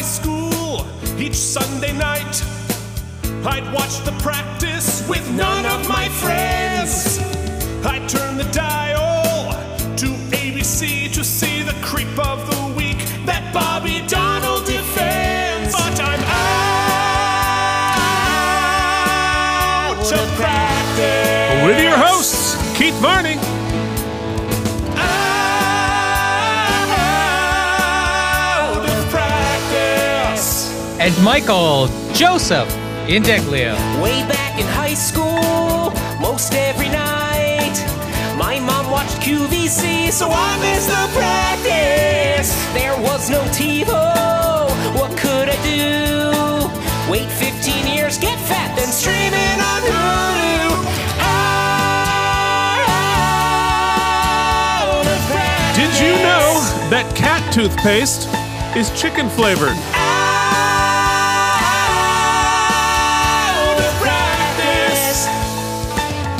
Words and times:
high 0.00 0.06
school, 0.06 0.86
each 1.18 1.34
Sunday 1.34 1.92
night, 1.92 2.42
I'd 3.44 3.70
watch 3.74 4.02
the 4.06 4.12
practice 4.22 5.06
with 5.06 5.30
none 5.32 5.66
of 5.66 5.86
my 5.90 6.08
friends. 6.08 7.18
I'd 7.84 8.08
turn 8.08 8.38
the 8.38 8.44
dial 8.44 9.52
to 9.96 10.06
ABC 10.32 11.12
to 11.12 11.22
see 11.22 11.62
the 11.62 11.74
creep 11.82 12.18
of 12.18 12.38
the 12.50 12.72
week 12.74 12.96
that 13.26 13.52
Bobby 13.52 14.02
Donnell 14.08 14.60
defends. 14.64 15.74
But 15.74 16.00
I'm 16.00 16.24
out 16.24 16.50
of 20.12 20.26
practice. 20.40 21.64
With 21.66 21.78
your 21.82 21.98
hosts, 21.98 22.56
Keith 22.74 22.98
Varney, 23.02 23.36
Michael 31.22 31.88
Joseph 32.14 32.74
Indeglio. 33.06 33.74
Way 34.02 34.22
back 34.26 34.58
in 34.58 34.66
high 34.66 34.94
school, 34.94 35.92
most 36.18 36.54
every 36.54 36.88
night, 36.88 37.76
my 38.38 38.58
mom 38.58 38.90
watched 38.90 39.20
QVC, 39.20 40.10
so 40.12 40.30
I 40.32 40.58
missed 40.60 40.88
the 40.88 41.10
practice. 41.12 42.54
There 42.72 42.96
was 43.02 43.28
no 43.28 43.42
TiVo, 43.52 44.96
what 44.96 45.14
could 45.18 45.50
I 45.50 45.56
do? 45.62 46.32
Wait 47.12 47.30
15 47.30 47.86
years, 47.94 48.16
get 48.16 48.38
fat, 48.48 48.74
then 48.74 48.88
stream 48.88 49.34
it 49.34 49.60
on 49.60 49.82
Hulu. 49.92 50.86
Out 54.80 55.06
of 55.06 55.20
practice. 55.30 55.76
did 55.76 55.92
you 56.00 56.12
know 56.24 56.64
that 56.88 57.14
cat 57.14 57.52
toothpaste 57.52 58.26
is 58.74 58.90
chicken 58.98 59.28
flavored? 59.28 59.76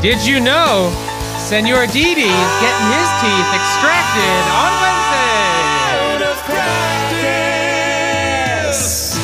Did 0.02 0.24
you 0.24 0.40
know 0.40 0.90
Senor 1.36 1.86
Didi 1.88 2.22
is 2.22 2.52
getting 2.62 2.88
his 2.88 3.10
teeth 3.20 3.52
extracted 3.52 4.44
on 4.48 4.72
Wednesday? 4.80 5.44
Out 5.92 6.22
of 6.22 6.36
practice. 8.70 9.18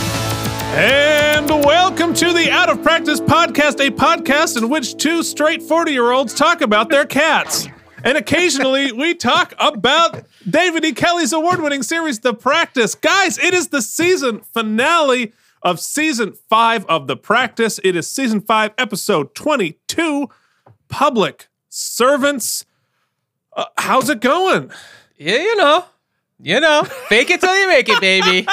And 0.75 1.49
welcome 1.65 2.13
to 2.13 2.35
the 2.35 2.51
Out 2.51 2.69
of 2.69 2.83
Practice 2.83 3.21
podcast, 3.23 3.81
a 3.81 3.91
podcast 3.91 4.59
in 4.59 4.69
which 4.69 4.99
two 4.99 5.23
straight 5.23 5.63
40 5.63 5.93
year 5.93 6.11
olds 6.11 6.35
talk 6.35 6.61
about 6.61 6.91
their 6.91 7.07
cats. 7.07 7.69
And 8.05 8.19
occasionally 8.19 8.93
we 8.93 9.15
talk 9.15 9.55
about 9.59 10.27
David 10.47 10.85
E. 10.85 10.93
Kelley's 10.93 11.33
award 11.33 11.63
winning 11.63 11.85
series, 11.85 12.19
The 12.19 12.35
Practice. 12.35 12.95
Guys, 12.95 13.39
it 13.39 13.55
is 13.55 13.69
the 13.69 13.81
season 13.81 14.41
finale 14.41 15.33
of 15.63 15.81
season 15.81 16.35
five 16.51 16.85
of 16.85 17.07
The 17.07 17.17
Practice. 17.17 17.81
It 17.83 17.97
is 17.97 18.11
season 18.11 18.43
five, 18.43 18.73
episode 18.77 19.35
22 19.35 20.29
Public 20.89 21.49
Servants. 21.69 22.65
Uh, 23.57 23.65
how's 23.79 24.09
it 24.11 24.21
going? 24.21 24.71
Yeah, 25.17 25.37
you 25.39 25.57
know. 25.57 25.85
You 26.39 26.61
know. 26.61 26.83
Fake 27.09 27.31
it 27.31 27.41
till 27.41 27.59
you 27.59 27.67
make 27.69 27.89
it, 27.89 28.01
baby. 28.01 28.47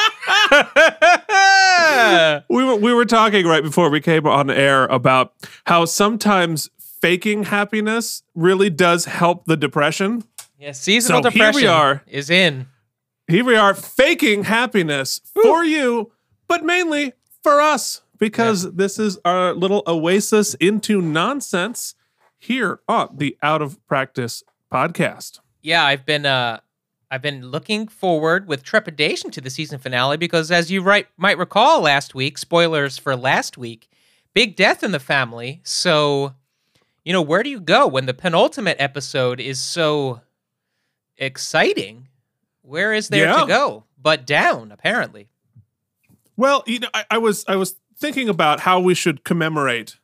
we 2.49 2.63
were 2.63 2.75
we 2.75 2.93
were 2.93 3.05
talking 3.05 3.45
right 3.45 3.61
before 3.63 3.89
we 3.89 3.99
came 3.99 4.25
on 4.25 4.49
air 4.49 4.85
about 4.85 5.33
how 5.65 5.83
sometimes 5.85 6.69
faking 7.01 7.43
happiness 7.43 8.23
really 8.35 8.69
does 8.69 9.05
help 9.05 9.45
the 9.45 9.57
depression. 9.57 10.23
yeah, 10.57 10.71
seasonal 10.71 11.23
So 11.23 11.29
here 11.29 11.47
we 11.47 11.61
depression 11.63 11.69
are. 11.69 12.03
is 12.07 12.29
in. 12.29 12.67
Here 13.27 13.43
we 13.43 13.55
are 13.55 13.73
faking 13.73 14.45
happiness 14.45 15.19
for 15.41 15.63
you, 15.65 16.11
but 16.47 16.63
mainly 16.63 17.13
for 17.41 17.59
us 17.59 18.01
because 18.17 18.73
this 18.73 18.97
is 18.99 19.17
our 19.25 19.53
little 19.53 19.83
oasis 19.87 20.53
into 20.55 21.01
nonsense 21.01 21.95
here 22.43 22.79
on 22.87 23.15
the 23.17 23.37
Out 23.41 23.61
of 23.61 23.85
Practice 23.87 24.43
podcast. 24.71 25.39
Yeah, 25.61 25.83
I've 25.85 26.05
been 26.05 26.25
uh 26.25 26.59
I've 27.09 27.21
been 27.21 27.47
looking 27.47 27.87
forward 27.87 28.47
with 28.47 28.63
trepidation 28.63 29.29
to 29.31 29.41
the 29.41 29.49
season 29.49 29.79
finale 29.79 30.17
because 30.17 30.51
as 30.51 30.71
you 30.71 30.81
right 30.81 31.07
might 31.17 31.37
recall 31.37 31.81
last 31.81 32.13
week, 32.15 32.37
spoilers 32.37 32.97
for 32.97 33.15
last 33.15 33.57
week, 33.57 33.87
big 34.33 34.55
death 34.55 34.83
in 34.83 34.91
the 34.91 34.99
family. 34.99 35.61
So, 35.63 36.33
you 37.05 37.13
know, 37.13 37.21
where 37.21 37.43
do 37.43 37.49
you 37.49 37.59
go 37.59 37.87
when 37.87 38.07
the 38.07 38.13
penultimate 38.13 38.77
episode 38.79 39.39
is 39.39 39.59
so 39.59 40.21
exciting? 41.17 42.07
Where 42.61 42.93
is 42.93 43.09
there 43.09 43.25
Yeah. 43.25 43.41
to 43.41 43.47
go? 43.47 43.83
But 44.01 44.25
down, 44.25 44.71
apparently. 44.71 45.27
Well, 46.35 46.63
you 46.65 46.79
know, 46.79 46.89
I, 46.93 47.05
I 47.11 47.17
was 47.19 47.45
I 47.47 47.55
was 47.55 47.75
thinking 47.97 48.27
about 48.27 48.59
how 48.61 48.79
we 48.79 48.95
should 48.95 49.23
commemorate 49.23 49.97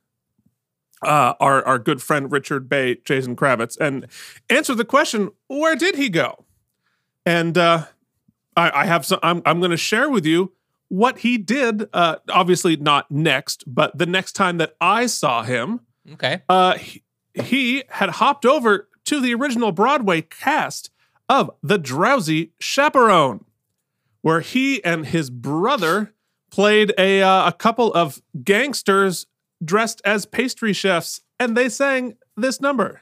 uh, 1.01 1.33
our 1.39 1.63
our 1.65 1.79
good 1.79 2.01
friend 2.01 2.31
Richard 2.31 2.67
Bay, 2.69 2.97
Jason 3.05 3.35
Kravits, 3.35 3.77
and 3.79 4.07
answer 4.49 4.75
the 4.75 4.85
question: 4.85 5.31
Where 5.47 5.75
did 5.75 5.95
he 5.95 6.09
go? 6.09 6.45
And 7.25 7.57
uh, 7.57 7.85
I, 8.55 8.81
I 8.81 8.85
have 8.85 9.05
some. 9.05 9.19
I'm 9.23 9.41
I'm 9.45 9.59
going 9.59 9.71
to 9.71 9.77
share 9.77 10.09
with 10.09 10.25
you 10.25 10.53
what 10.87 11.19
he 11.19 11.37
did. 11.37 11.87
Uh, 11.93 12.17
obviously, 12.29 12.75
not 12.77 13.09
next, 13.11 13.63
but 13.67 13.97
the 13.97 14.05
next 14.05 14.33
time 14.33 14.57
that 14.57 14.75
I 14.81 15.05
saw 15.05 15.43
him, 15.43 15.81
Okay. 16.13 16.41
uh, 16.49 16.75
he, 16.77 17.03
he 17.33 17.83
had 17.89 18.09
hopped 18.09 18.45
over 18.45 18.87
to 19.05 19.19
the 19.21 19.33
original 19.35 19.71
Broadway 19.71 20.21
cast 20.21 20.89
of 21.27 21.51
The 21.61 21.77
Drowsy 21.77 22.51
Chaperone, 22.59 23.45
where 24.21 24.39
he 24.39 24.83
and 24.83 25.05
his 25.05 25.29
brother 25.29 26.13
played 26.51 26.91
a, 26.97 27.21
uh, 27.21 27.47
a 27.49 27.51
couple 27.53 27.93
of 27.93 28.21
gangsters 28.43 29.27
dressed 29.63 30.01
as 30.05 30.25
pastry 30.25 30.73
chefs, 30.73 31.21
and 31.39 31.55
they 31.55 31.69
sang 31.69 32.17
this 32.35 32.61
number. 32.61 33.01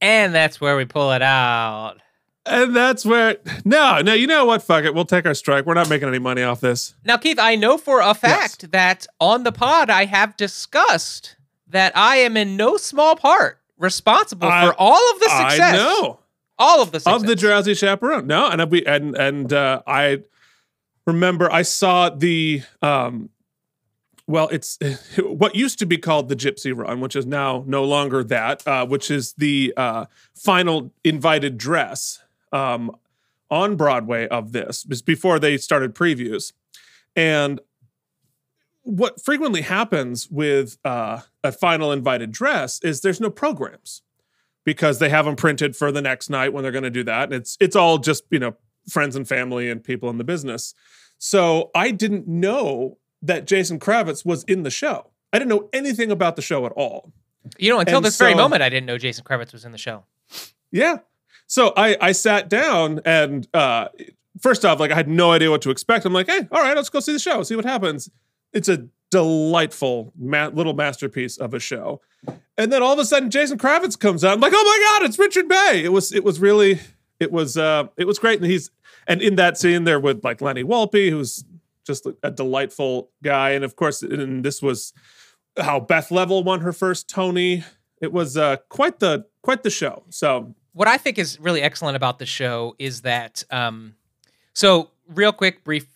And 0.00 0.34
that's 0.34 0.60
where 0.60 0.76
we 0.76 0.84
pull 0.84 1.12
it 1.12 1.22
out. 1.22 2.03
And 2.46 2.76
that's 2.76 3.06
where, 3.06 3.38
no, 3.64 4.00
no, 4.02 4.12
you 4.12 4.26
know 4.26 4.44
what? 4.44 4.62
Fuck 4.62 4.84
it. 4.84 4.94
We'll 4.94 5.06
take 5.06 5.24
our 5.24 5.34
strike. 5.34 5.64
We're 5.64 5.74
not 5.74 5.88
making 5.88 6.08
any 6.08 6.18
money 6.18 6.42
off 6.42 6.60
this. 6.60 6.94
Now, 7.04 7.16
Keith, 7.16 7.38
I 7.38 7.54
know 7.56 7.78
for 7.78 8.00
a 8.00 8.12
fact 8.12 8.70
that 8.72 9.06
on 9.18 9.44
the 9.44 9.52
pod 9.52 9.88
I 9.88 10.04
have 10.04 10.36
discussed 10.36 11.36
that 11.68 11.96
I 11.96 12.16
am 12.16 12.36
in 12.36 12.56
no 12.56 12.76
small 12.76 13.16
part 13.16 13.60
responsible 13.78 14.48
I- 14.48 14.66
for 14.66 14.74
all 14.78 15.12
of 15.12 15.20
the 15.20 15.28
success. 15.28 15.60
I 15.60 15.76
know. 15.76 16.20
All 16.58 16.80
of 16.82 16.92
the 16.92 17.00
success. 17.00 17.20
of 17.22 17.26
the 17.26 17.34
drowsy 17.34 17.74
chaperone. 17.74 18.28
No, 18.28 18.48
and 18.48 18.70
we 18.70 18.84
and 18.86 19.16
and 19.16 19.52
uh, 19.52 19.82
I 19.88 20.22
remember 21.04 21.50
I 21.50 21.62
saw 21.62 22.10
the 22.10 22.62
um, 22.80 23.30
well, 24.26 24.48
it's 24.48 24.78
what 25.18 25.56
used 25.56 25.78
to 25.80 25.86
be 25.86 25.98
called 25.98 26.28
the 26.28 26.36
Gypsy 26.36 26.76
Run, 26.76 27.00
which 27.00 27.16
is 27.16 27.26
now 27.26 27.64
no 27.66 27.84
longer 27.84 28.22
that, 28.24 28.66
uh, 28.68 28.86
which 28.86 29.10
is 29.10 29.32
the 29.34 29.74
uh, 29.76 30.04
final 30.34 30.92
invited 31.02 31.58
dress 31.58 32.22
um, 32.54 32.90
on 33.50 33.76
Broadway 33.76 34.26
of 34.28 34.52
this, 34.52 34.84
before 35.02 35.38
they 35.38 35.58
started 35.58 35.94
previews, 35.94 36.52
and 37.14 37.60
what 38.84 39.22
frequently 39.22 39.62
happens 39.62 40.30
with 40.30 40.78
uh, 40.84 41.20
a 41.42 41.52
final 41.52 41.90
invited 41.90 42.30
dress 42.30 42.80
is 42.82 43.00
there's 43.00 43.20
no 43.20 43.30
programs 43.30 44.02
because 44.64 44.98
they 44.98 45.08
have 45.08 45.24
them 45.24 45.36
printed 45.36 45.74
for 45.74 45.90
the 45.90 46.02
next 46.02 46.30
night 46.30 46.52
when 46.52 46.62
they're 46.62 46.72
going 46.72 46.84
to 46.84 46.90
do 46.90 47.04
that. 47.04 47.24
And 47.24 47.34
it's 47.34 47.56
it's 47.60 47.76
all 47.76 47.98
just 47.98 48.24
you 48.30 48.38
know 48.38 48.54
friends 48.88 49.16
and 49.16 49.26
family 49.26 49.70
and 49.70 49.82
people 49.82 50.10
in 50.10 50.18
the 50.18 50.24
business. 50.24 50.74
So 51.18 51.70
I 51.74 51.90
didn't 51.90 52.28
know 52.28 52.98
that 53.22 53.46
Jason 53.46 53.78
Kravits 53.78 54.24
was 54.24 54.44
in 54.44 54.62
the 54.62 54.70
show. 54.70 55.10
I 55.32 55.38
didn't 55.38 55.48
know 55.48 55.68
anything 55.72 56.10
about 56.10 56.36
the 56.36 56.42
show 56.42 56.66
at 56.66 56.72
all. 56.72 57.12
You 57.58 57.70
know, 57.70 57.80
until 57.80 57.96
And 57.96 58.06
this 58.06 58.18
very 58.18 58.34
moment, 58.34 58.62
I 58.62 58.68
didn't 58.68 58.86
know 58.86 58.98
Jason 58.98 59.24
Kravits 59.24 59.52
was 59.52 59.64
in 59.64 59.72
the 59.72 59.78
show. 59.78 60.04
Yeah. 60.70 60.98
So 61.46 61.72
I 61.76 61.96
I 62.00 62.12
sat 62.12 62.48
down 62.48 63.00
and 63.04 63.46
uh 63.54 63.88
first 64.40 64.64
off, 64.64 64.80
like 64.80 64.90
I 64.90 64.94
had 64.94 65.08
no 65.08 65.32
idea 65.32 65.50
what 65.50 65.62
to 65.62 65.70
expect. 65.70 66.04
I'm 66.04 66.12
like, 66.12 66.28
hey, 66.28 66.46
all 66.50 66.60
right, 66.60 66.76
let's 66.76 66.88
go 66.88 67.00
see 67.00 67.12
the 67.12 67.18
show, 67.18 67.42
see 67.42 67.56
what 67.56 67.64
happens. 67.64 68.10
It's 68.52 68.68
a 68.68 68.88
delightful 69.10 70.12
ma- 70.18 70.48
little 70.48 70.74
masterpiece 70.74 71.36
of 71.36 71.54
a 71.54 71.60
show. 71.60 72.00
And 72.56 72.72
then 72.72 72.82
all 72.82 72.92
of 72.92 72.98
a 72.98 73.04
sudden, 73.04 73.30
Jason 73.30 73.58
Kravits 73.58 73.98
comes 73.98 74.24
out. 74.24 74.34
I'm 74.34 74.40
like, 74.40 74.52
oh 74.54 74.64
my 74.64 74.98
god, 75.00 75.08
it's 75.08 75.18
Richard 75.18 75.48
Bay. 75.48 75.82
It 75.84 75.92
was 75.92 76.12
it 76.12 76.24
was 76.24 76.40
really 76.40 76.80
it 77.20 77.30
was 77.32 77.56
uh 77.56 77.84
it 77.96 78.06
was 78.06 78.18
great. 78.18 78.40
And 78.40 78.50
he's 78.50 78.70
and 79.06 79.20
in 79.22 79.36
that 79.36 79.58
scene 79.58 79.84
there 79.84 80.00
with 80.00 80.24
like 80.24 80.40
Lenny 80.40 80.64
Wolpe, 80.64 81.10
who's 81.10 81.44
just 81.86 82.06
a 82.22 82.30
delightful 82.30 83.10
guy. 83.22 83.50
And 83.50 83.64
of 83.64 83.76
course, 83.76 84.02
and 84.02 84.44
this 84.44 84.62
was 84.62 84.92
how 85.58 85.80
Beth 85.80 86.10
Leavel 86.10 86.42
won 86.42 86.60
her 86.60 86.72
first 86.72 87.08
Tony. 87.08 87.64
It 88.00 88.12
was 88.12 88.36
uh 88.36 88.56
quite 88.68 88.98
the 89.00 89.26
quite 89.42 89.62
the 89.62 89.70
show. 89.70 90.04
So 90.10 90.54
what 90.74 90.86
I 90.88 90.98
think 90.98 91.18
is 91.18 91.40
really 91.40 91.62
excellent 91.62 91.96
about 91.96 92.18
the 92.18 92.26
show 92.26 92.76
is 92.78 93.00
that, 93.02 93.42
um, 93.50 93.94
so 94.52 94.90
real 95.08 95.32
quick, 95.32 95.64
brief 95.64 95.86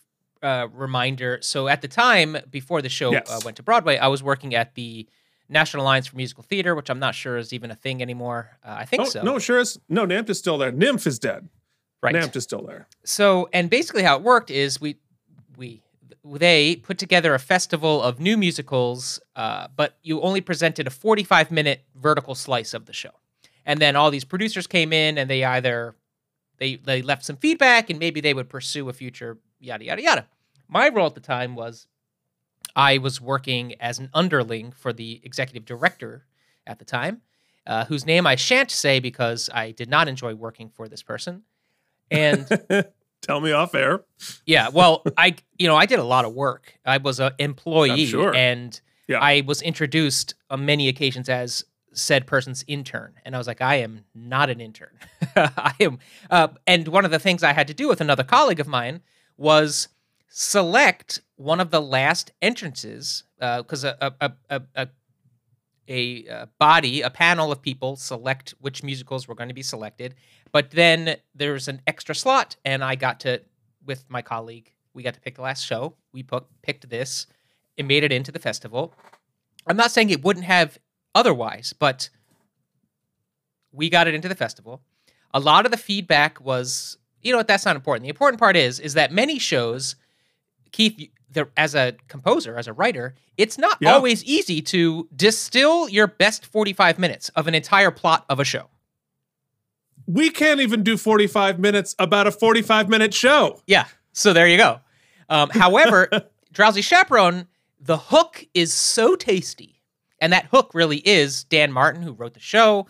uh, 0.41 0.67
reminder. 0.73 1.37
So 1.41 1.67
at 1.67 1.81
the 1.81 1.87
time 1.87 2.37
before 2.49 2.81
the 2.81 2.89
show 2.89 3.13
uh, 3.15 3.39
went 3.45 3.57
to 3.57 3.63
Broadway, 3.63 3.97
I 3.97 4.07
was 4.07 4.23
working 4.23 4.55
at 4.55 4.75
the 4.75 5.07
National 5.49 5.83
Alliance 5.83 6.07
for 6.07 6.15
Musical 6.15 6.43
Theater, 6.43 6.75
which 6.75 6.89
I'm 6.89 6.99
not 6.99 7.13
sure 7.15 7.37
is 7.37 7.53
even 7.53 7.71
a 7.71 7.75
thing 7.75 8.01
anymore. 8.01 8.57
Uh, 8.63 8.75
I 8.79 8.85
think 8.85 9.01
Oh, 9.01 9.05
so. 9.05 9.21
no, 9.21 9.37
sure 9.39 9.59
is. 9.59 9.79
No, 9.89 10.05
Nymph 10.05 10.29
is 10.29 10.37
still 10.39 10.57
there. 10.57 10.71
Nymph 10.71 11.05
is 11.07 11.19
dead. 11.19 11.49
right. 12.01 12.13
Nymph 12.13 12.35
is 12.35 12.43
still 12.43 12.61
there. 12.65 12.87
So, 13.03 13.49
and 13.51 13.69
basically 13.69 14.03
how 14.03 14.15
it 14.17 14.21
worked 14.23 14.49
is 14.51 14.79
we, 14.79 14.97
we, 15.57 15.81
they 16.23 16.75
put 16.77 16.97
together 16.97 17.33
a 17.33 17.39
festival 17.39 18.01
of 18.01 18.19
new 18.19 18.37
musicals, 18.37 19.19
uh, 19.35 19.67
but 19.75 19.97
you 20.03 20.21
only 20.21 20.39
presented 20.41 20.85
a 20.87 20.91
45 20.91 21.51
minute 21.51 21.83
vertical 21.95 22.35
slice 22.35 22.73
of 22.73 22.85
the 22.85 22.93
show. 22.93 23.09
And 23.69 23.79
then 23.79 23.95
all 23.95 24.09
these 24.11 24.25
producers 24.25 24.67
came 24.67 24.91
in 24.91 25.17
and 25.17 25.29
they 25.29 25.43
either, 25.43 25.95
they, 26.57 26.75
they 26.75 27.01
left 27.01 27.23
some 27.23 27.37
feedback 27.37 27.89
and 27.89 27.99
maybe 27.99 28.19
they 28.19 28.33
would 28.33 28.49
pursue 28.49 28.89
a 28.89 28.93
future 28.93 29.37
yada, 29.59 29.85
yada, 29.85 30.01
yada. 30.01 30.27
My 30.67 30.89
role 30.89 31.05
at 31.07 31.13
the 31.15 31.21
time 31.21 31.55
was 31.55 31.87
I 32.75 32.97
was 32.97 33.21
working 33.21 33.75
as 33.79 33.99
an 33.99 34.09
underling 34.13 34.71
for 34.71 34.91
the 34.93 35.21
executive 35.23 35.65
director 35.65 36.25
at 36.67 36.79
the 36.79 36.85
time, 36.85 37.21
uh, 37.67 37.85
whose 37.85 38.05
name 38.05 38.25
I 38.27 38.35
shan't 38.35 38.71
say 38.71 38.99
because 38.99 39.49
I 39.53 39.71
did 39.71 39.89
not 39.89 40.07
enjoy 40.07 40.33
working 40.35 40.69
for 40.69 40.87
this 40.87 41.03
person. 41.03 41.43
And 42.11 42.47
Tell 43.21 43.41
me 43.41 43.51
off 43.51 43.75
air. 43.75 44.01
yeah, 44.45 44.69
well, 44.69 45.03
I 45.17 45.35
you 45.57 45.67
know 45.67 45.75
I 45.75 45.85
did 45.85 45.99
a 45.99 46.03
lot 46.03 46.23
of 46.25 46.33
work. 46.33 46.73
I 46.85 46.97
was 46.97 47.19
an 47.19 47.33
employee, 47.37 48.05
sure. 48.05 48.33
and 48.33 48.79
Yeah. 49.07 49.19
I 49.19 49.41
was 49.45 49.61
introduced 49.61 50.35
on 50.49 50.65
many 50.65 50.87
occasions 50.87 51.27
as 51.27 51.65
said 51.93 52.27
person's 52.27 52.63
intern, 52.67 53.13
and 53.25 53.35
I 53.35 53.37
was 53.37 53.47
like, 53.47 53.61
I 53.61 53.75
am 53.75 54.05
not 54.13 54.49
an 54.49 54.61
intern. 54.61 54.97
I 55.35 55.73
am, 55.79 55.99
uh, 56.29 56.49
and 56.67 56.87
one 56.87 57.05
of 57.05 57.11
the 57.11 57.19
things 57.19 57.43
I 57.43 57.53
had 57.53 57.67
to 57.67 57.73
do 57.73 57.87
with 57.87 58.01
another 58.01 58.23
colleague 58.23 58.59
of 58.59 58.67
mine 58.67 59.01
was 59.37 59.87
select 60.27 61.21
one 61.35 61.59
of 61.59 61.71
the 61.71 61.81
last 61.81 62.31
entrances 62.41 63.23
because 63.39 63.83
a 63.83 63.97
a 64.01 64.13
a, 64.21 64.31
a, 64.49 64.61
a 64.75 64.87
a 65.89 66.27
uh, 66.27 66.45
body, 66.59 67.01
a 67.01 67.09
panel 67.09 67.51
of 67.51 67.61
people 67.61 67.95
select 67.95 68.53
which 68.61 68.83
musicals 68.83 69.27
were 69.27 69.35
going 69.35 69.49
to 69.49 69.55
be 69.55 69.63
selected. 69.63 70.15
But 70.51 70.71
then 70.71 71.17
there's 71.33 71.67
an 71.67 71.81
extra 71.87 72.15
slot, 72.15 72.55
and 72.63 72.83
I 72.83 72.95
got 72.95 73.19
to, 73.21 73.41
with 73.85 74.05
my 74.07 74.21
colleague, 74.21 74.71
we 74.93 75.03
got 75.03 75.15
to 75.15 75.19
pick 75.19 75.35
the 75.35 75.41
last 75.41 75.65
show. 75.65 75.95
We 76.13 76.23
put, 76.23 76.45
picked 76.61 76.89
this. 76.89 77.25
It 77.75 77.85
made 77.85 78.03
it 78.03 78.11
into 78.11 78.31
the 78.31 78.39
festival. 78.39 78.93
I'm 79.67 79.77
not 79.77 79.91
saying 79.91 80.09
it 80.11 80.23
wouldn't 80.23 80.45
have 80.45 80.77
otherwise, 81.19 81.73
but 81.77 82.09
we 83.71 83.89
got 83.89 84.07
it 84.07 84.13
into 84.15 84.27
the 84.29 84.35
festival. 84.35 84.81
A 85.33 85.39
lot 85.39 85.65
of 85.65 85.71
the 85.71 85.77
feedback 85.77 86.39
was, 86.41 86.97
you 87.21 87.31
know 87.31 87.37
what, 87.37 87.47
that's 87.47 87.65
not 87.65 87.75
important. 87.75 88.03
The 88.03 88.09
important 88.09 88.39
part 88.39 88.55
is, 88.55 88.79
is 88.79 88.93
that 88.95 89.11
many 89.11 89.37
shows, 89.37 89.95
Keith, 90.71 91.09
the, 91.31 91.47
as 91.55 91.75
a 91.75 91.95
composer, 92.07 92.57
as 92.57 92.67
a 92.67 92.73
writer, 92.73 93.13
it's 93.37 93.57
not 93.57 93.77
Yeah. 93.79 93.93
always 93.93 94.23
easy 94.23 94.61
to 94.63 95.07
distill 95.15 95.87
your 95.89 96.07
best 96.07 96.45
45 96.45 96.97
minutes 96.97 97.29
of 97.29 97.47
an 97.47 97.53
entire 97.53 97.91
plot 97.91 98.25
of 98.29 98.39
a 98.39 98.43
show. 98.43 98.69
We 100.07 100.31
can't 100.31 100.59
even 100.61 100.81
do 100.81 100.97
45 100.97 101.59
minutes 101.59 101.95
about 101.99 102.25
a 102.25 102.31
45 102.31 102.89
minute 102.89 103.13
show. 103.13 103.61
Yeah. 103.67 103.85
So 104.13 104.33
there 104.33 104.47
you 104.47 104.57
go. 104.57 104.79
Um, 105.29 105.51
however, 105.51 106.09
Drowsy 106.51 106.81
Chaperone, 106.81 107.47
the 107.79 107.97
hook 107.97 108.43
is 108.55 108.73
so 108.73 109.15
tasty. 109.15 109.78
And 110.21 110.33
that 110.33 110.45
hook 110.45 110.71
really 110.73 110.97
is 110.97 111.43
Dan 111.45 111.71
Martin, 111.71 112.01
who 112.01 112.13
wrote 112.13 112.33
the 112.33 112.39
show, 112.39 112.87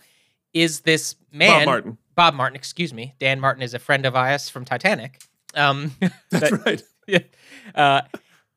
is 0.52 0.80
this 0.80 1.14
man. 1.32 1.60
Bob 1.60 1.66
Martin. 1.66 1.98
Bob 2.16 2.34
Martin, 2.34 2.56
excuse 2.56 2.92
me. 2.92 3.14
Dan 3.18 3.40
Martin 3.40 3.62
is 3.62 3.72
a 3.74 3.78
friend 3.78 4.04
of 4.04 4.16
ours 4.16 4.48
from 4.48 4.64
Titanic. 4.64 5.20
Um, 5.54 5.92
That's 6.30 6.50
that- 6.50 6.82
right. 7.08 7.30
uh, 7.74 8.02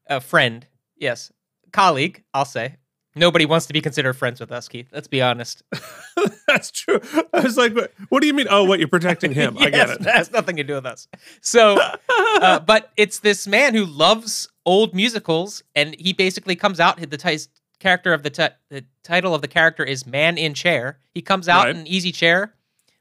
a 0.08 0.20
friend, 0.22 0.66
yes. 0.98 1.32
Colleague, 1.72 2.24
I'll 2.34 2.46
say. 2.46 2.76
Nobody 3.16 3.46
wants 3.46 3.68
to 3.68 3.74
be 3.74 3.82
considered 3.82 4.14
friends 4.14 4.40
with 4.40 4.52
us, 4.52 4.68
Keith. 4.68 4.88
Let's 4.92 5.08
be 5.08 5.22
honest. 5.22 5.62
That's 6.48 6.72
true. 6.72 7.00
I 7.32 7.42
was 7.42 7.58
like, 7.58 7.76
what, 7.76 7.94
what 8.10 8.22
do 8.22 8.28
you 8.28 8.34
mean? 8.34 8.48
Oh, 8.50 8.64
what? 8.64 8.80
You're 8.80 8.88
protecting 8.88 9.34
him. 9.34 9.56
I 9.60 9.70
get 9.70 9.90
it. 9.90 10.00
That 10.02 10.16
has 10.16 10.32
nothing 10.32 10.56
to 10.56 10.64
do 10.64 10.74
with 10.74 10.86
us. 10.88 11.08
So, 11.42 11.78
uh, 12.10 12.60
but 12.60 12.92
it's 12.98 13.20
this 13.20 13.46
man 13.46 13.76
who 13.76 13.86
loves 13.86 14.50
old 14.66 14.96
musicals, 14.96 15.64
and 15.76 15.96
he 16.00 16.12
basically 16.14 16.56
comes 16.56 16.80
out. 16.80 16.98
The 16.98 17.18
ti- 17.18 17.38
character 17.84 18.14
of 18.14 18.24
the 18.24 18.30
ti- 18.30 18.56
the 18.70 18.86
title 19.04 19.36
of 19.36 19.42
the 19.42 19.48
character 19.48 19.84
is 19.84 20.06
Man 20.08 20.38
in 20.38 20.54
Chair. 20.54 20.98
He 21.14 21.22
comes 21.22 21.48
out 21.50 21.66
Right. 21.66 21.76
in 21.76 21.82
an 21.82 21.88
easy 21.88 22.12
chair, 22.12 22.56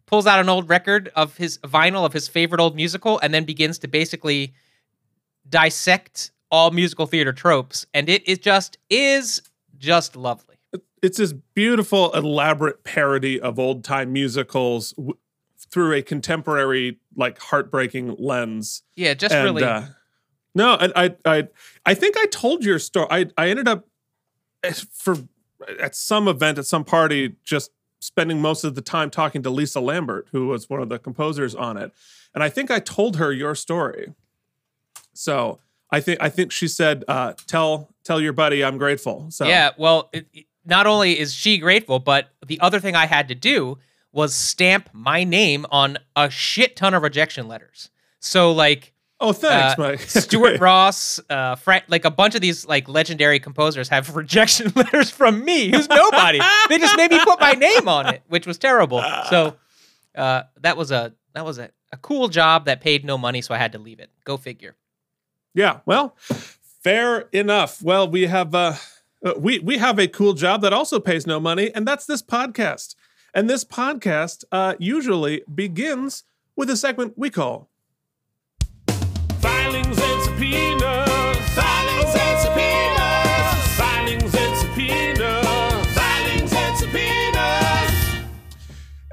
pulls 0.07 0.27
out 0.27 0.41
an 0.41 0.49
old 0.49 0.69
record 0.69 1.11
of 1.15 1.37
his 1.37 1.59
vinyl 1.59 2.05
of 2.05 2.13
his 2.13 2.27
favorite 2.29 2.61
old 2.61 2.75
musical, 2.77 3.19
and 3.21 3.33
then 3.33 3.45
begins 3.45 3.79
to 3.79 3.89
basically 3.89 4.53
dissect 5.49 6.33
all 6.51 6.71
musical 6.71 7.07
theater 7.07 7.33
tropes, 7.33 7.87
and 7.95 8.09
it 8.09 8.23
it 8.27 8.43
just 8.43 8.77
is 8.91 9.41
just 9.79 10.17
lovely. 10.17 10.57
It's 11.03 11.19
this 11.19 11.33
beautiful, 11.55 12.13
elaborate 12.13 12.85
parody 12.85 13.41
of 13.41 13.59
old 13.59 13.83
time 13.85 14.13
musicals 14.13 14.93
w- 14.93 15.17
through 15.71 15.95
a 15.95 16.03
contemporary, 16.03 16.99
like 17.17 17.39
heartbreaking 17.41 18.17
lens. 18.19 18.83
Yeah, 18.95 19.15
just 19.15 19.35
and, 19.35 19.45
really. 19.45 19.65
uh, 19.65 19.83
no, 20.55 20.77
and 20.77 20.93
I, 20.95 21.15
I, 21.25 21.49
I 21.87 21.95
think 21.95 22.17
I 22.19 22.27
told 22.27 22.65
your 22.65 22.79
story. 22.79 23.07
I, 23.11 23.27
I 23.39 23.49
ended 23.49 23.67
up 23.69 23.87
for 24.93 25.17
at 25.81 25.95
some 25.95 26.29
event 26.29 26.59
at 26.59 26.67
some 26.67 26.85
party 26.85 27.37
just 27.45 27.71
spending 28.01 28.41
most 28.41 28.65
of 28.65 28.75
the 28.75 28.81
time 28.81 29.11
talking 29.11 29.43
to 29.43 29.51
Lisa 29.51 29.81
Lambert, 29.81 30.29
who 30.33 30.49
was 30.49 30.69
one 30.69 30.81
of 30.81 30.89
the 30.89 30.99
composers 30.99 31.55
on 31.55 31.77
it, 31.77 31.93
and 32.35 32.43
I 32.43 32.49
think 32.49 32.71
I 32.71 32.81
told 32.81 33.17
her 33.17 33.33
your 33.33 33.55
story. 33.55 34.13
So 35.15 35.59
I 35.91 36.01
think 36.01 36.23
I 36.23 36.29
think 36.29 36.53
she 36.53 36.69
said, 36.69 37.05
uh, 37.07 37.35
"Tell 37.47 37.91
tell 38.05 38.21
your 38.21 38.33
buddy 38.33 38.65
I'm 38.65 38.79
grateful." 38.79 39.31
So 39.31 39.47
Yeah, 39.47 39.71
well, 39.77 40.09
it, 40.13 40.27
not 40.65 40.87
only 40.87 41.19
is 41.19 41.35
she 41.35 41.59
grateful, 41.59 41.99
but 41.99 42.31
the 42.47 42.61
other 42.61 42.81
thing 42.81 42.97
I 42.97 43.07
had 43.07 43.29
to 43.29 43.35
do 43.35 43.79
was 44.13 44.35
stamp 44.35 44.89
my 44.93 45.25
name 45.25 45.67
on 45.71 45.99
a 46.17 46.31
shit 46.31 46.77
ton 46.77 46.95
of 46.95 47.03
rejection 47.03 47.49
letters. 47.49 47.91
So 48.21 48.53
like 48.53 48.92
Oh, 49.23 49.33
thanks, 49.33 49.79
uh, 49.79 49.83
Mike. 49.83 50.01
Stuart 50.09 50.61
Ross, 50.61 51.21
uh, 51.31 51.55
Frank, 51.55 51.85
like 51.87 52.05
a 52.05 52.11
bunch 52.11 52.35
of 52.35 52.41
these 52.41 52.67
like 52.67 52.89
legendary 52.89 53.39
composers 53.39 53.89
have 53.89 54.17
rejection 54.17 54.73
letters 54.77 55.11
from 55.11 55.45
me, 55.45 55.71
who's 55.71 55.89
nobody. 55.89 56.41
they 56.69 56.79
just 56.79 56.97
made 56.97 57.13
me 57.13 57.21
put 57.25 57.41
my 57.41 57.53
name 57.53 57.87
on 57.87 58.13
it, 58.13 58.23
which 58.29 58.49
was 58.49 58.59
terrible. 58.59 59.01
So 59.31 59.57
uh, 60.17 60.43
that 60.61 60.77
was 60.77 60.91
a 60.91 61.15
that 61.35 61.45
was 61.45 61.59
a, 61.59 61.71
a 61.93 61.97
cool 61.99 62.29
job 62.29 62.65
that 62.65 62.81
paid 62.81 63.05
no 63.05 63.17
money, 63.17 63.41
so 63.43 63.55
I 63.55 63.59
had 63.59 63.73
to 63.73 63.79
leave 63.79 64.01
it. 64.01 64.11
Go 64.25 64.37
figure. 64.37 64.75
Yeah, 65.55 65.81
well, 65.87 66.17
fair 66.83 67.29
enough. 67.33 67.81
Well, 67.81 68.09
we 68.09 68.27
have 68.27 68.55
uh, 68.57 68.75
uh, 69.25 69.35
we 69.39 69.61
we 69.61 69.79
have 69.79 70.01
a 70.01 70.09
cool 70.09 70.33
job 70.33 70.63
that 70.63 70.73
also 70.73 70.99
pays 70.99 71.29
no 71.29 71.39
money, 71.39 71.73
and 71.73 71.87
that's 71.87 72.07
this 72.07 72.23
podcast. 72.23 72.97
And 73.35 73.49
this 73.49 73.65
podcast 73.65 74.45
uh, 74.51 74.75
usually 74.81 75.43
begins 75.55 76.25
with 76.57 76.69
a 76.69 76.77
segment 76.77 77.15
we 77.17 77.31
call 77.31 77.71
and 80.23 80.41
subpoenas. 80.41 81.55
Filings 81.55 82.15
and 82.15 82.41
subpoenas. 82.41 83.77
Filings 83.77 84.35
and 84.35 84.57
subpoenas. 84.59 85.87
Filings 85.95 86.53
and 86.53 86.79
subpoenas. 86.79 88.29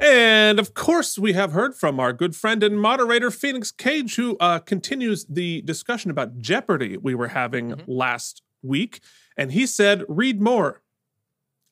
And 0.02 0.60
of 0.60 0.74
course, 0.74 1.18
we 1.18 1.34
have 1.34 1.52
heard 1.52 1.76
from 1.76 2.00
our 2.00 2.14
good 2.14 2.36
friend 2.36 2.64
and 2.64 2.80
moderator, 2.80 3.32
Phoenix 3.32 3.72
Cage, 3.72 4.16
who 4.16 4.38
uh, 4.40 4.60
continues 4.60 5.26
the 5.26 5.62
discussion 5.62 6.12
about 6.12 6.38
Jeopardy 6.38 6.98
we 6.98 7.16
were 7.16 7.30
having 7.30 7.82
last 7.88 8.42
week. 8.62 9.00
And 9.38 9.52
he 9.52 9.66
said, 9.66 10.04
read 10.08 10.42
more. 10.42 10.82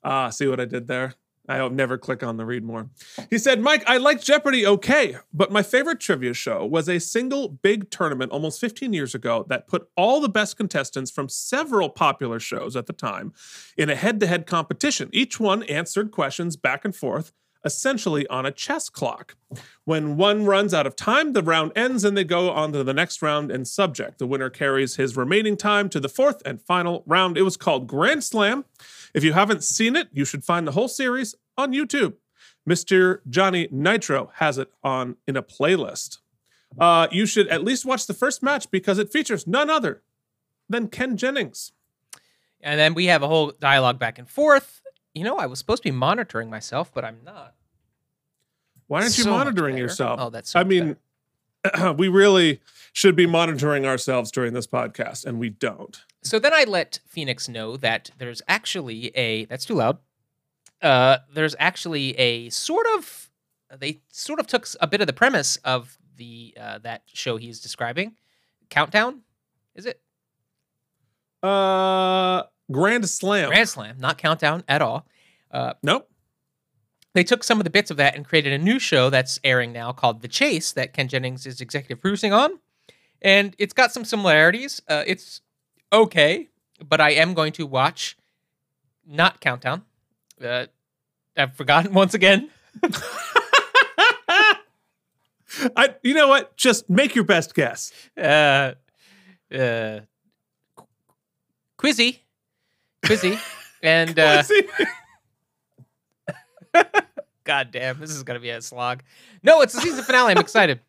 Ah, 0.03 0.29
see 0.29 0.48
what 0.48 0.60
I 0.60 0.65
did 0.65 0.88
there? 0.88 1.15
I'll 1.48 1.70
never 1.70 1.98
click 1.98 2.24
on 2.24 2.38
the 2.38 2.46
read 2.46 2.63
more. 2.63 2.89
He 3.30 3.38
said, 3.38 3.62
Mike, 3.62 3.84
I 3.88 3.98
like 3.98 4.22
Jeopardy 4.22 4.66
okay, 4.66 5.18
but 5.34 5.51
my 5.51 5.63
favorite 5.63 6.00
trivia 6.00 6.34
show 6.34 6.66
was 6.66 6.89
a 6.89 7.00
single 7.00 7.48
big 7.48 7.89
tournament 7.89 8.32
almost 8.32 8.60
15 8.60 8.92
years 8.94 9.16
ago 9.16 9.46
that 9.50 9.68
put 9.68 9.89
all 9.96 10.20
the 10.20 10.30
best 10.30 10.58
contestants 10.58 11.10
from 11.10 11.30
several 11.30 11.89
popular 11.89 12.39
shows 12.39 12.75
at 12.75 12.86
the 12.86 12.94
time 12.94 13.34
in 13.77 13.89
a 13.89 13.96
head 13.96 14.20
to 14.20 14.27
head 14.27 14.46
competition. 14.46 15.10
Each 15.13 15.39
one 15.39 15.63
answered 15.63 16.12
questions 16.12 16.58
back 16.58 16.84
and 16.84 16.96
forth 16.96 17.32
essentially 17.66 18.25
on 18.27 18.46
a 18.46 18.51
chess 18.51 18.89
clock. 18.89 19.36
When 19.84 20.18
one 20.18 20.46
runs 20.46 20.74
out 20.74 20.88
of 20.88 20.96
time, 20.96 21.34
the 21.34 21.44
round 21.44 21.72
ends 21.75 22.04
and 22.04 22.18
they 22.18 22.24
go 22.24 22.51
on 22.51 22.72
to 22.74 22.84
the 22.84 22.94
next 22.94 23.22
round 23.22 23.51
and 23.51 23.68
subject. 23.68 24.20
The 24.20 24.27
winner 24.27 24.50
carries 24.50 24.96
his 24.96 25.18
remaining 25.18 25.58
time 25.58 25.89
to 25.89 26.00
the 26.00 26.10
fourth 26.10 26.42
and 26.46 26.62
final 26.62 27.04
round. 27.06 27.38
It 27.38 27.44
was 27.44 27.58
called 27.58 27.88
Grand 27.88 28.24
Slam. 28.24 28.66
If 29.14 29.24
you 29.24 29.34
haven't 29.34 29.64
seen 29.64 29.96
it, 29.96 30.10
you 30.12 30.26
should 30.26 30.44
find 30.44 30.68
the 30.68 30.72
whole 30.72 30.88
series 30.88 31.36
on 31.58 31.74
YouTube. 31.74 32.14
Mr. 32.68 33.20
Johnny 33.30 33.68
Nitro 33.72 34.32
has 34.36 34.58
it 34.58 34.70
on 34.84 35.16
in 35.28 35.38
a 35.38 35.44
playlist. 35.44 36.18
Uh, 36.80 37.08
you 37.12 37.26
should 37.26 37.48
at 37.48 37.64
least 37.64 37.86
watch 37.86 38.08
the 38.08 38.14
first 38.14 38.44
match 38.44 38.70
because 38.70 39.00
it 39.00 39.12
features 39.12 39.48
none 39.48 39.70
other 39.70 40.04
than 40.70 40.90
Ken 40.90 41.16
Jennings. 41.16 41.72
And 42.62 42.80
then 42.80 42.94
we 42.94 43.06
have 43.06 43.24
a 43.24 43.28
whole 43.28 43.54
dialogue 43.60 44.00
back 44.00 44.20
and 44.20 44.30
forth. 44.30 44.82
You 45.14 45.24
know, 45.24 45.38
I 45.38 45.46
was 45.46 45.60
supposed 45.60 45.84
to 45.84 45.90
be 45.90 45.96
monitoring 45.96 46.50
myself, 46.50 46.92
but 46.94 47.06
I'm 47.06 47.20
not. 47.24 47.56
Why 48.88 49.02
aren't 49.02 49.18
you 49.18 49.24
So 49.24 49.32
much 49.32 49.38
monitoring 49.46 49.78
yourself? 49.78 50.20
Oh, 50.22 50.30
that's 50.30 50.52
so 50.52 50.60
I 50.60 50.64
mean, 50.64 50.98
we 51.98 52.08
really 52.08 52.60
should 52.94 53.16
be 53.16 53.26
monitoring 53.28 53.86
ourselves 53.86 54.32
during 54.32 54.54
this 54.54 54.68
podcast, 54.68 55.26
and 55.26 55.40
we 55.40 55.50
don't. 55.50 56.00
So 56.24 56.40
then 56.40 56.54
I 56.54 56.64
let 56.64 57.00
Phoenix 57.08 57.48
know 57.48 57.78
that 57.78 58.12
there's 58.18 58.42
actually 58.48 59.08
a 59.16 59.46
that's 59.46 59.66
too 59.66 59.76
loud. 59.76 59.98
Uh, 60.82 61.18
there's 61.34 61.56
actually 61.60 62.18
a 62.20 62.50
sort 62.50 62.86
of 62.96 63.30
they 63.80 64.00
sort 64.10 64.40
of 64.40 64.48
took 64.48 64.68
a 64.82 64.88
bit 64.88 65.02
of 65.02 65.08
the 65.08 65.14
premise 65.14 65.58
of 65.58 65.98
the 66.16 66.56
uh, 66.60 66.80
that 66.80 67.04
show 67.14 67.38
he's 67.38 67.60
describing. 67.60 68.16
Countdown, 68.70 69.22
is 69.76 69.86
it 69.86 70.02
Uh, 71.44 72.44
Grand 72.72 73.08
Slam. 73.08 73.50
Grand 73.50 73.70
Slam? 73.70 73.98
Not 74.00 74.18
Countdown 74.18 74.64
at 74.68 74.82
all. 74.82 75.08
Uh, 75.52 75.74
nope. 75.84 76.10
They 77.18 77.24
took 77.24 77.44
some 77.44 77.60
of 77.60 77.64
the 77.64 77.72
bits 77.72 77.90
of 77.90 77.98
that 77.98 78.16
and 78.16 78.28
created 78.28 78.54
a 78.54 78.60
new 78.60 78.78
show 78.78 79.10
that's 79.10 79.40
airing 79.44 79.74
now 79.74 79.92
called 79.92 80.22
The 80.22 80.28
Chase 80.28 80.72
that 80.74 80.94
Ken 80.94 81.08
Jennings 81.08 81.48
is 81.48 81.60
executive 81.60 82.00
producing 82.00 82.32
on, 82.32 82.60
and 83.24 83.56
it's 83.58 83.74
got 83.74 83.92
some 83.92 84.06
similarities. 84.06 84.84
Uh, 84.88 85.04
it's 85.08 85.42
okay, 85.92 86.50
but 86.88 87.02
I 87.02 87.14
am 87.14 87.34
going 87.34 87.54
to 87.54 87.66
watch 87.66 88.18
not 89.04 89.42
Countdown. 89.42 89.82
Uh, 90.40 90.68
I've 91.36 91.56
forgotten 91.56 91.92
once 91.96 92.14
again. 92.14 92.52
I. 95.76 95.96
You 96.04 96.14
know 96.14 96.28
what? 96.28 96.56
Just 96.56 96.88
make 96.88 97.16
your 97.16 97.24
best 97.24 97.56
guess. 97.56 97.92
Uh, 98.16 98.74
uh, 99.52 100.02
Quizzy, 101.80 102.20
Quizzy, 103.04 103.40
and 103.82 104.20
uh, 104.20 104.44
God 107.48 107.72
damn, 107.72 107.98
this 108.00 108.12
is 108.12 108.24
gonna 108.24 108.42
be 108.42 108.50
a 108.50 108.62
slog. 108.62 109.01
No, 109.42 109.62
it's 109.62 109.74
the 109.74 109.80
season 109.82 110.04
finale. 110.04 110.34
I'm 110.34 110.38
excited. 110.42 110.82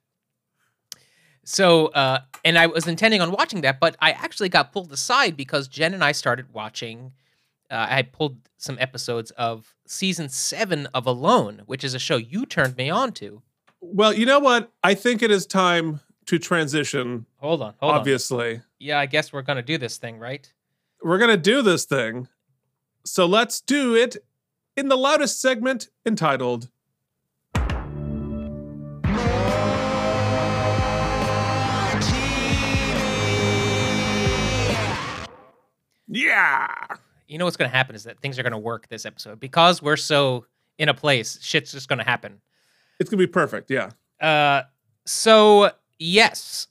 So, 1.45 1.87
uh, 1.87 2.21
and 2.45 2.59
I 2.59 2.67
was 2.67 2.87
intending 2.87 3.21
on 3.21 3.31
watching 3.31 3.63
that, 3.63 3.81
but 3.81 3.97
I 4.01 4.11
actually 4.11 4.49
got 4.51 4.73
pulled 4.73 4.93
aside 4.93 5.37
because 5.37 5.69
Jen 5.69 5.95
and 5.95 6.05
I 6.05 6.13
started 6.13 6.53
watching. 6.53 7.13
Uh, 7.71 7.87
I 7.89 8.03
pulled 8.03 8.39
some 8.57 8.77
episodes 8.81 9.31
of 9.33 9.75
season 9.87 10.29
seven 10.29 10.87
of 10.95 11.07
Alone, 11.07 11.63
which 11.67 11.85
is 11.85 11.95
a 11.95 11.99
show 11.99 12.17
you 12.17 12.45
turned 12.45 12.77
me 12.77 12.91
on 12.91 13.13
to. 13.13 13.41
well, 13.81 14.13
you 14.13 14.27
know 14.27 14.41
what? 14.41 14.73
I 14.83 14.95
think 14.95 15.23
it 15.23 15.31
is 15.31 15.47
time 15.47 16.01
to 16.27 16.39
transition. 16.39 17.25
Hold 17.37 17.63
on, 17.63 17.75
hold 17.79 17.93
on. 17.93 17.99
obviously, 18.01 18.61
Yeah, 18.79 18.99
I 18.99 19.07
guess 19.07 19.33
we're 19.33 19.43
gonna 19.43 19.63
do 19.63 19.79
this 19.79 19.97
thing, 19.97 20.19
right? 20.19 20.53
we're 21.03 21.19
gonna 21.19 21.37
do 21.37 21.63
this 21.63 21.85
thing. 21.85 22.27
So 23.05 23.25
let's 23.27 23.61
do 23.61 23.95
it 23.95 24.17
in 24.79 24.87
the 24.89 24.97
loudest 24.97 25.41
segment 25.41 25.89
entitled. 26.07 26.69
Yeah. 36.07 36.69
you 37.27 37.39
know 37.39 37.45
what's 37.45 37.57
going 37.57 37.69
to 37.69 37.77
happen 37.77 37.97
is 37.97 38.05
that 38.05 38.21
things 38.21 38.39
are 38.39 38.45
going 38.45 38.53
to 38.53 38.59
work 38.59 38.89
this 38.89 39.05
episode 39.05 39.41
because 39.41 39.83
we're 39.83 39.97
so 39.97 40.47
in 40.79 40.89
a 40.89 40.95
place. 40.95 41.41
Shit's 41.43 41.73
just 41.73 41.89
going 41.89 41.99
to 41.99 42.05
happen. 42.05 42.41
It's 43.01 43.11
gonna 43.11 43.19
be 43.19 43.27
perfect. 43.27 43.71
Yeah. 43.71 43.91
Uh, 44.21 44.63
so 45.05 45.71
yes, 45.99 46.69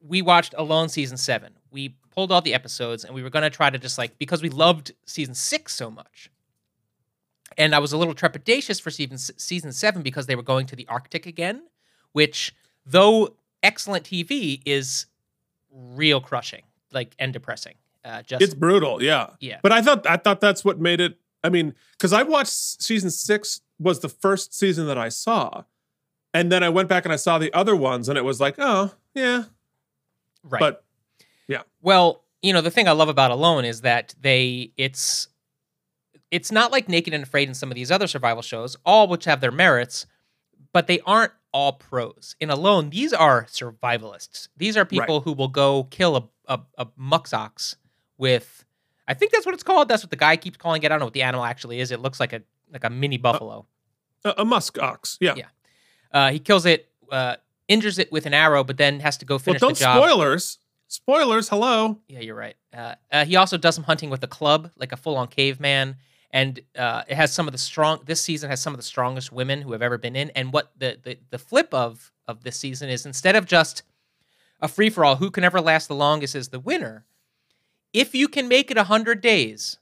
we 0.00 0.22
watched 0.22 0.54
Alone 0.56 0.88
season 0.88 1.18
seven. 1.18 1.52
We 1.70 1.96
pulled 2.10 2.32
all 2.32 2.40
the 2.42 2.52
episodes, 2.52 3.04
and 3.04 3.14
we 3.14 3.22
were 3.22 3.30
going 3.30 3.44
to 3.44 3.50
try 3.50 3.70
to 3.70 3.78
just 3.78 3.96
like 3.96 4.18
because 4.18 4.42
we 4.42 4.50
loved 4.50 4.92
season 5.06 5.34
six 5.34 5.74
so 5.74 5.90
much. 5.90 6.30
And 7.58 7.74
I 7.74 7.78
was 7.78 7.92
a 7.92 7.96
little 7.96 8.14
trepidatious 8.14 8.80
for 8.80 8.90
season 8.90 9.18
season 9.18 9.72
seven 9.72 10.02
because 10.02 10.26
they 10.26 10.36
were 10.36 10.42
going 10.42 10.66
to 10.66 10.76
the 10.76 10.86
Arctic 10.88 11.26
again, 11.26 11.62
which 12.12 12.54
though 12.84 13.36
excellent 13.62 14.04
TV 14.04 14.60
is 14.64 15.06
real 15.70 16.20
crushing, 16.20 16.62
like 16.92 17.14
and 17.18 17.32
depressing. 17.32 17.74
Uh, 18.04 18.22
just 18.22 18.42
It's 18.42 18.54
brutal, 18.54 19.02
yeah. 19.02 19.30
yeah. 19.40 19.60
But 19.62 19.72
I 19.72 19.80
thought 19.82 20.06
I 20.06 20.16
thought 20.16 20.40
that's 20.40 20.64
what 20.64 20.80
made 20.80 21.00
it. 21.00 21.18
I 21.44 21.48
mean, 21.48 21.74
because 21.92 22.12
I 22.12 22.22
watched 22.22 22.52
season 22.52 23.10
six 23.10 23.60
was 23.78 24.00
the 24.00 24.08
first 24.08 24.54
season 24.54 24.86
that 24.86 24.98
I 24.98 25.08
saw, 25.08 25.64
and 26.34 26.50
then 26.50 26.62
I 26.62 26.68
went 26.68 26.88
back 26.88 27.04
and 27.04 27.12
I 27.12 27.16
saw 27.16 27.38
the 27.38 27.52
other 27.52 27.76
ones, 27.76 28.08
and 28.08 28.18
it 28.18 28.24
was 28.24 28.40
like, 28.40 28.56
oh 28.58 28.92
yeah. 29.14 29.44
right. 30.42 30.60
But 30.60 30.84
yeah, 31.48 31.62
Well, 31.80 32.24
you 32.42 32.52
know, 32.52 32.60
the 32.60 32.70
thing 32.70 32.88
I 32.88 32.92
love 32.92 33.08
about 33.08 33.30
Alone 33.30 33.64
is 33.64 33.82
that 33.82 34.14
they 34.20 34.72
it's 34.76 35.28
it's 36.32 36.50
not 36.50 36.72
like 36.72 36.88
Naked 36.88 37.14
and 37.14 37.22
Afraid 37.22 37.46
and 37.46 37.56
some 37.56 37.70
of 37.70 37.76
these 37.76 37.92
other 37.92 38.08
survival 38.08 38.42
shows, 38.42 38.76
all 38.84 39.06
which 39.06 39.26
have 39.26 39.40
their 39.40 39.52
merits, 39.52 40.06
but 40.72 40.88
they 40.88 40.98
aren't 41.00 41.32
all 41.52 41.74
pros. 41.74 42.34
In 42.40 42.50
Alone, 42.50 42.90
these 42.90 43.12
are 43.12 43.44
survivalists. 43.44 44.48
These 44.56 44.76
are 44.76 44.84
people 44.84 45.20
who 45.20 45.34
will 45.34 45.48
go 45.48 45.84
kill 45.84 46.16
a 46.16 46.24
a, 46.48 46.60
a 46.78 46.88
mux 46.96 47.32
ox 47.32 47.76
with 48.18 48.64
I 49.06 49.14
think 49.14 49.32
that's 49.32 49.46
what 49.46 49.54
it's 49.54 49.62
called. 49.62 49.88
That's 49.88 50.02
what 50.02 50.10
the 50.10 50.16
guy 50.16 50.36
keeps 50.36 50.56
calling 50.56 50.82
it. 50.82 50.86
I 50.86 50.88
don't 50.88 51.00
know 51.00 51.06
what 51.06 51.14
the 51.14 51.22
animal 51.22 51.44
actually 51.44 51.80
is. 51.80 51.90
It 51.92 52.00
looks 52.00 52.18
like 52.18 52.32
a 52.32 52.42
like 52.72 52.84
a 52.84 52.90
mini 52.90 53.18
buffalo. 53.18 53.66
a, 54.24 54.34
a 54.38 54.44
musk 54.44 54.78
ox, 54.78 55.18
yeah. 55.20 55.34
Yeah. 55.36 55.46
Uh, 56.10 56.30
he 56.30 56.38
kills 56.38 56.66
it, 56.66 56.88
uh, 57.10 57.36
injures 57.68 57.98
it 57.98 58.10
with 58.12 58.26
an 58.26 58.34
arrow, 58.34 58.64
but 58.64 58.76
then 58.76 59.00
has 59.00 59.18
to 59.18 59.24
go 59.24 59.38
finish 59.38 59.60
well, 59.60 59.70
don't 59.70 59.78
the 59.78 59.84
job. 59.84 59.96
spoilers. 59.96 60.58
Spoilers. 60.88 61.48
Hello. 61.48 61.98
Yeah, 62.06 62.20
you're 62.20 62.36
right. 62.36 62.54
Uh, 62.74 62.94
uh, 63.10 63.24
he 63.24 63.36
also 63.36 63.56
does 63.56 63.74
some 63.74 63.84
hunting 63.84 64.10
with 64.10 64.22
a 64.22 64.26
club, 64.26 64.70
like 64.76 64.92
a 64.92 64.96
full-on 64.96 65.28
caveman, 65.28 65.96
and 66.32 66.60
uh, 66.76 67.02
it 67.08 67.14
has 67.14 67.32
some 67.32 67.46
of 67.46 67.52
the 67.52 67.58
strong. 67.58 68.00
This 68.06 68.20
season 68.20 68.48
has 68.50 68.60
some 68.60 68.72
of 68.72 68.78
the 68.78 68.84
strongest 68.84 69.32
women 69.32 69.62
who 69.62 69.72
have 69.72 69.82
ever 69.82 69.98
been 69.98 70.16
in. 70.16 70.30
And 70.30 70.52
what 70.52 70.72
the 70.78 70.98
the, 71.02 71.18
the 71.30 71.38
flip 71.38 71.72
of 71.74 72.12
of 72.26 72.42
this 72.44 72.56
season 72.56 72.88
is 72.88 73.04
instead 73.06 73.36
of 73.36 73.46
just 73.46 73.82
a 74.60 74.68
free 74.68 74.90
for 74.90 75.04
all, 75.04 75.16
who 75.16 75.30
can 75.30 75.44
ever 75.44 75.60
last 75.60 75.88
the 75.88 75.94
longest 75.94 76.34
is 76.34 76.48
the 76.48 76.60
winner. 76.60 77.04
If 77.92 78.14
you 78.14 78.28
can 78.28 78.48
make 78.48 78.70
it 78.70 78.78
hundred 78.78 79.20
days, 79.20 79.78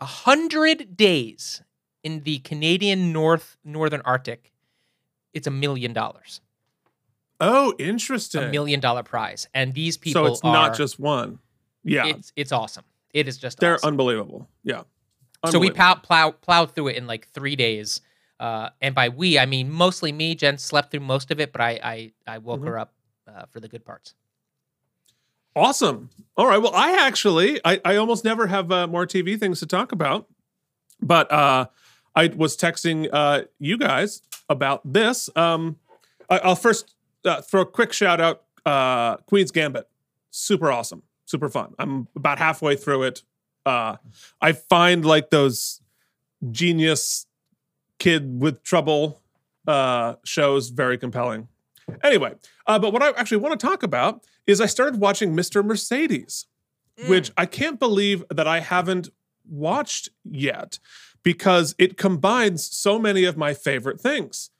hundred 0.00 0.96
days 0.96 1.62
in 2.02 2.22
the 2.22 2.38
Canadian 2.38 3.12
North 3.12 3.56
Northern 3.64 4.02
Arctic, 4.04 4.52
it's 5.34 5.46
a 5.46 5.50
million 5.50 5.92
dollars, 5.92 6.40
Oh, 7.40 7.74
interesting. 7.78 8.42
a 8.44 8.48
million 8.50 8.80
dollar 8.80 9.02
prize. 9.02 9.48
And 9.54 9.74
these 9.74 9.96
people 9.96 10.26
so 10.26 10.32
it's 10.32 10.40
are, 10.42 10.52
not 10.52 10.76
just 10.76 11.00
one. 11.00 11.38
Yeah, 11.82 12.06
it's 12.06 12.32
it's 12.36 12.52
awesome. 12.52 12.84
It 13.12 13.26
is 13.26 13.38
just 13.38 13.58
they're 13.58 13.74
awesome. 13.74 13.88
unbelievable. 13.88 14.48
Yeah. 14.62 14.82
So 15.48 15.58
we 15.58 15.70
plow, 15.70 15.94
plow, 15.94 16.30
plowed 16.32 16.74
through 16.74 16.88
it 16.88 16.96
in 16.96 17.06
like 17.06 17.28
three 17.28 17.56
days. 17.56 18.00
Uh, 18.38 18.70
and 18.80 18.94
by 18.94 19.08
we, 19.08 19.38
I 19.38 19.46
mean 19.46 19.70
mostly 19.70 20.12
me. 20.12 20.34
Jen 20.34 20.58
slept 20.58 20.90
through 20.90 21.00
most 21.00 21.30
of 21.30 21.40
it, 21.40 21.52
but 21.52 21.60
I 21.60 21.80
I, 21.82 22.12
I 22.26 22.38
woke 22.38 22.60
Mhm. 22.60 22.66
her 22.68 22.78
up 22.78 22.92
uh, 23.28 23.44
for 23.50 23.60
the 23.60 23.68
good 23.68 23.84
parts. 23.84 24.14
Awesome. 25.56 26.10
All 26.36 26.46
right. 26.46 26.58
Well, 26.58 26.74
I 26.74 26.92
actually, 27.06 27.60
I, 27.64 27.80
I 27.84 27.96
almost 27.96 28.24
never 28.24 28.46
have 28.46 28.70
uh, 28.70 28.86
more 28.86 29.06
TV 29.06 29.38
things 29.38 29.58
to 29.60 29.66
talk 29.66 29.92
about, 29.92 30.28
but 31.02 31.30
uh, 31.32 31.66
I 32.14 32.28
was 32.28 32.56
texting 32.56 33.08
uh, 33.12 33.42
you 33.58 33.76
guys 33.76 34.22
about 34.48 34.80
this. 34.90 35.28
Um, 35.34 35.76
I, 36.28 36.38
I'll 36.38 36.54
first 36.56 36.94
uh, 37.24 37.40
throw 37.42 37.62
a 37.62 37.66
quick 37.66 37.92
shout 37.92 38.20
out 38.20 38.42
uh, 38.64 39.16
Queen's 39.18 39.50
Gambit. 39.50 39.88
Super 40.30 40.70
awesome. 40.70 41.02
Super 41.24 41.48
fun. 41.48 41.74
I'm 41.78 42.06
about 42.14 42.38
halfway 42.38 42.76
through 42.76 43.02
it. 43.04 43.22
Uh, 43.66 43.96
I 44.40 44.52
find 44.52 45.04
like 45.04 45.30
those 45.30 45.80
genius 46.50 47.26
kid 47.98 48.40
with 48.40 48.62
trouble 48.62 49.20
uh, 49.66 50.14
shows 50.24 50.70
very 50.70 50.98
compelling. 50.98 51.48
Anyway, 52.02 52.34
uh, 52.66 52.78
but 52.78 52.92
what 52.92 53.02
I 53.02 53.10
actually 53.10 53.38
want 53.38 53.58
to 53.58 53.66
talk 53.66 53.82
about 53.82 54.24
is 54.46 54.60
I 54.60 54.66
started 54.66 55.00
watching 55.00 55.34
Mr. 55.34 55.64
Mercedes, 55.64 56.46
which 57.08 57.30
I 57.36 57.46
can't 57.46 57.78
believe 57.78 58.24
that 58.30 58.46
I 58.46 58.60
haven't 58.60 59.08
watched 59.48 60.08
yet 60.24 60.78
because 61.22 61.74
it 61.78 61.96
combines 61.96 62.64
so 62.64 62.98
many 62.98 63.24
of 63.24 63.36
my 63.36 63.54
favorite 63.54 64.00
things. 64.00 64.50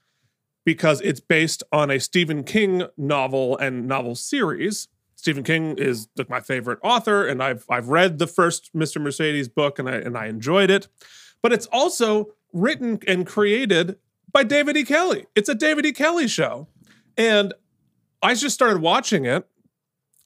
Because 0.65 1.01
it's 1.01 1.21
based 1.21 1.63
on 1.73 1.91
a 1.91 1.99
Stephen 1.99 2.45
King 2.45 2.85
novel 2.97 3.57
and 3.57 3.89
novel 3.89 4.15
series. 4.15 4.89
Stephen 5.21 5.43
King 5.45 5.77
is 5.77 6.09
like 6.17 6.31
my 6.31 6.41
favorite 6.41 6.79
author, 6.83 7.27
and 7.27 7.43
I've 7.43 7.67
I've 7.69 7.89
read 7.89 8.19
the 8.19 8.27
first 8.27 8.75
Mr. 8.75 9.03
Mercedes 9.03 9.49
book 9.49 9.79
and 9.79 9.87
I 9.87 9.97
and 9.97 10.17
I 10.17 10.29
enjoyed 10.29 10.71
it. 10.71 10.89
But 11.43 11.53
it's 11.53 11.67
also 11.67 12.29
written 12.55 12.99
and 13.07 13.27
created 13.27 13.97
by 14.33 14.45
David 14.45 14.79
E. 14.79 14.85
Kelley. 14.85 15.27
It's 15.35 15.51
a 15.51 15.55
David 15.55 15.85
E. 15.85 15.93
Kelley 15.93 16.27
show. 16.27 16.69
And 17.19 17.53
I 18.23 18.33
just 18.33 18.55
started 18.55 18.81
watching 18.81 19.27
it, 19.27 19.47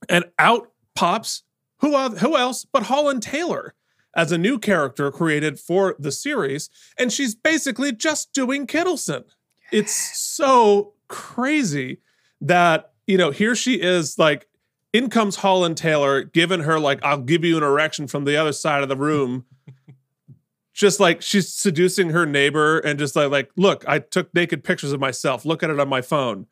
and 0.09 0.27
out 0.39 0.71
pops 0.95 1.43
who 1.81 1.97
who 2.11 2.37
else 2.37 2.65
but 2.65 2.85
Holland 2.85 3.25
Taylor 3.25 3.75
as 4.15 4.31
a 4.31 4.39
new 4.39 4.61
character 4.61 5.11
created 5.11 5.59
for 5.59 5.97
the 5.99 6.13
series, 6.13 6.71
and 6.97 7.13
she's 7.13 7.35
basically 7.35 7.91
just 7.91 8.33
doing 8.33 8.65
Kittleson. 8.65 9.25
It's 9.73 9.93
so 9.93 10.93
crazy 11.09 11.99
that 12.41 12.93
you 13.09 13.19
know 13.19 13.33
here 13.33 13.57
she 13.57 13.83
is 13.83 14.21
like 14.21 14.47
in 14.95 15.11
comes 15.11 15.37
Holland 15.37 15.77
Taylor 15.77 16.23
giving 16.23 16.61
her 16.61 16.79
like 16.81 17.01
I'll 17.05 17.19
give 17.21 17.45
you 17.45 17.59
an 17.59 17.63
erection 17.63 18.07
from 18.07 18.25
the 18.25 18.37
other 18.37 18.53
side 18.53 18.83
of 18.83 18.89
the 18.89 18.97
room 18.97 19.45
just 20.73 20.99
like 21.01 21.21
she's 21.21 21.53
seducing 21.53 22.11
her 22.11 22.25
neighbor 22.25 22.79
and 22.79 22.99
just 22.99 23.15
like 23.15 23.31
like 23.31 23.51
look, 23.57 23.85
I 23.87 23.99
took 23.99 24.35
naked 24.35 24.65
pictures 24.65 24.93
of 24.93 25.01
myself. 25.01 25.45
Look 25.45 25.63
at 25.63 25.69
it 25.71 25.79
on 25.79 25.89
my 25.89 26.01
phone, 26.01 26.47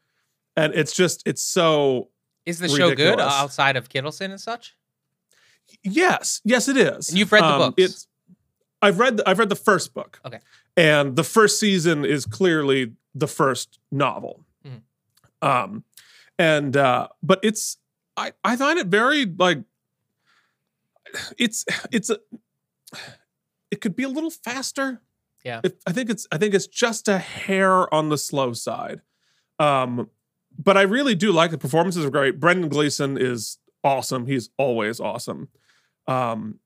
and 0.57 0.75
it's 0.75 0.93
just 0.95 1.23
it's 1.27 1.43
so 1.43 2.09
Is 2.45 2.59
the 2.59 2.69
show 2.69 2.91
good 2.91 2.99
Ridiculous. 3.01 3.33
outside 3.33 3.77
of 3.77 3.89
Kittleson 3.89 4.31
and 4.31 4.41
such? 4.41 4.77
yes, 5.83 6.41
yes, 6.45 6.69
it 6.69 6.77
is. 6.77 7.09
And 7.09 7.19
you've 7.19 7.33
read 7.33 7.43
the 7.43 7.47
Um, 7.47 7.59
books? 7.59 7.75
It's 7.79 8.07
I've 8.83 8.99
read 8.99 9.17
the, 9.19 9.29
I've 9.29 9.39
read 9.39 9.49
the 9.49 9.57
first 9.57 9.95
book. 9.95 10.21
Okay. 10.27 10.41
and 10.77 11.17
the 11.17 11.25
first 11.25 11.61
season 11.61 12.05
is 12.05 12.25
clearly 12.27 12.93
the 13.15 13.29
first 13.29 13.79
novel. 13.91 14.45
Mhm. 14.67 14.81
Um, 15.47 15.85
and 16.39 16.77
uh, 16.77 17.09
but 17.23 17.41
it's 17.43 17.77
I 18.17 18.33
I 18.45 18.57
find 18.57 18.79
it 18.79 18.87
very 18.87 19.25
like 19.27 19.59
it's 21.39 21.65
it's 21.91 22.11
a 22.11 22.19
it 23.71 23.81
could 23.81 23.97
be 23.97 24.03
a 24.03 24.09
little 24.09 24.31
faster. 24.31 25.01
Yeah. 25.45 25.61
I 25.87 25.93
think 25.93 26.11
it's 26.11 26.27
I 26.31 26.39
think 26.39 26.55
it's 26.55 26.67
just 26.67 27.09
a 27.09 27.19
hair 27.19 27.93
on 27.93 28.09
the 28.09 28.19
slow 28.19 28.53
side. 28.53 29.01
Um, 29.59 30.11
but 30.59 30.77
I 30.77 30.83
really 30.83 31.15
do 31.15 31.33
like 31.33 31.51
the 31.51 31.59
performances 31.59 32.05
are 32.05 32.11
great. 32.11 32.39
Brendan 32.39 32.69
Gleeson 32.69 33.17
is 33.19 33.59
awesome. 33.83 34.27
He's 34.27 34.51
always 34.57 35.01
awesome. 35.01 35.49
Um, 36.07 36.59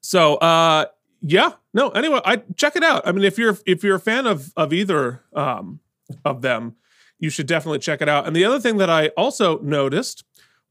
so 0.00 0.36
uh, 0.36 0.86
yeah, 1.22 1.52
no. 1.72 1.88
Anyway, 1.90 2.20
I 2.24 2.42
check 2.56 2.76
it 2.76 2.84
out. 2.84 3.06
I 3.06 3.12
mean, 3.12 3.24
if 3.24 3.38
you're 3.38 3.56
if 3.66 3.82
you're 3.82 3.96
a 3.96 4.00
fan 4.00 4.26
of 4.26 4.52
of 4.56 4.72
either 4.72 5.22
um, 5.32 5.80
of 6.24 6.42
them, 6.42 6.76
you 7.18 7.30
should 7.30 7.46
definitely 7.46 7.78
check 7.78 8.02
it 8.02 8.08
out. 8.08 8.26
And 8.26 8.36
the 8.36 8.44
other 8.44 8.60
thing 8.60 8.76
that 8.76 8.90
I 8.90 9.08
also 9.08 9.58
noticed 9.60 10.24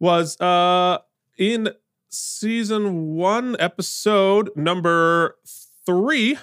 was 0.03 0.39
uh, 0.41 0.97
in 1.37 1.69
season 2.09 3.15
one, 3.15 3.55
episode 3.57 4.49
number 4.53 5.37
three, 5.85 6.37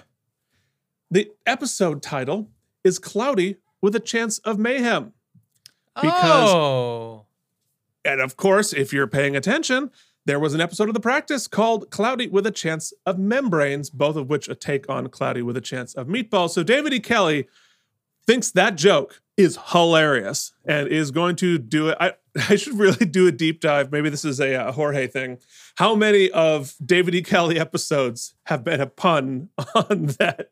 the 1.11 1.31
episode 1.45 2.03
title 2.03 2.49
is 2.85 2.99
"Cloudy 2.99 3.57
with 3.83 3.95
a 3.95 4.01
Chance 4.01 4.39
of 4.39 4.59
Mayhem." 4.59 5.13
Because- 5.95 6.49
oh, 6.55 7.27
And 8.03 8.23
of 8.23 8.39
course, 8.39 8.73
if 8.73 8.95
you're 8.95 9.07
paying 9.07 9.37
attention, 9.37 9.91
there 10.25 10.41
was 10.41 10.55
an 10.55 10.63
episode 10.63 10.89
of 10.89 10.95
the 10.95 11.01
practice 11.01 11.47
called 11.47 11.91
Cloudy 11.91 12.29
with 12.29 12.47
a 12.47 12.51
Chance 12.51 12.95
of 13.05 13.19
Membranes, 13.19 13.91
both 13.91 14.17
of 14.17 14.31
which 14.31 14.49
a 14.49 14.55
take 14.55 14.89
on 14.89 15.09
Cloudy 15.09 15.43
with 15.43 15.59
a 15.59 15.61
Chance 15.61 15.93
of 15.95 16.07
Meatballs. 16.07 16.51
So 16.51 16.63
David 16.63 16.95
E. 16.95 17.01
Kelley 17.01 17.47
thinks 18.31 18.51
that 18.53 18.77
joke 18.77 19.21
is 19.37 19.59
hilarious 19.73 20.53
and 20.65 20.87
is 20.89 21.11
going 21.11 21.35
to 21.37 21.59
do 21.59 21.89
it. 21.89 21.97
I, 21.99 22.13
I 22.49 22.57
should 22.57 22.79
really 22.79 23.07
do 23.07 23.27
a 23.27 23.33
deep 23.33 23.61
dive. 23.61 23.91
Maybe 23.91 24.09
this 24.09 24.25
is 24.25 24.39
a, 24.41 24.55
uh 24.55 24.73
Jorge 24.73 25.07
thing. 25.09 25.39
How 25.77 25.95
many 25.95 26.31
of 26.31 26.75
David 26.85 27.15
E. 27.15 27.23
Kelley 27.23 27.59
episodes 27.59 28.35
have 28.45 28.63
been 28.63 28.81
a 28.81 28.87
pun 28.87 29.49
on 29.75 30.07
that? 30.19 30.51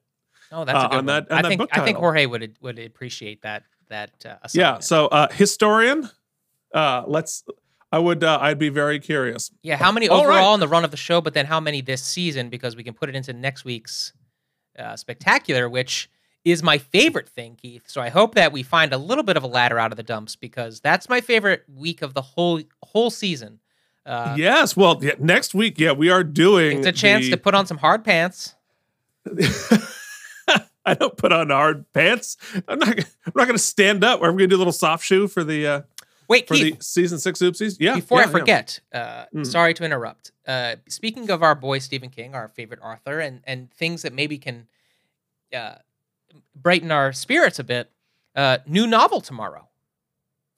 oh, 0.51 0.65
that's 0.65 0.77
uh, 0.85 0.87
a 0.87 0.89
good 0.89 0.97
on 0.99 1.07
one. 1.07 1.07
that- 1.07 1.31
on 1.31 1.39
I 1.39 1.43
that 1.43 1.49
think 1.49 1.59
book 1.61 1.71
I 1.73 1.85
think. 1.85 1.99
Jorge 1.99 2.27
would 2.27 2.57
would 2.61 2.79
appreciate 2.79 3.43
that 3.43 3.63
that 3.91 4.11
uh, 4.27 4.37
Yeah. 4.55 4.81
So 4.81 5.07
uh, 5.07 5.29
historian, 5.31 6.11
uh, 6.75 7.05
let's. 7.07 7.45
I 7.91 7.99
would. 7.99 8.23
Uh, 8.23 8.39
I'd 8.43 8.59
be 8.59 8.69
very 8.69 8.99
curious. 8.99 9.51
Yeah, 9.63 9.77
how 9.77 9.91
many 9.93 10.09
All 10.09 10.27
right. 10.27 10.35
overall 10.39 10.53
in 10.55 10.61
the 10.61 10.69
run 10.69 10.85
of 10.85 10.91
the 10.91 10.99
show, 10.99 11.21
but 11.23 11.33
then 11.33 11.47
how 11.47 11.59
many 11.61 11.81
this 11.81 12.03
season? 12.03 12.51
Because 12.51 12.77
we 12.77 12.83
can 12.85 12.93
put 12.93 13.09
it 13.09 13.15
into 13.17 13.33
next 13.33 13.65
week's 13.65 14.13
uh, 14.79 14.95
spectacular, 14.97 15.71
which 15.71 16.11
is 16.51 16.63
my 16.63 16.79
favorite 16.79 17.29
thing, 17.29 17.57
Keith. 17.57 17.85
So 17.87 18.01
I 18.01 18.09
hope 18.09 18.35
that 18.35 18.53
we 18.53 18.63
find 18.63 18.93
a 18.93 18.99
little 18.99 19.25
bit 19.25 19.37
of 19.37 19.43
a 19.43 19.47
ladder 19.47 19.79
out 19.79 19.93
of 19.93 19.97
the 19.97 20.03
dumps 20.03 20.37
because 20.37 20.81
that's 20.81 21.09
my 21.09 21.21
favorite 21.21 21.65
week 21.75 22.03
of 22.03 22.15
the 22.15 22.23
whole 22.23 22.61
whole 22.83 23.11
season. 23.11 23.61
Uh, 24.07 24.35
yes. 24.39 24.77
Well, 24.77 24.99
yeah, 25.03 25.13
next 25.19 25.55
week, 25.55 25.79
yeah, 25.79 25.93
we 25.93 26.09
are 26.11 26.25
doing. 26.25 26.79
it's 26.79 26.87
a 26.87 26.93
chance 26.93 27.27
the- 27.27 27.33
to 27.33 27.37
put 27.37 27.55
on 27.55 27.67
some 27.67 27.79
hard 27.79 28.05
pants. 28.05 28.55
I 30.87 30.95
don't 30.95 31.17
put 31.19 31.33
on 31.33 31.51
hard 31.51 31.85
pants. 31.93 32.39
I'm 32.67 32.79
not. 32.79 32.97
gonna- 32.97 33.09
I'm 33.27 33.33
not 33.35 33.45
going 33.45 33.57
to 33.57 33.63
stand 33.63 34.03
up. 34.03 34.23
Are 34.23 34.33
we 34.33 34.39
going 34.39 34.49
to 34.51 34.55
do 34.55 34.57
a 34.57 34.59
little 34.59 34.73
soft 34.73 35.05
shoe 35.05 35.29
for 35.29 35.45
the 35.45 35.67
uh, 35.67 35.81
Wait, 36.29 36.49
for 36.49 36.55
Keith, 36.55 36.79
the 36.79 36.85
season 36.85 37.19
six 37.19 37.41
oopsies? 37.41 37.77
Yeah. 37.79 37.97
before 37.97 38.19
yeah, 38.21 38.25
I 38.25 38.27
yeah. 38.27 38.33
forget, 38.33 38.81
uh, 38.95 39.25
Mm. 39.35 39.47
sorry 39.47 39.75
to 39.75 39.85
interrupt. 39.85 40.33
Uh, 40.47 40.77
speaking 40.89 41.29
of 41.31 41.43
our 41.43 41.55
boy 41.55 41.79
Stephen 41.81 42.09
King, 42.09 42.35
our 42.35 42.49
favorite 42.49 42.81
author, 42.83 43.21
and 43.21 43.43
and 43.45 43.71
things 43.71 44.01
that 44.03 44.15
maybe 44.15 44.39
can 44.39 44.67
uh, 45.55 45.75
brighten 46.55 46.91
our 46.91 47.13
spirits 47.13 47.59
a 47.59 47.65
bit. 47.65 47.91
Uh, 48.35 48.59
new 48.67 48.87
novel 48.87 49.21
tomorrow. 49.21 49.69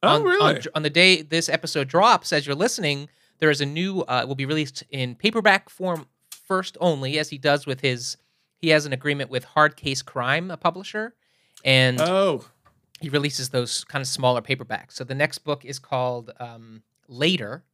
Oh, 0.02 0.16
on, 0.16 0.22
really? 0.22 0.56
On, 0.56 0.62
on 0.76 0.82
the 0.82 0.90
day 0.90 1.22
this 1.22 1.48
episode 1.48 1.88
drops, 1.88 2.32
as 2.32 2.46
you're 2.46 2.56
listening, 2.56 3.08
there 3.38 3.50
is 3.50 3.60
a 3.60 3.66
new. 3.66 4.00
Uh, 4.02 4.24
will 4.26 4.34
be 4.34 4.46
released 4.46 4.82
in 4.90 5.14
paperback 5.14 5.68
form 5.68 6.06
first 6.46 6.76
only, 6.80 7.18
as 7.18 7.30
he 7.30 7.38
does 7.38 7.66
with 7.66 7.80
his. 7.80 8.16
He 8.56 8.68
has 8.68 8.84
an 8.84 8.92
agreement 8.92 9.30
with 9.30 9.44
Hard 9.44 9.76
Case 9.76 10.02
Crime, 10.02 10.50
a 10.50 10.56
publisher, 10.56 11.14
and 11.64 12.00
oh, 12.00 12.44
he 13.00 13.08
releases 13.08 13.48
those 13.48 13.84
kind 13.84 14.02
of 14.02 14.08
smaller 14.08 14.42
paperbacks. 14.42 14.92
So 14.92 15.04
the 15.04 15.14
next 15.14 15.38
book 15.38 15.64
is 15.64 15.78
called 15.78 16.30
um, 16.38 16.82
Later, 17.08 17.64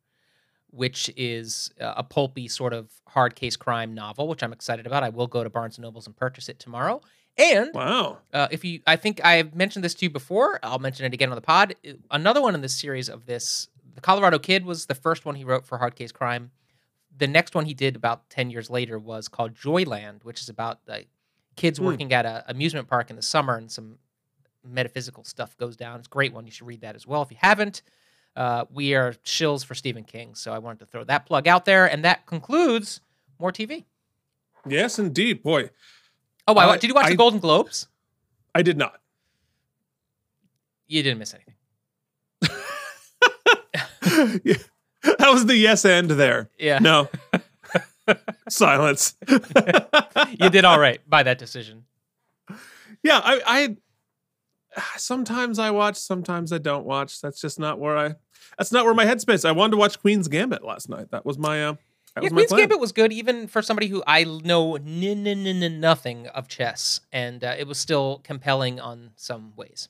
which 0.71 1.11
is 1.17 1.73
uh, 1.81 1.95
a 1.97 2.05
pulpy 2.05 2.49
sort 2.49 2.73
of 2.73 2.91
hard 3.09 3.35
case 3.35 3.57
crime 3.57 3.95
novel, 3.95 4.29
which 4.29 4.43
I'm 4.43 4.53
excited 4.53 4.87
about. 4.87 5.03
I 5.03 5.09
will 5.09 5.27
go 5.27 5.43
to 5.43 5.51
Barnes 5.51 5.79
and 5.79 5.83
Nobles 5.83 6.07
and 6.07 6.17
purchase 6.17 6.49
it 6.49 6.59
tomorrow. 6.59 7.01
And 7.39 7.71
wow. 7.75 8.19
uh, 8.33 8.49
if 8.51 8.65
you, 8.65 8.81
I 8.87 8.97
think 8.97 9.25
I've 9.25 9.55
mentioned 9.55 9.85
this 9.85 9.95
to 9.97 10.07
you 10.07 10.11
before. 10.11 10.59
I'll 10.63 10.79
mention 10.79 11.05
it 11.05 11.13
again 11.13 11.29
on 11.31 11.35
the 11.35 11.43
pod. 11.43 11.75
Another 12.11 12.41
one 12.41 12.55
in 12.55 12.63
this 12.63 12.75
series 12.75 13.09
of 13.11 13.27
this, 13.27 13.69
the 13.95 14.01
Colorado 14.01 14.39
Kid 14.39 14.65
was 14.65 14.87
the 14.87 14.95
first 14.95 15.25
one 15.27 15.35
he 15.35 15.45
wrote 15.45 15.67
for 15.67 15.79
hard 15.79 15.97
case 15.97 16.13
crime. 16.13 16.51
The 17.19 17.27
next 17.27 17.55
one 17.55 17.67
he 17.67 17.75
did 17.75 17.97
about 17.97 18.29
ten 18.31 18.51
years 18.51 18.71
later 18.71 18.99
was 18.99 19.29
called 19.29 19.55
Joyland, 19.55 20.25
which 20.25 20.41
is 20.41 20.49
about 20.49 20.81
like 20.87 21.09
kids 21.57 21.79
Hmm. 21.79 21.87
working 21.87 22.13
at 22.13 22.25
an 22.27 22.43
amusement 22.49 22.89
park 22.89 23.11
in 23.11 23.17
the 23.17 23.23
summer 23.23 23.57
and 23.57 23.71
some 23.71 23.99
metaphysical 24.65 25.25
stuff 25.25 25.57
goes 25.57 25.77
down. 25.77 25.99
It's 25.99 26.09
a 26.09 26.11
great 26.11 26.33
one. 26.33 26.45
You 26.47 26.51
should 26.53 26.67
read 26.67 26.81
that 26.81 26.97
as 26.97 27.07
well 27.07 27.23
if 27.23 27.31
you 27.31 27.37
haven't. 27.41 27.83
Uh, 28.35 28.65
we 28.71 28.95
are 28.95 29.13
shills 29.25 29.65
for 29.65 29.75
Stephen 29.75 30.05
King, 30.05 30.35
so 30.35 30.53
I 30.53 30.59
wanted 30.59 30.81
to 30.81 30.87
throw 30.87 31.05
that 31.05 31.25
plug 31.25 31.49
out 31.49 31.65
there, 31.65 31.87
and 31.91 32.05
that 32.05 32.27
concludes 32.27 33.01
more 33.39 33.51
TV. 33.53 33.85
Yes, 34.69 34.99
indeed. 34.99 35.43
Boy, 35.43 35.71
Oh, 36.49 36.55
I, 36.55 36.67
Uh, 36.67 36.77
did 36.77 36.89
you 36.89 36.95
watch 36.95 37.07
I- 37.07 37.11
the 37.11 37.17
Golden 37.17 37.41
Globes? 37.41 37.89
I 38.55 38.63
did 38.63 38.79
not. 38.79 39.01
You 40.89 41.03
didn't 41.03 41.19
miss 41.19 41.35
anything. 41.35 41.55
Yeah. 44.45 44.57
That 45.19 45.31
was 45.31 45.47
the 45.47 45.57
yes 45.57 45.85
end 45.85 46.11
there. 46.11 46.49
Yeah. 46.59 46.79
No. 46.79 47.09
Silence. 48.49 49.15
you 49.29 50.51
did 50.51 50.65
all 50.65 50.79
right 50.79 51.01
by 51.09 51.23
that 51.25 51.39
decision. 51.39 51.85
Yeah, 53.03 53.21
I, 53.23 53.41
I 53.47 53.77
sometimes 54.97 55.59
I 55.59 55.71
watch, 55.71 55.97
sometimes 55.97 56.53
I 56.53 56.59
don't 56.59 56.87
watch. 56.87 57.21
That's 57.21 57.41
just 57.41 57.59
not 57.59 57.79
where 57.79 57.97
I. 57.99 58.15
That's 58.59 58.73
not 58.73 58.85
where 58.85 58.95
my 58.95 59.05
headspace. 59.05 59.45
I 59.45 59.53
wanted 59.53 59.73
to 59.73 59.77
watch 59.77 60.01
Queen's 60.01 60.29
Gambit 60.29 60.65
last 60.65 60.89
night. 60.89 61.11
That 61.11 61.27
was 61.27 61.37
my. 61.37 61.65
Uh, 61.67 61.75
that 62.17 62.25
Yeah, 62.25 62.31
Queen's. 62.31 62.51
Gambit 62.51 62.81
was 62.81 62.93
good, 62.93 63.13
even 63.13 63.47
for 63.47 63.63
somebody 63.63 63.87
who 63.89 64.03
I 64.07 64.25
know 64.25 64.77
n- 64.77 65.27
n- 65.27 65.47
n- 65.47 65.81
nothing 65.81 66.27
of 66.29 66.49
chess, 66.49 67.01
and 67.13 67.45
uh, 67.45 67.55
it 67.59 67.69
was 67.69 67.79
still 67.79 68.21
compelling 68.25 68.81
on 68.81 69.11
some 69.17 69.53
ways. 69.55 69.89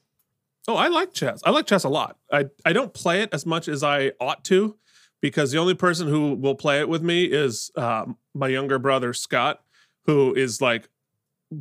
Oh, 0.68 0.74
I 0.74 0.88
like 0.88 1.12
chess. 1.12 1.40
I 1.44 1.50
like 1.50 1.66
chess 1.66 1.84
a 1.84 1.88
lot. 1.88 2.18
I 2.30 2.46
I 2.64 2.72
don't 2.72 2.92
play 2.92 3.22
it 3.22 3.30
as 3.32 3.46
much 3.46 3.68
as 3.68 3.82
I 3.84 4.12
ought 4.20 4.44
to, 4.44 4.76
because 5.22 5.52
the 5.52 5.58
only 5.58 5.74
person 5.74 6.08
who 6.08 6.34
will 6.34 6.56
play 6.56 6.80
it 6.80 6.88
with 6.88 7.02
me 7.02 7.24
is 7.24 7.70
um, 7.76 8.18
my 8.34 8.48
younger 8.48 8.78
brother 8.78 9.12
Scott, 9.12 9.62
who 10.06 10.34
is 10.34 10.60
like 10.60 10.88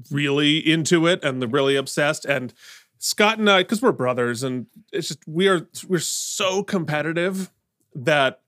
really 0.10 0.58
into 0.58 1.06
it 1.06 1.24
and 1.24 1.42
the 1.42 1.48
really 1.48 1.76
obsessed. 1.76 2.26
And 2.26 2.54
Scott 2.98 3.38
and 3.38 3.48
I, 3.48 3.62
because 3.62 3.84
we're 3.84 3.92
brothers, 3.92 4.42
and 4.42 4.66
it's 4.92 5.10
just 5.10 5.28
we 5.28 5.48
are 5.48 5.68
we're 5.88 6.00
so 6.00 6.64
competitive 6.64 7.52
that 7.94 8.42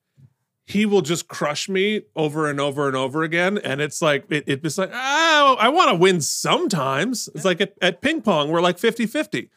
he 0.67 0.85
will 0.85 1.01
just 1.01 1.29
crush 1.29 1.69
me 1.69 2.01
over 2.13 2.49
and 2.49 2.59
over 2.59 2.87
and 2.87 2.95
over 2.95 3.23
again. 3.23 3.57
And 3.57 3.79
it's 3.79 4.01
like 4.01 4.25
it, 4.29 4.43
it's 4.47 4.77
like 4.77 4.91
oh, 4.93 5.55
I 5.57 5.69
want 5.69 5.91
to 5.91 5.95
win 5.95 6.19
sometimes. 6.19 7.29
It's 7.33 7.45
like 7.45 7.61
at, 7.61 7.73
at 7.81 8.01
ping 8.01 8.21
pong, 8.21 8.51
we're 8.51 8.59
like 8.59 8.77
50-50 8.77 9.49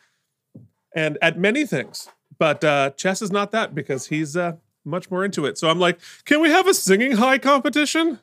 and 0.95 1.19
at 1.21 1.37
many 1.37 1.67
things. 1.67 2.09
But 2.39 2.63
uh, 2.63 2.91
chess 2.91 3.23
is 3.23 3.33
not 3.33 3.51
that 3.51 3.75
because 3.75 4.07
he's 4.07 4.37
uh, 4.37 4.53
much 4.85 5.11
more 5.11 5.25
into 5.25 5.47
it. 5.47 5.59
So 5.59 5.69
I'm 5.69 5.81
like, 5.81 5.99
can 6.25 6.41
we 6.41 6.49
have 6.49 6.69
a 6.69 6.73
singing 6.73 7.13
high 7.13 7.39
competition? 7.39 8.21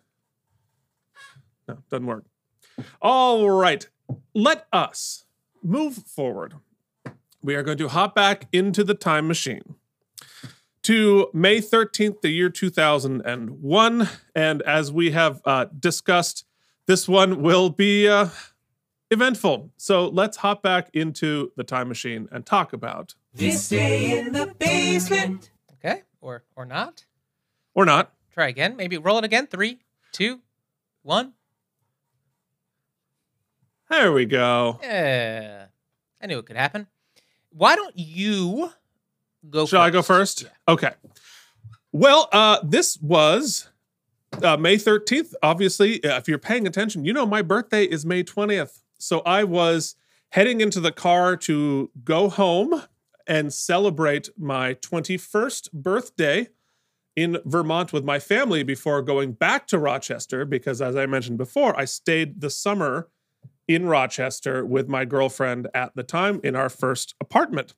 No, 1.67 1.79
doesn't 1.89 2.05
work. 2.05 2.23
All 3.01 3.49
right, 3.49 3.85
let 4.33 4.65
us 4.71 5.25
move 5.61 5.95
forward. 5.95 6.53
We 7.43 7.53
are 7.55 7.63
going 7.63 7.77
to 7.79 7.89
hop 7.89 8.15
back 8.15 8.47
into 8.53 8.85
the 8.85 8.93
time 8.93 9.27
machine 9.27 9.75
to 10.87 11.29
May 11.33 11.59
13th, 11.59 12.21
the 12.21 12.29
year 12.29 12.49
2001. 12.49 14.09
And 14.33 14.61
as 14.61 14.89
we 14.89 15.11
have 15.11 15.41
uh, 15.43 15.65
discussed, 15.77 16.45
this 16.85 17.09
one 17.09 17.41
will 17.41 17.69
be 17.69 18.07
uh, 18.07 18.29
eventful. 19.11 19.73
So 19.75 20.07
let's 20.07 20.37
hop 20.37 20.63
back 20.63 20.89
into 20.93 21.51
the 21.57 21.65
time 21.65 21.89
machine 21.89 22.29
and 22.31 22.45
talk 22.45 22.71
about, 22.71 23.15
This 23.33 23.67
day 23.67 24.17
in 24.17 24.31
the 24.31 24.55
basement. 24.57 25.51
Okay, 25.73 26.03
or 26.21 26.45
or 26.55 26.65
not? 26.65 27.03
or 27.75 27.83
not, 27.83 28.13
Try 28.31 28.47
again. 28.47 28.77
Maybe 28.77 28.97
roll 28.97 29.17
it 29.17 29.25
again. 29.25 29.45
Three, 29.47 29.79
two, 30.13 30.39
one. 31.03 31.33
There 33.89 34.13
we 34.13 34.23
go. 34.25 34.79
Yeah. 34.81 35.65
I 36.21 36.27
knew 36.27 36.37
it 36.39 36.45
could 36.45 36.55
happen. 36.55 36.87
Why 37.49 37.75
don't 37.75 37.97
you 37.97 38.71
go 39.49 39.65
Shall 39.65 39.81
I 39.81 39.89
go 39.89 40.01
first? 40.01 40.43
Yeah. 40.43 40.49
Okay. 40.67 40.91
Well, 41.91 42.29
uh, 42.31 42.59
this 42.63 42.97
was 43.01 43.69
uh, 44.43 44.57
May 44.57 44.75
13th. 44.75 45.33
Obviously, 45.41 46.03
uh, 46.03 46.17
if 46.17 46.27
you're 46.27 46.37
paying 46.37 46.67
attention, 46.67 47.05
you 47.05 47.13
know 47.13 47.25
my 47.25 47.41
birthday 47.41 47.85
is 47.85 48.05
May 48.05 48.23
20th. 48.23 48.81
So 48.97 49.19
I 49.21 49.43
was 49.43 49.95
heading 50.29 50.61
into 50.61 50.79
the 50.79 50.91
car 50.91 51.37
to 51.37 51.89
go 52.03 52.29
home 52.29 52.83
and 53.25 53.53
celebrate 53.53 54.29
my 54.37 54.73
21st 54.75 55.71
birthday 55.73 56.47
in 57.15 57.39
Vermont 57.45 57.91
with 57.91 58.05
my 58.05 58.19
family 58.19 58.63
before 58.63 59.01
going 59.01 59.33
back 59.33 59.67
to 59.67 59.79
Rochester 59.79 60.45
because, 60.45 60.81
as 60.81 60.95
I 60.95 61.05
mentioned 61.07 61.37
before, 61.37 61.77
I 61.77 61.85
stayed 61.85 62.41
the 62.41 62.49
summer 62.49 63.09
in 63.67 63.85
Rochester 63.87 64.65
with 64.65 64.87
my 64.87 65.03
girlfriend 65.03 65.67
at 65.73 65.95
the 65.95 66.03
time 66.03 66.39
in 66.43 66.55
our 66.55 66.69
first 66.69 67.15
apartment. 67.19 67.73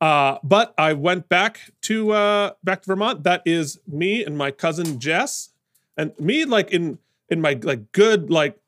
Uh, 0.00 0.38
but 0.42 0.74
I 0.76 0.92
went 0.92 1.28
back 1.28 1.72
to 1.82 2.12
uh, 2.12 2.50
back 2.62 2.82
to 2.82 2.86
Vermont. 2.86 3.22
That 3.24 3.42
is 3.46 3.78
me 3.86 4.24
and 4.24 4.36
my 4.36 4.50
cousin 4.50 4.98
Jess, 5.00 5.50
and 5.96 6.18
me 6.20 6.44
like 6.44 6.70
in 6.70 6.98
in 7.28 7.40
my 7.40 7.58
like 7.62 7.92
good 7.92 8.30
like 8.30 8.58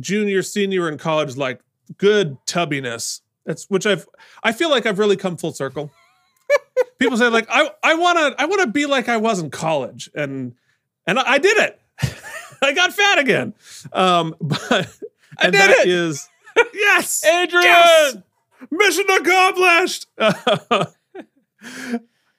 junior 0.00 0.42
senior 0.42 0.88
in 0.88 0.98
college 0.98 1.36
like 1.36 1.60
good 1.98 2.38
tubbiness. 2.46 3.20
That's 3.44 3.68
which 3.68 3.86
I've 3.86 4.08
I 4.42 4.52
feel 4.52 4.70
like 4.70 4.86
I've 4.86 4.98
really 4.98 5.16
come 5.16 5.36
full 5.36 5.52
circle. 5.52 5.90
People 6.98 7.18
say 7.18 7.28
like 7.28 7.46
I 7.50 7.70
I 7.82 7.94
want 7.94 8.18
to 8.18 8.42
I 8.42 8.46
want 8.46 8.62
to 8.62 8.68
be 8.68 8.86
like 8.86 9.08
I 9.08 9.18
was 9.18 9.40
in 9.40 9.50
college, 9.50 10.10
and 10.14 10.54
and 11.06 11.18
I, 11.18 11.32
I 11.32 11.38
did 11.38 11.58
it. 11.58 11.80
I 12.62 12.72
got 12.72 12.92
fat 12.94 13.18
again. 13.18 13.54
Um, 13.92 14.34
but 14.40 14.62
I 15.38 15.44
and 15.44 15.52
did 15.52 15.60
that 15.60 15.70
it! 15.80 15.88
is 15.88 16.26
yes, 16.72 17.24
Adrian! 17.24 17.64
Yes! 17.64 18.16
Mission 18.70 19.04
accomplished. 19.10 20.06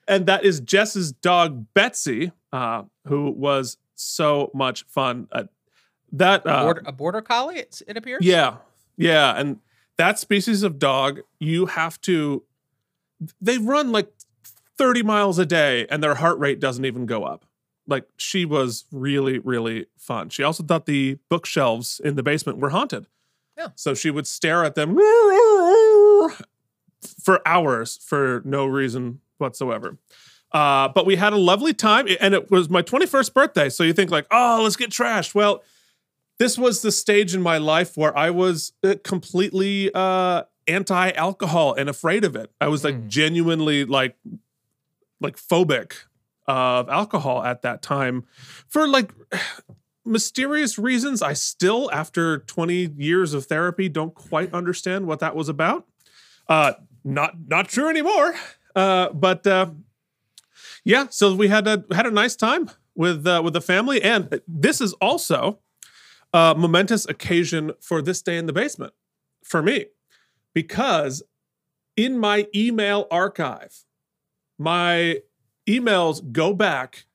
and 0.08 0.26
that 0.26 0.44
is 0.44 0.60
Jess's 0.60 1.12
dog 1.12 1.66
Betsy, 1.74 2.32
uh, 2.52 2.84
who 3.06 3.30
was 3.30 3.78
so 3.94 4.50
much 4.54 4.84
fun. 4.84 5.28
Uh, 5.32 5.44
that 6.12 6.46
uh, 6.46 6.64
border, 6.64 6.82
a 6.86 6.92
border 6.92 7.22
collie, 7.22 7.58
it's, 7.58 7.82
it 7.86 7.96
appears. 7.96 8.24
yeah, 8.24 8.56
yeah, 8.96 9.38
and 9.38 9.58
that 9.98 10.18
species 10.18 10.62
of 10.62 10.78
dog, 10.78 11.20
you 11.40 11.66
have 11.66 12.00
to. 12.02 12.44
They 13.40 13.58
run 13.58 13.92
like 13.92 14.12
thirty 14.78 15.02
miles 15.02 15.38
a 15.38 15.46
day, 15.46 15.86
and 15.90 16.02
their 16.02 16.14
heart 16.16 16.38
rate 16.38 16.60
doesn't 16.60 16.84
even 16.84 17.06
go 17.06 17.24
up. 17.24 17.44
Like 17.88 18.08
she 18.16 18.44
was 18.44 18.84
really, 18.92 19.38
really 19.38 19.86
fun. 19.96 20.28
She 20.28 20.42
also 20.42 20.62
thought 20.62 20.86
the 20.86 21.18
bookshelves 21.28 22.00
in 22.02 22.16
the 22.16 22.22
basement 22.22 22.58
were 22.58 22.70
haunted. 22.70 23.06
Yeah. 23.56 23.68
So 23.74 23.94
she 23.94 24.10
would 24.10 24.26
stare 24.26 24.64
at 24.64 24.74
them 24.74 24.94
for 27.22 27.46
hours 27.46 27.98
for 28.02 28.42
no 28.44 28.66
reason 28.66 29.20
whatsoever. 29.38 29.98
Uh, 30.52 30.88
but 30.88 31.04
we 31.06 31.16
had 31.16 31.32
a 31.32 31.36
lovely 31.38 31.74
time, 31.74 32.06
and 32.20 32.32
it 32.34 32.50
was 32.50 32.68
my 32.70 32.82
21st 32.82 33.34
birthday. 33.34 33.68
So 33.68 33.82
you 33.82 33.92
think 33.92 34.10
like, 34.10 34.26
oh, 34.30 34.60
let's 34.62 34.76
get 34.76 34.90
trashed. 34.90 35.34
Well, 35.34 35.62
this 36.38 36.56
was 36.56 36.82
the 36.82 36.92
stage 36.92 37.34
in 37.34 37.42
my 37.42 37.58
life 37.58 37.96
where 37.96 38.16
I 38.16 38.30
was 38.30 38.72
uh, 38.84 38.94
completely 39.04 39.90
uh, 39.94 40.44
anti-alcohol 40.66 41.74
and 41.74 41.88
afraid 41.88 42.24
of 42.24 42.36
it. 42.36 42.50
I 42.60 42.68
was 42.68 42.84
like 42.84 42.94
Mm. 42.94 43.08
genuinely 43.08 43.84
like 43.84 44.16
like 45.20 45.36
phobic 45.36 45.92
of 46.46 46.88
alcohol 46.88 47.42
at 47.42 47.62
that 47.62 47.82
time 47.82 48.24
for 48.68 48.86
like 48.86 49.12
mysterious 50.04 50.78
reasons. 50.78 51.22
I 51.22 51.32
still, 51.32 51.90
after 51.92 52.38
20 52.38 52.92
years 52.98 53.34
of 53.34 53.46
therapy, 53.46 53.88
don't 53.88 54.14
quite 54.14 54.52
understand 54.54 55.06
what 55.06 55.20
that 55.20 55.34
was 55.34 55.48
about. 55.48 55.86
Uh, 56.48 56.72
not 57.04 57.34
not 57.46 57.68
true 57.68 57.88
anymore. 57.88 58.34
Uh, 58.74 59.10
but 59.10 59.46
uh, 59.46 59.70
yeah, 60.84 61.06
so 61.10 61.34
we 61.34 61.48
had 61.48 61.66
a 61.66 61.84
had 61.92 62.06
a 62.06 62.10
nice 62.10 62.36
time 62.36 62.70
with 62.94 63.26
uh, 63.26 63.40
with 63.44 63.54
the 63.54 63.60
family, 63.60 64.02
and 64.02 64.40
this 64.46 64.80
is 64.80 64.92
also 64.94 65.60
a 66.32 66.54
momentous 66.56 67.06
occasion 67.06 67.72
for 67.80 68.02
this 68.02 68.22
day 68.22 68.36
in 68.36 68.46
the 68.46 68.52
basement 68.52 68.92
for 69.42 69.62
me 69.62 69.86
because 70.52 71.22
in 71.96 72.18
my 72.18 72.46
email 72.54 73.06
archive, 73.10 73.84
my 74.58 75.20
emails 75.66 76.32
go 76.32 76.52
back 76.52 77.06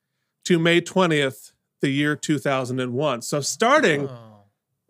to 0.46 0.58
May 0.58 0.82
20th, 0.82 1.52
the 1.82 1.90
year 1.90 2.16
2001. 2.16 3.22
So 3.22 3.42
starting 3.42 4.08
Oh. 4.08 4.31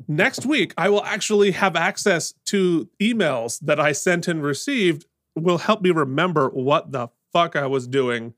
Next 0.08 0.46
week, 0.46 0.74
I 0.78 0.90
will 0.90 1.04
actually 1.04 1.52
have 1.52 1.76
access 1.76 2.34
to 2.46 2.90
emails 3.00 3.60
that 3.62 3.80
I 3.80 3.92
sent 3.92 4.28
and 4.28 4.44
received. 4.44 5.06
Will 5.36 5.60
help 5.60 5.82
me 5.82 5.92
remember 5.92 6.50
what 6.50 6.92
the 6.92 7.08
fuck 7.32 7.56
I 7.56 7.66
was 7.66 7.88
doing 7.88 8.34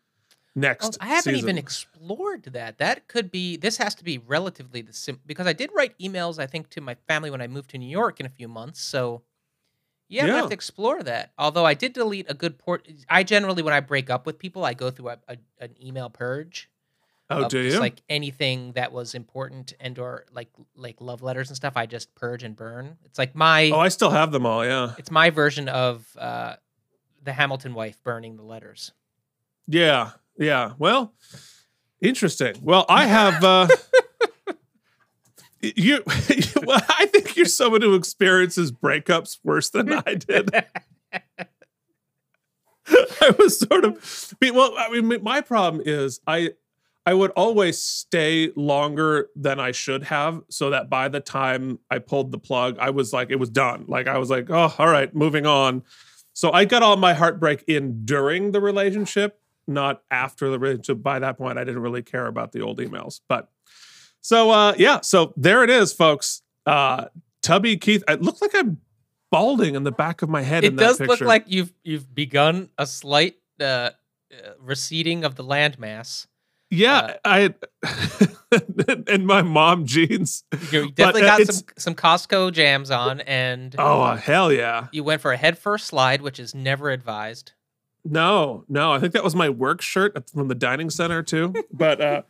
next. 0.55 0.83
Well, 0.83 0.91
I 1.01 1.07
haven't 1.07 1.33
season. 1.33 1.39
even 1.39 1.57
explored 1.57 2.43
that. 2.43 2.77
That 2.77 3.07
could 3.07 3.31
be. 3.31 3.57
This 3.57 3.77
has 3.77 3.95
to 3.95 4.03
be 4.03 4.19
relatively 4.19 4.81
the 4.81 4.93
sim 4.93 5.19
because 5.25 5.47
I 5.47 5.53
did 5.53 5.71
write 5.73 5.97
emails. 5.99 6.39
I 6.39 6.45
think 6.45 6.69
to 6.71 6.81
my 6.81 6.95
family 7.07 7.31
when 7.31 7.41
I 7.41 7.47
moved 7.47 7.71
to 7.71 7.77
New 7.77 7.89
York 7.89 8.19
in 8.19 8.25
a 8.25 8.29
few 8.29 8.47
months. 8.47 8.81
So 8.81 9.23
yeah, 10.09 10.25
I 10.25 10.37
have 10.37 10.47
to 10.49 10.53
explore 10.53 11.01
that. 11.03 11.31
Although 11.37 11.65
I 11.65 11.73
did 11.73 11.93
delete 11.93 12.29
a 12.29 12.33
good 12.33 12.59
port. 12.59 12.87
I 13.09 13.23
generally 13.23 13.63
when 13.63 13.73
I 13.73 13.79
break 13.79 14.09
up 14.09 14.25
with 14.25 14.37
people, 14.37 14.63
I 14.63 14.73
go 14.73 14.91
through 14.91 15.09
a, 15.09 15.17
a, 15.27 15.37
an 15.59 15.75
email 15.83 16.09
purge. 16.09 16.69
Oh, 17.37 17.49
do 17.49 17.63
just, 17.63 17.75
you? 17.75 17.79
Like 17.79 18.01
anything 18.09 18.73
that 18.73 18.91
was 18.91 19.15
important 19.15 19.73
and 19.79 19.97
or 19.99 20.25
like 20.31 20.49
like 20.75 20.99
love 20.99 21.21
letters 21.21 21.49
and 21.49 21.55
stuff, 21.57 21.73
I 21.75 21.85
just 21.85 22.13
purge 22.15 22.43
and 22.43 22.55
burn. 22.55 22.97
It's 23.05 23.19
like 23.19 23.35
my 23.35 23.69
oh, 23.71 23.79
I 23.79 23.89
still 23.89 24.09
have 24.09 24.31
them 24.31 24.45
all. 24.45 24.65
Yeah, 24.65 24.93
it's 24.97 25.11
my 25.11 25.29
version 25.29 25.69
of 25.69 26.05
uh, 26.17 26.55
the 27.23 27.33
Hamilton 27.33 27.73
wife 27.73 28.01
burning 28.03 28.37
the 28.37 28.43
letters. 28.43 28.91
yeah, 29.67 30.11
yeah. 30.37 30.73
Well, 30.77 31.13
interesting. 32.01 32.55
Well, 32.61 32.85
I 32.89 33.05
have. 33.05 33.43
uh 33.43 33.67
You, 35.77 36.03
well, 36.61 36.81
I 36.89 37.05
think 37.05 37.37
you're 37.37 37.45
someone 37.45 37.81
who 37.81 37.95
experiences 37.95 38.69
breakups 38.69 39.39
worse 39.45 39.69
than 39.69 39.93
I 39.93 40.15
did. 40.15 40.49
I 43.21 43.33
was 43.37 43.59
sort 43.59 43.85
of 43.85 44.33
well. 44.41 44.73
I 44.77 44.89
mean, 44.89 45.23
my 45.23 45.41
problem 45.41 45.81
is 45.85 46.19
I 46.27 46.51
I 47.05 47.13
would 47.13 47.31
always 47.31 47.81
stay 47.81 48.51
longer 48.55 49.29
than 49.35 49.59
I 49.59 49.71
should 49.71 50.03
have, 50.03 50.41
so 50.49 50.69
that 50.69 50.89
by 50.89 51.09
the 51.09 51.19
time 51.19 51.79
I 51.91 51.99
pulled 51.99 52.31
the 52.31 52.37
plug, 52.37 52.77
I 52.79 52.91
was 52.91 53.11
like, 53.11 53.29
it 53.29 53.39
was 53.39 53.49
done. 53.49 53.85
Like 53.87 54.07
I 54.07 54.17
was 54.17 54.29
like, 54.29 54.49
oh, 54.49 54.73
all 54.77 54.87
right, 54.87 55.13
moving 55.13 55.45
on. 55.45 55.83
So 56.33 56.51
I 56.51 56.65
got 56.65 56.81
all 56.81 56.95
my 56.95 57.13
heartbreak 57.13 57.63
in 57.67 58.05
during 58.05 58.51
the 58.53 58.61
relationship, 58.61 59.39
not 59.67 60.01
after 60.09 60.49
the 60.49 60.57
relationship. 60.57 61.03
By 61.03 61.19
that 61.19 61.37
point, 61.37 61.57
I 61.57 61.63
didn't 61.63 61.81
really 61.81 62.03
care 62.03 62.27
about 62.27 62.53
the 62.53 62.61
old 62.61 62.79
emails. 62.79 63.19
But 63.27 63.49
so 64.21 64.49
uh 64.49 64.73
yeah, 64.77 65.01
so 65.01 65.33
there 65.35 65.63
it 65.63 65.69
is, 65.69 65.93
folks. 65.93 66.41
Uh 66.65 67.05
Tubby 67.41 67.77
Keith. 67.77 68.03
It 68.07 68.21
looks 68.21 68.41
like 68.41 68.55
I'm 68.55 68.79
balding 69.29 69.75
in 69.75 69.83
the 69.83 69.91
back 69.91 70.21
of 70.21 70.29
my 70.29 70.41
head. 70.41 70.63
in 70.63 70.73
it 70.73 70.77
that 70.77 70.97
does 70.97 70.99
look 71.01 71.21
like 71.21 71.45
you've 71.47 71.73
you've 71.83 72.15
begun 72.15 72.69
a 72.77 72.87
slight 72.87 73.35
uh, 73.59 73.63
uh, 73.63 73.89
receding 74.59 75.23
of 75.23 75.35
the 75.35 75.43
landmass. 75.43 76.27
Yeah, 76.75 77.17
I 77.23 77.53
and 79.07 79.25
my 79.27 79.41
mom 79.41 79.85
jeans. 79.85 80.43
You 80.71 80.91
definitely 80.91 81.23
uh, 81.23 81.37
got 81.37 81.47
some 81.47 81.65
some 81.77 81.95
Costco 81.95 82.51
jams 82.53 82.91
on, 82.91 83.21
and 83.21 83.75
Oh 83.77 84.01
uh, 84.01 84.15
hell 84.17 84.51
yeah! 84.51 84.87
you 84.91 85.03
went 85.03 85.21
for 85.21 85.31
a 85.31 85.37
head 85.37 85.57
first 85.57 85.87
slide, 85.87 86.21
which 86.21 86.39
is 86.39 86.53
never 86.55 86.89
advised. 86.89 87.53
No, 88.05 88.65
no, 88.67 88.91
I 88.91 88.99
think 88.99 89.13
that 89.13 89.23
was 89.23 89.35
my 89.35 89.49
work 89.49 89.81
shirt 89.81 90.29
from 90.29 90.47
the 90.49 90.55
dining 90.55 90.89
center 90.89 91.23
too. 91.23 91.53
But 91.71 92.01
uh, 92.01 92.21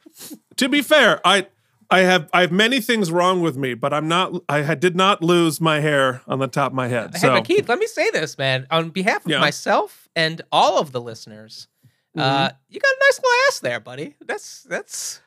to 0.58 0.70
be 0.70 0.82
fair, 0.82 1.20
I 1.26 1.48
I 1.90 2.00
have 2.00 2.30
I 2.34 2.42
have 2.42 2.52
many 2.52 2.80
things 2.80 3.12
wrong 3.12 3.42
with 3.42 3.58
me, 3.58 3.74
but 3.74 3.94
I'm 3.94 4.08
not. 4.08 4.34
I 4.48 4.62
had- 4.62 4.80
did 4.80 4.96
not 4.96 5.24
lose 5.24 5.60
my 5.62 5.80
hair 5.80 6.22
on 6.28 6.40
the 6.40 6.48
top 6.48 6.72
of 6.72 6.76
my 6.76 6.88
head. 6.90 7.12
Hey, 7.14 7.20
So 7.20 7.30
but 7.30 7.46
Keith, 7.46 7.68
let 7.70 7.80
me 7.80 7.88
say 7.88 8.10
this, 8.12 8.38
man, 8.38 8.68
on 8.70 8.90
behalf 8.92 9.26
of 9.26 9.32
Yeah. 9.32 9.40
myself 9.40 10.08
and 10.16 10.42
all 10.52 10.80
of 10.80 10.92
the 10.92 11.02
listeners. 11.02 11.68
Uh, 12.16 12.50
Mm-hmm. 12.50 12.56
you 12.70 12.80
got 12.80 12.92
a 12.92 13.00
nice 13.00 13.18
little 13.20 13.32
ass 13.48 13.60
there, 13.60 13.80
buddy. 13.80 14.16
That's 14.26 14.64
that's 14.64 15.22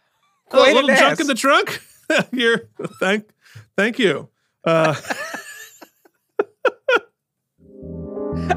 a 0.49 0.51
quite 0.51 0.75
little 0.75 0.89
junk 0.89 1.01
ass. 1.13 1.21
in 1.21 1.27
the 1.27 1.35
trunk. 1.35 1.81
You're 2.33 2.69
thank 3.01 3.29
thank 3.77 3.99
you. 3.99 4.29
Uh, 4.65 4.95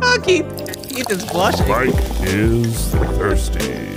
Oh, 0.01 0.17
Keith, 0.23 0.45
Keith 0.87 1.09
is 1.09 1.25
blushing. 1.25 1.67
Mike 1.67 1.93
is 2.21 2.93
thirsty. 3.17 3.87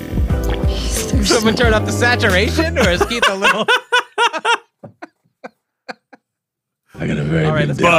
Someone 1.25 1.55
turn 1.55 1.75
up 1.75 1.85
the 1.85 1.93
saturation, 1.93 2.79
or 2.79 2.89
is 2.89 3.05
Keith 3.07 3.23
a 3.29 3.35
little? 3.35 3.67
I 6.95 7.07
got 7.07 7.19
a 7.19 7.23
very 7.25 7.45
All 7.47 7.53
right, 7.53 7.67
let's 7.69 7.79
big 7.79 7.87
get 7.87 7.93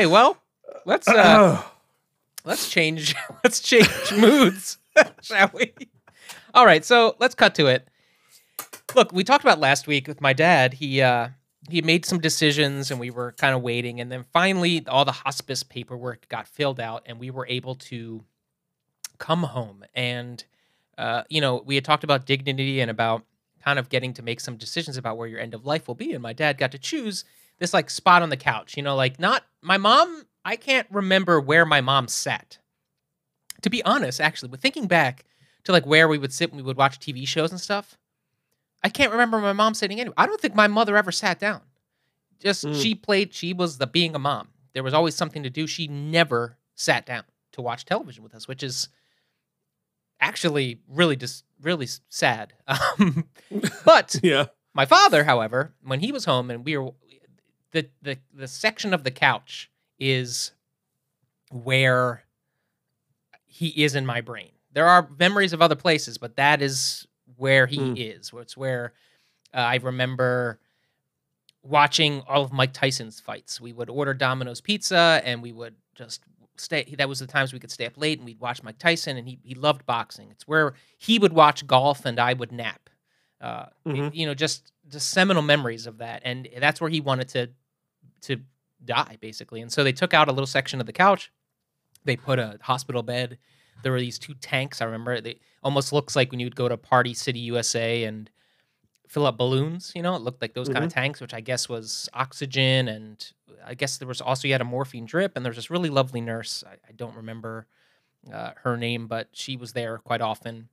okay. 0.00 0.06
Well, 0.06 0.36
let's 0.84 1.08
uh, 1.08 1.62
let's 2.44 2.68
change 2.70 3.14
let's 3.44 3.60
change 3.60 3.88
moods, 4.16 4.78
shall 5.22 5.50
we? 5.52 5.72
All 6.54 6.66
right, 6.66 6.84
so 6.84 7.16
let's 7.18 7.34
cut 7.34 7.54
to 7.56 7.66
it. 7.66 7.88
Look, 8.94 9.12
we 9.12 9.22
talked 9.22 9.44
about 9.44 9.60
last 9.60 9.86
week 9.86 10.08
with 10.08 10.20
my 10.20 10.32
dad. 10.32 10.74
He 10.74 11.02
uh 11.02 11.28
he 11.68 11.82
made 11.82 12.04
some 12.04 12.18
decisions 12.18 12.90
and 12.90 12.98
we 12.98 13.10
were 13.10 13.32
kind 13.32 13.54
of 13.54 13.62
waiting 13.62 14.00
and 14.00 14.10
then 14.10 14.24
finally 14.32 14.84
all 14.88 15.04
the 15.04 15.12
hospice 15.12 15.62
paperwork 15.62 16.26
got 16.28 16.48
filled 16.48 16.80
out 16.80 17.02
and 17.06 17.20
we 17.20 17.30
were 17.30 17.46
able 17.48 17.74
to 17.76 18.24
come 19.18 19.42
home 19.42 19.84
and 19.94 20.44
uh 20.98 21.22
you 21.28 21.40
know, 21.40 21.62
we 21.64 21.74
had 21.74 21.84
talked 21.84 22.02
about 22.02 22.26
dignity 22.26 22.80
and 22.80 22.90
about 22.90 23.24
kind 23.62 23.78
of 23.78 23.90
getting 23.90 24.14
to 24.14 24.22
make 24.22 24.40
some 24.40 24.56
decisions 24.56 24.96
about 24.96 25.18
where 25.18 25.28
your 25.28 25.38
end 25.38 25.54
of 25.54 25.66
life 25.66 25.86
will 25.86 25.94
be 25.94 26.12
and 26.12 26.22
my 26.22 26.32
dad 26.32 26.56
got 26.58 26.72
to 26.72 26.78
choose 26.78 27.24
this 27.60 27.72
like 27.72 27.88
spot 27.90 28.22
on 28.22 28.30
the 28.30 28.36
couch, 28.36 28.76
you 28.76 28.82
know, 28.82 28.96
like 28.96 29.20
not 29.20 29.44
my 29.62 29.76
mom, 29.78 30.24
I 30.44 30.56
can't 30.56 30.88
remember 30.90 31.40
where 31.40 31.64
my 31.64 31.80
mom 31.80 32.08
sat. 32.08 32.58
To 33.62 33.70
be 33.70 33.84
honest, 33.84 34.20
actually, 34.20 34.48
but 34.48 34.60
thinking 34.60 34.86
back 34.86 35.26
to 35.64 35.72
like 35.72 35.84
where 35.86 36.08
we 36.08 36.18
would 36.18 36.32
sit 36.32 36.50
when 36.50 36.56
we 36.56 36.62
would 36.62 36.78
watch 36.78 36.98
TV 36.98 37.28
shows 37.28 37.50
and 37.52 37.60
stuff, 37.60 37.96
I 38.82 38.88
can't 38.88 39.12
remember 39.12 39.38
my 39.38 39.52
mom 39.52 39.74
sitting 39.74 40.00
anywhere. 40.00 40.14
I 40.16 40.26
don't 40.26 40.40
think 40.40 40.54
my 40.54 40.66
mother 40.66 40.96
ever 40.96 41.12
sat 41.12 41.38
down. 41.38 41.60
Just 42.40 42.64
Mm. 42.64 42.80
she 42.80 42.94
played, 42.94 43.34
she 43.34 43.52
was 43.52 43.76
the 43.76 43.86
being 43.86 44.14
a 44.14 44.18
mom. 44.18 44.48
There 44.72 44.82
was 44.82 44.94
always 44.94 45.14
something 45.14 45.42
to 45.42 45.50
do. 45.50 45.66
She 45.66 45.86
never 45.88 46.56
sat 46.74 47.04
down 47.04 47.24
to 47.52 47.60
watch 47.60 47.84
television 47.84 48.22
with 48.24 48.34
us, 48.34 48.48
which 48.48 48.62
is 48.62 48.88
actually 50.20 50.80
really 50.88 51.16
just 51.16 51.44
really 51.60 51.88
sad. 52.08 52.54
Um, 52.68 53.24
but 53.84 54.18
Yeah. 54.22 54.46
my 54.72 54.86
father, 54.86 55.24
however, 55.24 55.74
when 55.82 56.00
he 56.00 56.12
was 56.12 56.24
home 56.24 56.50
and 56.50 56.64
we 56.64 56.76
were 56.78 56.92
the 57.72 57.88
the 58.02 58.18
the 58.34 58.48
section 58.48 58.92
of 58.94 59.04
the 59.04 59.10
couch 59.10 59.70
is 59.98 60.52
where 61.50 62.22
he 63.46 63.68
is 63.84 63.94
in 63.94 64.06
my 64.06 64.20
brain. 64.20 64.50
There 64.72 64.86
are 64.86 65.08
memories 65.18 65.52
of 65.52 65.60
other 65.60 65.74
places, 65.74 66.18
but 66.18 66.36
that 66.36 66.62
is 66.62 67.06
where 67.36 67.66
he 67.66 67.76
Hmm. 67.78 67.94
is. 67.96 68.30
It's 68.34 68.56
where 68.56 68.92
uh, 69.52 69.58
I 69.58 69.76
remember 69.76 70.60
watching 71.62 72.22
all 72.28 72.42
of 72.42 72.52
Mike 72.52 72.72
Tyson's 72.72 73.20
fights. 73.20 73.60
We 73.60 73.72
would 73.72 73.90
order 73.90 74.14
Domino's 74.14 74.60
pizza 74.60 75.20
and 75.24 75.42
we 75.42 75.52
would 75.52 75.74
just 75.94 76.22
stay. 76.56 76.94
That 76.96 77.08
was 77.08 77.18
the 77.18 77.26
times 77.26 77.52
we 77.52 77.58
could 77.58 77.70
stay 77.70 77.86
up 77.86 77.96
late 77.98 78.18
and 78.18 78.26
we'd 78.26 78.40
watch 78.40 78.62
Mike 78.62 78.78
Tyson. 78.78 79.16
And 79.16 79.28
he 79.28 79.38
he 79.42 79.54
loved 79.54 79.84
boxing. 79.86 80.30
It's 80.30 80.46
where 80.46 80.74
he 80.96 81.18
would 81.18 81.32
watch 81.32 81.66
golf 81.66 82.04
and 82.04 82.18
I 82.18 82.32
would 82.32 82.52
nap. 82.52 82.88
Uh, 83.40 83.66
Mhm. 83.86 84.14
You 84.14 84.26
know, 84.26 84.34
just 84.34 84.72
just 84.88 85.10
seminal 85.10 85.42
memories 85.42 85.86
of 85.86 85.98
that, 85.98 86.22
and 86.24 86.48
that's 86.58 86.80
where 86.80 86.90
he 86.90 87.00
wanted 87.00 87.28
to 87.30 87.50
to 88.22 88.38
die 88.84 89.18
basically. 89.20 89.60
And 89.60 89.72
so 89.72 89.84
they 89.84 89.92
took 89.92 90.14
out 90.14 90.28
a 90.28 90.32
little 90.32 90.46
section 90.46 90.80
of 90.80 90.86
the 90.86 90.92
couch. 90.92 91.32
They 92.04 92.16
put 92.16 92.38
a 92.38 92.58
hospital 92.62 93.02
bed. 93.02 93.38
There 93.82 93.92
were 93.92 94.00
these 94.00 94.18
two 94.18 94.34
tanks. 94.34 94.80
I 94.80 94.84
remember 94.84 95.20
they 95.20 95.40
almost 95.62 95.92
looks 95.92 96.16
like 96.16 96.30
when 96.30 96.40
you 96.40 96.46
would 96.46 96.56
go 96.56 96.68
to 96.68 96.76
Party 96.76 97.14
City, 97.14 97.40
USA, 97.40 98.04
and 98.04 98.30
fill 99.08 99.26
up 99.26 99.36
balloons. 99.36 99.92
You 99.94 100.02
know, 100.02 100.14
it 100.14 100.22
looked 100.22 100.40
like 100.40 100.54
those 100.54 100.68
kind 100.68 100.84
of 100.84 100.92
tanks, 100.92 101.20
which 101.20 101.34
I 101.34 101.40
guess 101.40 101.68
was 101.68 102.08
oxygen, 102.14 102.88
and 102.88 103.32
I 103.64 103.74
guess 103.74 103.98
there 103.98 104.08
was 104.08 104.20
also 104.20 104.48
you 104.48 104.54
had 104.54 104.60
a 104.60 104.64
morphine 104.64 105.06
drip, 105.06 105.32
and 105.34 105.44
there 105.44 105.50
was 105.50 105.56
this 105.56 105.70
really 105.70 105.90
lovely 105.90 106.20
nurse. 106.20 106.62
I, 106.66 106.74
I 106.88 106.92
don't 106.94 107.16
remember 107.16 107.66
uh, 108.32 108.52
her 108.62 108.76
name, 108.76 109.06
but 109.06 109.28
she 109.32 109.56
was 109.56 109.72
there 109.72 109.98
quite 109.98 110.20
often. 110.20 110.68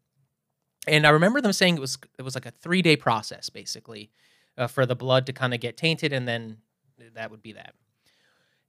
And 0.88 1.06
I 1.06 1.10
remember 1.10 1.42
them 1.42 1.54
saying 1.54 1.78
it 1.78 1.82
was 1.82 1.98
it 2.18 2.22
was 2.22 2.36
like 2.36 2.46
a 2.46 2.52
three 2.52 2.82
day 2.82 2.96
process 2.96 3.50
basically 3.50 4.12
uh, 4.58 4.68
for 4.68 4.86
the 4.86 4.96
blood 4.96 5.26
to 5.26 5.34
kind 5.34 5.54
of 5.54 5.60
get 5.60 5.76
tainted, 5.76 6.14
and 6.14 6.28
then 6.28 6.58
that 7.16 7.32
would 7.32 7.42
be 7.42 7.54
that. 7.54 7.74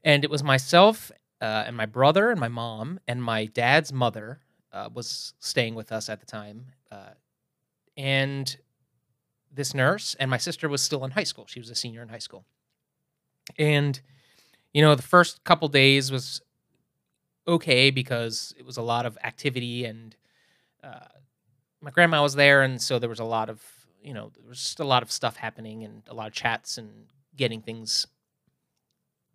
And 0.04 0.24
it 0.24 0.30
was 0.30 0.42
myself 0.42 1.10
uh, 1.40 1.64
and 1.66 1.76
my 1.76 1.86
brother 1.86 2.30
and 2.30 2.40
my 2.40 2.48
mom 2.48 3.00
and 3.06 3.22
my 3.22 3.46
dad's 3.46 3.92
mother 3.92 4.40
uh, 4.72 4.88
was 4.92 5.34
staying 5.38 5.74
with 5.74 5.92
us 5.92 6.08
at 6.08 6.20
the 6.20 6.26
time, 6.26 6.66
uh, 6.90 7.10
and 7.96 8.56
this 9.52 9.74
nurse 9.74 10.14
and 10.18 10.30
my 10.30 10.36
sister 10.36 10.68
was 10.68 10.82
still 10.82 11.04
in 11.04 11.12
high 11.12 11.24
school. 11.24 11.46
She 11.46 11.60
was 11.60 11.70
a 11.70 11.74
senior 11.74 12.02
in 12.02 12.08
high 12.08 12.18
school, 12.18 12.44
and 13.58 14.00
you 14.74 14.82
know 14.82 14.94
the 14.94 15.02
first 15.02 15.42
couple 15.44 15.68
days 15.68 16.10
was 16.10 16.42
okay 17.46 17.90
because 17.90 18.52
it 18.58 18.66
was 18.66 18.76
a 18.76 18.82
lot 18.82 19.06
of 19.06 19.16
activity 19.24 19.84
and 19.84 20.14
uh, 20.84 21.06
my 21.80 21.90
grandma 21.90 22.22
was 22.22 22.34
there, 22.34 22.62
and 22.62 22.80
so 22.82 22.98
there 22.98 23.08
was 23.08 23.20
a 23.20 23.24
lot 23.24 23.48
of 23.48 23.62
you 24.02 24.12
know 24.12 24.30
there 24.34 24.48
was 24.48 24.60
just 24.60 24.80
a 24.80 24.84
lot 24.84 25.02
of 25.02 25.10
stuff 25.10 25.36
happening 25.36 25.84
and 25.84 26.02
a 26.08 26.14
lot 26.14 26.26
of 26.26 26.32
chats 26.32 26.78
and 26.78 27.06
getting 27.36 27.62
things 27.62 28.06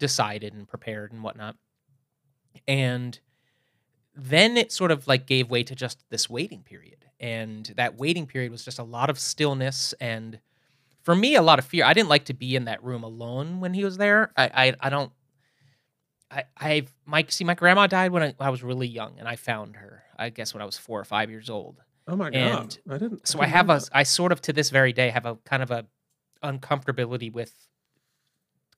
decided 0.03 0.53
and 0.53 0.67
prepared 0.67 1.13
and 1.13 1.23
whatnot. 1.23 1.55
And 2.67 3.17
then 4.13 4.57
it 4.57 4.69
sort 4.69 4.91
of 4.91 5.07
like 5.07 5.25
gave 5.25 5.49
way 5.49 5.63
to 5.63 5.73
just 5.75 6.03
this 6.09 6.29
waiting 6.29 6.61
period. 6.61 7.05
And 7.21 7.71
that 7.77 7.97
waiting 7.97 8.27
period 8.27 8.51
was 8.51 8.65
just 8.65 8.79
a 8.79 8.83
lot 8.83 9.09
of 9.09 9.17
stillness 9.17 9.93
and 10.01 10.41
for 11.03 11.15
me 11.15 11.35
a 11.35 11.41
lot 11.41 11.57
of 11.57 11.63
fear. 11.63 11.85
I 11.85 11.93
didn't 11.93 12.09
like 12.09 12.25
to 12.25 12.33
be 12.33 12.57
in 12.57 12.65
that 12.65 12.83
room 12.83 13.01
alone 13.01 13.61
when 13.61 13.73
he 13.73 13.85
was 13.85 13.95
there. 13.95 14.33
I 14.35 14.43
I, 14.53 14.73
I 14.81 14.89
don't 14.89 15.13
I 16.29 16.43
I 16.59 16.85
my 17.05 17.25
see 17.29 17.45
my 17.45 17.55
grandma 17.55 17.87
died 17.87 18.11
when 18.11 18.23
I, 18.23 18.35
I 18.41 18.49
was 18.49 18.61
really 18.61 18.87
young 18.87 19.13
and 19.19 19.27
I 19.27 19.37
found 19.37 19.77
her. 19.77 20.03
I 20.19 20.31
guess 20.31 20.53
when 20.53 20.61
I 20.61 20.65
was 20.65 20.77
4 20.77 20.99
or 20.99 21.05
5 21.05 21.29
years 21.29 21.49
old 21.49 21.77
Oh 22.09 22.17
my 22.17 22.29
god. 22.29 22.35
And 22.35 22.79
I 22.89 22.97
didn't. 22.97 23.25
so 23.25 23.39
I 23.39 23.45
didn't 23.45 23.55
have 23.55 23.67
know 23.67 23.75
a 23.75 23.81
I 23.93 24.03
sort 24.03 24.33
of 24.33 24.41
to 24.41 24.51
this 24.51 24.69
very 24.69 24.91
day 24.91 25.09
have 25.11 25.25
a 25.25 25.37
kind 25.45 25.63
of 25.63 25.71
a 25.71 25.85
uncomfortability 26.43 27.31
with 27.31 27.53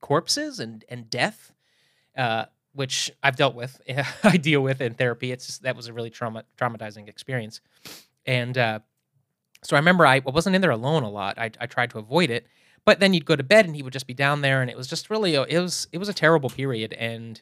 corpses 0.06 0.60
and 0.60 0.86
and 0.88 1.10
death, 1.10 1.52
uh, 2.16 2.46
which 2.74 3.12
I've 3.24 3.36
dealt 3.36 3.56
with. 3.56 3.82
I 4.24 4.38
deal 4.38 4.62
with 4.62 4.80
in 4.80 4.94
therapy. 4.94 5.32
It's 5.32 5.48
just, 5.48 5.64
that 5.64 5.76
was 5.76 5.88
a 5.88 5.94
really 5.94 6.12
trauma 6.12 6.44
traumatizing 6.60 7.10
experience, 7.10 7.60
and 8.24 8.56
uh, 8.56 8.80
so 9.64 9.76
I 9.76 9.80
remember 9.80 10.06
I 10.06 10.20
wasn't 10.20 10.56
in 10.56 10.62
there 10.62 10.70
alone 10.70 11.02
a 11.02 11.10
lot. 11.10 11.40
I 11.40 11.50
I 11.60 11.66
tried 11.66 11.90
to 11.90 11.98
avoid 11.98 12.30
it, 12.30 12.46
but 12.86 13.00
then 13.00 13.16
you'd 13.16 13.26
go 13.26 13.36
to 13.36 13.44
bed 13.44 13.66
and 13.66 13.76
he 13.76 13.82
would 13.82 13.94
just 13.94 14.06
be 14.06 14.14
down 14.14 14.42
there, 14.42 14.62
and 14.62 14.70
it 14.70 14.78
was 14.78 14.86
just 14.86 15.10
really 15.10 15.34
a, 15.34 15.42
it 15.44 15.60
was 15.60 15.88
it 15.92 15.98
was 15.98 16.08
a 16.08 16.14
terrible 16.14 16.52
period 16.52 16.94
and 16.94 17.42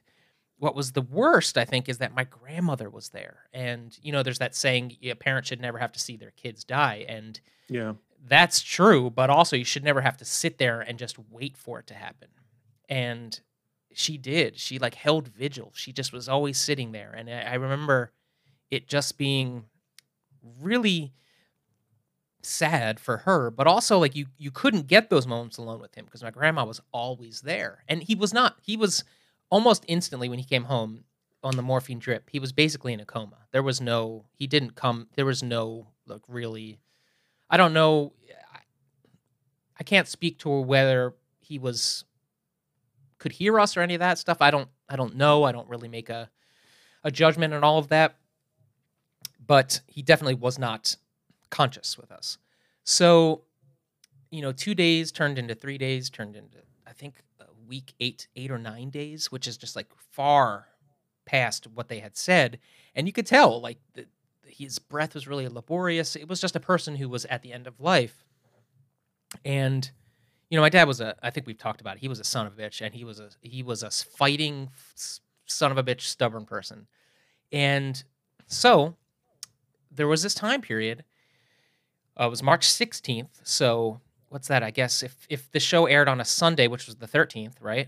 what 0.60 0.76
was 0.76 0.94
the 0.94 1.02
worst 1.02 1.58
i 1.58 1.66
think 1.66 1.90
is 1.90 1.98
that 1.98 2.16
my 2.16 2.24
grandmother 2.24 2.90
was 2.90 3.10
there 3.10 3.40
and 3.54 3.98
you 4.02 4.14
know 4.14 4.24
there's 4.24 4.40
that 4.40 4.56
saying 4.56 4.96
a 5.02 5.14
parent 5.16 5.46
should 5.46 5.60
never 5.60 5.78
have 5.80 5.92
to 5.92 6.00
see 6.00 6.16
their 6.16 6.32
kids 6.32 6.64
die 6.64 7.06
and. 7.10 7.42
Yeah. 7.70 7.94
that's 8.26 8.62
true 8.62 9.10
but 9.10 9.30
also 9.30 9.56
you 9.58 9.66
should 9.66 9.84
never 9.84 10.00
have 10.00 10.16
to 10.18 10.26
sit 10.26 10.58
there 10.60 10.80
and 10.80 11.00
just 11.00 11.18
wait 11.32 11.58
for 11.58 11.80
it 11.80 11.88
to 11.88 11.96
happen 11.96 12.30
and 12.90 13.40
she 13.94 14.18
did. 14.18 14.60
She 14.60 14.80
like 14.80 14.96
held 14.96 15.28
vigil. 15.28 15.72
She 15.76 15.94
just 15.94 16.12
was 16.12 16.28
always 16.28 16.58
sitting 16.58 16.92
there. 16.92 17.14
And 17.16 17.30
i, 17.30 17.54
remember 17.56 18.12
it 18.72 18.88
just 18.88 19.18
being 19.18 19.66
really 20.62 21.14
sad 22.46 23.00
for 23.00 23.20
her 23.20 23.50
but 23.50 23.68
also 23.68 23.98
like 23.98 24.18
you 24.18 24.26
you 24.38 24.52
couldn't 24.52 24.88
get 24.88 25.10
those 25.10 25.26
moments 25.26 25.58
alone 25.58 25.80
with 25.80 25.96
him 25.96 26.04
because 26.04 26.22
my 26.22 26.32
grandma 26.32 26.66
was 26.66 26.82
always 26.92 27.42
there. 27.42 27.84
And 27.88 28.04
he 28.04 28.16
was 28.16 28.34
not 28.34 28.58
he 28.62 28.76
was 28.76 29.04
almost 29.50 29.86
instantly 29.88 30.28
when 30.30 30.40
he 30.40 30.46
came 30.46 30.66
home 30.66 31.06
on 31.44 31.56
the 31.56 31.62
morphine 31.62 32.00
drip 32.00 32.30
he 32.30 32.40
was 32.40 32.52
basically 32.52 32.94
in 32.94 33.00
a 33.00 33.06
coma. 33.06 33.38
There 33.52 33.64
was 33.64 33.80
no 33.80 34.26
he 34.34 34.48
didn't 34.48 34.76
come 34.76 35.08
there 35.16 35.26
was 35.26 35.44
no 35.44 35.88
like 36.08 36.22
really 36.28 36.80
i 37.50 37.58
don't 37.58 37.74
know 37.74 38.14
I, 38.54 38.60
I 39.80 39.84
can't 39.84 40.08
speak 40.08 40.40
to 40.40 40.50
whether 40.50 41.14
he 41.40 41.60
was 41.60 42.06
could 43.24 43.32
hear 43.32 43.60
us 43.60 43.76
or 43.76 43.82
any 43.82 43.96
of 43.96 44.00
that 44.00 44.20
stuff? 44.20 44.38
I 44.42 44.52
don't 44.52 44.70
i 44.88 44.96
don't 44.96 45.16
know. 45.16 45.44
I 45.44 45.52
don't 45.52 45.70
really 45.70 45.90
make 45.90 46.10
a 46.10 46.30
a 47.04 47.12
judgment 47.12 47.54
on 47.54 47.64
all 47.64 47.80
of 47.80 47.88
that. 47.88 48.18
But 49.46 49.82
he 49.88 50.02
definitely 50.02 50.36
was 50.36 50.58
not 50.60 50.96
conscious 51.50 51.98
with 51.98 52.12
us. 52.12 52.38
So 52.84 53.42
you 54.30 54.42
know 54.42 54.52
two 54.52 54.76
days 54.76 55.12
turned 55.12 55.40
into 55.40 55.56
three 55.56 55.78
days 55.78 56.10
turned 56.10 56.36
into 56.36 56.58
i 56.88 56.92
think 56.92 57.22
a 57.40 57.46
week 57.68 57.94
eight 58.00 58.28
eight 58.36 58.50
or 58.50 58.58
nine 58.58 58.90
days 58.90 59.32
which 59.32 59.48
is 59.48 59.58
just 59.58 59.76
like 59.76 59.86
far 60.12 60.66
past 61.26 61.68
what 61.68 61.88
they 61.88 62.00
had 62.00 62.18
said. 62.18 62.60
And 62.96 63.08
you 63.08 63.14
could 63.14 63.26
tell 63.26 63.62
like 63.62 63.78
the, 63.94 64.06
his 64.46 64.80
breath 64.80 65.14
was 65.14 65.28
really 65.28 65.48
laborious. 65.48 66.16
It 66.16 66.28
was 66.28 66.42
just 66.42 66.56
a 66.56 66.60
person 66.60 66.96
who 66.96 67.10
was 67.10 67.26
at 67.26 67.42
the 67.42 67.54
end 67.54 67.68
of 67.68 67.80
life. 67.80 68.24
And 69.44 69.90
you 70.54 70.58
know 70.58 70.62
my 70.62 70.70
dad 70.70 70.88
was 70.88 71.02
a 71.02 71.16
i 71.24 71.32
think 71.32 71.48
we've 71.48 71.58
talked 71.58 71.82
about 71.82 71.96
it 71.96 72.00
he 72.00 72.08
was 72.08 72.20
a 72.20 72.24
son 72.24 72.46
of 72.46 72.54
a 72.54 72.62
bitch 72.62 72.80
and 72.86 72.94
he 72.94 73.04
was 73.04 73.20
a 73.20 73.30
he 73.42 73.64
was 73.64 73.82
a 73.82 73.90
fighting 73.90 74.70
son 75.48 75.72
of 75.72 75.80
a 75.80 75.84
bitch 75.84 76.02
stubborn 76.02 76.46
person 76.46 76.86
and 77.52 78.04
so 78.46 78.96
there 79.90 80.08
was 80.08 80.22
this 80.22 80.36
time 80.36 80.62
period 80.62 81.04
uh, 82.22 82.26
it 82.28 82.30
was 82.30 82.44
march 82.44 82.68
16th 82.68 83.30
so 83.42 84.00
what's 84.30 84.48
that 84.48 84.62
i 84.62 84.70
guess 84.70 85.02
if 85.02 85.26
if 85.28 85.52
the 85.52 85.60
show 85.60 85.88
aired 85.88 86.08
on 86.08 86.22
a 86.22 86.26
sunday 86.26 86.68
which 86.68 86.86
was 86.86 86.98
the 86.98 87.08
13th 87.08 87.56
right 87.60 87.88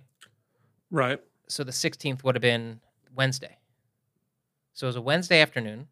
Right. 0.90 1.20
so 1.48 1.64
the 1.64 1.72
16th 1.72 2.24
would 2.24 2.34
have 2.34 2.42
been 2.42 2.80
Wednesday. 3.16 3.58
So 4.74 4.88
it 4.88 4.90
was 4.90 4.96
a 4.96 5.02
Wednesday 5.02 5.42
afternoon, 5.42 5.88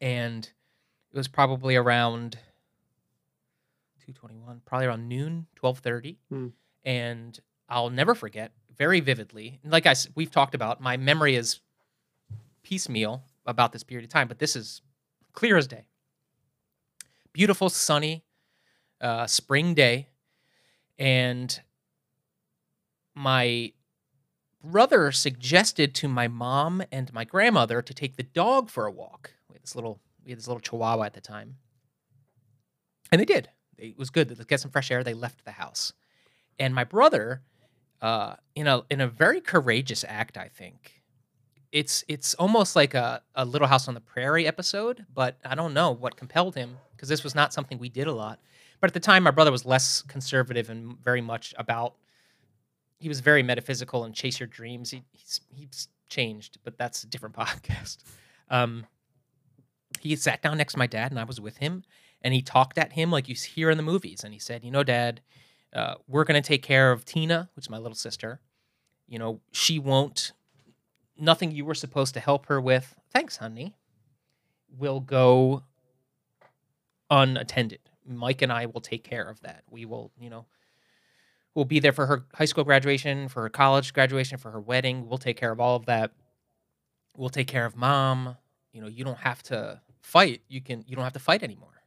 and 0.00 0.44
it 1.12 1.16
was 1.16 1.28
probably 1.28 1.76
around 1.76 2.38
221, 4.14 4.62
probably 4.64 4.86
around 4.86 5.08
noon, 5.08 5.46
1230. 5.60 6.18
Hmm. 6.28 6.46
And 6.84 7.38
I'll 7.68 7.90
never 7.90 8.14
forget 8.14 8.52
very 8.76 9.00
vividly. 9.00 9.60
Like 9.64 9.86
I, 9.86 9.94
we've 10.14 10.30
talked 10.30 10.54
about, 10.54 10.80
my 10.80 10.96
memory 10.96 11.36
is 11.36 11.60
piecemeal 12.62 13.22
about 13.46 13.72
this 13.72 13.82
period 13.82 14.04
of 14.04 14.10
time, 14.10 14.28
but 14.28 14.38
this 14.38 14.56
is 14.56 14.82
clear 15.32 15.56
as 15.56 15.66
day. 15.66 15.84
Beautiful, 17.32 17.68
sunny, 17.68 18.24
uh, 19.00 19.26
spring 19.26 19.74
day, 19.74 20.08
and 20.98 21.60
my 23.14 23.72
brother 24.62 25.12
suggested 25.12 25.94
to 25.94 26.08
my 26.08 26.28
mom 26.28 26.82
and 26.92 27.12
my 27.12 27.24
grandmother 27.24 27.82
to 27.82 27.94
take 27.94 28.16
the 28.16 28.22
dog 28.22 28.68
for 28.68 28.86
a 28.86 28.90
walk. 28.90 29.32
We 29.48 29.54
had 29.54 29.62
this 29.62 29.74
little 29.74 30.00
we 30.24 30.32
had 30.32 30.38
this 30.38 30.48
little 30.48 30.60
chihuahua 30.60 31.04
at 31.04 31.14
the 31.14 31.20
time. 31.20 31.56
And 33.10 33.20
they 33.20 33.24
did. 33.24 33.48
It 33.80 33.98
was 33.98 34.10
good. 34.10 34.28
They 34.28 34.44
get 34.44 34.60
some 34.60 34.70
fresh 34.70 34.90
air. 34.90 35.02
They 35.02 35.14
left 35.14 35.44
the 35.44 35.52
house. 35.52 35.92
And 36.58 36.74
my 36.74 36.84
brother, 36.84 37.42
uh, 38.02 38.36
in 38.54 38.66
a 38.66 38.82
in 38.90 39.00
a 39.00 39.08
very 39.08 39.40
courageous 39.40 40.04
act, 40.06 40.36
I 40.36 40.48
think. 40.48 41.02
It's 41.72 42.04
it's 42.08 42.34
almost 42.34 42.74
like 42.74 42.94
a, 42.94 43.22
a 43.34 43.44
Little 43.44 43.68
House 43.68 43.86
on 43.86 43.94
the 43.94 44.00
Prairie 44.00 44.46
episode, 44.46 45.06
but 45.14 45.38
I 45.44 45.54
don't 45.54 45.72
know 45.72 45.92
what 45.92 46.16
compelled 46.16 46.56
him 46.56 46.76
because 46.96 47.08
this 47.08 47.22
was 47.22 47.34
not 47.34 47.52
something 47.52 47.78
we 47.78 47.88
did 47.88 48.08
a 48.08 48.12
lot. 48.12 48.40
But 48.80 48.90
at 48.90 48.94
the 48.94 49.00
time, 49.00 49.22
my 49.22 49.30
brother 49.30 49.52
was 49.52 49.64
less 49.64 50.02
conservative 50.02 50.68
and 50.68 50.98
very 50.98 51.20
much 51.20 51.54
about 51.56 51.94
he 52.98 53.08
was 53.08 53.20
very 53.20 53.42
metaphysical 53.42 54.04
and 54.04 54.14
chase 54.14 54.40
your 54.40 54.46
dreams. 54.46 54.90
He, 54.90 55.02
he's 55.12 55.40
he's 55.48 55.88
changed, 56.08 56.58
but 56.64 56.76
that's 56.76 57.04
a 57.04 57.06
different 57.06 57.34
podcast. 57.36 57.98
Um, 58.50 58.86
he 60.00 60.16
sat 60.16 60.42
down 60.42 60.58
next 60.58 60.74
to 60.74 60.78
my 60.78 60.86
dad, 60.86 61.10
and 61.10 61.20
I 61.20 61.24
was 61.24 61.40
with 61.40 61.58
him, 61.58 61.84
and 62.22 62.34
he 62.34 62.42
talked 62.42 62.78
at 62.78 62.92
him 62.92 63.10
like 63.10 63.28
you 63.28 63.34
hear 63.34 63.70
in 63.70 63.76
the 63.76 63.82
movies, 63.82 64.24
and 64.24 64.32
he 64.32 64.40
said, 64.40 64.64
"You 64.64 64.70
know, 64.70 64.82
Dad, 64.82 65.20
uh, 65.72 65.94
we're 66.06 66.24
gonna 66.24 66.42
take 66.42 66.62
care 66.62 66.92
of 66.92 67.04
Tina, 67.04 67.50
which 67.54 67.66
is 67.66 67.70
my 67.70 67.78
little 67.78 67.96
sister. 67.96 68.40
You 69.06 69.18
know, 69.18 69.40
she 69.52 69.78
won't. 69.78 70.32
Nothing 71.16 71.50
you 71.52 71.64
were 71.64 71.74
supposed 71.74 72.14
to 72.14 72.20
help 72.20 72.46
her 72.46 72.60
with. 72.60 72.94
Thanks, 73.10 73.36
honey. 73.36 73.74
Will 74.78 75.00
go 75.00 75.64
unattended. 77.10 77.80
Mike 78.06 78.42
and 78.42 78.52
I 78.52 78.66
will 78.66 78.80
take 78.80 79.04
care 79.04 79.28
of 79.28 79.40
that. 79.40 79.64
We 79.70 79.84
will, 79.84 80.12
you 80.18 80.30
know." 80.30 80.46
We'll 81.54 81.64
be 81.64 81.80
there 81.80 81.92
for 81.92 82.06
her 82.06 82.24
high 82.34 82.44
school 82.44 82.62
graduation, 82.62 83.28
for 83.28 83.42
her 83.42 83.48
college 83.48 83.92
graduation, 83.92 84.38
for 84.38 84.52
her 84.52 84.60
wedding. 84.60 85.08
We'll 85.08 85.18
take 85.18 85.36
care 85.36 85.50
of 85.50 85.58
all 85.60 85.74
of 85.74 85.86
that. 85.86 86.12
We'll 87.16 87.28
take 87.28 87.48
care 87.48 87.66
of 87.66 87.76
mom. 87.76 88.36
You 88.72 88.80
know, 88.80 88.86
you 88.86 89.04
don't 89.04 89.18
have 89.18 89.42
to 89.44 89.80
fight. 90.00 90.42
You 90.48 90.60
can 90.60 90.84
you 90.86 90.94
don't 90.94 91.04
have 91.04 91.12
to 91.14 91.18
fight 91.18 91.42
anymore. 91.42 91.79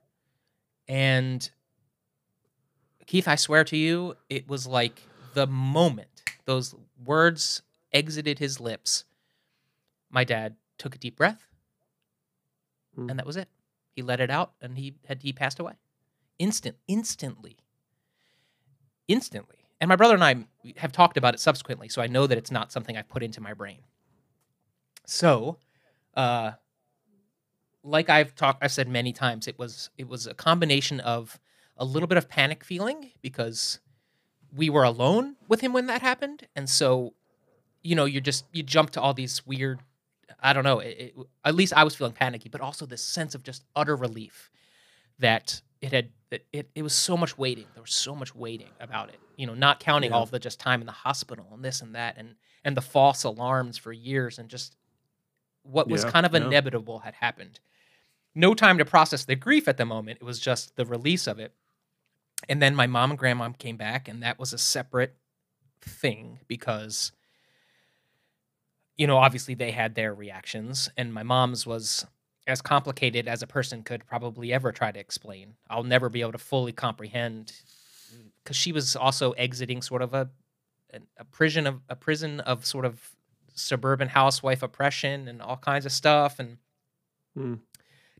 And 0.93 1.49
Keith, 3.07 3.27
I 3.27 3.33
swear 3.33 3.63
to 3.63 3.75
you, 3.75 4.15
it 4.29 4.47
was 4.47 4.67
like 4.67 5.01
the 5.33 5.47
moment 5.47 6.21
those 6.45 6.75
words 7.03 7.63
exited 7.91 8.37
his 8.37 8.59
lips, 8.59 9.03
my 10.11 10.23
dad 10.23 10.55
took 10.77 10.93
a 10.93 10.99
deep 10.99 11.15
breath, 11.15 11.47
Mm. 12.95 13.09
and 13.09 13.17
that 13.17 13.25
was 13.25 13.37
it. 13.37 13.49
He 13.95 14.03
let 14.03 14.19
it 14.19 14.29
out, 14.29 14.53
and 14.61 14.77
he 14.77 14.93
had 15.07 15.23
he 15.23 15.33
passed 15.33 15.59
away, 15.59 15.73
instant, 16.37 16.77
instantly, 16.87 17.57
instantly. 19.07 19.65
And 19.81 19.89
my 19.89 19.95
brother 19.95 20.13
and 20.13 20.23
I 20.23 20.45
have 20.77 20.91
talked 20.91 21.17
about 21.17 21.33
it 21.33 21.39
subsequently, 21.39 21.89
so 21.89 22.03
I 22.03 22.07
know 22.07 22.27
that 22.27 22.37
it's 22.37 22.51
not 22.51 22.71
something 22.71 22.95
I've 22.95 23.09
put 23.09 23.23
into 23.23 23.41
my 23.41 23.55
brain. 23.55 23.79
So, 25.07 25.57
uh, 26.13 26.51
like 27.83 28.09
I've 28.09 28.33
talked, 28.35 28.63
I've 28.63 28.71
said 28.71 28.87
many 28.87 29.13
times, 29.13 29.47
it 29.47 29.57
was 29.59 29.89
it 29.97 30.07
was 30.07 30.27
a 30.27 30.33
combination 30.33 30.99
of 30.99 31.39
a 31.77 31.85
little 31.85 32.07
bit 32.07 32.17
of 32.17 32.29
panic 32.29 32.63
feeling 32.63 33.11
because 33.21 33.79
we 34.55 34.69
were 34.69 34.83
alone 34.83 35.35
with 35.47 35.61
him 35.61 35.73
when 35.73 35.87
that 35.87 36.01
happened, 36.01 36.47
and 36.55 36.69
so 36.69 37.13
you 37.81 37.95
know 37.95 38.05
you 38.05 38.21
just 38.21 38.45
you 38.51 38.63
jump 38.63 38.91
to 38.91 39.01
all 39.01 39.13
these 39.13 39.45
weird. 39.45 39.79
I 40.41 40.51
don't 40.53 40.63
know. 40.63 40.79
It, 40.79 40.97
it, 41.15 41.15
at 41.45 41.55
least 41.55 41.73
I 41.73 41.83
was 41.83 41.95
feeling 41.95 42.13
panicky, 42.13 42.49
but 42.49 42.61
also 42.61 42.85
this 42.85 43.01
sense 43.03 43.33
of 43.35 43.43
just 43.43 43.63
utter 43.75 43.95
relief 43.95 44.49
that 45.19 45.61
it 45.81 45.91
had 45.91 46.09
that 46.29 46.45
it, 46.51 46.69
it 46.75 46.81
was 46.83 46.93
so 46.93 47.15
much 47.17 47.37
waiting. 47.37 47.65
There 47.73 47.83
was 47.83 47.93
so 47.93 48.15
much 48.15 48.35
waiting 48.35 48.69
about 48.79 49.09
it. 49.09 49.19
You 49.37 49.47
know, 49.47 49.53
not 49.55 49.79
counting 49.79 50.11
Yeah. 50.11 50.17
all 50.17 50.23
of 50.23 50.31
the 50.31 50.39
just 50.39 50.59
time 50.59 50.79
in 50.81 50.85
the 50.85 50.91
hospital 50.91 51.47
and 51.53 51.63
this 51.63 51.81
and 51.81 51.95
that 51.95 52.17
and 52.17 52.35
and 52.63 52.77
the 52.77 52.81
false 52.81 53.23
alarms 53.23 53.77
for 53.77 53.91
years 53.91 54.37
and 54.39 54.47
just 54.49 54.75
what 55.63 55.87
was 55.87 56.03
Yeah, 56.03 56.11
kind 56.11 56.25
of 56.25 56.33
yeah. 56.33 56.45
inevitable 56.45 56.99
had 56.99 57.13
happened. 57.15 57.59
No 58.35 58.53
time 58.53 58.77
to 58.79 58.85
process 58.85 59.25
the 59.25 59.35
grief 59.35 59.67
at 59.67 59.77
the 59.77 59.85
moment. 59.85 60.19
It 60.21 60.25
was 60.25 60.39
just 60.39 60.75
the 60.75 60.85
release 60.85 61.27
of 61.27 61.39
it. 61.39 61.53
And 62.49 62.61
then 62.61 62.75
my 62.75 62.87
mom 62.87 63.11
and 63.11 63.19
grandma 63.19 63.49
came 63.51 63.77
back, 63.77 64.07
and 64.07 64.23
that 64.23 64.39
was 64.39 64.53
a 64.53 64.57
separate 64.57 65.15
thing 65.81 66.39
because, 66.47 67.11
you 68.97 69.07
know, 69.07 69.17
obviously 69.17 69.53
they 69.55 69.71
had 69.71 69.95
their 69.95 70.13
reactions, 70.13 70.89
and 70.97 71.13
my 71.13 71.23
mom's 71.23 71.65
was 71.65 72.05
as 72.45 72.61
complicated 72.61 73.27
as 73.27 73.41
a 73.41 73.47
person 73.47 73.83
could 73.83 74.05
probably 74.05 74.51
ever 74.51 74.71
try 74.71 74.91
to 74.91 74.99
explain. 74.99 75.55
I'll 75.69 75.83
never 75.83 76.09
be 76.09 76.21
able 76.21 76.33
to 76.33 76.37
fully 76.37 76.73
comprehend 76.73 77.53
because 78.43 78.57
she 78.57 78.71
was 78.71 78.95
also 78.95 79.31
exiting 79.31 79.81
sort 79.81 80.01
of 80.01 80.13
a 80.13 80.29
a 81.17 81.25
prison 81.25 81.65
of 81.67 81.81
a 81.89 81.95
prison 81.95 82.39
of 82.41 82.65
sort 82.65 82.85
of 82.85 83.15
suburban 83.55 84.09
housewife 84.09 84.61
oppression 84.63 85.27
and 85.27 85.41
all 85.41 85.57
kinds 85.57 85.85
of 85.85 85.91
stuff 85.91 86.39
and 86.39 86.57
Hmm. 87.35 87.55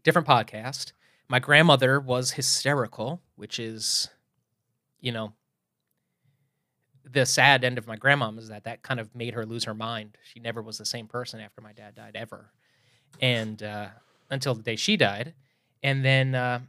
Different 0.04 0.28
podcast. 0.28 0.92
My 1.30 1.39
grandmother 1.39 2.00
was 2.00 2.32
hysterical, 2.32 3.22
which 3.36 3.60
is, 3.60 4.10
you 5.00 5.12
know, 5.12 5.34
the 7.10 7.26
sad 7.26 7.63
end 7.63 7.78
of 7.78 7.88
my 7.88 7.96
grandmom 7.96 8.38
is 8.39 8.50
that 8.50 8.63
that 8.63 8.82
kind 8.82 9.00
of 9.00 9.13
made 9.16 9.34
her 9.34 9.46
lose 9.46 9.63
her 9.66 9.74
mind. 9.74 10.18
She 10.24 10.39
never 10.39 10.62
was 10.62 10.78
the 10.78 10.86
same 10.86 11.08
person 11.08 11.39
after 11.39 11.62
my 11.62 11.74
dad 11.74 11.96
died 11.96 12.16
ever, 12.16 12.52
and 13.22 13.62
uh, 13.62 13.88
until 14.30 14.56
the 14.56 14.63
day 14.63 14.76
she 14.76 14.98
died, 14.98 15.34
and 15.82 16.04
then, 16.04 16.36
uh, 16.36 16.60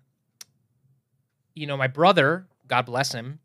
you 1.54 1.66
know, 1.66 1.76
my 1.76 1.86
brother, 1.86 2.46
God 2.66 2.86
bless 2.86 3.12
him, 3.12 3.38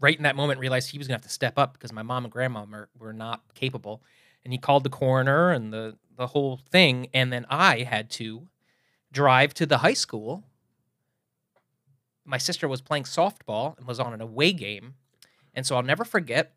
right 0.00 0.16
in 0.16 0.22
that 0.24 0.36
moment 0.36 0.60
realized 0.60 0.90
he 0.90 0.98
was 0.98 1.06
gonna 1.06 1.16
have 1.16 1.22
to 1.22 1.28
step 1.28 1.58
up 1.58 1.74
because 1.74 1.92
my 1.92 2.02
mom 2.02 2.24
and 2.24 2.32
grandma 2.32 2.64
were, 2.64 2.88
were 2.98 3.12
not 3.12 3.42
capable, 3.54 4.02
and 4.44 4.52
he 4.52 4.58
called 4.58 4.84
the 4.84 4.90
coroner 4.90 5.50
and 5.50 5.72
the 5.72 5.96
the 6.16 6.28
whole 6.28 6.58
thing, 6.70 7.08
and 7.12 7.30
then 7.30 7.44
I 7.50 7.80
had 7.80 8.08
to 8.12 8.48
drive 9.12 9.54
to 9.54 9.66
the 9.66 9.78
high 9.78 9.94
school. 9.94 10.44
My 12.24 12.38
sister 12.38 12.66
was 12.66 12.80
playing 12.80 13.04
softball 13.04 13.76
and 13.78 13.86
was 13.86 14.00
on 14.00 14.12
an 14.12 14.20
away 14.20 14.52
game. 14.52 14.94
And 15.54 15.64
so 15.64 15.76
I'll 15.76 15.82
never 15.82 16.04
forget, 16.04 16.54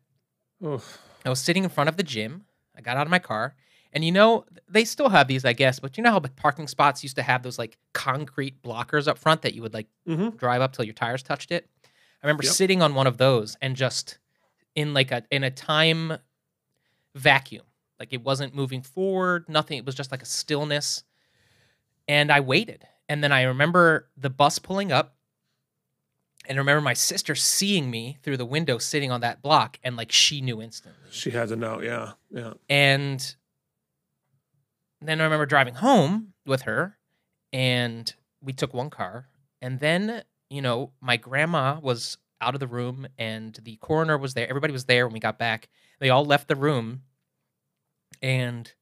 Oof. 0.64 0.98
I 1.24 1.28
was 1.28 1.40
sitting 1.40 1.64
in 1.64 1.70
front 1.70 1.88
of 1.88 1.96
the 1.96 2.02
gym. 2.02 2.44
I 2.76 2.80
got 2.80 2.96
out 2.96 3.06
of 3.06 3.10
my 3.10 3.18
car. 3.18 3.54
And 3.92 4.04
you 4.04 4.12
know, 4.12 4.44
they 4.68 4.84
still 4.84 5.08
have 5.08 5.26
these, 5.26 5.44
I 5.44 5.52
guess, 5.52 5.80
but 5.80 5.96
you 5.96 6.02
know 6.04 6.10
how 6.12 6.18
the 6.20 6.28
parking 6.28 6.68
spots 6.68 7.02
used 7.02 7.16
to 7.16 7.22
have 7.22 7.42
those 7.42 7.58
like 7.58 7.76
concrete 7.92 8.62
blockers 8.62 9.08
up 9.08 9.18
front 9.18 9.42
that 9.42 9.54
you 9.54 9.62
would 9.62 9.74
like 9.74 9.88
Mhm. 10.06 10.36
drive 10.36 10.60
up 10.60 10.72
till 10.72 10.84
your 10.84 10.94
tires 10.94 11.22
touched 11.22 11.50
it? 11.50 11.68
I 12.22 12.26
remember 12.26 12.44
Yep. 12.44 12.52
sitting 12.52 12.82
on 12.82 12.94
one 12.94 13.06
of 13.06 13.16
those 13.18 13.56
and 13.60 13.74
just 13.74 14.18
in 14.74 14.92
like 14.94 15.10
a 15.10 15.24
in 15.30 15.42
a 15.42 15.50
time 15.50 16.18
vacuum. 17.14 17.64
Like 17.98 18.12
it 18.12 18.22
wasn't 18.22 18.54
moving 18.54 18.82
forward, 18.82 19.48
nothing. 19.48 19.78
It 19.78 19.84
was 19.86 19.94
just 19.94 20.10
like 20.12 20.22
a 20.22 20.26
stillness. 20.26 21.02
And 22.08 22.30
I 22.30 22.40
waited. 22.40 22.86
And 23.08 23.22
then 23.24 23.32
I 23.32 23.42
remember 23.42 24.08
the 24.16 24.30
bus 24.30 24.58
pulling 24.58 24.92
up. 24.92 25.16
And 26.46 26.56
I 26.56 26.60
remember 26.60 26.80
my 26.80 26.94
sister 26.94 27.34
seeing 27.34 27.90
me 27.90 28.18
through 28.22 28.38
the 28.38 28.46
window 28.46 28.78
sitting 28.78 29.10
on 29.10 29.20
that 29.20 29.42
block 29.42 29.78
and 29.84 29.96
like 29.96 30.10
she 30.10 30.40
knew 30.40 30.60
instantly. 30.60 31.10
She 31.10 31.30
had 31.30 31.48
to 31.48 31.56
know. 31.56 31.80
Yeah. 31.80 32.12
Yeah. 32.30 32.54
And 32.68 33.34
then 35.00 35.20
I 35.20 35.24
remember 35.24 35.46
driving 35.46 35.74
home 35.74 36.32
with 36.46 36.62
her 36.62 36.96
and 37.52 38.12
we 38.40 38.52
took 38.52 38.72
one 38.74 38.90
car. 38.90 39.28
And 39.62 39.80
then, 39.80 40.22
you 40.48 40.62
know, 40.62 40.92
my 41.00 41.16
grandma 41.16 41.78
was 41.80 42.16
out 42.40 42.54
of 42.54 42.60
the 42.60 42.66
room 42.66 43.06
and 43.18 43.58
the 43.62 43.76
coroner 43.76 44.16
was 44.16 44.34
there. 44.34 44.48
Everybody 44.48 44.72
was 44.72 44.86
there 44.86 45.06
when 45.06 45.12
we 45.14 45.20
got 45.20 45.38
back. 45.38 45.68
They 45.98 46.10
all 46.10 46.24
left 46.24 46.48
the 46.48 46.56
room. 46.56 47.02
And 48.22 48.72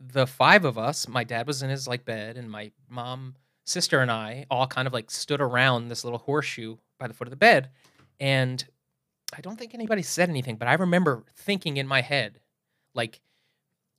the 0.00 0.26
five 0.26 0.64
of 0.64 0.78
us, 0.78 1.08
my 1.08 1.24
dad 1.24 1.46
was 1.46 1.62
in 1.62 1.70
his 1.70 1.88
like 1.88 2.04
bed 2.04 2.36
and 2.36 2.50
my 2.50 2.70
mom, 2.88 3.36
sister 3.64 4.00
and 4.00 4.10
I 4.10 4.46
all 4.50 4.66
kind 4.66 4.86
of 4.86 4.92
like 4.94 5.10
stood 5.10 5.40
around 5.40 5.88
this 5.88 6.04
little 6.04 6.18
horseshoe 6.20 6.76
by 6.98 7.06
the 7.08 7.14
foot 7.14 7.26
of 7.26 7.30
the 7.30 7.36
bed. 7.36 7.70
And 8.20 8.64
I 9.36 9.40
don't 9.40 9.58
think 9.58 9.74
anybody 9.74 10.02
said 10.02 10.28
anything, 10.30 10.56
but 10.56 10.68
I 10.68 10.74
remember 10.74 11.24
thinking 11.36 11.76
in 11.76 11.86
my 11.86 12.00
head, 12.00 12.40
like, 12.94 13.20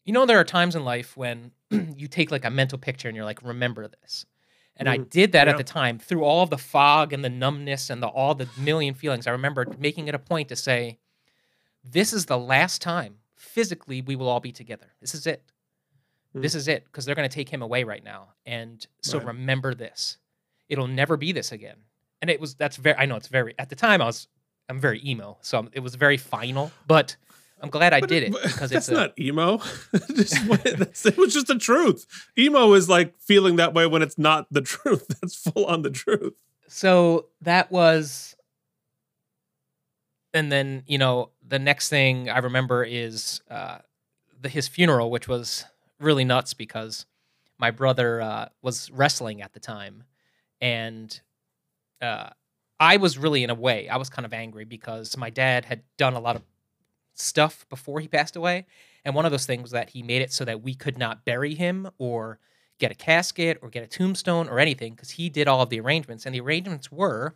you 0.06 0.14
know, 0.14 0.26
there 0.26 0.40
are 0.40 0.44
times 0.46 0.76
in 0.76 0.84
life 0.84 1.16
when 1.16 1.52
you 1.96 2.08
take 2.08 2.32
like 2.32 2.46
a 2.46 2.50
mental 2.50 2.78
picture 2.80 3.08
and 3.08 3.16
you're 3.16 3.26
like, 3.26 3.44
remember 3.44 3.88
this. 3.88 4.26
And 4.76 4.88
I 4.90 4.98
Mhm. 4.98 5.10
did 5.10 5.32
that 5.34 5.48
Yeah. 5.48 5.52
at 5.52 5.58
the 5.58 5.64
time 5.64 6.00
through 6.00 6.24
all 6.24 6.42
of 6.42 6.50
the 6.50 6.58
fog 6.58 7.12
and 7.14 7.24
the 7.24 7.30
numbness 7.30 7.90
and 7.90 8.02
the 8.02 8.08
all 8.08 8.34
the 8.34 8.48
million 8.58 8.94
feelings. 8.94 9.28
I 9.28 9.32
remember 9.32 9.68
making 9.78 10.08
it 10.08 10.16
a 10.16 10.20
point 10.20 10.48
to 10.50 10.56
say, 10.56 10.98
this 11.84 12.14
is 12.14 12.26
the 12.26 12.38
last 12.38 12.82
time 12.82 13.18
physically 13.36 14.02
we 14.02 14.16
will 14.16 14.28
all 14.30 14.40
be 14.40 14.52
together. 14.52 14.94
This 15.02 15.14
is 15.14 15.28
it. 15.28 15.44
This 16.34 16.54
is 16.56 16.68
it 16.68 16.86
because 16.86 17.06
they're 17.06 17.16
going 17.16 17.28
to 17.30 17.34
take 17.34 17.50
him 17.50 17.62
away 17.62 17.84
right 17.84 18.04
now. 18.04 18.30
And 18.46 18.86
so 19.02 19.18
Right. 19.18 19.28
remember 19.28 19.74
this. 19.74 20.18
It'll 20.70 20.88
never 20.88 21.18
be 21.18 21.32
this 21.32 21.52
again. 21.52 21.78
And 22.22 22.30
it 22.30 22.40
was 22.40 22.56
that's 22.56 22.78
very 22.78 22.96
I 22.98 23.06
know 23.06 23.16
it's 23.16 23.28
very 23.28 23.56
at 23.58 23.70
the 23.70 23.76
time 23.76 24.02
I 24.02 24.06
was 24.06 24.28
I'm 24.70 24.80
very 24.80 25.02
emo. 25.04 25.38
So 25.42 25.68
it 25.74 25.80
was 25.80 25.96
very 25.96 26.18
final, 26.18 26.72
but 26.86 27.16
I'm 27.62 27.70
glad 27.72 27.92
I 27.94 28.00
But 28.02 28.10
did 28.10 28.24
it 28.24 28.34
because 28.44 28.72
it's 28.78 28.88
a, 28.90 28.94
not 28.94 29.20
emo. 29.20 29.58
what- 30.46 30.66
it 30.66 31.18
was 31.18 31.34
just 31.34 31.48
the 31.48 31.58
truth. 31.60 32.06
Emo 32.38 32.74
is 32.74 32.88
like 32.88 33.18
feeling 33.20 33.56
that 33.56 33.74
way 33.74 33.88
when 33.88 34.02
it's 34.02 34.18
not 34.20 34.46
the 34.52 34.62
truth. 34.62 35.08
That's 35.08 35.36
full 35.36 35.66
on 35.66 35.82
the 35.82 35.90
truth. 35.90 36.34
so 36.68 37.26
that 37.42 37.72
was 37.72 38.36
and 40.34 40.52
then 40.52 40.84
you 40.86 40.98
know 41.00 41.32
the 41.48 41.58
next 41.60 41.90
thing 41.90 42.30
i 42.30 42.38
remember 42.38 42.84
is 42.84 43.42
uh 43.50 43.80
the 44.42 44.50
his 44.50 44.68
funeral 44.68 45.10
which 45.10 45.28
was 45.28 45.66
really 46.00 46.26
nuts 46.26 46.54
because 46.54 47.06
my 47.58 47.72
brother 47.72 48.22
uh 48.22 48.50
was 48.62 48.90
wrestling 48.92 49.42
at 49.42 49.54
the 49.54 49.60
time 49.60 50.04
and 50.62 51.22
uh 52.02 52.30
i 52.80 52.98
was 52.98 53.18
really 53.18 53.44
in 53.44 53.50
a 53.50 53.56
way 53.56 53.90
i 53.90 53.98
was 53.98 54.10
kind 54.10 54.26
of 54.26 54.34
angry 54.34 54.66
because 54.66 55.18
my 55.18 55.30
dad 55.30 55.66
had 55.66 55.82
done 55.98 56.14
a 56.14 56.20
lot 56.20 56.36
of 56.36 56.42
stuff 57.14 57.66
before 57.70 58.00
he 58.00 58.08
passed 58.08 58.36
away 58.36 58.66
and 59.06 59.16
one 59.16 59.26
of 59.26 59.32
those 59.32 59.46
things 59.46 59.62
was 59.62 59.72
that 59.72 59.90
he 59.90 60.04
made 60.04 60.22
it 60.22 60.32
so 60.32 60.46
that 60.46 60.62
we 60.62 60.74
could 60.74 60.98
not 60.98 61.26
bury 61.26 61.56
him 61.56 61.90
or 61.98 62.40
get 62.80 62.92
a 62.92 62.96
casket 62.96 63.60
or 63.62 63.70
get 63.70 63.84
a 63.84 63.88
tombstone 63.88 64.50
or 64.50 64.60
anything 64.60 64.94
because 64.94 65.12
he 65.12 65.30
did 65.30 65.48
all 65.48 65.62
of 65.62 65.70
the 65.70 65.80
arrangements. 65.80 66.26
And 66.26 66.34
the 66.34 66.42
arrangements 66.42 66.92
were 66.92 67.36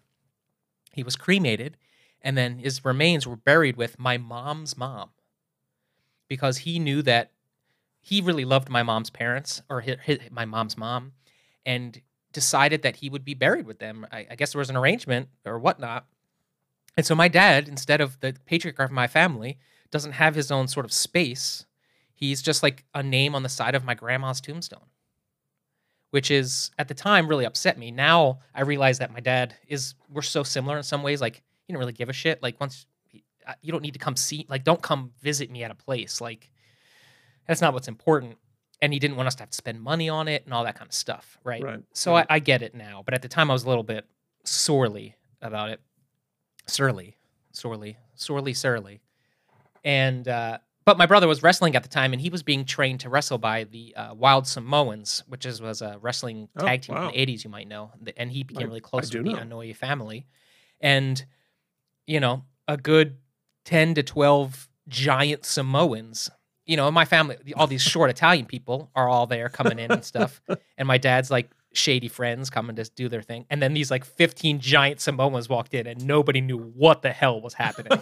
he 0.92 1.04
was 1.04 1.16
cremated 1.16 1.78
and 2.22 2.38
then 2.38 2.60
his 2.60 2.86
remains 2.86 3.28
were 3.28 3.36
buried 3.36 3.76
with 3.76 4.00
my 4.00 4.18
mom's 4.18 4.78
mom 4.78 5.10
because 6.30 6.60
he 6.60 6.80
knew 6.80 7.02
that 7.02 7.32
he 8.04 8.22
really 8.22 8.46
loved 8.46 8.70
my 8.70 8.84
mom's 8.84 9.10
parents 9.10 9.64
or 9.70 9.82
hi 9.82 9.98
hi 10.06 10.20
my 10.30 10.46
mom's 10.46 10.78
mom 10.78 11.14
and 11.66 12.00
decided 12.32 12.82
that 12.84 12.98
he 12.98 13.10
would 13.10 13.26
be 13.26 13.34
buried 13.34 13.66
with 13.66 13.80
them. 13.80 14.06
I, 14.12 14.28
I 14.32 14.36
guess 14.36 14.52
there 14.54 14.60
was 14.60 14.70
an 14.70 14.78
arrangement 14.78 15.30
or 15.46 15.58
whatnot. 15.58 16.06
And 16.96 17.06
so 17.06 17.16
my 17.16 17.28
dad, 17.28 17.68
instead 17.68 18.02
of 18.02 18.20
the 18.20 18.36
patriarch 18.46 18.80
of 18.80 18.92
my 18.92 19.08
family, 19.08 19.58
doesn't 19.90 20.14
have 20.14 20.36
his 20.36 20.52
own 20.52 20.68
sort 20.68 20.86
of 20.86 20.94
space. 20.94 21.66
He's 22.14 22.42
just 22.42 22.62
like 22.62 22.84
a 22.94 23.02
name 23.02 23.34
on 23.34 23.44
the 23.44 23.50
side 23.50 23.76
of 23.76 23.84
my 23.84 23.96
grandma's 23.96 24.42
tombstone 24.42 24.88
which 26.14 26.30
is 26.30 26.70
at 26.78 26.88
the 26.88 26.94
time 26.94 27.28
really 27.28 27.44
upset 27.44 27.76
me. 27.76 27.90
Now 27.90 28.38
I 28.54 28.62
realize 28.62 29.00
that 29.00 29.12
my 29.12 29.20
dad 29.20 29.56
is 29.68 29.96
we're 30.12 30.22
so 30.22 30.44
similar 30.44 30.78
in 30.78 30.84
some 30.84 31.02
ways. 31.02 31.20
Like 31.20 31.38
he 31.38 31.74
didn't 31.74 31.80
really 31.80 31.92
give 31.92 32.08
a 32.08 32.14
shit. 32.14 32.44
Like 32.44 32.60
once 32.60 32.86
uh, 33.48 33.54
you 33.64 33.72
don't 33.72 33.82
need 33.82 33.94
to 33.94 34.00
come 34.00 34.16
see, 34.16 34.46
like 34.48 34.64
don't 34.64 34.80
come 34.80 35.12
visit 35.24 35.50
me 35.50 35.64
at 35.64 35.72
a 35.72 35.76
place. 35.76 36.22
Like 36.22 36.52
that's 37.48 37.62
not 37.62 37.74
what's 37.74 37.88
important. 37.88 38.38
And 38.82 38.92
he 38.92 39.00
didn't 39.00 39.16
want 39.18 39.28
us 39.28 39.36
to 39.36 39.44
have 39.44 39.50
to 39.52 39.56
spend 39.56 39.82
money 39.82 40.10
on 40.10 40.28
it 40.28 40.44
and 40.46 40.54
all 40.54 40.64
that 40.66 40.76
kind 40.76 40.88
of 40.90 40.94
stuff, 40.94 41.38
right? 41.44 41.64
Right, 41.64 41.84
So 41.94 42.12
right. 42.14 42.26
I, 42.30 42.36
I 42.36 42.40
get 42.40 42.62
it 42.62 42.76
now, 42.76 43.02
but 43.06 43.14
at 43.14 43.22
the 43.22 43.30
time 43.30 43.50
I 43.50 43.54
was 43.54 43.64
a 43.64 43.70
little 43.70 43.84
bit 43.84 44.06
sorely 44.44 45.16
about 45.42 45.70
it, 45.70 45.80
surly, 46.68 47.16
sorely, 47.52 47.98
sorely, 48.16 48.54
surly, 48.54 49.02
and 49.84 50.28
uh, 50.28 50.58
but 50.86 50.98
my 50.98 51.06
brother 51.06 51.28
was 51.30 51.42
wrestling 51.44 51.76
at 51.78 51.84
the 51.84 51.90
time, 51.90 52.12
and 52.14 52.22
he 52.22 52.30
was 52.30 52.44
being 52.44 52.66
trained 52.66 53.00
to 53.02 53.10
wrestle 53.10 53.38
by 53.38 53.64
the 53.66 53.96
uh, 53.96 54.14
Wild 54.14 54.48
Samoans, 54.48 55.24
which 55.28 55.46
is 55.46 55.62
was 55.62 55.82
a 55.82 55.98
wrestling 56.02 56.50
Oh, 56.58 56.66
tag 56.66 56.82
team 56.82 56.96
wow. 56.96 57.08
from 57.10 57.16
the 57.18 57.26
'80s. 57.26 57.44
You 57.46 57.50
might 57.50 57.68
know, 57.68 57.92
and 58.18 58.30
he 58.32 58.44
became 58.44 58.64
I- 58.64 58.68
really 58.68 58.82
close 58.82 59.10
to 59.12 59.24
the 59.24 59.32
know. 59.32 59.38
Anoa'i 59.40 59.76
family, 59.76 60.26
and 60.82 61.24
you 62.06 62.20
know, 62.20 62.44
a 62.68 62.76
good 62.78 63.18
ten 63.64 63.94
to 63.96 64.04
twelve 64.04 64.68
giant 64.90 65.46
Samoans. 65.46 66.30
You 66.66 66.78
know, 66.78 66.88
in 66.88 66.94
my 66.94 67.06
family, 67.06 67.38
all 67.56 67.68
these 67.68 67.82
short 67.82 68.10
Italian 68.10 68.46
people 68.46 68.90
are 68.96 69.10
all 69.10 69.28
there 69.28 69.50
coming 69.50 69.80
in 69.80 69.92
and 69.92 70.04
stuff, 70.04 70.42
and 70.78 70.88
my 70.88 70.98
dad's 70.98 71.30
like 71.30 71.52
shady 71.74 72.08
friends 72.08 72.50
coming 72.50 72.76
to 72.76 72.84
do 72.96 73.10
their 73.10 73.22
thing, 73.22 73.46
and 73.50 73.62
then 73.62 73.74
these 73.74 73.92
like 73.92 74.06
fifteen 74.06 74.60
giant 74.60 75.02
Samoans 75.02 75.50
walked 75.50 75.74
in, 75.74 75.88
and 75.88 76.06
nobody 76.06 76.42
knew 76.42 76.58
what 76.58 77.02
the 77.02 77.12
hell 77.12 77.42
was 77.42 77.54
happening. 77.54 78.00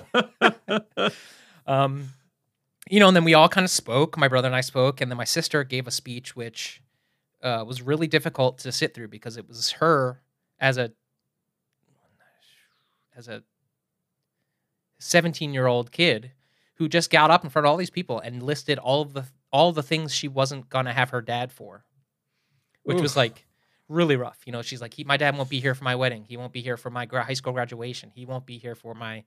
um, 1.68 2.09
you 2.89 2.99
know, 2.99 3.07
and 3.07 3.16
then 3.16 3.24
we 3.24 3.34
all 3.34 3.49
kind 3.49 3.66
of 3.66 3.72
spoke. 3.72 4.18
My 4.18 4.28
brother 4.28 4.47
and 4.47 4.55
I 4.55 4.62
spoke, 4.62 5.01
and 5.01 5.09
then 5.09 5.18
my 5.18 5.24
sister 5.24 5.64
gave 5.64 5.88
a 5.88 5.91
speech, 5.91 6.36
which 6.36 6.82
uh, 7.41 7.64
was 7.66 7.82
really 7.82 8.07
difficult 8.07 8.59
to 8.59 8.72
sit 8.72 8.93
through 8.93 9.07
because 9.07 9.38
it 9.38 9.47
was 9.47 9.72
her 9.72 10.22
as 10.59 10.78
a 10.78 10.91
as 13.16 13.28
a 13.28 13.43
seventeen 14.99 15.53
year 15.53 15.68
old 15.68 15.91
kid 15.91 16.32
who 16.82 16.89
just 16.89 17.11
got 17.11 17.29
up 17.29 17.43
in 17.43 17.51
front 17.51 17.67
of 17.67 17.69
all 17.69 17.77
these 17.77 17.91
people 17.91 18.19
and 18.19 18.41
listed 18.41 18.79
all 18.79 19.03
of 19.03 19.13
the 19.13 19.23
all 19.51 19.71
the 19.71 19.84
things 19.84 20.11
she 20.11 20.27
wasn't 20.27 20.67
gonna 20.67 20.91
have 20.91 21.11
her 21.11 21.21
dad 21.21 21.51
for, 21.51 21.86
which 22.82 22.99
was 22.99 23.15
like 23.15 23.45
really 23.88 24.15
rough. 24.15 24.39
You 24.45 24.51
know, 24.51 24.63
she's 24.63 24.82
like, 24.82 24.95
he, 24.95 25.03
my 25.03 25.15
dad 25.17 25.38
won't 25.38 25.49
be 25.49 25.59
here 25.59 25.75
for 25.75 25.84
my 25.84 25.95
wedding. 25.95 26.25
He 26.27 26.38
won't 26.38 26.53
be 26.53 26.61
here 26.61 26.77
for 26.77 26.89
my 26.89 27.05
gra- 27.05 27.23
high 27.23 27.34
school 27.34 27.53
graduation. 27.53 28.09
He 28.15 28.25
won't 28.25 28.47
be 28.47 28.57
here 28.57 28.73
for 28.73 28.95
my 28.95 29.23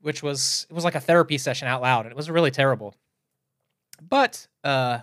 which 0.00 0.22
was 0.22 0.66
it 0.68 0.74
was 0.74 0.84
like 0.84 0.94
a 0.94 1.00
therapy 1.00 1.38
session 1.38 1.68
out 1.68 1.82
loud 1.82 2.06
and 2.06 2.12
it 2.12 2.16
was 2.16 2.30
really 2.30 2.50
terrible 2.50 2.94
but 4.00 4.46
uh 4.64 4.98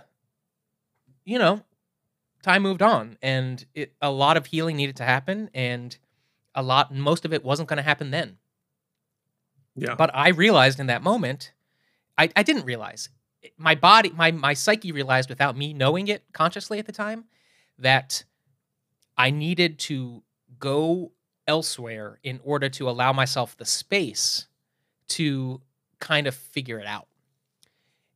you 1.24 1.38
know 1.38 1.60
time 2.42 2.62
moved 2.62 2.82
on 2.82 3.18
and 3.20 3.66
it 3.74 3.92
a 4.00 4.10
lot 4.10 4.36
of 4.36 4.46
healing 4.46 4.76
needed 4.76 4.96
to 4.96 5.04
happen 5.04 5.50
and 5.52 5.98
a 6.54 6.62
lot 6.62 6.94
most 6.94 7.24
of 7.24 7.32
it 7.32 7.44
wasn't 7.44 7.68
going 7.68 7.76
to 7.76 7.82
happen 7.82 8.10
then 8.10 8.38
yeah. 9.76 9.94
but 9.94 10.10
i 10.14 10.28
realized 10.30 10.80
in 10.80 10.86
that 10.86 11.02
moment 11.02 11.52
i, 12.18 12.28
I 12.34 12.42
didn't 12.42 12.64
realize 12.64 13.08
my 13.56 13.74
body 13.74 14.10
my 14.10 14.30
my 14.30 14.54
psyche 14.54 14.92
realized 14.92 15.28
without 15.28 15.56
me 15.56 15.72
knowing 15.72 16.08
it 16.08 16.24
consciously 16.32 16.78
at 16.78 16.86
the 16.86 16.92
time 16.92 17.24
that 17.78 18.24
i 19.16 19.30
needed 19.30 19.78
to 19.78 20.22
go 20.58 21.12
elsewhere 21.46 22.18
in 22.22 22.40
order 22.42 22.68
to 22.68 22.88
allow 22.88 23.12
myself 23.12 23.56
the 23.56 23.64
space 23.64 24.46
to 25.08 25.60
kind 26.00 26.26
of 26.26 26.34
figure 26.34 26.78
it 26.78 26.86
out 26.86 27.06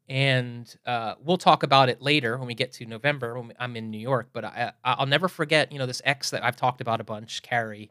and 0.09 0.77
uh, 0.87 1.15
we'll 1.23 1.39
talk 1.39 1.63
about 1.63 1.89
it 1.89 2.03
later 2.03 2.37
when 2.37 2.49
we 2.49 2.55
get 2.55 2.73
to 2.73 2.85
november 2.87 3.39
when 3.39 3.53
i'm 3.61 3.77
in 3.77 3.91
new 3.91 3.99
york 3.99 4.29
but 4.33 4.45
I, 4.45 4.73
i'll 4.85 5.07
never 5.07 5.29
forget 5.29 5.71
you 5.71 5.79
know 5.79 5.87
this 5.87 6.03
ex 6.05 6.31
that 6.31 6.45
i've 6.45 6.57
talked 6.57 6.81
about 6.81 7.01
a 7.01 7.05
bunch 7.05 7.43
carrie 7.43 7.91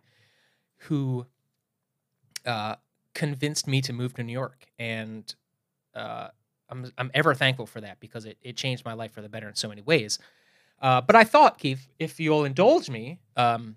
who 0.83 1.25
uh, 2.45 2.75
convinced 3.19 3.67
me 3.67 3.81
to 3.81 3.91
move 3.91 4.13
to 4.13 4.23
New 4.23 4.31
York, 4.31 4.65
and 4.79 5.35
uh, 5.93 6.29
I'm 6.69 6.91
I'm 6.97 7.11
ever 7.13 7.35
thankful 7.35 7.65
for 7.65 7.81
that 7.81 7.99
because 7.99 8.23
it, 8.25 8.37
it 8.41 8.55
changed 8.55 8.85
my 8.85 8.93
life 8.93 9.11
for 9.11 9.21
the 9.21 9.27
better 9.27 9.49
in 9.49 9.55
so 9.55 9.67
many 9.67 9.81
ways. 9.81 10.17
Uh, 10.81 11.01
but 11.01 11.17
I 11.17 11.25
thought, 11.25 11.57
Keith, 11.57 11.85
if 11.99 12.21
you'll 12.21 12.45
indulge 12.45 12.89
me, 12.89 13.19
um, 13.35 13.75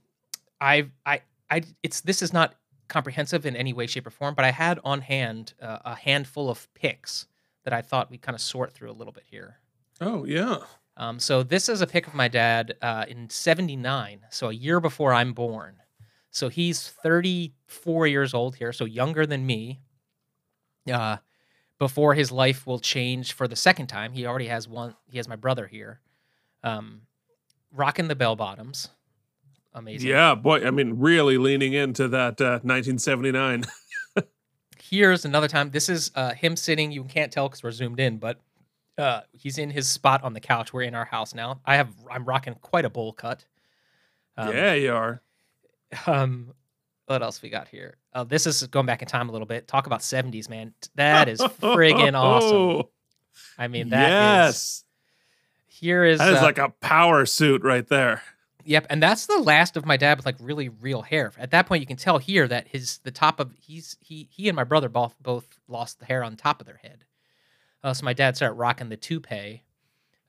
I 0.60 0.86
I 1.04 1.22
I 1.50 1.62
it's 1.82 2.00
this 2.02 2.22
is 2.22 2.32
not 2.32 2.54
comprehensive 2.86 3.44
in 3.44 3.56
any 3.56 3.72
way, 3.72 3.88
shape, 3.88 4.06
or 4.06 4.10
form, 4.10 4.34
but 4.36 4.44
I 4.44 4.52
had 4.52 4.78
on 4.84 5.00
hand 5.00 5.54
uh, 5.60 5.78
a 5.84 5.96
handful 5.96 6.48
of 6.48 6.72
picks 6.74 7.26
that 7.64 7.72
I 7.72 7.82
thought 7.82 8.10
we 8.10 8.18
kind 8.18 8.36
of 8.36 8.40
sort 8.40 8.72
through 8.72 8.92
a 8.92 8.98
little 9.00 9.12
bit 9.12 9.24
here. 9.28 9.58
oh 10.00 10.24
yeah. 10.24 10.58
Um, 10.96 11.18
so 11.18 11.42
this 11.42 11.68
is 11.68 11.80
a 11.80 11.86
pic 11.86 12.06
of 12.06 12.14
my 12.14 12.28
dad 12.28 12.76
uh, 12.80 13.06
in 13.08 13.28
'79, 13.28 14.20
so 14.30 14.50
a 14.50 14.52
year 14.52 14.78
before 14.78 15.12
I'm 15.12 15.32
born. 15.32 15.81
So 16.32 16.48
he's 16.48 16.88
34 16.88 18.06
years 18.06 18.32
old 18.34 18.56
here, 18.56 18.72
so 18.72 18.86
younger 18.86 19.26
than 19.26 19.46
me. 19.46 19.80
Uh, 20.90 21.18
before 21.78 22.14
his 22.14 22.32
life 22.32 22.66
will 22.66 22.78
change 22.78 23.34
for 23.34 23.46
the 23.46 23.54
second 23.54 23.88
time, 23.88 24.12
he 24.12 24.26
already 24.26 24.46
has 24.46 24.66
one. 24.66 24.96
He 25.10 25.18
has 25.18 25.28
my 25.28 25.36
brother 25.36 25.66
here, 25.66 26.00
um, 26.64 27.02
rocking 27.70 28.08
the 28.08 28.16
bell 28.16 28.34
bottoms. 28.34 28.88
Amazing. 29.74 30.08
Yeah, 30.08 30.34
boy. 30.34 30.66
I 30.66 30.70
mean, 30.70 30.98
really 30.98 31.38
leaning 31.38 31.74
into 31.74 32.08
that 32.08 32.40
uh, 32.40 32.60
1979. 32.62 33.64
Here's 34.82 35.24
another 35.24 35.48
time. 35.48 35.70
This 35.70 35.88
is 35.88 36.10
uh, 36.14 36.32
him 36.32 36.56
sitting. 36.56 36.92
You 36.92 37.04
can't 37.04 37.30
tell 37.30 37.48
because 37.48 37.62
we're 37.62 37.72
zoomed 37.72 38.00
in, 38.00 38.18
but 38.18 38.38
uh, 38.96 39.20
he's 39.32 39.58
in 39.58 39.70
his 39.70 39.88
spot 39.88 40.22
on 40.24 40.32
the 40.32 40.40
couch. 40.40 40.72
We're 40.72 40.82
in 40.82 40.94
our 40.94 41.04
house 41.04 41.34
now. 41.34 41.60
I 41.64 41.76
have. 41.76 41.94
I'm 42.10 42.24
rocking 42.24 42.54
quite 42.54 42.84
a 42.84 42.90
bowl 42.90 43.12
cut. 43.12 43.44
Um, 44.36 44.54
yeah, 44.54 44.74
you 44.74 44.94
are. 44.94 45.22
Um, 46.06 46.54
what 47.06 47.22
else 47.22 47.42
we 47.42 47.50
got 47.50 47.68
here? 47.68 47.96
Oh, 48.14 48.24
this 48.24 48.46
is 48.46 48.62
going 48.68 48.86
back 48.86 49.02
in 49.02 49.08
time 49.08 49.28
a 49.28 49.32
little 49.32 49.46
bit. 49.46 49.68
Talk 49.68 49.86
about 49.86 50.00
70s, 50.00 50.48
man. 50.48 50.72
That 50.94 51.28
is 51.28 51.40
friggin' 51.40 52.14
awesome. 52.18 52.88
I 53.58 53.68
mean, 53.68 53.90
that 53.90 54.06
is. 54.06 54.14
yes, 54.14 54.84
Here 55.66 56.04
is. 56.04 56.18
that 56.18 56.32
is 56.32 56.38
uh, 56.38 56.42
like 56.42 56.58
a 56.58 56.70
power 56.70 57.26
suit 57.26 57.62
right 57.62 57.86
there. 57.86 58.22
Yep, 58.64 58.86
and 58.90 59.02
that's 59.02 59.26
the 59.26 59.38
last 59.38 59.76
of 59.76 59.84
my 59.84 59.96
dad 59.96 60.18
with 60.18 60.26
like 60.26 60.36
really 60.40 60.68
real 60.68 61.02
hair. 61.02 61.32
At 61.36 61.50
that 61.50 61.66
point, 61.66 61.80
you 61.80 61.86
can 61.86 61.96
tell 61.96 62.18
here 62.18 62.46
that 62.46 62.68
his 62.68 62.98
the 62.98 63.10
top 63.10 63.40
of 63.40 63.52
he's 63.60 63.96
he 64.00 64.28
he 64.30 64.48
and 64.48 64.56
my 64.56 64.64
brother 64.64 64.88
both 64.88 65.16
both 65.20 65.46
lost 65.68 65.98
the 65.98 66.04
hair 66.04 66.22
on 66.22 66.36
top 66.36 66.60
of 66.60 66.66
their 66.66 66.76
head. 66.76 67.04
Uh, 67.82 67.92
so 67.92 68.04
my 68.04 68.12
dad 68.12 68.36
started 68.36 68.54
rocking 68.54 68.88
the 68.88 68.96
toupee. 68.96 69.64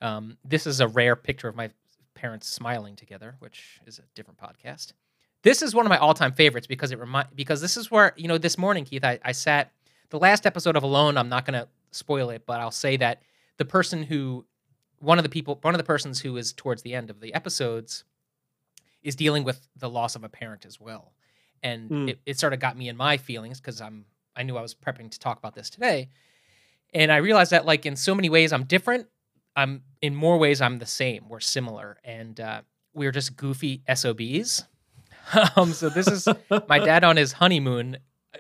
Um, 0.01 0.37
this 0.43 0.65
is 0.65 0.79
a 0.79 0.87
rare 0.87 1.15
picture 1.15 1.47
of 1.47 1.55
my 1.55 1.69
parents 2.15 2.47
smiling 2.47 2.95
together, 2.95 3.35
which 3.39 3.79
is 3.85 3.99
a 3.99 4.03
different 4.15 4.39
podcast. 4.39 4.93
This 5.43 5.61
is 5.61 5.75
one 5.75 5.85
of 5.85 5.89
my 5.89 5.97
all-time 5.97 6.33
favorites 6.33 6.67
because 6.67 6.91
it 6.91 6.99
remind 6.99 7.27
because 7.35 7.61
this 7.61 7.77
is 7.77 7.91
where 7.91 8.13
you 8.15 8.27
know 8.27 8.37
this 8.37 8.57
morning, 8.57 8.85
Keith, 8.85 9.03
I, 9.03 9.19
I 9.23 9.33
sat 9.33 9.71
the 10.09 10.19
last 10.19 10.45
episode 10.45 10.75
of 10.75 10.83
Alone. 10.83 11.17
I'm 11.17 11.29
not 11.29 11.45
going 11.45 11.59
to 11.59 11.67
spoil 11.91 12.29
it, 12.29 12.45
but 12.45 12.59
I'll 12.59 12.71
say 12.71 12.97
that 12.97 13.21
the 13.57 13.65
person 13.65 14.03
who 14.03 14.45
one 14.99 15.19
of 15.19 15.23
the 15.23 15.29
people 15.29 15.59
one 15.61 15.73
of 15.73 15.77
the 15.77 15.83
persons 15.83 16.21
who 16.21 16.37
is 16.37 16.53
towards 16.53 16.81
the 16.81 16.95
end 16.95 17.09
of 17.09 17.19
the 17.19 17.33
episodes 17.33 18.05
is 19.03 19.15
dealing 19.17 19.43
with 19.43 19.67
the 19.75 19.89
loss 19.89 20.15
of 20.15 20.23
a 20.23 20.29
parent 20.29 20.65
as 20.65 20.79
well. 20.79 21.13
And 21.61 21.89
Hmm. 21.89 22.09
it, 22.09 22.19
it 22.25 22.39
sort 22.39 22.53
of 22.53 22.59
got 22.59 22.77
me 22.77 22.87
in 22.87 22.95
my 22.95 23.17
feelings 23.17 23.59
because 23.59 23.81
i'm 23.81 24.05
i 24.35 24.43
knew 24.43 24.55
i 24.57 24.61
was 24.61 24.73
prepping 24.73 25.11
to 25.11 25.19
talk 25.19 25.37
about 25.37 25.55
this 25.55 25.69
today. 25.69 26.09
And 26.93 27.11
i 27.11 27.17
realized 27.17 27.51
that 27.51 27.65
like 27.65 27.85
in 27.85 27.97
so 27.97 28.15
many 28.15 28.29
ways 28.29 28.53
i'm 28.53 28.63
different. 28.63 29.07
I'm 29.57 29.83
in 30.01 30.15
more 30.15 30.37
ways 30.37 30.61
i'm 30.61 30.79
the 30.79 30.85
same. 30.85 31.27
We're 31.27 31.41
similar. 31.41 31.97
And 32.05 32.39
uh, 32.39 32.61
we're 32.93 33.11
just 33.11 33.35
goofy 33.35 33.83
sobs 33.93 34.63
Um, 35.55 35.73
so 35.73 35.89
this 35.89 36.07
is 36.07 36.27
my 36.67 36.79
dad 36.79 37.03
on 37.03 37.15
his 37.17 37.31
honeymoon, 37.33 37.97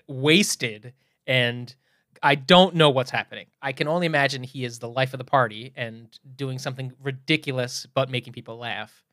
wasted, 0.07 0.93
and 1.25 1.73
I 2.21 2.35
don't 2.35 2.75
know 2.75 2.89
what's 2.89 3.11
happening. 3.11 3.47
I 3.61 3.71
can 3.71 3.87
only 3.87 4.05
imagine 4.05 4.43
he 4.43 4.63
is 4.65 4.79
the 4.79 4.89
life 4.89 5.13
of 5.13 5.17
the 5.17 5.23
party 5.23 5.73
and 5.75 6.07
doing 6.35 6.59
something 6.59 6.93
ridiculous 7.01 7.85
but 7.93 8.09
making 8.09 8.33
people 8.33 8.57
laugh. 8.57 9.03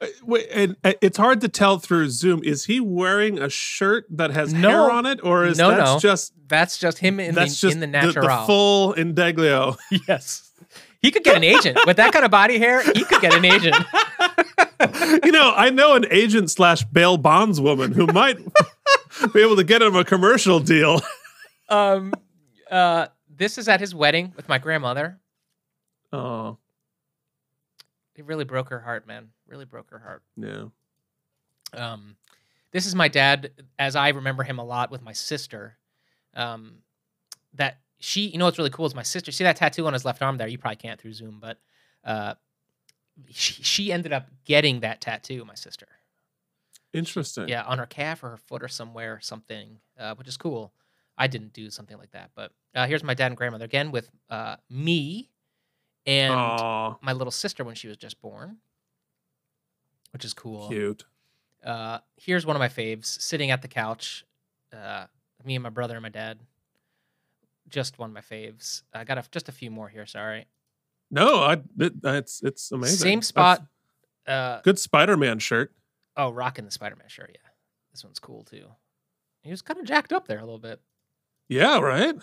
Uh, 0.00 0.06
Wait, 0.24 0.46
and 0.52 0.76
uh, 0.84 0.92
it's 1.00 1.16
hard 1.16 1.40
to 1.40 1.48
tell 1.48 1.78
through 1.78 2.10
Zoom. 2.10 2.42
Is 2.44 2.66
he 2.66 2.80
wearing 2.80 3.38
a 3.38 3.48
shirt 3.48 4.04
that 4.10 4.30
has 4.32 4.52
No. 4.52 4.68
hair 4.68 4.90
on 4.90 5.06
it, 5.06 5.20
or 5.22 5.46
is 5.46 5.56
No, 5.58 5.70
that 5.70 5.78
no. 5.78 5.98
just 5.98 6.32
That's 6.48 6.76
just 6.78 6.98
him 6.98 7.18
in 7.18 7.34
that's 7.34 7.60
the 7.60 7.66
just 7.68 7.74
in 7.74 7.80
the 7.80 7.86
the, 7.86 7.92
natural. 7.92 8.44
full 8.46 8.92
indeglio? 8.92 9.76
yes, 10.08 10.52
he 11.00 11.10
could 11.10 11.24
get 11.24 11.36
an 11.36 11.44
agent 11.44 11.78
with 11.86 11.96
that 11.96 12.12
kind 12.12 12.24
of 12.24 12.30
body 12.30 12.58
hair. 12.58 12.82
He 12.92 13.04
could 13.04 13.20
get 13.20 13.34
an 13.34 13.44
agent. 13.44 13.76
you 14.80 15.32
know, 15.32 15.52
I 15.56 15.70
know 15.70 15.94
an 15.94 16.06
agent 16.10 16.50
slash 16.50 16.84
bail 16.84 17.18
bondswoman 17.18 17.94
who 17.94 18.06
might 18.06 18.38
be 19.32 19.40
able 19.42 19.56
to 19.56 19.64
get 19.64 19.82
him 19.82 19.94
a 19.96 20.04
commercial 20.04 20.60
deal. 20.60 21.00
Um, 21.68 22.12
uh, 22.70 23.06
this 23.28 23.58
is 23.58 23.68
at 23.68 23.80
his 23.80 23.94
wedding 23.94 24.32
with 24.36 24.48
my 24.48 24.58
grandmother. 24.58 25.18
Oh, 26.12 26.58
It 28.14 28.24
really 28.24 28.44
broke 28.44 28.68
her 28.70 28.80
heart, 28.80 29.06
man. 29.06 29.28
Really 29.48 29.64
broke 29.64 29.90
her 29.90 29.98
heart. 29.98 30.22
yeah. 30.36 30.66
Um, 31.74 32.16
this 32.72 32.86
is 32.86 32.94
my 32.94 33.08
dad, 33.08 33.50
as 33.78 33.96
I 33.96 34.08
remember 34.10 34.42
him 34.42 34.58
a 34.58 34.64
lot 34.64 34.90
with 34.90 35.02
my 35.02 35.12
sister. 35.12 35.76
Um, 36.34 36.76
that 37.54 37.78
she, 37.98 38.26
you 38.28 38.38
know, 38.38 38.44
what's 38.44 38.58
really 38.58 38.70
cool 38.70 38.86
is 38.86 38.94
my 38.94 39.02
sister. 39.02 39.32
See 39.32 39.44
that 39.44 39.56
tattoo 39.56 39.86
on 39.86 39.92
his 39.92 40.04
left 40.04 40.20
arm 40.22 40.36
there? 40.36 40.46
You 40.48 40.58
probably 40.58 40.76
can't 40.76 41.00
through 41.00 41.14
Zoom, 41.14 41.38
but 41.40 41.58
uh, 42.04 42.34
she, 43.30 43.62
she 43.62 43.92
ended 43.92 44.12
up 44.12 44.28
getting 44.44 44.80
that 44.80 45.00
tattoo. 45.00 45.44
My 45.44 45.54
sister, 45.54 45.86
Interesting. 46.92 47.48
yeah, 47.48 47.62
on 47.64 47.78
her 47.78 47.86
calf 47.86 48.22
or 48.22 48.30
her 48.30 48.36
foot 48.36 48.62
or 48.62 48.68
somewhere, 48.68 49.14
or 49.14 49.20
something, 49.20 49.78
uh, 49.98 50.14
which 50.14 50.28
is 50.28 50.36
cool. 50.36 50.72
I 51.18 51.26
didn't 51.26 51.52
do 51.52 51.70
something 51.70 51.96
like 51.96 52.10
that, 52.12 52.30
but 52.34 52.52
uh, 52.74 52.86
here's 52.86 53.02
my 53.02 53.14
dad 53.14 53.28
and 53.28 53.36
grandmother 53.36 53.64
again 53.64 53.90
with 53.90 54.10
uh, 54.28 54.56
me 54.68 55.30
and 56.04 56.32
Aw, 56.34 56.96
my 57.00 57.12
little 57.12 57.30
sister 57.30 57.64
when 57.64 57.74
she 57.74 57.88
was 57.88 57.96
just 57.96 58.20
born, 58.20 58.58
which 60.12 60.24
is 60.24 60.34
cool. 60.34 60.68
cute. 60.68 61.04
Uh, 61.64 61.98
here's 62.16 62.46
one 62.46 62.54
of 62.54 62.60
my 62.60 62.68
faves 62.68 63.06
sitting 63.06 63.50
at 63.50 63.62
the 63.62 63.68
couch. 63.68 64.24
Uh, 64.72 65.06
me 65.44 65.56
and 65.56 65.62
my 65.62 65.70
brother 65.70 65.94
and 65.94 66.02
my 66.02 66.08
dad. 66.10 66.38
Just 67.68 67.98
one 67.98 68.10
of 68.10 68.14
my 68.14 68.20
faves. 68.20 68.82
I 68.94 69.02
got 69.04 69.18
a, 69.18 69.24
just 69.32 69.48
a 69.48 69.52
few 69.52 69.70
more 69.70 69.88
here. 69.88 70.06
Sorry. 70.06 70.46
No, 71.10 71.38
I 71.40 71.54
it, 71.78 71.94
it's 72.04 72.42
it's 72.42 72.72
amazing. 72.72 72.98
Same 72.98 73.22
spot. 73.22 73.64
Uh, 74.26 74.60
Good 74.62 74.78
Spider-Man 74.78 75.38
shirt. 75.38 75.72
oh, 76.16 76.30
rocking 76.30 76.64
the 76.64 76.70
Spider 76.70 76.96
Man 76.96 77.08
shirt. 77.08 77.30
Yeah, 77.32 77.48
this 77.92 78.02
one's 78.04 78.18
cool 78.18 78.42
too. 78.44 78.66
He 79.42 79.50
was 79.50 79.62
kind 79.62 79.78
of 79.78 79.86
jacked 79.86 80.12
up 80.12 80.26
there 80.26 80.38
a 80.38 80.44
little 80.44 80.58
bit. 80.58 80.80
Yeah, 81.48 81.78
right. 81.78 82.16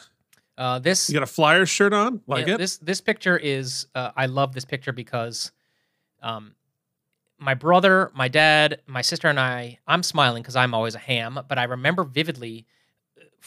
Uh, 0.57 0.79
this 0.79 1.09
You 1.09 1.13
got 1.13 1.23
a 1.23 1.27
flyer 1.27 1.65
shirt 1.65 1.93
on, 1.93 2.21
like 2.27 2.47
Yeah, 2.47 2.55
it. 2.55 2.57
This 2.57 2.77
this 2.77 2.99
picture 2.99 3.37
is 3.37 3.87
uh, 3.95 4.11
I 4.15 4.25
love 4.25 4.53
this 4.53 4.65
picture 4.65 4.91
because 4.91 5.51
um 6.21 6.55
my 7.39 7.53
brother, 7.53 8.11
my 8.13 8.27
dad, 8.27 8.81
my 8.85 9.01
sister 9.01 9.29
and 9.29 9.39
I 9.39 9.79
I'm 9.87 10.03
smiling 10.03 10.43
cuz 10.43 10.55
I'm 10.55 10.73
always 10.73 10.95
a 10.95 10.99
ham, 10.99 11.39
but 11.47 11.57
I 11.57 11.63
remember 11.63 12.03
vividly 12.03 12.67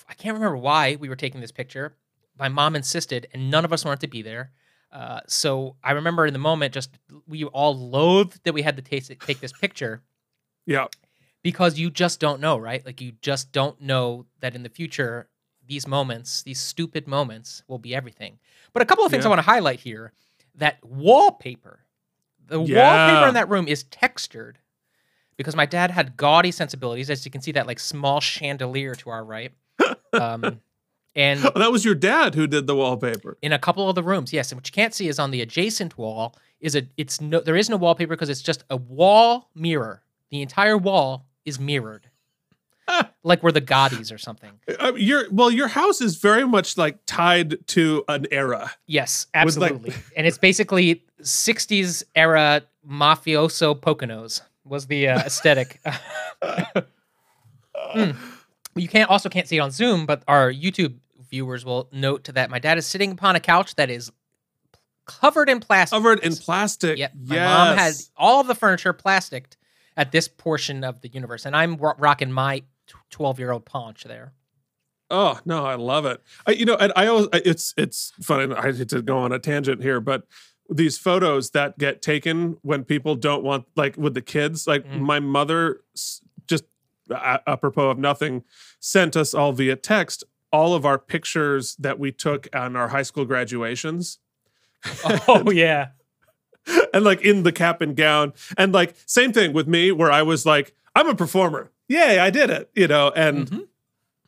I 0.08 0.14
can't 0.14 0.34
remember 0.34 0.56
why 0.56 0.96
we 0.96 1.08
were 1.08 1.16
taking 1.16 1.40
this 1.40 1.52
picture. 1.52 1.96
My 2.38 2.48
mom 2.48 2.74
insisted 2.74 3.28
and 3.32 3.50
none 3.50 3.64
of 3.64 3.72
us 3.72 3.84
wanted 3.84 4.00
to 4.00 4.08
be 4.08 4.22
there. 4.22 4.52
Uh, 4.96 5.20
so 5.26 5.76
I 5.84 5.92
remember 5.92 6.24
in 6.24 6.32
the 6.32 6.38
moment 6.38 6.72
just 6.72 6.98
we 7.26 7.44
all 7.44 7.76
loathed 7.76 8.40
that 8.44 8.54
we 8.54 8.62
had 8.62 8.76
to 8.76 8.82
taste 8.82 9.12
take 9.20 9.40
this 9.40 9.52
picture 9.52 10.02
yeah, 10.64 10.86
because 11.42 11.78
you 11.78 11.90
just 11.90 12.18
don't 12.18 12.40
know, 12.40 12.56
right? 12.56 12.84
Like 12.86 13.02
you 13.02 13.12
just 13.20 13.52
don't 13.52 13.78
know 13.80 14.24
that 14.40 14.54
in 14.54 14.62
the 14.62 14.70
future 14.70 15.28
these 15.66 15.86
moments, 15.86 16.42
these 16.42 16.58
stupid 16.60 17.06
moments 17.06 17.62
will 17.68 17.78
be 17.78 17.94
everything. 17.94 18.38
But 18.72 18.82
a 18.82 18.86
couple 18.86 19.04
of 19.04 19.10
things 19.10 19.24
Yeah. 19.24 19.28
I 19.28 19.34
want 19.34 19.40
to 19.40 19.50
highlight 19.50 19.80
here. 19.80 20.12
That 20.54 20.78
wallpaper. 20.82 21.80
The 22.46 22.58
Yeah. 22.58 22.80
wallpaper 22.80 23.28
in 23.28 23.34
that 23.34 23.50
room 23.50 23.68
is 23.68 23.82
textured 23.84 24.58
because 25.36 25.54
my 25.54 25.66
dad 25.66 25.90
had 25.90 26.16
gaudy 26.16 26.50
sensibilities 26.52 27.10
as 27.10 27.24
you 27.26 27.30
can 27.30 27.42
see 27.42 27.52
that 27.52 27.66
like 27.66 27.80
small 27.80 28.20
chandelier 28.20 28.94
to 28.94 29.10
our 29.10 29.24
right. 29.24 29.52
Um 30.14 30.62
and 31.16 31.40
Oh, 31.44 31.50
that 31.58 31.72
was 31.72 31.84
your 31.84 31.94
dad 31.96 32.34
who 32.36 32.46
did 32.46 32.66
the 32.68 32.76
wallpaper. 32.76 33.36
in 33.42 33.52
a 33.52 33.58
couple 33.58 33.88
of 33.88 33.94
the 33.96 34.02
rooms 34.02 34.32
yes 34.32 34.52
and 34.52 34.58
what 34.58 34.68
you 34.68 34.72
can't 34.72 34.94
see 34.94 35.08
is 35.08 35.18
on 35.18 35.30
the 35.32 35.40
adjacent 35.40 35.96
wall 35.98 36.36
is 36.60 36.76
a 36.76 36.82
it's 36.96 37.20
no 37.20 37.40
there 37.40 37.56
is 37.56 37.68
no 37.68 37.76
wallpaper 37.76 38.10
because 38.14 38.28
it's 38.28 38.42
just 38.42 38.62
a 38.70 38.76
wall 38.76 39.50
mirror 39.54 40.02
the 40.30 40.42
entire 40.42 40.76
wall 40.78 41.26
is 41.44 41.58
mirrored 41.58 42.08
like 43.24 43.42
we're 43.42 43.50
the 43.50 43.60
Gaudis 43.60 44.12
or 44.14 44.18
something 44.18 44.52
Uh, 44.78 44.92
your 44.94 45.24
well, 45.32 45.50
your 45.50 45.66
house 45.66 46.00
is 46.00 46.16
very 46.16 46.46
much 46.46 46.76
like 46.78 46.98
tied 47.04 47.66
to 47.68 48.04
an 48.08 48.26
era. 48.30 48.70
yes 48.86 49.26
With, 49.44 49.56
like- 49.56 49.72
absolutely 49.72 49.94
and 50.16 50.26
it's 50.26 50.38
basically 50.38 51.02
60s 51.22 52.04
era 52.14 52.62
mafioso 52.88 53.74
poconos 53.80 54.42
was 54.64 54.86
the 54.86 55.08
uh, 55.08 55.18
aesthetic 55.20 55.80
Hmm. 57.92 58.10
you 58.74 58.88
can't 58.88 59.08
also 59.10 59.28
can't 59.28 59.46
see 59.48 59.56
it 59.56 59.60
on 59.60 59.70
zoom 59.70 60.06
but 60.06 60.22
our 60.26 60.50
youtube 60.52 60.94
viewers 61.30 61.64
will 61.64 61.88
note 61.92 62.24
to 62.24 62.32
that 62.32 62.50
my 62.50 62.58
dad 62.58 62.78
is 62.78 62.86
sitting 62.86 63.12
upon 63.12 63.36
a 63.36 63.40
couch 63.40 63.74
that 63.76 63.90
is 63.90 64.10
covered 65.06 65.48
in 65.48 65.60
plastic 65.60 65.96
Covered 65.96 66.20
in 66.20 66.34
plastic. 66.34 66.98
Yep. 66.98 67.12
My 67.26 67.34
yes. 67.36 67.48
mom 67.68 67.76
had 67.78 67.94
all 68.16 68.40
of 68.40 68.46
the 68.46 68.54
furniture 68.54 68.92
plasticked 68.92 69.56
at 69.96 70.12
this 70.12 70.28
portion 70.28 70.84
of 70.84 71.00
the 71.00 71.08
universe, 71.08 71.46
and 71.46 71.56
I'm 71.56 71.76
ro- 71.76 71.94
rocking 71.98 72.32
my 72.32 72.62
12 73.10 73.38
year 73.38 73.52
old 73.52 73.64
paunch 73.64 74.04
there. 74.04 74.32
Oh 75.08 75.38
no, 75.44 75.64
I 75.64 75.76
love 75.76 76.04
it. 76.06 76.20
I, 76.46 76.52
you 76.52 76.64
know, 76.64 76.74
and 76.76 76.92
I 76.96 77.06
always 77.06 77.28
it's 77.32 77.72
it's 77.76 78.12
funny. 78.22 78.52
I 78.54 78.72
hate 78.72 78.88
to 78.88 79.02
go 79.02 79.18
on 79.18 79.30
a 79.32 79.38
tangent 79.38 79.80
here, 79.82 80.00
but 80.00 80.24
these 80.68 80.98
photos 80.98 81.50
that 81.50 81.78
get 81.78 82.02
taken 82.02 82.56
when 82.62 82.82
people 82.82 83.14
don't 83.14 83.44
want, 83.44 83.66
like 83.76 83.96
with 83.96 84.14
the 84.14 84.22
kids, 84.22 84.66
like 84.66 84.84
Mhm. 84.84 84.98
my 84.98 85.20
mother, 85.20 85.80
just 86.48 86.64
apropos 87.08 87.90
of 87.90 87.98
nothing, 87.98 88.42
sent 88.80 89.16
us 89.16 89.32
all 89.32 89.52
via 89.52 89.76
text 89.76 90.24
all 90.56 90.74
of 90.74 90.84
our 90.86 90.98
pictures 90.98 91.76
that 91.76 91.96
we 91.98 92.10
took 92.12 92.48
on 92.54 92.76
our 92.76 92.88
high 92.88 93.02
school 93.10 93.24
graduations. 93.32 94.18
Oh, 95.28 95.50
yeah. 95.50 95.88
and 96.94 97.04
like 97.04 97.20
in 97.22 97.42
the 97.42 97.52
cap 97.52 97.80
and 97.80 97.94
gown 97.96 98.32
and 98.58 98.72
like 98.72 98.94
same 99.06 99.32
thing 99.32 99.52
with 99.52 99.68
me 99.68 99.92
where 99.92 100.10
i 100.10 100.22
was 100.22 100.44
like 100.44 100.74
i'm 100.96 101.08
a 101.08 101.14
performer 101.14 101.70
yay 101.88 102.18
i 102.18 102.28
did 102.28 102.50
it 102.50 102.68
you 102.74 102.88
know 102.88 103.12
and 103.14 103.48
Mhm. 103.50 103.68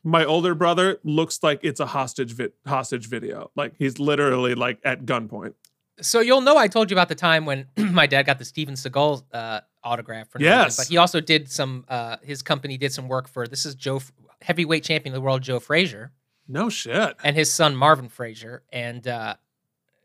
my 0.05 0.23
older 0.23 0.55
brother 0.55 0.99
looks 1.03 1.39
like 1.43 1.59
it's 1.63 1.81
a 1.81 1.85
hostage 1.85 2.31
vi- 2.31 2.55
hostage 2.65 3.07
video 3.09 3.51
like 3.57 3.73
he's 3.77 3.99
literally 3.99 4.55
like 4.55 4.79
at 4.85 5.05
gunpoint 5.05 5.53
So 6.01 6.21
you'll 6.21 6.45
know 6.47 6.55
I 6.65 6.67
told 6.69 6.89
you 6.89 6.95
about 6.95 7.09
the 7.09 7.21
time 7.29 7.43
when 7.45 7.67
my 8.01 8.07
dad 8.07 8.23
got 8.25 8.37
the 8.39 8.45
Steven 8.45 8.75
Seagal 8.75 9.23
uh, 9.33 9.59
autograph 9.83 10.29
for 10.29 10.39
reason, 10.39 10.53
Yes. 10.59 10.77
but 10.77 10.87
he 10.87 10.95
also 11.03 11.19
did 11.19 11.51
some. 11.51 11.83
Uh, 11.89 12.15
his 12.23 12.41
company 12.41 12.77
did 12.77 12.91
some 12.93 13.07
work 13.09 13.27
for 13.27 13.47
this 13.47 13.65
is 13.65 13.75
Joe 13.75 13.99
heavyweight 14.41 14.83
champion 14.85 15.11
of 15.13 15.19
the 15.19 15.25
world 15.25 15.41
Joe 15.41 15.59
Frazier 15.59 16.05
no 16.49 16.67
shit 16.69 17.15
and 17.23 17.35
his 17.37 17.53
son 17.53 17.75
Marvis 17.75 18.11
Frazier, 18.11 18.63
and 18.73 19.07
uh, 19.07 19.35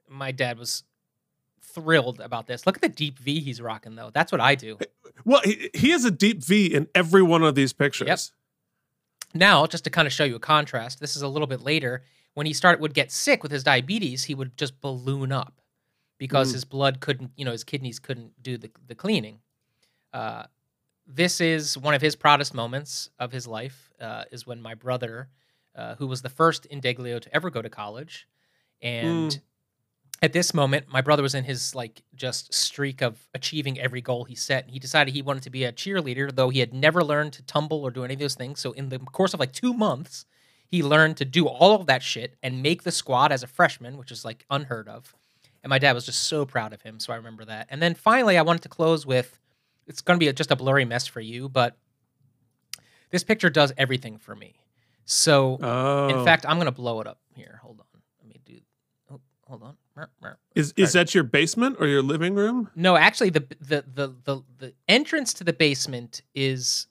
my 0.09 0.31
dad 0.31 0.59
was 0.59 0.85
thrilled 1.61 2.21
about 2.21 2.47
this. 2.47 2.67
Look 2.67 2.77
at 2.77 2.83
the 2.83 2.89
deep 2.89 3.19
V 3.19 3.41
he's 3.41 3.61
rocking 3.61 3.97
though. 3.97 4.11
That's 4.15 4.31
what 4.31 4.41
I 4.41 4.55
do. 4.55 4.79
well 5.25 5.41
he, 5.45 5.71
he 5.75 5.91
has 5.91 6.05
a 6.05 6.11
deep 6.11 6.45
v 6.45 6.67
in 6.67 6.87
every 6.95 7.23
one 7.23 7.43
of 7.43 7.55
these 7.57 7.73
pictures 7.73 8.07
Yep. 8.09 8.19
Now, 9.37 9.67
just 9.67 9.83
to 9.85 9.91
kind 9.91 10.07
of 10.07 10.13
show 10.13 10.23
you 10.25 10.37
a 10.37 10.41
contrast, 10.41 11.01
this 11.01 11.17
is 11.17 11.23
a 11.23 11.29
little 11.29 11.49
bit 11.49 11.61
later. 11.61 12.03
When 12.35 12.47
he 12.47 12.53
started 12.53 12.81
would 12.81 12.95
get 12.95 13.11
sick 13.11 13.43
with 13.43 13.51
his 13.51 13.65
diabetes, 13.65 14.25
he 14.25 14.35
would 14.35 14.57
just 14.57 14.81
balloon 14.81 15.33
up 15.33 15.61
because 16.19 16.51
Mm. 16.51 16.55
his 16.55 16.65
blood 16.65 17.01
couldn't, 17.01 17.33
you 17.37 17.45
know, 17.45 17.51
his 17.53 17.65
kidneys 17.65 17.99
couldn't 17.99 18.41
do 18.43 18.57
the 18.59 18.71
the 18.87 18.95
cleaning. 18.95 19.41
Uh, 20.13 20.45
this 21.07 21.41
is 21.41 21.77
one 21.77 21.95
of 21.95 22.01
his 22.03 22.15
proudest 22.17 22.55
moments 22.55 23.11
of 23.19 23.33
his 23.33 23.47
life. 23.49 23.93
Uh, 24.01 24.25
is 24.31 24.47
when 24.47 24.61
my 24.63 24.75
brother, 24.75 25.29
uh, 25.75 25.95
who 25.97 26.07
was 26.07 26.23
the 26.23 26.29
first 26.29 26.67
Indeglio 26.67 27.19
to 27.19 27.35
ever 27.35 27.51
go 27.51 27.63
to 27.63 27.69
college, 27.69 28.27
and 28.83 29.31
Mm. 29.31 29.41
at 30.23 30.33
this 30.33 30.55
moment, 30.55 30.89
my 30.89 31.01
brother 31.01 31.23
was 31.23 31.35
in 31.35 31.45
his 31.45 31.75
like 31.75 32.03
just 32.15 32.53
streak 32.55 33.03
of 33.03 33.29
achieving 33.35 33.79
every 33.79 34.01
goal 34.01 34.25
he 34.25 34.35
set. 34.35 34.65
And 34.65 34.73
he 34.73 34.79
decided 34.79 35.13
he 35.13 35.23
wanted 35.23 35.43
to 35.45 35.51
be 35.51 35.65
a 35.65 35.73
cheerleader, 35.73 36.35
though 36.35 36.51
he 36.51 36.61
had 36.61 36.73
never 36.73 37.03
learned 37.03 37.33
to 37.35 37.43
tumble 37.43 37.83
or 37.83 37.91
do 37.91 38.05
any 38.05 38.15
of 38.15 38.21
those 38.21 38.35
things. 38.35 38.61
So 38.61 38.73
in 38.73 38.89
the 38.89 38.99
course 38.99 39.35
of 39.35 39.41
like 39.41 39.53
two 39.53 39.75
months, 39.75 40.25
he 40.67 40.83
learned 40.83 41.17
to 41.19 41.25
do 41.25 41.47
all 41.47 41.75
of 41.79 41.87
that 41.87 42.03
shit 42.03 42.37
and 42.43 42.63
make 42.63 42.83
the 42.83 42.91
squad 42.91 43.33
as 43.33 43.43
a 43.43 43.47
freshman, 43.47 43.97
which 43.97 44.11
is 44.11 44.25
like 44.25 44.45
unheard 44.51 44.89
of. 44.89 45.15
And 45.63 45.71
my 45.71 45.79
dad 45.79 45.93
was 45.95 46.07
just 46.07 46.25
so 46.25 46.45
proud 46.45 46.73
of 46.73 46.83
him. 46.83 47.01
So 47.01 47.13
I 47.13 47.17
remember 47.17 47.45
that. 47.47 47.67
And 47.71 47.81
then 47.83 47.95
finally, 47.95 48.37
I 48.39 48.43
wanted 48.43 48.63
to 48.63 48.69
close 48.69 49.07
with 49.07 49.39
it's 49.87 50.01
going 50.01 50.19
to 50.19 50.25
be 50.25 50.33
just 50.33 50.51
a 50.51 50.57
blurry 50.57 50.85
mess 50.85 51.07
for 51.07 51.21
you, 51.21 51.49
but 51.49 51.77
this 53.11 53.25
picture 53.25 53.51
does 53.51 53.73
everything 53.77 54.19
for 54.19 54.35
me. 54.35 54.57
So 55.05 55.59
oh 55.63 56.09
in 56.09 56.25
fact, 56.25 56.47
I'm 56.49 56.57
going 56.57 56.67
to 56.67 56.73
blow 56.73 57.01
it 57.01 57.07
up 57.07 57.19
here. 57.35 57.61
Hold 57.63 57.81
on. 57.81 58.01
Let 58.21 58.29
me 58.29 58.41
do. 58.45 58.59
Oh, 59.11 59.21
hold 59.47 59.63
on. 59.63 59.77
Is 60.57 60.73
is 60.77 60.93
that 60.95 61.15
your 61.15 61.23
basement 61.25 61.77
or 61.79 61.87
your 61.87 62.03
living 62.03 62.35
room 62.35 62.69
No, 62.75 62.97
actually, 62.97 63.31
the, 63.31 63.41
the 63.61 63.85
the 63.95 64.15
the 64.25 64.43
the 64.59 64.75
entrance 64.89 65.33
to 65.35 65.45
the 65.45 65.53
basement 65.53 66.23
is 66.35 66.89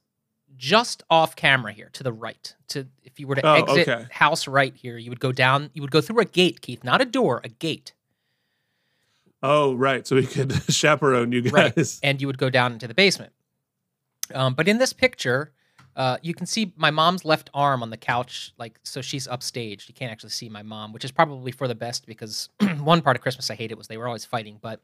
just 0.56 1.04
off 1.10 1.36
camera 1.36 1.74
here 1.74 1.90
to 1.94 2.04
the 2.04 2.14
right. 2.14 2.56
To 2.70 2.88
if 3.04 3.20
you 3.20 3.28
were 3.28 3.36
to 3.36 3.46
Oh, 3.46 3.54
exit 3.56 3.90
okay. 3.90 4.08
house 4.12 4.48
right 4.48 4.74
here, 4.76 4.98
you 4.98 5.10
would 5.10 5.20
go 5.20 5.32
down. 5.34 5.70
You 5.74 5.82
would 5.82 5.92
go 5.92 6.00
through 6.00 6.20
a 6.22 6.26
gate, 6.26 6.62
Keith, 6.62 6.84
not 6.84 7.02
a 7.02 7.06
door, 7.06 7.42
a 7.44 7.50
gate. 7.50 7.94
Oh, 9.42 9.74
right. 9.74 10.08
So 10.08 10.16
we 10.16 10.26
could 10.26 10.54
chaperone 10.70 11.32
you 11.34 11.42
guys, 11.42 11.52
Right. 11.52 12.00
and 12.04 12.22
you 12.22 12.28
would 12.28 12.38
go 12.38 12.50
down 12.50 12.72
into 12.74 12.88
the 12.88 12.94
basement. 12.94 13.34
Um, 14.34 14.54
but 14.54 14.70
in 14.70 14.78
this 14.78 14.94
picture, 14.94 15.52
uh, 15.96 16.18
you 16.22 16.34
can 16.34 16.46
see 16.46 16.74
my 16.76 16.90
mom's 16.92 17.24
left 17.26 17.50
arm 17.54 17.84
on 17.84 17.90
the 17.90 17.98
couch, 17.98 18.52
like 18.58 18.80
so 18.84 19.02
she's 19.02 19.28
upstaged. 19.28 19.88
You 19.88 19.94
can't 19.94 20.12
actually 20.12 20.32
see 20.32 20.50
my 20.50 20.64
mom, 20.64 20.92
which 20.94 21.06
is 21.06 21.12
probably 21.12 21.52
for 21.52 21.68
the 21.68 21.76
best 21.76 22.06
because 22.06 22.50
one 22.80 23.02
part 23.02 23.16
of 23.16 23.22
Christmas 23.22 23.50
I 23.52 23.56
hated 23.56 23.78
was 23.78 23.88
they 23.88 23.98
were 23.98 24.08
always 24.08 24.26
fighting. 24.26 24.58
But 24.62 24.82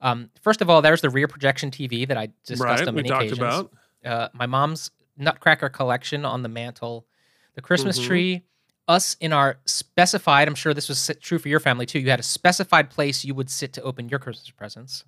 um, 0.00 0.30
first 0.42 0.60
of 0.60 0.68
all, 0.68 0.82
there's 0.82 1.00
the 1.00 1.10
rear 1.10 1.28
projection 1.28 1.70
TV 1.70 2.06
that 2.08 2.16
I 2.16 2.28
discussed 2.46 2.60
Right. 2.80 2.88
on 2.88 2.94
We 2.94 3.02
many 3.02 3.08
talked 3.10 3.22
occasions. 3.32 3.40
about. 3.40 3.72
Uh, 4.04 4.28
my 4.34 4.46
mom's 4.46 4.90
Nutcracker 5.16 5.68
collection 5.68 6.24
on 6.24 6.42
the 6.42 6.48
mantle, 6.48 7.06
the 7.54 7.62
Christmas 7.62 7.98
Mhm. 8.00 8.06
tree. 8.06 8.42
Us 8.86 9.16
in 9.20 9.32
our 9.32 9.58
specified, 9.64 10.46
I'm 10.46 10.54
sure 10.54 10.74
this 10.74 10.88
was 10.90 11.10
true 11.22 11.38
for 11.38 11.48
your 11.48 11.60
family 11.60 11.86
too. 11.86 12.00
You 12.00 12.10
had 12.10 12.20
a 12.20 12.24
specified 12.24 12.90
place 12.90 13.24
you 13.24 13.34
would 13.34 13.48
sit 13.48 13.72
to 13.74 13.82
open 13.82 14.08
your 14.10 14.18
Christmas 14.18 14.50
presents. 14.50 15.04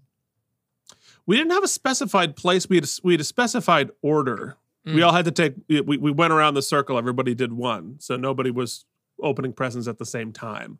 We 1.27 1.37
didn't 1.37 1.51
have 1.53 1.65
a 1.65 1.69
specified 1.69 2.37
place. 2.37 2.69
We 2.69 2.77
had 2.77 2.85
a, 2.85 2.89
we 3.03 3.13
had 3.15 3.21
a 3.21 3.25
specified 3.25 3.91
order. 4.01 4.57
We 4.87 4.93
Mm. 5.01 5.07
all 5.07 5.13
had 5.13 5.25
to 5.25 5.33
take. 5.33 5.55
We, 5.69 5.99
we 5.99 6.11
went 6.13 6.33
around 6.33 6.55
the 6.55 6.63
circle. 6.63 6.97
Everybody 6.97 7.35
did 7.35 7.53
one, 7.53 7.97
so 7.99 8.17
nobody 8.17 8.51
was 8.51 8.85
opening 9.21 9.53
presents 9.53 9.89
at 9.89 9.99
the 9.99 10.07
same 10.07 10.33
time. 10.33 10.79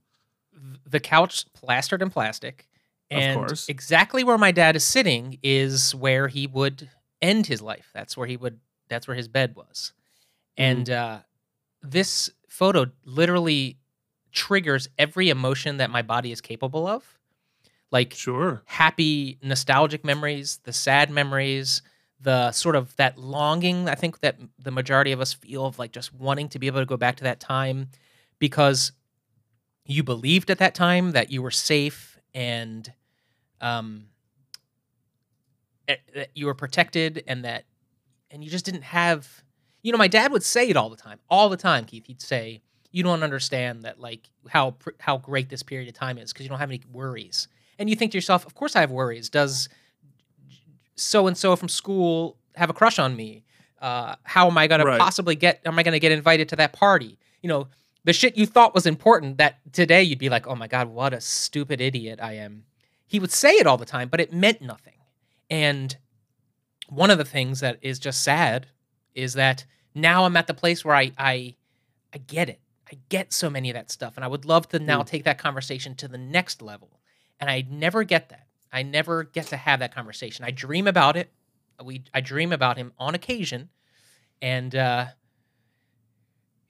the 0.89 1.01
couch 1.01 1.45
plastered 1.53 2.01
in 2.01 2.09
plastic. 2.11 2.67
Of 3.11 3.19
And 3.19 3.39
course. 3.39 3.69
exactly 3.69 4.25
where 4.25 4.39
my 4.39 4.53
dad 4.53 4.75
is 4.77 4.85
sitting 4.85 5.39
is 5.43 5.95
where 5.95 6.29
he 6.29 6.47
would 6.47 6.89
end 7.21 7.47
his 7.47 7.61
life. 7.61 7.91
That's 7.93 8.17
where 8.17 8.27
he 8.27 8.37
would 8.39 8.59
that's 8.89 9.07
where 9.07 9.17
his 9.17 9.29
bed 9.29 9.55
was. 9.55 9.93
Mm-hmm. 10.59 10.63
And 10.79 10.91
uh 10.91 11.19
this 11.83 12.31
photo 12.49 12.87
literally 13.05 13.77
triggers 14.33 14.89
every 14.99 15.29
emotion 15.29 15.77
that 15.77 15.91
my 15.91 16.03
body 16.03 16.33
is 16.33 16.41
capable 16.41 16.87
of. 16.87 17.19
Like 17.93 18.15
Sure. 18.15 18.63
happy 18.65 19.39
nostalgic 19.43 20.05
memories, 20.05 20.59
the 20.65 20.73
sad 20.73 21.11
memories, 21.11 21.83
the 22.27 22.51
sort 22.51 22.75
of 22.75 22.95
that 22.97 23.17
longing 23.17 23.89
I 23.89 23.95
think 23.95 24.19
that 24.19 24.37
the 24.59 24.73
majority 24.73 25.13
of 25.13 25.21
us 25.21 25.33
feel 25.33 25.65
of 25.65 25.79
like 25.79 25.93
just 25.93 26.13
wanting 26.13 26.49
to 26.49 26.59
be 26.59 26.67
able 26.67 26.81
to 26.81 26.85
go 26.85 26.97
back 26.97 27.15
to 27.19 27.25
that 27.25 27.39
time 27.39 27.89
because 28.41 28.91
you 29.85 30.03
believed 30.03 30.51
at 30.51 30.59
that 30.59 30.75
time 30.75 31.13
that 31.13 31.31
you 31.31 31.41
were 31.41 31.53
safe 31.53 32.19
and 32.35 32.93
um 33.61 34.07
eh, 35.87 35.95
that 36.17 36.31
you 36.35 36.47
were 36.47 36.55
protected 36.55 37.23
and 37.29 37.45
that 37.45 37.65
and 38.33 38.43
you 38.43 38.51
just 38.51 38.65
didn't 38.65 38.83
have 38.83 39.45
you 39.85 39.93
know 39.93 39.99
my 39.99 40.09
dad 40.09 40.33
would 40.33 40.43
say 40.43 40.69
it 40.69 40.77
all 40.77 40.91
the 40.91 40.97
time 40.97 41.21
all 41.31 41.49
the 41.49 41.57
time 41.57 41.85
Keith. 41.85 42.07
He'd 42.07 42.21
say 42.21 42.61
you 42.91 43.05
don't 43.05 43.23
understand 43.23 43.85
that 43.85 44.01
like 44.01 44.29
how 44.49 44.75
how 44.99 45.17
great 45.17 45.49
this 45.49 45.63
period 45.63 45.89
of 45.89 45.95
time 45.95 46.19
is 46.19 46.33
because 46.33 46.45
you 46.45 46.51
don't 46.51 46.59
have 46.59 46.71
any 46.71 46.83
worries. 46.91 47.47
And 47.79 47.89
you 47.89 47.95
think 47.95 48.11
to 48.11 48.19
yourself 48.19 48.45
of 48.45 48.57
course 48.57 48.75
i 48.75 48.81
have 48.81 48.91
worries. 48.91 49.31
Does 49.31 49.69
so 50.97 51.27
and 51.27 51.37
so 51.37 51.55
from 51.57 51.69
school 51.69 52.37
have 52.55 52.71
a 52.71 52.73
crush 52.73 52.99
on 52.99 53.15
me. 53.17 53.45
Uh, 53.81 54.15
how 54.23 54.47
am 54.49 54.57
i 54.57 54.67
going 54.67 54.81
Right. 54.83 54.97
to 54.97 55.03
possibly 55.05 55.35
get 55.37 55.61
am 55.67 55.79
i 55.79 55.83
going 55.83 55.93
to 55.93 56.01
get 56.01 56.13
invited 56.13 56.49
to 56.51 56.57
that 56.57 56.73
party? 56.73 57.19
You 57.43 57.49
know 57.49 57.69
the 58.05 58.13
shit 58.13 58.37
you 58.37 58.47
thought 58.47 58.75
was 58.75 58.87
important 58.87 59.39
that 59.39 59.59
today 59.73 60.03
you'd 60.03 60.19
be 60.19 60.29
like 60.29 60.47
oh 60.47 60.55
my 60.55 60.67
god 60.69 60.89
what 60.89 61.13
a 61.13 61.21
stupid 61.21 61.81
idiot 61.81 62.19
i 62.23 62.33
am. 62.35 62.65
He 63.07 63.21
would 63.21 63.31
say 63.33 63.53
it 63.53 63.67
all 63.67 63.77
the 63.77 63.85
time 63.85 64.09
but 64.09 64.21
it 64.21 64.33
meant 64.33 64.63
nothing. 64.63 64.95
And 65.51 65.97
one 66.89 67.11
of 67.11 67.19
the 67.19 67.25
things 67.25 67.61
that 67.61 67.79
is 67.83 67.99
just 67.99 68.23
sad 68.23 68.69
is 69.15 69.35
that 69.35 69.65
now 69.95 70.25
i'm 70.25 70.37
at 70.37 70.47
the 70.47 70.55
place 70.55 70.85
where 70.85 70.95
i 70.97 71.13
i 71.19 71.55
i 72.15 72.19
get 72.19 72.49
it. 72.49 72.61
I 72.91 72.99
get 73.09 73.33
so 73.33 73.51
many 73.51 73.69
of 73.71 73.75
that 73.75 73.91
stuff 73.91 74.15
and 74.17 74.25
i 74.25 74.29
would 74.29 74.45
love 74.45 74.69
to 74.71 74.79
now 74.79 75.03
take 75.03 75.25
that 75.25 75.39
conversation 75.39 75.95
to 75.97 76.09
the 76.09 76.19
next 76.19 76.63
level 76.63 77.01
and 77.41 77.51
i 77.51 77.65
never 77.69 78.05
get 78.05 78.29
that 78.31 78.46
i 78.73 78.83
never 78.83 79.25
get 79.25 79.47
to 79.49 79.57
have 79.57 79.81
that 79.81 79.95
conversation. 79.95 80.45
I 80.45 80.51
dream 80.51 80.87
about 80.87 81.17
it. 81.17 81.31
We 81.83 82.05
i 82.15 82.21
dream 82.21 82.53
about 82.53 82.77
him 82.77 82.93
on 82.99 83.15
occasion. 83.15 83.71
And 84.43 84.75
uh 84.75 85.07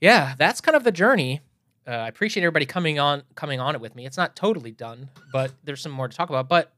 yeah 0.00 0.34
that's 0.38 0.60
kind 0.60 0.76
of 0.76 0.84
the 0.84 0.92
journey. 0.92 1.40
Uh, 1.86 1.92
i 1.92 2.08
appreciate 2.08 2.42
everybody 2.42 2.66
coming 2.66 2.98
on 2.98 3.22
coming 3.34 3.60
on 3.60 3.74
it 3.74 3.80
with 3.80 3.94
me. 3.94 4.06
It's 4.06 4.16
not 4.16 4.36
totally 4.36 4.72
done 4.72 5.10
but 5.32 5.52
there's 5.64 5.80
some 5.80 5.92
more 5.92 6.08
to 6.08 6.16
talk 6.16 6.28
about. 6.28 6.48
But 6.48 6.72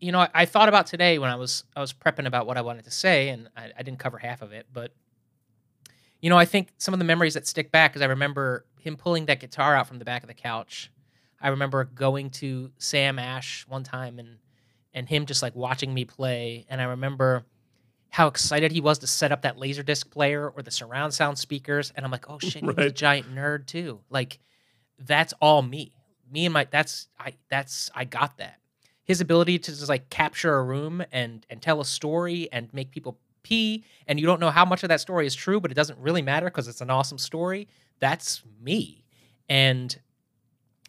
you 0.00 0.12
know 0.12 0.20
I, 0.20 0.28
I 0.34 0.44
thought 0.46 0.68
about 0.68 0.86
today 0.86 1.20
when 1.20 1.30
i 1.30 1.36
was 1.36 1.62
i 1.76 1.80
was 1.80 1.92
prepping 1.92 2.26
about 2.26 2.44
what 2.44 2.58
i 2.58 2.60
wanted 2.60 2.84
to 2.86 2.90
say 2.90 3.28
and 3.28 3.48
I, 3.56 3.70
I 3.78 3.82
didn't 3.84 4.00
cover 4.00 4.18
half 4.18 4.42
of 4.42 4.50
it 4.50 4.66
but 4.72 4.92
you 6.20 6.28
know 6.28 6.36
i 6.36 6.44
think 6.44 6.70
some 6.78 6.92
of 6.92 6.98
the 6.98 7.04
memories 7.04 7.34
that 7.34 7.46
stick 7.46 7.70
back 7.70 7.94
is 7.94 8.02
i 8.02 8.06
remember 8.06 8.66
him 8.82 8.96
pulling 8.96 9.26
that 9.26 9.40
guitar 9.40 9.76
out 9.76 9.86
from 9.86 9.98
the 9.98 10.04
back 10.04 10.22
of 10.22 10.28
the 10.28 10.34
couch. 10.34 10.90
I 11.40 11.48
remember 11.48 11.84
going 11.84 12.30
to 12.30 12.70
sam 12.78 13.18
ash 13.18 13.64
one 13.68 13.84
time 13.84 14.18
and 14.18 14.38
and 14.94 15.08
him 15.08 15.26
just 15.26 15.42
like 15.42 15.54
watching 15.54 15.92
me 15.92 16.04
play 16.04 16.66
and 16.68 16.80
i 16.80 16.84
remember 16.84 17.44
how 18.10 18.26
excited 18.26 18.70
he 18.70 18.80
was 18.80 18.98
to 18.98 19.06
set 19.06 19.32
up 19.32 19.42
that 19.42 19.56
laserdisc 19.56 20.10
player 20.10 20.48
or 20.50 20.62
the 20.62 20.70
surround 20.70 21.14
sound 21.14 21.38
speakers 21.38 21.92
and 21.96 22.04
i'm 22.04 22.12
like 22.12 22.28
oh 22.28 22.38
shit 22.38 22.56
he 22.56 22.66
was 22.66 22.76
a 22.78 22.90
giant 22.90 23.34
nerd 23.34 23.66
too. 23.66 24.00
Like 24.10 24.38
that's 24.98 25.32
all 25.40 25.62
me. 25.62 25.92
Me 26.30 26.46
and 26.46 26.52
my 26.52 26.66
that's 26.70 27.08
i 27.18 27.32
that's 27.50 27.90
i 27.94 28.04
got 28.04 28.38
that. 28.38 28.58
His 29.04 29.20
ability 29.20 29.58
to 29.60 29.70
just 29.70 29.88
like 29.88 30.10
capture 30.10 30.54
a 30.54 30.62
room 30.62 31.02
and 31.10 31.44
and 31.50 31.60
tell 31.60 31.80
a 31.80 31.84
story 31.84 32.48
and 32.52 32.72
make 32.72 32.90
people 32.90 33.18
pee 33.42 33.84
and 34.06 34.20
you 34.20 34.26
don't 34.26 34.40
know 34.40 34.50
how 34.50 34.64
much 34.64 34.84
of 34.84 34.88
that 34.88 35.00
story 35.00 35.26
is 35.26 35.34
true 35.34 35.58
but 35.58 35.70
it 35.70 35.74
doesn't 35.74 35.98
really 35.98 36.22
matter 36.22 36.46
because 36.46 36.68
it's 36.68 36.80
an 36.80 36.90
awesome 36.90 37.18
story 37.18 37.66
that's 37.98 38.42
me. 38.60 39.04
And 39.48 39.96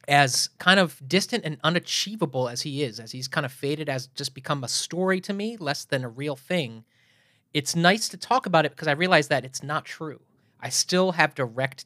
as 0.08 0.50
kind 0.60 0.80
of 0.80 1.02
distant 1.08 1.46
and 1.46 1.58
unachievable 1.64 2.50
as 2.50 2.62
he 2.62 2.84
is 2.84 3.00
as 3.00 3.12
he's 3.12 3.28
kind 3.28 3.46
of 3.46 3.52
faded 3.52 3.88
as 3.90 4.08
just 4.08 4.34
become 4.34 4.64
a 4.64 4.68
story 4.68 5.22
to 5.22 5.34
me 5.34 5.56
less 5.58 5.86
than 5.86 6.04
a 6.04 6.10
real 6.10 6.36
thing 6.36 6.84
it's 7.54 7.76
nice 7.76 8.10
to 8.10 8.18
talk 8.18 8.46
about 8.46 8.66
it 8.66 8.72
because 8.72 8.88
i 8.88 8.92
realize 8.92 9.28
that 9.28 9.46
it's 9.46 9.64
not 9.64 9.86
true. 9.86 10.20
I 10.60 10.70
still 10.70 11.12
have 11.14 11.36
direct 11.36 11.86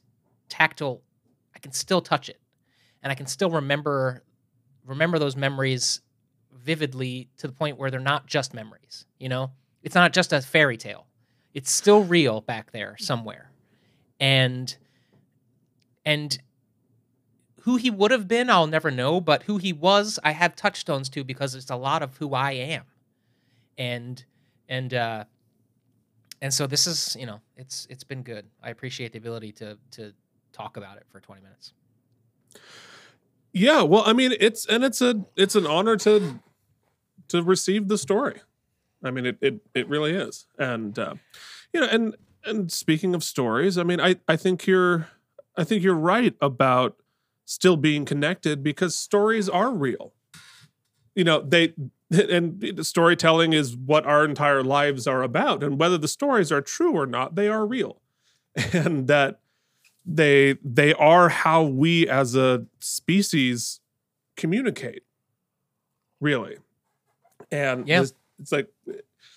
tactile 0.49 1.01
i 1.55 1.59
can 1.59 1.71
still 1.71 2.01
touch 2.01 2.29
it. 2.29 2.39
And 3.03 3.11
i 3.11 3.15
can 3.15 3.27
still 3.27 3.51
remember 3.51 4.23
remember 4.85 5.19
those 5.19 5.35
memories 5.35 6.01
vividly 6.53 7.29
to 7.37 7.47
the 7.47 7.53
point 7.53 7.77
where 7.77 7.91
they're 7.91 7.99
not 7.99 8.25
just 8.25 8.53
memories 8.53 9.05
you 9.19 9.29
know? 9.29 9.51
It's 9.83 9.95
not 9.95 10.13
just 10.13 10.33
a 10.33 10.41
fairy 10.41 10.77
tale. 10.77 11.07
It's 11.53 11.71
still 11.71 12.03
real 12.03 12.41
back 12.41 12.71
there 12.71 12.95
somewhere. 12.99 13.51
And 14.19 14.75
and 16.05 16.37
who 17.67 17.75
he 17.75 17.89
would 17.91 18.11
have 18.11 18.29
been 18.29 18.49
i'll 18.49 18.65
never 18.65 18.89
know 18.89 19.19
but 19.19 19.43
who 19.43 19.57
he 19.57 19.73
was 19.73 20.17
i 20.23 20.31
have 20.31 20.55
touchstones 20.55 21.09
to 21.09 21.21
because 21.21 21.53
it's 21.53 21.69
a 21.69 21.75
lot 21.75 22.01
of 22.01 22.15
who 22.15 22.33
i 22.33 22.53
am. 22.53 22.83
And 23.77 24.23
and 24.69 24.93
uh 24.93 25.25
and 26.41 26.53
so 26.53 26.65
this 26.65 26.87
is 26.87 27.15
you 27.19 27.25
know 27.25 27.41
it's 27.55 27.87
it's 27.89 28.03
been 28.03 28.23
good. 28.23 28.45
I 28.63 28.69
appreciate 28.69 29.11
the 29.11 29.17
ability 29.17 29.51
to 29.53 29.77
to 29.91 30.13
talk 30.53 30.77
about 30.77 30.97
it 30.97 31.05
for 31.09 31.19
20 31.19 31.41
minutes. 31.41 31.73
Yeah, 33.53 33.81
well, 33.81 34.03
I 34.05 34.13
mean, 34.13 34.33
it's 34.39 34.65
and 34.65 34.83
it's 34.83 35.01
a 35.01 35.25
it's 35.35 35.55
an 35.55 35.65
honor 35.65 35.97
to 35.97 36.39
to 37.29 37.43
receive 37.43 37.87
the 37.87 37.97
story. 37.97 38.41
I 39.03 39.11
mean, 39.11 39.25
it 39.25 39.37
it 39.41 39.59
it 39.73 39.89
really 39.89 40.13
is, 40.13 40.47
and 40.57 40.97
uh, 40.97 41.15
you 41.73 41.81
know, 41.81 41.87
and 41.87 42.15
and 42.45 42.71
speaking 42.71 43.13
of 43.13 43.23
stories, 43.23 43.77
I 43.77 43.83
mean, 43.83 43.99
I 43.99 44.15
I 44.27 44.35
think 44.35 44.67
you're 44.67 45.07
I 45.55 45.63
think 45.63 45.83
you're 45.83 45.95
right 45.95 46.35
about 46.39 46.97
still 47.47 47.77
being 47.77 48.05
connected 48.05 48.61
because 48.61 48.95
stories 48.95 49.49
are 49.49 49.71
real. 49.73 50.13
You 51.15 51.23
know, 51.23 51.41
they 51.41 51.73
and 52.11 52.85
storytelling 52.85 53.53
is 53.53 53.75
what 53.75 54.05
our 54.05 54.23
entire 54.25 54.63
lives 54.63 55.07
are 55.07 55.23
about, 55.23 55.63
and 55.63 55.79
whether 55.79 55.97
the 55.97 56.07
stories 56.07 56.51
are 56.51 56.61
true 56.61 56.93
or 56.93 57.07
not, 57.07 57.35
they 57.35 57.47
are 57.47 57.65
real, 57.65 58.01
and 58.73 59.07
that 59.07 59.39
they 60.05 60.57
they 60.63 60.93
are 60.93 61.29
how 61.29 61.63
we 61.63 62.07
as 62.07 62.35
a 62.35 62.65
species 62.79 63.79
communicate 64.37 65.03
really 66.21 66.57
and 67.51 67.87
Yeah. 67.87 68.01
it's, 68.01 68.13
it's 68.39 68.51
like 68.51 68.69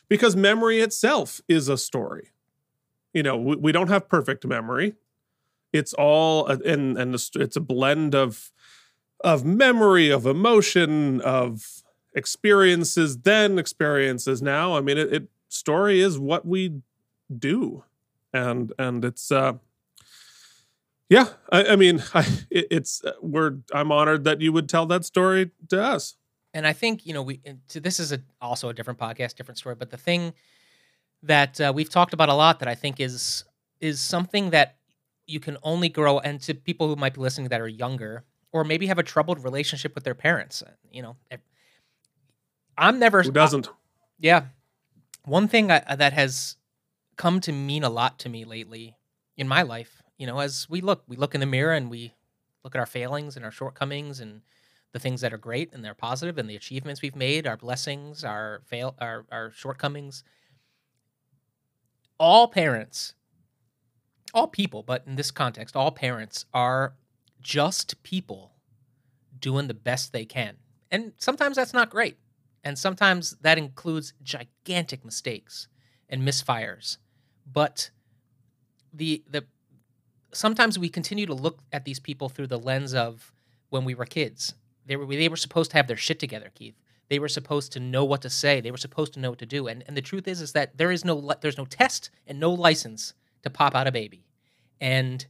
because 0.08 0.36
memory 0.36 0.80
itself 0.80 1.40
is 1.48 1.68
a 1.68 1.76
story 1.78 2.30
you 3.14 3.22
know 3.22 3.36
we, 3.36 3.56
we 3.56 3.72
don't 3.72 3.88
have 3.88 4.08
perfect 4.08 4.46
memory 4.46 4.94
it's 5.72 5.92
all 5.94 6.46
and 6.46 6.98
and 6.98 7.14
it's 7.14 7.56
a 7.56 7.60
blend 7.60 8.14
of 8.14 8.50
of 9.22 9.44
memory 9.44 10.10
of 10.10 10.26
emotion 10.26 11.20
of 11.20 11.82
experiences 12.14 13.18
then 13.18 13.58
experiences 13.58 14.42
now 14.42 14.76
i 14.76 14.80
mean 14.80 14.98
it, 14.98 15.12
it 15.12 15.28
story 15.48 16.00
is 16.00 16.18
what 16.18 16.46
we 16.46 16.80
do 17.38 17.84
and 18.32 18.72
and 18.78 19.04
it's 19.04 19.30
uh 19.30 19.52
yeah 21.08 21.28
i, 21.52 21.64
I 21.64 21.76
mean 21.76 22.02
I, 22.14 22.26
it, 22.50 22.66
it's 22.70 23.04
uh, 23.04 23.12
we're 23.20 23.58
i'm 23.72 23.92
honored 23.92 24.24
that 24.24 24.40
you 24.40 24.52
would 24.52 24.68
tell 24.68 24.86
that 24.86 25.04
story 25.04 25.50
to 25.68 25.82
us 25.82 26.16
and 26.52 26.66
I 26.66 26.72
think 26.72 27.06
you 27.06 27.14
know 27.14 27.22
we. 27.22 27.40
So 27.68 27.78
this 27.78 28.00
is 28.00 28.10
a, 28.10 28.20
also 28.40 28.70
a 28.70 28.74
different 28.74 28.98
podcast, 28.98 29.36
different 29.36 29.58
story. 29.58 29.76
But 29.76 29.90
the 29.90 29.96
thing, 29.96 30.32
that 31.22 31.60
uh, 31.60 31.72
we've 31.74 31.90
talked 31.90 32.12
about 32.12 32.28
a 32.28 32.34
lot 32.34 32.58
that 32.60 32.68
I 32.68 32.74
think 32.74 33.00
is 33.00 33.44
is 33.80 34.00
something 34.00 34.50
that 34.50 34.76
you 35.30 35.40
can 35.40 35.56
only 35.62 35.88
grow 35.88 36.18
and 36.18 36.40
to 36.42 36.54
people 36.54 36.88
who 36.88 36.96
might 36.96 37.14
be 37.14 37.20
listening 37.20 37.48
that 37.48 37.60
are 37.60 37.68
younger 37.68 38.24
or 38.52 38.64
maybe 38.64 38.86
have 38.86 38.98
a 38.98 39.02
troubled 39.02 39.42
relationship 39.44 39.94
with 39.94 40.04
their 40.04 40.14
parents. 40.14 40.62
uh, 40.62 40.70
You 40.90 41.02
know, 41.02 41.16
I'm 42.76 42.98
never 42.98 43.22
Who 43.22 43.30
doesn't? 43.30 43.70
yeah. 44.18 44.46
One 45.24 45.48
thing 45.48 45.70
I, 45.70 45.94
that 45.94 46.12
has 46.14 46.56
come 47.16 47.40
to 47.42 47.52
mean 47.52 47.84
a 47.84 47.90
lot 47.90 48.18
to 48.20 48.28
me 48.28 48.44
lately 48.44 48.96
in 49.36 49.46
my 49.46 49.62
life, 49.62 50.02
you 50.18 50.26
know, 50.26 50.40
as 50.40 50.66
we 50.68 50.80
look, 50.80 51.04
we 51.06 51.16
look 51.16 51.34
in 51.34 51.40
the 51.40 51.46
mirror 51.46 51.74
and 51.74 51.90
we 51.90 52.14
look 52.64 52.74
at 52.74 52.78
our 52.78 52.86
failings 52.86 53.36
and 53.36 53.44
our 53.44 53.50
shortcomings 53.50 54.20
and 54.20 54.40
the 54.92 54.98
things 54.98 55.20
that 55.20 55.32
are 55.32 55.38
great 55.38 55.72
and 55.72 55.84
they're 55.84 55.94
positive 55.94 56.36
and 56.38 56.48
the 56.48 56.56
achievements 56.56 57.00
we've 57.02 57.14
made, 57.16 57.46
our 57.46 57.56
blessings, 57.56 58.24
our 58.24 58.60
fail, 58.66 58.96
our, 59.00 59.24
our 59.30 59.50
shortcomings. 59.52 60.24
All 62.18 62.48
parents, 62.48 63.14
all 64.34 64.48
people, 64.48 64.82
but 64.82 65.04
in 65.06 65.16
this 65.16 65.30
context, 65.30 65.76
all 65.76 65.90
parents 65.90 66.46
are 66.52 66.94
just 67.40 68.02
people 68.02 68.52
doing 69.38 69.66
the 69.66 69.74
best 69.74 70.12
they 70.12 70.24
can. 70.24 70.56
And 70.90 71.12
sometimes 71.16 71.56
that's 71.56 71.72
not 71.72 71.90
great. 71.90 72.18
And 72.62 72.78
sometimes 72.78 73.36
that 73.40 73.58
includes 73.58 74.12
gigantic 74.22 75.04
mistakes 75.04 75.68
and 76.08 76.22
misfires. 76.22 76.98
But 77.50 77.90
the 78.92 79.22
the 79.28 79.44
sometimes 80.32 80.78
we 80.78 80.88
continue 80.88 81.26
to 81.26 81.34
look 81.34 81.60
at 81.72 81.84
these 81.84 82.00
people 82.00 82.28
through 82.28 82.48
the 82.48 82.58
lens 82.58 82.94
of 82.94 83.32
when 83.70 83.84
we 83.84 83.94
were 83.94 84.04
kids. 84.04 84.54
They 84.86 84.96
were 84.96 85.06
they 85.06 85.28
were 85.28 85.36
supposed 85.36 85.70
to 85.70 85.76
have 85.76 85.86
their 85.86 85.96
shit 85.96 86.18
together, 86.18 86.50
Keith. 86.54 86.74
They 87.08 87.18
were 87.18 87.28
supposed 87.28 87.72
to 87.72 87.80
know 87.80 88.04
what 88.04 88.22
to 88.22 88.30
say. 88.30 88.60
They 88.60 88.70
were 88.70 88.76
supposed 88.76 89.14
to 89.14 89.20
know 89.20 89.30
what 89.30 89.38
to 89.38 89.46
do. 89.46 89.66
And 89.68 89.82
and 89.86 89.96
the 89.96 90.02
truth 90.02 90.28
is 90.28 90.40
is 90.40 90.52
that 90.52 90.76
there 90.76 90.90
is 90.90 91.04
no 91.04 91.32
there's 91.40 91.58
no 91.58 91.64
test 91.64 92.10
and 92.26 92.38
no 92.38 92.52
license 92.52 93.14
to 93.42 93.50
pop 93.50 93.74
out 93.74 93.86
a 93.86 93.92
baby. 93.92 94.24
And 94.80 95.24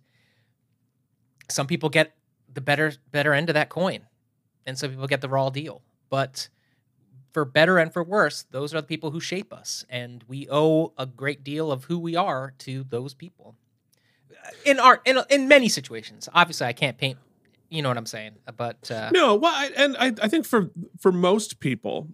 some 1.49 1.67
people 1.67 1.89
get 1.89 2.15
the 2.53 2.61
better 2.61 2.93
better 3.13 3.33
end 3.33 3.49
of 3.49 3.55
that 3.55 3.69
coin 3.69 4.03
and 4.67 4.79
some 4.79 4.91
people 4.91 5.07
get 5.07 5.21
the 5.21 5.29
raw 5.29 5.51
deal. 5.51 5.83
But 6.09 6.49
for 7.33 7.45
better 7.45 7.79
and 7.79 7.93
for 7.93 8.03
worse, 8.03 8.45
those 8.51 8.75
are 8.75 8.81
the 8.81 8.87
people 8.87 9.11
who 9.11 9.21
shape 9.21 9.53
us, 9.53 9.85
and 9.89 10.25
we 10.27 10.49
owe 10.51 10.93
a 10.99 11.07
great 11.07 11.45
deal 11.45 11.71
of 11.71 11.85
who 11.85 11.99
we 11.99 12.17
are 12.17 12.55
to 12.59 12.85
those 12.85 13.15
people. 13.15 13.57
In 14.65 14.81
our 14.81 15.01
in 15.05 15.19
in 15.29 15.49
many 15.49 15.69
situations, 15.69 16.29
obviously, 16.33 16.67
I 16.67 16.73
can't 16.73 16.97
paint. 16.97 17.19
You 17.69 17.83
know 17.83 17.89
what 17.89 17.99
I'm 17.99 18.07
saying? 18.07 18.33
But 18.57 18.91
uh, 18.91 19.11
No, 19.13 19.37
well, 19.37 19.55
I, 19.55 19.71
and 19.77 19.97
I, 19.97 20.13
I 20.23 20.29
think 20.29 20.47
for 20.47 20.71
for 20.99 21.13
most 21.13 21.61
people, 21.61 22.09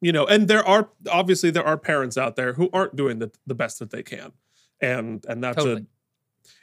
you 0.00 0.12
know, 0.12 0.24
and 0.24 0.48
there 0.48 0.66
are 0.66 0.90
obviously 1.10 1.50
there 1.50 1.66
are 1.66 1.76
parents 1.76 2.16
out 2.16 2.36
there 2.36 2.54
who 2.54 2.70
aren't 2.72 2.96
doing 2.96 3.18
the, 3.18 3.30
the 3.46 3.54
best 3.54 3.80
that 3.80 3.90
they 3.90 4.02
can, 4.02 4.32
and 4.80 5.24
and 5.28 5.42
that's 5.42 5.56
Totally. 5.56 5.82
a, 5.82 5.86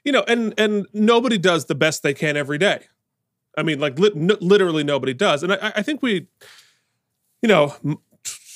you 0.04 0.12
know, 0.12 0.24
and 0.28 0.54
and 0.58 0.86
nobody 0.94 1.38
does 1.38 1.66
the 1.66 1.76
best 1.76 2.04
they 2.04 2.14
can 2.14 2.38
every 2.38 2.58
day. 2.58 2.82
I 3.58 3.64
mean, 3.64 3.80
like 3.80 3.98
lit, 4.00 4.16
n- 4.16 4.38
literally 4.42 4.84
nobody 4.84 5.14
does, 5.14 5.44
and 5.44 5.54
I, 5.54 5.74
I 5.78 5.82
think 5.82 6.02
we, 6.02 6.28
you 7.42 7.48
know. 7.50 7.76
t- 7.84 8.02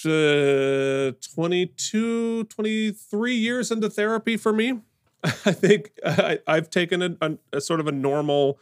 Uh, 0.06 1.12
22 1.36 2.46
23 2.46 3.36
years 3.36 3.70
into 3.70 3.90
therapy 3.90 4.38
for 4.38 4.54
me 4.54 4.80
i 5.24 5.52
think 5.52 5.92
I, 6.06 6.40
i've 6.48 6.70
taken 6.70 7.02
a, 7.02 7.18
a, 7.22 7.38
a 7.58 7.60
sort 7.60 7.82
of 7.82 7.88
a 7.88 7.92
normal 7.92 8.60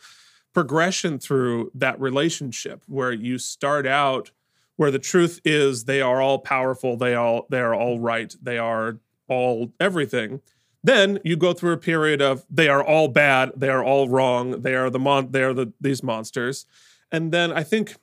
progression 0.51 1.19
through 1.19 1.71
that 1.75 2.01
relationship 2.01 2.81
where 2.87 3.11
you 3.11 3.37
start 3.37 3.85
out 3.85 4.31
where 4.77 4.89
the 4.89 4.97
truth 4.97 5.39
is 5.45 5.85
they 5.85 6.01
are 6.01 6.19
all 6.21 6.39
powerful 6.39 6.97
they 6.97 7.13
all 7.13 7.45
they 7.51 7.59
are 7.59 7.75
all 7.75 7.99
right 7.99 8.35
they 8.41 8.57
are 8.57 8.97
all 9.27 9.71
everything 9.79 10.41
then 10.83 11.19
you 11.23 11.35
go 11.35 11.53
through 11.53 11.73
a 11.73 11.77
period 11.77 12.21
of 12.21 12.45
they 12.49 12.69
are 12.69 12.83
all 12.83 13.07
bad 13.07 13.51
they 13.55 13.69
are 13.69 13.83
all 13.83 14.07
wrong 14.07 14.61
they 14.61 14.75
are 14.75 14.89
the 14.89 14.99
mon 14.99 15.31
they 15.31 15.43
are 15.43 15.53
the 15.53 15.73
these 15.81 16.03
monsters. 16.03 16.65
And 17.11 17.31
then 17.31 17.51
i 17.51 17.63
think 17.63 17.95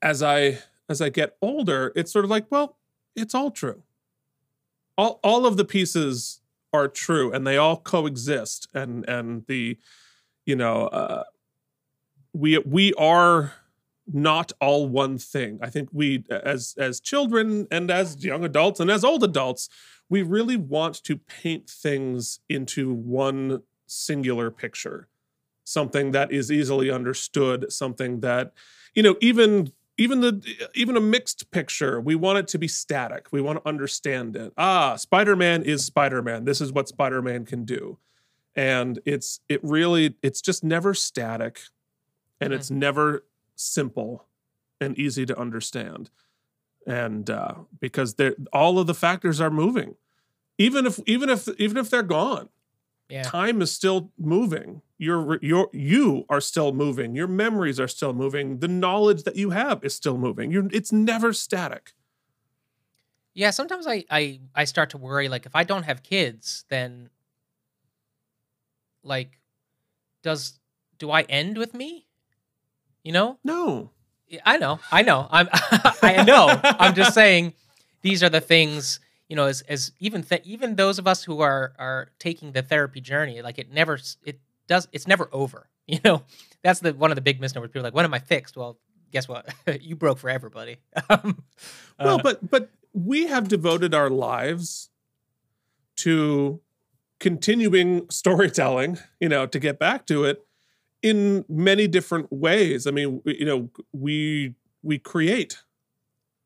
as 0.00 0.22
i 0.22 0.58
as 0.88 1.00
i 1.00 1.08
get 1.08 1.36
older 1.40 1.92
it's 1.96 2.12
sort 2.12 2.24
of 2.24 2.30
like 2.30 2.46
well 2.50 2.76
it's 3.14 3.34
all 3.34 3.50
true. 3.50 3.82
All 4.96 5.20
all 5.22 5.46
of 5.46 5.56
the 5.56 5.64
pieces 5.64 6.40
are 6.72 6.88
true 6.88 7.32
and 7.32 7.46
they 7.46 7.56
all 7.56 7.76
coexist 7.76 8.68
and 8.74 9.08
and 9.08 9.44
the 9.46 9.78
you 10.46 10.56
know 10.56 10.86
uh 10.88 11.24
we 12.32 12.58
we 12.58 12.94
are 12.94 13.52
not 14.14 14.52
all 14.60 14.88
one 14.88 15.18
thing. 15.18 15.58
I 15.62 15.70
think 15.70 15.88
we 15.92 16.24
as 16.30 16.74
as 16.78 17.00
children 17.00 17.66
and 17.70 17.90
as 17.90 18.24
young 18.24 18.44
adults 18.44 18.80
and 18.80 18.90
as 18.90 19.04
old 19.04 19.22
adults, 19.24 19.68
we 20.08 20.22
really 20.22 20.56
want 20.56 21.02
to 21.04 21.16
paint 21.16 21.68
things 21.68 22.40
into 22.48 22.92
one 22.92 23.62
singular 23.86 24.50
picture. 24.50 25.08
Something 25.64 26.10
that 26.12 26.32
is 26.32 26.50
easily 26.50 26.90
understood, 26.90 27.72
something 27.72 28.20
that 28.20 28.52
you 28.94 29.02
know 29.02 29.16
even 29.20 29.72
even 29.98 30.20
the 30.20 30.42
even 30.74 30.96
a 30.96 31.00
mixed 31.00 31.50
picture, 31.52 32.00
we 32.00 32.14
want 32.14 32.38
it 32.38 32.48
to 32.48 32.58
be 32.58 32.66
static. 32.68 33.28
We 33.30 33.40
want 33.40 33.62
to 33.62 33.68
understand 33.68 34.34
it. 34.36 34.52
Ah, 34.56 34.96
Spider-Man 34.96 35.62
is 35.62 35.84
Spider-Man. 35.84 36.44
This 36.44 36.60
is 36.60 36.72
what 36.72 36.88
Spider-Man 36.88 37.44
can 37.44 37.64
do. 37.64 37.98
And 38.56 39.00
it's 39.06 39.40
it 39.48 39.60
really 39.62 40.16
it's 40.22 40.40
just 40.40 40.64
never 40.64 40.94
static 40.94 41.60
and 42.40 42.52
Mhm. 42.52 42.56
it's 42.56 42.70
never 42.70 43.24
simple 43.62 44.26
and 44.80 44.98
easy 44.98 45.24
to 45.26 45.38
understand 45.38 46.10
and 46.86 47.30
uh, 47.30 47.54
because 47.80 48.14
they're 48.14 48.34
all 48.52 48.78
of 48.78 48.86
the 48.86 48.94
factors 48.94 49.40
are 49.40 49.50
moving 49.50 49.94
even 50.58 50.86
if 50.86 50.98
even 51.06 51.30
if 51.30 51.48
even 51.58 51.76
if 51.76 51.90
they're 51.90 52.02
gone 52.02 52.48
yeah, 53.08 53.22
time 53.22 53.60
is 53.62 53.70
still 53.70 54.10
moving 54.18 54.82
you're 54.98 55.38
you're 55.42 55.68
you 55.72 56.24
are 56.28 56.40
still 56.40 56.72
moving 56.72 57.14
your 57.14 57.28
memories 57.28 57.78
are 57.78 57.88
still 57.88 58.12
moving 58.12 58.58
the 58.58 58.68
knowledge 58.68 59.22
that 59.24 59.36
you 59.36 59.50
have 59.50 59.84
is 59.84 59.94
still 59.94 60.18
moving 60.18 60.50
you're 60.50 60.68
it's 60.72 60.92
never 60.92 61.32
static 61.32 61.92
yeah. 63.34 63.50
Sometimes 63.50 63.86
I 63.86 64.04
I 64.10 64.40
I 64.54 64.64
start 64.64 64.90
to 64.90 64.98
worry. 64.98 65.28
Like 65.28 65.46
if 65.46 65.56
I 65.56 65.64
don't 65.64 65.84
have 65.84 66.02
kids, 66.02 66.64
then 66.68 67.08
like 69.02 69.38
does 70.22 70.60
do 70.98 71.10
I 71.10 71.22
end 71.22 71.58
with 71.58 71.74
me? 71.74 72.06
You 73.02 73.12
know? 73.12 73.38
no 73.44 73.90
I 74.44 74.56
know, 74.56 74.80
I 74.90 75.02
know, 75.02 75.26
I'm, 75.30 75.48
I 76.02 76.24
know. 76.24 76.60
I'm 76.62 76.94
just 76.94 77.14
saying, 77.14 77.54
these 78.02 78.22
are 78.22 78.28
the 78.28 78.40
things 78.40 79.00
you 79.28 79.36
know. 79.36 79.46
As 79.46 79.62
as 79.62 79.92
even 80.00 80.22
th- 80.22 80.42
even 80.44 80.76
those 80.76 80.98
of 80.98 81.06
us 81.06 81.22
who 81.22 81.40
are 81.40 81.72
are 81.78 82.08
taking 82.18 82.52
the 82.52 82.62
therapy 82.62 83.00
journey, 83.00 83.42
like 83.42 83.58
it 83.58 83.70
never 83.72 83.98
it 84.24 84.40
does 84.66 84.88
it's 84.92 85.06
never 85.06 85.28
over. 85.32 85.68
You 85.88 85.98
know, 86.04 86.22
that's 86.62 86.78
the 86.78 86.94
one 86.94 87.10
of 87.10 87.16
the 87.16 87.20
big 87.20 87.40
misnomers. 87.40 87.68
People 87.68 87.80
are 87.80 87.84
like, 87.84 87.94
when 87.94 88.04
am 88.04 88.14
I 88.14 88.20
fixed? 88.20 88.56
Well, 88.56 88.78
guess 89.10 89.26
what? 89.28 89.52
you 89.82 89.96
broke 89.96 90.18
for 90.18 90.30
everybody. 90.30 90.76
um, 91.10 91.42
well 91.98 92.20
uh, 92.20 92.22
but 92.22 92.50
but 92.50 92.70
we 92.94 93.26
have 93.26 93.48
devoted 93.48 93.92
our 93.92 94.08
lives 94.08 94.90
to 95.96 96.60
continuing 97.18 98.08
storytelling 98.10 98.98
you 99.20 99.28
know 99.28 99.44
to 99.44 99.58
get 99.58 99.78
back 99.78 100.06
to 100.06 100.24
it 100.24 100.46
in 101.02 101.44
many 101.48 101.88
different 101.88 102.32
ways. 102.32 102.86
I 102.86 102.90
mean 102.90 103.20
you 103.24 103.44
know 103.44 103.70
we 103.92 104.54
we 104.82 104.98
create 104.98 105.62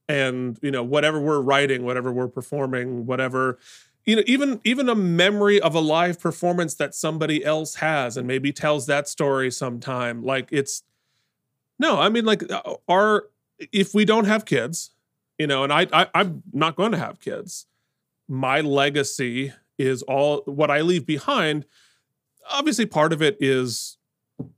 and 0.09 0.59
you 0.63 0.71
know 0.71 0.83
whatever 0.83 1.21
we're 1.21 1.41
writing 1.41 1.85
whatever 1.85 2.13
we're 2.13 2.29
performing 2.29 3.07
whatever 3.07 3.59
you 4.05 4.17
know 4.17 4.23
even 4.27 4.61
even 4.65 4.89
a 4.89 4.95
memory 4.95 5.61
of 5.61 5.75
a 5.75 5.81
live 5.81 6.21
performance 6.21 6.75
that 6.75 6.95
somebody 6.95 7.45
else 7.45 7.77
has 7.77 8.17
and 8.17 8.27
maybe 8.27 8.53
tells 8.53 8.87
that 8.87 9.09
story 9.09 9.51
sometime 9.51 10.23
like 10.23 10.49
it's 10.53 10.83
no 11.79 11.99
i 11.99 12.09
mean 12.09 12.25
like 12.25 12.51
uh, 12.51 12.75
our 12.89 13.29
if 13.73 13.95
we 13.95 14.05
don't 14.05 14.27
have 14.27 14.45
kids 14.45 14.91
you 15.39 15.47
know 15.47 15.65
and 15.65 15.73
I, 15.73 15.87
I 15.93 16.07
i'm 16.15 16.43
not 16.53 16.77
going 16.77 16.93
to 16.93 16.99
have 16.99 17.21
kids 17.21 17.67
my 18.29 18.61
legacy 18.61 19.53
is 19.79 20.03
all 20.03 20.43
what 20.47 20.71
i 20.71 20.81
leave 20.83 21.05
behind 21.05 21.65
obviously 22.49 22.87
part 22.87 23.13
of 23.13 23.23
it 23.23 23.37
is 23.41 23.96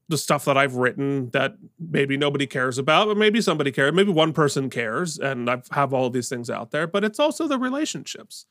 the 0.08 0.18
stuff 0.18 0.44
that 0.44 0.56
i've 0.56 0.74
written 0.74 1.30
that 1.30 1.56
maybe 1.78 2.16
nobody 2.16 2.46
cares 2.46 2.78
about 2.78 3.06
but 3.06 3.16
maybe 3.16 3.40
somebody 3.40 3.70
cares 3.70 3.92
maybe 3.92 4.12
one 4.12 4.32
person 4.32 4.68
cares 4.70 5.18
and 5.18 5.48
i 5.48 5.60
have 5.70 5.92
all 5.92 6.10
these 6.10 6.28
things 6.28 6.50
out 6.50 6.70
there 6.70 6.86
but 6.86 7.04
it's 7.04 7.20
also 7.20 7.46
the 7.46 7.58
relationships 7.58 8.46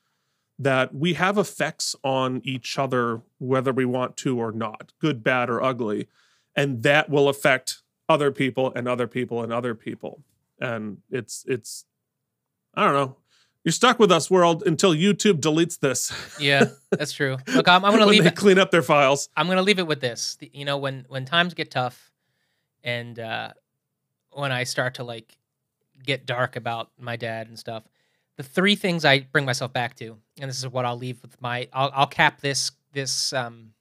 that 0.60 0.96
we 0.96 1.14
have 1.14 1.38
effects 1.38 1.96
on 2.04 2.42
each 2.44 2.80
other 2.80 3.22
whether 3.38 3.72
we 3.72 3.86
want 3.86 4.18
to 4.18 4.40
or 4.40 4.52
not 4.52 4.94
good 5.00 5.24
bad 5.24 5.50
or 5.50 5.62
ugly 5.62 6.08
and 6.56 6.84
that 6.84 7.10
will 7.10 7.30
affect 7.30 7.84
other 8.10 8.32
people 8.32 8.72
and 8.76 8.88
other 8.88 9.08
people 9.08 9.44
and 9.44 9.54
other 9.54 9.76
people. 9.76 10.24
And 10.60 10.98
it's 11.12 11.46
it's 11.48 11.86
i 12.74 12.84
don't 12.84 12.94
know 12.94 13.16
you're 13.68 13.74
stuck 13.74 14.00
with 14.00 14.12
us 14.12 14.32
world 14.32 14.64
until 14.66 14.94
youtube 14.96 15.42
deletes 15.42 15.78
this 15.80 16.12
yeah, 16.40 16.66
that's 16.92 17.12
true. 17.12 17.36
Look, 17.54 17.68
I'm, 17.68 17.84
I'm 17.84 17.92
gonna 17.92 18.06
when 18.06 18.14
leave 18.16 18.24
they 18.24 18.30
it. 18.30 18.36
clean 18.36 18.58
up 18.60 18.72
their 18.72 18.82
files 18.82 19.28
I'm 19.36 19.48
gonna 19.48 19.62
leave 19.62 19.80
it 19.80 19.88
with 19.88 20.00
this. 20.00 20.38
The- 20.40 20.50
You 20.54 20.66
know, 20.66 20.78
when 20.78 21.06
when 21.10 21.26
times 21.26 21.54
get 21.54 21.70
tough, 21.72 22.12
and 22.84 23.20
uh, 23.20 23.50
when 24.32 24.52
I 24.52 24.64
start 24.64 24.96
to 24.96 25.04
like 25.04 25.38
get 26.04 26.26
dark 26.26 26.56
about 26.56 26.92
my 27.00 27.16
dad 27.18 27.48
and 27.50 27.58
stuff, 27.60 27.84
the 28.38 28.44
three 28.44 28.76
things 28.76 29.04
I 29.04 29.20
bring 29.34 29.46
myself 29.46 29.74
back 29.74 29.96
to 29.98 30.16
and 30.40 30.50
this 30.50 30.60
is 30.60 30.68
what 30.68 30.86
I'll 30.86 30.98
leave 30.98 31.22
with 31.22 31.42
my. 31.42 31.68
I'll, 31.74 31.92
I'll 31.94 32.08
cap 32.08 32.40
this 32.40 32.72
this 32.94 33.34
um, 33.34 33.74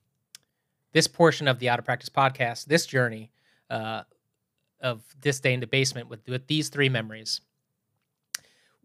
this 0.92 1.06
portion 1.06 1.46
of 1.46 1.58
the 1.58 1.68
Out 1.68 1.78
of 1.78 1.84
Practice 1.84 2.08
podcast, 2.08 2.64
this 2.64 2.86
journey 2.86 3.30
uh, 3.70 4.02
of 4.80 5.02
this 5.20 5.40
day 5.40 5.52
in 5.54 5.60
the 5.60 5.66
basement 5.66 6.08
with 6.08 6.26
with 6.28 6.46
these 6.48 6.70
three 6.70 6.88
memories. 6.88 7.40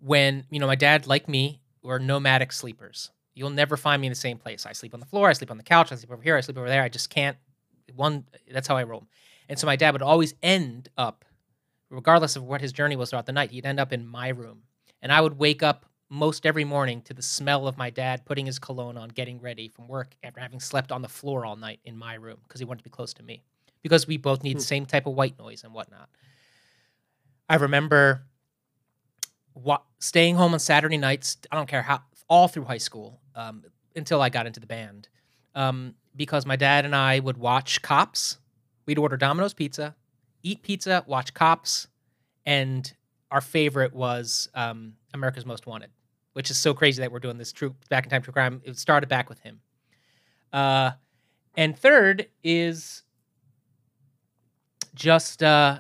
When 0.02 0.46
you 0.50 0.60
know 0.60 0.68
my 0.68 0.76
dad, 0.76 1.08
like 1.08 1.28
me, 1.28 1.62
were 1.84 2.00
nomadic 2.00 2.52
sleepers. 2.52 3.12
You'll 3.34 3.50
never 3.50 3.78
find 3.78 4.02
me 4.02 4.08
in 4.08 4.12
the 4.12 4.16
same 4.16 4.38
place. 4.38 4.66
I 4.66 4.74
sleep 4.74 4.94
on 4.94 5.00
the 5.00 5.06
floor. 5.06 5.30
I 5.30 5.34
sleep 5.34 5.52
on 5.52 5.58
the 5.58 5.64
couch. 5.64 5.92
I 5.92 5.96
sleep 5.96 6.12
over 6.12 6.22
here. 6.22 6.36
I 6.36 6.42
sleep 6.42 6.58
over 6.58 6.68
there. 6.68 6.84
I 6.84 6.90
just 6.90 7.10
can't. 7.10 7.38
One. 7.96 8.26
That's 8.52 8.68
how 8.68 8.78
I 8.78 8.84
roll. 8.84 9.06
And 9.48 9.58
so 9.60 9.68
my 9.68 9.76
dad 9.76 9.94
would 9.94 10.02
always 10.02 10.34
end 10.42 10.90
up, 10.98 11.26
regardless 11.90 12.36
of 12.36 12.44
what 12.44 12.62
his 12.62 12.72
journey 12.72 12.96
was 12.96 13.10
throughout 13.10 13.26
the 13.26 13.32
night, 13.32 13.52
he'd 13.52 13.66
end 13.66 13.80
up 13.80 13.92
in 13.94 14.08
my 14.08 14.30
room, 14.30 14.64
and 15.02 15.12
I 15.12 15.20
would 15.20 15.38
wake 15.38 15.62
up 15.62 15.86
most 16.10 16.46
every 16.46 16.66
morning 16.66 17.02
to 17.02 17.14
the 17.14 17.22
smell 17.22 17.68
of 17.68 17.78
my 17.78 17.90
dad 17.90 18.26
putting 18.26 18.46
his 18.46 18.60
cologne 18.60 18.98
on, 18.98 19.08
getting 19.10 19.40
ready 19.40 19.70
from 19.70 19.88
work 19.88 20.16
after 20.24 20.42
having 20.42 20.60
slept 20.60 20.92
on 20.92 21.02
the 21.02 21.08
floor 21.08 21.46
all 21.46 21.56
night 21.56 21.80
in 21.86 21.98
my 21.98 22.16
room 22.16 22.38
because 22.44 22.60
he 22.60 22.66
wanted 22.66 22.80
to 22.80 22.84
be 22.84 22.90
close 22.90 23.14
to 23.14 23.24
me 23.24 23.42
because 23.82 24.08
we 24.08 24.18
both 24.18 24.44
need 24.44 24.54
hmm. 24.54 24.60
the 24.60 24.64
same 24.64 24.86
type 24.86 25.06
of 25.06 25.14
white 25.14 25.40
noise 25.40 25.64
and 25.64 25.74
whatnot. 25.74 26.10
I 27.50 27.56
remember 27.56 28.24
wa- 29.54 29.82
staying 30.00 30.36
home 30.36 30.54
on 30.54 30.60
Saturday 30.60 30.98
nights. 30.98 31.38
I 31.52 31.56
don't 31.56 31.68
care 31.68 31.82
how, 31.82 32.02
all 32.28 32.48
through 32.48 32.66
high 32.66 32.78
school 32.78 33.20
um, 33.36 33.64
until 33.96 34.22
I 34.22 34.30
got 34.30 34.48
into 34.48 34.60
the 34.60 34.68
band, 34.68 35.08
um, 35.56 35.96
because 36.16 36.46
my 36.46 36.56
dad 36.56 36.86
and 36.86 36.96
I 36.96 37.20
would 37.20 37.38
watch 37.38 37.82
Cops. 37.82 38.38
We'd 38.86 38.98
order 38.98 39.18
Domino's 39.18 39.54
pizza, 39.54 39.96
eat 40.44 40.64
pizza, 40.64 41.04
watch 41.08 41.34
Cops, 41.34 41.88
and 42.46 42.92
our 43.30 43.42
favorite 43.42 43.94
was 43.94 44.50
um, 44.54 44.94
America's 45.14 45.46
Most 45.46 45.68
Wanted, 45.68 45.92
which 46.34 46.52
is 46.52 46.58
so 46.58 46.74
crazy 46.74 47.02
that 47.02 47.12
we're 47.12 47.20
doing 47.20 47.38
this 47.38 47.52
true 47.52 47.76
back 47.90 48.06
in 48.06 48.10
time 48.10 48.22
true 48.22 48.34
crime. 48.34 48.62
It 48.64 48.78
started 48.78 49.08
back 49.08 49.30
with 49.30 49.40
him. 49.40 49.62
Uh, 50.52 50.92
and 51.56 51.78
third 51.78 52.28
is 52.44 53.04
just 54.96 55.44
uh, 55.44 55.80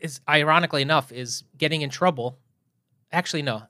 is 0.00 0.20
ironically 0.28 0.82
enough 0.82 1.12
is 1.12 1.44
getting 1.56 1.82
in 1.82 1.90
trouble. 1.90 2.38
Actually, 3.12 3.42
no, 3.42 3.62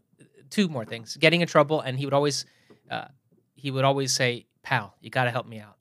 two 0.50 0.68
more 0.68 0.84
things: 0.84 1.16
getting 1.16 1.40
in 1.40 1.48
trouble, 1.48 1.80
and 1.80 1.98
he 1.98 2.04
would 2.04 2.14
always 2.14 2.44
uh, 2.90 3.06
he 3.54 3.70
would 3.70 3.84
always 3.84 4.12
say, 4.12 4.46
"Pal, 4.62 4.94
you 5.00 5.10
got 5.10 5.24
to 5.24 5.30
help 5.30 5.46
me 5.46 5.60
out. 5.60 5.76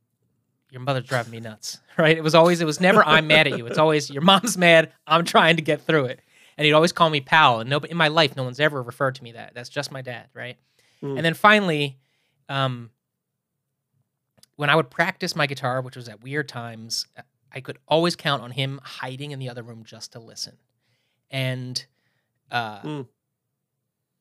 Your 0.72 0.82
mother's 0.82 1.06
driving 1.06 1.32
me 1.32 1.40
nuts." 1.40 1.80
Right? 2.00 2.18
It 2.18 2.24
was 2.24 2.34
always 2.34 2.62
it 2.62 2.66
was 2.66 2.80
never 2.80 3.04
I'm 3.06 3.28
mad 3.28 3.48
at 3.48 3.58
you. 3.58 3.68
It's 3.68 3.78
always 3.78 4.10
your 4.10 4.22
mom's 4.22 4.58
mad. 4.58 4.94
I'm 5.06 5.26
trying 5.26 5.58
to 5.58 5.62
get 5.62 5.82
through 5.82 6.06
it, 6.06 6.22
and 6.58 6.64
he'd 6.64 6.72
always 6.72 6.94
call 6.94 7.10
me 7.10 7.20
pal. 7.20 7.60
And 7.60 7.70
nobody 7.70 7.92
in 7.92 7.98
my 7.98 8.08
life, 8.08 8.38
no 8.38 8.44
one's 8.44 8.62
ever 8.62 8.82
referred 8.82 9.16
to 9.16 9.24
me 9.24 9.34
that. 9.34 9.52
That's 9.54 9.68
just 9.68 9.92
my 9.92 10.02
dad, 10.02 10.28
right? 10.34 10.56
Mm. 11.04 11.18
And 11.18 11.26
then 11.26 11.34
finally, 11.34 11.98
um, 12.48 12.90
when 14.56 14.70
I 14.70 14.76
would 14.76 14.90
practice 14.90 15.36
my 15.36 15.46
guitar, 15.46 15.82
which 15.82 15.96
was 15.96 16.10
at 16.10 16.22
weird 16.22 16.50
times, 16.50 17.06
I 17.52 17.62
could 17.62 17.78
always 17.88 18.16
count 18.16 18.41
on 18.43 18.52
him 18.52 18.80
hiding 18.84 19.32
in 19.32 19.39
the 19.39 19.50
other 19.50 19.64
room 19.64 19.84
just 19.84 20.12
to 20.14 20.20
listen. 20.20 20.58
And 21.32 21.86
uh 22.52 22.82
Mm. 22.82 23.08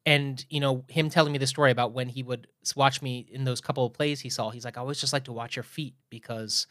and 0.07 0.45
you 0.49 0.61
know, 0.61 0.85
him 0.89 1.11
telling 1.11 1.33
me 1.33 1.39
the 1.39 1.47
story 1.47 1.71
about 1.71 1.93
when 1.93 2.09
he 2.09 2.23
would 2.23 2.47
watch 2.77 3.03
me 3.03 3.27
in 3.31 3.45
those 3.45 3.61
couple 3.61 3.85
of 3.87 3.93
plays 3.93 4.21
he 4.21 4.31
saw, 4.31 4.51
he's 4.51 4.65
like, 4.65 4.77
I 4.77 4.81
always 4.81 5.01
just 5.01 5.13
like 5.13 5.25
to 5.25 5.33
watch 5.33 5.57
your 5.57 5.63
feet 5.63 5.95
because 6.11 6.67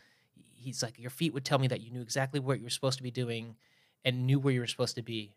he's 0.54 0.82
like, 0.82 0.98
your 1.00 1.10
feet 1.10 1.34
would 1.34 1.46
tell 1.46 1.60
me 1.60 1.68
that 1.68 1.82
you 1.82 1.92
knew 1.92 2.02
exactly 2.02 2.40
what 2.40 2.58
you 2.58 2.64
were 2.64 2.70
supposed 2.70 2.98
to 2.98 3.04
be 3.04 3.12
doing 3.12 3.56
and 4.04 4.26
knew 4.26 4.40
where 4.40 4.54
you 4.54 4.60
were 4.60 4.68
supposed 4.68 4.96
to 4.96 5.02
be. 5.04 5.34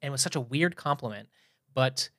And 0.00 0.08
it 0.08 0.12
was 0.12 0.22
such 0.22 0.36
a 0.36 0.40
weird 0.40 0.76
compliment, 0.76 1.28
but 1.74 2.10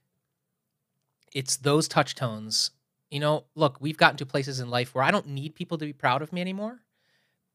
it's 1.34 1.58
those 1.58 1.88
touch 1.88 2.16
tones. 2.16 2.72
You 3.10 3.20
know, 3.20 3.46
look, 3.56 3.78
we've 3.80 3.98
gotten 3.98 4.18
to 4.18 4.26
places 4.26 4.60
in 4.60 4.70
life 4.70 4.96
where 4.96 5.04
I 5.04 5.12
don't 5.12 5.28
need 5.28 5.56
people 5.56 5.78
to 5.78 5.86
be 5.86 5.94
proud 5.94 6.22
of 6.22 6.32
me 6.32 6.42
anymore, 6.42 6.80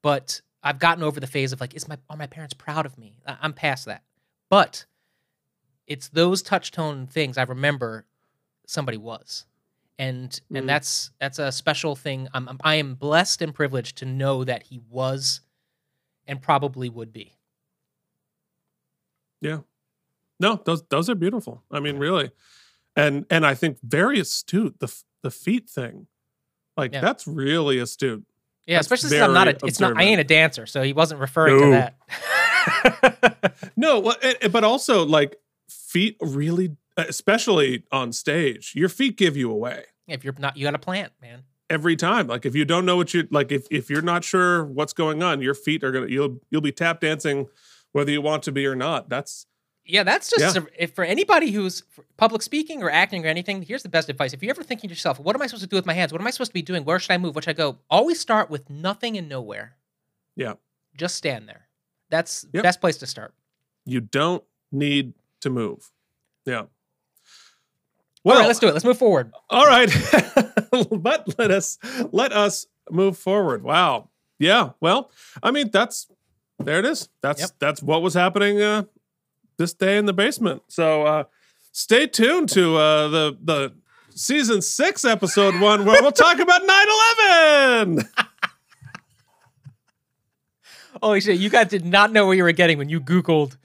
but 0.02 0.40
I've 0.62 0.78
gotten 0.78 1.04
over 1.04 1.20
the 1.20 1.26
phase 1.26 1.52
of 1.52 1.60
like, 1.60 1.74
is 1.74 1.88
my 1.88 1.98
are 2.10 2.16
my 2.16 2.26
parents 2.26 2.54
proud 2.54 2.86
of 2.86 2.98
me? 2.98 3.14
I- 3.26 3.38
I'm 3.42 3.52
past 3.52 3.86
that. 3.86 4.02
But 4.50 4.86
it's 5.86 6.08
those 6.08 6.42
touch 6.42 6.70
tone 6.72 7.06
things 7.06 7.38
I 7.38 7.42
remember 7.44 8.06
somebody 8.66 8.98
was. 8.98 9.46
And 9.98 10.30
Mhm. 10.50 10.58
and 10.58 10.68
that's 10.68 11.10
that's 11.20 11.38
a 11.38 11.50
special 11.52 11.96
thing. 11.96 12.28
I'm, 12.34 12.48
I'm 12.48 12.58
I 12.62 12.76
am 12.76 12.94
blessed 12.94 13.42
and 13.42 13.54
privileged 13.54 13.98
to 13.98 14.04
know 14.06 14.44
that 14.44 14.64
he 14.64 14.78
was 14.90 15.40
and 16.26 16.40
probably 16.42 16.88
would 16.88 17.12
be. 17.12 17.34
Yeah. 19.40 19.60
No, 20.40 20.60
those 20.64 20.82
those 20.88 21.08
are 21.10 21.14
beautiful. 21.14 21.64
I 21.70 21.80
mean, 21.80 21.98
really, 21.98 22.30
and 22.96 23.26
and 23.30 23.44
I 23.46 23.54
think 23.54 23.78
very 23.82 24.20
astute. 24.20 24.78
The 24.78 24.92
the 25.22 25.30
feet 25.30 25.68
thing, 25.68 26.06
like 26.76 26.92
Yeah. 26.92 27.00
that's 27.00 27.26
really 27.26 27.78
astute. 27.78 28.24
Yeah, 28.68 28.76
That's 28.76 28.86
especially 28.86 29.08
since 29.08 29.22
I'm 29.22 29.32
not 29.32 29.48
a 29.48 29.56
it's 29.64 29.80
not 29.80 29.96
I 29.96 30.02
ain't 30.02 30.20
a 30.20 30.24
dancer, 30.24 30.66
so 30.66 30.82
he 30.82 30.92
wasn't 30.92 31.20
referring 31.20 31.58
to 31.58 31.70
that. 31.70 33.54
No, 33.76 33.98
well, 34.00 34.16
but 34.50 34.62
also 34.62 35.06
like 35.06 35.36
feet 35.70 36.16
really, 36.20 36.76
especially 36.96 37.84
on 37.90 38.12
stage, 38.12 38.72
your 38.74 38.88
feet 38.88 39.16
give 39.16 39.36
you 39.36 39.50
away 39.50 39.84
if 40.06 40.22
you're 40.22 40.34
not 40.38 40.56
you 40.56 40.64
got 40.64 40.74
a 40.74 40.78
plant, 40.78 41.12
man. 41.22 41.44
every 41.70 41.96
time. 41.96 42.26
Like 42.26 42.44
if 42.44 42.54
you 42.54 42.64
don't 42.64 42.84
know 42.84 42.96
what 42.96 43.14
you 43.14 43.26
like, 43.30 43.50
if 43.52 43.66
if 43.70 43.88
you're 43.88 44.02
not 44.02 44.22
sure 44.22 44.64
what's 44.64 44.92
going 44.92 45.22
on, 45.22 45.40
your 45.40 45.54
feet 45.54 45.82
are 45.82 45.90
gonna 45.92 46.08
you'll 46.08 46.40
you'll 46.50 46.60
be 46.60 46.72
tap 46.72 47.00
dancing 47.00 47.46
whether 47.92 48.10
you 48.10 48.20
want 48.20 48.42
to 48.44 48.52
be 48.52 48.66
or 48.66 48.76
not. 48.76 49.08
That's 49.08 49.46
Yeah, 49.90 50.02
that's 50.02 50.28
just 50.30 50.54
Yeah. 50.54 50.62
if 50.78 50.94
for 50.94 51.02
anybody 51.02 51.50
who's 51.50 51.82
public 52.18 52.42
speaking 52.42 52.82
or 52.82 52.90
acting 52.90 53.24
or 53.24 53.28
anything. 53.28 53.62
Here's 53.62 53.82
the 53.82 53.88
best 53.88 54.08
advice: 54.10 54.34
if 54.34 54.42
you're 54.42 54.50
ever 54.50 54.62
thinking 54.62 54.88
to 54.88 54.92
yourself, 54.94 55.18
"What 55.18 55.34
am 55.34 55.40
I 55.42 55.46
supposed 55.46 55.62
to 55.64 55.68
do 55.68 55.76
with 55.76 55.86
my 55.86 55.94
hands? 55.94 56.12
What 56.12 56.20
am 56.20 56.26
I 56.26 56.30
supposed 56.30 56.50
to 56.50 56.54
be 56.54 56.60
doing? 56.62 56.84
Where 56.84 56.98
should 56.98 57.10
I 57.12 57.18
move? 57.18 57.34
Should 57.36 57.48
I 57.48 57.52
go?" 57.54 57.78
Always 57.88 58.20
start 58.20 58.50
with 58.50 58.68
nothing 58.68 59.16
and 59.16 59.28
nowhere. 59.28 59.76
Yeah. 60.36 60.54
just 60.96 61.14
stand 61.16 61.48
there. 61.48 61.68
That's 62.10 62.42
the 62.42 62.48
Yep. 62.54 62.62
best 62.64 62.80
place 62.80 62.96
to 62.98 63.06
start. 63.06 63.32
you 63.86 64.00
don't 64.00 64.44
need 64.70 65.14
to 65.40 65.48
move. 65.48 65.90
Yeah. 66.44 66.62
Well, 66.62 66.68
Well, 68.24 68.34
All 68.36 68.40
right, 68.42 68.46
let's 68.48 68.58
do 68.58 68.68
it. 68.68 68.72
Let's 68.72 68.84
move 68.84 68.98
forward. 68.98 69.32
All 69.48 69.64
right. 69.66 69.88
but 70.90 71.38
let 71.38 71.50
us 71.50 71.78
let 72.12 72.32
us 72.32 72.66
move 72.90 73.16
forward. 73.16 73.62
Wow. 73.62 74.10
Yeah. 74.38 74.70
Well, 74.80 75.10
I 75.42 75.50
mean, 75.52 75.70
that's 75.70 76.08
there 76.58 76.78
it 76.80 76.84
is. 76.84 77.08
That's 77.22 77.40
Yep. 77.40 77.50
that's 77.58 77.82
what 77.82 78.02
was 78.02 78.14
happening 78.14 78.60
uh 78.60 78.82
this 79.58 79.74
day 79.74 79.98
in 79.98 80.06
the 80.06 80.12
basement. 80.12 80.62
So 80.68 81.04
uh 81.04 81.24
stay 81.72 82.06
tuned 82.06 82.48
to 82.50 82.76
uh 82.76 83.08
the 83.08 83.36
the 83.42 83.74
season 84.14 84.62
six 84.62 85.04
episode 85.04 85.60
one 85.60 85.84
where 85.84 86.00
we'll 86.02 86.10
talk 86.12 86.38
about 86.38 86.62
9-11. 86.62 88.08
Holy 91.02 91.20
shit! 91.20 91.38
You 91.38 91.48
guys 91.50 91.68
did 91.68 91.84
not 91.84 92.10
know 92.12 92.26
where 92.26 92.34
you 92.34 92.42
were 92.42 92.50
getting 92.52 92.78
when 92.78 92.88
you 92.88 93.00
Googled 93.00 93.56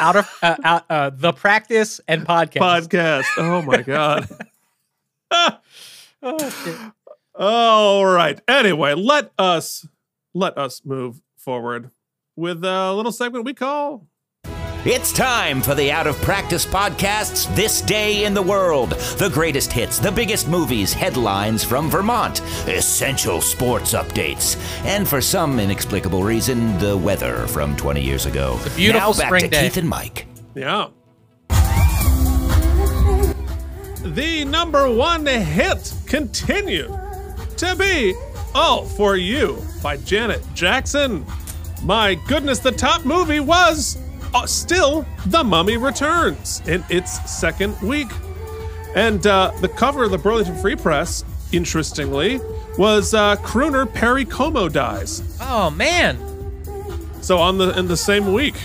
out 0.00 0.16
of 0.16 0.38
uh, 0.42 0.56
out, 0.64 0.84
uh, 0.90 1.10
the 1.10 1.32
practice 1.32 2.00
and 2.08 2.26
podcast. 2.26 2.88
podcast. 2.88 3.24
Oh 3.36 3.62
my 3.62 3.82
god. 3.86 4.28
Oh, 6.22 6.50
shit. 6.64 6.76
All 7.34 8.04
right. 8.04 8.40
Anyway, 8.48 8.94
let 8.94 9.30
us 9.38 9.86
let 10.34 10.58
us 10.58 10.82
move 10.84 11.20
forward 11.36 11.90
with 12.36 12.64
a 12.64 12.92
little 12.92 13.12
segment 13.12 13.44
we 13.44 13.54
call 13.54 14.06
It's 14.86 15.12
time 15.12 15.60
for 15.60 15.74
the 15.74 15.92
Out 15.92 16.06
of 16.06 16.16
Practice 16.22 16.64
Podcast's 16.64 17.54
This 17.54 17.82
Day 17.82 18.24
in 18.24 18.32
the 18.32 18.40
World. 18.40 18.92
The 19.18 19.28
greatest 19.28 19.70
hits, 19.70 19.98
the 19.98 20.10
biggest 20.10 20.48
movies, 20.48 20.94
headlines 20.94 21.62
from 21.62 21.90
Vermont, 21.90 22.40
essential 22.66 23.42
sports 23.42 23.92
updates, 23.92 24.56
and 24.86 25.06
for 25.06 25.20
some 25.20 25.60
inexplicable 25.60 26.24
reason, 26.24 26.78
the 26.78 26.96
weather 26.96 27.46
from 27.48 27.76
20 27.76 28.00
years 28.00 28.24
ago. 28.24 28.54
It's 28.64 28.72
a 28.72 28.76
beautiful 28.78 29.12
now 29.12 29.18
back 29.18 29.26
spring 29.26 29.42
to 29.42 29.48
day. 29.50 29.62
Keith 29.64 29.76
and 29.76 29.86
Mike. 29.86 30.26
Yeah. 30.54 30.88
The 34.02 34.46
number 34.46 34.90
one 34.90 35.26
hit 35.26 35.92
continued 36.06 36.98
to 37.58 37.76
be 37.76 38.14
All 38.54 38.86
For 38.86 39.16
You 39.18 39.62
by 39.82 39.98
Janet 39.98 40.42
Jackson. 40.54 41.26
My 41.82 42.14
goodness, 42.26 42.60
the 42.60 42.72
top 42.72 43.04
movie 43.04 43.40
was 43.40 43.98
uh, 44.34 44.46
still 44.46 45.04
The 45.26 45.42
Mummy 45.44 45.76
Returns 45.76 46.62
in 46.66 46.84
its 46.88 47.30
second 47.30 47.80
week. 47.80 48.08
And 48.94 49.24
uh, 49.26 49.52
the 49.60 49.68
cover 49.68 50.04
of 50.04 50.10
the 50.10 50.18
Burlington 50.18 50.56
Free 50.58 50.76
Press, 50.76 51.24
interestingly, 51.52 52.40
was 52.78 53.14
uh, 53.14 53.36
crooner 53.36 53.92
Perry 53.92 54.24
Como 54.24 54.68
dies. 54.68 55.22
Oh 55.40 55.70
man, 55.70 56.18
So 57.22 57.38
on 57.38 57.58
the 57.58 57.78
in 57.78 57.86
the 57.88 57.96
same 57.96 58.32
week. 58.32 58.56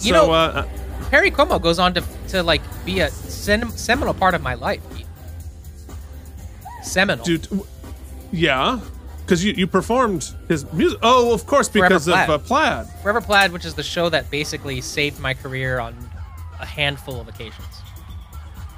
You 0.00 0.10
so 0.10 0.26
know- 0.26 0.32
uh, 0.32 0.68
Perry 1.10 1.30
Como 1.30 1.58
goes 1.58 1.78
on 1.78 1.92
to 1.94 2.02
to 2.28 2.42
like 2.42 2.62
be 2.86 3.00
a 3.00 3.10
seminal 3.10 4.14
part 4.14 4.34
of 4.34 4.40
my 4.42 4.54
life. 4.54 4.80
Seminal. 6.82 7.24
Dude, 7.24 7.46
yeah, 8.32 8.80
because 9.24 9.44
you, 9.44 9.52
you 9.54 9.66
performed 9.66 10.34
his 10.48 10.70
music. 10.72 10.98
Oh, 11.02 11.32
of 11.32 11.46
course, 11.46 11.68
Forever 11.68 11.88
because 11.88 12.08
of 12.08 12.14
Plaid. 12.14 12.30
uh, 12.30 12.38
Plaid. 12.38 12.86
Forever 13.02 13.20
Plaid, 13.20 13.52
which 13.52 13.64
is 13.64 13.74
the 13.74 13.82
show 13.82 14.08
that 14.08 14.30
basically 14.30 14.80
saved 14.80 15.18
my 15.20 15.34
career 15.34 15.78
on 15.78 15.94
a 16.60 16.66
handful 16.66 17.20
of 17.20 17.28
occasions. 17.28 17.66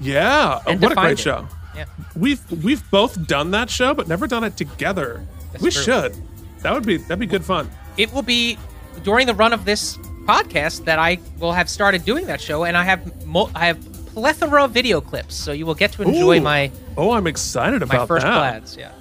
Yeah, 0.00 0.60
oh, 0.66 0.70
And 0.70 0.80
what 0.80 0.92
a 0.92 0.94
great 0.94 1.12
it. 1.12 1.18
show. 1.18 1.46
Yeah. 1.76 1.86
We've 2.16 2.40
we've 2.62 2.88
both 2.90 3.26
done 3.26 3.50
that 3.52 3.68
show, 3.70 3.94
but 3.94 4.06
never 4.08 4.26
done 4.26 4.44
it 4.44 4.56
together. 4.56 5.26
That's 5.52 5.62
we 5.62 5.70
true. 5.70 5.82
should. 5.82 6.16
That 6.62 6.72
would 6.72 6.86
be 6.86 6.98
that'd 6.98 7.18
be 7.18 7.26
good 7.26 7.44
fun. 7.44 7.70
It 7.96 8.12
will 8.12 8.22
be 8.22 8.58
during 9.02 9.26
the 9.26 9.34
run 9.34 9.52
of 9.52 9.64
this 9.64 9.96
podcast 10.24 10.84
that 10.84 10.98
I 10.98 11.18
will 11.38 11.52
have 11.52 11.68
started 11.68 12.04
doing 12.04 12.26
that 12.26 12.40
show, 12.40 12.64
and 12.64 12.76
I 12.76 12.84
have 12.84 13.26
mo- 13.26 13.50
I 13.54 13.66
have 13.66 13.78
plethora 14.14 14.64
of 14.64 14.70
video 14.70 15.00
clips, 15.00 15.34
so 15.34 15.50
you 15.52 15.66
will 15.66 15.74
get 15.74 15.92
to 15.92 16.02
enjoy 16.02 16.38
Ooh. 16.38 16.42
my 16.42 16.70
Oh, 16.96 17.10
I'm 17.12 17.26
excited 17.26 17.80
my 17.80 17.86
about 17.96 18.08
first 18.08 18.24
that. 18.24 18.52
plaids. 18.52 18.76
Yeah. 18.76 18.92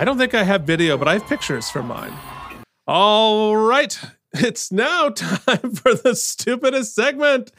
I 0.00 0.04
don't 0.04 0.16
think 0.16 0.32
I 0.32 0.44
have 0.44 0.62
video, 0.62 0.96
but 0.96 1.08
I 1.08 1.12
have 1.12 1.26
pictures 1.26 1.68
from 1.68 1.88
mine. 1.88 2.14
All 2.86 3.54
right. 3.54 4.00
It's 4.32 4.72
now 4.72 5.10
time 5.14 5.74
for 5.74 5.92
the 5.92 6.14
stupidest 6.14 6.94
segment. 6.94 7.52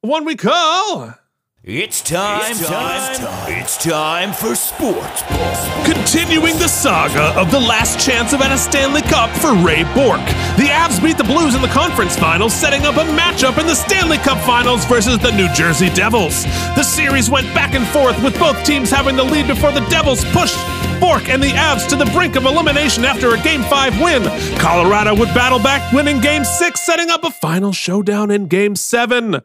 One 0.00 0.24
we 0.24 0.36
call 0.36 1.16
It's 1.62 2.00
time, 2.00 2.54
time, 2.54 3.52
It's 3.60 3.76
time 3.76 4.32
for 4.32 4.54
sports 4.54 5.20
ball. 5.24 5.84
Continuing 5.84 6.56
the 6.58 6.68
saga 6.68 7.38
of 7.38 7.50
the 7.50 7.60
last 7.60 8.00
chance 8.00 8.32
of 8.32 8.40
at 8.40 8.52
a 8.52 8.56
Stanley 8.56 9.02
Cup 9.02 9.28
for 9.36 9.52
Ray 9.52 9.82
Bourque. 9.92 10.24
The 10.56 10.72
Avs 10.72 11.02
beat 11.02 11.18
the 11.18 11.24
Blues 11.24 11.54
in 11.54 11.60
the 11.60 11.68
conference 11.68 12.16
finals, 12.16 12.54
setting 12.54 12.86
up 12.86 12.94
a 12.94 13.04
matchup 13.20 13.58
in 13.60 13.66
the 13.66 13.74
Stanley 13.74 14.16
Cup 14.16 14.38
finals 14.46 14.86
versus 14.86 15.18
the 15.18 15.32
New 15.32 15.52
Jersey 15.52 15.90
Devils. 15.90 16.44
The 16.74 16.82
series 16.82 17.28
went 17.28 17.52
back 17.52 17.74
and 17.74 17.86
forth, 17.88 18.16
with 18.24 18.38
both 18.38 18.64
teams 18.64 18.90
having 18.90 19.14
the 19.16 19.24
lead 19.24 19.46
before 19.46 19.72
the 19.72 19.84
Devils 19.90 20.24
pushed 20.32 20.56
Bourque 21.00 21.28
and 21.28 21.42
the 21.42 21.50
Avs 21.50 21.88
to 21.88 21.96
the 21.96 22.06
brink 22.06 22.36
of 22.36 22.44
elimination 22.44 23.04
after 23.04 23.34
a 23.34 23.40
Game 23.40 23.62
5 23.62 24.00
win. 24.00 24.22
Colorado 24.58 25.14
would 25.14 25.28
battle 25.34 25.58
back, 25.58 25.92
winning 25.92 26.20
Game 26.20 26.44
6, 26.44 26.80
setting 26.80 27.10
up 27.10 27.24
a 27.24 27.30
final 27.30 27.72
showdown 27.72 28.30
in 28.30 28.46
Game 28.46 28.76
7. 28.76 29.40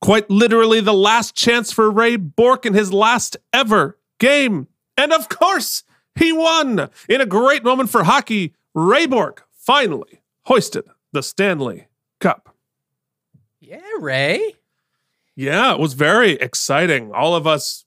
Quite 0.00 0.30
literally 0.30 0.80
the 0.80 0.92
last 0.94 1.34
chance 1.34 1.72
for 1.72 1.90
Ray 1.90 2.16
Bourque 2.16 2.66
in 2.66 2.74
his 2.74 2.92
last 2.92 3.36
ever 3.52 3.98
game. 4.18 4.68
And 4.96 5.12
of 5.12 5.28
course, 5.28 5.84
he 6.14 6.32
won. 6.32 6.90
In 7.08 7.20
a 7.20 7.26
great 7.26 7.64
moment 7.64 7.90
for 7.90 8.04
hockey, 8.04 8.54
Ray 8.74 9.06
Bourque 9.06 9.46
finally 9.52 10.22
hoisted 10.46 10.84
the 11.12 11.22
Stanley 11.22 11.86
Cup. 12.20 12.54
Yeah, 13.60 13.80
Ray. 13.98 14.56
Yeah, 15.34 15.72
it 15.72 15.80
was 15.80 15.94
very 15.94 16.32
exciting. 16.32 17.12
All 17.12 17.34
of 17.34 17.46
us 17.46 17.84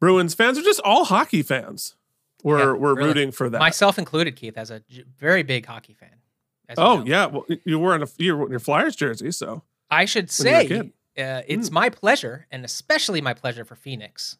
Bruins 0.00 0.34
fans, 0.34 0.58
or 0.58 0.62
just 0.62 0.80
all 0.80 1.04
hockey 1.04 1.42
fans, 1.42 1.96
were, 2.48 2.58
Yeah, 2.58 2.64
were 2.72 2.94
really. 2.94 3.08
rooting 3.08 3.32
for 3.32 3.48
that. 3.50 3.58
Myself 3.58 3.98
included, 3.98 4.36
Keith, 4.36 4.56
as 4.58 4.70
a 4.70 4.80
j- 4.88 5.04
very 5.18 5.42
big 5.42 5.66
hockey 5.66 5.94
fan. 5.94 6.10
you 6.68 6.74
oh, 6.78 6.98
know. 6.98 7.04
yeah. 7.04 7.26
Well, 7.26 7.46
you 7.64 7.78
were 7.78 7.94
in 7.94 8.02
a, 8.02 8.06
you 8.18 8.36
were 8.36 8.44
in 8.46 8.50
your 8.50 8.60
Flyers 8.60 8.96
jersey, 8.96 9.30
so. 9.30 9.62
I 9.90 10.04
should 10.04 10.30
When 10.38 10.46
you 10.46 10.52
were 10.52 10.58
a 10.60 10.66
say 10.68 10.78
uh, 11.22 11.40
Hmm. 11.42 11.44
it's 11.48 11.70
my 11.70 11.88
pleasure, 11.88 12.46
and 12.50 12.64
especially 12.64 13.20
my 13.20 13.34
pleasure 13.34 13.64
for 13.64 13.74
Phoenix, 13.74 14.36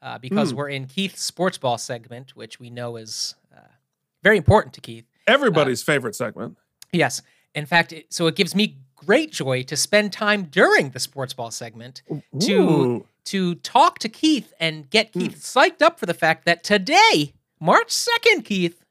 uh, 0.00 0.18
because 0.18 0.50
Hmm. 0.50 0.56
we're 0.58 0.68
in 0.68 0.86
Keith's 0.86 1.22
sports 1.22 1.58
ball 1.58 1.78
segment, 1.78 2.36
which 2.36 2.58
we 2.60 2.70
know 2.70 2.96
is 2.96 3.34
uh, 3.54 3.60
very 4.22 4.36
important 4.38 4.74
to 4.74 4.80
Keith. 4.80 5.04
Everybody's 5.26 5.82
favorite 5.82 6.14
segment. 6.14 6.56
Yes, 6.92 7.20
in 7.54 7.66
fact, 7.66 7.92
it, 7.92 8.12
so 8.12 8.26
it 8.28 8.34
gives 8.36 8.54
me 8.54 8.78
great 8.96 9.32
joy 9.32 9.62
to 9.64 9.76
spend 9.76 10.12
time 10.12 10.44
during 10.44 10.90
the 10.90 11.00
sports 11.00 11.34
ball 11.34 11.50
segment 11.50 12.02
to 12.40 12.52
Ooh. 12.54 12.98
Hmm. 13.00 13.04
to 13.24 13.54
talk 13.56 13.98
to 14.00 14.08
Keith 14.08 14.52
and 14.60 14.88
get 14.90 15.12
Keith 15.12 15.36
psyched 15.36 15.82
up 15.82 15.98
for 16.00 16.06
the 16.06 16.14
fact 16.14 16.44
that 16.46 16.62
today, 16.64 17.34
March 17.62 17.92
second, 17.92 18.42
Keith. 18.42 18.82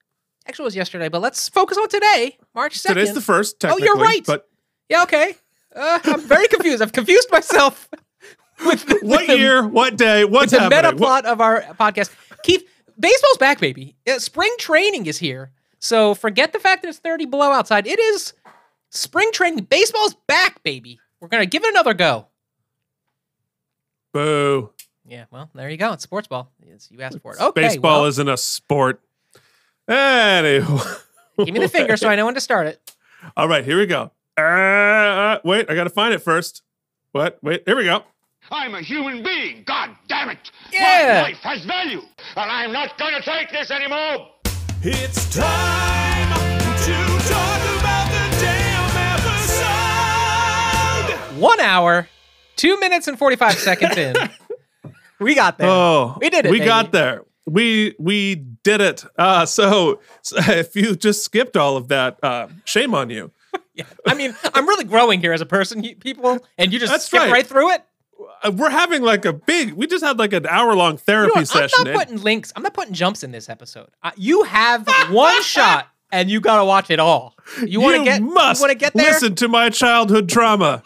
Actually, 0.47 0.63
it 0.63 0.67
was 0.67 0.75
yesterday, 0.77 1.09
but 1.09 1.21
let's 1.21 1.49
focus 1.49 1.77
on 1.77 1.89
today, 1.89 2.37
March 2.55 2.77
second. 2.77 2.95
Today's 2.97 3.13
the 3.13 3.19
first, 3.21 3.63
Oh, 3.65 3.77
you're 3.77 3.97
right. 3.97 4.25
But 4.25 4.47
Yeah, 4.89 5.03
okay. 5.03 5.35
Uh, 5.75 5.99
I'm 6.05 6.21
very 6.21 6.47
confused. 6.47 6.81
I've 6.81 6.93
confused 6.93 7.27
myself 7.31 7.89
with 8.65 8.85
the, 8.85 8.95
what 9.03 9.21
with 9.21 9.27
the- 9.27 9.37
year, 9.37 9.67
what 9.67 9.97
day, 9.97 10.23
what's 10.25 10.51
the 10.53 10.59
happening? 10.61 10.77
meta 10.83 10.95
What- 10.95 11.23
plot 11.23 11.25
of 11.25 11.41
our 11.41 11.61
podcast. 11.79 12.11
Keith, 12.43 12.63
baseball's 12.97 13.37
back, 13.37 13.59
baby. 13.59 13.95
Uh, 14.07 14.19
spring 14.19 14.53
training 14.57 15.05
is 15.05 15.17
here. 15.17 15.51
So 15.79 16.15
forget 16.15 16.53
the 16.53 16.59
fact 16.59 16.81
that 16.83 16.87
it's 16.89 16.99
30 16.99 17.25
below 17.25 17.51
outside. 17.51 17.87
It 17.87 17.99
is 17.99 18.33
spring 18.89 19.31
training. 19.33 19.65
Baseball's 19.65 20.15
back, 20.27 20.63
baby. 20.63 20.99
We're 21.19 21.27
gonna 21.27 21.45
give 21.45 21.63
it 21.63 21.69
another 21.69 21.93
go. 21.93 22.27
Boo. 24.13 24.71
Yeah, 25.11 25.25
well, 25.29 25.49
there 25.53 25.69
you 25.69 25.75
go. 25.75 25.91
It's 25.91 26.03
sports 26.03 26.29
ball. 26.29 26.49
It's, 26.65 26.89
you 26.89 27.01
asked 27.01 27.19
for 27.19 27.33
it. 27.33 27.41
Okay, 27.41 27.63
Baseball 27.63 27.99
well, 27.99 28.07
isn't 28.07 28.29
a 28.29 28.37
sport. 28.37 29.01
Anyway. 29.85 30.65
give 31.37 31.53
me 31.53 31.59
the 31.59 31.67
finger 31.73 31.97
so 31.97 32.07
I 32.07 32.15
know 32.15 32.23
when 32.23 32.35
to 32.35 32.39
start 32.39 32.67
it. 32.67 32.95
All 33.35 33.49
right, 33.49 33.65
here 33.65 33.77
we 33.77 33.87
go. 33.87 34.11
Uh, 34.37 35.39
wait, 35.43 35.69
I 35.69 35.75
got 35.75 35.83
to 35.83 35.89
find 35.89 36.13
it 36.13 36.19
first. 36.19 36.61
What? 37.11 37.39
Wait, 37.43 37.63
here 37.65 37.75
we 37.75 37.83
go. 37.83 38.03
I'm 38.51 38.73
a 38.73 38.81
human 38.81 39.21
being. 39.21 39.63
God 39.65 39.89
damn 40.07 40.29
it. 40.29 40.49
Yeah. 40.71 41.23
My 41.23 41.23
life 41.23 41.39
has 41.39 41.65
value, 41.65 42.03
and 42.37 42.49
I'm 42.49 42.71
not 42.71 42.97
going 42.97 43.13
to 43.13 43.21
take 43.21 43.51
this 43.51 43.69
anymore. 43.69 44.29
It's 44.81 45.29
time 45.35 46.33
to 46.77 46.93
talk 47.27 47.61
about 47.81 48.07
the 48.11 48.29
damn 48.39 48.95
episode. 51.19 51.41
One 51.41 51.59
hour, 51.59 52.07
two 52.55 52.79
minutes 52.79 53.09
and 53.09 53.19
45 53.19 53.55
seconds 53.55 53.97
in. 53.97 54.15
we 55.21 55.35
got 55.35 55.57
there. 55.57 55.69
Oh, 55.69 56.17
We 56.19 56.29
did 56.29 56.45
it, 56.45 56.51
We 56.51 56.57
baby. 56.59 56.67
got 56.67 56.91
there. 56.91 57.23
We 57.45 57.95
we 57.99 58.35
did 58.35 58.81
it. 58.81 59.03
Uh, 59.17 59.45
so, 59.45 59.99
so 60.21 60.35
if 60.51 60.75
you 60.75 60.95
just 60.95 61.23
skipped 61.23 61.57
all 61.57 61.75
of 61.77 61.87
that, 61.87 62.17
uh, 62.23 62.47
shame 62.65 62.93
on 62.95 63.09
you. 63.09 63.31
Yeah. 63.73 63.85
I 64.05 64.15
mean, 64.15 64.35
I'm 64.53 64.67
really 64.67 64.83
growing 64.83 65.21
here 65.21 65.31
as 65.31 65.39
a 65.39 65.45
person, 65.45 65.81
people, 66.01 66.45
and 66.57 66.73
you 66.73 66.77
just 66.79 66.91
That's 66.91 67.05
skip 67.05 67.21
right. 67.21 67.31
right. 67.31 67.47
through 67.47 67.71
it. 67.71 67.83
Uh, 68.43 68.51
we're 68.51 68.69
having 68.69 69.01
like 69.01 69.23
a 69.23 69.31
big. 69.31 69.73
We 69.73 69.87
just 69.87 70.03
had 70.03 70.19
like 70.19 70.33
an 70.33 70.45
hour 70.45 70.75
long 70.75 70.97
therapy 70.97 71.31
You 71.35 71.39
know 71.39 71.43
session. 71.45 71.87
I'm 71.87 71.93
not 71.93 71.99
putting 71.99 72.17
links. 72.21 72.51
I'm 72.55 72.63
not 72.63 72.73
putting 72.73 72.93
jumps 72.93 73.23
in 73.23 73.31
this 73.31 73.47
episode. 73.47 73.87
Uh, 74.03 74.11
you 74.17 74.43
have 74.43 74.85
one 75.09 75.41
shot, 75.41 75.87
and 76.11 76.29
you 76.29 76.41
got 76.41 76.57
to 76.57 76.65
watch 76.65 76.89
it 76.91 76.99
all. 76.99 77.35
You 77.65 77.79
want 77.79 77.95
to 77.97 78.03
get? 78.03 78.21
must 78.21 78.59
you 78.59 78.67
want 78.67 78.71
to 78.71 78.77
get 78.77 78.93
there? 78.93 79.05
listen 79.09 79.35
to 79.35 79.47
my 79.47 79.69
childhood 79.69 80.27
trauma. 80.27 80.83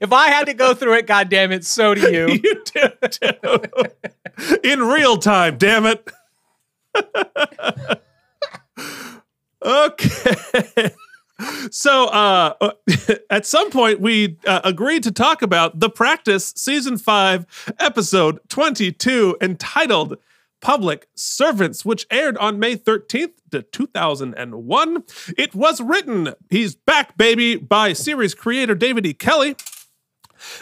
If 0.00 0.12
I 0.12 0.28
had 0.28 0.46
to 0.46 0.54
go 0.54 0.74
through 0.74 0.94
it, 0.94 1.06
God 1.06 1.28
damn 1.28 1.52
it, 1.52 1.64
so 1.64 1.94
do 1.94 2.12
you. 2.12 2.28
you 2.44 2.62
do 2.64 2.88
too. 3.08 4.58
in 4.62 4.80
real 4.80 5.16
time. 5.16 5.56
Damn 5.58 5.86
it. 5.86 6.10
okay. 9.64 10.90
So, 11.70 12.06
uh, 12.06 12.72
at 13.30 13.46
some 13.46 13.70
point, 13.70 14.00
we 14.00 14.38
uh, 14.46 14.60
agreed 14.64 15.02
to 15.04 15.12
talk 15.12 15.42
about 15.42 15.80
the 15.80 15.90
practice 15.90 16.52
season 16.56 16.96
five, 16.96 17.46
episode 17.78 18.40
22, 18.48 19.36
entitled 19.40 20.18
Public 20.60 21.08
Servants, 21.14 21.84
which 21.84 22.06
aired 22.10 22.38
on 22.38 22.58
May 22.58 22.76
13th 22.76 23.34
to 23.50 23.62
2001. 23.62 25.04
It 25.36 25.54
was 25.54 25.80
written, 25.80 26.34
he's 26.48 26.74
back, 26.74 27.16
baby, 27.18 27.56
by 27.56 27.92
series 27.92 28.34
creator 28.34 28.74
David 28.74 29.04
E. 29.06 29.12
Kelley 29.12 29.56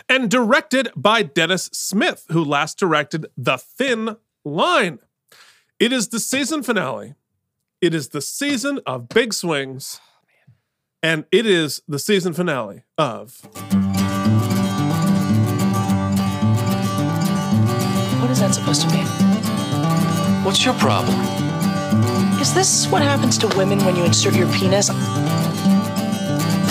and 0.09 0.31
directed 0.31 0.91
by 0.97 1.23
Dennis 1.23 1.71
Smith, 1.73 2.27
who 2.31 2.45
last 2.45 2.79
directed 2.79 3.27
The 3.37 3.59
Thin 3.59 4.17
Line. 4.45 4.99
It 5.79 5.93
is 5.93 6.09
the 6.09 6.21
season 6.21 6.63
finale. 6.63 7.15
It 7.81 7.95
is 7.95 8.09
the 8.09 8.21
season 8.21 8.81
of 8.87 9.09
big 9.09 9.35
swings. 9.35 10.01
And 11.03 11.27
it 11.31 11.45
is 11.45 11.83
the 11.87 11.99
season 11.99 12.33
finale 12.33 12.85
of 12.97 13.41
What 18.21 18.31
is 18.31 18.41
that 18.41 18.55
supposed 18.55 18.89
to 18.89 18.89
mean? 18.89 19.07
What's 20.45 20.65
your 20.65 20.75
problem? 20.75 21.19
Is 22.41 22.55
this 22.55 22.87
what 22.89 23.03
happens 23.03 23.37
to 23.39 23.49
women 23.57 23.85
when 23.85 23.97
you 23.97 24.05
insert 24.05 24.35
your 24.35 24.51
penis? 24.53 24.89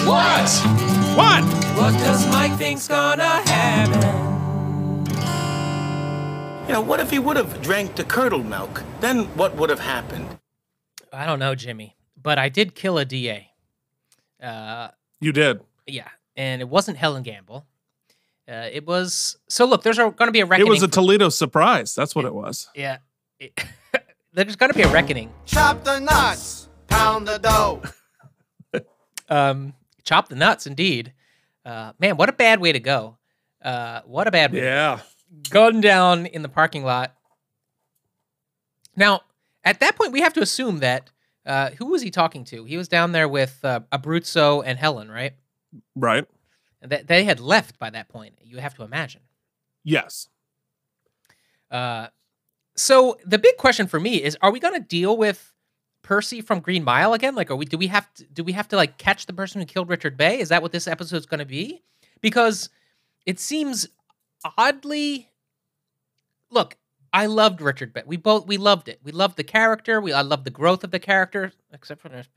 What? 0.06 0.50
what? 1.18 1.44
What 1.78 1.94
does 2.00 2.28
Mike 2.28 2.54
think's 2.58 2.88
gonna 2.88 3.24
happen? 3.24 4.02
You 6.68 6.74
know, 6.74 6.82
what 6.82 7.00
if 7.00 7.10
he 7.10 7.20
would 7.20 7.38
have 7.38 7.62
drank 7.62 7.96
the 7.96 8.04
curdled 8.04 8.46
milk? 8.46 8.84
Then 9.00 9.26
what 9.38 9.56
would 9.56 9.70
have 9.70 9.80
happened? 9.80 10.38
I 11.12 11.26
don't 11.26 11.40
know, 11.40 11.56
Jimmy, 11.56 11.96
but 12.22 12.38
I 12.38 12.50
did 12.50 12.76
kill 12.76 12.98
a 12.98 13.06
DA. 13.06 13.50
Uh, 14.42 14.90
You 15.22 15.32
did. 15.32 15.62
yeah, 15.88 16.10
and 16.36 16.62
it 16.62 16.68
wasn't 16.68 16.98
Helen 16.98 17.24
Gamble. 17.24 17.66
Uh, 18.50 18.68
it 18.72 18.86
was 18.86 19.38
so. 19.48 19.66
Look, 19.66 19.84
there's 19.84 19.98
going 19.98 20.14
to 20.18 20.32
be 20.32 20.42
a 20.42 20.46
reckoning. 20.46 20.68
It 20.68 20.70
was 20.70 20.84
a 20.84 20.88
for- 20.88 20.94
Toledo 20.96 21.30
surprise. 21.30 21.96
That's 21.96 22.14
what 22.14 22.26
it 22.26 22.34
was. 22.34 22.68
yeah. 22.76 22.98
It- 23.40 23.58
there's 24.34 24.56
going 24.58 24.72
to 24.72 24.78
be 24.78 24.84
a 24.84 24.90
reckoning. 24.92 25.32
Chop 25.46 25.84
the 25.86 26.00
nuts, 26.00 26.68
pound 26.88 27.28
the 27.28 27.38
dough. 27.38 27.82
Um, 29.30 29.74
chop 30.04 30.30
the 30.30 30.36
nuts, 30.36 30.68
indeed. 30.68 31.14
Uh, 31.66 31.94
man, 32.00 32.18
what 32.18 32.30
a 32.30 32.34
bad 32.34 32.60
way 32.60 32.72
to 32.72 32.80
go. 32.80 33.18
Uh, 33.62 34.02
what 34.06 34.28
a 34.28 34.32
bad 34.32 34.52
way. 34.54 34.64
Yeah. 34.64 35.00
Gunned 35.50 35.82
down 35.82 36.26
in 36.26 36.42
the 36.42 36.50
parking 36.50 36.84
lot. 36.84 37.16
Now, 38.96 39.22
at 39.64 39.80
that 39.80 39.96
point, 39.96 40.12
we 40.12 40.22
have 40.22 40.34
to 40.34 40.42
assume 40.42 40.80
that 40.80 41.10
uh, 41.46 41.72
who 41.72 41.88
was 41.88 42.02
he 42.02 42.12
talking 42.12 42.44
to? 42.46 42.66
He 42.66 42.78
was 42.78 42.88
down 42.88 43.12
there 43.12 43.28
with 43.28 43.60
uh, 43.64 43.82
Abruzzo 43.92 44.62
and 44.66 44.78
Helen, 44.78 45.10
right? 45.10 45.34
Right. 45.96 46.26
That 46.82 47.08
they 47.08 47.24
had 47.24 47.40
left 47.40 47.80
by 47.80 47.90
that 47.90 48.10
point. 48.10 48.36
You 48.44 48.58
have 48.58 48.76
to 48.76 48.84
imagine. 48.84 49.22
Yes. 49.84 50.28
Uh, 51.72 52.08
So 52.76 53.18
the 53.26 53.40
big 53.40 53.58
question 53.58 53.88
for 53.88 54.00
me 54.00 54.22
is: 54.22 54.38
Are 54.42 54.52
we 54.52 54.60
going 54.60 54.74
to 54.74 54.86
deal 54.88 55.16
with 55.18 55.53
Percy 56.04 56.42
from 56.42 56.60
Green 56.60 56.84
Mile 56.84 57.14
again? 57.14 57.34
Like, 57.34 57.50
are 57.50 57.56
we? 57.56 57.66
Do 57.66 57.78
we 57.78 57.88
have 57.88 58.14
to? 58.16 58.26
Do 58.26 58.44
we 58.44 58.52
have 58.52 58.68
to 58.70 58.76
like 58.76 58.98
catch 58.98 59.26
the 59.26 59.34
person 59.34 59.60
who 59.60 59.66
killed 59.66 59.90
Richard 59.90 60.18
Bay? 60.18 60.40
Is 60.40 60.50
that 60.50 60.62
what 60.62 60.72
this 60.72 60.88
episode's 60.88 61.26
going 61.26 61.40
to 61.40 61.46
be? 61.46 61.82
Because 62.22 62.70
it 63.26 63.40
seems 63.40 63.88
oddly. 64.58 65.30
Look, 66.52 66.78
I 67.12 67.26
loved 67.26 67.62
Richard 67.62 67.94
Bay. 67.94 68.04
We 68.06 68.18
both 68.18 68.46
we 68.46 68.58
loved 68.58 68.90
it. 68.90 69.00
We 69.04 69.12
loved 69.12 69.38
the 69.38 69.44
character. 69.44 70.02
We 70.02 70.14
I 70.14 70.22
loved 70.22 70.44
the 70.44 70.52
growth 70.52 70.84
of 70.84 70.92
the 70.92 71.00
character, 71.00 71.52
except 71.72 72.02
for 72.02 72.10
this. 72.10 72.28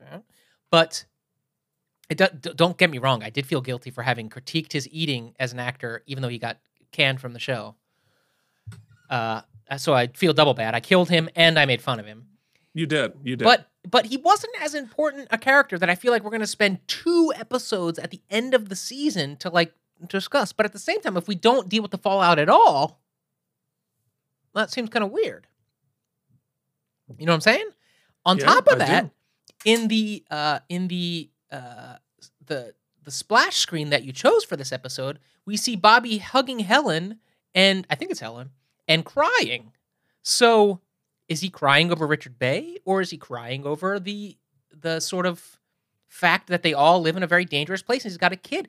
But 0.71 1.05
it 2.09 2.17
do, 2.17 2.53
don't 2.53 2.77
get 2.77 2.89
me 2.89 2.99
wrong. 2.99 3.21
I 3.21 3.29
did 3.29 3.45
feel 3.45 3.61
guilty 3.61 3.91
for 3.91 4.01
having 4.01 4.29
critiqued 4.29 4.71
his 4.71 4.87
eating 4.91 5.33
as 5.39 5.51
an 5.51 5.59
actor, 5.59 6.03
even 6.07 6.21
though 6.21 6.29
he 6.29 6.39
got 6.39 6.57
canned 6.91 7.19
from 7.19 7.33
the 7.33 7.39
show. 7.39 7.75
Uh, 9.09 9.41
so 9.77 9.93
I 9.93 10.07
feel 10.07 10.33
double 10.33 10.53
bad. 10.53 10.73
I 10.73 10.79
killed 10.79 11.09
him 11.09 11.29
and 11.35 11.59
I 11.59 11.65
made 11.65 11.81
fun 11.81 11.99
of 11.99 12.05
him. 12.05 12.27
You 12.77 12.85
did. 12.85 13.13
You 13.23 13.35
did. 13.35 13.43
But 13.43 13.69
but 13.89 14.05
he 14.05 14.17
wasn't 14.17 14.53
as 14.61 14.75
important 14.75 15.29
a 15.31 15.37
character 15.39 15.79
that 15.79 15.89
I 15.89 15.95
feel 15.95 16.11
like 16.11 16.23
we're 16.23 16.29
going 16.29 16.41
to 16.41 16.47
spend 16.47 16.79
two 16.87 17.33
episodes 17.35 17.97
at 17.97 18.11
the 18.11 18.21
end 18.29 18.53
of 18.53 18.69
the 18.69 18.75
season 18.75 19.35
to 19.37 19.49
like 19.49 19.73
discuss. 20.07 20.53
But 20.53 20.67
at 20.67 20.73
the 20.73 20.79
same 20.79 21.01
time, 21.01 21.17
if 21.17 21.27
we 21.27 21.33
don't 21.33 21.69
deal 21.69 21.81
with 21.81 21.89
the 21.89 21.97
fallout 21.97 22.37
at 22.37 22.49
all, 22.49 23.01
that 24.53 24.69
seems 24.71 24.89
kind 24.91 25.03
of 25.03 25.09
weird. 25.11 25.47
You 27.17 27.25
know 27.25 27.31
what 27.31 27.35
I'm 27.37 27.41
saying? 27.41 27.69
On 28.25 28.37
Yeah, 28.37 28.45
top 28.45 28.67
of 28.67 28.73
I 28.75 28.85
that, 28.85 29.03
do. 29.05 29.11
in 29.65 29.87
the 29.87 30.23
uh 30.29 30.59
in 30.69 30.87
the 30.87 31.29
uh 31.51 31.95
the 32.45 32.75
the 33.03 33.11
splash 33.11 33.55
screen 33.55 33.89
that 33.89 34.03
you 34.03 34.11
chose 34.13 34.43
for 34.43 34.55
this 34.55 34.71
episode, 34.71 35.17
we 35.45 35.57
see 35.57 35.75
Bobby 35.75 36.19
hugging 36.19 36.59
Helen 36.59 37.19
and 37.55 37.87
I 37.89 37.95
think 37.95 38.11
it's 38.11 38.19
Helen 38.19 38.51
and 38.87 39.03
crying. 39.03 39.71
So 40.21 40.81
is 41.27 41.41
he 41.41 41.49
crying 41.49 41.91
over 41.91 42.07
Richard 42.07 42.39
Bay 42.39 42.77
or 42.85 43.01
is 43.01 43.09
he 43.09 43.17
crying 43.17 43.65
over 43.65 43.99
the 43.99 44.37
the 44.71 44.99
sort 44.99 45.25
of 45.25 45.59
fact 46.07 46.47
that 46.47 46.63
they 46.63 46.73
all 46.73 47.01
live 47.01 47.17
in 47.17 47.23
a 47.23 47.27
very 47.27 47.45
dangerous 47.45 47.81
place 47.81 48.03
and 48.03 48.11
he's 48.11 48.17
got 48.17 48.31
a 48.31 48.37
kid? 48.37 48.67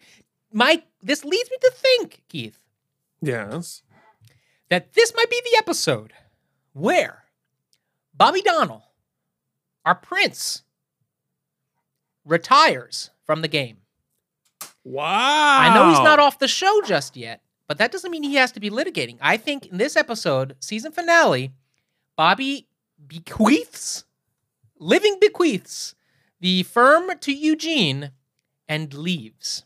Mike, 0.52 0.84
this 1.02 1.24
leads 1.24 1.50
me 1.50 1.56
to 1.60 1.72
think, 1.74 2.22
Keith, 2.28 2.58
yes. 3.20 3.82
that 4.70 4.94
this 4.94 5.12
might 5.14 5.28
be 5.30 5.40
the 5.44 5.58
episode 5.58 6.12
where 6.72 7.24
Bobby 8.14 8.40
Donnell, 8.40 8.84
our 9.84 9.94
prince, 9.94 10.62
retires 12.24 13.10
from 13.24 13.42
the 13.42 13.48
game. 13.48 13.78
Wow. 14.84 15.58
I 15.60 15.74
know 15.74 15.90
he's 15.90 15.98
not 15.98 16.18
off 16.18 16.38
the 16.38 16.48
show 16.48 16.80
just 16.82 17.16
yet, 17.16 17.42
but 17.66 17.76
that 17.78 17.92
doesn't 17.92 18.10
mean 18.10 18.22
he 18.22 18.36
has 18.36 18.52
to 18.52 18.60
be 18.60 18.70
litigating. 18.70 19.18
I 19.20 19.36
think 19.36 19.66
in 19.66 19.76
this 19.76 19.96
episode, 19.96 20.56
season 20.60 20.92
finale, 20.92 21.52
Bobby 22.18 22.66
bequeaths, 23.06 24.02
living 24.80 25.18
bequeaths, 25.20 25.94
the 26.40 26.64
firm 26.64 27.16
to 27.20 27.32
Eugene 27.32 28.10
and 28.68 28.92
leaves. 28.92 29.64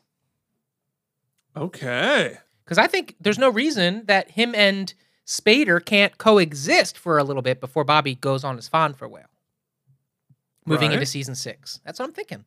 Okay. 1.56 2.36
Because 2.62 2.76
I 2.76 2.86
think 2.88 3.16
there's 3.18 3.38
no 3.38 3.48
reason 3.48 4.04
that 4.04 4.32
him 4.32 4.54
and 4.54 4.92
Spader 5.26 5.82
can't 5.82 6.18
coexist 6.18 6.98
for 6.98 7.16
a 7.16 7.24
little 7.24 7.40
bit 7.40 7.58
before 7.58 7.84
Bobby 7.84 8.16
goes 8.16 8.44
on 8.44 8.56
his 8.56 8.68
fond 8.68 8.96
while. 9.08 9.30
Moving 10.66 10.88
Right. 10.88 10.94
into 10.96 11.06
season 11.06 11.34
six. 11.34 11.80
That's 11.86 11.98
what 11.98 12.04
I'm 12.06 12.14
thinking. 12.14 12.44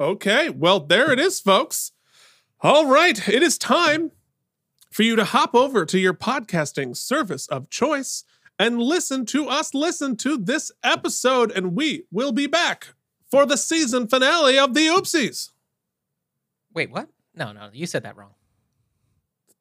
Okay. 0.00 0.50
Well, 0.50 0.80
there 0.80 1.12
it 1.12 1.20
is, 1.20 1.38
folks. 1.38 1.92
All 2.62 2.86
right. 2.86 3.28
It 3.28 3.44
is 3.44 3.58
time 3.58 4.10
for 4.90 5.04
you 5.04 5.14
to 5.14 5.24
hop 5.24 5.54
over 5.54 5.86
to 5.86 5.98
your 6.00 6.14
podcasting 6.14 6.96
service 6.96 7.46
of 7.46 7.70
choice 7.70 8.24
and 8.58 8.80
listen 8.80 9.26
to 9.26 9.48
us 9.48 9.74
listen 9.74 10.16
to 10.16 10.36
this 10.36 10.72
episode. 10.82 11.50
And 11.50 11.74
we 11.76 12.04
will 12.10 12.32
be 12.32 12.46
back 12.46 12.94
for 13.30 13.44
the 13.46 13.56
season 13.56 14.08
finale 14.08 14.58
of 14.58 14.74
the 14.74 14.86
Oopsies. 14.86 15.50
Wait, 16.72 16.90
what? 16.90 17.08
No, 17.34 17.52
no, 17.52 17.68
you 17.72 17.86
said 17.86 18.02
that 18.04 18.16
wrong. 18.16 18.34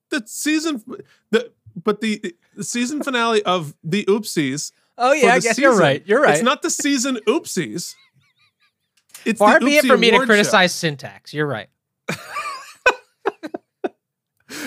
The 0.09 0.23
season, 0.25 0.83
the 1.31 1.51
but 1.75 1.99
the, 2.01 2.35
the 2.55 2.63
season 2.63 3.03
finale 3.03 3.43
of 3.43 3.75
the 3.83 4.05
Oopsies. 4.05 4.71
Oh 4.97 5.11
yeah, 5.11 5.33
I 5.33 5.39
guess 5.39 5.57
you're 5.57 5.77
right. 5.77 6.03
You're 6.05 6.21
right. 6.21 6.35
It's 6.35 6.43
not 6.43 6.61
the 6.61 6.69
season 6.69 7.17
Oopsies. 7.27 7.95
It's 9.25 9.39
Far 9.39 9.59
be 9.59 9.77
it 9.77 9.85
for 9.85 9.97
me 9.97 10.09
to 10.11 10.15
Award 10.17 10.27
show. 10.27 10.33
criticize 10.33 10.73
syntax. 10.73 11.33
You're 11.33 11.47
right. 11.47 11.67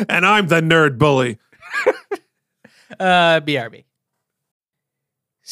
And 0.09 0.24
I'm 0.24 0.49
the 0.49 0.61
nerd 0.61 0.99
bully. 0.99 1.39
Uh, 2.99 3.39
BRB. 3.41 3.85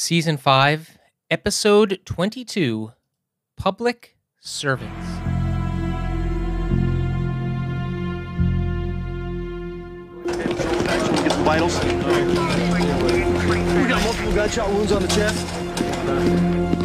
Season 0.00 0.36
5, 0.36 0.98
Episode 1.30 2.00
22 2.04 2.92
Public 3.56 4.18
Servants. 4.38 5.08
Get 10.26 11.30
the 11.30 11.42
vitals. 11.44 11.78
We 11.82 11.90
got 13.88 14.02
multiple 14.02 14.32
gunshot 14.34 14.68
wounds 14.70 14.92
on 14.92 15.02
the 15.02 15.08
chest. 15.08 15.46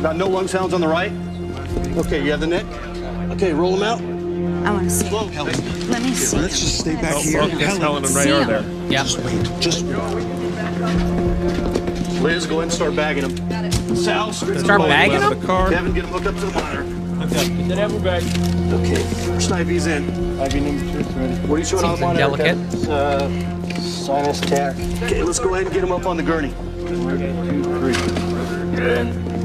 Got 0.02 0.16
no 0.16 0.28
lung 0.30 0.48
sounds 0.48 0.74
on 0.74 0.82
the 0.82 0.88
right. 0.88 1.12
Okay, 1.98 2.24
you 2.24 2.32
have 2.32 2.40
the 2.40 2.48
neck? 2.48 2.66
Okay, 3.32 3.54
roll 3.54 3.76
them 3.76 3.84
out. 3.84 4.00
I 4.68 4.72
want 4.72 4.86
to 4.86 4.90
see. 4.90 5.08
Slow, 5.08 5.28
Helen. 5.28 5.54
Let 5.90 6.02
me 6.02 6.14
see. 6.14 6.38
Let's 6.38 6.60
just 6.60 6.80
stay 6.80 6.96
back 6.96 7.14
Oh, 7.16 7.22
here. 7.22 7.40
well, 7.42 7.50
yes, 7.50 7.78
Helen 7.78 8.06
and 8.06 8.16
Ray 8.16 8.24
See 8.24 8.32
are 8.32 8.42
'em. 8.42 8.48
there. 8.48 8.64
Yeah. 8.92 9.04
Just 9.04 9.20
wait. 9.20 9.60
Just 9.60 9.86
Liz, 12.22 12.46
go 12.46 12.56
ahead 12.56 12.64
and 12.66 12.72
start 12.72 12.96
bagging 12.96 13.28
them. 13.28 13.96
Sal, 13.96 14.32
Start 14.32 14.64
Pulling 14.64 14.90
bagging 14.90 15.16
out 15.18 15.24
of 15.24 15.30
them? 15.32 15.40
The 15.40 15.48
car. 15.48 15.70
Kevin, 15.72 15.94
get 15.94 16.04
them 16.04 16.12
hooked 16.12 16.28
up 16.28 16.36
to 16.36 16.42
the 16.42 16.52
monitor. 16.54 17.02
Okay, 18.76 19.04
first 19.26 19.52
IV's 19.52 19.88
in. 19.88 20.08
IV 20.40 20.54
number 20.56 21.04
two, 21.04 21.20
ready. 21.20 21.36
What 21.48 21.56
are 21.56 21.60
you 21.60 21.66
showing 21.66 21.86
on 21.86 21.98
Seems 21.98 22.00
the 22.00 22.06
monitor? 22.06 22.20
delicate. 22.20 22.46
Kevin? 22.46 22.92
Uh, 22.92 23.80
sinus 23.80 24.40
attack. 24.42 24.76
Okay, 25.04 25.24
let's 25.24 25.40
go 25.40 25.54
ahead 25.56 25.66
and 25.66 25.74
get 25.74 25.84
him 25.84 25.92
up 25.92 26.06
on 26.06 26.16
the 26.18 26.24
gurney. 26.24 26.54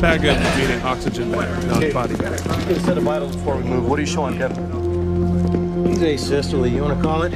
Bag 0.00 0.24
of 0.26 0.58
meaning 0.58 0.82
oxygen 0.82 1.32
bag, 1.32 1.66
not 1.66 1.92
body 1.94 2.16
bag. 2.16 2.38
Get 2.68 2.76
a 2.76 2.80
set 2.80 2.98
of 2.98 3.04
vitals 3.04 3.36
before 3.36 3.56
we 3.56 3.62
move. 3.64 3.88
What 3.88 3.98
are 3.98 4.02
you 4.02 4.06
showing, 4.06 4.36
Kevin? 4.36 5.86
He's 5.86 6.00
asystole. 6.00 6.70
You 6.70 6.82
want 6.82 6.96
to 6.98 7.02
call 7.02 7.22
it? 7.22 7.32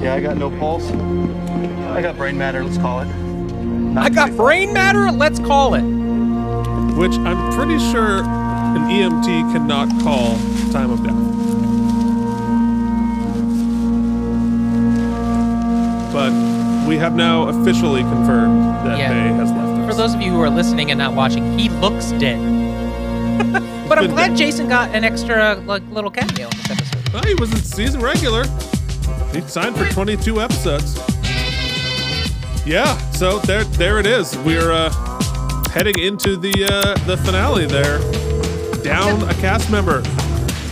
Yeah, 0.00 0.14
I 0.14 0.20
got 0.20 0.36
no 0.36 0.50
pulse. 0.58 0.88
I 0.90 2.00
got 2.02 2.16
brain 2.16 2.38
matter. 2.38 2.62
Let's 2.62 2.78
call 2.78 3.00
it. 3.00 3.25
I 3.96 4.10
got 4.10 4.36
brain 4.36 4.72
matter? 4.72 5.10
Let's 5.10 5.38
call 5.38 5.74
it. 5.74 5.82
Which 5.82 7.12
I'm 7.12 7.52
pretty 7.54 7.78
sure 7.90 8.22
an 8.22 8.88
EMT 8.90 9.52
cannot 9.52 9.88
call 10.02 10.36
time 10.72 10.90
of 10.90 11.02
death. 11.02 11.14
But 16.12 16.86
we 16.88 16.96
have 16.96 17.14
now 17.14 17.48
officially 17.48 18.02
confirmed 18.02 18.62
that 18.86 18.98
Yeah. 18.98 19.08
Bay 19.12 19.34
has 19.36 19.50
left 19.50 19.80
us. 19.80 19.86
For 19.90 19.94
those 19.94 20.14
of 20.14 20.20
you 20.22 20.30
who 20.30 20.40
are 20.40 20.50
listening 20.50 20.90
and 20.90 20.98
not 20.98 21.14
watching, 21.14 21.58
he 21.58 21.68
looks 21.68 22.12
dead. 22.12 22.38
but 23.88 23.98
I'm 23.98 24.08
glad 24.08 24.28
dead. 24.28 24.36
Jason 24.36 24.68
got 24.68 24.94
an 24.94 25.04
extra 25.04 25.56
like 25.66 25.82
little 25.90 26.10
cameo 26.10 26.48
in 26.48 26.56
this 26.56 26.70
episode. 26.70 27.12
Well, 27.12 27.22
he 27.24 27.34
was 27.34 27.52
a 27.52 27.58
season 27.58 28.00
regular. 28.00 28.44
He 29.32 29.40
signed 29.42 29.76
for 29.76 29.86
22 29.90 30.40
episodes. 30.40 30.98
Yeah, 32.66 32.98
so 33.12 33.38
there, 33.38 33.62
there 33.64 34.00
it 34.00 34.06
is. 34.06 34.36
We're 34.38 34.72
uh, 34.72 34.90
heading 35.70 35.96
into 36.00 36.36
the 36.36 36.64
uh, 36.64 36.96
the 37.06 37.16
finale. 37.18 37.64
There, 37.66 37.98
down 38.82 39.22
a 39.22 39.34
cast 39.34 39.70
member. 39.70 40.02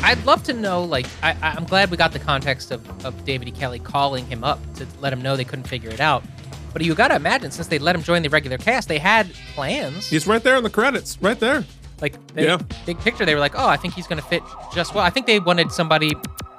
I'd 0.03 0.23
love 0.27 0.43
to 0.45 0.53
know, 0.53 0.83
like, 0.83 1.07
I, 1.23 1.37
I'm 1.41 1.65
glad 1.65 1.91
we 1.91 1.97
got 1.97 2.13
the 2.13 2.19
context 2.19 2.73
of, 2.73 3.07
of 3.07 3.25
David 3.25 3.49
E. 3.49 3.53
Kelley 3.53 3.79
calling 3.79 4.27
him 4.27 4.43
up 4.45 4.59
to 4.75 4.87
let 5.01 5.13
him 5.13 5.23
know 5.23 5.35
they 5.37 5.45
couldn't 5.45 5.67
figure 5.69 5.89
it 5.89 6.01
out. 6.01 6.23
But 6.75 6.83
you 6.85 6.95
got 6.95 7.09
to 7.09 7.15
imagine, 7.17 7.51
since 7.53 7.69
they 7.69 7.79
let 7.79 7.95
him 7.95 8.03
join 8.03 8.23
the 8.23 8.29
regular 8.29 8.59
cast, 8.59 8.89
they 8.89 8.99
had 8.99 9.33
plans. 9.55 10.09
He's 10.09 10.27
right 10.27 10.43
there 10.43 10.57
in 10.57 10.63
the 10.65 10.69
credits, 10.71 11.17
right 11.23 11.39
there. 11.41 11.65
Like, 12.03 12.15
they, 12.35 12.45
Yeah. 12.45 12.59
big 12.85 12.99
picture, 12.99 13.25
they 13.25 13.35
were 13.35 13.41
like, 13.41 13.55
oh, 13.57 13.67
I 13.67 13.77
think 13.79 13.95
he's 13.95 14.07
going 14.07 14.21
to 14.21 14.27
fit 14.27 14.43
just 14.75 14.95
well. 14.95 15.05
I 15.05 15.11
think 15.11 15.27
they 15.27 15.41
wanted 15.41 15.73
somebody, 15.73 16.13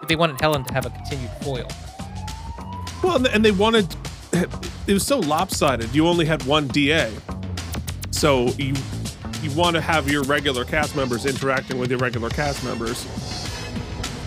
they 0.08 0.16
wanted 0.16 0.42
Helen 0.42 0.64
to 0.64 0.74
have 0.74 0.86
a 0.88 0.90
continued 0.90 1.30
foil. 1.42 1.68
Well, 3.04 3.28
and 3.28 3.44
they 3.46 3.52
wanted. 3.52 3.94
It 4.88 4.94
was 4.94 5.06
so 5.06 5.20
lopsided. 5.20 5.96
You 5.96 6.08
only 6.08 6.26
had 6.26 6.44
one 6.44 6.68
DA, 6.68 7.12
so 8.12 8.46
you 8.58 8.76
you 9.42 9.52
want 9.52 9.76
to 9.76 9.82
have 9.82 10.10
your 10.10 10.24
regular 10.24 10.66
cast 10.66 10.96
members 10.96 11.26
interacting 11.26 11.78
with 11.78 11.90
your 11.90 12.00
regular 12.00 12.30
cast 12.30 12.64
members. 12.64 13.06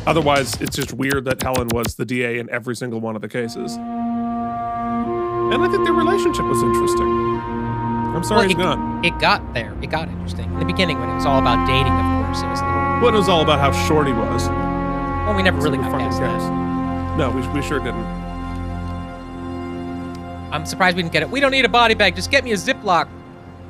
Otherwise, 0.06 0.60
it's 0.60 0.76
just 0.76 0.93
weird 0.94 1.24
that 1.26 1.43
Helen 1.43 1.68
was 1.68 1.97
the 1.97 2.05
DA 2.05 2.39
in 2.39 2.48
every 2.51 2.74
single 2.74 3.01
one 3.01 3.14
of 3.16 3.22
the 3.22 3.28
cases. 3.28 3.76
And 3.76 5.62
I 5.62 5.68
think 5.68 5.85
their 5.85 5.93
relationship 5.93 6.44
was 6.44 6.62
interesting. 6.62 7.06
I'm 7.06 8.24
sorry 8.24 8.48
Well, 8.48 8.51
it, 8.51 8.56
gone. 8.56 9.05
It 9.05 9.18
got 9.18 9.55
there. 9.55 9.76
It 9.82 9.90
got 9.90 10.09
interesting. 10.09 10.44
In 10.52 10.59
the 10.59 10.64
beginning, 10.64 10.98
when 10.98 11.09
it 11.09 11.14
was 11.14 11.26
all 11.26 11.39
about 11.39 11.66
dating, 11.66 11.93
of 11.93 12.24
course, 12.26 12.43
it 12.43 12.48
was 12.48 12.60
a 12.60 12.64
little. 12.64 13.01
Well, 13.01 13.14
it 13.14 13.18
was 13.18 13.28
all 13.28 13.43
about 13.43 13.59
how 13.59 13.72
short 13.86 14.06
he 14.06 14.12
was. 14.12 14.48
Well, 14.48 15.35
we 15.35 15.43
never 15.43 15.60
really 15.60 15.78
got 15.78 15.90
past 15.93 16.20
that. 16.20 17.16
No, 17.18 17.30
we, 17.30 17.47
we 17.48 17.62
sure 17.62 17.78
didn't. 17.78 18.28
I'm 20.51 20.65
surprised 20.66 20.97
we 20.97 21.03
didn't 21.03 21.12
get 21.12 21.23
it. 21.23 21.31
We 21.31 21.41
don't 21.41 21.51
need 21.51 21.65
a 21.65 21.69
body 21.69 21.95
bag. 21.95 22.16
Just 22.16 22.31
get 22.31 22.43
me 22.45 22.53
a 22.53 22.57
Ziploc. 22.57 23.09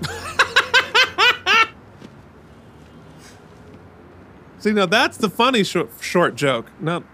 See, 4.59 4.73
now 4.73 4.87
that's 4.87 5.17
the 5.17 5.31
funny 5.31 5.63
short, 5.65 5.91
short 6.01 6.35
joke. 6.35 6.71
Not 6.81 7.05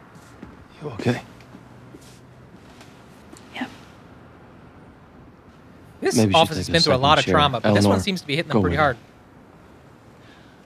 You 0.82 0.88
okay? 0.90 1.22
Yep. 3.54 3.70
This 6.00 6.16
Maybe 6.16 6.34
office 6.34 6.56
has 6.56 6.68
been 6.70 6.80
through 6.82 6.94
a 6.94 6.96
lot 6.96 7.18
of 7.18 7.24
chair. 7.24 7.34
trauma, 7.34 7.60
but 7.60 7.74
this 7.74 7.86
one 7.86 8.00
seems 8.00 8.20
to 8.22 8.26
be 8.26 8.36
hitting 8.36 8.50
them 8.52 8.60
pretty 8.62 8.76
hard. 8.76 8.96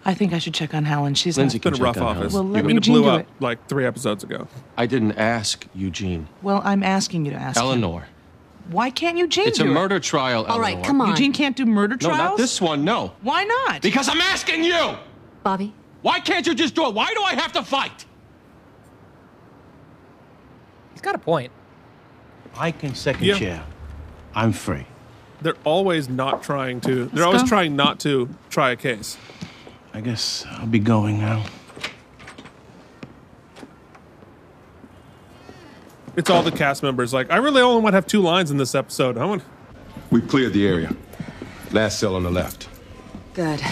I 0.05 0.15
think 0.15 0.33
I 0.33 0.39
should 0.39 0.55
check 0.55 0.73
on 0.73 0.85
Helen. 0.85 1.15
She's 1.15 1.37
Lindsay 1.37 1.59
not. 1.59 1.63
can 1.65 1.73
been 1.73 1.81
a 1.83 1.85
rough 1.85 1.95
check 1.97 2.05
office. 2.05 2.33
Well, 2.33 2.45
let 2.45 2.65
I 2.65 2.67
mean, 2.67 2.77
it 2.79 2.85
blew 2.87 3.03
do 3.03 3.09
up 3.09 3.21
it. 3.23 3.29
like 3.41 3.67
three 3.69 3.85
episodes 3.85 4.25
ago. 4.25 4.47
I 4.77 4.87
didn't 4.87 5.13
ask 5.13 5.67
Eugene. 5.75 6.29
Well, 6.43 6.63
I'm 6.65 6.83
asking 6.83 7.27
you 7.27 7.33
to 7.33 7.37
ask. 7.37 7.61
him. 7.61 8.03
Eleanor. 8.69 8.77
Why 8.77 8.91
can't 8.91 9.17
you, 9.17 9.25
Eugene 9.25 9.49
It's 9.49 9.59
a 9.61 9.65
do 9.65 9.71
it? 9.71 9.75
murder 9.75 9.99
trial, 10.01 10.45
All 10.47 10.61
right, 10.61 10.83
come 10.85 11.01
on. 11.01 11.11
Eugene 11.11 11.33
can't 11.33 11.57
do 11.57 11.67
murder 11.67 11.95
No, 12.01 12.09
trials. 12.09 12.19
not 12.19 12.37
this 12.37 12.61
one, 12.61 12.85
no. 12.85 13.13
Why 13.23 13.45
not? 13.45 13.83
Because 13.83 14.09
I'm 14.09 14.21
asking 14.21 14.65
you! 14.65 14.97
Bobby, 15.43 15.73
Why 16.03 16.21
can't 16.21 16.47
you 16.47 16.55
just 16.55 16.75
do 16.75 16.87
it? 16.87 16.95
Why 16.95 17.13
do 17.15 17.23
I 17.23 17.35
have 17.35 17.53
to 17.53 17.63
fight? 17.63 18.05
He's 20.93 21.01
got 21.01 21.15
a 21.15 21.19
point. 21.19 21.51
I 22.57 22.71
can 22.71 22.95
second 22.95 23.25
Yeah. 23.27 23.39
chair. 23.39 23.63
I'm 24.35 24.53
free. 24.53 24.87
They're 25.41 25.57
always 25.65 26.09
not 26.09 26.43
trying 26.43 26.81
to. 26.83 27.07
They're 27.07 27.25
always 27.25 27.43
go. 27.43 27.49
trying 27.49 27.77
not 27.77 28.01
to 28.01 28.29
try 28.51 28.71
a 28.71 28.77
case. 28.77 29.17
I 29.95 30.01
guess 30.01 30.45
I'll 30.51 30.67
be 30.67 30.79
going 30.81 31.21
now. 31.21 31.45
It's 36.19 36.31
all 36.31 36.43
the 36.43 36.51
cast 36.51 36.83
members. 36.83 37.15
Like, 37.15 37.31
I 37.31 37.37
really 37.37 37.63
only 37.63 37.81
want 37.81 37.93
to 37.93 37.97
have 37.97 38.07
two 38.07 38.21
lines 38.21 38.51
in 38.51 38.57
this 38.57 38.75
episode. 38.75 39.17
I 39.17 39.25
want. 39.25 39.45
We 40.11 40.21
cleared 40.21 40.53
the 40.53 40.67
area. 40.67 40.95
Last 41.71 42.01
cell 42.01 42.17
on 42.17 42.25
the 42.25 42.31
left. 42.31 42.69
good. 43.35 43.63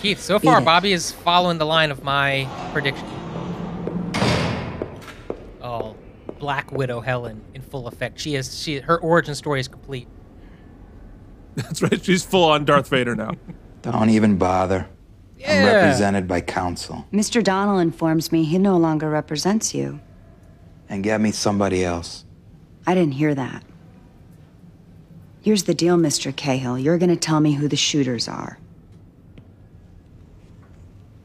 Keith, 0.00 0.20
so 0.20 0.38
far, 0.38 0.60
it. 0.60 0.64
Bobby 0.64 0.92
is 0.92 1.10
following 1.10 1.58
the 1.58 1.66
line 1.66 1.90
of 1.90 2.04
my 2.04 2.48
prediction. 2.72 3.04
Oh, 5.62 5.96
Black 6.38 6.70
Widow 6.70 7.00
Helen 7.00 7.42
in 7.54 7.62
full 7.62 7.88
effect. 7.88 8.20
She 8.20 8.36
is. 8.36 8.56
She 8.56 8.78
her 8.78 9.00
origin 9.00 9.34
story 9.34 9.58
is 9.58 9.66
complete. 9.66 10.06
That's 11.56 11.82
right. 11.82 12.04
She's 12.04 12.24
full 12.24 12.50
on 12.50 12.64
Darth 12.64 12.88
Vader 12.88 13.16
now. 13.16 13.32
Don't 13.82 14.10
even 14.10 14.36
bother. 14.38 14.86
I'm 15.44 15.64
represented 15.66 16.28
by 16.28 16.40
counsel. 16.40 17.04
Mr. 17.12 17.42
Donnell 17.42 17.78
informs 17.78 18.30
me 18.30 18.44
he 18.44 18.58
no 18.58 18.76
longer 18.76 19.10
represents 19.10 19.74
you. 19.74 20.00
And 20.88 21.02
get 21.02 21.20
me 21.20 21.30
somebody 21.30 21.84
else. 21.84 22.24
I 22.86 22.94
didn't 22.94 23.14
hear 23.14 23.34
that. 23.34 23.62
Here's 25.40 25.64
the 25.64 25.74
deal, 25.74 25.96
Mr. 25.96 26.34
Cahill. 26.34 26.78
You're 26.78 26.98
going 26.98 27.10
to 27.10 27.16
tell 27.16 27.40
me 27.40 27.52
who 27.52 27.68
the 27.68 27.76
shooters 27.76 28.28
are. 28.28 28.58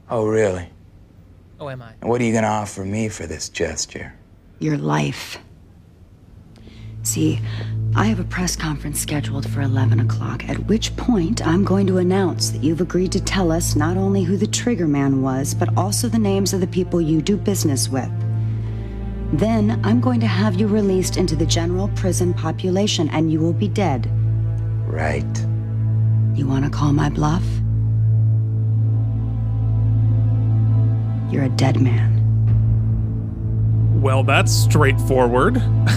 Oh, 0.10 0.26
really? 0.26 0.70
Oh, 1.60 1.70
am 1.70 1.82
I? 1.82 1.92
And 2.02 2.10
what 2.10 2.22
are 2.22 2.24
you 2.24 2.34
gonna 2.34 2.48
offer 2.48 2.86
me 2.86 3.10
for 3.10 3.28
this 3.28 3.50
gesture? 3.50 4.14
Your 4.60 4.78
life. 4.78 5.38
See, 7.04 7.40
I 7.96 8.06
have 8.06 8.20
a 8.20 8.26
press 8.26 8.56
conference 8.56 9.00
scheduled 9.00 9.50
for 9.50 9.62
11 9.62 10.00
o'clock, 10.00 10.48
at 10.50 10.58
which 10.66 10.96
point 10.96 11.46
I'm 11.46 11.64
going 11.64 11.88
to 11.88 11.98
announce 11.98 12.50
that 12.50 12.64
you've 12.64 12.82
agreed 12.82 13.12
to 13.14 13.24
tell 13.24 13.52
us 13.52 13.76
not 13.76 13.98
only 13.98 14.24
who 14.24 14.38
the 14.38 14.48
trigger 14.48 14.88
man 14.88 15.22
was, 15.22 15.54
but 15.54 15.76
also 15.78 16.08
the 16.08 16.20
names 16.20 16.54
of 16.54 16.62
the 16.62 16.68
people 16.68 17.02
you 17.02 17.22
do 17.22 17.38
business 17.38 17.90
with. 17.90 18.10
Then 19.34 19.80
I'm 19.84 20.02
going 20.02 20.20
to 20.22 20.28
have 20.28 20.56
you 20.56 20.68
released 20.68 21.18
into 21.18 21.36
the 21.36 21.46
general 21.46 21.88
prison 21.90 22.34
population, 22.34 23.10
and 23.10 23.32
you 23.32 23.40
will 23.40 23.54
be 23.54 23.68
dead. 23.68 24.10
Right. 24.88 25.46
You 26.34 26.48
want 26.48 26.66
to 26.66 26.72
call 26.72 26.94
my 26.94 27.10
bluff? 27.10 27.44
You're 31.32 31.44
a 31.44 31.50
dead 31.50 31.80
man. 31.80 32.16
Well, 34.02 34.24
that's 34.24 34.52
straightforward. 34.52 35.58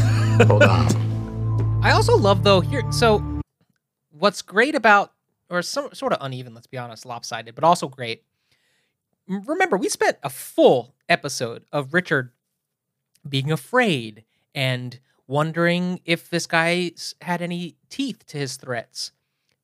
Hold 0.47 0.65
on. 0.65 1.81
I 1.83 1.93
also 1.93 2.17
love 2.17 2.45
though 2.45 2.61
here. 2.61 2.83
So, 2.93 3.41
what's 4.11 4.43
great 4.43 4.75
about, 4.75 5.13
or 5.49 5.63
some 5.63 5.95
sort 5.95 6.13
of 6.13 6.19
uneven, 6.21 6.53
let's 6.55 6.67
be 6.67 6.77
honest, 6.77 7.07
lopsided, 7.07 7.55
but 7.55 7.65
also 7.65 7.89
great. 7.89 8.25
Remember, 9.27 9.79
we 9.79 9.89
spent 9.89 10.19
a 10.23 10.29
full 10.29 10.95
episode 11.09 11.65
of 11.73 11.95
Richard 11.95 12.33
being 13.29 13.51
afraid 13.51 14.25
and 14.55 14.99
wondering 15.27 16.01
if 16.05 16.29
this 16.29 16.47
guy 16.47 16.93
had 17.21 17.43
any 17.43 17.77
teeth 17.89 18.27
to 18.27 18.39
his 18.39 18.57
threats. 18.57 19.13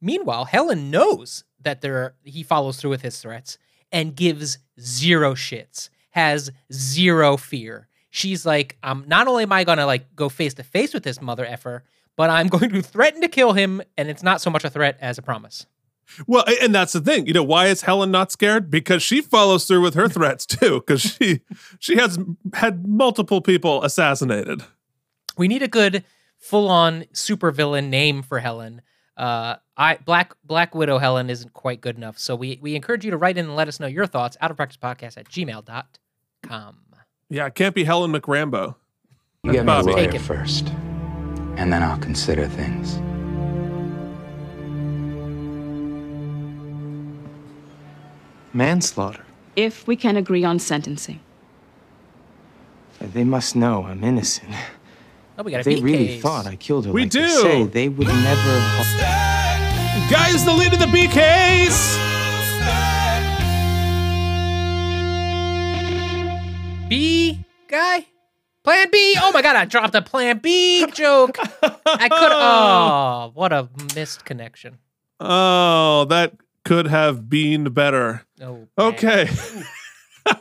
Meanwhile, 0.01 0.47
Helen 0.47 0.91
knows 0.91 1.45
that 1.61 1.81
there 1.81 2.15
he 2.25 2.43
follows 2.43 2.79
through 2.81 2.91
with 2.91 3.03
his 3.03 3.21
threats 3.21 3.59
and 3.91 4.15
gives 4.15 4.59
zero 4.81 5.35
shits, 5.35 5.89
has 6.11 6.51
zero 6.73 7.37
fear. 7.37 7.89
She's 8.11 8.47
like, 8.47 8.77
um, 8.83 9.05
not 9.07 9.27
only 9.27 9.43
am 9.43 9.53
I 9.53 9.65
gonna 9.65 9.87
like 9.87 10.15
go 10.15 10.29
face 10.29 10.55
to 10.55 10.63
face 10.63 10.95
with 10.95 11.03
this 11.03 11.21
mother 11.21 11.45
effer, 11.45 11.85
but 12.17 12.31
I'm 12.31 12.47
going 12.49 12.71
to 12.71 12.83
threaten 12.83 13.21
to 13.23 13.29
kill 13.29 13.53
him, 13.53 13.83
and 13.97 14.09
it's 14.09 14.23
not 14.23 14.41
so 14.41 14.51
much 14.51 14.65
a 14.65 14.71
threat 14.71 14.99
as 15.01 15.19
a 15.19 15.23
promise. 15.23 15.67
Well, 16.27 16.45
and 16.63 16.75
that's 16.75 16.93
the 16.93 17.01
thing. 17.01 17.27
You 17.27 17.33
know, 17.35 17.43
why 17.45 17.67
is 17.67 17.83
Helen 17.83 18.11
not 18.11 18.33
scared? 18.33 18.71
Because 18.71 19.03
she 19.03 19.21
follows 19.21 19.67
through 19.67 19.83
with 19.83 19.95
her 19.95 20.09
threats 20.09 20.47
too. 20.47 20.81
Because 20.87 21.03
she 21.03 21.41
she 21.79 21.97
has 21.99 22.19
had 22.55 22.87
multiple 22.87 23.41
people 23.41 23.83
assassinated. 23.85 24.63
We 25.37 25.49
need 25.49 25.63
a 25.63 25.69
good 25.69 26.05
full-on 26.39 27.05
supervillain 27.13 27.89
name 27.89 28.23
for 28.23 28.39
Helen. 28.41 28.83
Uh, 29.17 29.57
I 29.77 29.97
Black 30.05 30.35
Black 30.45 30.75
Widow 30.75 30.99
Helen 30.99 31.29
isn't 31.31 31.53
quite 31.53 31.81
good 31.81 31.97
enough, 31.97 32.19
so 32.19 32.35
we 32.37 32.59
we 32.63 32.75
encourage 32.75 33.05
you 33.05 33.11
to 33.11 33.17
write 33.17 33.37
in 33.37 33.47
and 33.47 33.57
let 33.57 33.69
us 33.69 33.79
know 33.81 33.87
your 33.87 34.07
thoughts. 34.07 34.37
Out 34.41 34.51
of 34.51 34.57
practice 34.57 34.77
podcast 34.77 35.19
at 35.19 35.29
gmail.com. 35.29 36.77
Yeah, 37.31 37.47
it 37.47 37.55
can't 37.55 37.75
be 37.75 37.85
Helen 37.85 38.11
McRambo. 38.13 38.77
You 39.43 39.53
get 39.53 39.59
me 39.59 39.61
a 39.61 39.65
Bobby. 39.65 39.93
lawyer 39.93 40.07
Take 40.07 40.15
it. 40.15 40.21
first. 40.21 40.69
And 41.57 41.73
then 41.73 41.83
I'll 41.83 41.99
consider 41.99 42.47
things. 42.47 42.97
Manslaughter. 48.53 49.25
If 49.57 49.87
we 49.87 49.97
can 49.97 50.17
agree 50.17 50.45
on 50.45 50.59
sentencing. 50.59 51.21
They 53.01 53.25
must 53.25 53.55
know 53.55 53.85
I'm 53.85 54.03
innocent. 54.03 54.53
Oh, 55.39 55.43
we 55.45 55.53
got 55.53 55.61
a 55.61 55.65
they 55.65 55.81
really 55.81 56.07
case. 56.09 56.23
thought 56.23 56.47
I 56.47 56.57
killed 56.57 56.87
her 56.87 56.93
We 56.93 57.03
like 57.03 57.13
they 57.13 57.21
do. 57.21 57.29
say, 57.29 57.65
they 57.65 57.89
would 57.89 58.09
never 58.09 58.55
Guys, 60.11 60.45
the 60.45 60.53
lead 60.53 60.73
of 60.73 60.79
the 60.81 60.87
B 60.89 61.07
case. 61.07 61.97
B 66.89 67.45
guy? 67.69 68.07
Plan 68.65 68.89
B? 68.91 69.15
Oh 69.21 69.31
my 69.33 69.43
god, 69.43 69.57
I 69.57 69.65
dropped 69.67 69.95
a 69.95 70.03
plan 70.03 70.39
B 70.39 70.87
joke. 70.93 71.39
I 71.63 72.09
could 72.09 72.33
oh 72.33 73.31
what 73.35 73.53
a 73.53 73.69
missed 73.95 74.25
connection. 74.25 74.79
Oh, 75.21 76.05
that 76.11 76.33
could 76.69 76.87
have 76.87 77.31
been 77.31 77.65
better. 77.73 78.27
Oh, 78.43 78.69
Okay. 78.79 79.27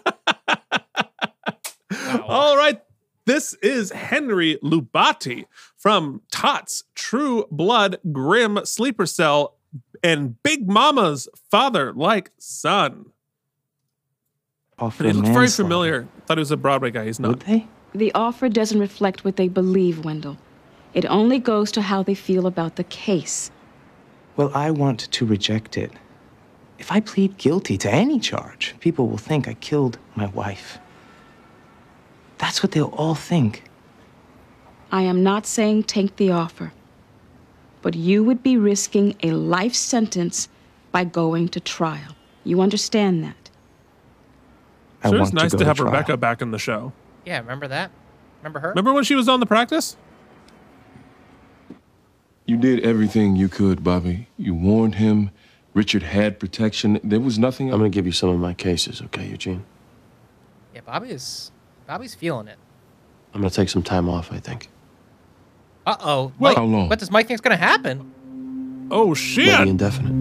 All 2.28 2.58
right. 2.58 2.82
This 3.26 3.54
is 3.56 3.92
Henry 3.92 4.58
Lubatti 4.62 5.46
from 5.78 6.22
Tots 6.30 6.84
True 6.96 7.46
Blood 7.50 8.00
Grimm 8.12 8.60
Sleeper 8.66 9.06
Cell 9.06 9.56
and 10.04 10.42
Big 10.44 10.70
Mama's 10.70 11.30
Father 11.50 11.94
Like 11.94 12.32
Son. 12.38 13.06
offer 14.78 15.06
he 15.06 15.14
looks 15.14 15.30
very 15.30 15.48
familiar. 15.48 16.10
Thought 16.26 16.38
he 16.38 16.42
was 16.42 16.52
a 16.52 16.58
Broadway 16.58 16.92
guy. 16.92 17.06
He's 17.06 17.22
not. 17.22 17.30
Would 17.30 17.40
they? 17.42 17.68
The 17.96 18.14
offer 18.14 18.50
doesn't 18.50 18.80
reflect 18.80 19.24
what 19.24 19.38
they 19.38 19.48
believe, 19.48 20.04
Wendell. 20.04 20.38
It 20.94 21.06
only 21.06 21.40
goes 21.40 21.72
to 21.72 21.82
how 21.82 22.04
they 22.04 22.16
feel 22.16 22.48
about 22.48 22.76
the 22.76 22.84
case. 22.84 23.50
Well, 24.36 24.52
I 24.54 24.72
want 24.72 25.00
to 25.12 25.26
reject 25.26 25.78
it. 25.78 25.92
If 26.80 26.92
I 26.92 27.00
plead 27.00 27.38
guilty 27.38 27.78
to 27.80 27.92
any 27.92 28.20
charge, 28.20 28.76
people 28.80 29.08
will 29.08 29.18
think 29.18 29.48
I 29.48 29.56
killed 29.56 29.98
my 30.16 30.28
wife. 30.28 30.78
That's 32.38 32.62
what 32.62 32.72
they'll 32.72 32.94
all 32.96 33.16
think. 33.16 33.64
I 34.92 35.02
am 35.02 35.24
not 35.24 35.46
saying 35.46 35.84
take 35.84 36.16
the 36.18 36.32
offer, 36.32 36.72
but 37.82 37.96
you 37.96 38.24
would 38.24 38.44
be 38.44 38.58
risking 38.58 39.16
a 39.24 39.32
life 39.32 39.74
sentence 39.74 40.48
by 40.92 41.04
going 41.04 41.50
to 41.50 41.60
trial. 41.60 42.16
You 42.44 42.62
understand 42.62 43.24
that? 43.24 43.50
I 45.04 45.10
Sure, 45.10 45.20
want 45.20 45.30
it's 45.30 45.34
nice 45.34 45.52
to, 45.52 45.58
to, 45.58 45.66
have 45.66 45.78
trial. 45.78 45.92
Rebecca 45.92 46.16
back 46.18 46.42
in 46.42 46.52
the 46.52 46.60
show. 46.60 46.94
Yeah, 47.26 47.40
remember 47.40 47.68
that? 47.68 47.92
Remember 48.42 48.60
her? 48.60 48.70
Remember 48.70 48.94
when 48.94 49.04
she 49.04 49.16
was 49.16 49.28
on 49.28 49.40
the 49.40 49.46
practice? 49.46 49.98
You 52.46 52.56
did 52.56 52.80
everything 52.80 53.36
you 53.36 53.50
could, 53.50 53.84
Bobby. 53.84 54.30
You 54.38 54.54
warned 54.54 54.96
him. 54.96 55.32
Richard 55.74 56.04
had 56.04 56.40
protection. 56.40 57.00
There 57.04 57.20
was 57.20 57.38
nothing. 57.38 57.72
I'm 57.72 57.80
going 57.80 57.92
to 57.92 57.96
give 57.96 58.06
you 58.06 58.12
some 58.12 58.30
of 58.30 58.40
my 58.40 58.54
cases, 58.54 59.02
okay, 59.02 59.28
Eugene? 59.28 59.64
Yeah, 60.74 60.82
Bobby 60.86 61.10
is 61.12 61.52
Bobby's 61.86 62.16
feeling 62.16 62.48
it. 62.48 62.58
I'm 63.34 63.42
going 63.42 63.50
to 63.50 63.56
take 63.56 63.70
some 63.70 63.84
time 63.84 64.10
off, 64.10 64.32
I 64.32 64.40
think. 64.40 64.70
Uh 65.86 65.96
oh. 66.02 66.32
Well- 66.40 66.56
How 66.56 66.64
long? 66.66 66.90
What 66.90 67.00
does 67.00 67.10
Mike 67.12 67.28
think's 67.28 67.42
gonna 67.42 67.56
happen? 67.56 68.12
Oh 68.92 69.14
shit! 69.14 69.58
Maybe 69.58 69.70
indefinite. 69.70 70.12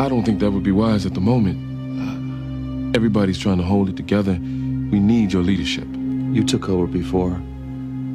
I 0.00 0.08
don't 0.08 0.24
think 0.24 0.38
that 0.40 0.50
would 0.52 0.62
be 0.62 0.70
wise 0.72 1.06
at 1.06 1.14
the 1.14 1.20
moment. 1.20 1.58
Uh, 2.00 2.96
everybody's 2.96 3.38
trying 3.38 3.58
to 3.58 3.64
hold 3.64 3.88
it 3.88 3.96
together. 3.96 4.32
We 4.32 5.00
need 5.00 5.32
your 5.32 5.42
leadership. 5.42 5.88
You 5.88 6.44
took 6.44 6.68
over 6.68 6.86
before. 6.86 7.40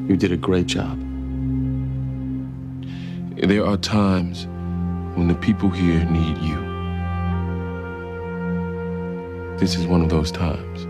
You 0.07 0.15
did 0.15 0.31
a 0.31 0.37
great 0.37 0.67
job. 0.67 0.97
There 3.37 3.65
are 3.65 3.77
times 3.77 4.47
when 5.15 5.27
the 5.27 5.35
people 5.35 5.69
here 5.69 6.03
need 6.05 6.37
you. 6.37 6.59
This 9.57 9.75
is 9.75 9.85
one 9.85 10.01
of 10.01 10.09
those 10.09 10.31
times. 10.31 10.85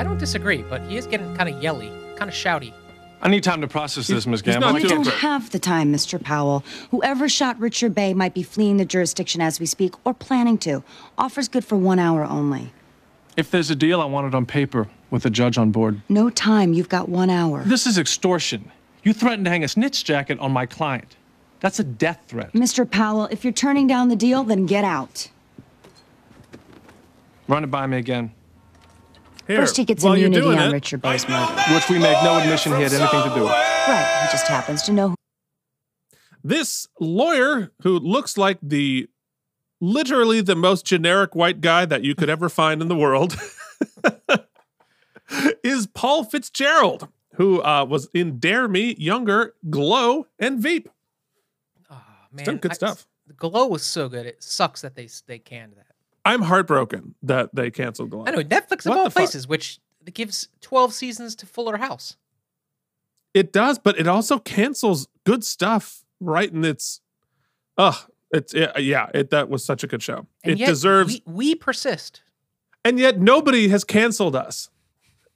I 0.00 0.04
don't 0.04 0.18
disagree, 0.18 0.62
but 0.62 0.82
he 0.82 0.96
is 0.96 1.06
getting 1.06 1.34
kind 1.34 1.48
of 1.48 1.62
yelly, 1.62 1.88
kind 2.16 2.28
of 2.28 2.34
shouty. 2.34 2.72
I 3.22 3.28
need 3.28 3.42
time 3.42 3.60
to 3.60 3.68
process 3.68 4.06
this, 4.06 4.26
Miss 4.26 4.40
he's 4.40 4.54
Gamble. 4.54 4.68
not 4.68 4.76
I 4.76 4.80
doing 4.80 5.02
don't 5.02 5.14
have 5.16 5.50
the 5.50 5.58
time, 5.58 5.92
Mr. 5.92 6.22
Powell. 6.22 6.64
Whoever 6.90 7.28
shot 7.28 7.58
Richard 7.60 7.94
Bay 7.94 8.14
might 8.14 8.32
be 8.32 8.42
fleeing 8.42 8.78
the 8.78 8.84
jurisdiction 8.86 9.42
as 9.42 9.60
we 9.60 9.66
speak 9.66 9.94
or 10.06 10.14
planning 10.14 10.56
to. 10.58 10.82
Offer's 11.18 11.48
good 11.48 11.64
for 11.64 11.76
one 11.76 11.98
hour 11.98 12.24
only. 12.24 12.72
If 13.36 13.50
there's 13.50 13.70
a 13.70 13.76
deal, 13.76 14.00
I 14.00 14.06
want 14.06 14.26
it 14.26 14.34
on 14.34 14.46
paper 14.46 14.88
with 15.10 15.24
the 15.24 15.30
judge 15.30 15.58
on 15.58 15.70
board. 15.70 16.00
No 16.08 16.30
time. 16.30 16.72
You've 16.72 16.88
got 16.88 17.08
one 17.08 17.28
hour. 17.30 17.62
This 17.64 17.86
is 17.86 17.98
extortion. 17.98 18.70
You 19.02 19.12
threatened 19.12 19.44
to 19.46 19.50
hang 19.50 19.64
a 19.64 19.68
snitch 19.68 20.04
jacket 20.04 20.38
on 20.38 20.52
my 20.52 20.66
client. 20.66 21.16
That's 21.60 21.78
a 21.78 21.84
death 21.84 22.20
threat. 22.26 22.52
Mr. 22.52 22.90
Powell, 22.90 23.26
if 23.26 23.44
you're 23.44 23.52
turning 23.52 23.86
down 23.86 24.08
the 24.08 24.16
deal, 24.16 24.44
then 24.44 24.66
get 24.66 24.84
out. 24.84 25.28
Run 27.48 27.64
it 27.64 27.68
by 27.68 27.86
me 27.86 27.98
again. 27.98 28.32
Here, 29.46 29.58
First, 29.58 29.76
he 29.76 29.84
gets 29.84 30.04
while 30.04 30.16
you're 30.16 30.28
immunity 30.28 30.46
doing 30.46 30.58
on 30.60 30.70
it, 30.70 30.72
Richard 30.72 31.02
Bay's 31.02 31.28
murder. 31.28 31.52
Which 31.74 31.88
we 31.90 31.98
make 31.98 32.22
no 32.22 32.38
admission 32.38 32.72
he 32.76 32.82
had 32.82 32.92
anything 32.92 33.22
to 33.22 33.34
do 33.34 33.42
with. 33.42 33.50
Right. 33.50 34.20
He 34.26 34.32
just 34.32 34.46
happens 34.46 34.82
to 34.82 34.92
know 34.92 35.14
This 36.44 36.86
lawyer, 37.00 37.72
who 37.82 37.98
looks 37.98 38.38
like 38.38 38.58
the 38.62 39.08
literally 39.80 40.40
the 40.40 40.54
most 40.54 40.86
generic 40.86 41.34
white 41.34 41.60
guy 41.60 41.84
that 41.86 42.04
you 42.04 42.14
could 42.14 42.30
ever 42.30 42.48
find 42.48 42.80
in 42.80 42.86
the 42.88 42.96
world, 42.96 43.36
is 45.64 45.88
Paul 45.88 46.24
Fitzgerald, 46.24 47.08
who 47.34 47.60
uh, 47.62 47.84
was 47.84 48.08
in 48.14 48.38
Dare 48.38 48.68
Me, 48.68 48.94
Younger, 48.98 49.54
Glow, 49.68 50.26
and 50.38 50.60
Veep. 50.60 50.88
Man, 52.32 52.44
done 52.44 52.56
good 52.58 52.72
I- 52.72 52.74
stuff. 52.74 53.06
The 53.26 53.34
Glow 53.34 53.68
was 53.68 53.84
so 53.84 54.08
good. 54.08 54.26
It 54.26 54.42
sucks 54.42 54.80
that 54.82 54.96
they 54.96 55.08
they 55.26 55.38
canned 55.38 55.74
that. 55.76 55.86
I'm 56.24 56.42
heartbroken 56.42 57.14
that 57.22 57.54
they 57.54 57.70
canceled 57.70 58.10
Glow. 58.10 58.24
I 58.26 58.30
know 58.32 58.38
Netflix 58.42 58.84
of 58.84 58.90
What 58.90 58.98
all 58.98 59.04
the 59.04 59.10
fuck? 59.10 59.22
places, 59.22 59.46
which 59.46 59.78
gives 60.12 60.48
12 60.60 60.92
seasons 60.92 61.34
to 61.36 61.46
Fuller 61.46 61.76
House. 61.76 62.16
It 63.32 63.52
does, 63.52 63.78
but 63.78 63.98
it 64.00 64.08
also 64.08 64.38
cancels 64.40 65.06
good 65.24 65.44
stuff 65.44 66.04
right 66.20 66.50
in 66.52 66.64
its. 66.64 67.00
Ugh, 67.78 67.94
it's 68.32 68.52
yeah, 68.52 68.76
yeah. 68.78 69.08
It 69.14 69.30
that 69.30 69.48
was 69.48 69.64
such 69.64 69.84
a 69.84 69.86
good 69.86 70.02
show. 70.02 70.26
And 70.42 70.54
it 70.54 70.58
yet 70.58 70.66
deserves, 70.66 71.20
We, 71.26 71.32
we 71.32 71.54
persist. 71.54 72.22
and 72.84 72.98
yet 72.98 73.20
nobody 73.20 73.68
has 73.68 73.84
canceled 73.84 74.34
us. 74.34 74.70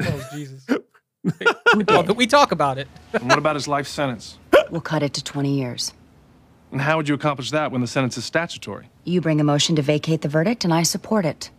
Oh 0.03 0.29
Jesus. 0.35 0.67
well, 1.89 2.03
but 2.03 2.17
we 2.17 2.27
talk 2.27 2.51
about 2.53 2.77
it. 2.79 2.89
And 3.13 3.29
what 3.29 3.39
about 3.39 3.55
his 3.55 3.69
life 3.69 3.87
sentence? 3.87 4.37
we'll 4.71 4.81
cut 4.81 5.03
it 5.05 5.15
to 5.15 5.23
20 5.25 5.57
years. 5.57 5.93
And 6.75 6.81
how 6.81 6.97
would 6.97 7.09
you 7.09 7.15
accomplish 7.15 7.53
that 7.53 7.71
when 7.71 7.83
the 7.83 7.87
sentence 7.87 8.19
is 8.19 8.25
statutory? 8.25 8.89
You 9.05 9.21
bring 9.21 9.41
a 9.41 9.45
motion 9.45 9.77
to 9.77 9.83
vacate 9.83 10.23
the 10.23 10.29
verdict, 10.29 10.65
and 10.65 10.75
I 10.75 10.83
support 10.83 11.25
it. 11.25 11.51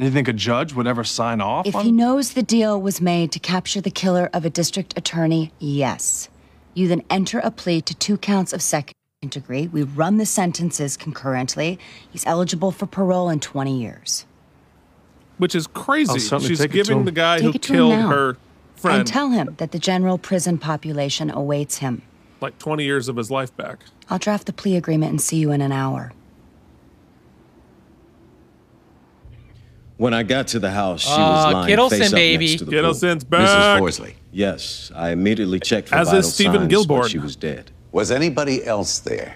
You 0.00 0.10
think 0.10 0.26
a 0.26 0.32
judge 0.32 0.74
would 0.74 0.88
ever 0.88 1.04
sign 1.04 1.40
off 1.40 1.64
If 1.64 1.76
on 1.76 1.84
he 1.84 1.92
knows 1.92 2.32
the 2.32 2.42
deal 2.42 2.82
was 2.82 3.00
made 3.00 3.30
to 3.32 3.38
capture 3.38 3.80
the 3.80 3.92
killer 3.92 4.28
of 4.32 4.44
a 4.44 4.50
district 4.50 4.98
attorney, 4.98 5.52
yes. 5.60 6.28
You 6.74 6.88
then 6.88 7.04
enter 7.08 7.38
a 7.38 7.52
plea 7.52 7.80
to 7.82 7.94
two 7.94 8.18
counts 8.18 8.52
of 8.52 8.60
second 8.60 8.94
degree. 9.28 9.68
We 9.68 9.84
run 9.84 10.16
the 10.16 10.26
sentences 10.26 10.96
concurrently. 10.96 11.78
He's 12.10 12.26
eligible 12.26 12.72
for 12.72 12.86
parole 12.86 13.30
in 13.30 13.38
20 13.38 13.80
years. 13.80 14.26
which 15.36 15.54
is 15.54 15.68
crazy. 15.68 16.18
She's 16.18 16.30
take 16.30 16.50
it 16.50 16.58
to 16.58 16.68
giving 16.68 17.04
the 17.04 17.12
guy 17.12 17.36
Take 17.36 17.44
who 17.44 17.50
it 17.50 17.62
to 17.62 17.72
him 17.72 17.76
killed 17.76 18.10
her 18.10 18.36
friend 18.74 18.98
And 18.98 19.06
tell 19.06 19.30
him 19.30 19.54
that 19.58 19.70
the 19.70 19.78
general 19.78 20.18
prison 20.18 20.58
population 20.58 21.30
awaits 21.30 21.78
him. 21.78 22.02
Like 22.40 22.58
20 22.58 22.84
years 22.84 23.08
of 23.08 23.16
his 23.16 23.30
life 23.30 23.54
back. 23.56 23.78
I'll 24.08 24.18
draft 24.18 24.46
the 24.46 24.52
plea 24.52 24.76
agreement 24.76 25.10
and 25.10 25.20
see 25.20 25.36
you 25.38 25.50
in 25.50 25.60
an 25.60 25.72
hour. 25.72 26.12
When 29.96 30.14
I 30.14 30.22
got 30.22 30.46
to 30.48 30.60
the 30.60 30.70
house, 30.70 31.00
she 31.02 31.08
was 31.10 31.52
lying 31.52 31.76
Kittleson, 31.76 31.90
face 31.90 32.06
up 32.08 32.12
baby. 32.12 32.46
next 32.50 32.58
to 32.60 32.64
the 32.66 32.72
Kittlesen's 32.72 33.24
pool. 33.24 33.30
back. 33.30 33.80
Mrs. 33.80 33.80
Forsley. 33.80 34.14
Yes, 34.30 34.92
I 34.94 35.10
immediately 35.10 35.58
checked 35.58 35.88
for 35.88 35.96
As 35.96 36.12
is 36.12 36.32
Steven 36.32 36.68
signs, 36.70 36.86
but 36.86 36.94
Gilborn. 36.94 37.08
She 37.10 37.18
was 37.18 37.34
dead. 37.34 37.72
Was 37.90 38.12
anybody 38.12 38.64
else 38.64 39.00
there? 39.00 39.34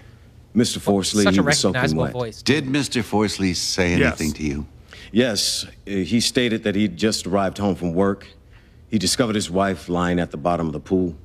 Mr. 0.54 0.78
Forsley, 0.78 1.24
Such 1.24 1.34
he 1.34 1.40
a 1.40 1.42
was 1.42 1.58
soaking 1.58 1.72
recognizable 1.80 2.02
wet. 2.04 2.12
voice. 2.12 2.42
Did 2.42 2.66
Mr. 2.66 3.02
Forsley 3.02 3.56
say 3.56 3.96
Yes. 3.96 4.20
anything 4.20 4.32
to 4.34 4.42
you? 4.44 4.66
Yes, 5.10 5.64
uh, 5.64 5.90
he 5.90 6.20
stated 6.20 6.62
that 6.62 6.76
he'd 6.76 6.96
just 6.96 7.26
arrived 7.26 7.58
home 7.58 7.74
from 7.74 7.92
work. 7.92 8.28
He 8.88 8.98
discovered 8.98 9.34
his 9.34 9.50
wife 9.50 9.88
lying 9.88 10.20
at 10.20 10.30
the 10.30 10.36
bottom 10.36 10.66
of 10.68 10.72
the 10.74 10.80
pool. 10.80 11.16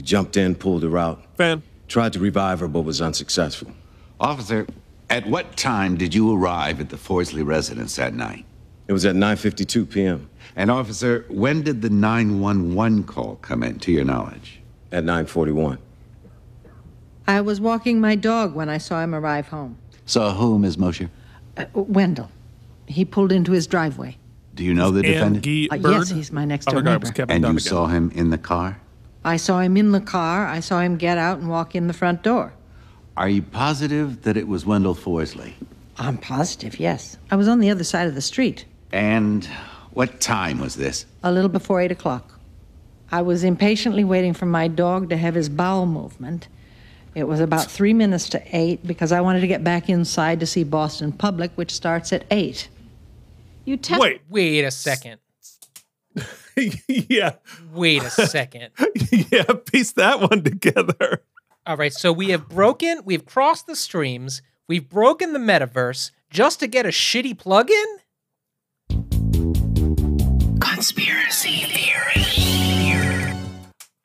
He 0.00 0.02
jumped 0.02 0.38
in, 0.38 0.54
pulled 0.54 0.82
her 0.82 0.96
out, 0.96 1.22
Fan. 1.36 1.62
tried 1.86 2.14
to 2.14 2.20
revive 2.20 2.60
her, 2.60 2.68
but 2.68 2.86
was 2.86 3.02
unsuccessful. 3.02 3.70
Officer, 4.18 4.66
at 5.10 5.26
what 5.26 5.58
time 5.58 5.98
did 5.98 6.14
you 6.14 6.34
arrive 6.34 6.80
at 6.80 6.88
the 6.88 6.96
Forsley 6.96 7.46
residence 7.46 7.96
that 7.96 8.14
night? 8.14 8.46
It 8.88 8.94
was 8.94 9.04
at 9.04 9.14
9:52 9.14 9.90
p.m. 9.90 10.30
And 10.56 10.70
officer, 10.70 11.26
when 11.28 11.60
did 11.60 11.82
the 11.82 11.90
911 11.90 13.04
call 13.04 13.36
come 13.42 13.62
in, 13.62 13.78
to 13.80 13.92
your 13.92 14.06
knowledge? 14.06 14.62
At 14.90 15.04
9:41. 15.04 15.76
I 17.28 17.42
was 17.42 17.60
walking 17.60 18.00
my 18.00 18.14
dog 18.14 18.54
when 18.54 18.70
I 18.70 18.78
saw 18.78 19.02
him 19.02 19.14
arrive 19.14 19.48
home. 19.48 19.76
Saw 20.06 20.32
who, 20.32 20.58
Ms. 20.58 20.78
Mosher? 20.78 21.10
Uh, 21.58 21.66
Wendell. 21.74 22.30
He 22.86 23.04
pulled 23.04 23.32
into 23.32 23.52
his 23.52 23.66
driveway. 23.66 24.16
Do 24.54 24.64
you 24.64 24.72
know 24.72 24.92
the 24.92 25.02
defendant? 25.02 25.46
Uh, 25.70 25.90
yes, 25.90 26.08
he's 26.08 26.32
my 26.32 26.46
next 26.46 26.68
door 26.68 26.80
neighbor. 26.80 27.00
was 27.00 27.10
Kevin 27.10 27.44
and 27.44 27.52
you 27.52 27.58
saw 27.58 27.86
him 27.86 28.10
in 28.14 28.30
the 28.30 28.38
car? 28.38 28.79
I 29.24 29.36
saw 29.36 29.60
him 29.60 29.76
in 29.76 29.92
the 29.92 30.00
car. 30.00 30.46
I 30.46 30.60
saw 30.60 30.80
him 30.80 30.96
get 30.96 31.18
out 31.18 31.38
and 31.38 31.48
walk 31.48 31.74
in 31.74 31.86
the 31.86 31.92
front 31.92 32.22
door. 32.22 32.52
Are 33.16 33.28
you 33.28 33.42
positive 33.42 34.22
that 34.22 34.36
it 34.36 34.48
was 34.48 34.64
Wendell 34.64 34.94
Forsley? 34.94 35.52
I'm 35.98 36.16
positive, 36.16 36.80
yes. 36.80 37.18
I 37.30 37.36
was 37.36 37.48
on 37.48 37.60
the 37.60 37.68
other 37.70 37.84
side 37.84 38.06
of 38.08 38.14
the 38.14 38.22
street, 38.22 38.64
And 38.92 39.44
what 39.92 40.20
time 40.20 40.58
was 40.58 40.76
this? 40.76 41.04
a 41.22 41.30
little 41.30 41.50
before 41.50 41.80
eight 41.82 41.92
o'clock. 41.92 42.38
I 43.12 43.20
was 43.22 43.44
impatiently 43.44 44.04
waiting 44.04 44.32
for 44.32 44.46
my 44.46 44.68
dog 44.68 45.10
to 45.10 45.16
have 45.16 45.34
his 45.34 45.48
bowel 45.48 45.84
movement. 45.84 46.48
It 47.14 47.24
was 47.24 47.40
about 47.40 47.68
three 47.70 47.92
minutes 47.92 48.28
to 48.30 48.42
eight 48.56 48.86
because 48.86 49.10
I 49.12 49.20
wanted 49.20 49.40
to 49.40 49.48
get 49.48 49.64
back 49.64 49.88
inside 49.90 50.40
to 50.40 50.46
see 50.46 50.62
Boston 50.62 51.10
Public, 51.12 51.50
which 51.56 51.72
starts 51.74 52.12
at 52.12 52.24
eight. 52.30 52.68
You 53.64 53.76
test 53.76 54.00
Wait, 54.00 54.22
Wait 54.30 54.64
a 54.64 54.70
second. 54.70 55.18
yeah, 56.88 57.34
Wait 57.72 58.02
a 58.02 58.10
second. 58.10 58.70
yeah. 59.10 59.44
Piece 59.72 59.92
that 59.92 60.20
one 60.20 60.42
together. 60.42 61.22
All 61.66 61.76
right, 61.76 61.92
so 61.92 62.12
we 62.12 62.30
have 62.30 62.48
broken, 62.48 63.02
we've 63.04 63.26
crossed 63.26 63.66
the 63.66 63.76
streams, 63.76 64.42
we've 64.66 64.88
broken 64.88 65.32
the 65.32 65.38
metaverse 65.38 66.10
just 66.30 66.60
to 66.60 66.66
get 66.66 66.86
a 66.86 66.88
shitty 66.88 67.36
plugin? 67.36 67.84
Conspiracy 70.60 71.64
theory. 71.64 72.39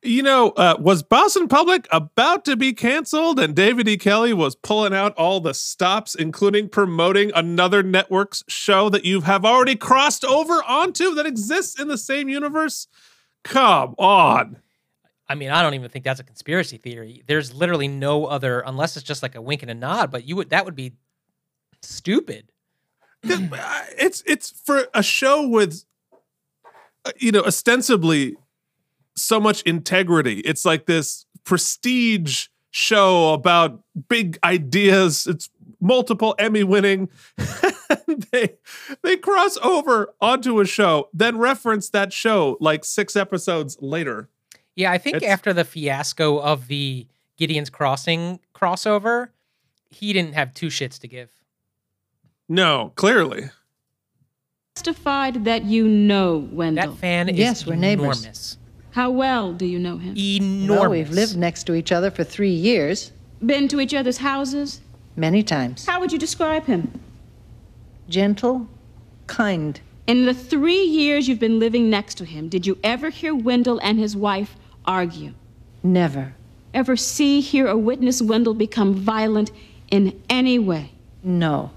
You 0.05 0.21
know, 0.21 0.49
uh, 0.51 0.77
was 0.79 1.01
Boston 1.01 1.47
Public 1.47 1.87
about 1.91 2.45
to 2.45 2.55
be 2.55 2.73
canceled, 2.73 3.39
and 3.39 3.55
David 3.55 3.87
E. 3.87 3.97
Kelley 3.97 4.33
was 4.33 4.55
pulling 4.55 4.93
out 4.93 5.15
all 5.15 5.39
the 5.39 5.53
stops, 5.55 6.13
including 6.13 6.69
promoting 6.69 7.31
another 7.33 7.81
network's 7.81 8.43
show 8.47 8.87
that 8.89 9.03
you 9.03 9.21
have 9.21 9.43
already 9.43 9.75
crossed 9.75 10.23
over 10.23 10.61
onto 10.67 11.15
that 11.15 11.25
exists 11.25 11.79
in 11.79 11.87
the 11.87 11.97
same 11.97 12.29
universe? 12.29 12.87
Come 13.43 13.95
on. 13.97 14.57
I 15.27 15.33
mean, 15.33 15.49
I 15.49 15.63
don't 15.63 15.73
even 15.73 15.89
think 15.89 16.05
that's 16.05 16.19
a 16.19 16.23
conspiracy 16.23 16.77
theory. 16.77 17.23
There's 17.25 17.51
literally 17.51 17.87
no 17.87 18.25
other, 18.25 18.59
unless 18.59 18.95
it's 18.95 19.05
just 19.05 19.23
like 19.23 19.33
a 19.33 19.41
wink 19.41 19.63
and 19.63 19.71
a 19.71 19.75
nod. 19.75 20.11
But 20.11 20.27
you 20.27 20.35
would 20.35 20.51
that 20.51 20.65
would 20.65 20.75
be 20.75 20.93
stupid. 21.81 22.51
it's 23.23 24.21
it's 24.27 24.51
for 24.51 24.87
a 24.93 25.01
show 25.01 25.47
with 25.47 25.83
uh, 27.05 27.11
you 27.17 27.31
know 27.31 27.41
ostensibly 27.41 28.35
so 29.15 29.39
much 29.39 29.61
integrity 29.63 30.39
it's 30.39 30.65
like 30.65 30.85
this 30.85 31.25
prestige 31.43 32.47
show 32.71 33.33
about 33.33 33.81
big 34.09 34.37
ideas 34.43 35.25
it's 35.27 35.49
multiple 35.79 36.35
emmy 36.39 36.63
winning 36.63 37.07
they 38.31 38.55
they 39.03 39.15
cross 39.17 39.57
over 39.63 40.13
onto 40.19 40.59
a 40.59 40.65
show 40.65 41.07
then 41.13 41.37
reference 41.37 41.89
that 41.89 42.11
show 42.11 42.57
like 42.59 42.83
six 42.83 43.15
episodes 43.15 43.77
later 43.81 44.29
Yeah, 44.75 44.91
I 44.91 44.97
think 44.97 45.17
It's- 45.17 45.31
after 45.31 45.53
the 45.53 45.63
fiasco 45.63 46.39
of 46.39 46.67
the 46.67 47.07
Gideon's 47.37 47.69
Crossing 47.69 48.39
crossover, 48.53 49.29
he 49.89 50.11
didn't 50.13 50.33
have 50.33 50.53
two 50.53 50.67
shits 50.67 50.97
to 50.99 51.07
give. 51.07 51.29
no 52.49 52.91
clearly 52.95 53.49
Testified 54.75 55.45
that 55.45 55.63
you 55.63 55.87
know 55.87 56.47
Wendell. 56.51 56.91
That 56.91 56.99
fan 56.99 57.29
is 57.29 57.37
Yes, 57.37 57.65
we're 57.65 57.75
neighbors. 57.75 58.57
Enormous. 58.95 59.11
How 59.11 59.11
well 59.11 59.53
do 59.53 59.65
you 59.65 59.79
know 59.79 59.97
him? 59.97 60.15
Enormous. 60.17 60.79
Well, 60.79 60.89
we've 60.89 61.09
lived 61.09 61.37
next 61.37 61.63
to 61.65 61.75
each 61.75 61.91
other 61.91 62.11
for 62.11 62.23
three 62.23 62.53
years. 62.53 63.11
Been 63.45 63.67
to 63.67 63.79
each 63.79 63.93
other's 63.93 64.17
houses? 64.17 64.81
Many 65.15 65.43
times. 65.43 65.85
How 65.85 65.99
would 65.99 66.11
you 66.11 66.19
describe 66.19 66.65
him? 66.65 66.99
Gentle, 68.09 68.67
kind. 69.27 69.79
In 70.07 70.25
the 70.25 70.33
three 70.33 70.83
years 70.83 71.27
you've 71.27 71.39
been 71.39 71.59
living 71.59 71.89
next 71.89 72.15
to 72.15 72.25
him, 72.25 72.49
did 72.49 72.67
you 72.67 72.77
ever 72.83 73.09
hear 73.09 73.33
Wendell 73.33 73.79
and 73.81 73.97
his 73.97 74.15
wife 74.15 74.55
argue? 74.85 75.33
Never. 75.83 76.35
Ever 76.73 76.95
see, 76.95 77.41
hear, 77.41 77.67
or 77.67 77.77
witness 77.77 78.21
Wendell 78.21 78.53
become 78.53 78.93
violent 78.93 79.51
in 79.89 80.21
any 80.29 80.59
way? 80.59 80.91
No. 81.23 81.71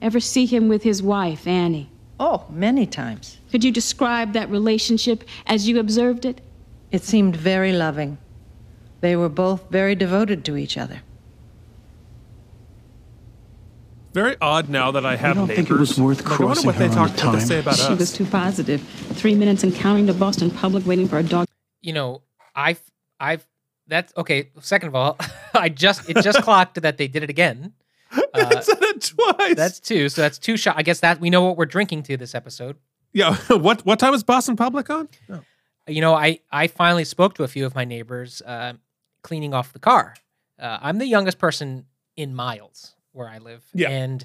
Ever 0.00 0.20
see 0.20 0.46
him 0.46 0.68
with 0.68 0.82
his 0.82 1.02
wife, 1.02 1.46
Annie? 1.46 1.90
Oh, 2.20 2.44
many 2.50 2.84
times. 2.86 3.38
Could 3.50 3.62
you 3.64 3.70
describe 3.70 4.32
that 4.32 4.50
relationship 4.50 5.24
as 5.46 5.68
you 5.68 5.78
observed 5.78 6.24
it? 6.24 6.40
It 6.90 7.04
seemed 7.04 7.36
very 7.36 7.72
loving. 7.72 8.18
They 9.00 9.14
were 9.14 9.28
both 9.28 9.70
very 9.70 9.94
devoted 9.94 10.44
to 10.46 10.56
each 10.56 10.76
other. 10.76 11.02
Very 14.14 14.36
odd 14.40 14.68
now 14.68 14.90
that 14.90 15.04
I 15.04 15.16
have 15.16 15.36
don't 15.36 15.48
neighbors. 15.48 15.56
think 15.68 15.70
it 15.70 15.80
was 15.80 15.98
worth 16.00 16.18
Like, 16.24 16.26
I 16.40 16.44
wonder 16.44 16.44
crossing 16.46 16.66
what 16.66 16.76
they 16.78 16.88
her 16.88 16.94
talk, 16.94 17.10
on 17.10 17.16
the 17.16 17.26
what 17.26 17.32
they 17.32 17.38
time. 17.38 17.46
say 17.46 17.58
about 17.60 17.76
she 17.76 17.92
us. 17.92 17.98
was 17.98 18.12
too 18.12 18.24
positive. 18.26 18.80
Three 18.82 19.34
minutes 19.34 19.62
and 19.62 19.74
counting 19.74 20.06
to 20.06 20.14
Boston 20.14 20.50
Public 20.50 20.86
waiting 20.86 21.06
for 21.06 21.18
a 21.18 21.22
dog. 21.22 21.46
You 21.82 21.92
know, 21.92 22.22
I've 22.56 22.80
I've 23.20 23.46
that's 23.86 24.12
okay. 24.16 24.50
Second 24.60 24.88
of 24.88 24.94
all, 24.94 25.18
I 25.54 25.68
just 25.68 26.08
it 26.08 26.16
just 26.22 26.42
clocked 26.42 26.80
that 26.80 26.96
they 26.96 27.06
did 27.06 27.22
it 27.22 27.30
again. 27.30 27.74
Uh, 28.34 28.60
said 28.60 28.78
it 28.80 29.02
twice. 29.02 29.56
That's 29.56 29.80
two. 29.80 30.08
So 30.08 30.22
that's 30.22 30.38
two 30.38 30.56
shots. 30.56 30.78
I 30.78 30.82
guess 30.82 31.00
that 31.00 31.20
we 31.20 31.28
know 31.28 31.42
what 31.44 31.56
we're 31.56 31.66
drinking 31.66 32.04
to 32.04 32.16
this 32.16 32.34
episode. 32.34 32.76
Yeah. 33.12 33.36
what 33.48 33.84
what 33.84 33.98
time 33.98 34.14
is 34.14 34.22
Boston 34.22 34.54
Public 34.54 34.88
on? 34.90 35.08
Oh. 35.28 35.40
You 35.86 36.00
know, 36.00 36.14
I 36.14 36.40
I 36.52 36.68
finally 36.68 37.04
spoke 37.04 37.34
to 37.34 37.42
a 37.42 37.48
few 37.48 37.66
of 37.66 37.74
my 37.74 37.84
neighbors 37.84 38.40
uh, 38.42 38.74
cleaning 39.22 39.54
off 39.54 39.72
the 39.72 39.78
car. 39.78 40.14
Uh, 40.58 40.78
I'm 40.80 40.98
the 40.98 41.06
youngest 41.06 41.38
person 41.38 41.86
in 42.16 42.34
miles 42.34 42.94
where 43.12 43.28
I 43.28 43.38
live. 43.38 43.64
Yeah. 43.74 43.90
And 43.90 44.24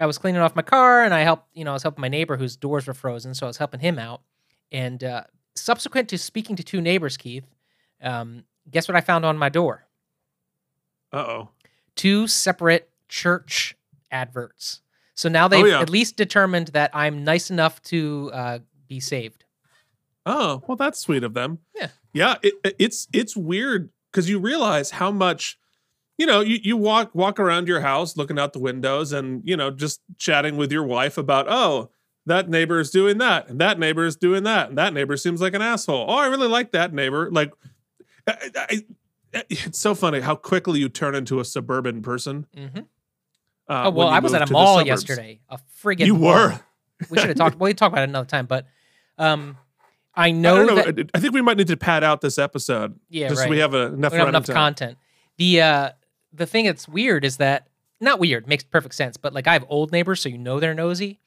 I 0.00 0.06
was 0.06 0.18
cleaning 0.18 0.40
off 0.40 0.56
my 0.56 0.62
car 0.62 1.04
and 1.04 1.14
I 1.14 1.20
helped, 1.20 1.48
you 1.54 1.64
know, 1.64 1.70
I 1.70 1.74
was 1.74 1.82
helping 1.82 2.02
my 2.02 2.08
neighbor 2.08 2.36
whose 2.36 2.56
doors 2.56 2.86
were 2.86 2.94
frozen. 2.94 3.34
So 3.34 3.46
I 3.46 3.48
was 3.48 3.56
helping 3.56 3.80
him 3.80 3.98
out. 3.98 4.22
And 4.72 5.02
uh, 5.02 5.24
subsequent 5.54 6.08
to 6.10 6.18
speaking 6.18 6.56
to 6.56 6.64
two 6.64 6.80
neighbors, 6.80 7.16
Keith, 7.16 7.46
um, 8.02 8.44
guess 8.70 8.88
what 8.88 8.96
I 8.96 9.00
found 9.00 9.24
on 9.24 9.38
my 9.38 9.48
door? 9.48 9.86
Uh 11.12 11.18
oh. 11.18 11.48
Two 11.94 12.26
separate 12.26 12.90
church 13.14 13.76
adverts. 14.10 14.80
So 15.14 15.28
now 15.28 15.46
they've 15.46 15.68
yeah. 15.68 15.80
at 15.80 15.88
least 15.88 16.16
determined 16.16 16.68
that 16.68 16.90
I'm 16.92 17.22
nice 17.22 17.48
enough 17.48 17.80
to 17.82 18.30
uh, 18.34 18.58
be 18.88 18.98
saved. 18.98 19.44
Oh, 20.26 20.62
well, 20.66 20.76
that's 20.76 20.98
sweet 20.98 21.22
of 21.22 21.32
them. 21.32 21.58
Yeah. 21.76 21.88
Yeah. 22.12 22.34
It, 22.42 22.54
it- 22.64 22.76
it's 22.80 23.06
it's 23.12 23.36
weird 23.36 23.90
because 24.10 24.28
you 24.28 24.40
realize 24.40 24.90
how 24.90 25.12
much, 25.12 25.56
you 26.18 26.26
know, 26.26 26.40
you, 26.40 26.58
you 26.62 26.76
walk 26.76 27.14
walk 27.14 27.38
around 27.38 27.68
your 27.68 27.80
house 27.82 28.16
looking 28.16 28.38
out 28.38 28.52
the 28.52 28.58
windows 28.58 29.12
and 29.12 29.42
you 29.44 29.56
know 29.56 29.70
just 29.70 30.00
chatting 30.18 30.56
with 30.56 30.72
your 30.72 30.84
wife 30.84 31.16
about 31.16 31.46
oh 31.48 31.90
that 32.26 32.48
neighbor 32.48 32.80
is 32.80 32.90
doing 32.90 33.18
that 33.18 33.48
and 33.48 33.60
that 33.60 33.78
neighbor 33.78 34.04
is 34.04 34.16
doing 34.16 34.42
that 34.42 34.70
and 34.70 34.78
that 34.78 34.92
neighbor 34.92 35.16
seems 35.16 35.40
like 35.40 35.54
an 35.54 35.62
asshole. 35.62 36.06
Oh, 36.08 36.16
I 36.16 36.26
really 36.26 36.48
like 36.48 36.72
that 36.72 36.92
neighbor. 36.92 37.30
Like, 37.30 37.52
I, 38.26 38.50
I- 38.56 38.84
it's 39.50 39.78
so 39.80 39.94
funny 39.94 40.20
how 40.20 40.36
quickly 40.36 40.78
you 40.80 40.88
turn 40.88 41.14
into 41.14 41.40
a 41.40 41.44
suburban 41.44 42.02
person. 42.02 42.46
Mm-hmm. 42.56 42.82
Uh, 43.68 43.84
oh 43.86 43.90
well, 43.90 44.08
I 44.08 44.18
was 44.18 44.34
at 44.34 44.48
a 44.48 44.52
mall 44.52 44.84
yesterday. 44.84 45.40
A 45.48 45.58
friggin' 45.82 46.06
You 46.06 46.16
mall. 46.16 46.32
were. 46.32 46.60
we 47.10 47.18
should 47.18 47.28
have 47.28 47.36
talked. 47.36 47.58
Well, 47.58 47.68
we 47.68 47.74
talk 47.74 47.92
about 47.92 48.02
it 48.02 48.10
another 48.10 48.26
time. 48.26 48.46
But 48.46 48.66
um, 49.18 49.56
I 50.14 50.28
I 50.28 50.30
know, 50.30 50.66
don't 50.66 50.76
know. 50.76 50.92
that 50.92 51.10
I 51.14 51.20
think 51.20 51.34
we 51.34 51.42
might 51.42 51.56
need 51.56 51.68
to 51.68 51.76
pad 51.76 52.04
out 52.04 52.20
this 52.20 52.38
episode. 52.38 52.98
Yeah, 53.08 53.28
just 53.28 53.40
so 53.40 53.44
right. 53.44 53.50
we 53.50 53.58
have 53.58 53.74
a, 53.74 53.86
enough. 53.86 54.12
we 54.12 54.18
have 54.18 54.28
enough 54.28 54.46
time. 54.46 54.54
content. 54.54 54.98
The 55.38 55.62
uh, 55.62 55.90
the 56.32 56.46
thing 56.46 56.66
that's 56.66 56.88
weird 56.88 57.24
is 57.24 57.38
that 57.38 57.68
not 58.00 58.18
weird 58.20 58.46
makes 58.46 58.64
perfect 58.64 58.94
sense. 58.94 59.16
But 59.16 59.32
like 59.32 59.46
I 59.46 59.54
have 59.54 59.64
old 59.68 59.92
neighbors, 59.92 60.20
so 60.20 60.28
you 60.28 60.38
know 60.38 60.60
they're 60.60 60.74
nosy. 60.74 61.20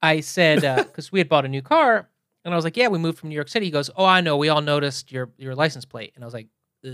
I 0.00 0.20
said 0.20 0.60
because 0.76 1.12
we 1.12 1.20
had 1.20 1.28
bought 1.28 1.44
a 1.44 1.48
new 1.48 1.62
car, 1.62 2.08
and 2.44 2.54
I 2.54 2.56
was 2.56 2.64
like, 2.64 2.76
"Yeah, 2.76 2.88
we 2.88 2.98
moved 2.98 3.18
from 3.18 3.28
New 3.28 3.34
York 3.34 3.48
City." 3.48 3.66
He 3.66 3.72
goes, 3.72 3.90
"Oh, 3.96 4.04
I 4.04 4.20
know. 4.20 4.36
We 4.36 4.48
all 4.48 4.62
noticed 4.62 5.12
your 5.12 5.30
your 5.36 5.54
license 5.54 5.84
plate." 5.84 6.12
And 6.14 6.24
I 6.24 6.26
was 6.26 6.34
like, 6.34 6.46
uh, 6.86 6.90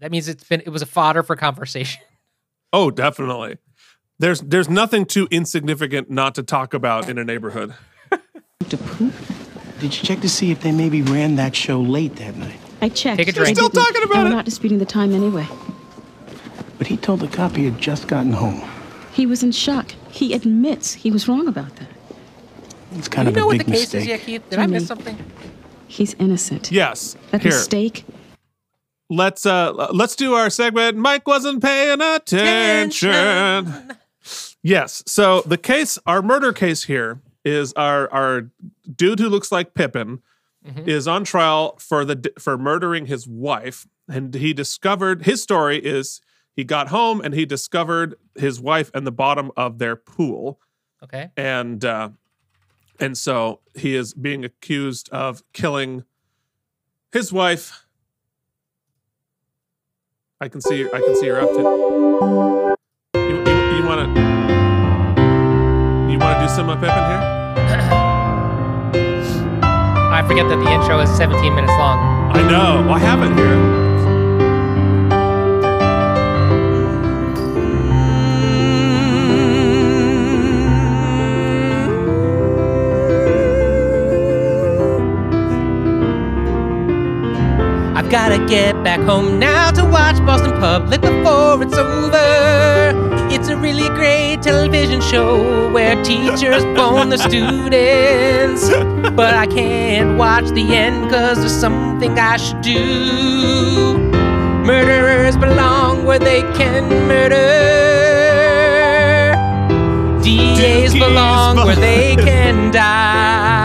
"That 0.00 0.10
means 0.10 0.28
it's 0.28 0.44
been 0.44 0.60
it 0.60 0.70
was 0.70 0.82
a 0.82 0.86
fodder 0.86 1.22
for 1.22 1.36
conversation." 1.36 2.02
Oh, 2.72 2.90
definitely. 2.90 3.58
There's 4.18 4.40
there's 4.40 4.68
nothing 4.68 5.06
too 5.06 5.26
insignificant 5.30 6.10
not 6.10 6.34
to 6.36 6.42
talk 6.42 6.72
about 6.74 7.08
in 7.08 7.18
a 7.18 7.24
neighborhood. 7.24 7.74
Did 8.60 8.78
you 9.82 9.90
check 9.90 10.20
to 10.20 10.28
see 10.28 10.50
if 10.50 10.60
they 10.62 10.72
maybe 10.72 11.02
ran 11.02 11.36
that 11.36 11.54
show 11.56 11.80
late 11.80 12.16
that 12.16 12.36
night? 12.36 12.58
I 12.80 12.88
checked. 12.88 13.18
Take 13.18 13.28
a 13.28 13.30
I 13.32 13.34
drink. 13.34 13.56
Still 13.56 13.68
didn't. 13.68 13.84
talking 13.84 14.02
about 14.04 14.16
and 14.18 14.26
it. 14.26 14.30
We're 14.30 14.36
not 14.36 14.44
disputing 14.44 14.78
the 14.78 14.86
time 14.86 15.12
anyway. 15.14 15.46
But 16.78 16.86
he 16.86 16.96
told 16.96 17.20
the 17.20 17.28
cop 17.28 17.56
he 17.56 17.64
had 17.64 17.78
just 17.80 18.08
gotten 18.08 18.32
home. 18.32 18.62
He 19.12 19.26
was 19.26 19.42
in 19.42 19.52
shock. 19.52 19.92
He 20.10 20.32
admits 20.32 20.92
he 20.94 21.10
was 21.10 21.28
wrong 21.28 21.46
about 21.48 21.74
that. 21.76 21.88
It's 22.92 23.08
kind 23.08 23.26
you 23.26 23.30
of 23.30 23.36
know 23.36 23.42
a 23.44 23.46
what 23.46 23.58
big 23.58 23.66
the 23.66 23.72
case 23.72 23.80
mistake. 23.92 24.00
is 24.02 24.06
yet, 24.06 24.20
Keith? 24.20 24.48
Did 24.50 24.58
I 24.60 24.66
miss 24.66 24.86
something? 24.86 25.18
He's 25.88 26.14
innocent. 26.14 26.70
Yes. 26.72 27.16
That 27.30 27.42
Here, 27.42 27.52
mistake. 27.52 28.04
let's 29.10 29.44
uh 29.46 29.72
let's 29.92 30.16
do 30.16 30.34
our 30.34 30.50
segment. 30.50 30.96
Mike 30.96 31.26
wasn't 31.26 31.62
paying 31.62 32.00
attention. 32.00 33.92
Yes. 34.66 35.02
So 35.06 35.42
the 35.42 35.58
case, 35.58 35.98
our 36.06 36.22
murder 36.22 36.52
case 36.52 36.84
here 36.84 37.20
is 37.44 37.72
our 37.74 38.10
our 38.12 38.50
dude 38.96 39.18
who 39.20 39.28
looks 39.28 39.52
like 39.52 39.74
Pippin 39.74 40.20
Mhm. 40.66 40.88
is 40.88 41.06
on 41.06 41.24
trial 41.24 41.76
for 41.78 42.06
the 42.06 42.32
for 42.38 42.56
murdering 42.56 43.04
his 43.04 43.28
wife, 43.28 43.86
and 44.08 44.34
he 44.34 44.54
discovered 44.54 45.26
his 45.26 45.42
story 45.42 45.76
is 45.76 46.22
he 46.56 46.64
got 46.64 46.88
home 46.88 47.20
and 47.20 47.34
he 47.34 47.44
discovered 47.44 48.14
his 48.34 48.58
wife 48.58 48.90
in 48.94 49.04
the 49.04 49.12
bottom 49.12 49.52
of 49.58 49.76
their 49.78 49.94
pool, 49.96 50.58
Okay. 51.02 51.30
and 51.36 51.84
uh, 51.84 52.08
and 52.98 53.18
so 53.18 53.60
he 53.74 53.94
is 53.94 54.14
being 54.14 54.42
accused 54.46 55.10
of 55.10 55.42
killing 55.52 56.04
his 57.12 57.30
wife. 57.30 57.84
I 60.40 60.48
can 60.48 60.62
see 60.62 60.86
I 60.86 61.00
can 61.00 61.14
see 61.16 61.26
her 61.28 61.40
up 61.42 61.50
to. 61.50 62.63
You 66.14 66.20
want 66.20 66.38
to 66.38 66.46
do 66.46 66.54
some 66.54 66.68
up 66.68 66.78
Pippin 66.78 66.94
here? 66.94 66.94
I 70.14 70.22
forget 70.28 70.48
that 70.48 70.62
the 70.62 70.70
intro 70.70 71.00
is 71.00 71.10
17 71.10 71.54
minutes 71.54 71.72
long. 71.72 71.98
I 72.30 72.40
know. 72.48 72.88
I 72.88 73.00
have 73.00 73.20
it 73.22 73.36
here. 73.36 73.73
Gotta 88.14 88.46
get 88.46 88.80
back 88.84 89.00
home 89.00 89.40
now 89.40 89.72
to 89.72 89.84
watch 89.84 90.16
Boston 90.24 90.52
Public 90.60 91.00
before 91.00 91.60
it's 91.60 91.76
over. 91.76 93.26
It's 93.34 93.48
a 93.48 93.56
really 93.56 93.88
great 93.88 94.40
television 94.40 95.00
show 95.00 95.68
where 95.72 96.00
teachers 96.04 96.62
bone 96.76 97.08
the 97.08 97.18
students. 97.18 98.68
But 99.16 99.34
I 99.34 99.48
can't 99.48 100.16
watch 100.16 100.44
the 100.50 100.76
end 100.76 101.10
cause 101.10 101.38
there's 101.38 101.60
something 101.60 102.16
I 102.16 102.36
should 102.36 102.60
do. 102.60 103.98
Murderers 104.64 105.36
belong 105.36 106.04
where 106.04 106.20
they 106.20 106.42
can 106.56 107.08
murder. 107.08 107.34
DAs 110.22 110.92
belong 110.92 111.56
where 111.66 111.74
they 111.74 112.14
can 112.14 112.70
die. 112.70 113.63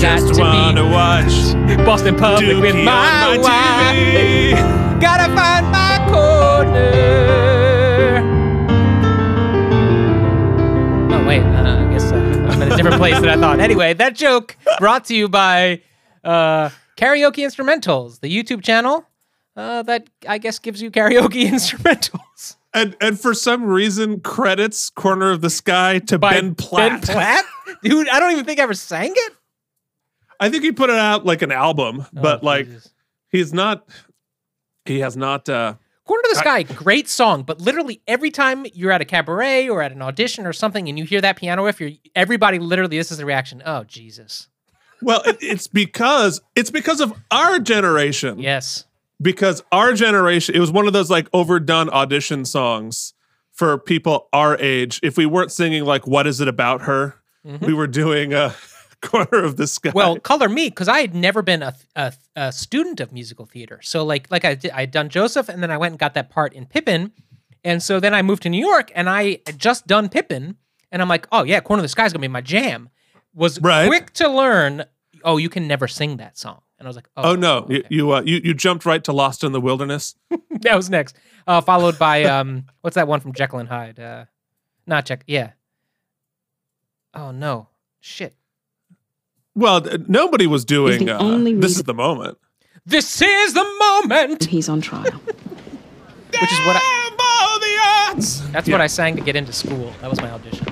Got 0.00 0.18
Just 0.20 0.34
to 0.34 0.40
wanna 0.40 0.82
be 0.82 0.88
watch 0.88 1.84
Boston 1.84 2.16
Public 2.16 2.56
with 2.56 2.74
my, 2.74 2.82
my 2.84 3.36
wife. 3.36 4.98
Gotta 4.98 5.24
find 5.34 5.66
my 5.70 5.98
corner. 6.10 6.90
Oh 11.12 11.26
wait, 11.28 11.42
uh, 11.42 11.86
I 11.86 11.92
guess 11.92 12.10
uh, 12.12 12.16
I'm 12.16 12.62
in 12.62 12.72
a 12.72 12.76
different 12.78 12.96
place 12.96 13.20
than 13.20 13.28
I 13.28 13.36
thought. 13.36 13.60
Anyway, 13.60 13.92
that 13.92 14.14
joke 14.14 14.56
brought 14.78 15.04
to 15.04 15.14
you 15.14 15.28
by 15.28 15.82
uh, 16.24 16.70
Karaoke 16.96 17.44
Instrumentals, 17.44 18.20
the 18.20 18.34
YouTube 18.34 18.64
channel 18.64 19.04
uh, 19.54 19.82
that 19.82 20.08
I 20.26 20.38
guess 20.38 20.58
gives 20.58 20.80
you 20.80 20.90
karaoke 20.90 21.44
instrumentals. 21.50 22.56
And 22.72 22.96
and 23.02 23.20
for 23.20 23.34
some 23.34 23.64
reason 23.64 24.20
credits 24.20 24.88
Corner 24.88 25.30
of 25.30 25.42
the 25.42 25.50
Sky 25.50 25.98
to 25.98 26.18
By 26.18 26.40
Ben 26.40 26.54
Platt. 26.54 27.06
Ben 27.06 27.14
Platt? 27.14 27.44
Dude, 27.82 28.08
I 28.08 28.18
don't 28.18 28.32
even 28.32 28.46
think 28.46 28.60
I 28.60 28.62
ever 28.62 28.72
sang 28.72 29.12
it. 29.14 29.32
I 30.40 30.48
think 30.48 30.64
he 30.64 30.72
put 30.72 30.90
it 30.90 30.96
out 30.96 31.24
like 31.26 31.42
an 31.42 31.52
album, 31.52 32.06
but 32.12 32.42
like 32.42 32.66
he's 33.30 33.52
not 33.52 33.86
he 34.86 35.00
has 35.00 35.16
not 35.16 35.48
uh 35.48 35.74
Corner 36.06 36.22
to 36.24 36.28
the 36.30 36.38
Sky, 36.40 36.62
great 36.64 37.08
song, 37.08 37.44
but 37.44 37.60
literally 37.60 38.00
every 38.08 38.32
time 38.32 38.66
you're 38.74 38.90
at 38.90 39.00
a 39.00 39.04
cabaret 39.04 39.68
or 39.68 39.80
at 39.80 39.92
an 39.92 40.02
audition 40.02 40.44
or 40.44 40.52
something 40.52 40.88
and 40.88 40.98
you 40.98 41.04
hear 41.04 41.20
that 41.20 41.36
piano 41.36 41.64
riff, 41.64 41.80
you're 41.80 41.92
everybody 42.16 42.58
literally 42.58 42.96
this 42.98 43.12
is 43.12 43.18
the 43.18 43.24
reaction. 43.26 43.62
Oh 43.64 43.84
Jesus. 43.84 44.48
Well, 45.02 45.22
it, 45.24 45.38
it's 45.40 45.68
because 45.68 46.40
it's 46.56 46.70
because 46.70 47.00
of 47.00 47.12
our 47.30 47.58
generation. 47.60 48.38
Yes. 48.40 48.86
Because 49.22 49.62
our 49.70 49.92
generation, 49.92 50.54
it 50.54 50.60
was 50.60 50.72
one 50.72 50.86
of 50.86 50.92
those 50.94 51.10
like 51.10 51.28
overdone 51.32 51.90
audition 51.90 52.44
songs 52.46 53.12
for 53.52 53.76
people 53.78 54.28
our 54.32 54.56
age. 54.58 54.98
If 55.02 55.16
we 55.18 55.26
weren't 55.26 55.52
singing 55.52 55.84
like 55.84 56.06
"What 56.06 56.26
Is 56.26 56.40
It 56.40 56.48
About 56.48 56.82
Her," 56.82 57.16
Mhm. 57.46 57.66
we 57.66 57.74
were 57.74 57.86
doing 57.86 58.32
a 58.34 58.54
corner 59.02 59.44
of 59.44 59.56
the 59.56 59.66
sky. 59.66 59.92
Well, 59.94 60.18
color 60.18 60.48
me 60.48 60.68
because 60.68 60.88
I 60.88 61.00
had 61.00 61.14
never 61.14 61.42
been 61.42 61.62
a, 61.62 61.74
a, 61.96 62.12
a 62.36 62.52
student 62.52 63.00
of 63.00 63.12
musical 63.12 63.46
theater. 63.46 63.80
So 63.82 64.04
like 64.04 64.30
like 64.30 64.44
I 64.44 64.54
did, 64.54 64.70
I 64.72 64.80
had 64.80 64.90
done 64.90 65.08
Joseph, 65.08 65.48
and 65.48 65.62
then 65.62 65.70
I 65.70 65.76
went 65.76 65.92
and 65.92 65.98
got 65.98 66.14
that 66.14 66.30
part 66.30 66.52
in 66.52 66.66
Pippin, 66.66 67.12
and 67.64 67.82
so 67.82 68.00
then 68.00 68.14
I 68.14 68.22
moved 68.22 68.42
to 68.44 68.48
New 68.48 68.64
York, 68.64 68.90
and 68.94 69.08
I 69.08 69.40
had 69.46 69.58
just 69.58 69.86
done 69.86 70.08
Pippin, 70.08 70.56
and 70.92 71.02
I'm 71.02 71.08
like, 71.08 71.26
oh 71.32 71.44
yeah, 71.44 71.60
Corner 71.60 71.80
of 71.80 71.84
the 71.84 71.88
Sky 71.88 72.06
is 72.06 72.12
gonna 72.12 72.20
be 72.20 72.28
my 72.28 72.40
jam. 72.40 72.90
Was 73.34 73.60
right. 73.60 73.86
quick 73.86 74.12
to 74.14 74.28
learn. 74.28 74.84
Oh, 75.22 75.36
you 75.36 75.48
can 75.48 75.68
never 75.68 75.86
sing 75.86 76.16
that 76.16 76.36
song, 76.36 76.60
and 76.78 76.86
I 76.86 76.88
was 76.88 76.96
like, 76.96 77.08
oh, 77.16 77.32
oh 77.32 77.34
no, 77.36 77.66
you 77.68 77.84
you, 77.88 78.12
uh, 78.12 78.22
you 78.22 78.40
you 78.42 78.54
jumped 78.54 78.84
right 78.84 79.02
to 79.04 79.12
"Lost 79.12 79.44
in 79.44 79.52
the 79.52 79.60
Wilderness." 79.60 80.14
that 80.50 80.76
was 80.76 80.90
next. 80.90 81.16
Uh, 81.46 81.60
followed 81.60 81.98
by 81.98 82.24
um, 82.24 82.64
what's 82.80 82.96
that 82.96 83.08
one 83.08 83.20
from 83.20 83.32
Jekyll 83.32 83.60
and 83.60 83.68
Hyde? 83.68 83.98
Uh, 83.98 84.24
not 84.86 85.06
Jekyll. 85.06 85.24
Yeah. 85.26 85.52
Oh 87.14 87.30
no, 87.30 87.68
shit. 88.00 88.34
Well, 89.54 89.84
nobody 90.08 90.46
was 90.46 90.64
doing. 90.64 91.06
the 91.06 91.16
Uh, 91.16 91.22
only 91.22 91.54
this 91.54 91.76
is 91.76 91.82
the 91.84 91.94
moment. 91.94 92.38
This 92.86 93.20
is 93.20 93.52
the 93.54 93.64
moment. 93.78 94.44
He's 94.44 94.68
on 94.68 94.80
trial. 94.80 95.04
Which 95.12 96.52
is 96.52 96.58
what 96.66 96.76
I. 96.76 96.96
That's 98.52 98.68
what 98.68 98.80
I 98.80 98.86
sang 98.86 99.16
to 99.16 99.22
get 99.22 99.36
into 99.36 99.52
school. 99.52 99.92
That 100.00 100.10
was 100.10 100.20
my 100.20 100.30
audition. 100.30 100.66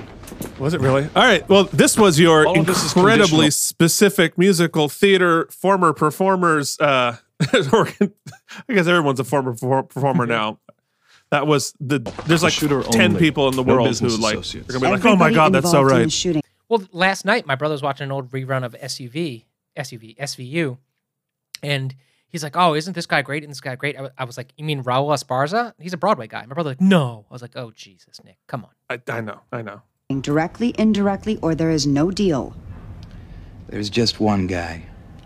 Was 0.59 0.75
it 0.75 0.81
really? 0.81 1.05
All 1.15 1.23
right. 1.23 1.49
Well, 1.49 1.65
this 1.65 1.97
was 1.97 2.19
your 2.19 2.47
All 2.47 2.63
this 2.63 2.95
incredibly 2.95 3.51
specific 3.51 4.37
musical 4.37 4.89
theater 4.89 5.47
former 5.51 5.93
performers. 5.93 6.79
Uh, 6.81 7.17
I 7.41 8.09
guess 8.69 8.87
everyone's 8.87 9.21
a 9.21 9.25
former 9.25 9.53
performer 9.83 10.27
now. 10.27 10.59
That 11.31 11.47
was 11.47 11.75
the. 11.81 12.01
There's 12.27 12.43
like 12.43 12.53
shooter 12.53 12.83
ten 12.83 13.11
only. 13.13 13.21
people 13.21 13.49
in 13.49 13.57
the 13.57 13.63
No 13.63 13.75
world 13.75 13.99
who 13.99 14.09
like. 14.09 14.35
associates. 14.35 14.67
They're 14.69 14.81
gonna 14.81 14.97
be 14.99 15.03
like, 15.03 15.13
oh 15.13 15.17
my 15.17 15.33
god, 15.33 15.53
that's 15.53 15.71
so 15.71 15.83
right. 15.83 16.11
Well, 16.69 16.87
last 16.93 17.25
night 17.25 17.47
my 17.47 17.55
brother 17.55 17.73
was 17.73 17.83
watching 17.83 18.05
an 18.05 18.13
old 18.13 18.31
rerun 18.31 18.65
of 18.65 18.75
SUV, 18.75 19.45
SUV, 19.77 20.17
SVU, 20.19 20.79
and 21.63 21.95
he's 22.29 22.43
like, 22.43 22.57
"Oh, 22.57 22.75
isn't 22.75 22.93
this 22.95 23.07
guy 23.07 23.23
great? 23.23 23.43
Isn't 23.43 23.51
this 23.51 23.61
guy 23.61 23.75
great?" 23.75 23.99
I 23.99 24.11
I 24.19 24.25
was 24.25 24.37
like, 24.37 24.53
"You 24.57 24.65
mean 24.65 24.83
Raul 24.83 25.09
Esparza? 25.09 25.73
He's 25.79 25.93
a 25.93 25.97
Broadway 25.97 26.27
guy." 26.27 26.45
My 26.47 26.55
brother 26.55 26.71
like, 26.71 26.81
"No." 26.81 27.25
I 27.31 27.35
was 27.35 27.43
like, 27.43 27.57
"Oh 27.57 27.71
Jesus, 27.71 28.23
Nick, 28.25 28.39
come 28.47 28.65
on." 28.65 28.71
I, 28.91 29.13
I 29.13 29.21
know, 29.21 29.41
I 29.53 29.63
know. 29.63 29.83
Directly, 30.21 30.75
indirectly, 30.79 31.39
or 31.43 31.55
there 31.55 31.71
is 31.71 31.87
no 31.87 32.11
deal. 32.11 32.55
There's 33.69 33.91
just 33.91 34.21
one 34.21 34.47
guy. 34.47 34.85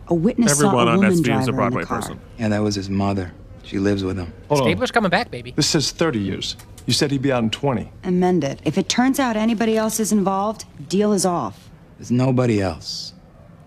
A 0.09 0.15
witness 0.15 0.53
Everyone 0.53 0.75
saw 0.75 0.83
a 0.83 0.87
on 0.93 0.97
woman 0.97 1.13
SVU 1.13 1.41
is 1.41 1.49
a 1.49 1.53
driver 1.53 1.75
in 1.75 1.81
the 1.81 1.87
car. 1.87 2.01
person. 2.01 2.21
Yeah, 2.39 2.49
that 2.49 2.63
was 2.63 2.75
his 2.75 2.91
mother. 2.91 3.33
She 3.65 3.79
lives 3.79 4.03
with 4.05 4.19
him. 4.19 4.33
Hold 4.49 4.61
on. 4.61 4.67
Stabler's 4.67 4.91
coming 4.91 5.11
back, 5.11 5.31
baby. 5.31 5.53
This 5.57 5.69
says 5.69 5.91
30 5.93 6.19
years. 6.19 6.57
You 6.87 6.93
said 6.93 7.11
he'd 7.13 7.23
be 7.23 7.31
out 7.33 7.43
in 7.45 7.51
20. 7.51 7.91
Amend 8.05 8.43
it. 8.45 8.61
If 8.65 8.77
it 8.77 8.89
turns 8.89 9.21
out 9.21 9.37
anybody 9.37 9.77
else 9.77 10.01
is 10.01 10.11
involved, 10.13 10.65
deal 10.89 11.13
is 11.13 11.25
off. 11.25 11.71
There's 11.99 12.11
nobody 12.11 12.61
else. 12.61 13.13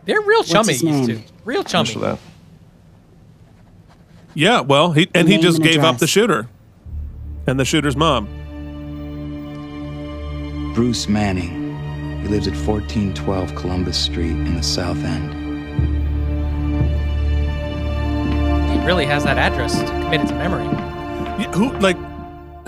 They're 0.04 0.20
real 0.22 0.40
What's 0.40 0.52
chummy. 0.52 0.74
his 0.74 0.82
These 0.82 1.08
name? 1.08 1.08
two, 1.08 1.22
real 1.46 1.64
chummy. 1.64 1.94
That. 1.96 2.20
Yeah. 4.34 4.60
Well, 4.62 4.92
he 4.92 5.10
and 5.16 5.28
he 5.30 5.38
just 5.38 5.58
and 5.60 5.66
gave 5.66 5.80
up 5.84 5.98
the 5.98 6.08
shooter, 6.08 6.48
and 7.48 7.60
the 7.60 7.66
shooter's 7.66 7.96
mom. 7.96 8.28
Bruce 10.76 11.08
Manning. 11.08 11.64
He 12.22 12.28
lives 12.28 12.48
at 12.48 12.54
1412 12.56 13.56
Columbus 13.56 13.98
Street 13.98 14.32
in 14.32 14.56
the 14.56 14.64
South 14.64 14.98
End. 15.04 15.45
Really 18.86 19.06
has 19.06 19.24
that 19.24 19.38
address 19.38 19.82
committed 19.90 20.28
to 20.28 20.36
memory. 20.36 20.66
Yeah, 20.66 21.52
who 21.54 21.72
like 21.80 21.98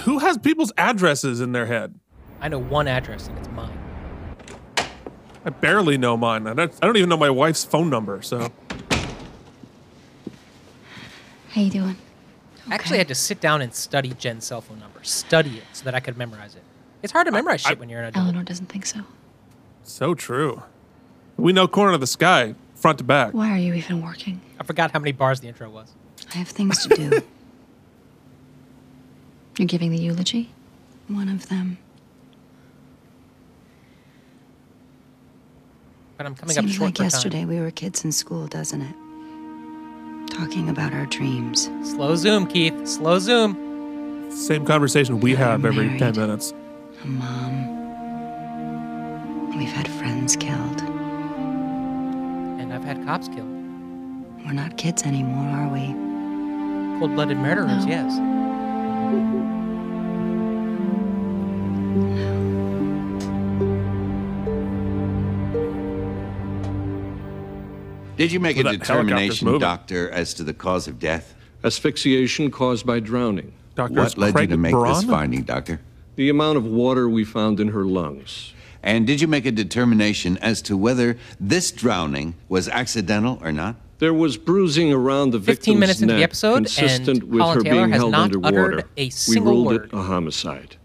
who 0.01 0.19
has 0.19 0.37
people's 0.37 0.71
addresses 0.77 1.41
in 1.41 1.51
their 1.51 1.67
head? 1.67 1.93
I 2.41 2.47
know 2.49 2.59
one 2.59 2.87
address, 2.87 3.27
and 3.27 3.37
it's 3.37 3.47
mine. 3.49 3.77
I 5.45 5.49
barely 5.49 5.97
know 5.97 6.17
mine. 6.17 6.47
I 6.47 6.53
don't, 6.53 6.73
I 6.81 6.85
don't 6.85 6.97
even 6.97 7.09
know 7.09 7.17
my 7.17 7.29
wife's 7.29 7.63
phone 7.63 7.89
number. 7.89 8.21
So 8.21 8.51
How 11.49 11.61
you 11.61 11.69
doing? 11.69 11.89
Okay. 11.91 12.71
I 12.71 12.75
actually 12.75 12.97
had 12.97 13.07
to 13.07 13.15
sit 13.15 13.39
down 13.39 13.61
and 13.61 13.73
study 13.73 14.13
Jen's 14.13 14.45
cell 14.45 14.59
phone 14.61 14.79
number, 14.79 15.03
study 15.03 15.57
it 15.57 15.63
so 15.71 15.85
that 15.85 15.95
I 15.95 15.99
could 15.99 16.17
memorize 16.17 16.55
it. 16.55 16.63
It's 17.01 17.13
hard 17.13 17.27
to 17.27 17.31
memorize 17.31 17.61
shit 17.61 17.79
when 17.79 17.89
you're 17.89 18.01
an 18.01 18.07
adult. 18.07 18.25
Eleanor 18.25 18.43
doesn't 18.43 18.65
think 18.65 18.85
so. 18.85 19.01
so 19.83 20.13
true. 20.15 20.63
We 21.37 21.53
know 21.53 21.67
corner 21.67 21.93
of 21.93 22.01
the 22.01 22.07
sky, 22.07 22.55
front 22.75 22.97
to 22.97 23.03
back. 23.03 23.33
Why 23.33 23.51
are 23.51 23.57
you 23.57 23.73
even 23.75 24.01
working? 24.01 24.41
I 24.59 24.63
forgot 24.63 24.91
how 24.91 24.99
many 24.99 25.11
bars 25.11 25.39
the 25.39 25.47
intro 25.47 25.69
was. 25.69 25.93
I 26.33 26.37
have 26.37 26.49
things 26.49 26.85
to 26.85 26.89
do. 26.95 27.21
You're 29.57 29.67
giving 29.67 29.91
the 29.91 29.97
eulogy? 29.97 30.49
One 31.07 31.29
of 31.29 31.49
them. 31.49 31.77
But 36.17 36.25
I'm 36.25 36.35
coming 36.35 36.57
up 36.57 36.63
Seems 36.63 36.75
short 36.75 36.87
like 36.89 36.97
for 36.97 37.03
yesterday 37.03 37.45
we 37.45 37.59
were 37.59 37.71
kids 37.71 38.03
in 38.03 38.11
school, 38.11 38.47
doesn't 38.47 38.81
it? 38.81 38.95
Talking 40.31 40.69
about 40.69 40.93
our 40.93 41.05
dreams. 41.05 41.69
Slow 41.83 42.15
zoom, 42.15 42.47
Keith. 42.47 42.87
Slow 42.87 43.19
zoom. 43.19 44.29
Same 44.31 44.65
conversation 44.65 45.19
we 45.19 45.35
have 45.35 45.63
every 45.65 45.97
ten 45.97 46.15
minutes. 46.15 46.53
A 47.03 47.07
mom. 47.07 47.77
We've 49.57 49.69
had 49.71 49.87
friends 49.87 50.35
killed. 50.35 50.81
And 52.59 52.73
I've 52.73 52.83
had 52.83 53.03
cops 53.05 53.27
killed. 53.29 53.47
We're 54.45 54.53
not 54.53 54.77
kids 54.77 55.03
anymore, 55.03 55.45
are 55.59 55.69
we? 55.69 56.06
Cold-blooded 56.99 57.37
murderers, 57.37 57.85
No. 57.85 57.91
yes. 57.91 58.17
Did 68.17 68.31
you 68.31 68.39
make 68.39 68.57
Well, 68.57 68.67
a 68.67 68.77
determination, 68.77 69.59
doctor, 69.59 70.09
as 70.09 70.33
to 70.35 70.43
the 70.43 70.53
cause 70.53 70.87
of 70.87 70.97
death? 70.97 71.35
Asphyxiation 71.63 72.49
caused 72.49 72.83
by 72.83 72.99
drowning. 72.99 73.51
Doctor, 73.75 73.93
what 74.01 74.17
led 74.17 74.39
you 74.39 74.47
to 74.47 74.57
make 74.57 74.73
this 74.73 75.03
finding, 75.03 75.43
doctor? 75.43 75.79
The 76.15 76.29
amount 76.29 76.57
of 76.57 76.65
water 76.65 77.07
we 77.07 77.23
found 77.23 77.59
in 77.59 77.67
her 77.69 77.85
lungs. 77.85 78.53
And 78.81 79.05
did 79.05 79.21
you 79.21 79.27
make 79.27 79.45
a 79.45 79.51
determination 79.51 80.39
as 80.39 80.63
to 80.63 80.75
whether 80.75 81.17
this 81.39 81.71
drowning 81.71 82.33
was 82.49 82.67
accidental 82.67 83.37
or 83.43 83.51
not? 83.51 83.75
There 83.99 84.13
was 84.13 84.37
bruising 84.37 84.93
around 84.93 85.31
the 85.31 85.39
15 85.39 85.45
victim's 85.55 85.79
minutes 85.79 86.01
into 86.01 86.13
the 86.13 86.19
neck, 86.19 86.23
episode, 86.29 86.55
and 86.57 86.65
consistent 86.67 87.23
with 87.23 87.41
Colin 87.41 87.57
her 87.57 87.63
Taylor 87.63 87.75
being 87.75 87.89
has 87.91 87.99
held 88.01 88.11
not 88.11 88.21
underwater. 88.25 88.63
uttered 88.79 88.85
a 88.97 89.11
we 89.29 89.39
ruled 89.39 89.65
word. 89.67 89.85
it 89.85 89.93
a 89.93 90.01
homicide. 90.03 90.75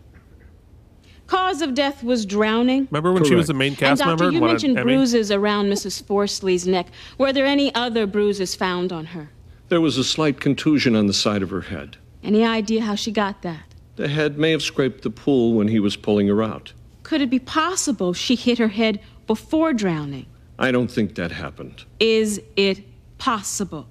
Cause 1.26 1.62
of 1.62 1.74
death 1.74 2.02
was 2.04 2.26
drowning. 2.26 2.88
Remember 2.90 3.12
when 3.12 3.24
she 3.24 3.34
was 3.34 3.46
the 3.46 3.54
main 3.54 3.68
And 3.72 3.78
cast 3.78 4.00
doctor, 4.00 4.10
member? 4.10 4.24
and 4.24 4.34
you 4.34 4.40
won 4.40 4.50
an 4.50 4.54
mentioned 4.54 4.78
Emmy? 4.78 4.94
bruises 4.94 5.30
around 5.30 5.66
Mrs. 5.70 6.02
Forsley's 6.02 6.66
neck. 6.66 6.88
Were 7.16 7.32
there 7.32 7.46
any 7.46 7.74
other 7.74 8.06
bruises 8.06 8.54
found 8.54 8.92
on 8.92 9.06
her? 9.06 9.30
There 9.68 9.80
was 9.80 9.96
a 9.96 10.04
slight 10.04 10.40
contusion 10.40 10.94
on 10.94 11.06
the 11.06 11.14
side 11.14 11.42
of 11.42 11.48
her 11.50 11.62
head. 11.62 11.96
Any 12.22 12.44
idea 12.44 12.82
how 12.82 12.94
she 12.94 13.10
got 13.10 13.40
that? 13.42 13.62
The 13.96 14.08
head 14.08 14.38
may 14.38 14.50
have 14.50 14.62
scraped 14.62 15.02
the 15.02 15.10
pool 15.10 15.54
when 15.54 15.68
he 15.68 15.80
was 15.80 15.96
pulling 15.96 16.28
her 16.28 16.42
out. 16.42 16.72
Could 17.02 17.20
it 17.22 17.30
be 17.30 17.38
possible 17.38 18.12
she 18.12 18.34
hit 18.36 18.58
her 18.58 18.68
head 18.68 19.00
before 19.26 19.72
drowning? 19.72 20.26
I 20.58 20.70
don't 20.70 20.90
think 20.90 21.14
that 21.14 21.30
happened. 21.32 21.84
Is 21.98 22.40
it 22.56 22.84
possible? 23.22 23.86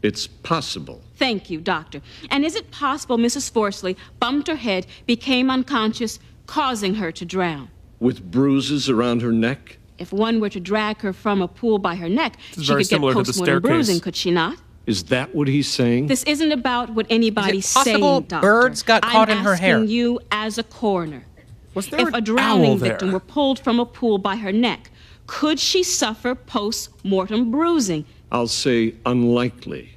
It's 0.00 0.26
possible. 0.26 1.02
Thank 1.16 1.50
you, 1.50 1.60
doctor. 1.60 2.00
And 2.30 2.46
is 2.46 2.54
it 2.56 2.70
possible 2.70 3.18
Mrs. 3.18 3.52
Forsley 3.52 3.94
bumped 4.18 4.48
her 4.48 4.56
head, 4.56 4.86
became 5.04 5.50
unconscious, 5.50 6.18
causing 6.46 6.94
her 6.94 7.12
to 7.12 7.26
drown? 7.26 7.68
With 7.98 8.30
bruises 8.30 8.88
around 8.88 9.20
her 9.20 9.32
neck? 9.32 9.76
If 9.98 10.14
one 10.14 10.40
were 10.40 10.48
to 10.48 10.60
drag 10.60 11.02
her 11.02 11.12
from 11.12 11.42
a 11.42 11.48
pool 11.48 11.78
by 11.78 11.96
her 11.96 12.08
neck, 12.08 12.38
This 12.54 12.64
she 12.64 12.68
very 12.68 12.84
could 12.84 12.88
get 12.88 12.96
similar 12.96 13.12
to 13.12 13.18
the 13.18 13.24
postmortem 13.26 13.60
bruising, 13.60 14.00
could 14.00 14.16
she 14.16 14.30
not? 14.30 14.56
Is 14.86 15.04
that 15.04 15.34
what 15.34 15.46
he's 15.46 15.68
saying? 15.68 16.06
This 16.06 16.22
isn't 16.22 16.50
about 16.50 16.88
what 16.94 17.06
anybody's 17.10 17.66
Is 17.66 17.70
it 17.72 17.74
possible 17.74 18.14
saying, 18.14 18.22
doctor. 18.28 18.48
birds 18.48 18.82
got 18.82 19.02
caught 19.02 19.28
I'm 19.28 19.36
in 19.36 19.44
her 19.44 19.56
hair? 19.56 19.76
I'm 19.76 19.82
asking 19.82 19.94
you 19.94 20.20
as 20.32 20.56
a 20.56 20.62
coroner. 20.62 21.26
Was 21.74 21.88
there 21.88 22.00
if 22.00 22.08
an 22.08 22.14
a 22.14 22.20
drowning 22.22 22.70
owl 22.70 22.76
there? 22.78 22.92
victim 22.92 23.12
were 23.12 23.20
pulled 23.20 23.58
from 23.58 23.78
a 23.78 23.84
pool 23.84 24.16
by 24.16 24.36
her 24.36 24.52
neck, 24.52 24.90
could 25.26 25.60
she 25.60 25.82
suffer 25.82 26.34
post-mortem 26.34 27.50
bruising? 27.50 28.06
I'll 28.32 28.48
say 28.48 28.94
unlikely. 29.04 29.96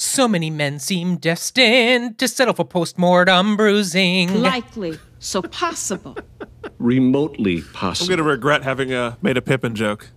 So 0.00 0.28
many 0.28 0.48
men 0.48 0.78
seem 0.78 1.16
destined 1.16 2.18
to 2.18 2.28
settle 2.28 2.54
for 2.54 2.64
post-mortem 2.64 3.56
bruising. 3.56 4.42
Likely, 4.42 4.96
so 5.18 5.42
possible. 5.42 6.16
Remotely 6.78 7.62
possible. 7.62 8.12
I'm 8.12 8.18
gonna 8.18 8.28
regret 8.30 8.62
having 8.62 8.92
uh, 8.92 9.16
made 9.22 9.36
a 9.36 9.42
Pippin 9.42 9.74
joke. 9.74 10.08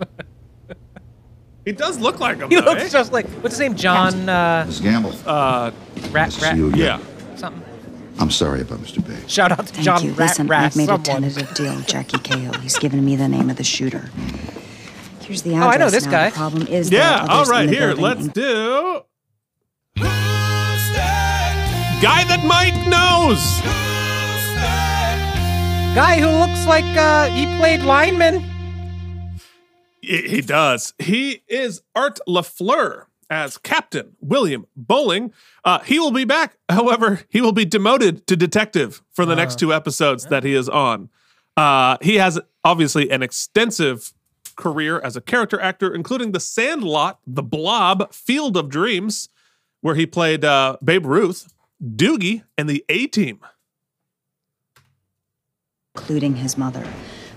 he 1.65 1.71
does 1.71 1.97
look 1.97 2.19
like 2.19 2.37
him. 2.37 2.51
He 2.51 2.57
though, 2.57 2.65
looks 2.65 2.83
eh? 2.83 2.89
just 2.89 3.11
like 3.11 3.27
what's 3.41 3.55
his 3.55 3.59
name? 3.59 3.73
John 3.75 4.29
uh 4.29 4.65
Miss 4.67 4.79
Gamble. 4.79 5.15
Uh, 5.25 5.71
Rat 6.11 6.39
Rat 6.39 6.55
you 6.55 6.71
yeah. 6.75 6.99
something. 7.35 7.63
I'm 8.19 8.29
sorry 8.29 8.61
about 8.61 8.79
Mr. 8.81 9.03
Bay. 9.05 9.17
Shout 9.27 9.51
out 9.51 9.65
to 9.65 9.73
Thank 9.73 9.83
John 9.83 10.03
you. 10.03 10.11
Rat 10.11 10.29
Listen, 10.29 10.45
Rat 10.47 10.65
I've 10.65 10.75
made 10.75 10.85
someone. 10.85 11.01
a 11.01 11.03
tentative 11.31 11.55
deal 11.55 11.75
with 11.75 11.87
Jackie 11.87 12.19
Cahill. 12.19 12.53
He's 12.59 12.77
given 12.77 13.03
me 13.03 13.15
the 13.15 13.27
name 13.27 13.49
of 13.49 13.55
the 13.57 13.63
shooter. 13.63 14.11
Here's 15.31 15.43
the 15.43 15.53
Oh, 15.55 15.61
I 15.69 15.77
know 15.77 15.89
this 15.89 16.03
now. 16.03 16.11
guy. 16.11 16.29
The 16.29 16.35
problem 16.35 16.67
is 16.67 16.91
Yeah, 16.91 17.19
are 17.19 17.21
all 17.21 17.29
others 17.37 17.47
in 17.47 17.51
right, 17.53 17.65
the 17.69 17.71
here, 17.71 17.87
building, 17.95 18.03
let's 18.03 18.25
in- 18.25 18.31
do. 18.31 19.01
Guy 22.01 22.23
that 22.25 22.43
Mike 22.45 22.75
knows. 22.89 23.39
Guy 25.95 26.19
who 26.19 26.27
looks 26.27 26.67
like 26.67 26.83
uh, 26.97 27.29
he 27.29 27.45
played 27.57 27.81
lineman. 27.83 28.43
He 30.01 30.21
he 30.27 30.41
does. 30.41 30.93
He 30.99 31.43
is 31.47 31.81
Art 31.95 32.19
LaFleur 32.27 33.05
as 33.29 33.57
Captain 33.57 34.17
William 34.19 34.65
Bowling. 34.75 35.31
Uh, 35.63 35.79
he 35.79 35.97
will 35.97 36.11
be 36.11 36.25
back. 36.25 36.57
However, 36.69 37.21
he 37.29 37.39
will 37.39 37.53
be 37.53 37.63
demoted 37.63 38.27
to 38.27 38.35
detective 38.35 39.01
for 39.13 39.25
the 39.25 39.35
next 39.37 39.59
two 39.59 39.73
episodes 39.73 40.25
that 40.25 40.43
he 40.43 40.53
is 40.55 40.67
on. 40.67 41.07
Uh, 41.55 41.95
he 42.01 42.15
has 42.15 42.37
obviously 42.65 43.09
an 43.11 43.21
extensive 43.23 44.13
career 44.61 44.99
as 44.99 45.15
a 45.17 45.21
character 45.21 45.59
actor, 45.59 45.93
including 45.93 46.31
The 46.31 46.39
Sandlot, 46.39 47.19
The 47.27 47.43
Blob, 47.43 48.13
Field 48.13 48.55
of 48.55 48.69
Dreams, 48.69 49.27
where 49.81 49.95
he 49.95 50.05
played 50.05 50.45
uh, 50.45 50.77
Babe 50.83 51.05
Ruth, 51.05 51.53
Doogie, 51.83 52.43
and 52.57 52.69
the 52.69 52.85
A 52.87 53.07
Team. 53.07 53.39
including 55.95 56.35
his 56.37 56.57
mother. 56.57 56.85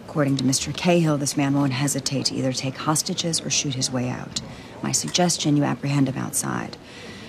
According 0.06 0.36
to 0.36 0.44
Mr. 0.44 0.72
Cahill, 0.72 1.18
this 1.18 1.36
man 1.36 1.54
won't 1.54 1.72
hesitate 1.72 2.26
to 2.26 2.34
either 2.36 2.52
take 2.52 2.76
hostages 2.76 3.40
or 3.40 3.50
shoot 3.50 3.74
his 3.74 3.90
way 3.90 4.08
out. 4.08 4.40
My 4.80 4.92
suggestion 4.92 5.56
you 5.56 5.64
apprehend 5.64 6.08
him 6.08 6.16
outside. 6.16 6.76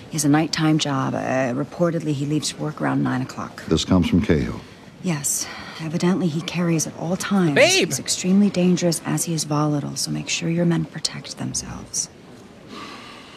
He 0.08 0.12
has 0.12 0.24
a 0.24 0.28
nighttime 0.28 0.78
job. 0.78 1.14
Uh, 1.14 1.52
reportedly, 1.52 2.12
he 2.12 2.26
leaves 2.26 2.56
work 2.56 2.80
around 2.80 3.02
9 3.02 3.22
o'clock. 3.22 3.64
This 3.66 3.84
comes 3.84 4.08
from 4.08 4.20
Cahill. 4.22 4.60
Yes, 5.02 5.46
evidently 5.80 6.26
he 6.28 6.40
carries 6.40 6.86
at 6.86 6.96
all 6.98 7.16
times. 7.16 7.54
Babe! 7.54 7.88
He's 7.88 7.98
extremely 7.98 8.50
dangerous 8.50 9.00
as 9.04 9.24
he 9.24 9.34
is 9.34 9.44
volatile, 9.44 9.96
so 9.96 10.10
make 10.10 10.28
sure 10.28 10.48
your 10.48 10.64
men 10.64 10.84
protect 10.84 11.38
themselves. 11.38 12.08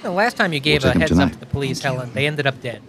The 0.02 0.12
last 0.12 0.38
time 0.38 0.54
you 0.54 0.60
gave 0.60 0.84
We'll 0.84 0.92
a 0.92 0.94
take 0.94 1.10
him 1.10 1.18
heads 1.18 1.20
up 1.20 1.32
to 1.34 1.40
the 1.40 1.46
police, 1.46 1.82
Helen, 1.82 2.12
they 2.14 2.26
ended 2.26 2.48
up 2.48 2.62
dead. 2.62 2.82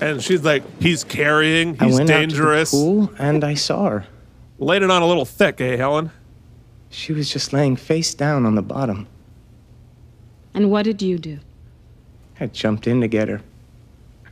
And 0.00 0.22
she's 0.22 0.42
like, 0.44 0.62
he's 0.80 1.04
carrying, 1.04 1.76
I 1.80 1.86
he's 1.86 1.96
went 1.96 2.08
dangerous. 2.08 2.72
out 2.74 2.76
to 2.78 2.84
the 2.84 3.06
pool 3.08 3.14
and 3.18 3.44
I 3.44 3.54
saw 3.54 3.88
her. 3.90 4.06
Laid 4.58 4.82
it 4.82 4.90
on 4.90 5.02
a 5.02 5.06
little 5.06 5.24
thick, 5.24 5.60
eh, 5.60 5.76
Helen? 5.76 6.10
She 6.90 7.12
was 7.12 7.30
just 7.30 7.52
laying 7.52 7.76
face 7.76 8.14
down 8.14 8.46
on 8.46 8.54
the 8.54 8.62
bottom. 8.62 9.06
And 10.54 10.70
what 10.70 10.84
did 10.84 11.02
you 11.02 11.18
do? 11.18 11.38
I 12.40 12.46
jumped 12.46 12.86
in 12.86 13.00
to 13.02 13.08
get 13.08 13.28
her. 13.28 13.40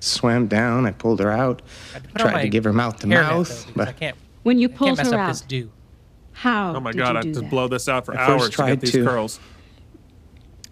I 0.04 0.06
swam 0.06 0.46
down. 0.48 0.84
I 0.84 0.90
pulled 0.90 1.18
her 1.20 1.30
out. 1.32 1.62
Put 1.94 2.14
tried 2.16 2.42
to 2.42 2.48
give 2.48 2.64
her 2.64 2.72
mouth 2.74 2.98
to 2.98 3.06
mouth, 3.06 3.66
though, 3.66 3.72
but 3.74 3.88
I 3.88 3.92
can't, 3.92 4.16
When 4.42 4.58
you 4.58 4.66
I 4.66 4.68
can't 4.68 4.78
pulled 4.78 4.96
mess 4.98 5.08
her 5.10 5.14
up 5.14 5.20
out, 5.20 5.28
this 5.28 5.40
do. 5.40 5.70
how 6.32 6.76
Oh 6.76 6.80
my 6.80 6.92
did 6.92 6.98
god, 6.98 7.12
you 7.14 7.18
I 7.18 7.22
do 7.22 7.28
have 7.28 7.34
to 7.36 7.40
that? 7.40 7.50
blow 7.50 7.68
this 7.68 7.88
out 7.88 8.04
for 8.04 8.14
I 8.14 8.26
first 8.26 8.28
hours 8.28 8.42
to 8.44 8.50
get 8.50 8.54
tried 8.56 8.80
these 8.82 8.92
to. 8.92 9.04
curls. 9.04 9.40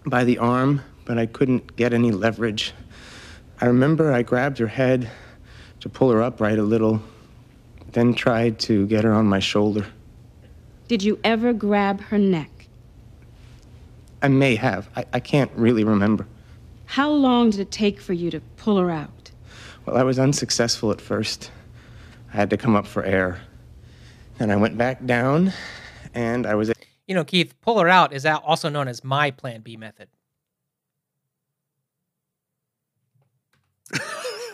by 0.05 0.23
the 0.23 0.37
arm, 0.37 0.81
but 1.05 1.17
I 1.17 1.25
couldn't 1.25 1.75
get 1.75 1.93
any 1.93 2.11
leverage. 2.11 2.73
I 3.59 3.65
remember 3.65 4.11
I 4.13 4.21
grabbed 4.21 4.59
her 4.59 4.67
head 4.67 5.09
to 5.79 5.89
pull 5.89 6.11
her 6.11 6.21
upright 6.21 6.59
a 6.59 6.63
little, 6.63 7.01
then 7.91 8.13
tried 8.13 8.59
to 8.59 8.85
get 8.85 9.03
her 9.03 9.13
on 9.13 9.25
my 9.25 9.39
shoulder. 9.39 9.87
Did 10.87 11.01
you 11.01 11.17
ever 11.23 11.53
grab 11.53 12.01
her 12.01 12.19
neck? 12.19 12.67
I 14.21 14.27
may 14.27 14.55
have. 14.57 14.89
I, 14.95 15.05
I 15.13 15.19
can't 15.19 15.51
really 15.55 15.83
remember. 15.83 16.27
How 16.85 17.09
long 17.09 17.49
did 17.49 17.61
it 17.61 17.71
take 17.71 17.99
for 17.99 18.13
you 18.13 18.29
to 18.31 18.39
pull 18.57 18.77
her 18.77 18.91
out? 18.91 19.22
Well, 19.85 19.97
I 19.97 20.03
was 20.03 20.19
unsuccessful 20.19 20.91
at 20.91 21.01
first. 21.01 21.51
I 22.31 22.37
had 22.37 22.49
to 22.51 22.57
come 22.57 22.75
up 22.75 22.87
for 22.87 23.03
air. 23.03 23.41
Then 24.37 24.49
I 24.49 24.55
went 24.55 24.77
back 24.77 25.05
down, 25.05 25.53
and 26.13 26.45
I 26.45 26.55
was 26.55 26.71
You 27.07 27.15
know, 27.15 27.23
Keith, 27.23 27.53
pull 27.61 27.79
her 27.79 27.89
out 27.89 28.13
is 28.13 28.25
al- 28.25 28.39
also 28.39 28.69
known 28.69 28.87
as 28.87 29.03
my 29.03 29.31
Plan 29.31 29.61
B 29.61 29.77
method. 29.77 30.07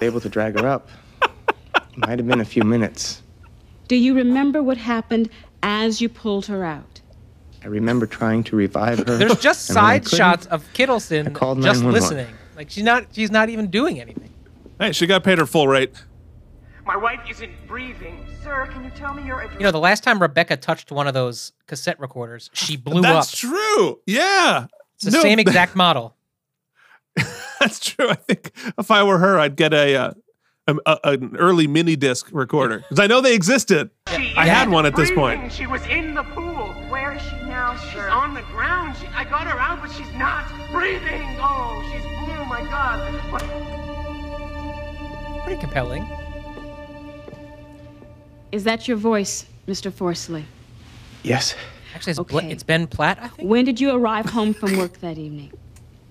able 0.02 0.20
to 0.20 0.30
drag 0.30 0.60
her 0.60 0.68
up. 0.68 0.90
Might 1.96 2.20
have 2.20 2.28
been 2.28 2.42
a 2.42 2.46
few 2.46 2.64
minutes. 2.64 3.22
Do 3.88 3.96
you 3.96 4.14
remember 4.14 4.64
what 4.64 4.78
happened 4.78 5.30
as 5.64 6.02
you 6.02 6.10
pulled 6.10 6.46
her 6.48 6.64
out? 6.64 7.02
I 7.64 7.68
remember 7.68 8.06
trying 8.06 8.44
to 8.46 8.56
revive 8.56 9.00
her. 9.00 9.18
There's 9.18 9.40
just 9.40 9.70
and 9.70 9.76
when 9.76 9.86
I 9.86 10.00
side 10.00 10.08
shots 10.10 10.46
of 10.48 10.64
Kittleson 10.74 11.62
just 11.62 11.84
listening. 11.84 12.28
Like 12.56 12.70
she's 12.70 12.84
not 12.84 13.08
she's 13.12 13.32
not 13.32 13.50
even 13.50 13.68
doing 13.68 14.00
anything. 14.00 14.32
Hey, 14.80 14.92
she 14.94 15.06
got 15.08 15.24
paid 15.24 15.38
her 15.38 15.46
full 15.46 15.68
rate. 15.68 15.94
My 16.86 16.96
wife 16.98 17.20
isn't 17.30 17.52
breathing. 17.68 18.26
Sir, 18.44 18.68
can 18.72 18.84
you 18.84 18.90
tell 18.92 19.14
me 19.14 19.24
your 19.26 19.42
address? 19.42 19.58
You 19.60 19.66
know, 19.66 19.72
the 19.72 19.80
last 19.80 20.04
time 20.04 20.20
Rebecca 20.22 20.58
touched 20.58 20.92
one 20.92 21.08
of 21.08 21.14
those 21.14 21.52
cassette 21.68 22.00
recorders, 22.00 22.50
she 22.54 22.78
blew 22.78 23.02
That's 23.02 23.12
up. 23.12 23.16
That's 23.26 23.38
true. 23.40 24.00
Yeah. 24.08 24.66
It's 24.96 25.06
the 25.06 25.12
No, 25.12 25.22
same 25.22 25.38
exact 25.40 25.76
model. 25.76 26.16
That's 27.60 27.80
true. 27.80 28.10
I 28.10 28.16
think 28.16 28.52
if 28.78 28.90
I 28.90 29.04
were 29.04 29.18
her, 29.20 29.38
I'd 29.38 29.56
get 29.56 29.74
a, 29.74 29.96
uh, 29.96 30.12
a, 30.68 30.76
a 30.86 31.00
an 31.04 31.36
early 31.38 31.68
mini 31.68 31.96
disc 31.96 32.30
recorder 32.32 32.80
because 32.80 33.00
I 33.00 33.08
know 33.08 33.22
they 33.22 33.36
existed. 33.36 33.90
She 34.16 34.34
I 34.38 34.46
had 34.46 34.70
one 34.70 34.86
at 34.86 34.96
this 34.96 35.10
breathing. 35.12 35.40
point. 35.42 35.52
She 35.54 35.68
was 35.68 35.86
in 35.88 36.14
the 36.14 36.24
pool. 36.24 36.68
Where 36.90 37.12
is 37.16 37.22
she 37.22 37.36
now, 37.48 37.76
sir? 37.76 37.90
She's 37.92 37.98
on 38.14 38.34
the 38.34 38.42
ground. 38.44 38.96
She, 38.98 39.08
I 39.08 39.26
got 39.26 39.46
her 39.48 39.60
out, 39.60 39.82
but 39.82 39.92
she's 39.92 40.12
not 40.14 40.50
breathing. 40.72 41.22
Oh, 41.40 41.82
she's 41.92 42.02
blue. 42.04 42.46
My 42.46 42.62
God. 42.64 43.14
What? 43.32 43.44
Pretty 45.50 45.62
compelling. 45.62 46.08
Is 48.52 48.66
that 48.66 48.88
your 48.88 48.98
voice, 48.98 49.48
Mr. 49.68 49.90
Forsley? 49.92 50.44
Yes, 51.24 51.56
Actually, 51.96 52.12
it's, 52.12 52.20
Bla- 52.20 52.44
it's 52.44 52.62
Ben 52.62 52.86
Platt, 52.86 53.18
I 53.20 53.30
think. 53.30 53.50
When 53.50 53.66
did 53.66 53.82
you 53.82 53.90
arrive 53.90 54.28
home 54.28 54.54
from 54.54 54.78
work 54.78 55.00
that 55.00 55.18
evening? 55.18 55.52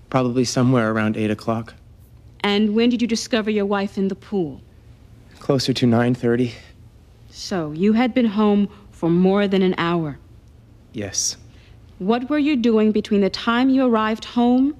probably 0.09 0.43
somewhere 0.43 0.91
around 0.91 1.15
8 1.15 1.31
o'clock. 1.31 1.73
And 2.41 2.75
when 2.75 2.89
did 2.89 3.01
you 3.01 3.07
discover 3.07 3.49
your 3.49 3.65
wife 3.65 3.97
in 3.97 4.09
the 4.09 4.15
pool? 4.15 4.59
Closer 5.39 5.71
to 5.71 5.85
9.30. 5.85 6.51
So, 7.29 7.71
you 7.71 7.93
had 7.93 8.13
been 8.13 8.25
home 8.25 8.67
for 8.91 9.09
more 9.09 9.47
than 9.47 9.61
an 9.61 9.73
hour. 9.77 10.19
Yes. 10.91 11.37
What 11.99 12.29
were 12.29 12.39
you 12.39 12.57
doing 12.57 12.91
between 12.91 13.21
the 13.21 13.29
time 13.29 13.69
you 13.69 13.85
arrived 13.85 14.25
home 14.25 14.75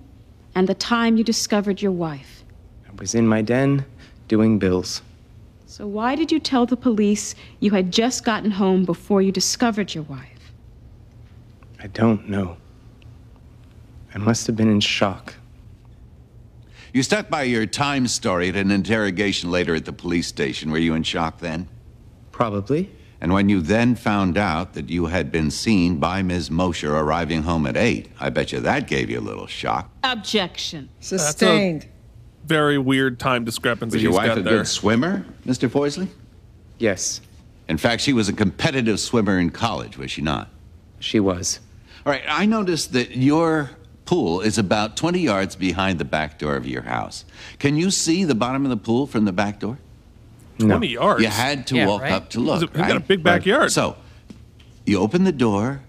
and 0.54 0.68
the 0.68 0.74
time 0.74 1.16
you 1.16 1.24
discovered 1.24 1.82
your 1.82 1.94
wife? 1.94 2.44
I 2.90 2.92
was 3.00 3.16
in 3.16 3.26
my 3.26 3.42
den 3.42 3.86
doing 4.30 4.60
bills. 4.60 5.02
So, 5.66 5.86
why 5.86 6.16
did 6.16 6.32
you 6.32 6.40
tell 6.40 6.66
the 6.66 6.78
police 6.78 7.36
you 7.60 7.72
had 7.72 7.92
just 7.92 8.24
gotten 8.24 8.52
home 8.52 8.86
before 8.86 9.22
you 9.22 9.32
discovered 9.32 9.94
your 9.94 10.06
wife? 10.06 10.54
I 11.80 11.88
don't 11.88 12.30
know. 12.30 12.56
I 14.16 14.18
must 14.18 14.48
have 14.48 14.56
been 14.56 14.70
in 14.70 14.80
shock. 14.80 15.36
You 16.94 17.04
stuck 17.04 17.30
by 17.30 17.44
your 17.44 17.66
time 17.68 18.08
story 18.08 18.50
at 18.50 18.56
an 18.56 18.72
interrogation 18.72 19.52
later 19.52 19.76
at 19.76 19.86
the 19.86 19.94
police 19.94 20.28
station. 20.28 20.72
Were 20.72 20.80
you 20.80 20.96
in 20.96 21.04
shock 21.04 21.40
then? 21.40 21.68
Probably. 22.32 22.90
And 23.22 23.34
when 23.34 23.50
you 23.50 23.62
then 23.62 23.96
found 23.96 24.38
out 24.38 24.74
that 24.74 24.90
you 24.90 25.08
had 25.08 25.32
been 25.32 25.52
seen 25.52 25.98
by 25.98 26.22
Ms. 26.24 26.50
Mosher 26.50 26.96
arriving 26.96 27.44
home 27.44 27.68
at 27.68 27.78
8, 27.78 28.10
I 28.20 28.30
bet 28.30 28.52
you 28.52 28.60
that 28.62 28.88
gave 28.88 29.10
you 29.10 29.20
a 29.20 29.22
little 29.22 29.46
shock. 29.46 29.92
Objection. 30.04 30.90
Sustained. 31.00 31.88
Very 32.46 32.78
weird 32.78 33.20
time 33.20 33.46
discrepancy. 33.46 33.98
Was 33.98 34.04
your 34.04 34.12
he's 34.12 34.18
wife 34.18 34.28
got 34.28 34.38
a 34.40 34.42
there. 34.42 34.58
good 34.60 34.68
swimmer, 34.68 35.26
Mr. 35.46 35.70
Forsley? 35.70 36.08
Yes. 36.80 37.22
In 37.68 37.78
fact, 37.78 38.02
she 38.02 38.14
was 38.14 38.28
a 38.30 38.34
competitive 38.34 39.00
swimmer 39.00 39.38
in 39.38 39.52
college, 39.52 39.98
was 39.98 40.10
she 40.10 40.22
not? 40.22 40.50
She 41.00 41.20
was. 41.20 41.60
All 42.06 42.12
right, 42.12 42.24
I 42.28 42.46
noticed 42.46 42.94
that 42.94 43.16
your 43.16 43.72
pool 44.06 44.42
is 44.42 44.58
about 44.58 44.98
20 44.98 45.20
yards 45.20 45.56
behind 45.56 46.00
the 46.00 46.06
back 46.06 46.40
door 46.40 46.56
of 46.56 46.66
your 46.66 46.82
house. 46.82 47.26
Can 47.60 47.76
you 47.76 47.92
see 47.92 48.24
the 48.24 48.34
bottom 48.34 48.66
of 48.66 48.70
the 48.72 48.78
pool 48.78 49.06
from 49.06 49.26
the 49.26 49.32
back 49.32 49.60
door? 49.60 49.78
20 50.58 50.88
yards. 50.88 51.22
You 51.22 51.28
had 51.30 51.68
to 51.68 51.76
Yeah, 51.76 51.88
walk 51.88 52.02
right. 52.02 52.12
up 52.14 52.30
to 52.32 52.40
He's 52.40 52.48
a- 52.48 52.52
look. 52.52 52.76
he's 52.76 52.88
got 52.88 52.98
a 52.98 53.02
big 53.02 53.22
backyard. 53.22 53.72
So, 53.72 53.96
you 54.86 54.98
open 55.00 55.24
the 55.26 55.32
door. 55.32 55.82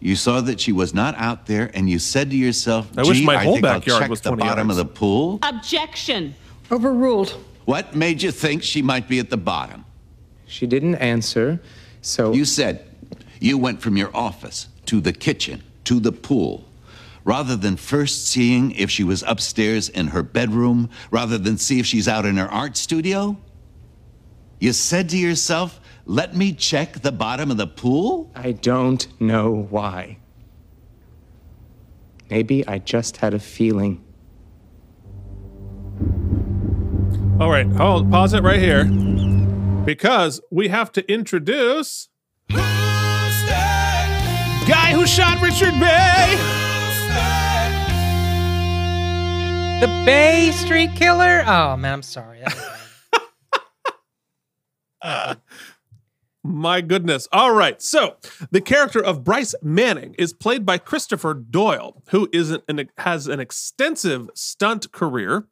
You 0.00 0.16
saw 0.16 0.40
that 0.40 0.60
she 0.60 0.72
was 0.72 0.94
not 0.94 1.14
out 1.16 1.46
there, 1.46 1.70
and 1.74 1.88
you 1.88 1.98
said 1.98 2.30
to 2.30 2.36
yourself, 2.36 2.90
I 2.96 3.02
wish 3.02 3.18
"Gee, 3.18 3.24
my 3.24 3.36
I 3.36 3.44
whole 3.44 3.54
think 3.54 3.66
I'll 3.66 3.80
backyard 3.80 4.00
check 4.00 4.10
was 4.10 4.22
the 4.22 4.30
20 4.30 4.42
bottom 4.42 4.68
yards." 4.68 4.80
of 4.80 4.86
the 4.88 4.92
pool." 4.92 5.38
Objection. 5.42 6.34
Overruled. 6.70 7.36
What 7.66 7.94
made 7.94 8.22
you 8.22 8.30
think 8.32 8.62
she 8.62 8.80
might 8.80 9.08
be 9.08 9.18
at 9.18 9.28
the 9.28 9.36
bottom? 9.36 9.84
She 10.46 10.66
didn't 10.66 10.96
answer, 10.96 11.60
so. 12.00 12.32
You 12.32 12.44
said 12.44 12.84
you 13.40 13.58
went 13.58 13.82
from 13.82 13.96
your 13.96 14.10
office 14.16 14.68
to 14.86 15.00
the 15.00 15.12
kitchen 15.12 15.62
to 15.84 16.00
the 16.00 16.12
pool. 16.12 16.64
Rather 17.24 17.54
than 17.54 17.76
first 17.76 18.26
seeing 18.26 18.70
if 18.72 18.90
she 18.90 19.04
was 19.04 19.22
upstairs 19.26 19.88
in 19.90 20.08
her 20.08 20.22
bedroom, 20.22 20.88
rather 21.10 21.36
than 21.36 21.58
see 21.58 21.78
if 21.78 21.84
she's 21.84 22.08
out 22.08 22.24
in 22.24 22.38
her 22.38 22.50
art 22.50 22.76
studio, 22.76 23.36
you 24.58 24.72
said 24.72 25.08
to 25.10 25.18
yourself, 25.18 25.80
let 26.10 26.34
me 26.34 26.52
check 26.52 27.02
the 27.02 27.12
bottom 27.12 27.52
of 27.52 27.56
the 27.56 27.68
pool? 27.68 28.32
I 28.34 28.50
don't 28.50 29.06
know 29.20 29.68
why. 29.70 30.18
Maybe 32.28 32.66
I 32.66 32.78
just 32.78 33.18
had 33.18 33.32
a 33.32 33.38
feeling. 33.38 34.04
All 37.38 37.48
right, 37.48 37.68
hold, 37.68 38.10
pause 38.10 38.34
it 38.34 38.42
right 38.42 38.58
here 38.58 38.86
because 39.84 40.40
we 40.50 40.66
have 40.66 40.90
to 40.92 41.08
introduce 41.08 42.08
guy 42.48 42.56
who 44.92 45.06
shot 45.06 45.40
Richard 45.40 45.78
Bay. 45.78 46.36
The 49.80 49.86
Bay 50.04 50.50
Street 50.50 50.90
Killer. 50.96 51.44
Oh 51.46 51.76
man, 51.76 51.92
I'm 51.92 52.02
sorry. 52.02 52.40
That 52.40 52.56
was 52.56 52.80
uh, 55.02 55.34
My 56.42 56.80
goodness. 56.80 57.28
All 57.32 57.52
right. 57.52 57.80
So, 57.82 58.16
the 58.50 58.62
character 58.62 59.02
of 59.02 59.24
Bryce 59.24 59.54
Manning 59.62 60.14
is 60.16 60.32
played 60.32 60.64
by 60.64 60.78
Christopher 60.78 61.34
Doyle, 61.34 62.02
who 62.08 62.30
is 62.32 62.50
an, 62.50 62.88
has 62.96 63.26
an 63.26 63.40
extensive 63.40 64.30
stunt 64.34 64.90
career 64.90 65.46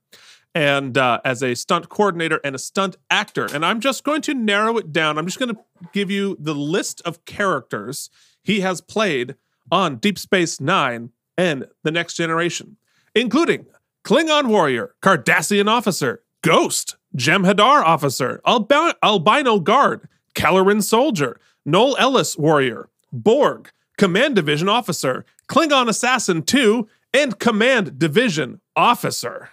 and 0.55 0.97
uh, 0.97 1.21
as 1.25 1.43
a 1.43 1.55
stunt 1.55 1.91
coordinator 1.91 2.41
and 2.43 2.55
a 2.55 2.59
stunt 2.59 2.97
actor. 3.11 3.47
And 3.53 3.67
I'm 3.67 3.81
just 3.81 4.03
going 4.03 4.23
to 4.23 4.35
narrow 4.35 4.79
it 4.79 4.93
down. 4.93 5.19
I'm 5.19 5.27
just 5.27 5.39
going 5.39 5.55
to 5.55 5.61
give 5.93 6.11
you 6.11 6.37
the 6.41 6.55
list 6.55 7.03
of 7.05 7.25
characters 7.27 8.09
he 8.43 8.61
has 8.61 8.81
played 8.81 9.35
on 9.71 9.97
Deep 9.97 10.19
Space 10.19 10.59
Nine 10.59 11.11
and 11.37 11.67
The 11.85 11.91
Next 11.91 12.15
Generation, 12.15 12.79
including 13.15 13.67
Klingon 14.05 14.49
warrior, 14.49 14.95
Cardassian 15.03 15.69
officer, 15.69 16.23
Ghost, 16.43 16.97
Jem'Hadar 17.17 17.83
officer, 17.83 18.41
Albi- 18.47 18.95
albino 19.03 19.61
guard, 19.61 20.09
Kelleran 20.39 20.81
soldier, 20.85 21.41
Nol-Ennis 21.67 22.39
warrior, 22.39 22.89
Borg, 23.13 23.73
command 23.97 24.37
division 24.37 24.69
officer, 24.69 25.25
Klingon 25.49 25.89
assassin 25.89 26.45
2, 26.45 26.89
and 27.13 27.37
command 27.41 27.99
division 27.99 28.61
officer. 28.77 29.51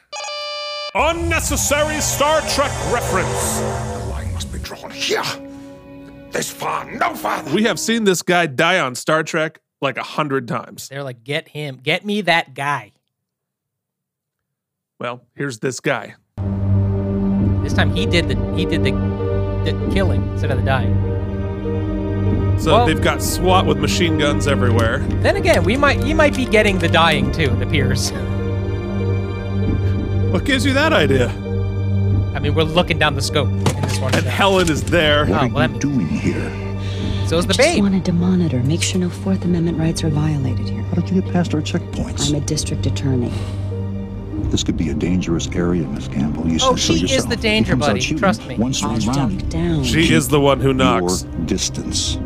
Unnecessary 0.93 1.99
Star 2.01 2.39
Trek 2.41 2.71
reference. 2.93 3.59
The 3.59 4.05
line 4.11 4.31
must 4.33 4.53
be 4.53 4.59
drawn 4.59 4.91
here. 4.91 5.23
This 6.29 6.51
far, 6.51 6.85
no 6.91 7.15
farther. 7.15 7.51
We 7.51 7.63
have 7.63 7.79
seen 7.79 8.03
this 8.03 8.21
guy 8.21 8.45
die 8.45 8.77
on 8.77 8.93
Star 8.93 9.23
Trek 9.23 9.59
like 9.81 9.97
a 9.97 10.03
hundred 10.03 10.47
times. 10.47 10.89
They're 10.89 11.01
like, 11.01 11.23
get 11.23 11.47
him, 11.47 11.79
get 11.81 12.05
me 12.05 12.21
that 12.21 12.53
guy. 12.53 12.91
Well, 14.99 15.23
here's 15.33 15.57
this 15.57 15.79
guy. 15.79 16.13
This 17.63 17.73
time 17.73 17.95
he 17.95 18.05
did 18.05 18.27
the 18.27 18.35
he 18.55 18.65
did 18.65 18.83
the, 18.83 18.91
the 19.65 19.91
killing 19.93 20.21
instead 20.31 20.51
of 20.51 20.57
the 20.57 20.63
dying. 20.63 20.95
So 22.59 22.71
Well- 22.73 22.85
they've 22.87 23.01
got 23.01 23.21
SWAT 23.21 23.65
with 23.65 23.77
machine 23.77 24.17
guns 24.17 24.47
everywhere. 24.47 24.99
Then 25.21 25.35
again, 25.35 25.63
we 25.63 25.75
might 25.77 26.05
you 26.05 26.15
might 26.15 26.35
be 26.35 26.45
getting 26.45 26.79
the 26.79 26.87
dying 26.87 27.31
too. 27.31 27.51
It 27.55 27.61
appears. 27.61 28.11
What 30.31 30.43
gives 30.43 30.65
you 30.65 30.73
that 30.73 30.91
idea? 30.91 31.29
I 32.35 32.39
mean, 32.39 32.53
we're 32.55 32.63
looking 32.63 32.99
down 32.99 33.15
the 33.15 33.21
scope 33.21 33.47
in 33.47 33.63
this 33.81 33.97
one. 33.99 34.13
And 34.15 34.25
Helen 34.25 34.69
is 34.69 34.83
there. 34.83 35.23
Oh, 35.27 35.29
well, 35.29 35.49
that 35.49 35.71
means- 35.71 35.81
Doing 35.81 36.07
here. 36.09 36.49
So 37.27 37.37
is 37.37 37.45
the 37.47 37.53
Just 37.53 37.59
babe. 37.59 37.81
wanted 37.81 38.03
to 38.05 38.11
monitor, 38.11 38.61
make 38.63 38.81
sure 38.83 38.99
no 38.99 39.09
Fourth 39.09 39.45
Amendment 39.45 39.79
rights 39.79 40.03
are 40.03 40.09
violated 40.09 40.67
here. 40.67 40.81
How 40.83 40.95
did 41.01 41.09
you 41.09 41.21
get 41.21 41.31
past 41.31 41.53
our 41.55 41.61
checkpoints? 41.61 42.29
I'm 42.29 42.35
a 42.35 42.41
district 42.41 42.85
attorney. 42.85 43.31
This 44.55 44.63
could 44.63 44.77
be 44.77 44.89
a 44.89 44.93
dangerous 44.93 45.49
area, 45.53 45.85
Miss 45.85 46.07
Campbell. 46.07 46.47
You 46.47 46.55
Oh, 46.61 46.77
said 46.77 46.79
so 46.79 46.93
she 46.93 46.93
is 46.93 47.01
yourself. 47.11 47.27
the 47.29 47.35
He 47.35 47.41
danger 47.41 47.71
comes 47.73 47.83
out 47.83 47.87
buddy, 47.87 47.99
shooting 47.99 48.17
trust 48.19 48.47
me. 48.47 48.55
One 48.55 48.73
swing 48.73 49.01
I'll 49.09 49.17
round. 49.17 49.49
down. 49.49 49.83
She 49.83 50.13
is 50.13 50.29
the 50.29 50.39
one 50.39 50.61
who 50.61 50.73
knocks. 50.73 51.23
Your 51.25 51.45
distance. 51.45 52.17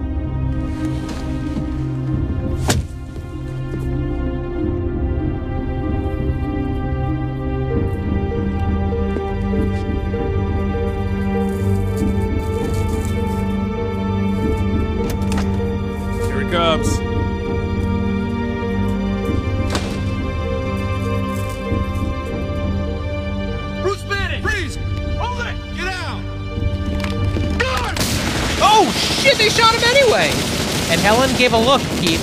Gave 31.40 31.53
a 31.53 31.57
look, 31.57 31.80
Keith. 32.02 32.22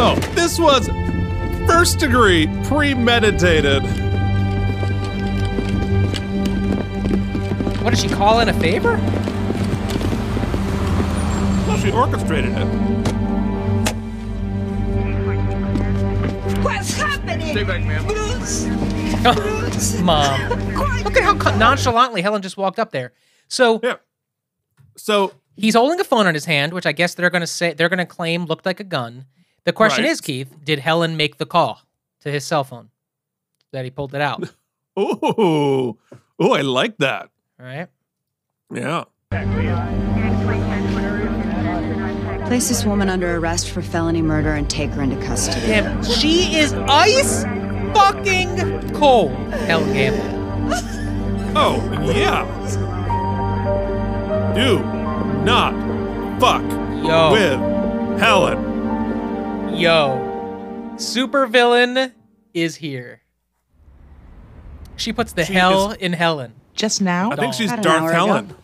Oh, 0.00 0.16
this 0.34 0.58
was 0.58 0.88
first 1.68 2.00
degree 2.00 2.48
premeditated. 2.64 3.84
What 7.84 7.90
did 7.90 8.00
she 8.00 8.08
call 8.08 8.40
in 8.40 8.48
a 8.48 8.52
favor? 8.54 8.96
Well, 11.68 11.78
she 11.78 11.92
orchestrated 11.92 12.50
it. 12.50 12.66
What's 16.64 16.96
happening? 16.96 17.46
Stay 17.52 17.62
back, 17.62 17.84
ma'am. 17.84 18.04
Bruce! 18.08 20.00
Mom. 20.02 20.50
Look 21.04 21.16
at 21.16 21.22
how 21.22 21.34
nonchalantly 21.56 22.22
Helen 22.22 22.42
just 22.42 22.56
walked 22.56 22.80
up 22.80 22.90
there. 22.90 23.12
So 23.46 23.78
yeah. 23.84 23.98
So 24.96 25.32
he's 25.56 25.74
holding 25.74 25.98
a 26.00 26.04
phone 26.04 26.26
in 26.26 26.34
his 26.34 26.44
hand, 26.44 26.72
which 26.72 26.86
I 26.86 26.92
guess 26.92 27.14
they're 27.14 27.30
gonna 27.30 27.46
say 27.46 27.72
they're 27.74 27.88
gonna 27.88 28.06
claim 28.06 28.44
looked 28.46 28.66
like 28.66 28.80
a 28.80 28.84
gun. 28.84 29.26
The 29.64 29.72
question 29.72 30.04
Right. 30.04 30.10
is, 30.12 30.20
Keith, 30.20 30.54
did 30.62 30.78
Helen 30.78 31.16
make 31.16 31.38
the 31.38 31.46
call 31.46 31.80
to 32.20 32.30
his 32.30 32.44
cell 32.44 32.62
phone 32.64 32.90
that 33.72 33.84
he 33.84 33.90
pulled 33.90 34.14
it 34.14 34.20
out? 34.20 34.48
oh, 34.96 35.96
ooh, 36.42 36.52
I 36.52 36.60
like 36.60 36.96
that. 36.98 37.30
All 37.58 37.66
right. 37.66 37.88
Yeah. 38.72 39.04
Place 42.46 42.68
this 42.68 42.84
woman 42.84 43.08
under 43.08 43.36
arrest 43.36 43.70
for 43.70 43.82
felony 43.82 44.22
murder 44.22 44.52
and 44.54 44.70
take 44.70 44.90
her 44.90 45.02
into 45.02 45.16
custody. 45.16 45.66
Damn, 45.66 46.04
she 46.04 46.56
is 46.56 46.72
ice 46.88 47.42
fucking 47.92 48.92
cold. 48.94 49.32
Helen 49.52 49.92
Gamble. 49.92 50.36
Oh, 51.58 51.82
yeah. 52.14 52.44
Do 54.54 54.78
not 55.46 55.72
fuck 56.40 56.60
Yo. 57.04 57.30
with 57.32 58.18
Helen. 58.20 58.58
Yo, 59.76 60.18
supervillain 60.96 62.12
is 62.52 62.74
here. 62.76 63.20
She 64.96 65.12
puts 65.12 65.32
the 65.32 65.44
She 65.44 65.52
hell 65.52 65.92
is- 65.92 65.98
in 65.98 66.12
Helen. 66.14 66.52
Just 66.74 67.00
now? 67.00 67.30
I 67.30 67.36
think 67.36 67.54
she's 67.54 67.70
About 67.72 67.86
an 67.86 67.92
hour 67.92 67.98
Darth 68.00 68.10
ago. 68.12 68.26
Helen. 68.26 68.54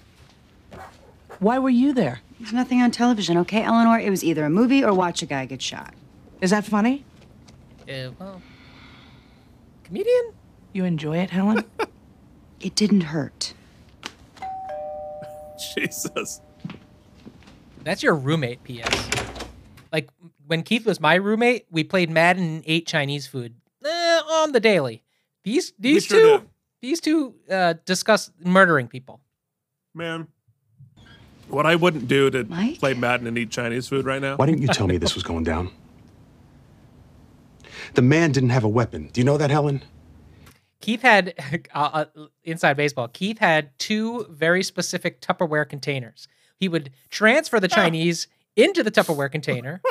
Why 1.38 1.58
were 1.58 1.70
you 1.70 1.92
there? 1.94 2.20
There's 2.40 2.52
nothing 2.52 2.82
on 2.82 2.90
television, 2.90 3.38
okay, 3.38 3.62
Ellenor? 3.62 4.02
It 4.02 4.10
was 4.10 4.22
either 4.24 4.44
a 4.44 4.50
movie 4.50 4.84
or 4.84 4.92
watch 4.92 5.22
a 5.22 5.26
guy 5.26 5.46
get 5.46 5.62
shot. 5.62 5.94
Is 6.40 6.50
that 6.50 6.64
funny? 6.64 7.04
Uh, 7.88 8.10
well, 8.18 8.42
comedian. 9.84 10.32
You 10.72 10.84
enjoy 10.84 11.18
it, 11.18 11.30
Helen? 11.30 11.64
It 12.60 12.74
didn't 12.76 13.00
hurt. 13.02 13.54
Jesus. 15.74 16.40
That's 17.84 18.02
your 18.02 18.14
roommate, 18.14 18.62
P.S. 18.64 19.10
Like 19.92 20.08
when 20.46 20.62
Keith 20.62 20.86
was 20.86 21.00
my 21.00 21.14
roommate, 21.14 21.66
we 21.70 21.84
played 21.84 22.10
Madden 22.10 22.44
and 22.44 22.62
ate 22.66 22.86
Chinese 22.86 23.26
food 23.26 23.54
eh, 23.84 24.20
on 24.30 24.52
the 24.52 24.60
daily. 24.60 25.02
These 25.44 25.72
these 25.78 26.04
sure 26.04 26.20
two 26.20 26.38
did. 26.38 26.48
these 26.80 27.00
two 27.00 27.34
uh, 27.50 27.74
discuss 27.84 28.30
murdering 28.44 28.88
people. 28.88 29.20
Man. 29.94 30.28
What 31.48 31.66
I 31.66 31.76
wouldn't 31.76 32.08
do 32.08 32.30
to 32.30 32.44
Mike? 32.44 32.78
play 32.78 32.94
Madden 32.94 33.26
and 33.26 33.36
eat 33.36 33.50
Chinese 33.50 33.86
food 33.86 34.06
right 34.06 34.22
now. 34.22 34.36
Why 34.36 34.46
didn't 34.46 34.62
you 34.62 34.68
tell 34.68 34.86
me 34.86 34.96
this 34.96 35.14
was 35.14 35.22
going 35.22 35.44
down? 35.44 35.70
The 37.94 38.00
man 38.00 38.32
didn't 38.32 38.50
have 38.50 38.64
a 38.64 38.68
weapon. 38.68 39.10
Do 39.12 39.20
you 39.20 39.24
know 39.24 39.36
that, 39.36 39.50
Helen? 39.50 39.82
Keith 40.80 41.02
had 41.02 41.34
uh, 41.74 42.04
uh, 42.16 42.26
inside 42.44 42.76
baseball. 42.76 43.08
Keith 43.08 43.38
had 43.38 43.76
two 43.78 44.26
very 44.30 44.62
specific 44.62 45.20
Tupperware 45.20 45.68
containers. 45.68 46.26
He 46.62 46.68
would 46.68 46.90
transfer 47.10 47.58
the 47.58 47.66
Chinese 47.80 48.28
into 48.54 48.84
the 48.84 48.92
Tupperware 48.92 49.32
container, 49.32 49.82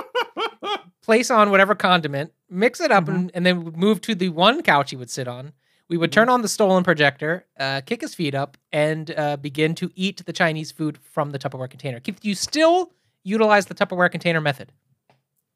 place 1.03 1.29
on 1.29 1.51
whatever 1.51 1.75
condiment, 1.75 2.31
mix 2.49 2.79
it 2.79 2.91
up, 2.91 3.09
and, 3.09 3.29
and 3.33 3.45
then 3.45 3.73
move 3.75 3.99
to 3.99 4.15
the 4.15 4.29
one 4.29 4.63
couch 4.63 4.91
he 4.91 4.95
would 4.95 5.09
sit 5.09 5.27
on. 5.27 5.51
We 5.89 5.97
would 5.97 6.13
turn 6.13 6.29
on 6.29 6.43
the 6.43 6.47
stolen 6.47 6.85
projector, 6.85 7.45
uh, 7.59 7.81
kick 7.85 7.99
his 7.99 8.15
feet 8.15 8.33
up, 8.33 8.55
and 8.71 9.13
uh, 9.17 9.35
begin 9.35 9.75
to 9.75 9.91
eat 9.95 10.25
the 10.25 10.31
Chinese 10.31 10.71
food 10.71 10.97
from 10.97 11.31
the 11.31 11.39
Tupperware 11.39 11.69
container. 11.69 11.99
Keith, 11.99 12.21
do 12.21 12.29
you 12.29 12.35
still 12.35 12.93
utilize 13.25 13.65
the 13.65 13.75
Tupperware 13.75 14.09
container 14.09 14.39
method? 14.39 14.71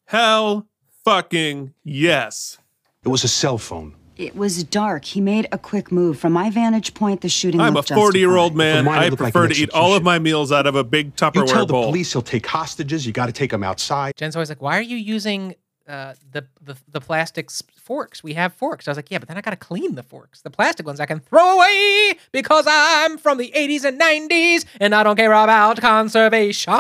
Hell 0.04 0.68
fucking 1.06 1.74
yes. 1.86 2.58
It 3.06 3.08
was 3.08 3.24
a 3.24 3.30
cell 3.30 3.58
phone. 3.58 3.96
It 4.18 4.36
was 4.36 4.64
dark. 4.64 5.06
He 5.06 5.20
made 5.20 5.48
a 5.52 5.58
quick 5.58 5.92
move. 5.92 6.18
From 6.18 6.34
my 6.34 6.50
vantage 6.50 6.94
point, 6.94 7.22
the 7.22 7.30
shooting 7.30 7.60
I'm 7.60 7.76
a 7.76 7.84
40 7.84 8.18
year 8.20 8.36
old 8.36 8.56
man. 8.56 8.88
I 8.88 9.10
looked 9.10 9.22
like 9.22 9.34
prefer 9.34 9.50
to 9.50 9.56
eat 9.56 9.70
all 9.72 9.94
of 9.94 10.04
my 10.04 10.20
meals 10.20 10.52
out 10.52 10.68
of 10.68 10.76
a 10.76 10.84
big 10.84 11.16
Tupperware 11.16 11.34
bowl. 11.34 11.42
You 11.42 11.48
Tupperware 11.48 11.54
tell 11.54 11.66
the 11.66 11.74
police 11.74 12.14
he'll 12.14 12.22
take 12.22 12.46
hostages. 12.46 13.06
You 13.06 13.12
got 13.12 13.26
to 13.26 13.34
take 13.34 13.52
them 13.52 13.64
outside. 13.64 14.16
Jen's 14.16 14.36
always 14.36 14.50
like, 14.50 14.62
why 14.62 14.78
are 14.78 14.82
you 14.82 14.98
using 14.98 15.56
uh, 15.88 16.14
the, 16.32 16.48
the 16.64 16.76
the 16.92 17.00
plastic 17.00 17.52
forks. 17.52 18.24
We 18.24 18.34
have 18.34 18.54
forks. 18.56 18.88
I 18.88 18.92
was 18.92 18.98
like, 18.98 19.12
yeah, 19.12 19.20
but 19.20 19.28
then 19.28 19.38
I 19.38 19.42
gotta 19.42 19.56
clean 19.56 19.94
the 19.96 20.04
forks. 20.04 20.42
The 20.42 20.50
plastic 20.50 20.86
ones 20.86 21.00
I 21.00 21.06
can 21.06 21.20
throw 21.20 21.58
away 21.58 22.18
because 22.32 22.66
I'm 22.68 23.18
from 23.20 23.38
the 23.38 23.52
80s 23.56 23.84
and 23.86 24.02
90s 24.02 24.66
and 24.80 24.96
I 24.96 25.04
don't 25.04 25.16
care 25.16 25.32
about 25.32 25.80
conservation. 25.80 26.74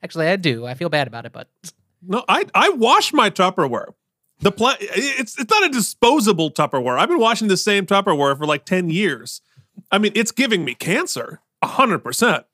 Actually, 0.00 0.28
I 0.28 0.36
do. 0.36 0.64
I 0.64 0.74
feel 0.74 0.88
bad 0.88 1.08
about 1.08 1.26
it, 1.26 1.32
but 1.32 1.48
No, 2.00 2.24
I 2.28 2.44
I 2.54 2.68
wash 2.70 3.12
my 3.12 3.30
Tupperware. 3.30 3.94
The 4.40 4.52
pla- 4.52 4.76
it's 4.80 5.38
it's 5.38 5.50
not 5.50 5.64
a 5.64 5.68
disposable 5.68 6.50
Tupperware. 6.50 6.98
I've 6.98 7.08
been 7.08 7.18
washing 7.18 7.48
the 7.48 7.56
same 7.56 7.86
Tupperware 7.86 8.36
for 8.38 8.46
like 8.46 8.64
10 8.64 8.88
years. 8.90 9.40
I 9.90 9.98
mean, 9.98 10.12
it's 10.14 10.30
giving 10.32 10.64
me 10.64 10.74
cancer. 10.74 11.40
100%. 11.64 12.44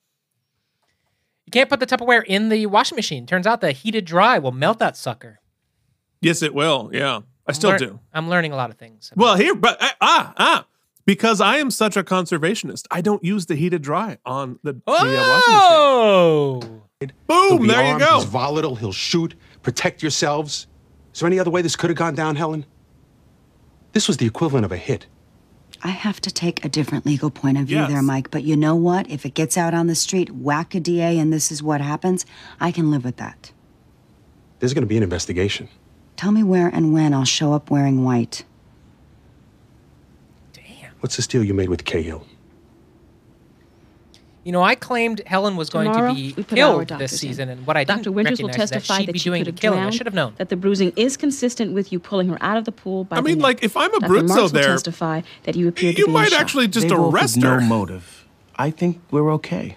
you 1.47 1.51
can't 1.51 1.69
put 1.69 1.81
the 1.81 1.87
Tupperware 1.87 2.25
in 2.27 2.49
the 2.49 2.65
washing 2.67 2.97
machine. 2.97 3.27
Turns 3.27 3.47
out 3.47 3.61
the 3.61 3.73
heated 3.73 4.07
dry 4.07 4.39
will 4.39 4.53
melt 4.53 4.79
that 4.79 4.97
sucker. 4.97 5.41
Yes, 6.23 6.41
it 6.41 6.55
will. 6.55 6.91
Yeah. 6.93 7.21
I 7.47 7.53
still 7.53 7.71
Lear- 7.71 7.79
do. 7.79 8.01
I'm 8.15 8.31
learning 8.31 8.53
a 8.53 8.57
lot 8.57 8.71
of 8.71 8.79
things. 8.79 9.13
Well, 9.15 9.37
here, 9.37 9.55
but 9.55 9.81
uh, 9.83 9.89
ah, 10.01 10.33
ah, 10.39 10.67
because 11.05 11.43
I 11.43 11.59
am 11.59 11.71
such 11.71 11.99
a 11.99 12.03
conservationist, 12.03 12.87
I 12.91 13.03
don't 13.03 13.23
use 13.23 13.45
the 13.45 13.57
heated 13.57 13.83
dry 13.83 14.17
on 14.25 14.59
the, 14.63 14.73
the 14.73 14.81
uh, 14.87 14.95
washing 14.95 15.13
machine. 15.13 15.21
Oh, 15.53 16.61
Boom! 17.27 17.59
He'll 17.59 17.59
There 17.67 17.85
you 17.85 17.89
armed, 17.93 18.01
go. 18.01 18.15
He's 18.17 18.25
volatile. 18.25 18.77
He'll 18.77 18.93
shoot. 18.93 19.35
Protect 19.63 20.01
yourselves. 20.01 20.67
Is 21.15 21.21
there 21.21 21.27
any 21.29 21.39
other 21.39 21.51
way 21.51 21.63
this 21.63 21.77
could 21.77 21.91
have 21.91 21.97
gone 21.97 22.15
down, 22.15 22.37
Helen? 22.37 22.67
This 23.93 24.09
was 24.09 24.17
the 24.17 24.27
equivalent 24.27 24.65
of 24.65 24.73
a 24.73 24.77
hit. 24.77 25.07
I 25.83 25.89
have 25.89 26.21
to 26.23 26.31
take 26.31 26.65
a 26.65 26.69
different 26.69 27.07
legal 27.07 27.31
point 27.31 27.59
of 27.59 27.67
view 27.67 27.79
Yes. 27.79 27.91
there, 27.91 28.03
Mike. 28.03 28.31
But 28.31 28.43
you 28.43 28.57
know 28.57 28.75
what? 28.75 29.09
If 29.11 29.25
it 29.25 29.35
gets 29.35 29.57
out 29.57 29.75
on 29.75 29.87
the 29.87 29.95
street, 29.95 30.31
whack 30.33 30.75
a 30.75 30.81
DA, 30.81 31.19
and 31.19 31.33
this 31.33 31.53
is 31.53 31.63
what 31.63 31.81
happens, 31.81 32.25
I 32.61 32.73
can 32.73 32.91
live 32.91 33.05
with 33.05 33.17
that. 33.19 33.53
There's 34.59 34.75
going 34.75 34.83
to 34.83 34.89
be 34.89 34.97
an 34.97 35.03
investigation. 35.03 35.69
Tell 36.17 36.33
me 36.33 36.43
where 36.43 36.69
and 36.69 36.93
when 36.93 37.13
I'll 37.13 37.25
show 37.25 37.53
up 37.53 37.71
wearing 37.71 38.03
white. 38.05 38.45
Damn. 40.53 40.93
What's 41.01 41.17
this 41.17 41.27
deal 41.27 41.45
you 41.45 41.55
made 41.55 41.69
with 41.69 41.85
Cahill? 41.85 42.27
You 44.45 44.53
know, 44.53 44.63
I 44.63 44.75
claimed 44.75 45.23
Helen 45.27 45.57
was 45.57 45.71
going 45.71 45.91
Tomorrow, 45.91 46.11
to 46.11 46.15
be 46.15 46.35
we 46.37 46.43
put 46.43 46.53
our 46.53 46.57
killed 46.57 46.87
doctors 46.89 47.11
this 47.13 47.23
in. 47.23 47.29
season, 47.31 47.49
and 47.49 47.67
what 47.67 47.79
I 47.79 47.85
didn't 47.85 48.01
Dr. 48.05 48.13
Winters 48.13 48.41
will 48.43 48.49
recognize 48.49 48.71
testify 48.71 48.97
that 48.97 49.01
she'd 49.01 49.09
that 49.09 49.13
be 49.15 49.19
she 49.19 49.31
doing 49.31 49.45
could 49.45 49.55
the 49.57 49.57
have 49.57 49.61
killing. 49.61 49.85
I 49.85 49.91
should 49.91 50.07
have 50.07 50.15
known. 50.15 50.35
that 50.37 50.51
the 50.51 50.57
bruising 50.57 50.93
is 50.97 51.17
consistent 51.17 51.73
with 51.73 51.91
you 51.93 51.99
pulling 51.99 52.29
her 52.29 52.37
out 52.43 52.59
of 52.59 52.67
the 52.67 52.73
pool 52.73 53.05
by 53.05 53.17
I 53.17 53.21
the 53.21 53.25
mean, 53.25 53.39
neck. 53.39 53.43
like, 53.43 53.65
if 53.65 53.75
I'm 53.75 53.91
Dr. 53.91 54.07
Abruzzo 54.07 54.29
Marks 54.29 54.41
will 54.43 54.49
there, 54.51 54.65
testify 54.65 55.23
that 55.45 55.57
you 55.57 55.67
appeared 55.67 55.95
to 55.97 56.01
you 56.01 56.07
be 56.07 56.11
in 56.11 56.15
might 56.15 56.31
shock. 56.31 56.41
actually 56.41 56.69
just 56.69 56.89
They 56.89 56.95
arrest 56.95 57.43
her. 57.43 57.61
No 57.61 57.67
motive. 57.67 58.27
I 58.57 58.71
think 58.71 59.01
we're 59.11 59.33
okay. 59.33 59.77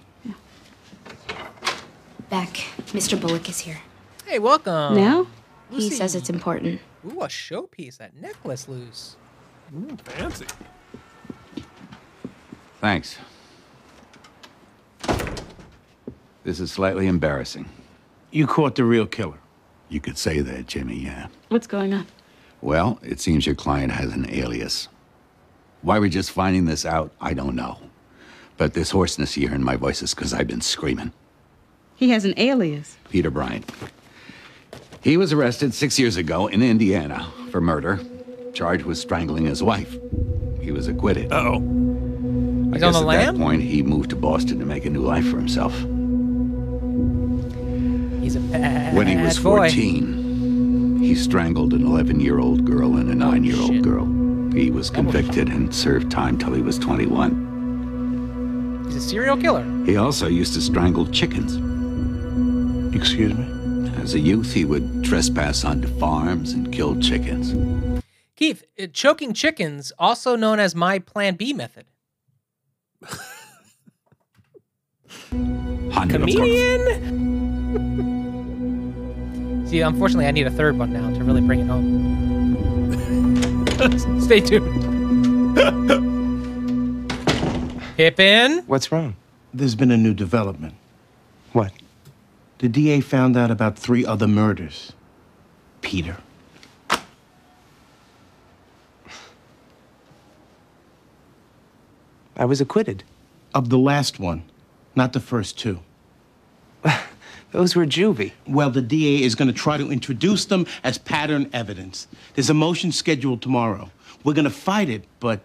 Beck, 2.30 2.56
Mr. 2.88 3.19
Bullock 3.19 3.48
is 3.48 3.60
here. 3.60 3.80
Hey, 4.26 4.38
welcome. 4.39 4.95
Now? 4.95 5.27
He 5.72 5.89
says 5.89 6.14
it's 6.14 6.30
important. 6.30 6.81
Ooh, 7.06 7.22
a 7.22 7.27
showpiece. 7.27 7.98
That 7.98 8.15
necklace 8.18 8.68
loose. 8.68 9.15
Ooh, 9.73 9.95
fancy. 10.03 10.45
Thanks. 12.81 13.18
This 16.48 16.61
is 16.61 16.72
slightly 16.72 17.07
embarrassing. 17.07 17.68
You 18.32 18.48
caught 18.48 18.76
the 18.76 18.86
real 18.86 19.06
killer. 19.06 19.38
You 19.90 19.99
could 19.99 20.18
say 20.18 20.40
that, 20.40 20.65
Jimmy, 20.65 20.95
yeah. 20.95 21.28
What's 21.49 21.68
going 21.68 21.94
on? 21.94 22.07
Well, 22.61 22.99
it 23.03 23.19
seems 23.19 23.45
your 23.45 23.53
client 23.53 23.91
has 23.91 24.14
an 24.14 24.30
alias. 24.30 24.88
Why 25.82 25.99
we're 25.99 26.07
just 26.10 26.32
finding 26.32 26.64
this 26.64 26.86
out, 26.86 27.11
I 27.19 27.34
don't 27.34 27.53
know. 27.53 27.80
But 28.56 28.76
this 28.76 28.91
hoarseness 28.91 29.34
here 29.34 29.53
in 29.53 29.61
my 29.61 29.76
voice 29.76 30.02
is 30.02 30.15
because 30.15 30.34
I've 30.34 30.48
been 30.48 30.61
screaming. 30.61 31.11
He 31.98 32.11
has 32.11 32.24
an 32.24 32.34
alias. 32.38 32.95
Peter 33.10 33.30
Bryant. 33.30 33.69
He 35.02 35.18
was 35.18 35.34
arrested 35.34 35.74
six 35.74 35.99
years 35.99 36.15
ago 36.15 36.48
in 36.48 36.64
Indiana 36.64 37.30
for 37.52 37.60
murder, 37.60 37.99
charged 38.53 38.86
with 38.86 38.98
strangling 38.98 39.48
his 39.48 39.61
wife. 39.61 39.98
He 40.61 40.72
was 40.72 40.88
acquitted. 40.88 41.30
Uh 41.30 41.41
oh. 41.41 41.56
I 41.56 42.76
He's 42.76 42.82
guess 42.84 42.95
on 42.95 43.06
the 43.06 43.11
at 43.11 43.26
lam? 43.26 43.36
that 43.36 43.44
point, 43.44 43.64
he 43.64 43.84
moved 43.84 44.11
to 44.11 44.15
Boston 44.15 44.60
to 44.60 44.65
make 44.65 44.86
a 44.86 44.90
new 44.90 45.02
life 45.02 45.30
for 45.30 45.36
himself. 45.36 45.78
He's 48.27 48.35
a 48.35 48.41
bad 48.41 48.93
When 48.93 49.07
he 49.07 49.15
was 49.15 49.39
boy. 49.39 49.69
14, 49.69 50.99
he 50.99 51.15
strangled 51.15 51.71
an 51.71 51.85
11 51.85 52.19
year 52.19 52.39
old 52.39 52.65
girl 52.65 52.97
and 52.97 53.09
a 53.09 53.15
9 53.15 53.45
year 53.45 53.55
old 53.57 53.81
girl. 53.81 54.05
He 54.51 54.69
was 54.69 54.89
convicted 54.89 55.47
and 55.47 55.73
served 55.73 56.11
time 56.11 56.37
till 56.37 56.51
he 56.51 56.61
was 56.61 56.77
21. 56.77 58.83
He's 58.87 58.97
a 58.97 59.01
serial 59.01 59.37
killer. 59.37 59.63
He 59.85 59.95
also 59.95 60.27
used 60.27 60.53
to 60.55 60.61
strangle 60.61 61.07
chickens. 61.07 61.55
Excuse 62.93 63.33
me? 63.33 63.45
As 64.01 64.13
a 64.13 64.19
youth, 64.19 64.51
he 64.51 64.65
would 64.65 65.05
trespass 65.05 65.63
onto 65.63 65.87
farms 65.97 66.51
and 66.51 66.73
kill 66.73 66.99
chickens. 66.99 68.03
Keith, 68.35 68.61
uh, 68.77 68.87
choking 68.91 69.31
chickens, 69.31 69.93
also 69.97 70.35
known 70.35 70.59
as 70.59 70.75
my 70.75 70.99
Plan 70.99 71.35
B 71.35 71.53
method. 71.53 71.85
Comedian. 76.09 78.16
See, 79.68 79.81
unfortunately, 79.81 80.27
I 80.27 80.31
need 80.31 80.48
a 80.48 80.52
third 80.52 80.80
one 80.80 80.94
now 80.94 81.14
to 81.14 81.23
really 81.26 81.41
bring 81.41 81.60
it 81.60 81.68
home. 81.68 82.88
Stay 84.22 84.39
tuned. 84.39 85.56
Pippin. 87.98 88.64
What's 88.68 88.91
wrong? 88.91 89.18
There's 89.53 89.76
been 89.76 89.91
a 89.91 89.98
new 89.98 90.14
development. 90.14 90.76
What? 91.52 91.73
The 92.60 92.69
DA 92.69 93.02
found 93.02 93.35
out 93.35 93.52
about 93.52 93.77
three 93.77 94.06
other 94.06 94.27
murders. 94.27 94.94
Peter. 95.81 96.18
I 102.38 102.45
was 102.45 102.61
acquitted. 102.61 103.03
Of 103.53 103.69
the 103.69 103.77
last 103.77 104.19
one, 104.19 104.44
not 104.95 105.14
the 105.14 105.19
first 105.19 105.57
two. 105.57 105.80
Those 107.52 107.76
were 107.76 107.86
juvie. 107.86 108.34
Well, 108.45 108.69
the 108.69 108.82
DA 108.82 109.24
is 109.24 109.36
going 109.36 109.48
to 109.48 109.53
try 109.53 109.78
to 109.78 109.90
introduce 109.91 110.45
them 110.45 110.68
as 110.84 110.98
pattern 110.98 111.49
evidence. 111.53 112.07
There's 112.36 112.49
a 112.49 112.53
motion 112.53 112.91
scheduled 112.91 113.41
tomorrow. 113.41 113.90
We're 114.24 114.34
going 114.34 114.45
to 114.45 114.49
fight 114.52 114.90
it, 114.90 115.06
but 115.19 115.41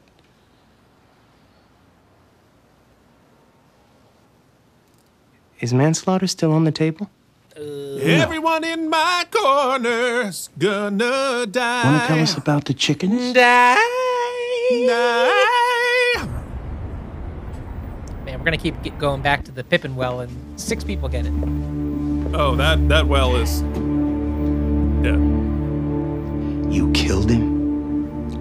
Is 5.60 5.72
manslaughter 5.72 6.26
still 6.26 6.52
on 6.52 6.64
the 6.64 6.72
table? 6.72 7.08
Uh, 7.56 7.60
Everyone 8.00 8.64
in 8.64 8.88
my 8.90 9.24
corner's 9.30 10.50
gonna 10.58 11.46
die. 11.46 11.84
want 11.84 12.02
to 12.02 12.08
tell 12.08 12.18
us 12.20 12.36
about 12.36 12.64
the 12.64 12.74
chickens? 12.74 13.32
Die. 13.32 13.76
Die. 14.88 16.26
Man, 18.24 18.38
we're 18.38 18.44
gonna 18.44 18.56
keep 18.56 18.82
get 18.82 18.98
going 18.98 19.22
back 19.22 19.44
to 19.44 19.52
the 19.52 19.62
Pippin 19.62 19.94
well, 19.94 20.18
and 20.18 20.60
six 20.60 20.82
people 20.82 21.08
get 21.08 21.26
it. 21.26 21.32
Oh, 22.34 22.54
that 22.56 22.88
that 22.88 23.06
well 23.06 23.36
is. 23.36 23.62
Yeah. 25.04 25.16
You 26.70 26.90
killed 26.92 27.30
him? 27.30 27.52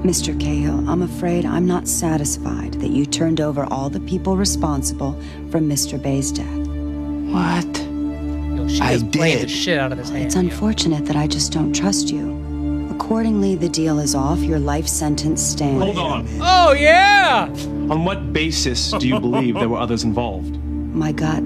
Mr. 0.04 0.38
Cahill, 0.40 0.90
I'm 0.90 1.02
afraid 1.02 1.46
I'm 1.46 1.66
not 1.68 1.88
satisfied 1.88 2.74
that 2.76 2.90
you 2.90 3.06
turned 3.06 3.40
over 3.40 3.66
all 3.66 3.90
the 3.90 4.00
people 4.00 4.36
responsible 4.38 5.14
for 5.52 5.60
Mr. 5.60 6.02
Bay's 6.02 6.32
death. 6.32 6.48
What? 6.48 7.78
Yo, 8.58 8.68
she 8.68 8.82
I 8.82 8.94
is 8.94 9.04
playing 9.04 9.40
the 9.40 9.46
did. 9.46 9.52
shit 9.52 9.78
out 9.78 9.92
of 9.92 9.98
this 9.98 10.10
hand. 10.10 10.26
It's 10.26 10.36
unfortunate 10.36 11.06
that 11.06 11.16
I 11.16 11.28
just 11.28 11.52
don't 11.52 11.74
trust 11.74 12.10
you. 12.10 12.40
Accordingly, 12.92 13.56
the 13.56 13.70
deal 13.70 14.00
is 14.00 14.16
off. 14.16 14.40
Your 14.40 14.60
life 14.60 14.88
sentence 14.88 15.42
stands. 15.42 15.84
Hold 15.84 15.98
on. 15.98 16.28
Oh 16.42 16.72
yeah. 16.72 17.48
On 17.90 18.06
what 18.06 18.32
basis 18.34 18.92
do 18.92 19.08
you 19.08 19.20
believe 19.20 19.56
there 19.56 19.70
were 19.70 19.78
others 19.80 20.04
involved? 20.04 20.56
My 20.96 21.12
gut. 21.12 21.44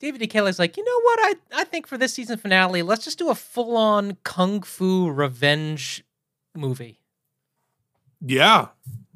David 0.00 0.18
D. 0.20 0.26
Kelly's 0.26 0.58
like, 0.58 0.76
you 0.76 0.84
know 0.84 1.00
what? 1.02 1.18
I 1.20 1.60
I 1.62 1.64
think 1.64 1.86
for 1.86 1.98
this 1.98 2.14
season 2.14 2.38
finale, 2.38 2.82
let's 2.82 3.04
just 3.04 3.18
do 3.18 3.30
a 3.30 3.34
full 3.34 3.76
on 3.76 4.16
kung 4.24 4.62
fu 4.62 5.10
revenge 5.10 6.04
movie. 6.54 7.00
Yeah. 8.20 8.68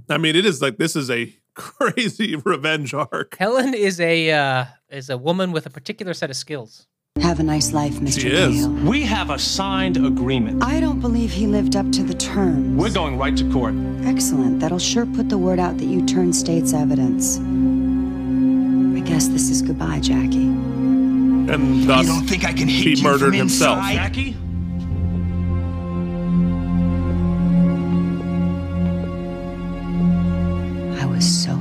I 0.09 0.18
mean, 0.18 0.36
it 0.36 0.44
is 0.44 0.60
like 0.60 0.78
this 0.78 0.96
is 0.96 1.10
a 1.10 1.34
crazy 1.54 2.36
revenge 2.36 2.94
arc. 2.94 3.36
Helen 3.38 3.74
is 3.74 4.00
a 4.00 4.30
uh, 4.32 4.64
is 4.88 5.10
a 5.10 5.16
woman 5.16 5.52
with 5.52 5.66
a 5.66 5.70
particular 5.70 6.14
set 6.14 6.30
of 6.30 6.36
skills. 6.36 6.88
Have 7.20 7.40
a 7.40 7.42
nice 7.42 7.72
life, 7.72 7.94
Mr. 7.94 8.22
Cahill. 8.22 8.70
We 8.88 9.02
have 9.02 9.28
a 9.28 9.38
signed 9.38 9.98
agreement. 9.98 10.64
I 10.64 10.80
don't 10.80 10.98
believe 10.98 11.30
he 11.30 11.46
lived 11.46 11.76
up 11.76 11.92
to 11.92 12.02
the 12.02 12.14
terms. 12.14 12.80
We're 12.80 12.90
going 12.90 13.18
right 13.18 13.36
to 13.36 13.48
court. 13.52 13.74
Excellent. 14.04 14.60
That'll 14.60 14.78
sure 14.78 15.04
put 15.04 15.28
the 15.28 15.36
word 15.36 15.60
out 15.60 15.76
that 15.76 15.84
you 15.84 16.06
turned 16.06 16.34
state's 16.34 16.72
evidence. 16.72 17.38
I 17.38 19.00
guess 19.04 19.28
this 19.28 19.50
is 19.50 19.60
goodbye, 19.60 20.00
Jackie. 20.00 20.72
And 21.48 21.89
thus, 21.89 22.06
don't 22.06 22.27
think 22.27 22.44
I 22.44 22.52
can 22.52 22.69
hit 22.69 22.85
he 22.85 22.94
you 22.94 23.02
murdered 23.02 23.31
from 23.31 23.32
himself. 23.32 23.78
Jackie? 23.85 24.36
I 31.01 31.06
was 31.06 31.24
so 31.24 31.56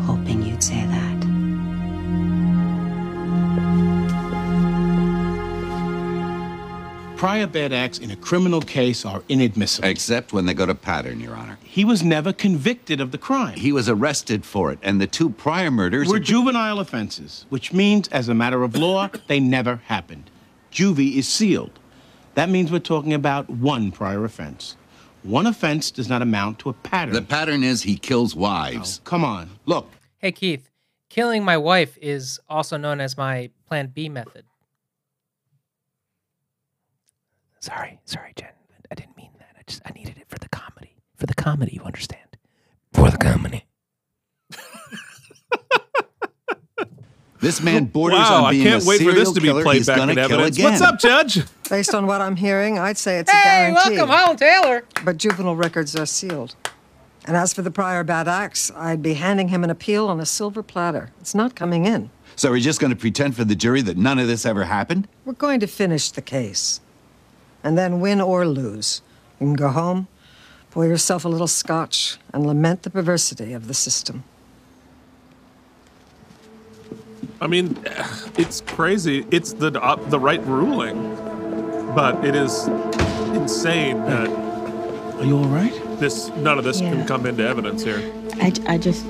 Prior 7.21 7.45
bad 7.45 7.71
acts 7.71 7.99
in 7.99 8.09
a 8.09 8.15
criminal 8.15 8.61
case 8.61 9.05
are 9.05 9.21
inadmissible. 9.29 9.87
Except 9.87 10.33
when 10.33 10.47
they 10.47 10.55
go 10.55 10.65
to 10.65 10.73
pattern, 10.73 11.19
Your 11.19 11.35
Honor. 11.35 11.59
He 11.61 11.85
was 11.85 12.01
never 12.01 12.33
convicted 12.33 12.99
of 12.99 13.11
the 13.11 13.19
crime. 13.19 13.59
He 13.59 13.71
was 13.71 13.87
arrested 13.87 14.43
for 14.43 14.71
it, 14.71 14.79
and 14.81 14.99
the 14.99 15.05
two 15.05 15.29
prior 15.29 15.69
murders 15.69 16.07
Were 16.07 16.15
are- 16.15 16.19
juvenile 16.19 16.79
offenses, 16.79 17.45
which 17.49 17.73
means, 17.73 18.07
as 18.07 18.27
a 18.27 18.33
matter 18.33 18.63
of 18.63 18.75
law, 18.75 19.07
they 19.27 19.39
never 19.39 19.81
happened. 19.85 20.31
Juvie 20.71 21.15
is 21.15 21.27
sealed. 21.27 21.77
That 22.33 22.49
means 22.49 22.71
we're 22.71 22.79
talking 22.79 23.13
about 23.13 23.47
one 23.51 23.91
prior 23.91 24.25
offense. 24.25 24.75
One 25.21 25.45
offense 25.45 25.91
does 25.91 26.09
not 26.09 26.23
amount 26.23 26.57
to 26.61 26.69
a 26.69 26.73
pattern. 26.73 27.13
The 27.13 27.21
pattern 27.21 27.63
is 27.63 27.83
he 27.83 27.97
kills 27.97 28.35
oh, 28.35 28.39
wives. 28.39 28.99
come 29.03 29.23
on. 29.23 29.59
Look, 29.67 29.91
Hey, 30.17 30.31
Keith, 30.31 30.71
killing 31.07 31.43
my 31.45 31.57
wife 31.57 31.99
is 32.01 32.39
also 32.49 32.77
known 32.77 32.99
as 32.99 33.15
my 33.15 33.51
Plan 33.67 33.91
B 33.93 34.09
method. 34.09 34.45
Sorry, 37.61 37.99
sorry, 38.05 38.33
Jen. 38.35 38.49
I 38.89 38.95
didn't 38.95 39.15
mean 39.15 39.29
that. 39.37 39.49
I 39.57 39.61
just 39.67 39.81
I 39.85 39.91
needed 39.91 40.17
it 40.17 40.25
for 40.27 40.39
the 40.39 40.49
comedy. 40.49 40.95
For 41.15 41.27
the 41.27 41.35
comedy, 41.35 41.73
you 41.75 41.83
understand? 41.83 42.37
For 42.93 43.09
the 43.11 43.17
comedy. 43.17 43.65
this 47.39 47.61
man 47.61 47.85
borders 47.85 48.19
Wow, 48.19 48.39
on 48.39 48.45
I 48.45 48.51
being 48.51 48.63
can't 48.65 48.83
a 48.83 48.87
wait 48.87 48.97
for 48.97 49.03
serial 49.05 49.19
this 49.19 49.31
to 49.33 49.41
be 49.41 49.47
killer. 49.47 49.63
played 49.63 49.77
He's 49.77 49.87
back 49.87 49.97
gonna 49.97 50.11
in 50.11 50.15
kill 50.17 50.25
evidence. 50.25 50.57
again. 50.57 50.71
What's 50.71 50.81
up, 50.81 50.99
Judge? 50.99 51.43
Based 51.69 51.93
on 51.93 52.05
what 52.07 52.21
I'm 52.21 52.35
hearing, 52.35 52.77
I'd 52.79 52.97
say 52.97 53.19
it's 53.19 53.29
a 53.29 53.33
guarantee. 53.33 53.49
Hey, 53.49 53.73
guarantee. 53.73 53.97
welcome, 53.97 54.15
Holland 54.15 54.39
Taylor. 54.39 54.83
But 55.05 55.17
juvenile 55.17 55.55
records 55.55 55.95
are 55.95 56.05
sealed. 56.05 56.55
And 57.25 57.37
as 57.37 57.53
for 57.53 57.61
the 57.61 57.69
prior 57.71 58.03
bad 58.03 58.27
acts, 58.27 58.71
I'd 58.75 59.03
be 59.03 59.13
handing 59.13 59.49
him 59.49 59.63
an 59.63 59.69
appeal 59.69 60.07
on 60.07 60.19
a 60.19 60.25
silver 60.25 60.63
platter. 60.63 61.11
It's 61.21 61.35
not 61.35 61.55
coming 61.55 61.85
in. 61.85 62.09
So 62.35 62.49
we're 62.49 62.59
just 62.59 62.79
going 62.79 62.89
to 62.89 62.95
pretend 62.97 63.35
for 63.35 63.43
the 63.43 63.53
jury 63.55 63.83
that 63.83 63.95
none 63.97 64.17
of 64.17 64.27
this 64.27 64.43
ever 64.45 64.63
happened? 64.63 65.07
We're 65.23 65.33
going 65.33 65.59
to 65.59 65.67
finish 65.67 66.09
the 66.09 66.23
case. 66.23 66.81
And 67.63 67.77
then 67.77 67.99
win 67.99 68.21
or 68.21 68.45
lose. 68.47 69.01
You 69.39 69.47
can 69.47 69.53
go 69.55 69.69
home, 69.69 70.07
pour 70.71 70.85
yourself 70.85 71.25
a 71.25 71.29
little 71.29 71.47
scotch, 71.47 72.17
and 72.33 72.45
lament 72.45 72.83
the 72.83 72.89
perversity 72.89 73.53
of 73.53 73.67
the 73.67 73.73
system. 73.73 74.23
I 77.39 77.47
mean, 77.47 77.77
it's 78.37 78.61
crazy. 78.61 79.25
It's 79.31 79.53
the 79.53 79.71
uh, 79.81 79.95
the 80.09 80.19
right 80.19 80.43
ruling, 80.45 81.15
but 81.95 82.23
it 82.23 82.35
is 82.35 82.67
insane 83.33 83.97
that. 84.05 84.29
Are 85.19 85.25
you 85.25 85.37
all 85.37 85.45
right? 85.45 85.73
This 85.99 86.29
none 86.37 86.57
of 86.59 86.63
this 86.63 86.81
Yeah. 86.81 86.91
can 86.91 87.07
come 87.07 87.25
into 87.25 87.43
evidence 87.47 87.83
here. 87.83 88.01
I, 88.41 88.53
I 88.67 88.77
just. 88.77 89.05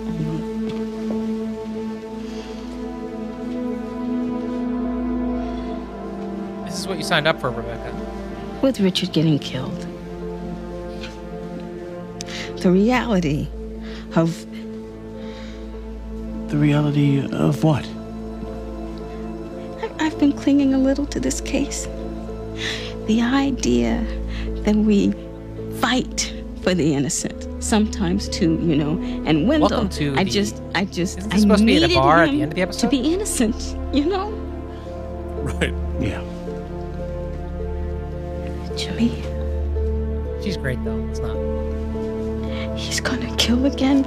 This 6.66 6.80
is 6.80 6.88
what 6.88 6.98
you 6.98 7.04
signed 7.04 7.28
up 7.28 7.40
for, 7.42 7.50
Rebecca. 7.50 7.91
With 8.62 8.80
Richard 8.80 9.12
getting 9.14 9.40
killed. 9.40 9.88
The 12.58 12.72
reality 12.72 13.48
of 14.16 14.46
The 16.50 16.58
reality 16.58 17.26
of 17.32 17.64
what? 17.64 17.86
I- 19.82 20.06
I've 20.06 20.20
been 20.20 20.34
clinging 20.34 20.74
a 20.74 20.78
little 20.78 21.06
to 21.06 21.20
this 21.20 21.40
case. 21.40 21.88
The 23.08 23.22
idea 23.22 24.06
that 24.64 24.76
we 24.76 25.14
fight 25.80 26.34
for 26.62 26.74
the 26.74 26.94
innocent, 26.94 27.48
sometimes 27.64 28.28
too, 28.28 28.60
you 28.62 28.76
know. 28.76 29.00
And 29.26 29.48
Wendell, 29.48 29.70
Welcome 29.70 29.90
to 29.90 30.14
I 30.18 30.26
the- 30.26 30.30
just, 30.30 30.62
I 30.76 30.84
just, 30.86 31.20
I 31.20 31.24
this 31.30 31.42
supposed 31.44 31.60
to 31.62 31.66
be 31.66 31.78
at 31.78 31.84
a 31.84 31.88
needed 31.88 31.96
bar 32.02 32.24
at 32.24 32.26
the 32.26 32.32
him 32.36 32.42
end 32.42 32.60
of 32.60 32.72
the 32.74 32.78
to 32.80 32.88
be 32.90 32.98
innocent, 32.98 33.76
you 33.94 34.06
know. 34.06 34.30
Right. 35.42 35.74
Yeah. 36.02 36.22
Jimmy, 38.82 39.22
She's 40.44 40.58
great 40.58 40.84
though. 40.84 41.08
It's 41.10 41.20
not. 41.20 41.38
he's 42.76 43.00
gonna 43.00 43.36
kill 43.36 43.68
again. 43.68 44.02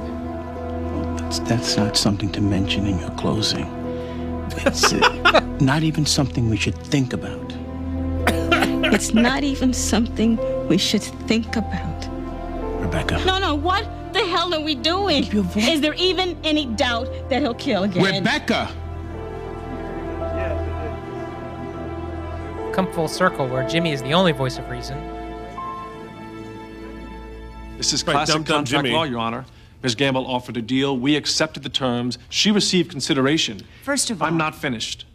That's, 1.15 1.39
that's 1.39 1.77
not 1.77 1.95
something 1.95 2.29
to 2.33 2.41
mention 2.41 2.85
in 2.85 2.99
your 2.99 3.11
closing. 3.11 3.67
It's 4.65 4.91
uh, 4.91 5.57
not 5.61 5.83
even 5.83 6.05
something 6.05 6.49
we 6.49 6.57
should 6.57 6.77
think 6.77 7.13
about. 7.13 7.53
It's 8.93 9.13
not 9.13 9.43
even 9.43 9.73
something 9.73 10.37
we 10.67 10.77
should 10.77 11.03
think 11.03 11.55
about. 11.55 12.07
Rebecca. 12.81 13.23
No, 13.25 13.39
no, 13.39 13.55
what 13.55 13.87
the 14.13 14.25
hell 14.25 14.53
are 14.53 14.61
we 14.61 14.75
doing? 14.75 15.23
Is 15.55 15.79
there 15.79 15.95
even 15.95 16.37
any 16.43 16.65
doubt 16.65 17.07
that 17.29 17.41
he'll 17.41 17.55
kill 17.55 17.83
again? 17.83 18.03
Rebecca! 18.03 18.69
Come 22.75 22.91
full 22.91 23.07
circle 23.07 23.47
where 23.47 23.65
Jimmy 23.67 23.93
is 23.93 24.01
the 24.03 24.13
only 24.13 24.33
voice 24.33 24.57
of 24.57 24.69
reason. 24.69 24.97
This 27.77 27.93
is 27.93 28.05
Right, 28.05 28.13
classic 28.13 28.33
dumb, 28.35 28.43
dumb 28.43 28.55
contract 28.57 28.85
Jimmy. 28.85 28.91
law, 28.95 29.03
Your 29.03 29.19
Honor. 29.19 29.45
Ms. 29.81 29.95
Gamble 29.95 30.25
offered 30.27 30.57
a 30.57 30.61
deal. 30.61 30.97
We 30.97 31.15
accepted 31.15 31.63
the 31.63 31.69
terms. 31.69 32.17
She 32.29 32.51
received 32.51 32.91
consideration. 32.91 33.61
First 33.83 34.09
of 34.11 34.21
all, 34.21 34.27
I'm 34.27 34.37
not 34.37 34.55
finished. 34.55 35.05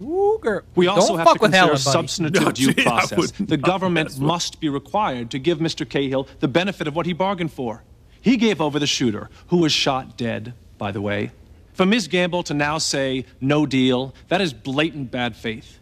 Ooh, 0.00 0.38
girl. 0.40 0.62
We 0.76 0.86
also 0.86 1.08
Don't 1.08 1.18
have 1.18 1.26
fuck 1.26 1.36
to 1.38 1.42
with 1.42 1.50
consider 1.52 1.66
Helen, 1.66 1.82
buddy. 1.84 1.92
substantive 2.08 2.42
No, 2.44 2.52
due 2.52 2.74
gee, 2.74 2.82
process. 2.84 3.18
would 3.38 3.48
The 3.48 3.56
government 3.56 4.10
mess 4.10 4.18
must 4.18 4.60
be 4.60 4.68
required 4.68 5.30
to 5.32 5.40
give 5.40 5.58
Mr. 5.58 5.88
Cahill 5.88 6.28
the 6.38 6.46
benefit 6.48 6.86
of 6.86 6.94
what 6.94 7.06
he 7.06 7.12
bargained 7.12 7.52
for. 7.52 7.82
He 8.20 8.36
gave 8.36 8.60
over 8.60 8.78
the 8.78 8.86
shooter, 8.86 9.30
who 9.48 9.56
was 9.56 9.72
shot 9.72 10.16
dead, 10.16 10.54
by 10.78 10.92
the 10.92 11.00
way. 11.00 11.32
For 11.72 11.84
Ms. 11.84 12.06
Gamble 12.06 12.44
to 12.44 12.54
now 12.54 12.78
say 12.78 13.24
no 13.40 13.66
deal, 13.66 14.14
that 14.28 14.40
is 14.40 14.52
blatant 14.52 15.10
bad 15.10 15.34
faith. 15.34 15.79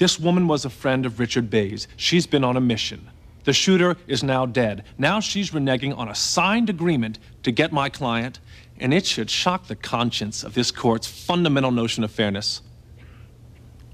This 0.00 0.18
woman 0.18 0.48
was 0.48 0.64
a 0.64 0.70
friend 0.70 1.04
of 1.04 1.20
Richard 1.20 1.50
Bay's. 1.50 1.86
She's 1.94 2.26
been 2.26 2.42
on 2.42 2.56
a 2.56 2.60
mission. 2.60 3.10
The 3.44 3.52
shooter 3.52 3.98
is 4.06 4.22
now 4.22 4.46
dead. 4.46 4.82
Now 4.96 5.20
she's 5.20 5.50
reneging 5.50 5.94
on 5.94 6.08
a 6.08 6.14
signed 6.14 6.70
agreement 6.70 7.18
to 7.42 7.52
get 7.52 7.70
my 7.70 7.90
client, 7.90 8.40
and 8.78 8.94
it 8.94 9.04
should 9.04 9.28
shock 9.28 9.66
the 9.66 9.76
conscience 9.76 10.42
of 10.42 10.54
this 10.54 10.70
court's 10.70 11.06
fundamental 11.06 11.70
notion 11.70 12.02
of 12.02 12.10
fairness. 12.10 12.62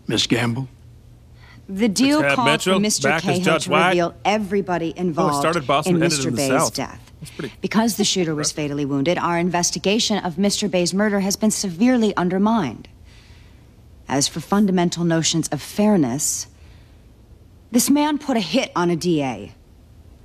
Miss 0.07 0.29
Gamble? 0.29 0.69
The 1.69 1.89
deal 1.89 2.23
Ted 2.23 2.37
called 2.37 2.51
Mitchell, 2.51 2.79
for 2.79 2.87
Mr. 2.87 3.03
back 3.03 3.17
as 3.17 3.23
Cahill 3.23 3.45
Judge 3.45 3.65
to 3.65 3.71
White. 3.73 3.89
reveal 3.89 4.15
everybody 4.25 4.95
oh, 4.97 5.01
involved 5.01 5.41
started 5.41 5.67
Boston, 5.67 6.01
in 6.01 6.09
Mr. 6.09 6.29
in 6.29 6.37
Bay's 6.37 6.51
South. 6.51 6.75
death. 6.75 7.13
Pretty. 7.37 7.53
Because 7.61 7.97
the 7.97 8.05
shooter 8.05 8.37
was 8.37 8.53
fatally 8.53 8.85
wounded, 8.85 9.19
our 9.19 9.39
investigation 9.39 10.19
of 10.19 10.37
Mr. 10.37 10.71
Bay's 10.71 10.95
murder 10.95 11.19
has 11.19 11.35
been 11.35 11.51
severely 11.51 12.15
undermined. 12.15 12.87
As 14.09 14.29
for 14.29 14.41
fundamental 14.41 15.05
notions 15.05 15.49
of 15.49 15.61
fairness, 15.61 16.47
this 17.73 17.91
man 17.91 18.19
put 18.19 18.37
a 18.37 18.41
hit 18.41 18.71
on 18.77 18.91
a 18.91 18.97
DA. 18.97 19.53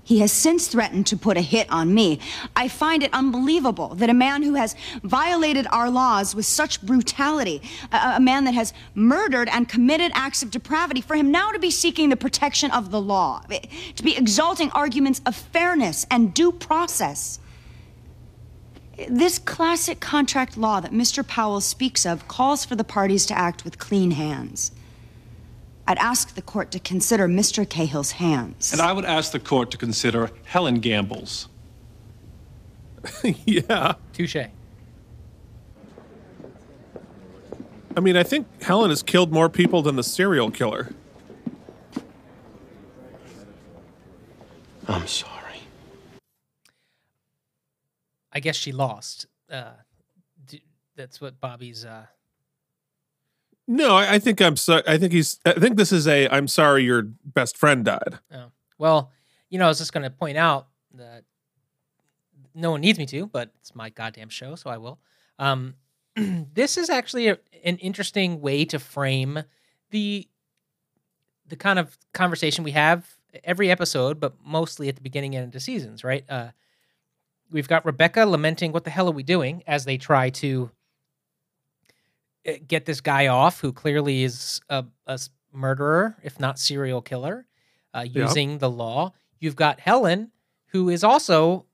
He 0.04 0.20
has 0.20 0.32
since 0.32 0.68
threatened 0.68 1.08
to 1.08 1.18
put 1.18 1.38
a 1.38 1.42
hit 1.42 1.72
on 1.72 1.94
me. 1.94 2.20
I 2.56 2.68
find 2.68 3.04
it 3.04 3.14
unbelievable 3.14 3.96
that 3.96 4.10
a 4.10 4.14
man 4.14 4.44
who 4.44 4.56
has 4.56 4.76
violated 5.04 5.68
our 5.72 5.90
laws 5.90 6.36
with 6.36 6.46
such 6.46 6.82
brutality, 6.82 7.62
a, 7.92 8.14
a 8.16 8.20
man 8.20 8.46
that 8.46 8.54
has 8.54 8.74
murdered 8.96 9.48
and 9.50 9.70
committed 9.70 10.12
acts 10.14 10.44
of 10.44 10.52
depravity, 10.52 11.02
for 11.02 11.16
him 11.16 11.32
now 11.32 11.52
to 11.52 11.60
be 11.60 11.72
seeking 11.72 12.10
the 12.10 12.18
protection 12.18 12.72
of 12.72 12.92
the 12.92 13.00
law, 13.00 13.42
to 13.96 14.04
be 14.04 14.18
exalting 14.18 14.72
arguments 14.72 15.22
of 15.26 15.36
fairness 15.36 16.06
and 16.10 16.34
due 16.34 16.52
process. 16.52 17.40
This 19.10 19.40
classic 19.40 20.00
contract 20.00 20.58
law 20.58 20.80
that 20.80 20.92
Mr. 20.92 21.26
Powell 21.26 21.62
speaks 21.62 22.06
of 22.06 22.28
calls 22.28 22.66
for 22.66 22.76
the 22.76 22.84
parties 22.84 23.26
to 23.28 23.38
act 23.38 23.64
with 23.64 23.80
clean 23.80 24.12
hands. 24.12 24.72
I'd 25.88 25.98
ask 25.98 26.36
the 26.36 26.42
court 26.42 26.72
to 26.72 26.80
consider 26.80 27.28
Mr. 27.28 27.68
Cahill's 27.68 28.12
hands. 28.12 28.72
And 28.72 28.82
I 28.82 28.94
would 28.94 29.06
ask 29.06 29.32
the 29.32 29.40
court 29.40 29.72
to 29.72 29.78
consider 29.78 30.30
Helen 30.46 30.80
Gamble's. 30.80 31.50
yeah. 33.46 33.96
Touche. 34.14 34.38
I 37.98 38.00
mean, 38.00 38.16
I 38.16 38.24
think 38.24 38.48
Helen 38.62 38.90
has 38.90 39.04
killed 39.04 39.34
more 39.34 39.50
people 39.50 39.82
than 39.82 39.96
the 39.96 40.04
serial 40.04 40.50
killer. 40.50 40.94
I'm 44.88 45.08
sorry. 45.08 45.41
I 48.32 48.40
guess 48.40 48.56
she 48.56 48.72
lost. 48.72 49.26
Uh, 49.50 49.72
d- 50.46 50.64
that's 50.96 51.20
what 51.22 51.40
Bobby's. 51.40 51.86
Uh, 51.86 52.06
No, 53.68 53.96
I, 53.96 54.14
I 54.16 54.20
think 54.20 54.42
I'm 54.42 54.56
so. 54.58 54.82
I 54.88 54.98
think 54.98 55.14
he's. 55.14 55.40
I 55.46 55.54
think 55.54 55.78
this 55.78 55.92
is 55.92 56.08
a. 56.08 56.28
I'm 56.30 56.48
sorry, 56.48 56.84
your 56.84 57.04
best 57.26 57.58
friend 57.58 57.86
died. 57.86 58.20
oh. 58.34 58.52
Well, 58.78 59.12
you 59.50 59.60
know, 59.60 59.66
I 59.66 59.68
was 59.68 59.78
just 59.78 59.94
going 59.94 60.04
to 60.04 60.10
point 60.10 60.38
out 60.38 60.68
that 60.96 61.24
no 62.56 62.72
one 62.72 62.82
needs 62.82 62.98
me 62.98 63.06
to, 63.08 63.28
but 63.28 63.52
it's 63.60 63.76
my 63.76 63.90
goddamn 63.90 64.30
show, 64.30 64.56
so 64.56 64.70
I 64.70 64.78
will. 64.78 65.00
Um, 65.38 65.76
this 66.16 66.78
is 66.78 66.90
actually 66.90 67.28
a, 67.28 67.38
an 67.64 67.78
interesting 67.78 68.42
way 68.42 68.66
to 68.66 68.80
frame 68.80 69.44
the 69.92 70.28
the 71.48 71.56
kind 71.58 71.78
of 71.80 71.98
conversation 72.14 72.64
we 72.64 72.72
have 72.72 73.06
every 73.44 73.70
episode, 73.70 74.20
but 74.20 74.34
mostly 74.44 74.88
at 74.88 74.96
the 74.96 75.02
beginning 75.02 75.36
and 75.36 75.44
end 75.44 75.56
of 75.56 75.62
seasons, 75.62 76.02
right? 76.04 76.24
Uh, 76.30 76.52
we've 77.52 77.68
got 77.68 77.86
Rebecca 77.86 78.26
lamenting, 78.26 78.72
"What 78.72 78.84
the 78.84 78.90
hell 78.90 79.08
are 79.08 79.14
we 79.14 79.24
doing?" 79.24 79.64
as 79.68 79.86
they 79.86 79.98
try 79.98 80.30
to 80.32 80.72
uh, 82.48 82.54
get 82.68 82.86
this 82.86 83.02
guy 83.02 83.28
off, 83.28 83.60
who 83.62 83.72
clearly 83.72 84.24
is 84.24 84.62
a 84.70 84.86
murderer, 85.52 86.16
if 86.24 86.40
not 86.40 86.58
serial 86.60 87.02
killer. 87.02 87.46
uh, 87.94 88.06
Yeah. 88.10 88.24
using 88.28 88.60
the 88.60 88.70
law. 88.70 89.12
You've 89.40 89.58
got 89.58 89.82
Helen, 89.82 90.32
who 90.68 90.88
is 90.88 91.04
also 91.04 91.66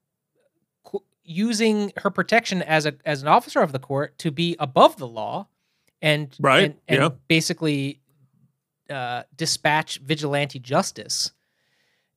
qu- 0.83 1.03
using 1.23 1.93
her 1.97 2.09
protection 2.09 2.63
as 2.63 2.87
a 2.87 2.95
as 3.05 3.21
an 3.21 3.27
officer 3.27 3.61
of 3.61 3.71
the 3.71 3.77
court 3.77 4.17
to 4.17 4.31
be 4.31 4.55
above 4.57 4.97
the 4.97 5.07
law, 5.07 5.47
and 6.01 6.35
Right, 6.39 6.63
and, 6.71 6.75
and 6.87 7.01
yeah. 7.01 7.09
basically 7.27 8.01
uh, 8.89 9.23
dispatch 9.35 9.99
vigilante 9.99 10.57
justice. 10.59 11.31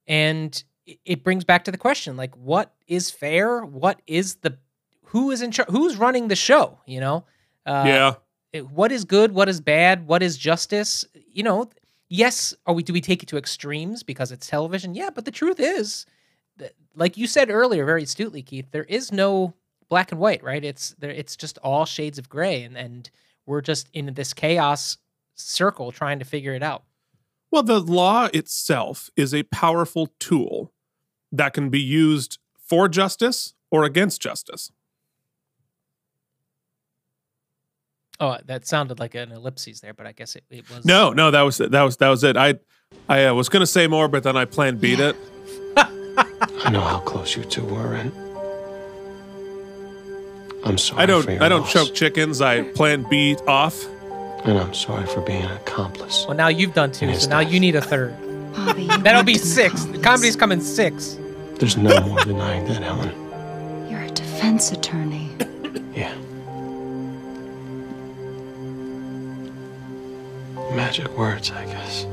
And 0.06 0.64
it- 0.86 1.24
brings 1.24 1.44
back 1.44 1.64
to 1.64 1.70
the 1.72 1.78
question, 1.78 2.16
like, 2.16 2.34
what 2.36 2.74
is 2.86 3.10
fair? 3.10 3.60
What 3.64 4.00
is 4.06 4.36
the 4.36 4.58
who 5.06 5.30
is 5.30 5.42
in 5.42 5.50
charge? 5.50 5.68
Who's 5.70 5.96
running 5.96 6.28
the 6.28 6.36
show? 6.36 6.78
You 6.86 7.00
know, 7.00 7.24
uh, 7.66 7.84
Yeah. 7.86 8.14
it- 8.52 8.68
What 8.70 8.92
is 8.92 9.04
good? 9.04 9.32
What 9.32 9.48
is 9.48 9.60
bad? 9.60 10.06
What 10.06 10.22
is 10.22 10.36
justice? 10.38 11.04
You 11.32 11.42
know, 11.42 11.70
yes. 12.08 12.54
Are 12.66 12.74
we? 12.74 12.82
Do 12.82 12.92
we 12.92 13.00
take 13.00 13.22
it 13.22 13.26
to 13.30 13.36
extremes 13.36 14.02
because 14.02 14.30
it's 14.32 14.46
television? 14.46 14.94
Yeah, 14.94 15.10
but 15.10 15.24
the 15.24 15.30
truth 15.30 15.58
is, 15.60 16.06
that, 16.58 16.74
like 16.94 17.16
you 17.16 17.26
said 17.26 17.50
earlier, 17.50 17.84
very 17.84 18.02
astutely, 18.04 18.42
Keith, 18.42 18.66
there 18.70 18.84
is 18.84 19.10
no 19.12 19.54
black 19.88 20.12
and 20.12 20.20
white, 20.20 20.42
right? 20.44 20.64
It's 20.64 20.94
there. 20.98 21.10
It's 21.10 21.36
just 21.36 21.58
all 21.58 21.84
shades 21.86 22.18
of 22.18 22.28
gray, 22.28 22.62
and 22.62 22.76
and 22.76 23.10
we're 23.46 23.60
just 23.62 23.88
in 23.92 24.14
this 24.14 24.32
chaos 24.32 24.96
circle 25.34 25.90
trying 25.90 26.18
to 26.20 26.24
figure 26.24 26.54
it 26.54 26.62
out. 26.62 26.84
Well, 27.50 27.62
the 27.62 27.80
law 27.80 28.28
itself 28.32 29.10
is 29.16 29.34
a 29.34 29.42
powerful 29.44 30.08
tool 30.18 30.72
that 31.32 31.52
can 31.52 31.68
be 31.68 31.80
used 31.80 32.38
for 32.56 32.88
justice 32.88 33.54
or 33.70 33.84
against 33.84 34.20
justice. 34.20 34.70
Oh, 38.20 38.36
that 38.44 38.66
sounded 38.66 39.00
like 39.00 39.14
an 39.14 39.32
ellipses 39.32 39.80
there, 39.80 39.94
but 39.94 40.06
I 40.06 40.12
guess 40.12 40.36
it, 40.36 40.44
it 40.50 40.68
was. 40.70 40.84
No, 40.84 41.12
no, 41.12 41.30
that 41.30 41.40
was 41.40 41.56
that 41.58 41.82
was 41.82 41.96
that 41.96 42.08
was 42.08 42.22
it. 42.22 42.36
I 42.36 42.54
I 43.08 43.24
uh, 43.26 43.34
was 43.34 43.48
going 43.48 43.60
to 43.60 43.66
say 43.66 43.86
more, 43.86 44.08
but 44.08 44.22
then 44.22 44.36
I 44.36 44.44
planned 44.44 44.80
beat 44.80 45.00
it. 45.00 45.16
I 45.76 46.70
know 46.70 46.82
how 46.82 47.00
close 47.00 47.34
you 47.34 47.44
two 47.44 47.64
were, 47.64 47.94
and 47.94 48.12
I'm 50.66 50.76
sorry 50.76 51.02
I 51.02 51.06
don't 51.06 51.22
for 51.22 51.32
your 51.32 51.42
I 51.42 51.48
don't 51.48 51.62
loss. 51.62 51.72
choke 51.72 51.94
chickens. 51.94 52.42
I 52.42 52.62
plan 52.62 53.06
beat 53.08 53.40
off. 53.48 53.86
And 54.44 54.58
I'm 54.58 54.72
sorry 54.72 55.06
for 55.06 55.20
being 55.20 55.42
an 55.42 55.52
accomplice. 55.52 56.24
Well, 56.26 56.36
now 56.36 56.48
you've 56.48 56.74
done 56.74 56.92
two, 56.92 57.14
so 57.14 57.28
now 57.28 57.40
you 57.40 57.60
need 57.60 57.74
a 57.74 57.82
third. 57.82 58.16
That'll 59.04 59.22
be 59.22 59.36
six. 59.36 59.84
The 59.84 59.98
comedy's 59.98 60.34
coming 60.36 60.60
six. 60.60 61.18
There's 61.58 61.76
no 61.76 62.00
more 62.00 62.18
denying 62.20 62.64
that, 62.66 62.82
Helen. 62.82 63.10
You're 63.90 64.00
a 64.00 64.10
defense 64.10 64.72
attorney. 64.72 65.30
Yeah. 65.94 66.14
Magic 70.74 71.08
words, 71.18 71.50
I 71.50 71.66
guess. 71.66 72.04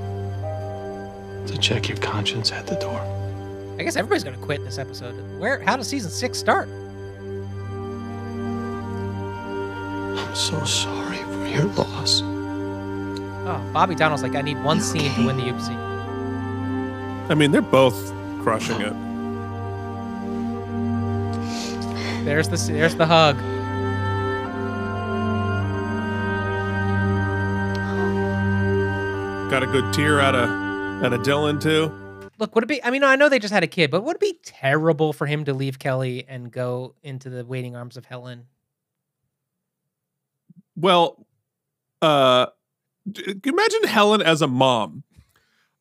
To 1.49 1.57
check 1.57 1.87
your 1.87 1.97
conscience 1.99 2.51
at 2.51 2.67
the 2.67 2.75
door. 2.75 2.99
I 3.79 3.83
guess 3.83 3.95
everybody's 3.95 4.23
gonna 4.25 4.37
quit 4.37 4.65
this 4.65 4.77
episode. 4.77 5.13
Where? 5.39 5.61
How 5.61 5.77
does 5.77 5.87
season 5.87 6.11
six 6.11 6.37
start? 6.37 6.67
I'm 10.17 10.35
so 10.35 10.63
sorry 10.65 11.19
for 11.47 11.55
your 11.55 11.65
loss. 11.73 12.21
Oh, 13.45 13.69
Bobby 13.73 13.95
Donnell's 13.95 14.23
like, 14.23 14.35
I 14.35 14.41
need 14.41 14.61
one 14.63 14.81
scene 14.81 15.13
to 15.15 15.25
win 15.25 15.37
the 15.37 15.43
Oopsie. 15.43 15.75
I 17.29 17.33
mean, 17.33 17.51
they're 17.51 17.61
both 17.61 18.13
crushing 18.41 18.81
it. 18.81 18.93
There's 22.25 22.49
the 22.49 22.57
there's 22.73 22.95
the 22.95 23.05
hug. 23.05 23.37
Got 29.49 29.63
a 29.63 29.67
good 29.67 29.93
tear 29.93 30.19
out 30.19 30.35
of 30.35 30.49
out 31.05 31.13
of 31.13 31.21
Dylan 31.21 31.61
too. 31.61 31.91
Look, 32.37 32.53
would 32.53 32.65
it 32.65 32.67
be? 32.67 32.83
I 32.83 32.91
mean, 32.91 33.03
I 33.03 33.15
know 33.15 33.29
they 33.29 33.39
just 33.39 33.53
had 33.53 33.63
a 33.63 33.67
kid, 33.67 33.91
but 33.91 34.03
would 34.03 34.17
it 34.17 34.21
be 34.21 34.37
terrible 34.43 35.13
for 35.13 35.25
him 35.25 35.45
to 35.45 35.53
leave 35.53 35.79
Kelly 35.79 36.25
and 36.27 36.51
go 36.51 36.95
into 37.01 37.29
the 37.29 37.45
waiting 37.45 37.75
arms 37.75 37.95
of 37.95 38.05
Helen? 38.05 38.47
Well, 40.75 41.26
uh, 42.01 42.47
imagine 43.43 43.83
Helen 43.85 44.21
as 44.21 44.41
a 44.41 44.47
mom. 44.47 45.03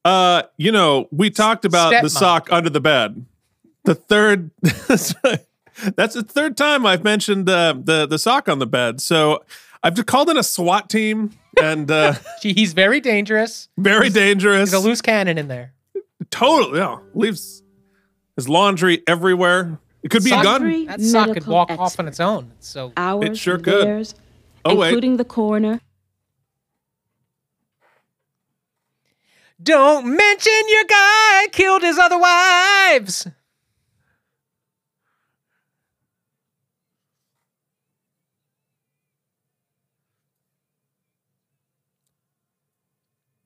Uh, 0.05 0.43
you 0.56 0.70
know, 0.70 1.09
we 1.10 1.30
talked 1.30 1.64
about 1.64 1.90
the 1.90 2.09
Stepmom. 2.09 2.10
sock 2.18 2.48
under 2.52 2.70
the 2.70 2.80
bed. 2.80 3.24
The 3.84 3.94
third, 3.94 4.51
that's 4.62 6.14
the 6.14 6.24
third 6.26 6.56
time 6.56 6.86
I've 6.86 7.05
mentioned 7.05 7.48
uh, 7.48 7.74
the 7.76 8.06
the 8.06 8.18
sock 8.18 8.48
on 8.48 8.59
the 8.59 8.66
bed. 8.66 9.01
So 9.01 9.44
I've 9.82 9.94
just 9.94 10.06
called 10.06 10.28
in 10.30 10.36
a 10.36 10.43
SWAT 10.43 10.88
team, 10.88 11.32
and 11.60 11.90
uh, 11.90 12.14
Gee, 12.43 12.52
he's 12.52 12.72
very 12.72 13.01
dangerous. 13.01 13.68
very 13.76 14.09
dangerous. 14.10 14.70
There's 14.70 14.84
a 14.84 14.86
loose 14.86 15.02
cannon 15.02 15.38
in 15.38 15.48
there. 15.48 15.72
Totally, 16.30 16.78
yeah. 16.78 16.98
Leaves 17.14 17.62
his 18.36 18.48
laundry 18.48 19.02
everywhere. 19.06 19.78
It 20.02 20.10
could 20.10 20.24
be 20.24 20.30
a 20.32 20.43
gun. 20.43 20.86
That 20.86 21.01
sock 21.01 21.26
could 21.26 21.34
medical 21.34 21.52
walk 21.55 21.70
off 21.72 21.98
on 21.98 22.06
its 22.09 22.20
own. 22.20 22.52
So 22.60 22.93
Ours, 22.97 23.38
sure 23.38 23.59
could. 23.59 23.86
theirs, 23.86 24.14
Oh, 24.64 24.74
wait. 24.76 24.88
including 24.88 25.16
the 25.16 25.24
coroner. 25.24 25.80
Don't 29.62 30.06
mention 30.16 30.52
your 30.68 30.84
guy 30.84 31.46
killed 31.52 31.82
his 31.82 31.98
other 31.98 32.18
wives. 32.18 33.26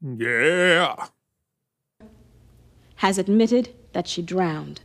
Yeah. 0.02 1.08
has 2.96 3.16
admitted 3.16 3.74
that 3.94 4.06
she 4.06 4.20
drowned, 4.20 4.82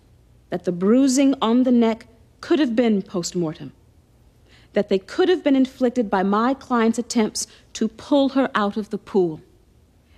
that 0.50 0.64
the 0.64 0.72
bruising 0.72 1.36
on 1.42 1.64
the 1.64 1.72
neck 1.72 2.08
could 2.40 2.60
have 2.60 2.74
been 2.74 3.02
post 3.02 3.36
mortem, 3.36 3.74
that 4.72 4.88
they 4.88 4.98
could 4.98 5.28
have 5.28 5.44
been 5.44 5.56
inflicted 5.56 6.10
by 6.10 6.24
my 6.24 6.54
client's 6.54 6.98
attempts 6.98 7.46
to 7.74 7.90
pull 7.90 8.30
her 8.30 8.50
out 8.56 8.78
of 8.78 8.90
the 8.90 8.98
pool. 8.98 9.42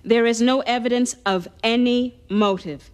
There 0.08 0.24
is 0.24 0.40
no 0.40 0.60
evidence 0.60 1.16
of 1.26 1.48
any 1.62 2.18
motive. 2.30 2.90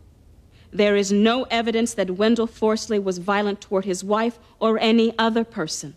There 0.72 0.96
is 0.96 1.12
no 1.12 1.44
evidence 1.44 1.94
that 1.94 2.10
Wendell 2.10 2.48
Forsley 2.48 3.00
was 3.00 3.18
violent 3.18 3.60
toward 3.60 3.84
his 3.84 4.02
wife 4.02 4.40
or 4.58 4.80
any 4.80 5.16
other 5.16 5.44
person. 5.44 5.94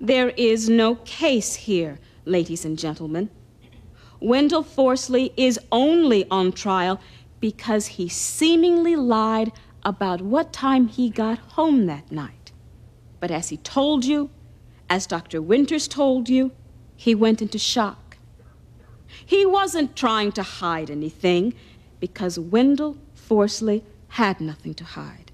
There 0.00 0.30
is 0.30 0.68
no 0.68 0.96
case 1.04 1.54
here, 1.54 2.00
ladies 2.24 2.64
and 2.64 2.76
gentlemen. 2.76 3.30
Wendell 4.18 4.64
Forsley 4.64 5.32
is 5.36 5.60
only 5.70 6.28
on 6.28 6.50
trial 6.50 7.00
because 7.38 7.86
he 7.86 8.08
seemingly 8.08 8.96
lied 8.96 9.52
about 9.84 10.22
what 10.22 10.52
time 10.52 10.88
he 10.88 11.08
got 11.08 11.38
home 11.54 11.86
that 11.86 12.10
night. 12.10 12.50
But 13.20 13.30
as 13.30 13.50
he 13.50 13.58
told 13.58 14.04
you, 14.04 14.28
as 14.90 15.06
Dr. 15.06 15.40
Winters 15.40 15.86
told 15.86 16.28
you, 16.28 16.50
he 16.96 17.14
went 17.14 17.40
into 17.40 17.58
shock. 17.58 18.01
He 19.32 19.46
wasn't 19.46 19.96
trying 19.96 20.32
to 20.32 20.42
hide 20.42 20.90
anything 20.90 21.54
because 22.00 22.38
Wendell 22.38 22.98
Forsley 23.16 23.82
had 24.08 24.42
nothing 24.42 24.74
to 24.74 24.84
hide. 24.84 25.32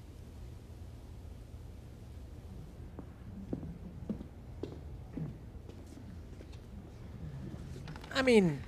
I 8.15 8.21
mean, 8.21 8.61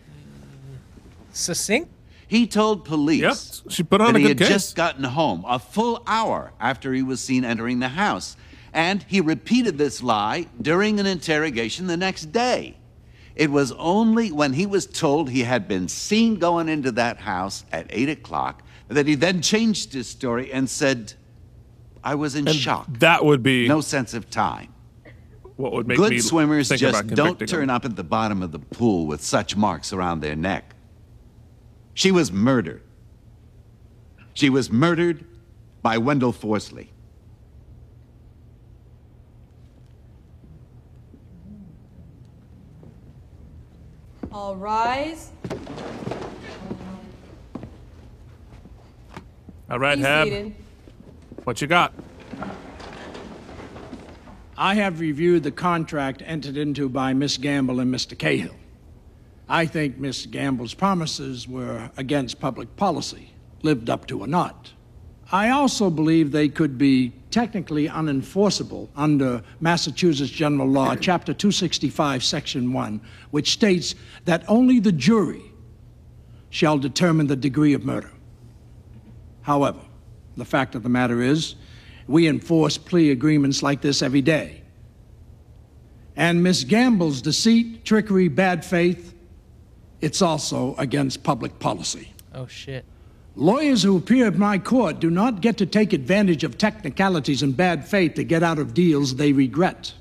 succinct. 1.32 1.90
He 2.28 2.46
told 2.46 2.84
police 2.84 3.64
she 3.70 3.84
put 3.84 4.02
on 4.02 4.08
that 4.08 4.16
a 4.18 4.20
he 4.20 4.24
good 4.28 4.40
had 4.40 4.50
case. 4.50 4.50
just 4.50 4.76
gotten 4.76 5.06
home 5.06 5.46
a 5.48 5.60
full 5.60 6.04
hour 6.08 6.52
after 6.60 6.94
he 6.94 7.04
was 7.04 7.22
seen 7.22 7.46
entering 7.46 7.80
the 7.80 7.88
house. 7.88 8.36
And 8.74 9.06
he 9.08 9.22
repeated 9.22 9.78
this 9.78 10.04
lie 10.04 10.48
during 10.62 11.00
an 11.00 11.06
interrogation 11.06 11.88
the 11.88 11.96
next 11.96 12.34
day. 12.34 12.76
It 13.42 13.50
was 13.50 13.72
only 13.72 14.32
when 14.32 14.54
he 14.54 14.68
was 14.68 14.86
told 14.86 15.32
he 15.32 15.42
had 15.42 15.68
been 15.68 15.88
seen 15.88 16.36
going 16.36 16.70
into 16.70 16.92
that 16.92 17.18
house 17.22 17.66
at 17.72 17.88
8 17.90 18.08
o'clock 18.10 18.62
that 18.88 19.08
he 19.08 19.16
then 19.16 19.42
changed 19.42 19.94
his 19.94 20.08
story 20.08 20.54
and 20.54 20.70
said, 20.70 21.14
I 22.04 22.14
was 22.14 22.36
in 22.36 22.48
And 22.48 22.56
shock. 22.56 22.86
That 23.00 23.26
would 23.26 23.42
be 23.42 23.68
No 23.68 23.82
sense 23.82 24.14
of 24.14 24.30
time. 24.30 24.72
what 25.56 25.72
would 25.74 25.88
make 25.88 25.98
Good 25.98 26.22
swimmers 26.24 26.70
just 26.70 27.08
don't 27.08 27.40
turn 27.48 27.64
him. 27.64 27.70
up 27.72 27.84
at 27.84 27.96
the 27.96 28.04
bottom 28.04 28.44
of 28.44 28.52
the 28.52 28.60
pool 28.60 29.08
with 29.08 29.24
such 29.24 29.56
marks 29.56 29.92
around 29.92 30.20
their 30.20 30.36
neck. 30.36 30.76
She 31.96 32.12
was 32.12 32.32
murdered. 32.32 32.84
She 34.36 34.52
was 34.52 34.72
murdered 34.72 35.26
by 35.82 35.98
Wendell 35.98 36.32
Forsley. 36.32 36.90
All 44.34 44.56
rise. 44.56 45.32
All 49.70 49.80
right, 49.80 49.98
Be 49.98 50.04
Hab. 50.04 50.28
seated. 50.28 50.54
What 51.44 51.62
you 51.62 51.68
got? 51.68 51.94
I 54.58 54.76
have 54.76 55.00
reviewed 55.00 55.44
the 55.44 55.52
contract 55.52 56.22
entered 56.26 56.56
into 56.56 56.88
by 56.88 57.14
Miss 57.14 57.38
Gamble 57.38 57.80
and 57.80 57.94
Mr. 57.94 58.18
Cahill. 58.18 58.56
I 59.50 59.66
think 59.66 59.98
Miss 59.98 60.26
Gamble's 60.26 60.74
promises 60.74 61.48
were 61.48 61.92
against 61.98 62.40
public 62.40 62.76
policy. 62.78 63.28
lived 63.64 63.92
up 63.92 64.08
to 64.08 64.20
or 64.20 64.26
not. 64.28 64.72
I 65.32 65.50
also 65.50 65.92
believe 65.92 66.32
they 66.32 66.50
could 66.50 66.80
be 66.80 67.14
technically 67.32 67.88
unenforceable 67.88 68.90
under 68.96 69.44
Massachusetts 69.60 70.30
General 70.32 70.68
Law, 70.68 70.96
Chapter 71.02 71.34
265, 71.34 72.24
Section 72.24 72.74
1, 72.74 73.02
which 73.32 73.52
states 73.52 73.96
that 74.26 74.44
only 74.48 74.80
the 74.80 74.92
jury 74.92 75.42
shall 76.50 76.78
determine 76.78 77.28
the 77.28 77.36
degree 77.36 77.74
of 77.74 77.84
murder. 77.84 78.12
However, 79.42 79.80
the 80.38 80.46
fact 80.46 80.76
of 80.76 80.84
the 80.84 80.90
matter 80.90 81.22
is, 81.22 81.56
we 82.08 82.28
enforce 82.28 82.78
plea 82.78 83.12
agreements 83.12 83.64
like 83.64 83.82
this 83.82 84.02
every 84.02 84.22
day. 84.22 84.62
And 86.16 86.44
Miss 86.44 86.64
Gamble's 86.64 87.22
deceit, 87.22 87.86
trickery, 87.86 88.28
bad 88.28 88.66
faith, 88.66 89.14
it's 90.02 90.22
also 90.22 90.76
against 90.78 91.24
public 91.24 91.58
policy. 91.60 92.14
Oh 92.34 92.48
shit. 92.48 92.86
Lawyers 93.36 93.84
who 93.84 93.98
appear 93.98 94.28
at 94.28 94.38
my 94.38 94.58
court 94.58 95.00
do 95.00 95.10
not 95.10 95.42
get 95.42 95.58
to 95.58 95.66
take 95.66 95.94
advantage 95.94 96.44
of 96.44 96.58
technicalities 96.58 97.42
and 97.42 97.56
bad 97.56 97.88
faith 97.88 98.16
to 98.16 98.24
get 98.24 98.44
out 98.44 98.60
of 98.60 98.74
deals 98.74 99.16
they 99.16 99.32
regret. 99.32 99.94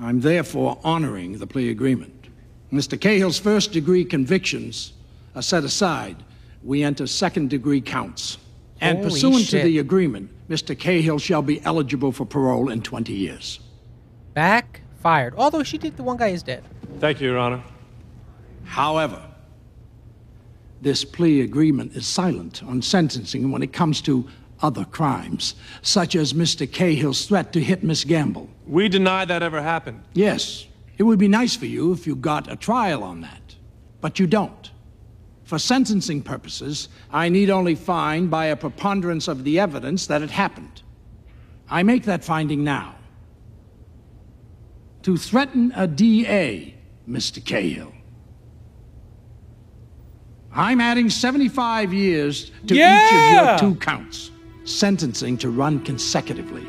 I'm 0.00 0.20
therefore 0.20 0.78
honoring 0.82 1.38
the 1.38 1.46
plea 1.46 1.70
agreement. 1.70 2.28
Mr. 2.72 3.00
Cahill's 3.00 3.38
first 3.38 3.72
degree 3.72 4.04
convictions 4.04 4.92
are 5.34 5.42
set 5.42 5.64
aside. 5.64 6.16
We 6.62 6.82
enter 6.82 7.06
second 7.06 7.50
degree 7.50 7.80
counts. 7.80 8.38
And 8.80 8.98
Holy 8.98 9.10
pursuant 9.10 9.44
shit. 9.44 9.62
to 9.62 9.66
the 9.66 9.78
agreement, 9.78 10.30
Mr. 10.48 10.78
Cahill 10.78 11.18
shall 11.18 11.42
be 11.42 11.62
eligible 11.64 12.12
for 12.12 12.26
parole 12.26 12.68
in 12.68 12.82
20 12.82 13.12
years. 13.12 13.60
Back 14.34 14.82
fired. 15.00 15.34
Although 15.36 15.62
she 15.62 15.78
did, 15.78 15.96
the 15.96 16.02
one 16.02 16.16
guy 16.18 16.28
is 16.28 16.42
dead. 16.42 16.62
Thank 16.98 17.20
you, 17.20 17.28
Your 17.28 17.38
Honor. 17.38 17.62
However, 18.64 19.22
this 20.80 21.04
plea 21.04 21.40
agreement 21.40 21.96
is 21.96 22.06
silent 22.06 22.62
on 22.62 22.82
sentencing 22.82 23.50
when 23.50 23.62
it 23.62 23.72
comes 23.72 24.00
to 24.02 24.28
other 24.62 24.84
crimes, 24.84 25.54
such 25.82 26.14
as 26.14 26.32
Mr. 26.32 26.70
Cahill's 26.70 27.26
threat 27.26 27.52
to 27.52 27.60
hit 27.60 27.82
Miss 27.82 28.04
Gamble. 28.04 28.48
We 28.66 28.88
deny 28.88 29.24
that 29.24 29.42
ever 29.42 29.62
happened. 29.62 30.02
Yes, 30.12 30.66
it 30.98 31.02
would 31.02 31.18
be 31.18 31.28
nice 31.28 31.56
for 31.56 31.66
you 31.66 31.92
if 31.92 32.06
you 32.06 32.16
got 32.16 32.50
a 32.50 32.56
trial 32.56 33.02
on 33.02 33.20
that, 33.20 33.56
but 34.00 34.18
you 34.18 34.26
don't. 34.26 34.70
For 35.44 35.58
sentencing 35.58 36.22
purposes, 36.22 36.88
I 37.12 37.28
need 37.28 37.50
only 37.50 37.74
find 37.74 38.30
by 38.30 38.46
a 38.46 38.56
preponderance 38.56 39.28
of 39.28 39.44
the 39.44 39.60
evidence 39.60 40.06
that 40.08 40.22
it 40.22 40.30
happened. 40.30 40.82
I 41.70 41.82
make 41.82 42.04
that 42.04 42.24
finding 42.24 42.64
now. 42.64 42.96
To 45.02 45.16
threaten 45.16 45.72
a 45.76 45.86
DA, 45.86 46.74
Mr. 47.08 47.44
Cahill. 47.44 47.92
I'm 50.56 50.80
adding 50.80 51.10
75 51.10 51.92
years 51.92 52.50
to 52.66 52.74
each 52.74 53.12
of 53.12 53.30
your 53.30 53.58
two 53.58 53.78
counts, 53.78 54.30
sentencing 54.64 55.36
to 55.38 55.50
run 55.50 55.84
consecutively. 55.84 56.66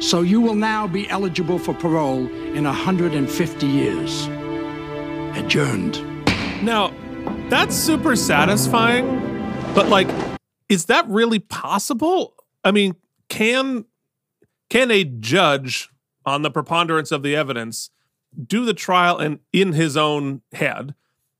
So 0.00 0.22
you 0.22 0.40
will 0.40 0.56
now 0.56 0.88
be 0.88 1.08
eligible 1.08 1.60
for 1.60 1.72
parole 1.72 2.26
in 2.26 2.64
150 2.64 3.66
years. 3.66 4.26
Adjourned. 5.38 6.04
Now, 6.64 6.92
that's 7.48 7.76
super 7.76 8.16
satisfying, 8.16 9.06
but 9.72 9.88
like, 9.88 10.08
is 10.68 10.86
that 10.86 11.08
really 11.08 11.38
possible? 11.38 12.34
I 12.64 12.72
mean, 12.72 12.96
can 13.28 13.84
can 14.68 14.90
a 14.90 15.04
judge 15.04 15.90
on 16.24 16.42
the 16.42 16.50
preponderance 16.50 17.12
of 17.12 17.22
the 17.22 17.36
evidence 17.36 17.90
do 18.44 18.64
the 18.64 18.74
trial 18.74 19.18
and 19.18 19.38
in 19.52 19.74
his 19.74 19.96
own 19.96 20.42
head? 20.52 20.96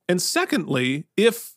And 0.08 0.22
secondly, 0.22 1.06
if 1.16 1.55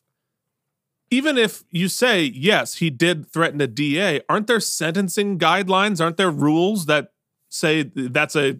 even 1.11 1.38
if 1.38 1.64
you 1.72 1.88
say 1.88 2.23
yes, 2.23 2.76
he 2.76 2.90
did 2.90 3.27
threaten 3.27 3.60
a 3.61 3.68
DA, 3.68 4.22
aren't 4.30 4.48
there 4.48 4.60
sentencing 4.60 5.40
guidelines? 5.40 6.02
Aren't 6.02 6.18
there 6.18 6.31
rules 6.31 6.86
that 6.86 7.11
say 7.49 7.84
that's 7.84 8.36
a 8.36 8.60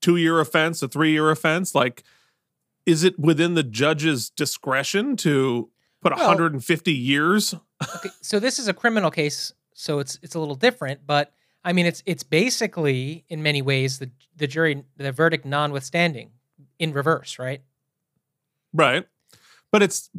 two-year 0.00 0.38
offense, 0.40 0.82
a 0.82 0.88
three-year 0.88 1.30
offense? 1.30 1.74
Like, 1.74 2.04
is 2.86 3.04
it 3.04 3.18
within 3.18 3.54
the 3.54 3.62
judge's 3.64 4.30
discretion 4.30 5.16
to 5.18 5.70
put 6.00 6.14
Well- 6.16 6.28
150 6.28 6.92
years? 6.92 7.54
Okay, 7.96 8.10
so 8.20 8.38
this 8.38 8.58
is 8.58 8.66
a 8.68 8.74
criminal 8.74 9.10
case, 9.10 9.52
so 9.72 9.98
it's 9.98 10.18
it's 10.22 10.34
a 10.34 10.40
little 10.40 10.56
different, 10.56 11.06
but 11.06 11.32
I 11.64 11.72
mean 11.72 11.86
it's 11.86 12.02
it's 12.06 12.22
basically 12.24 13.24
in 13.28 13.42
many 13.42 13.62
ways 13.62 13.98
the 13.98 14.10
the 14.36 14.46
jury 14.48 14.82
the 14.96 15.12
verdict 15.12 15.44
notwithstanding 15.44 16.30
in 16.78 16.92
reverse, 16.92 17.38
right? 17.38 17.62
Right. 18.72 19.06
But 19.70 19.82
it's 19.82 20.10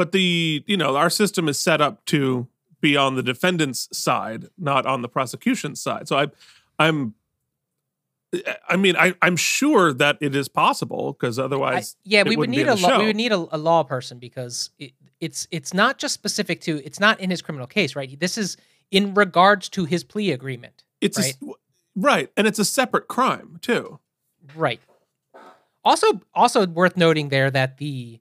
but 0.00 0.12
the, 0.12 0.64
you 0.66 0.78
know, 0.78 0.96
our 0.96 1.10
system 1.10 1.46
is 1.46 1.60
set 1.60 1.82
up 1.82 2.02
to 2.06 2.48
be 2.80 2.96
on 2.96 3.16
the 3.16 3.22
defendant's 3.22 3.86
side, 3.92 4.46
not 4.56 4.86
on 4.86 5.02
the 5.02 5.10
prosecution's 5.10 5.78
side. 5.78 6.08
So 6.08 6.16
I 6.16 6.28
I'm 6.78 7.12
I 8.66 8.76
mean, 8.76 8.96
I, 8.96 9.12
I'm 9.20 9.36
sure 9.36 9.92
that 9.92 10.16
it 10.22 10.34
is 10.34 10.48
possible 10.48 11.12
because 11.12 11.38
I- 11.38 11.44
otherwise, 11.44 11.96
yeah, 12.02 12.20
it 12.20 12.28
we 12.28 12.30
would 12.30 12.48
wouldn't 12.48 12.56
be 12.56 12.62
need 12.64 12.70
a 12.70 12.76
law, 12.76 12.98
we 12.98 13.04
would 13.08 13.16
need 13.16 13.30
a, 13.30 13.46
a 13.50 13.58
law 13.58 13.82
person 13.82 14.18
because 14.18 14.70
it, 14.78 14.92
it's 15.20 15.46
it's 15.50 15.74
not 15.74 15.98
just 15.98 16.14
specific 16.14 16.62
to 16.62 16.82
it's 16.82 16.98
not 16.98 17.20
in 17.20 17.28
his 17.28 17.42
criminal 17.42 17.66
case, 17.66 17.94
right? 17.94 18.18
This 18.18 18.38
is 18.38 18.56
in 18.90 19.12
regards 19.12 19.68
to 19.68 19.84
his 19.84 20.02
plea 20.02 20.32
agreement. 20.32 20.82
It's 21.02 21.18
a 21.18 21.20
right? 21.20 21.36
s- 21.42 21.54
right, 21.94 22.32
and 22.38 22.46
it's 22.46 22.58
a 22.58 22.64
separate 22.64 23.06
crime 23.06 23.58
too. 23.60 23.98
Right. 24.56 24.80
Also, 25.84 26.22
also 26.34 26.66
worth 26.66 26.96
noting 26.96 27.28
there 27.28 27.50
that 27.50 27.76
the 27.76 28.18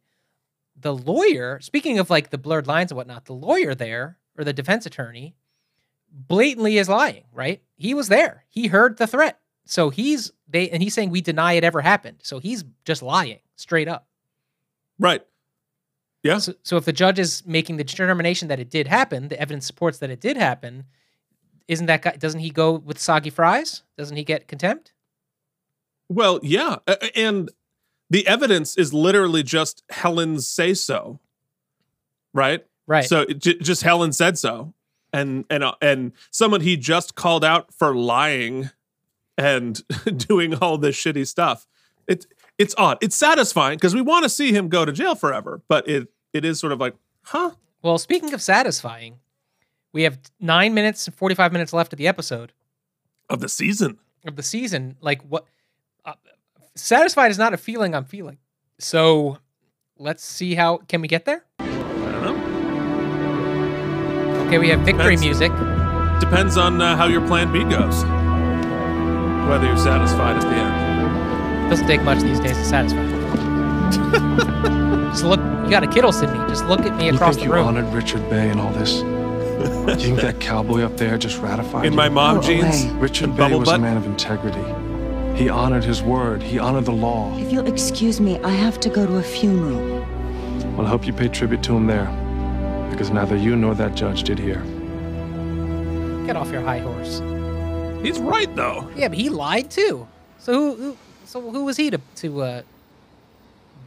the 0.81 0.93
lawyer, 0.95 1.59
speaking 1.61 1.99
of 1.99 2.09
like 2.09 2.29
the 2.29 2.37
blurred 2.37 2.67
lines 2.67 2.91
and 2.91 2.97
whatnot, 2.97 3.25
the 3.25 3.33
lawyer 3.33 3.75
there 3.75 4.17
or 4.37 4.43
the 4.43 4.53
defense 4.53 4.85
attorney 4.85 5.35
blatantly 6.11 6.77
is 6.77 6.89
lying. 6.89 7.23
Right? 7.33 7.61
He 7.75 7.93
was 7.93 8.09
there. 8.09 8.45
He 8.49 8.67
heard 8.67 8.97
the 8.97 9.07
threat. 9.07 9.39
So 9.65 9.89
he's 9.89 10.31
they 10.47 10.69
and 10.69 10.81
he's 10.81 10.93
saying 10.93 11.09
we 11.09 11.21
deny 11.21 11.53
it 11.53 11.63
ever 11.63 11.81
happened. 11.81 12.19
So 12.23 12.39
he's 12.39 12.63
just 12.85 13.03
lying 13.03 13.39
straight 13.55 13.87
up. 13.87 14.07
Right. 14.97 15.21
Yeah. 16.23 16.39
So, 16.39 16.53
so 16.63 16.77
if 16.77 16.85
the 16.85 16.93
judge 16.93 17.19
is 17.19 17.45
making 17.45 17.77
the 17.77 17.83
determination 17.83 18.49
that 18.49 18.59
it 18.59 18.69
did 18.69 18.87
happen, 18.87 19.29
the 19.29 19.39
evidence 19.39 19.65
supports 19.65 19.99
that 19.99 20.09
it 20.09 20.19
did 20.19 20.37
happen. 20.37 20.85
Isn't 21.67 21.85
that 21.85 22.01
guy? 22.01 22.15
Doesn't 22.17 22.39
he 22.39 22.49
go 22.49 22.73
with 22.73 22.99
soggy 22.99 23.29
fries? 23.29 23.83
Doesn't 23.97 24.17
he 24.17 24.23
get 24.23 24.47
contempt? 24.47 24.93
Well, 26.09 26.39
yeah, 26.41 26.77
and 27.15 27.51
the 28.09 28.25
evidence 28.27 28.77
is 28.77 28.93
literally 28.93 29.43
just 29.43 29.83
Helen's 29.89 30.47
say 30.47 30.73
so, 30.73 31.19
right? 32.33 32.65
Right. 32.87 33.05
So 33.05 33.21
it 33.21 33.39
j- 33.39 33.57
just 33.59 33.83
Helen 33.83 34.13
said 34.13 34.37
so, 34.37 34.73
and 35.13 35.45
and 35.49 35.63
uh, 35.63 35.75
and 35.81 36.11
someone 36.31 36.61
he 36.61 36.75
just 36.77 37.15
called 37.15 37.45
out 37.45 37.73
for 37.73 37.95
lying 37.95 38.71
and 39.37 39.81
doing 40.27 40.55
all 40.55 40.77
this 40.77 40.95
shitty 40.95 41.27
stuff. 41.27 41.67
It's 42.07 42.25
it's 42.57 42.73
odd. 42.77 42.97
It's 43.01 43.15
satisfying 43.15 43.77
because 43.77 43.93
we 43.93 44.01
want 44.01 44.23
to 44.23 44.29
see 44.29 44.51
him 44.51 44.69
go 44.69 44.85
to 44.85 44.91
jail 44.91 45.13
forever, 45.15 45.61
but 45.67 45.87
it 45.87 46.07
it 46.33 46.43
is 46.45 46.59
sort 46.59 46.73
of 46.73 46.79
like, 46.79 46.95
huh? 47.25 47.51
Well, 47.83 47.97
speaking 47.99 48.33
of 48.33 48.41
satisfying, 48.41 49.19
we 49.93 50.03
have 50.03 50.19
nine 50.39 50.73
minutes 50.73 51.07
and 51.07 51.15
45 51.15 51.53
minutes 51.53 51.71
left 51.73 51.93
of 51.93 51.97
the 51.97 52.07
episode 52.07 52.51
Of 53.29 53.39
the 53.39 53.47
season. 53.49 53.99
of 54.25 54.35
the 54.35 54.43
season. 54.43 54.97
Like, 54.99 55.21
what? 55.21 55.45
Uh, 56.03 56.13
satisfied 56.79 57.31
is 57.31 57.37
not 57.37 57.53
a 57.53 57.57
feeling 57.57 57.93
I'm 57.95 58.05
feeling. 58.05 58.37
So 58.79 59.37
let's 59.97 60.23
see 60.23 60.55
how. 60.55 60.77
Can 60.87 61.01
we 61.01 61.07
get 61.07 61.25
there? 61.25 61.43
I 61.59 61.65
don't 61.65 62.23
know. 62.23 62.35
Okay, 64.47 64.57
we 64.57 64.69
have 64.69 64.79
victory 64.81 65.15
Depends. 65.15 65.21
music. 65.23 65.51
Depends 66.19 66.57
on 66.57 66.81
uh, 66.81 66.95
how 66.97 67.05
your 67.07 67.25
plan 67.27 67.51
B 67.53 67.63
goes. 67.63 68.03
Whether 69.49 69.67
you're 69.67 69.77
satisfied 69.77 70.35
at 70.37 70.41
the 70.43 70.47
end. 70.49 71.69
Doesn't 71.69 71.87
take 71.87 72.01
much 72.03 72.19
these 72.21 72.39
days 72.39 72.57
to 72.57 72.65
satisfy. 72.65 73.07
Just 75.11 75.23
look. 75.23 75.39
You 75.39 75.69
got 75.71 75.83
a 75.83 75.87
kiddo, 75.87 76.11
Sydney. 76.11 76.37
Just 76.47 76.65
look 76.65 76.81
at 76.81 76.95
me 76.97 77.07
You 77.07 77.13
across 77.15 77.35
think 77.35 77.47
the 77.49 77.49
you 77.49 77.53
room. 77.55 77.67
honored 77.67 77.91
Richard 77.93 78.27
Bay 78.29 78.49
and 78.49 78.59
all 78.59 78.71
this? 78.73 79.01
you 79.59 79.95
think 80.15 80.19
that 80.21 80.39
cowboy 80.39 80.81
up 80.83 80.97
there 80.97 81.17
just 81.17 81.39
ratified 81.41 81.85
In 81.85 81.93
you? 81.93 81.97
my 81.97 82.09
mom 82.09 82.37
Go 82.37 82.41
jeans. 82.43 82.85
Richard 82.93 83.29
and 83.29 83.37
Bay 83.37 83.43
bubble 83.43 83.59
was 83.59 83.69
a 83.69 83.77
man 83.77 83.97
of 83.97 84.05
integrity. 84.05 84.61
He 85.39 85.47
honored 85.47 85.85
his 85.85 86.03
word. 86.03 86.43
He 86.43 86.59
honored 86.59 86.83
the 86.83 86.91
law. 86.91 87.33
If 87.37 87.49
you'll 87.53 87.65
excuse 87.65 88.19
me, 88.19 88.37
I 88.39 88.49
have 88.49 88.77
to 88.81 88.89
go 88.89 89.05
to 89.05 89.19
a 89.19 89.23
funeral. 89.23 89.79
Well, 90.75 90.85
I 90.85 90.89
hope 90.89 91.07
you 91.07 91.13
pay 91.13 91.29
tribute 91.29 91.63
to 91.63 91.77
him 91.77 91.87
there, 91.87 92.07
because 92.91 93.09
neither 93.09 93.37
you 93.37 93.55
nor 93.55 93.73
that 93.75 93.95
judge 93.95 94.23
did 94.23 94.37
here. 94.37 94.61
Get 96.25 96.35
off 96.35 96.51
your 96.51 96.59
high 96.59 96.79
horse. 96.79 97.21
He's 98.03 98.19
right 98.19 98.53
though. 98.53 98.89
Yeah, 98.97 99.07
but 99.07 99.17
he 99.17 99.29
lied 99.29 99.71
too. 99.71 100.05
So 100.39 100.53
who? 100.53 100.75
who 100.75 100.97
so 101.23 101.39
who 101.39 101.63
was 101.63 101.77
he 101.77 101.89
to 101.89 102.01
to 102.17 102.41
uh, 102.41 102.61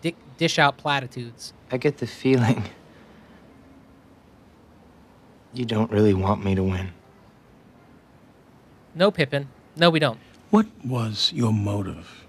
dick, 0.00 0.16
dish 0.38 0.58
out 0.58 0.78
platitudes? 0.78 1.52
I 1.70 1.76
get 1.76 1.98
the 1.98 2.06
feeling 2.06 2.64
you 5.52 5.66
don't 5.66 5.90
really 5.90 6.14
want 6.14 6.42
me 6.42 6.54
to 6.54 6.62
win. 6.62 6.94
No, 8.94 9.10
Pippin. 9.10 9.48
No, 9.76 9.90
we 9.90 9.98
don't. 9.98 10.18
What 10.52 10.66
was 10.84 11.32
your 11.34 11.50
motive? 11.50 12.26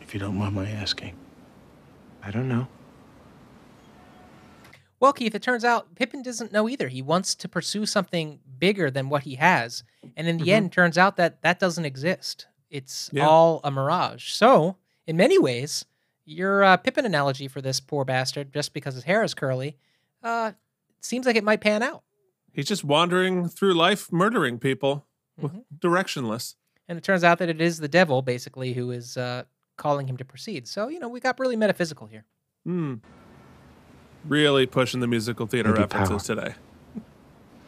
If 0.00 0.14
you 0.14 0.20
don't 0.20 0.38
mind 0.38 0.54
my 0.54 0.66
asking. 0.66 1.14
I 2.22 2.30
don't 2.30 2.48
know. 2.48 2.66
Well, 5.00 5.12
Keith, 5.12 5.34
it 5.34 5.42
turns 5.42 5.66
out 5.66 5.94
Pippin 5.96 6.22
doesn't 6.22 6.50
know 6.50 6.66
either. 6.66 6.88
He 6.88 7.02
wants 7.02 7.34
to 7.34 7.46
pursue 7.46 7.84
something 7.84 8.40
bigger 8.58 8.90
than 8.90 9.10
what 9.10 9.24
he 9.24 9.34
has, 9.34 9.84
and 10.16 10.26
in 10.26 10.38
the 10.38 10.46
Mhm. 10.46 10.52
end, 10.52 10.72
turns 10.72 10.96
out 10.96 11.16
that 11.18 11.42
that 11.42 11.58
doesn't 11.58 11.84
exist. 11.84 12.46
It's 12.70 13.10
Yeah. 13.12 13.28
all 13.28 13.60
a 13.64 13.70
mirage. 13.70 14.30
So, 14.32 14.78
in 15.06 15.18
many 15.18 15.38
ways, 15.38 15.84
your 16.24 16.64
uh, 16.64 16.78
Pippin 16.78 17.04
analogy 17.04 17.48
for 17.48 17.60
this 17.60 17.80
poor 17.80 18.06
bastard, 18.06 18.50
just 18.50 18.72
because 18.72 18.94
his 18.94 19.04
hair 19.04 19.22
is 19.22 19.34
curly, 19.34 19.76
uh, 20.22 20.52
seems 21.02 21.26
like 21.26 21.36
it 21.36 21.44
might 21.44 21.60
pan 21.60 21.82
out. 21.82 22.02
He's 22.54 22.66
just 22.66 22.82
wandering 22.82 23.46
through 23.50 23.74
life, 23.74 24.10
murdering 24.10 24.58
people, 24.58 25.06
Mm-hmm. 25.38 25.58
directionless. 25.78 26.54
And 26.88 26.98
it 26.98 27.04
turns 27.04 27.24
out 27.24 27.38
that 27.38 27.48
it 27.48 27.60
is 27.60 27.78
the 27.78 27.88
devil, 27.88 28.20
basically, 28.22 28.74
who 28.74 28.90
is 28.90 29.16
uh, 29.16 29.44
calling 29.76 30.06
him 30.06 30.16
to 30.18 30.24
proceed. 30.24 30.68
So, 30.68 30.88
you 30.88 30.98
know, 30.98 31.08
we 31.08 31.20
got 31.20 31.38
really 31.38 31.56
metaphysical 31.56 32.06
here. 32.06 32.24
Hmm. 32.64 32.96
Really 34.26 34.66
pushing 34.66 35.00
the 35.00 35.06
musical 35.06 35.46
theater 35.46 35.70
Maybe 35.70 35.82
references 35.82 36.26
power. 36.26 36.36
today. 36.36 36.54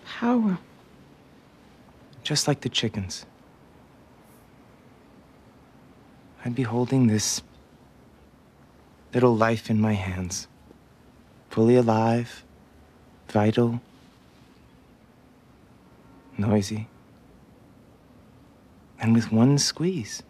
Power. 0.04 0.58
Just 2.22 2.48
like 2.48 2.60
the 2.60 2.68
chickens. 2.68 3.26
I'd 6.44 6.54
be 6.54 6.62
holding 6.62 7.06
this 7.08 7.42
little 9.12 9.36
life 9.36 9.68
in 9.70 9.80
my 9.80 9.94
hands, 9.94 10.46
fully 11.50 11.74
alive, 11.76 12.44
vital, 13.28 13.80
noisy, 16.38 16.88
and 19.00 19.14
with 19.14 19.30
one 19.32 19.58
squeeze. 19.58 20.22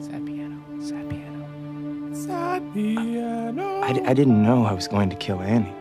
Sad 0.00 0.24
piano, 0.26 0.58
sad 0.80 1.08
piano. 1.10 2.14
Sad 2.14 2.62
piano. 2.72 3.80
I, 3.82 3.92
d- 3.92 4.00
I 4.06 4.14
didn't 4.14 4.42
know 4.42 4.64
I 4.64 4.72
was 4.72 4.88
going 4.88 5.10
to 5.10 5.16
kill 5.16 5.40
Annie. 5.40 5.74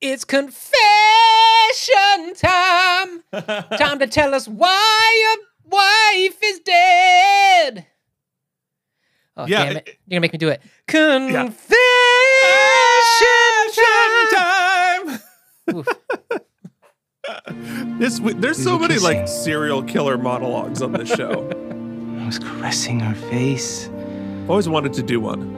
It's 0.00 0.24
confession 0.24 0.54
time. 2.34 3.22
time 3.32 3.98
to 3.98 4.06
tell 4.06 4.34
us 4.34 4.48
why 4.48 5.18
your 5.22 5.36
wife 5.70 6.38
is 6.42 6.60
dead. 6.60 7.86
Oh, 9.36 9.46
Yeah, 9.46 9.64
damn 9.64 9.76
it- 9.76 9.88
it. 9.88 9.98
You're 10.06 10.20
going 10.20 10.20
to 10.20 10.20
make 10.20 10.32
me 10.32 10.38
do 10.38 10.48
it. 10.48 10.60
Confession 10.86 11.56
time. 14.34 15.20
Oof. 15.74 15.86
This 17.98 18.18
there's 18.36 18.62
so 18.62 18.78
many 18.78 18.98
like 18.98 19.28
serial 19.28 19.82
killer 19.82 20.18
monologues 20.18 20.82
on 20.82 20.92
this 20.92 21.08
show. 21.08 21.48
I 22.20 22.26
was 22.26 22.38
caressing 22.38 23.00
her 23.00 23.14
face, 23.30 23.88
Always 24.48 24.68
wanted 24.68 24.92
to 24.94 25.02
do 25.02 25.20
one. 25.20 25.56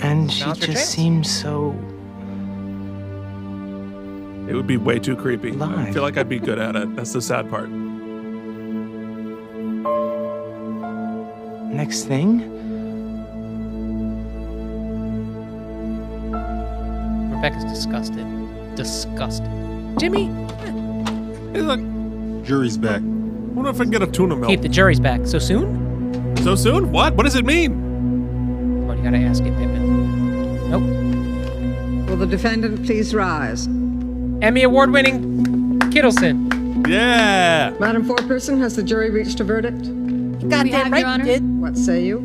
and 0.00 0.30
she 0.30 0.44
Now's 0.44 0.58
just 0.58 0.66
chance. 0.72 0.80
seemed 0.84 1.26
so. 1.26 1.70
It 4.48 4.54
would 4.54 4.66
be 4.66 4.76
way 4.76 4.98
too 4.98 5.16
creepy. 5.16 5.58
I 5.60 5.90
feel 5.92 6.02
like 6.02 6.16
I'd 6.18 6.28
be 6.28 6.38
good 6.38 6.58
at 6.58 6.76
it. 6.76 6.94
That's 6.94 7.12
the 7.12 7.22
sad 7.22 7.48
part. 7.50 7.68
Next 11.76 12.04
thing, 12.04 12.40
Rebecca's 17.34 17.64
disgusted. 17.64 18.26
Disgusted. 18.76 19.46
Jimmy, 19.98 20.26
Hey, 21.52 21.60
look, 21.62 21.80
Jury's 22.44 22.76
back. 22.78 23.00
wonder 23.02 23.70
if 23.70 23.76
I 23.80 23.84
can 23.84 23.90
get 23.90 24.02
a 24.02 24.06
tuna 24.06 24.36
melt. 24.36 24.48
keep 24.50 24.62
the 24.62 24.68
jury's 24.68 25.00
back. 25.00 25.20
So 25.26 25.38
soon? 25.38 26.34
So 26.38 26.54
soon? 26.54 26.92
What? 26.92 27.14
What 27.14 27.24
does 27.24 27.34
it 27.34 27.44
mean? 27.44 27.72
Come 27.72 28.90
on, 28.90 28.98
you 28.98 29.04
got 29.04 29.10
to 29.10 29.18
ask 29.18 29.42
it, 29.42 29.52
Pippin. 29.56 30.70
Nope. 30.70 32.08
Will 32.08 32.16
the 32.16 32.26
defendant 32.26 32.84
please 32.86 33.14
rise? 33.14 33.66
Emmy 34.42 34.62
Award 34.64 34.90
winning 34.92 35.78
Kittleson. 35.90 36.86
Yeah. 36.88 37.74
Madam 37.80 38.04
Foreperson, 38.06 38.58
has 38.60 38.76
the 38.76 38.82
jury 38.82 39.10
reached 39.10 39.40
a 39.40 39.44
verdict? 39.44 39.86
Goddamn 40.48 40.92
right 40.92 41.18
you 41.18 41.24
did. 41.24 41.60
What 41.60 41.76
say 41.76 42.04
you? 42.04 42.18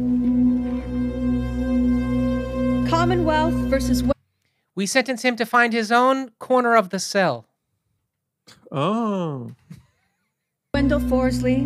Commonwealth 2.89 3.53
versus 3.69 4.03
We 4.75 4.85
sentence 4.85 5.23
him 5.23 5.35
to 5.37 5.45
find 5.45 5.73
his 5.73 5.91
own 5.91 6.29
corner 6.39 6.75
of 6.75 6.89
the 6.89 6.99
cell. 6.99 7.45
Oh. 8.71 9.51
Wendell 10.73 10.99
Forsley 11.01 11.63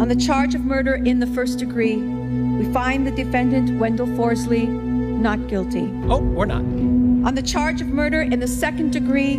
on 0.00 0.08
the 0.08 0.16
charge 0.16 0.54
of 0.54 0.62
murder 0.62 0.94
in 0.94 1.20
the 1.20 1.26
first 1.26 1.58
degree. 1.58 1.96
We 1.96 2.72
find 2.72 3.06
the 3.06 3.10
defendant, 3.10 3.78
Wendell 3.78 4.06
Forsley, 4.08 4.68
not 4.68 5.48
guilty. 5.48 5.90
Oh, 6.08 6.24
or 6.34 6.46
not. 6.46 6.62
On 7.26 7.34
the 7.34 7.42
charge 7.42 7.80
of 7.80 7.88
murder 7.88 8.22
in 8.22 8.40
the 8.40 8.48
second 8.48 8.92
degree, 8.92 9.36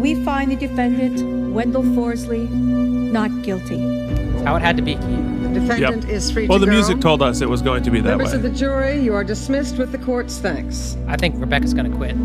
we 0.00 0.22
find 0.24 0.50
the 0.50 0.56
defendant, 0.56 1.52
Wendell 1.52 1.82
Forsley, 1.82 2.48
not 2.48 3.42
guilty. 3.42 4.27
That's 4.48 4.62
how 4.62 4.64
it 4.64 4.66
had 4.66 4.76
to 4.78 4.82
be, 4.82 4.94
The 4.94 5.60
defendant 5.60 6.08
is 6.08 6.30
free 6.30 6.46
Well, 6.48 6.58
to 6.58 6.64
the 6.64 6.70
go. 6.70 6.76
music 6.76 7.00
told 7.00 7.20
us 7.22 7.42
it 7.42 7.48
was 7.50 7.60
going 7.60 7.82
to 7.82 7.90
be 7.90 8.00
that 8.00 8.08
Members 8.08 8.30
way. 8.30 8.36
of 8.36 8.42
the 8.42 8.48
jury, 8.50 8.98
you 8.98 9.12
are 9.14 9.22
dismissed 9.22 9.76
with 9.76 9.92
the 9.92 9.98
court's 9.98 10.38
thanks. 10.38 10.96
I 11.06 11.16
think 11.16 11.34
Rebecca's 11.38 11.74
going 11.74 11.90
to 11.90 11.94
quit. 11.96 12.16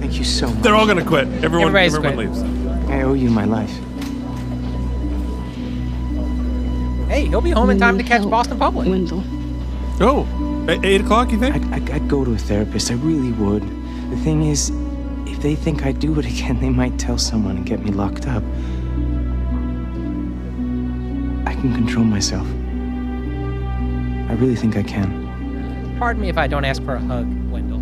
thank 0.00 0.18
you 0.18 0.24
so 0.24 0.48
much. 0.48 0.62
They're 0.62 0.74
all 0.74 0.86
gonna 0.88 1.04
quit. 1.04 1.28
Everyone, 1.44 1.68
Everybody's 1.68 1.94
everyone 1.94 2.14
quit. 2.16 2.28
leaves. 2.30 2.90
I 2.90 3.02
owe 3.02 3.14
you 3.14 3.30
my 3.30 3.44
life. 3.44 3.70
Hey, 7.08 7.26
he'll 7.28 7.40
be 7.40 7.50
home 7.50 7.70
in 7.70 7.78
time 7.78 7.96
to 7.98 8.02
catch 8.04 8.28
Boston 8.28 8.58
Public. 8.58 8.88
Wendell. 8.88 9.22
Oh, 10.00 10.26
at 10.68 10.84
eight 10.84 11.00
o'clock, 11.00 11.30
you 11.30 11.38
think? 11.38 11.54
I'd, 11.54 11.72
I'd, 11.72 11.90
I'd 11.90 12.08
go 12.08 12.24
to 12.24 12.32
a 12.32 12.38
therapist. 12.38 12.90
I 12.90 12.94
really 12.94 13.30
would. 13.32 13.62
The 14.10 14.16
thing 14.18 14.42
is, 14.46 14.70
if 15.26 15.40
they 15.42 15.54
think 15.54 15.86
I'd 15.86 16.00
do 16.00 16.18
it 16.18 16.26
again, 16.26 16.58
they 16.60 16.70
might 16.70 16.98
tell 16.98 17.18
someone 17.18 17.56
and 17.58 17.64
get 17.66 17.84
me 17.84 17.92
locked 17.92 18.26
up. 18.26 18.42
I 21.56 21.60
can 21.60 21.74
control 21.74 22.04
myself. 22.04 22.46
I 24.28 24.34
really 24.34 24.56
think 24.56 24.76
I 24.76 24.82
can. 24.82 25.96
Pardon 25.98 26.20
me 26.22 26.28
if 26.28 26.36
I 26.36 26.46
don't 26.46 26.64
ask 26.64 26.82
for 26.82 26.94
a 26.94 27.00
hug, 27.00 27.26
Wendell. 27.50 27.80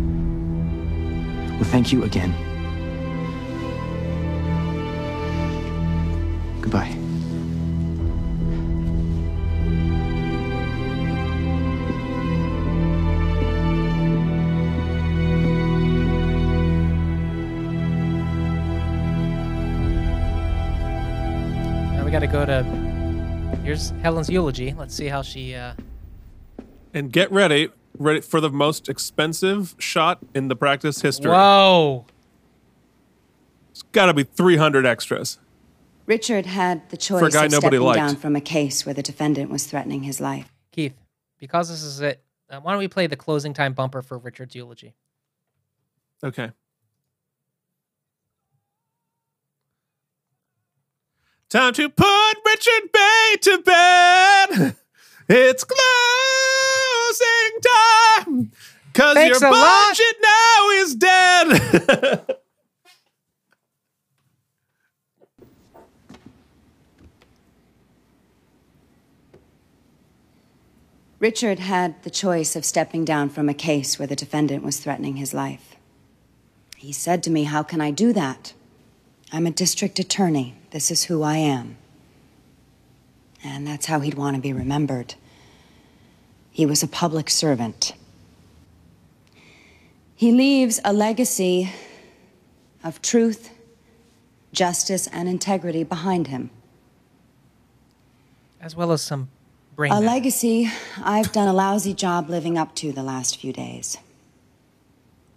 Well, 1.54 1.62
thank 1.70 1.92
you 1.92 2.02
again. 2.02 2.34
Goodbye. 6.60 7.03
Go 22.44 22.62
to. 22.62 23.58
Here's 23.62 23.90
Helen's 24.02 24.28
eulogy. 24.28 24.72
Let's 24.72 24.94
see 24.94 25.06
how 25.06 25.22
she. 25.22 25.54
Uh... 25.54 25.74
And 26.92 27.12
get 27.12 27.30
ready, 27.32 27.70
ready 27.98 28.20
for 28.20 28.40
the 28.40 28.50
most 28.50 28.88
expensive 28.88 29.74
shot 29.78 30.18
in 30.34 30.48
the 30.48 30.56
practice 30.56 31.00
history. 31.00 31.30
Whoa! 31.30 32.06
It's 33.70 33.82
got 33.82 34.06
to 34.06 34.14
be 34.14 34.22
300 34.22 34.86
extras. 34.86 35.38
Richard 36.06 36.46
had 36.46 36.88
the 36.90 36.96
choice 36.96 37.20
For 37.20 37.26
a 37.26 37.30
guy 37.30 37.46
of 37.46 37.52
nobody 37.52 37.76
stepping 37.76 37.86
liked. 37.86 37.96
down 37.96 38.16
from 38.16 38.36
a 38.36 38.40
case 38.40 38.84
where 38.84 38.94
the 38.94 39.02
defendant 39.02 39.50
was 39.50 39.66
threatening 39.66 40.02
his 40.02 40.20
life. 40.20 40.52
Keith, 40.70 40.94
because 41.40 41.70
this 41.70 41.82
is 41.82 42.00
it, 42.00 42.22
uh, 42.50 42.60
why 42.60 42.72
don't 42.72 42.78
we 42.78 42.88
play 42.88 43.06
the 43.06 43.16
closing 43.16 43.54
time 43.54 43.72
bumper 43.72 44.02
for 44.02 44.18
Richard's 44.18 44.54
eulogy? 44.54 44.94
Okay. 46.22 46.50
Time 51.54 51.72
to 51.74 51.88
put 51.88 52.34
Richard 52.44 52.90
Bay 52.92 53.36
to 53.42 53.58
bed. 53.58 54.74
It's 55.28 55.64
closing 55.64 55.80
time. 57.62 58.50
Cause 58.92 59.14
Thanks 59.14 59.40
your 59.40 59.48
a 59.48 59.52
lot. 59.52 59.88
budget 59.88 60.16
now 60.20 60.68
is 60.70 60.94
dead. 60.96 62.26
Richard 71.20 71.60
had 71.60 72.02
the 72.02 72.10
choice 72.10 72.56
of 72.56 72.64
stepping 72.64 73.04
down 73.04 73.30
from 73.30 73.48
a 73.48 73.54
case 73.54 73.96
where 73.98 74.08
the 74.08 74.16
defendant 74.16 74.64
was 74.64 74.80
threatening 74.80 75.16
his 75.16 75.32
life. 75.32 75.76
He 76.76 76.92
said 76.92 77.22
to 77.22 77.30
me, 77.30 77.44
How 77.44 77.62
can 77.62 77.80
I 77.80 77.92
do 77.92 78.12
that? 78.12 78.54
I'm 79.32 79.46
a 79.46 79.50
district 79.50 79.98
attorney. 79.98 80.54
This 80.70 80.90
is 80.90 81.04
who 81.04 81.22
I 81.22 81.36
am. 81.36 81.76
And 83.42 83.66
that's 83.66 83.86
how 83.86 84.00
he'd 84.00 84.14
want 84.14 84.36
to 84.36 84.42
be 84.42 84.52
remembered. 84.52 85.14
He 86.50 86.64
was 86.64 86.82
a 86.82 86.88
public 86.88 87.28
servant. 87.28 87.92
He 90.14 90.32
leaves 90.32 90.80
a 90.84 90.92
legacy 90.92 91.70
of 92.82 93.02
truth, 93.02 93.50
justice, 94.52 95.06
and 95.08 95.28
integrity 95.28 95.84
behind 95.84 96.28
him. 96.28 96.50
As 98.60 98.76
well 98.76 98.92
as 98.92 99.02
some 99.02 99.28
brain. 99.74 99.92
A 99.92 99.96
matter. 99.96 100.06
legacy 100.06 100.70
I've 101.02 101.32
done 101.32 101.48
a 101.48 101.52
lousy 101.52 101.92
job 101.92 102.30
living 102.30 102.56
up 102.56 102.74
to 102.76 102.92
the 102.92 103.02
last 103.02 103.38
few 103.38 103.52
days. 103.52 103.98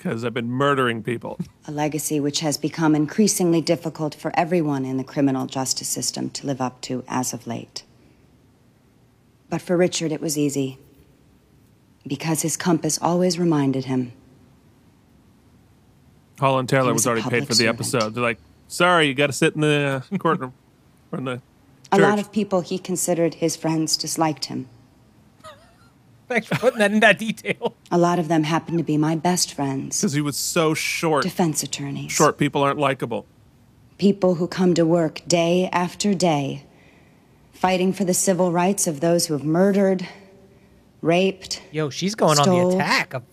Because 0.08 0.24
I've 0.24 0.34
been 0.34 0.50
murdering 0.50 1.04
people. 1.04 1.38
A 1.68 1.72
legacy 1.72 2.20
which 2.20 2.40
has 2.40 2.58
become 2.58 2.96
increasingly 2.96 3.60
difficult 3.60 4.16
for 4.16 4.32
everyone 4.36 4.86
in 4.86 4.96
the 4.96 5.04
criminal 5.04 5.48
justice 5.48 5.90
system 5.90 6.30
to 6.30 6.48
live 6.48 6.62
up 6.62 6.80
to 6.82 7.04
as 7.10 7.34
of 7.34 7.46
late. 7.46 7.84
But 9.50 9.62
for 9.62 9.76
Richard, 9.76 10.12
it 10.12 10.22
was 10.22 10.38
easy. 10.38 10.78
Because 12.06 12.42
his 12.42 12.56
compass 12.56 12.98
always 13.02 13.38
reminded 13.38 13.86
him 13.86 14.14
Holland 16.40 16.70
Taylor 16.70 16.94
was, 16.94 17.02
was 17.02 17.08
already 17.08 17.30
paid 17.30 17.44
for 17.44 17.54
the 17.54 17.56
servant. 17.56 17.76
episode. 17.76 18.14
They're 18.14 18.24
like, 18.24 18.40
sorry, 18.68 19.08
you 19.08 19.14
got 19.14 19.28
to 19.28 19.34
sit 19.34 19.56
in 19.56 19.62
the 19.62 20.04
courtroom 20.20 20.54
or 21.12 21.20
in 21.20 21.26
the 21.26 21.42
a 21.92 22.00
lot 22.00 22.20
of 22.20 22.32
people 22.32 22.62
he 22.62 22.78
considered 22.78 23.36
his 23.36 23.56
friends 23.56 23.98
disliked 23.98 24.46
him. 24.46 24.68
Thanks 26.28 26.48
for 26.48 26.56
putting 26.56 26.80
that 26.80 26.92
in 26.92 27.00
that 27.00 27.18
detail. 27.18 27.74
A 27.92 27.98
lot 27.98 28.20
of 28.20 28.28
them 28.28 28.44
happened 28.44 28.78
to 28.80 28.84
be 28.84 28.98
my 28.98 29.16
best 29.16 29.54
friends, 29.54 30.00
Because 30.02 30.14
he 30.14 30.22
was 30.22 30.36
so 30.38 30.74
short. 30.74 31.24
defense 31.24 31.64
attorneys, 31.64 32.12
Short 32.12 32.38
people 32.38 32.62
aren't 32.64 32.80
likable. 32.80 33.26
people 33.98 34.36
who 34.36 34.48
come 34.48 34.74
to 34.74 34.86
work 34.86 35.22
day 35.28 35.70
after 35.72 36.14
day, 36.14 36.66
fighting 37.54 37.94
for 37.94 38.04
the 38.04 38.14
civil 38.14 38.52
rights 38.52 38.88
of 38.88 39.00
those 39.00 39.28
who 39.28 39.34
have 39.34 39.44
murdered, 39.46 40.08
raped, 41.02 41.62
Yo, 41.72 41.90
she's 41.90 42.14
going 42.16 42.38
on 42.40 42.48
the 42.50 42.76
attack 42.76 43.14
of 43.14 43.24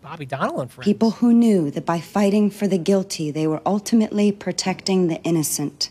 Bobby 0.00 0.24
Donnell 0.26 0.60
and 0.62 0.70
friends. 0.70 0.84
people 0.86 1.10
who 1.12 1.32
knew 1.32 1.70
that 1.70 1.84
by 1.86 2.00
fighting 2.00 2.50
for 2.50 2.66
the 2.66 2.78
guilty, 2.78 3.30
they 3.30 3.46
were 3.46 3.60
ultimately 3.66 4.32
protecting 4.32 5.08
the 5.08 5.20
innocent. 5.22 5.90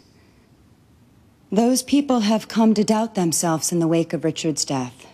Those 1.52 1.84
people 1.84 2.22
have 2.22 2.48
come 2.48 2.74
to 2.74 2.84
doubt 2.84 3.14
themselves 3.16 3.72
in 3.72 3.80
the 3.80 3.88
wake 3.88 4.14
of 4.14 4.24
Richard's 4.24 4.66
death. 4.66 5.06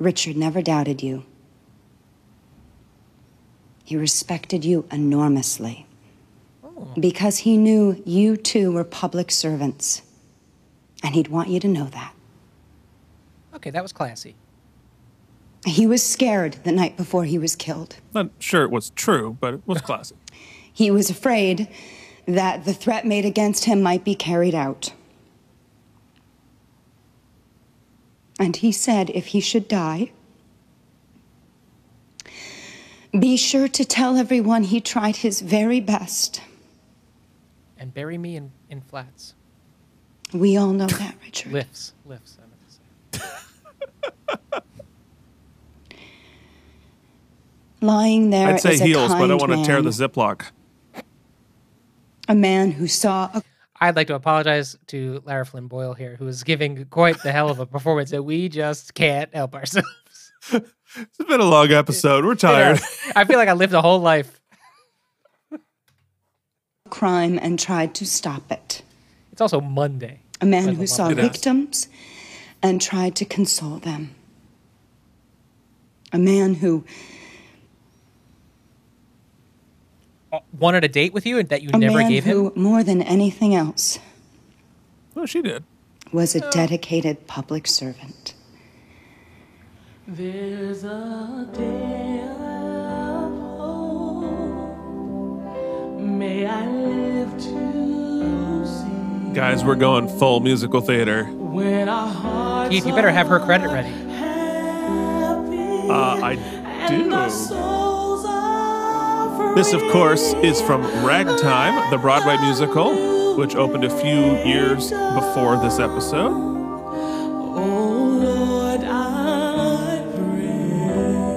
Richard 0.00 0.36
never 0.36 0.62
doubted 0.62 1.02
you. 1.02 1.24
He 3.84 3.96
respected 3.96 4.64
you 4.64 4.86
enormously. 4.90 5.86
Oh. 6.64 6.88
Because 6.98 7.38
he 7.38 7.56
knew 7.56 8.02
you 8.06 8.36
two 8.36 8.72
were 8.72 8.84
public 8.84 9.30
servants. 9.30 10.02
And 11.02 11.14
he'd 11.14 11.28
want 11.28 11.48
you 11.48 11.60
to 11.60 11.68
know 11.68 11.84
that. 11.86 12.14
Okay, 13.54 13.70
that 13.70 13.82
was 13.82 13.92
classy. 13.92 14.34
He 15.66 15.86
was 15.86 16.02
scared 16.02 16.54
the 16.64 16.72
night 16.72 16.96
before 16.96 17.24
he 17.24 17.38
was 17.38 17.54
killed. 17.54 17.96
Not 18.14 18.30
sure 18.38 18.62
it 18.62 18.70
was 18.70 18.90
true, 18.90 19.36
but 19.38 19.54
it 19.54 19.62
was 19.66 19.82
classy. 19.82 20.16
He 20.72 20.90
was 20.90 21.10
afraid 21.10 21.68
that 22.26 22.64
the 22.64 22.72
threat 22.72 23.04
made 23.04 23.26
against 23.26 23.66
him 23.66 23.82
might 23.82 24.02
be 24.02 24.14
carried 24.14 24.54
out. 24.54 24.94
And 28.40 28.56
he 28.56 28.72
said 28.72 29.10
if 29.10 29.26
he 29.28 29.40
should 29.40 29.68
die, 29.68 30.12
be 33.12 33.36
sure 33.36 33.68
to 33.68 33.84
tell 33.84 34.16
everyone 34.16 34.62
he 34.64 34.80
tried 34.80 35.16
his 35.16 35.42
very 35.42 35.78
best. 35.78 36.40
And 37.76 37.92
bury 37.92 38.16
me 38.16 38.36
in, 38.36 38.50
in 38.70 38.80
flats. 38.80 39.34
We 40.32 40.56
all 40.56 40.72
know 40.72 40.86
that, 40.86 41.16
Richard. 41.22 41.52
Lifts. 41.52 41.92
Lifts. 42.06 42.38
I 42.38 42.46
meant 42.46 42.62
to 43.12 43.20
say. 44.52 44.60
Lying 47.82 48.30
there 48.30 48.48
I'd 48.48 48.60
say 48.60 48.74
is 48.74 48.80
a 48.80 48.84
heels, 48.84 49.12
but 49.12 49.24
I 49.24 49.28
kind 49.28 49.40
want 49.40 49.52
to 49.52 49.64
tear 49.64 49.82
the 49.82 49.90
Ziploc. 49.90 50.46
a 52.26 52.34
man 52.34 52.72
who 52.72 52.86
saw 52.86 53.30
a 53.34 53.42
I'd 53.80 53.96
like 53.96 54.08
to 54.08 54.14
apologize 54.14 54.76
to 54.88 55.22
Lara 55.24 55.46
Flynn 55.46 55.66
Boyle 55.66 55.94
here, 55.94 56.16
who 56.16 56.26
is 56.26 56.44
giving 56.44 56.84
quite 56.86 57.22
the 57.22 57.32
hell 57.32 57.48
of 57.48 57.60
a 57.60 57.66
performance 57.66 58.10
that 58.10 58.22
we 58.22 58.48
just 58.48 58.94
can't 58.94 59.34
help 59.34 59.54
ourselves. 59.54 59.86
It's 60.96 61.18
been 61.18 61.40
a 61.40 61.44
long 61.44 61.70
episode. 61.70 62.24
We're 62.24 62.34
tired. 62.34 62.80
I 63.14 63.24
feel 63.24 63.38
like 63.38 63.48
I 63.48 63.52
lived 63.52 63.72
a 63.74 63.80
whole 63.80 64.00
life. 64.00 64.40
crime 66.90 67.38
and 67.40 67.58
tried 67.58 67.94
to 67.96 68.06
stop 68.06 68.50
it. 68.50 68.82
It's 69.30 69.40
also 69.40 69.60
Monday. 69.60 70.22
A 70.40 70.46
man 70.46 70.74
who 70.74 70.86
saw 70.86 71.04
lot. 71.04 71.12
It 71.12 71.18
is. 71.18 71.24
victims 71.24 71.88
and 72.62 72.80
tried 72.80 73.14
to 73.16 73.24
console 73.24 73.78
them. 73.78 74.14
A 76.12 76.18
man 76.18 76.54
who 76.54 76.84
Wanted 80.58 80.84
a 80.84 80.88
date 80.88 81.12
with 81.12 81.26
you 81.26 81.38
and 81.38 81.48
that 81.48 81.62
you 81.62 81.70
a 81.72 81.78
never 81.78 81.98
man 81.98 82.08
gave 82.10 82.24
him? 82.24 82.36
who, 82.36 82.52
more 82.54 82.82
than 82.84 83.02
anything 83.02 83.54
else, 83.54 83.98
Well, 85.14 85.26
she 85.26 85.42
did. 85.42 85.64
was 86.12 86.34
a 86.36 86.48
dedicated 86.50 87.26
public 87.26 87.66
servant. 87.66 88.34
There's 90.06 90.84
a 90.84 91.48
day 91.52 92.20
of 92.20 93.32
hope. 93.58 94.30
May 96.00 96.46
I 96.46 96.66
live 96.68 97.30
to 97.38 98.66
see 98.66 99.34
Guys, 99.34 99.64
we're 99.64 99.74
going 99.76 100.08
full 100.18 100.40
musical 100.40 100.80
theater. 100.80 101.24
when 101.24 101.88
our 101.88 102.08
hearts 102.08 102.70
Keith, 102.74 102.86
you 102.86 102.94
better 102.94 103.10
have 103.10 103.26
her 103.28 103.40
credit 103.40 103.68
ready. 103.68 103.92
Uh, 105.90 106.20
I 106.22 106.34
and 106.34 107.12
our 107.12 107.28
do. 107.28 107.34
This, 109.54 109.72
of 109.72 109.82
course, 109.90 110.32
is 110.42 110.60
from 110.62 110.82
Ragtime, 111.04 111.90
the 111.90 111.98
Broadway 111.98 112.36
musical, 112.38 113.36
which 113.36 113.54
opened 113.56 113.84
a 113.84 113.90
few 113.90 114.36
years 114.44 114.90
before 114.90 115.56
this 115.62 115.78
episode. 115.78 116.50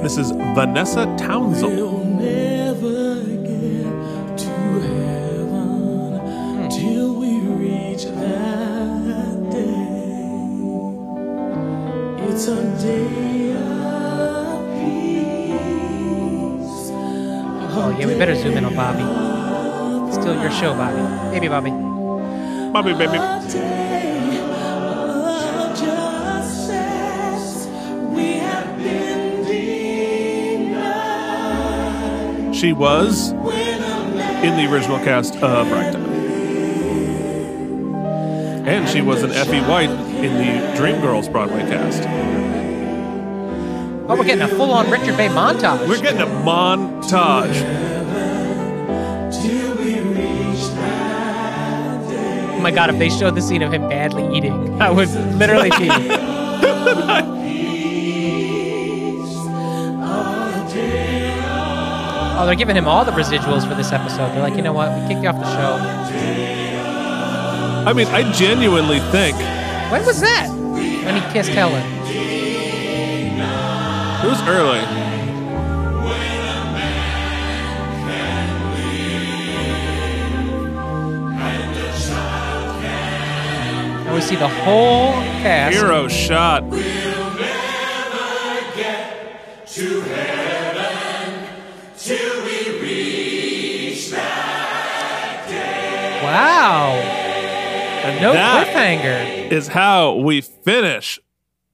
This 0.04 0.18
is 0.18 0.32
Vanessa 0.32 1.06
Townsend. 1.18 2.13
We 18.14 18.20
better 18.20 18.36
zoom 18.36 18.56
in 18.58 18.66
on 18.66 18.76
Bobby. 18.76 19.02
Still 20.14 20.40
your 20.40 20.52
show, 20.52 20.74
Bobby. 20.76 21.02
Baby 21.32 21.48
Bobby. 21.48 21.72
Bobby, 22.72 22.94
baby. 22.94 23.18
She 32.56 32.72
was 32.72 33.32
in 33.32 34.58
the 34.58 34.68
original 34.72 35.00
cast 35.00 35.36
of 35.38 35.72
Ragtime. 35.72 36.14
And 38.66 38.88
she 38.88 39.02
was 39.02 39.24
an 39.24 39.32
Effie 39.32 39.60
White 39.62 39.90
in 39.90 40.38
the 40.38 40.80
Dreamgirls 40.80 41.32
Broadway 41.32 41.62
cast. 41.62 42.04
Oh, 44.08 44.16
we're 44.18 44.24
getting 44.24 44.44
a 44.44 44.48
full-on 44.48 44.90
Richard 44.92 45.18
Bay 45.18 45.30
montage. 45.30 45.88
We're 45.88 46.02
getting 46.02 46.22
a 46.22 46.26
montage. 46.26 47.93
My 52.64 52.72
god, 52.72 52.90
if 52.90 52.98
they 52.98 53.10
showed 53.10 53.36
the 53.36 53.42
scene 53.42 53.62
of 53.62 53.74
him 53.74 53.88
badly 53.90 54.36
eating, 54.36 54.82
I 54.82 54.90
would 54.90 55.10
literally 55.38 55.70
be. 55.72 55.90
Oh, 62.36 62.46
they're 62.46 62.56
giving 62.56 62.76
him 62.76 62.88
all 62.88 63.06
the 63.06 63.12
residuals 63.12 63.68
for 63.68 63.76
this 63.76 63.92
episode. 63.92 64.30
They're 64.34 64.42
like, 64.42 64.56
you 64.56 64.64
know 64.64 64.74
what? 64.74 64.90
We 65.00 65.08
kicked 65.08 65.22
you 65.24 65.30
off 65.30 65.36
the 65.38 65.46
show. 65.56 65.78
I 67.88 67.94
mean, 67.94 68.08
I 68.08 68.30
genuinely 68.34 69.00
think 69.12 69.38
When 69.92 70.04
was 70.06 70.20
that? 70.22 70.50
When 70.50 71.16
he 71.16 71.22
kissed 71.32 71.52
Helen. 71.52 71.84
it 74.26 74.28
was 74.28 74.42
early. 74.48 75.03
And 84.14 84.22
we 84.22 84.28
see 84.28 84.36
the 84.36 84.48
whole 84.48 85.14
cast. 85.42 85.76
Hero 85.76 86.08
shot. 86.08 86.62
To 89.66 90.02
heaven 90.02 91.48
till 91.98 92.46
we 92.46 92.80
reach 92.80 94.12
that 94.12 95.46
day. 95.50 96.22
Wow. 96.24 96.92
And 96.94 98.22
No 98.22 98.34
that 98.34 98.68
cliffhanger. 98.68 99.52
is 99.52 99.70
how 99.70 100.14
we 100.18 100.42
finish 100.42 101.20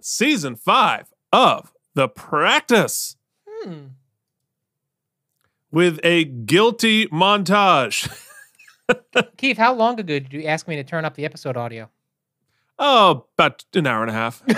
season 0.01 0.55
five 0.55 1.11
of 1.33 1.73
The 1.93 2.07
Practice. 2.07 3.17
Hmm. 3.49 3.87
with 5.71 5.99
a 6.05 6.23
guilty 6.23 7.07
montage. 7.07 8.09
Keith, 9.37 9.57
how 9.57 9.73
long 9.73 9.99
ago 9.99 10.19
did 10.19 10.31
you 10.31 10.45
ask 10.45 10.69
me 10.69 10.77
to 10.77 10.85
turn 10.85 11.03
up 11.03 11.15
the 11.15 11.25
episode 11.25 11.57
audio? 11.57 11.89
Oh, 12.81 13.25
about 13.37 13.65
an 13.73 13.87
hour 13.87 14.03
and 14.03 14.09
a 14.09 14.13
half. 14.13 14.41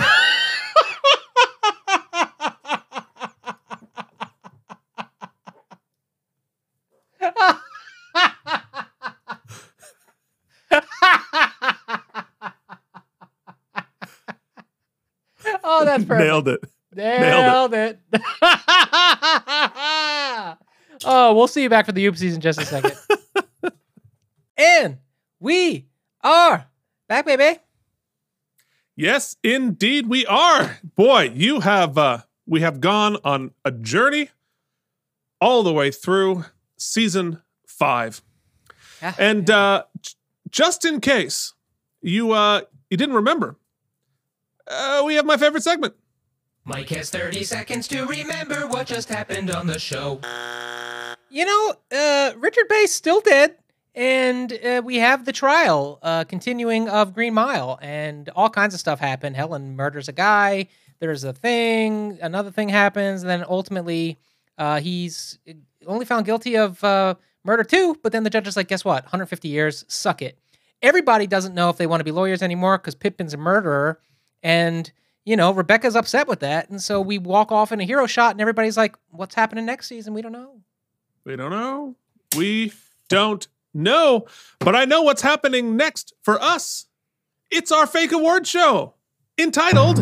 oh, 15.64 15.84
that's 15.84 16.04
perfect. 16.04 16.20
Nailed 16.20 16.46
it. 16.46 16.60
Nailed 16.94 17.74
it. 17.74 17.98
oh, 21.04 21.34
we'll 21.34 21.48
see 21.48 21.62
you 21.62 21.68
back 21.68 21.86
for 21.86 21.92
the 21.92 22.06
oopsies 22.06 22.36
in 22.36 22.40
just 22.40 22.60
a 22.60 22.64
second. 22.64 22.96
and 24.56 24.98
we 25.40 25.88
are 26.22 26.68
back, 27.08 27.26
baby. 27.26 27.58
Yes, 28.96 29.36
indeed 29.42 30.06
we 30.08 30.26
are. 30.26 30.78
Boy, 30.94 31.30
you 31.34 31.60
have 31.60 31.96
uh 31.96 32.18
we 32.46 32.60
have 32.60 32.80
gone 32.80 33.16
on 33.24 33.52
a 33.64 33.70
journey 33.70 34.30
all 35.40 35.62
the 35.62 35.72
way 35.72 35.90
through 35.90 36.44
season 36.76 37.40
5. 37.66 38.22
Yeah. 39.00 39.14
And 39.18 39.50
uh 39.50 39.84
just 40.50 40.84
in 40.84 41.00
case 41.00 41.54
you 42.02 42.32
uh 42.32 42.62
you 42.90 42.96
didn't 42.96 43.14
remember, 43.16 43.56
uh 44.66 45.02
we 45.06 45.14
have 45.14 45.24
my 45.24 45.36
favorite 45.36 45.62
segment. 45.62 45.94
Mike 46.64 46.90
has 46.90 47.10
30 47.10 47.42
seconds 47.42 47.88
to 47.88 48.04
remember 48.06 48.68
what 48.68 48.86
just 48.86 49.08
happened 49.08 49.50
on 49.50 49.66
the 49.66 49.78
show. 49.80 50.20
You 51.28 51.44
know, 51.46 51.74
uh, 51.90 52.32
Richard 52.36 52.68
Bay's 52.68 52.92
still 52.92 53.20
dead, 53.20 53.56
and 53.94 54.52
uh, 54.64 54.82
we 54.84 54.96
have 54.96 55.24
the 55.24 55.32
trial 55.32 55.98
uh, 56.02 56.24
continuing 56.24 56.88
of 56.88 57.14
Green 57.14 57.34
Mile, 57.34 57.78
and 57.82 58.28
all 58.30 58.48
kinds 58.48 58.74
of 58.74 58.80
stuff 58.80 58.98
happen. 58.98 59.34
Helen 59.34 59.76
murders 59.76 60.08
a 60.08 60.12
guy. 60.12 60.68
There's 60.98 61.24
a 61.24 61.32
thing. 61.32 62.18
Another 62.22 62.50
thing 62.50 62.68
happens. 62.68 63.22
And 63.22 63.30
then 63.30 63.44
ultimately, 63.48 64.18
uh, 64.56 64.80
he's 64.80 65.38
only 65.86 66.04
found 66.04 66.24
guilty 66.24 66.56
of 66.56 66.82
uh, 66.84 67.16
murder 67.44 67.64
too. 67.64 67.98
But 68.02 68.12
then 68.12 68.24
the 68.24 68.30
judge 68.30 68.46
is 68.48 68.56
like, 68.56 68.68
"Guess 68.68 68.84
what? 68.84 69.04
150 69.04 69.48
years. 69.48 69.84
Suck 69.88 70.22
it." 70.22 70.38
Everybody 70.80 71.26
doesn't 71.26 71.54
know 71.54 71.68
if 71.68 71.76
they 71.76 71.86
want 71.86 72.00
to 72.00 72.04
be 72.04 72.10
lawyers 72.12 72.42
anymore 72.42 72.78
because 72.78 72.94
Pippin's 72.94 73.34
a 73.34 73.36
murderer, 73.36 74.00
and 74.42 74.90
you 75.24 75.36
know, 75.36 75.52
Rebecca's 75.52 75.96
upset 75.96 76.26
with 76.26 76.40
that. 76.40 76.68
And 76.70 76.82
so 76.82 77.00
we 77.00 77.18
walk 77.18 77.52
off 77.52 77.72
in 77.72 77.80
a 77.80 77.84
hero 77.84 78.06
shot, 78.06 78.32
and 78.32 78.40
everybody's 78.40 78.76
like, 78.76 78.96
what's 79.10 79.34
happening 79.34 79.66
next 79.66 79.86
season? 79.86 80.14
We 80.14 80.22
don't 80.22 80.32
know. 80.32 80.60
We 81.24 81.36
don't 81.36 81.50
know. 81.50 81.94
We 82.36 82.72
don't 83.08 83.46
know. 83.74 84.26
But 84.58 84.74
I 84.76 84.84
know 84.84 85.02
what's 85.02 85.22
happening 85.22 85.76
next 85.76 86.12
for 86.22 86.40
us. 86.40 86.86
It's 87.50 87.72
our 87.72 87.86
fake 87.86 88.12
award 88.12 88.46
show 88.46 88.94
entitled 89.38 89.98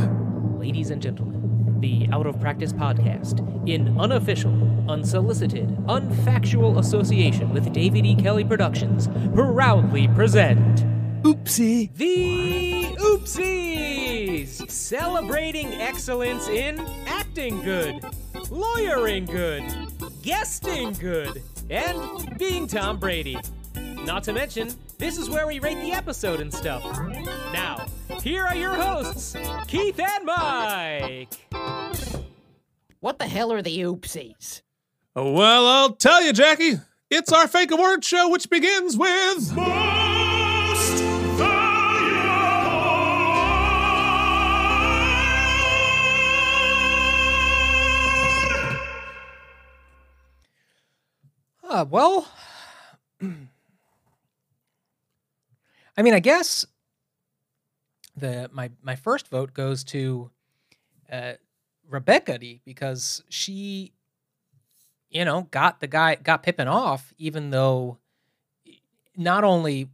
Ladies 0.61 0.91
and 0.91 1.01
gentlemen, 1.01 1.81
the 1.81 2.07
Out 2.13 2.27
of 2.27 2.39
Practice 2.39 2.73
podcast, 2.73 3.41
in 3.69 3.99
unofficial, 3.99 4.53
unsolicited, 4.91 5.69
unfactual 5.87 6.79
association 6.79 7.53
with 7.53 7.73
David 7.73 8.05
E. 8.05 8.15
Kelley 8.15 8.45
Productions, 8.45 9.09
proudly 9.35 10.07
present 10.09 10.85
Oopsie. 11.23 11.93
The 11.97 12.85
Oopsies! 12.99 14.71
Celebrating 14.71 15.69
excellence 15.75 16.47
in 16.49 16.79
acting 17.07 17.63
good, 17.63 18.05
lawyering 18.51 19.25
good, 19.25 19.65
guesting 20.23 20.93
good, 20.93 21.43
and 21.71 22.39
being 22.39 22.67
Tom 22.67 22.99
Brady. 22.99 23.39
Not 24.05 24.25
to 24.25 24.33
mention, 24.33 24.71
this 24.99 25.19
is 25.19 25.31
where 25.31 25.47
we 25.47 25.59
rate 25.61 25.81
the 25.81 25.93
episode 25.93 26.41
and 26.41 26.53
stuff. 26.53 26.83
Now, 27.53 27.87
here 28.23 28.45
are 28.45 28.57
your 28.57 28.75
hosts, 28.75 29.37
Keith 29.69 30.01
and 30.01 30.25
Mike. 30.25 31.29
What 33.01 33.19
the 33.19 33.27
hell 33.27 33.53
are 33.53 33.63
the 33.63 33.79
oopsies? 33.79 34.63
Well, 35.15 35.67
I'll 35.67 35.93
tell 35.93 36.23
you, 36.23 36.33
Jackie. 36.33 36.75
It's 37.11 37.33
our 37.33 37.49
fake 37.49 37.71
award 37.73 38.05
show, 38.05 38.29
which 38.31 38.49
begins 38.51 38.97
with. 38.97 39.55
Most 39.55 41.03
Valuable! 41.37 41.61
Uh, 51.63 51.85
well, 51.89 52.29
I 56.01 56.03
mean, 56.03 56.15
I 56.15 56.21
guess 56.21 56.65
the 58.17 58.49
my 58.55 58.71
my 58.81 58.97
first 58.97 59.29
vote 59.29 59.53
goes 59.53 59.85
to 59.85 60.31
uh, 61.13 61.33
Rebecca 61.87 62.39
D 62.39 62.63
because 62.65 63.23
she, 63.29 63.93
you 65.11 65.27
know, 65.27 65.47
got 65.51 65.81
the 65.81 65.87
guy 65.87 66.15
got 66.15 66.43
Pippin 66.43 66.69
off, 66.69 67.13
even 67.19 67.51
though 67.51 67.99
not 69.15 69.45
only 69.45 69.91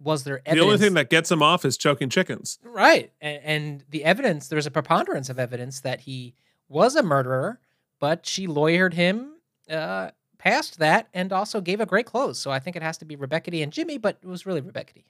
was 0.00 0.24
there 0.24 0.40
evidence, 0.44 0.58
The 0.58 0.64
only 0.64 0.78
thing 0.78 0.94
that 0.94 1.08
gets 1.08 1.30
him 1.30 1.40
off 1.40 1.64
is 1.64 1.76
choking 1.76 2.10
chickens. 2.10 2.58
right, 2.64 3.12
and, 3.20 3.40
and 3.44 3.84
the 3.90 4.02
evidence 4.02 4.48
there's 4.48 4.66
a 4.66 4.72
preponderance 4.72 5.28
of 5.28 5.38
evidence 5.38 5.78
that 5.82 6.00
he 6.00 6.34
was 6.68 6.96
a 6.96 7.02
murderer, 7.04 7.60
but 8.00 8.26
she 8.26 8.48
lawyered 8.48 8.94
him 8.94 9.34
uh, 9.70 10.10
past 10.36 10.80
that 10.80 11.06
and 11.14 11.32
also 11.32 11.60
gave 11.60 11.80
a 11.80 11.86
great 11.86 12.06
close. 12.06 12.40
So 12.40 12.50
I 12.50 12.58
think 12.58 12.74
it 12.74 12.82
has 12.82 12.98
to 12.98 13.04
be 13.04 13.14
Rebecca 13.14 13.52
D 13.52 13.62
and 13.62 13.72
Jimmy, 13.72 13.98
but 13.98 14.18
it 14.20 14.26
was 14.26 14.46
really 14.46 14.60
Rebecca 14.60 14.94
D. 14.94 15.04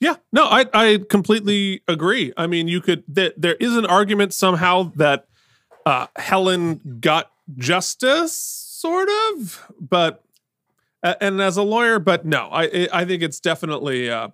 Yeah, 0.00 0.16
no, 0.32 0.44
I 0.44 0.66
I 0.72 1.00
completely 1.10 1.82
agree. 1.88 2.32
I 2.36 2.46
mean, 2.46 2.68
you 2.68 2.80
could 2.80 3.04
there, 3.08 3.32
there 3.36 3.54
is 3.54 3.76
an 3.76 3.86
argument 3.86 4.32
somehow 4.32 4.92
that 4.96 5.26
uh, 5.84 6.06
Helen 6.16 6.98
got 7.00 7.32
justice, 7.56 8.32
sort 8.32 9.08
of, 9.32 9.66
but 9.80 10.22
and 11.02 11.40
as 11.40 11.56
a 11.56 11.62
lawyer, 11.62 11.98
but 11.98 12.24
no, 12.24 12.48
I 12.52 12.88
I 12.92 13.04
think 13.04 13.22
it's 13.22 13.40
definitely 13.40 14.10
uh, 14.10 14.28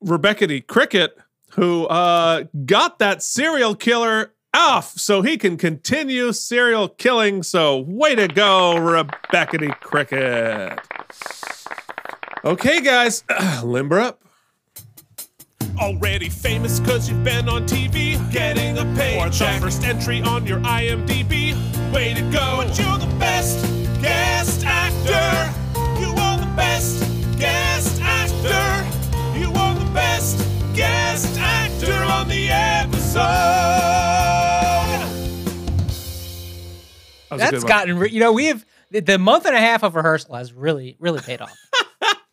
Rebecca 0.00 0.46
D. 0.46 0.60
Cricket 0.60 1.16
who 1.56 1.86
uh, 1.86 2.44
got 2.66 2.98
that 2.98 3.22
serial 3.22 3.74
killer 3.74 4.32
off 4.54 4.98
so 4.98 5.22
he 5.22 5.38
can 5.38 5.56
continue 5.56 6.32
serial 6.32 6.88
killing. 6.88 7.42
So 7.42 7.78
way 7.78 8.14
to 8.14 8.28
go, 8.28 8.76
Rebecca 8.76 9.58
D. 9.58 9.68
Cricket. 9.80 10.78
Okay, 12.44 12.80
guys, 12.80 13.24
limber 13.64 13.98
up. 13.98 14.22
Already 15.78 16.28
famous 16.30 16.80
cause 16.80 17.08
you've 17.08 17.22
been 17.22 17.48
on 17.48 17.66
TV, 17.66 18.16
getting 18.32 18.78
a 18.78 18.84
paycheck. 18.96 19.26
Or 19.26 19.30
the 19.30 19.60
first 19.60 19.84
entry 19.84 20.22
on 20.22 20.46
your 20.46 20.58
IMDb. 20.60 21.54
Way 21.92 22.14
to 22.14 22.22
go. 22.22 22.56
But 22.64 22.78
you're 22.78 22.98
the 22.98 23.14
best 23.18 23.60
guest 24.00 24.64
actor. 24.64 25.52
You 26.00 26.08
are 26.14 26.38
the 26.38 26.52
best 26.56 27.00
guest 27.38 28.00
actor. 28.02 29.38
You 29.38 29.48
are 29.52 29.74
the 29.74 29.90
best 29.92 30.38
guest 30.74 31.38
actor 31.38 31.92
on 31.92 32.28
the 32.28 32.48
episode. 32.48 33.20
That 37.38 37.50
That's 37.50 37.64
gotten, 37.64 37.98
re- 37.98 38.10
you 38.10 38.20
know, 38.20 38.32
we 38.32 38.46
have 38.46 38.64
the- 38.90 39.00
the 39.00 39.18
month 39.18 39.44
and 39.44 39.54
a 39.54 39.60
half 39.60 39.82
of 39.82 39.94
rehearsal 39.94 40.36
has 40.36 40.54
really, 40.54 40.96
really 40.98 41.20
paid 41.20 41.42
off. 41.42 41.54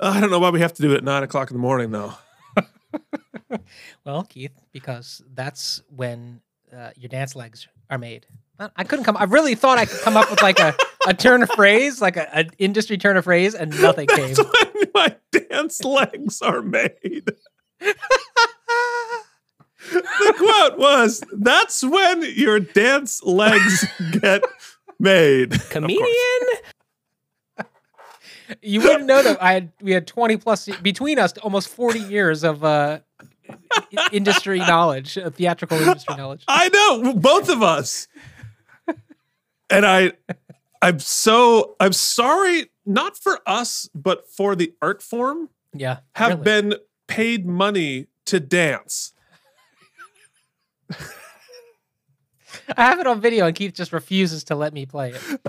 I 0.00 0.20
don't 0.20 0.30
know 0.30 0.38
why 0.40 0.50
we 0.50 0.60
have 0.60 0.74
to 0.74 0.82
do 0.82 0.92
it 0.92 0.98
at 0.98 1.04
nine 1.04 1.22
o'clock 1.22 1.50
in 1.50 1.56
the 1.56 1.60
morning, 1.60 1.90
though. 1.90 2.12
Well, 4.04 4.24
Keith, 4.24 4.52
because 4.72 5.22
that's 5.34 5.82
when 5.94 6.40
uh, 6.76 6.90
your 6.96 7.08
dance 7.08 7.34
legs 7.36 7.66
are 7.90 7.98
made. 7.98 8.26
I- 8.58 8.70
I 8.76 8.84
couldn't 8.84 9.04
come. 9.04 9.16
I 9.16 9.24
really 9.24 9.54
thought 9.54 9.78
I 9.78 9.84
could 9.86 10.00
come 10.00 10.16
up 10.16 10.30
with 10.30 10.40
like 10.42 10.58
a, 10.60 10.74
a 11.06 11.14
turn 11.14 11.42
of 11.42 11.50
phrase, 11.50 12.00
like 12.00 12.16
an 12.16 12.50
industry 12.58 12.96
turn 12.98 13.16
of 13.16 13.24
phrase, 13.24 13.54
and 13.54 13.70
nothing 13.82 14.06
came. 14.08 14.34
when 14.36 14.84
my 14.94 15.16
dance 15.32 15.82
legs 15.84 16.40
are 16.42 16.62
made. 16.62 17.28
the 19.92 20.34
quote 20.38 20.78
was, 20.78 21.22
"That's 21.32 21.82
when 21.82 22.22
your 22.34 22.60
dance 22.60 23.22
legs 23.22 23.84
get 24.20 24.42
made." 24.98 25.52
Comedian. 25.70 26.08
You 28.60 28.80
wouldn't 28.82 29.06
know 29.06 29.22
that 29.22 29.42
I 29.42 29.52
had 29.54 29.72
we 29.80 29.92
had 29.92 30.06
twenty 30.06 30.36
plus 30.36 30.68
between 30.82 31.18
us, 31.18 31.32
almost 31.38 31.68
forty 31.68 31.98
years 32.00 32.44
of 32.44 32.62
uh, 32.62 33.00
i- 33.13 33.13
industry 34.12 34.58
knowledge, 34.70 35.18
uh, 35.18 35.30
theatrical 35.30 35.78
industry 35.78 36.14
knowledge. 36.16 36.44
I 36.48 36.68
know 36.68 37.14
both 37.14 37.48
of 37.48 37.62
us, 37.62 38.08
and 39.70 39.86
I, 39.86 40.12
I'm 40.82 40.98
so 40.98 41.76
I'm 41.80 41.92
sorry, 41.92 42.70
not 42.86 43.16
for 43.16 43.40
us, 43.46 43.88
but 43.94 44.28
for 44.28 44.54
the 44.56 44.74
art 44.80 45.02
form. 45.02 45.50
Yeah, 45.72 45.98
have 46.14 46.30
really. 46.30 46.44
been 46.44 46.74
paid 47.06 47.46
money 47.46 48.06
to 48.26 48.40
dance. 48.40 49.12
I 52.76 52.86
have 52.86 53.00
it 53.00 53.06
on 53.06 53.20
video, 53.20 53.46
and 53.46 53.54
Keith 53.54 53.74
just 53.74 53.92
refuses 53.92 54.44
to 54.44 54.54
let 54.54 54.72
me 54.72 54.86
play 54.86 55.12
it. 55.12 55.40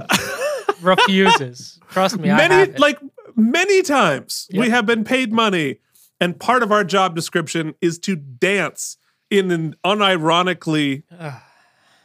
refuses. 0.81 1.79
Trust 1.89 2.17
me, 2.17 2.29
I 2.29 2.37
many 2.37 2.55
have 2.55 2.69
it. 2.69 2.79
like 2.79 2.99
many 3.35 3.81
times 3.81 4.47
we 4.53 4.69
have 4.69 4.85
been 4.85 5.03
paid 5.03 5.31
money, 5.31 5.79
and 6.19 6.39
part 6.39 6.63
of 6.63 6.71
our 6.71 6.83
job 6.83 7.15
description 7.15 7.75
is 7.81 7.99
to 7.99 8.15
dance 8.15 8.97
in 9.29 9.51
an 9.51 9.75
unironically 9.83 11.03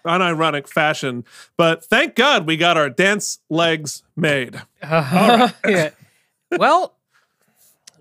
unironic 0.05 0.67
fashion. 0.67 1.25
But 1.57 1.85
thank 1.85 2.15
God 2.15 2.47
we 2.47 2.57
got 2.57 2.77
our 2.77 2.91
dance 2.91 3.39
legs 3.49 4.03
made. 4.17 4.61
Uh-huh. 4.83 5.49
yeah. 5.69 5.91
Well, 6.51 6.97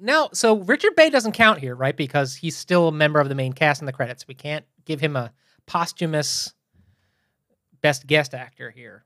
now, 0.02 0.30
so 0.34 0.58
Richard 0.58 0.96
Bay 0.96 1.10
doesn't 1.10 1.34
count 1.34 1.60
here, 1.60 1.76
right? 1.76 1.96
Because 1.96 2.36
he's 2.36 2.56
still 2.56 2.88
a 2.88 2.92
member 2.92 3.20
of 3.20 3.30
the 3.30 3.36
main 3.36 3.54
cast 3.54 3.82
in 3.82 3.86
the 3.86 3.94
credits. 3.94 4.28
We 4.28 4.34
can't 4.34 4.66
give 4.86 5.00
him 5.00 5.16
a 5.16 5.32
posthumous 5.66 6.54
best 7.82 8.08
guest 8.08 8.34
actor 8.34 8.72
here. 8.72 9.06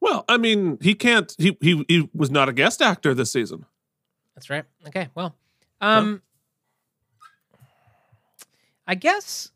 Well, 0.00 0.24
I 0.28 0.36
mean, 0.36 0.78
he 0.82 0.94
can't. 0.94 1.34
He 1.38 1.56
he 1.62 1.84
he 1.88 2.10
was 2.14 2.30
not 2.30 2.48
a 2.48 2.52
guest 2.52 2.82
actor 2.82 3.14
this 3.14 3.32
season. 3.32 3.64
That's 4.34 4.50
right. 4.50 4.64
Okay. 4.88 5.08
Well, 5.14 5.34
um, 5.80 6.22
I 8.86 8.94
guess 8.94 9.50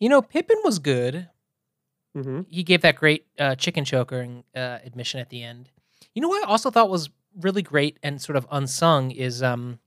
you 0.00 0.08
know 0.08 0.22
Pippin 0.22 0.58
was 0.64 0.78
good. 0.78 1.28
Mm-hmm. 2.16 2.40
He 2.48 2.62
gave 2.62 2.82
that 2.82 2.96
great 2.96 3.26
uh, 3.38 3.54
chicken 3.54 3.84
choker 3.84 4.26
uh, 4.54 4.78
admission 4.84 5.20
at 5.20 5.30
the 5.30 5.42
end. 5.42 5.70
You 6.14 6.20
know 6.22 6.28
what 6.28 6.46
I 6.46 6.50
also 6.50 6.70
thought 6.70 6.90
was 6.90 7.08
really 7.40 7.62
great 7.62 7.98
and 8.02 8.20
sort 8.20 8.36
of 8.36 8.46
unsung 8.50 9.10
is 9.10 9.42
um, 9.42 9.78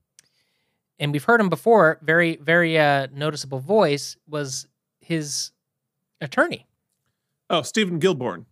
and 0.98 1.12
we've 1.12 1.24
heard 1.24 1.40
him 1.40 1.48
before. 1.48 1.98
Very 2.02 2.36
very 2.36 2.78
uh, 2.78 3.08
noticeable 3.12 3.60
voice 3.60 4.16
was 4.28 4.66
his 5.00 5.50
attorney. 6.20 6.66
Oh, 7.48 7.62
Steven 7.62 8.00
Gilborn. 8.00 8.46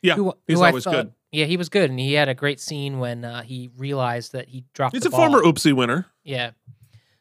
Yeah, 0.00 0.14
who- 0.14 0.32
he's 0.46 0.58
who 0.58 0.64
always 0.64 0.84
thought- 0.84 0.94
good. 0.94 1.12
Yeah, 1.32 1.46
he 1.46 1.56
was 1.56 1.70
good, 1.70 1.88
and 1.88 1.98
he 1.98 2.12
had 2.12 2.28
a 2.28 2.34
great 2.34 2.60
scene 2.60 2.98
when 2.98 3.24
uh, 3.24 3.42
he 3.42 3.70
realized 3.78 4.32
that 4.32 4.48
he 4.48 4.64
dropped. 4.74 4.94
He's 4.94 5.06
a 5.06 5.10
former 5.10 5.40
oopsie 5.40 5.72
winner. 5.72 6.06
Yeah. 6.22 6.50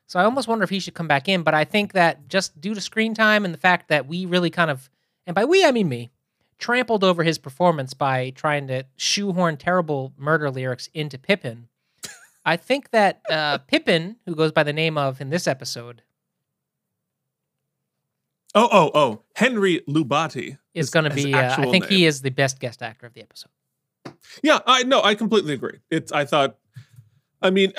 So 0.06 0.20
I 0.20 0.26
almost 0.26 0.50
wonder 0.50 0.66
if 0.66 0.70
he 0.70 0.82
should 0.82 0.94
come 0.94 1.08
back 1.08 1.30
in, 1.30 1.44
but 1.44 1.54
I 1.54 1.64
think 1.64 1.94
that 1.94 2.28
just 2.28 2.60
due 2.60 2.74
to 2.74 2.82
screen 2.82 3.14
time 3.14 3.46
and 3.46 3.54
the 3.54 3.58
fact 3.58 3.88
that 3.88 4.08
we 4.08 4.26
really 4.26 4.50
kind 4.50 4.70
of, 4.70 4.90
and 5.26 5.34
by 5.34 5.46
we 5.46 5.64
I 5.64 5.72
mean 5.72 5.88
me, 5.88 6.12
trampled 6.60 7.06
over 7.06 7.24
his 7.24 7.38
performance 7.38 7.94
by 7.94 8.32
trying 8.32 8.68
to 8.68 8.84
shoehorn 8.98 9.56
terrible 9.56 10.12
murder 10.18 10.52
lyrics 10.52 10.90
into 10.94 11.18
Pippin. 11.18 11.70
I 12.46 12.58
think 12.58 12.90
that 12.90 13.22
uh, 13.30 13.60
Pippin, 13.60 14.18
who 14.26 14.36
goes 14.36 14.52
by 14.52 14.64
the 14.64 14.74
name 14.74 14.98
of 14.98 15.22
in 15.22 15.30
this 15.30 15.48
episode, 15.48 16.02
Oh, 18.54 18.68
oh, 18.70 18.92
oh. 18.94 19.22
Henry 19.36 19.80
Lubatti 19.88 20.58
is 20.74 20.90
going 20.90 21.06
to 21.06 21.16
be. 21.16 21.34
Uh, 21.34 21.54
I 21.54 21.72
think 21.72 21.86
name. 21.86 21.90
he 21.90 22.06
is 22.06 22.22
the 22.22 22.32
best 22.32 22.60
guest 22.60 22.82
actor 22.82 23.06
of 23.06 23.14
the 23.14 23.22
episode. 23.22 23.50
Yeah, 24.44 24.60
I 24.66 24.84
no, 24.84 25.02
I 25.02 25.16
completely 25.16 25.54
agree. 25.54 25.80
It's 25.90 26.12
I 26.12 26.26
thought 26.26 26.58
I 27.42 27.50
mean 27.50 27.74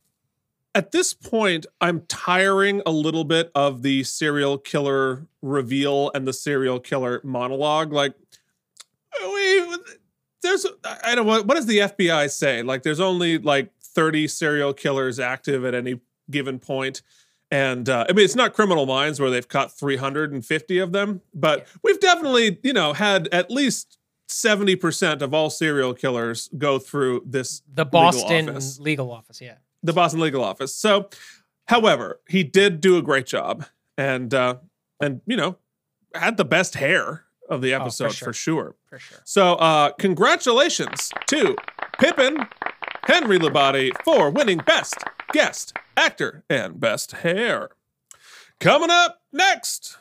at 0.74 0.92
this 0.92 1.14
point 1.14 1.66
I'm 1.80 2.02
tiring 2.08 2.82
a 2.86 2.90
little 2.90 3.24
bit 3.24 3.50
of 3.54 3.82
the 3.82 4.04
serial 4.04 4.58
killer 4.58 5.26
reveal 5.42 6.10
and 6.14 6.26
the 6.26 6.32
serial 6.32 6.78
killer 6.78 7.20
monologue 7.24 7.92
like 7.92 8.14
we 9.24 9.76
there's 10.42 10.66
I 10.84 11.14
don't 11.14 11.26
know 11.26 11.42
what 11.42 11.54
does 11.54 11.66
the 11.66 11.78
FBI 11.78 12.30
say? 12.30 12.62
Like 12.62 12.82
there's 12.82 13.00
only 13.00 13.38
like 13.38 13.72
30 13.82 14.28
serial 14.28 14.72
killers 14.72 15.18
active 15.18 15.64
at 15.64 15.74
any 15.74 16.00
given 16.30 16.58
point. 16.58 17.02
And 17.50 17.88
uh, 17.88 18.04
I 18.08 18.12
mean, 18.12 18.24
it's 18.24 18.36
not 18.36 18.52
Criminal 18.52 18.84
Minds 18.84 19.18
where 19.18 19.30
they've 19.30 19.48
caught 19.48 19.72
350 19.72 20.78
of 20.78 20.92
them, 20.92 21.22
but 21.34 21.66
we've 21.82 21.98
definitely, 21.98 22.58
you 22.62 22.74
know, 22.74 22.92
had 22.92 23.26
at 23.32 23.50
least 23.50 23.97
70% 24.28 25.22
of 25.22 25.32
all 25.34 25.50
serial 25.50 25.94
killers 25.94 26.48
go 26.58 26.78
through 26.78 27.22
this 27.26 27.62
The 27.72 27.84
Boston 27.84 28.22
legal 28.22 28.28
Boston 28.28 28.48
office. 28.50 28.78
legal 28.78 29.10
office, 29.12 29.40
yeah. 29.40 29.54
the 29.82 29.92
Boston 29.92 30.20
legal 30.20 30.44
office. 30.44 30.74
So, 30.74 31.08
however, 31.66 32.20
he 32.28 32.44
did 32.44 32.80
do 32.80 32.96
a 32.98 33.02
great 33.02 33.26
job 33.26 33.64
and, 33.96 34.32
uh, 34.34 34.56
and, 35.00 35.20
you 35.26 35.36
know, 35.36 35.56
had 36.14 36.36
the 36.36 36.44
best 36.44 36.74
hair 36.74 37.24
of 37.48 37.62
the 37.62 37.72
episode 37.72 38.14
for 38.14 38.32
sure. 38.32 38.76
For 38.88 38.98
sure. 38.98 39.18
So, 39.24 39.54
uh, 39.54 39.92
congratulations 39.92 41.10
to 41.28 41.56
Pippin 41.98 42.46
Henry 43.04 43.38
Lubatti 43.38 43.90
for 44.04 44.30
winning 44.30 44.58
Best 44.58 44.96
Guest 45.32 45.72
Actor 45.96 46.44
and 46.50 46.78
Best 46.78 47.12
Hair. 47.12 47.70
Coming 48.60 48.90
up 48.90 49.22
next. 49.32 49.96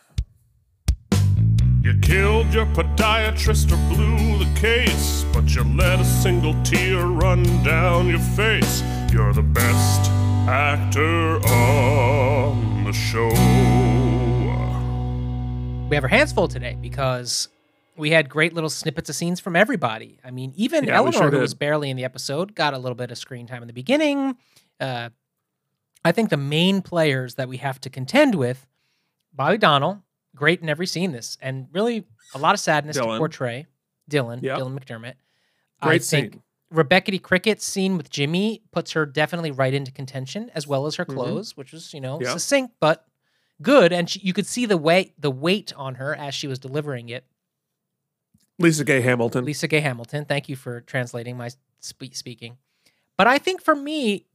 You 1.81 1.97
killed 2.01 2.53
your 2.53 2.65
podiatrist 2.65 3.71
or 3.71 3.95
blew 3.95 4.16
the 4.16 4.16
case, 4.57 5.23
but 5.33 5.53
you 5.53 5.63
let 5.63 5.99
a 5.99 6.05
single 6.05 6.55
tear 6.63 7.05
run 7.05 7.43
down 7.63 8.07
your 8.07 8.19
face. 8.19 8.81
You're 9.13 9.31
the 9.31 9.43
best 9.43 10.09
actor 10.49 11.37
on 11.47 12.83
the 12.83 12.91
show. 12.91 13.29
We 15.89 15.95
have 15.95 16.03
our 16.03 16.09
hands 16.09 16.33
full 16.33 16.47
today 16.47 16.75
because 16.81 17.49
we 17.97 18.09
had 18.09 18.29
great 18.29 18.53
little 18.53 18.69
snippets 18.71 19.09
of 19.09 19.15
scenes 19.15 19.39
from 19.39 19.55
everybody. 19.55 20.17
I 20.23 20.31
mean, 20.31 20.53
even 20.55 20.85
Yeah, 20.85 20.97
Ellenor, 21.01 21.13
sure 21.13 21.31
who 21.31 21.39
was 21.39 21.53
barely 21.53 21.91
in 21.91 21.95
the 21.97 22.03
episode, 22.03 22.55
got 22.55 22.73
a 22.73 22.79
little 22.79 22.95
bit 22.95 23.11
of 23.11 23.17
screen 23.19 23.45
time 23.45 23.61
in 23.61 23.67
the 23.67 23.73
beginning. 23.73 24.37
Uh, 24.79 25.09
I 26.03 26.11
think 26.11 26.31
the 26.31 26.37
main 26.37 26.81
players 26.81 27.35
that 27.35 27.47
we 27.47 27.57
have 27.57 27.79
to 27.81 27.91
contend 27.91 28.33
with, 28.33 28.65
Bobby 29.33 29.59
Donnell, 29.59 30.01
great 30.35 30.61
in 30.61 30.69
every 30.69 30.87
scene 30.87 31.11
this, 31.11 31.37
and 31.41 31.67
really 31.73 32.05
a 32.33 32.39
lot 32.39 32.55
of 32.55 32.59
sadness 32.59 32.97
to 32.97 33.03
portray. 33.19 33.67
Dylan, 34.09 34.41
Yep. 34.41 34.59
Dylan 34.59 34.79
McDermott. 34.79 35.13
I 35.81 35.87
Great 35.87 36.03
think 36.03 36.33
scene. 36.33 36.43
Rebecca 36.71 37.11
D. 37.11 37.19
Crickett's 37.19 37.65
scene 37.65 37.95
with 37.97 38.09
Jimmy 38.09 38.61
puts 38.71 38.91
her 38.91 39.05
definitely 39.05 39.51
right 39.51 39.73
into 39.73 39.91
contention, 39.91 40.49
as 40.53 40.67
well 40.67 40.85
as 40.85 40.95
her 40.95 41.05
Mhm. 41.05 41.13
clothes, 41.13 41.55
which 41.55 41.71
was 41.71 41.93
you 41.93 42.01
know 42.01 42.19
Yeah. 42.21 42.31
succinct 42.33 42.75
but 42.79 43.05
good, 43.61 43.91
and 43.93 44.09
she, 44.09 44.19
you 44.19 44.33
could 44.33 44.45
see 44.47 44.65
the 44.65 44.77
weight 44.77 45.13
the 45.19 45.31
weight 45.31 45.73
on 45.75 45.95
her 45.95 46.13
as 46.15 46.33
she 46.35 46.47
was 46.47 46.59
delivering 46.59 47.09
it. 47.09 47.25
Lisa 48.59 48.83
Gay 48.83 49.01
Hamilton. 49.01 49.45
Lisa 49.45 49.67
Gay 49.67 49.81
Hamilton, 49.81 50.25
thank 50.25 50.49
you 50.49 50.55
for 50.55 50.81
translating 50.81 51.37
my 51.37 51.49
spe- 51.79 52.13
speaking. 52.13 52.57
But 53.15 53.27
I 53.27 53.37
think 53.37 53.61
for 53.61 53.75
me, 53.75 54.25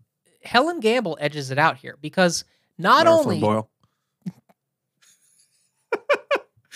Helen 0.45 0.81
Gamble 0.81 1.17
edges 1.21 1.51
it 1.51 1.59
out 1.59 1.79
here 1.79 1.97
because 2.01 2.45
not 2.79 3.07
Lara 3.07 3.19
only 3.19 3.41
Boyle. 3.41 3.69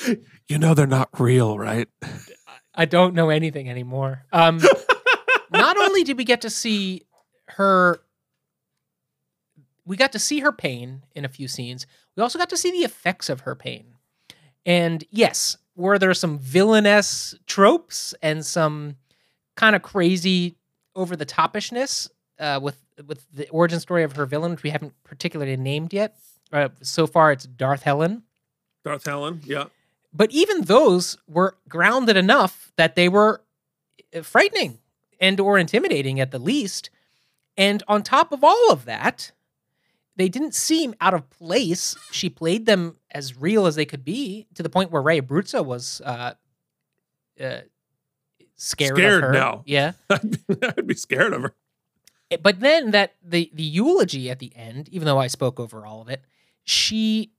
you 0.48 0.58
know 0.58 0.74
they're 0.74 0.86
not 0.86 1.08
real, 1.18 1.58
right? 1.58 1.88
I 2.76 2.84
don't 2.84 3.14
know 3.14 3.30
anything 3.30 3.70
anymore. 3.70 4.24
Um, 4.32 4.60
not 5.50 5.76
only 5.78 6.04
did 6.04 6.16
we 6.16 6.24
get 6.24 6.42
to 6.42 6.50
see 6.50 7.02
her, 7.48 8.00
we 9.84 9.96
got 9.96 10.12
to 10.12 10.18
see 10.18 10.40
her 10.40 10.52
pain 10.52 11.02
in 11.14 11.24
a 11.24 11.28
few 11.28 11.48
scenes. 11.48 11.86
We 12.16 12.22
also 12.22 12.38
got 12.38 12.50
to 12.50 12.56
see 12.56 12.70
the 12.70 12.84
effects 12.84 13.28
of 13.28 13.40
her 13.40 13.54
pain. 13.54 13.94
And 14.64 15.04
yes, 15.10 15.56
were 15.76 15.98
there 15.98 16.12
some 16.14 16.38
villainous 16.38 17.34
tropes 17.46 18.14
and 18.22 18.44
some 18.44 18.96
kind 19.54 19.76
of 19.76 19.82
crazy 19.82 20.56
over 20.94 21.16
the 21.16 21.26
topishness 21.26 22.08
uh, 22.38 22.60
with 22.62 22.82
with 23.06 23.26
the 23.32 23.48
origin 23.50 23.78
story 23.78 24.02
of 24.02 24.16
her 24.16 24.24
villain, 24.26 24.52
which 24.52 24.62
we 24.62 24.70
haven't 24.70 24.94
particularly 25.04 25.56
named 25.56 25.92
yet. 25.92 26.16
Uh, 26.52 26.68
so 26.80 27.06
far, 27.06 27.30
it's 27.30 27.44
Darth 27.44 27.82
Helen. 27.82 28.22
Darth 28.84 29.04
Helen, 29.04 29.42
yeah. 29.44 29.64
But 30.16 30.30
even 30.32 30.62
those 30.62 31.18
were 31.28 31.56
grounded 31.68 32.16
enough 32.16 32.72
that 32.76 32.96
they 32.96 33.08
were 33.08 33.42
uh, 34.16 34.22
frightening 34.22 34.78
and 35.20 35.38
or 35.40 35.58
intimidating 35.58 36.20
at 36.20 36.30
the 36.30 36.38
least. 36.38 36.88
And 37.56 37.82
on 37.88 38.02
top 38.02 38.32
of 38.32 38.42
all 38.42 38.70
of 38.72 38.84
that, 38.86 39.32
they 40.16 40.28
didn't 40.30 40.54
seem 40.54 40.94
out 41.00 41.12
of 41.14 41.28
place. 41.28 41.96
She 42.10 42.30
played 42.30 42.64
them 42.66 42.96
as 43.10 43.36
real 43.36 43.66
as 43.66 43.74
they 43.74 43.84
could 43.84 44.04
be 44.04 44.46
to 44.54 44.62
the 44.62 44.70
point 44.70 44.90
where 44.90 45.02
Ray 45.02 45.20
Abruzzo 45.20 45.62
was 45.64 46.00
uh, 46.04 46.32
uh, 47.40 47.60
scared, 48.54 48.96
Scared 48.96 49.24
of 49.24 49.28
her. 49.28 49.32
now. 49.32 49.62
Yeah. 49.66 49.92
I'd 50.10 50.86
be 50.86 50.94
scared 50.94 51.34
of 51.34 51.42
her. 51.42 51.54
Eh, 52.30 52.38
But 52.42 52.60
then 52.60 52.92
that 52.92 53.14
the 53.22 53.50
the 53.52 53.62
eulogy 53.62 54.30
at 54.30 54.38
the 54.38 54.52
end, 54.56 54.88
even 54.90 55.04
though 55.04 55.18
I 55.18 55.26
spoke 55.26 55.60
over 55.60 55.84
all 55.84 56.00
of 56.00 56.08
it, 56.08 56.22
she 56.64 57.32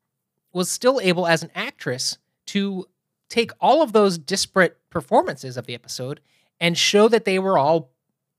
was 0.53 0.69
still 0.69 0.99
able 1.01 1.25
as 1.25 1.41
an 1.43 1.49
actress 1.55 2.17
to 2.47 2.85
take 3.29 3.51
all 3.59 3.81
of 3.81 3.91
those 3.93 4.17
disparate 4.17 4.77
performances 4.89 5.57
of 5.57 5.65
the 5.65 5.73
episode 5.73 6.19
and 6.59 6.77
show 6.77 7.07
that 7.09 7.25
they 7.25 7.39
were 7.39 7.57
all 7.57 7.91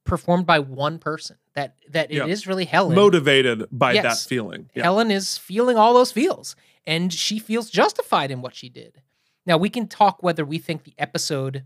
performed 0.04 0.46
by 0.46 0.58
one 0.58 0.98
person. 0.98 1.36
That 1.54 1.76
that 1.90 2.10
Yeah. 2.10 2.24
it 2.24 2.30
is 2.30 2.46
really 2.46 2.64
Helen 2.64 2.94
Motivated 2.94 3.66
by 3.70 3.92
Yes. 3.92 4.02
that 4.24 4.28
feeling. 4.28 4.70
Yeah. 4.74 4.84
Helen 4.84 5.10
is 5.10 5.36
feeling 5.36 5.76
all 5.76 5.92
those 5.94 6.12
feels, 6.12 6.56
and 6.86 7.12
she 7.12 7.38
feels 7.38 7.68
justified 7.70 8.30
in 8.30 8.40
what 8.40 8.54
she 8.54 8.68
did. 8.68 9.02
Now 9.44 9.56
we 9.58 9.68
can 9.68 9.86
talk 9.88 10.22
whether 10.22 10.44
we 10.44 10.58
think 10.58 10.84
the 10.84 10.94
episode 10.98 11.64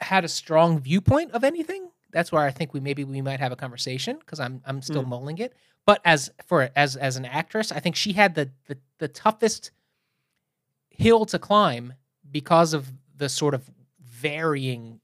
had 0.00 0.24
a 0.24 0.28
strong 0.28 0.78
viewpoint 0.80 1.32
of 1.32 1.44
anything. 1.44 1.90
That's 2.10 2.30
where 2.30 2.42
I 2.42 2.50
think 2.50 2.72
we 2.72 2.80
maybe 2.80 3.04
we 3.04 3.20
might 3.22 3.40
have 3.40 3.52
a 3.52 3.56
conversation 3.56 4.18
because 4.18 4.40
I'm 4.40 4.62
I'm 4.64 4.82
still 4.82 5.02
Mm. 5.04 5.08
mulling 5.08 5.38
it. 5.38 5.54
But 5.86 6.00
as 6.04 6.30
for 6.46 6.70
as 6.76 6.96
as 6.96 7.16
an 7.16 7.24
actress, 7.24 7.72
I 7.72 7.80
think 7.80 7.96
she 7.96 8.12
had 8.12 8.34
the 8.34 8.50
the, 8.66 8.78
the 8.98 9.08
toughest 9.08 9.70
hill 10.96 11.24
to 11.26 11.38
climb 11.38 11.92
because 12.30 12.74
of 12.74 12.90
the 13.16 13.28
sort 13.28 13.54
of 13.54 13.70
varying 14.02 15.00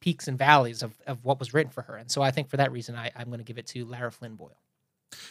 peaks 0.00 0.28
and 0.28 0.38
valleys 0.38 0.82
of, 0.82 0.94
of 1.06 1.24
what 1.24 1.38
was 1.38 1.52
written 1.52 1.70
for 1.70 1.82
her. 1.82 1.96
And 1.96 2.10
so 2.10 2.22
I 2.22 2.30
think 2.30 2.48
for 2.48 2.56
that 2.56 2.72
reason, 2.72 2.96
I, 2.96 3.10
I'm 3.14 3.26
going 3.26 3.38
to 3.38 3.44
give 3.44 3.58
it 3.58 3.66
to 3.68 3.84
Lara 3.84 4.10
Flynn 4.10 4.34
Boyle. 4.34 4.56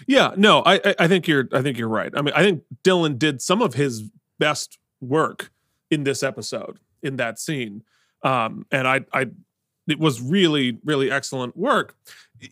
Yeah, 0.08 0.34
no, 0.36 0.62
I 0.66 0.94
I- 1.00 1.08
think 1.08 1.28
you're 1.28 1.48
I 1.54 1.62
think 1.62 1.78
you're 1.78 1.88
right. 1.88 2.12
I 2.16 2.22
mean, 2.22 2.34
I 2.36 2.44
think 2.44 2.64
Dylan 2.84 3.18
did 3.18 3.42
some 3.42 3.62
of 3.62 3.74
his 3.76 4.04
best 4.38 4.78
work 5.02 5.52
in 5.90 6.04
this 6.04 6.22
episode 6.22 6.80
in 7.02 7.16
that 7.16 7.40
scene, 7.40 7.84
um, 8.24 8.66
and 8.72 8.86
I 8.88 9.06
I 9.14 9.28
it 9.88 9.98
was 9.98 10.22
really 10.22 10.80
really 10.84 11.10
excellent 11.10 11.56
work. 11.56 11.96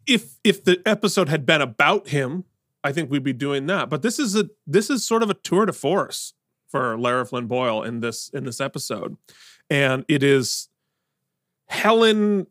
If 0.08 0.40
if 0.46 0.64
the 0.64 0.82
episode 0.86 1.28
had 1.28 1.46
been 1.46 1.62
about 1.62 2.08
him, 2.08 2.46
I 2.82 2.94
think 2.94 3.12
we'd 3.12 3.24
be 3.26 3.34
doing 3.34 3.66
that. 3.68 3.90
But 3.90 4.04
this 4.04 4.20
is 4.20 4.34
a 4.36 4.50
this 4.66 4.90
is 4.90 5.06
sort 5.06 5.22
of 5.22 5.30
a 5.30 5.34
tour 5.34 5.66
de 5.66 5.74
force 5.74 6.34
for 6.68 6.98
Lara 6.98 7.26
Flynn 7.26 7.48
Boyle 7.48 7.84
in 7.84 8.00
this 8.02 8.30
in 8.30 8.44
this 8.44 8.62
episode, 8.62 9.18
and 9.70 10.06
it 10.08 10.24
is 10.24 10.70
Helen 11.68 12.48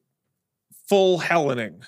full 0.89 1.20
Helening. 1.20 1.83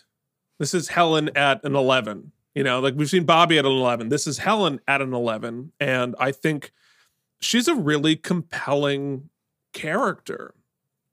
This 0.59 0.75
is 0.75 0.89
Helen 0.89 1.31
at 1.37 1.65
an 1.65 1.77
11. 1.77 2.33
You 2.55 2.65
know, 2.65 2.81
like 2.81 2.95
we've 2.97 3.09
seen 3.09 3.25
Bobby 3.25 3.59
at 3.59 3.65
an 3.65 3.71
11. 3.71 4.09
This 4.09 4.27
is 4.27 4.39
Helen 4.39 4.81
at 4.89 5.01
an 5.01 5.15
11. 5.15 5.73
And 5.79 6.17
I 6.19 6.33
think 6.33 6.73
she's 7.41 7.69
a 7.69 7.75
really 7.75 8.17
compelling 8.17 9.29
character 9.73 10.55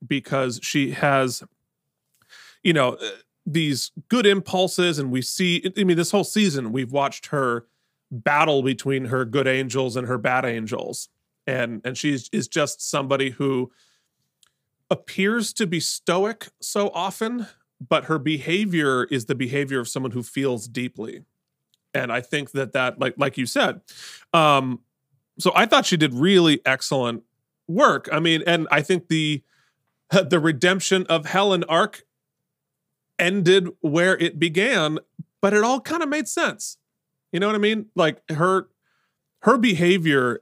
because 0.06 0.60
she 0.64 0.92
has, 0.92 1.44
you 2.64 2.74
know, 2.74 2.94
uh, 2.94 3.10
these 3.46 3.92
good 4.10 4.26
impulses. 4.26 4.98
And 4.98 5.12
we 5.12 5.22
see, 5.22 5.72
I 5.78 5.84
mean, 5.84 5.98
this 5.98 6.12
whole 6.12 6.24
season, 6.24 6.72
we've 6.72 6.92
watched 6.92 7.28
her 7.28 7.68
battle 8.24 8.64
between 8.64 9.06
her 9.06 9.26
good 9.26 9.48
angels 9.48 9.96
and 9.96 10.08
her 10.08 10.18
bad 10.18 10.46
angels. 10.46 11.10
And, 11.48 11.82
and 11.84 11.98
she 11.98 12.14
is 12.14 12.48
just 12.48 12.82
somebody 12.82 13.32
who 13.32 13.72
appears 14.90 15.54
to 15.54 15.68
be 15.68 15.80
stoic 15.80 16.50
so 16.62 16.90
often, 16.90 17.48
but 17.88 18.06
her 18.06 18.20
behavior 18.20 19.06
is 19.06 19.26
the 19.26 19.36
behavior 19.36 19.80
of 19.80 19.88
someone 19.88 20.12
who 20.12 20.24
feels 20.24 20.68
deeply. 20.68 21.24
And 21.94 22.12
I 22.12 22.22
think 22.22 22.52
that 22.52 22.74
that, 22.74 23.00
like 23.00 23.16
like 23.18 23.38
you 23.38 23.46
said, 23.46 23.82
um, 24.34 24.82
so 25.40 25.52
I 25.56 25.66
thought 25.66 25.86
she 25.86 25.98
did 25.98 26.14
really 26.14 26.62
excellent 26.66 27.24
work. 27.68 28.10
I 28.12 28.20
mean, 28.20 28.44
and 28.46 28.68
I 28.70 28.82
think 28.82 29.08
the 29.08 29.44
the 30.12 30.40
redemption 30.40 31.06
of 31.08 31.26
Helen 31.26 31.64
arc 31.66 32.04
ended 33.18 33.70
where 33.82 34.18
it 34.18 34.40
began, 34.40 35.00
but 35.42 35.54
it 35.54 35.64
all 35.64 35.80
kind 35.80 36.04
of 36.04 36.10
made 36.10 36.28
sense. 36.28 36.78
You 37.36 37.42
know 37.42 37.48
what 37.48 37.56
I 37.58 37.60
mean? 37.60 37.88
Like 37.96 38.22
her 38.30 38.70
her 39.42 39.58
behavior 39.58 40.40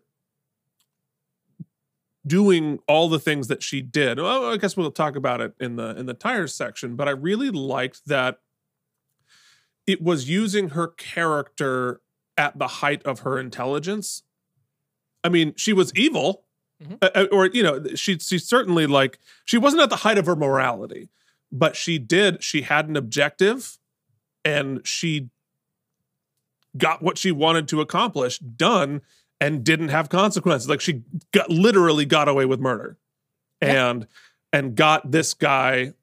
doing 2.23 2.77
all 2.87 3.09
the 3.09 3.17
things 3.17 3.47
that 3.47 3.63
she 3.63 3.81
did. 3.81 4.19
Well, 4.19 4.45
I 4.45 4.57
guess 4.57 4.77
we'll 4.77 4.91
talk 4.91 5.15
about 5.15 5.41
it 5.41 5.55
in 5.59 5.75
the 5.75 5.97
in 5.97 6.05
the 6.05 6.13
tires 6.13 6.53
section, 6.53 6.95
but 6.95 7.07
I 7.07 7.11
really 7.11 7.49
liked 7.49 8.05
that 8.05 8.41
it 9.87 10.03
was 10.03 10.29
using 10.29 10.69
her 10.69 10.87
character 10.87 11.99
at 12.37 12.59
the 12.59 12.67
height 12.67 13.01
of 13.07 13.21
her 13.21 13.39
intelligence. 13.39 14.21
I 15.23 15.29
mean, 15.29 15.55
she 15.57 15.73
was 15.73 15.91
evil, 15.95 16.43
uh, 17.01 17.09
uh, 17.15 17.25
or 17.31 17.47
you 17.47 17.63
know, 17.63 17.83
she 17.95 18.19
she 18.19 18.37
certainly 18.37 18.85
like 18.85 19.17
she 19.45 19.57
wasn't 19.57 19.81
at 19.81 19.89
the 19.89 19.95
height 19.95 20.19
of 20.19 20.27
her 20.27 20.35
morality, 20.35 21.09
but 21.51 21.75
she 21.75 21.97
did. 21.97 22.43
She 22.43 22.61
had 22.61 22.87
an 22.87 22.95
objective, 22.95 23.79
and 24.45 24.85
she 24.85 25.31
got 26.77 27.01
what 27.01 27.17
she 27.17 27.31
wanted 27.31 27.67
to 27.69 27.81
accomplish 27.81 28.39
done 28.39 29.01
and 29.39 29.63
didn't 29.63 29.89
have 29.89 30.09
consequences. 30.09 30.69
Like 30.69 30.81
she 30.81 31.03
got 31.31 31.49
literally 31.49 32.05
got 32.05 32.27
away 32.27 32.45
with 32.45 32.59
murder, 32.59 32.97
and 33.61 34.07
and 34.51 34.75
got 34.75 35.11
this 35.11 35.33
guy. 35.33 35.93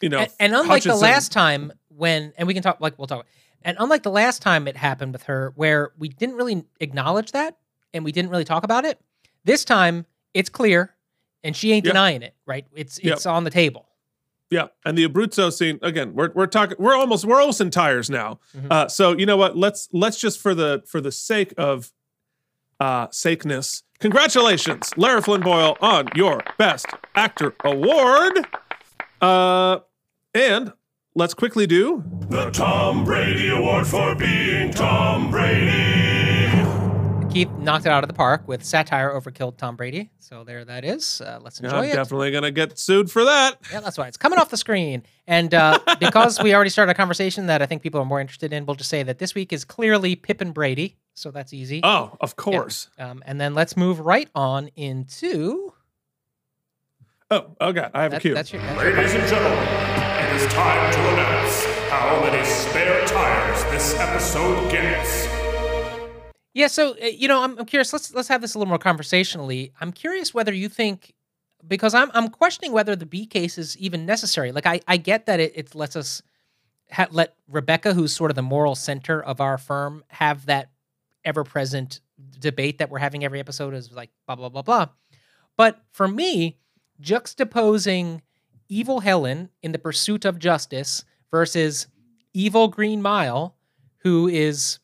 You 0.00 0.08
know, 0.08 0.18
and, 0.18 0.32
and 0.40 0.54
unlike 0.54 0.82
the 0.82 0.96
last 0.96 1.30
time 1.30 1.72
when, 1.88 2.32
and 2.36 2.48
we 2.48 2.54
can 2.54 2.62
talk, 2.62 2.80
like 2.80 2.98
we'll 2.98 3.06
talk, 3.06 3.26
and 3.62 3.76
unlike 3.78 4.02
the 4.02 4.10
last 4.10 4.42
time 4.42 4.66
it 4.66 4.76
happened 4.76 5.12
with 5.12 5.22
her, 5.24 5.52
where 5.54 5.92
we 5.96 6.08
didn't 6.08 6.34
really 6.34 6.64
acknowledge 6.80 7.30
that 7.32 7.56
and 7.94 8.04
we 8.04 8.10
didn't 8.10 8.30
really 8.30 8.44
talk 8.44 8.64
about 8.64 8.84
it, 8.84 8.98
this 9.44 9.64
time 9.64 10.04
it's 10.34 10.48
clear, 10.48 10.94
and 11.44 11.54
she 11.56 11.72
ain't 11.72 11.84
Yep. 11.84 11.92
denying 11.92 12.22
it. 12.22 12.34
Right? 12.46 12.66
It's 12.74 12.98
Yep. 13.02 13.12
it's 13.16 13.26
on 13.26 13.44
the 13.44 13.50
table. 13.50 13.86
Yeah, 14.52 14.66
and 14.84 14.98
the 14.98 15.08
Abruzzo 15.08 15.50
scene 15.50 15.78
again. 15.80 16.12
We're 16.12 16.30
we're 16.34 16.46
talking. 16.46 16.76
We're 16.78 16.94
almost 16.94 17.24
we're 17.24 17.40
almost 17.40 17.62
in 17.62 17.70
tires 17.70 18.10
now. 18.10 18.38
Uh, 18.70 18.86
so 18.86 19.16
you 19.16 19.24
know 19.24 19.38
what? 19.38 19.56
Let's 19.56 19.88
let's 19.94 20.20
just 20.20 20.38
for 20.40 20.54
the 20.54 20.82
for 20.86 21.00
the 21.00 21.10
sake 21.10 21.54
of 21.56 21.90
uh, 22.78 23.06
sakeness, 23.08 23.82
congratulations, 23.98 24.90
Lara 24.98 25.22
Flynn 25.22 25.40
Boyle, 25.40 25.78
on 25.80 26.08
your 26.14 26.42
Best 26.58 26.84
Actor 27.14 27.54
award. 27.64 28.46
Uh, 29.22 29.78
and 30.34 30.74
let's 31.14 31.32
quickly 31.32 31.66
do 31.66 32.04
The 32.28 32.50
Tom 32.50 33.04
Brady 33.04 33.48
Award 33.48 33.86
for 33.86 34.14
being 34.14 34.70
Tom 34.70 35.30
Brady. 35.30 35.91
Keith 37.32 37.50
knocked 37.52 37.86
it 37.86 37.88
out 37.90 38.04
of 38.04 38.08
the 38.08 38.14
park 38.14 38.46
with 38.46 38.62
satire 38.62 39.10
over 39.10 39.30
killed 39.30 39.56
Tom 39.56 39.74
Brady. 39.74 40.10
So 40.18 40.44
there 40.44 40.66
that 40.66 40.84
is. 40.84 41.22
Uh, 41.22 41.38
let's 41.40 41.60
enjoy 41.60 41.78
I'm 41.78 41.84
it. 41.84 41.94
definitely 41.94 42.30
gonna 42.30 42.50
get 42.50 42.78
sued 42.78 43.10
for 43.10 43.24
that. 43.24 43.56
Yeah, 43.72 43.80
that's 43.80 43.96
why 43.96 44.06
it's 44.06 44.18
coming 44.18 44.38
off 44.38 44.50
the 44.50 44.58
screen. 44.58 45.02
And 45.26 45.54
uh, 45.54 45.78
because 46.00 46.42
we 46.42 46.54
already 46.54 46.68
started 46.68 46.92
a 46.92 46.94
conversation 46.94 47.46
that 47.46 47.62
I 47.62 47.66
think 47.66 47.80
people 47.82 48.00
are 48.02 48.04
more 48.04 48.20
interested 48.20 48.52
in, 48.52 48.66
we'll 48.66 48.76
just 48.76 48.90
say 48.90 49.02
that 49.04 49.18
this 49.18 49.34
week 49.34 49.50
is 49.52 49.64
clearly 49.64 50.14
Pip 50.14 50.42
and 50.42 50.52
Brady. 50.52 50.98
So 51.14 51.30
that's 51.30 51.54
easy. 51.54 51.80
Oh, 51.82 52.14
of 52.20 52.36
course. 52.36 52.88
Um, 52.98 53.22
and 53.24 53.40
then 53.40 53.54
let's 53.54 53.78
move 53.78 54.00
right 54.00 54.28
on 54.34 54.68
into. 54.76 55.72
Oh, 57.30 57.46
okay. 57.62 57.88
I 57.94 58.02
have 58.02 58.12
a 58.12 58.20
cue. 58.20 58.34
that's 58.34 58.52
your- 58.52 58.60
that's 58.60 58.82
your- 58.82 58.92
Ladies 58.94 59.14
and 59.14 59.26
gentlemen, 59.26 59.58
it 59.58 60.36
is 60.42 60.52
time 60.52 60.92
to 60.92 61.00
announce 61.14 61.64
how 61.88 62.20
many 62.20 62.44
spare 62.44 63.06
tires 63.06 63.64
this 63.72 63.98
episode 63.98 64.70
gets. 64.70 65.31
Yeah, 66.54 66.66
so 66.66 66.94
uh, 67.02 67.06
you 67.06 67.28
know, 67.28 67.42
I'm, 67.42 67.58
I'm 67.58 67.66
curious. 67.66 67.92
Let's 67.92 68.12
let's 68.14 68.28
have 68.28 68.40
this 68.40 68.54
a 68.54 68.58
little 68.58 68.68
more 68.68 68.78
conversationally. 68.78 69.72
I'm 69.80 69.92
curious 69.92 70.34
whether 70.34 70.52
you 70.52 70.68
think 70.68 71.14
because 71.66 71.94
I'm 71.94 72.10
I'm 72.14 72.28
questioning 72.28 72.72
whether 72.72 72.94
the 72.94 73.06
B 73.06 73.26
case 73.26 73.58
is 73.58 73.76
even 73.78 74.04
necessary. 74.06 74.52
Like 74.52 74.66
I 74.66 74.80
I 74.86 74.96
get 74.96 75.26
that 75.26 75.40
it, 75.40 75.52
it 75.54 75.74
lets 75.74 75.96
us 75.96 76.22
ha- 76.90 77.08
let 77.10 77.36
Rebecca, 77.48 77.94
who's 77.94 78.14
sort 78.14 78.30
of 78.30 78.34
the 78.34 78.42
moral 78.42 78.74
center 78.74 79.22
of 79.22 79.40
our 79.40 79.58
firm, 79.58 80.04
have 80.08 80.46
that 80.46 80.70
ever 81.24 81.44
present 81.44 82.00
debate 82.38 82.78
that 82.78 82.90
we're 82.90 82.98
having 82.98 83.24
every 83.24 83.40
episode 83.40 83.74
is 83.74 83.90
like 83.92 84.10
blah 84.26 84.36
blah 84.36 84.48
blah 84.48 84.62
blah. 84.62 84.86
But 85.56 85.82
for 85.92 86.08
me, 86.08 86.58
juxtaposing 87.00 88.20
evil 88.68 89.00
Helen 89.00 89.48
in 89.62 89.72
the 89.72 89.78
pursuit 89.78 90.24
of 90.24 90.38
justice 90.38 91.04
versus 91.30 91.86
evil 92.34 92.68
Green 92.68 93.00
Mile, 93.02 93.56
who 93.98 94.28
is 94.28 94.78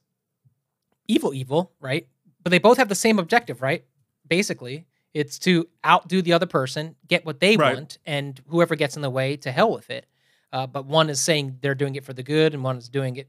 evil 1.09 1.35
evil, 1.35 1.73
right? 1.81 2.07
But 2.43 2.51
they 2.51 2.59
both 2.59 2.77
have 2.79 2.89
the 2.89 2.95
same 2.95 3.19
objective, 3.19 3.61
right? 3.63 3.85
Basically, 4.27 4.87
it's 5.15 5.39
to 5.41 5.69
outdo 5.85 6.23
the 6.23 6.33
other 6.35 6.47
person, 6.47 6.95
get 7.09 7.25
what 7.25 7.41
they 7.41 7.57
Right. 7.57 7.75
want, 7.75 7.99
and 8.07 8.41
whoever 8.49 8.77
gets 8.77 8.95
in 8.95 9.03
the 9.03 9.11
way, 9.11 9.37
to 9.39 9.51
hell 9.51 9.73
with 9.73 9.91
it. 9.91 10.07
Uh, 10.53 10.67
but 10.67 10.87
one 10.87 11.11
is 11.11 11.21
saying 11.21 11.59
they're 11.61 11.75
doing 11.75 11.95
it 11.97 12.05
for 12.05 12.13
the 12.13 12.23
good, 12.23 12.55
and 12.55 12.63
one 12.63 12.77
is 12.79 12.89
doing 12.89 13.17
it 13.17 13.29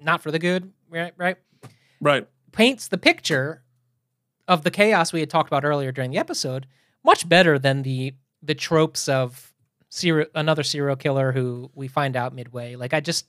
not 0.00 0.22
for 0.22 0.30
the 0.30 0.38
good, 0.38 0.72
right? 0.90 1.14
Right? 1.16 1.36
Right. 2.00 2.28
Paints 2.52 2.88
the 2.88 2.98
picture 2.98 3.62
of 4.46 4.62
the 4.64 4.70
chaos 4.70 5.12
we 5.12 5.20
had 5.20 5.30
talked 5.30 5.48
about 5.48 5.64
earlier 5.64 5.92
during 5.92 6.10
the 6.10 6.18
episode 6.18 6.66
much 7.04 7.28
better 7.28 7.58
than 7.58 7.82
the 7.82 8.14
the 8.42 8.54
tropes 8.54 9.08
of 9.08 9.52
serial 9.88 10.28
another 10.34 10.62
serial 10.62 10.96
killer 10.96 11.32
who 11.32 11.70
we 11.74 11.88
find 11.88 12.16
out 12.16 12.34
midway. 12.34 12.76
Like 12.76 12.94
I 12.94 13.00
just 13.00 13.26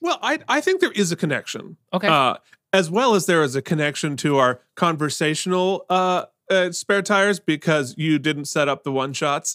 Well, 0.00 0.18
I 0.22 0.38
I 0.48 0.60
think 0.60 0.80
there 0.80 0.92
is 0.92 1.10
a 1.12 1.16
connection. 1.16 1.76
Okay. 1.92 2.08
Uh, 2.08 2.36
as 2.74 2.90
well 2.90 3.14
as 3.14 3.26
there 3.26 3.42
is 3.44 3.54
a 3.54 3.62
connection 3.62 4.16
to 4.16 4.36
our 4.36 4.60
conversational 4.74 5.86
uh, 5.88 6.24
uh, 6.50 6.72
spare 6.72 7.02
tires 7.02 7.38
because 7.38 7.94
you 7.96 8.18
didn't 8.18 8.46
set 8.46 8.68
up 8.68 8.82
the 8.82 8.90
one 8.92 9.12
shots. 9.12 9.54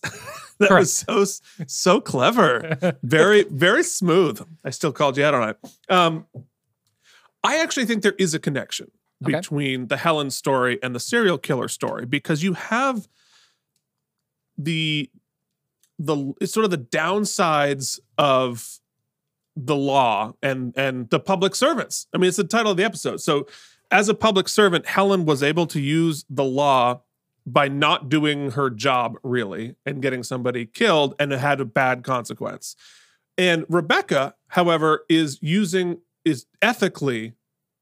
that 0.60 0.72
was 0.72 0.94
so 0.94 1.26
so 1.68 2.00
clever. 2.02 2.96
very 3.04 3.44
very 3.44 3.84
smooth. 3.84 4.42
I 4.64 4.70
still 4.72 4.94
called 4.94 5.18
you 5.18 5.26
out 5.26 5.34
on 5.34 5.50
it. 5.50 5.58
Um, 5.90 6.26
I 7.44 7.58
actually 7.58 7.86
think 7.86 8.04
there 8.04 8.16
is 8.18 8.34
a 8.34 8.40
connection 8.40 8.90
Okay. 9.22 9.34
between 9.34 9.88
the 9.88 9.98
Helen 9.98 10.32
story 10.32 10.80
and 10.82 10.96
the 10.96 11.00
serial 11.00 11.38
killer 11.38 11.68
story 11.68 12.06
because 12.06 12.42
you 12.42 12.54
have 12.54 13.06
the 14.58 15.10
the 16.00 16.34
it's 16.40 16.54
sort 16.54 16.64
of 16.64 16.72
the 16.72 16.78
downsides 16.78 18.00
of 18.18 18.80
the 19.66 19.76
law 19.76 20.34
and 20.42 20.74
and 20.78 21.10
the 21.10 21.20
public 21.20 21.56
servants. 21.56 22.08
I 22.14 22.18
mean, 22.18 22.30
it's 22.30 22.38
the 22.38 22.44
title 22.44 22.72
of 22.72 22.78
the 22.78 22.84
episode. 22.84 23.22
So, 23.22 23.48
as 23.92 24.10
a 24.10 24.14
public 24.14 24.48
servant, 24.48 24.86
Helen 24.86 25.26
was 25.26 25.44
able 25.44 25.68
to 25.68 25.80
use 25.80 26.26
the 26.30 26.44
law 26.44 27.02
by 27.46 27.68
not 27.68 28.10
doing 28.10 28.52
her 28.52 28.70
job 28.70 29.18
really 29.24 29.76
and 29.86 30.02
getting 30.02 30.24
somebody 30.24 30.66
killed, 30.66 31.16
and 31.20 31.34
it 31.34 31.40
had 31.40 31.60
a 31.60 31.66
bad 31.66 32.04
consequence. 32.04 32.76
And 33.38 33.66
Rebecca, 33.70 34.36
however, 34.48 35.06
is 35.10 35.40
using 35.42 36.00
is 36.26 36.46
ethically 36.62 37.34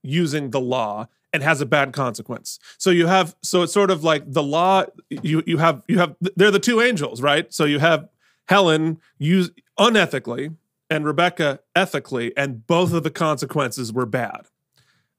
using 0.04 0.52
the 0.52 0.62
law 0.62 1.08
and 1.34 1.44
has 1.44 1.62
a 1.62 1.66
bad 1.66 1.94
consequence. 1.94 2.60
So 2.78 2.90
you 2.90 3.08
have 3.08 3.36
so 3.44 3.64
it's 3.64 3.74
sort 3.74 3.92
of 3.92 4.04
like 4.04 4.32
the 4.32 4.44
law 4.44 4.86
you 5.10 5.44
you 5.46 5.58
have 5.58 5.84
you 5.88 6.00
have 6.00 6.16
they're 6.36 6.52
the 6.52 6.60
two 6.60 6.82
angels, 6.82 7.22
right? 7.22 7.52
So 7.54 7.66
you 7.66 7.80
have 7.80 8.08
Helen 8.48 9.00
use 9.18 9.52
unethically 9.78 10.56
and 10.90 11.06
Rebecca 11.06 11.60
ethically 11.76 12.36
and 12.38 12.66
both 12.68 12.94
of 12.94 13.04
the 13.04 13.12
consequences 13.12 13.92
were 13.92 14.06
bad. 14.06 14.48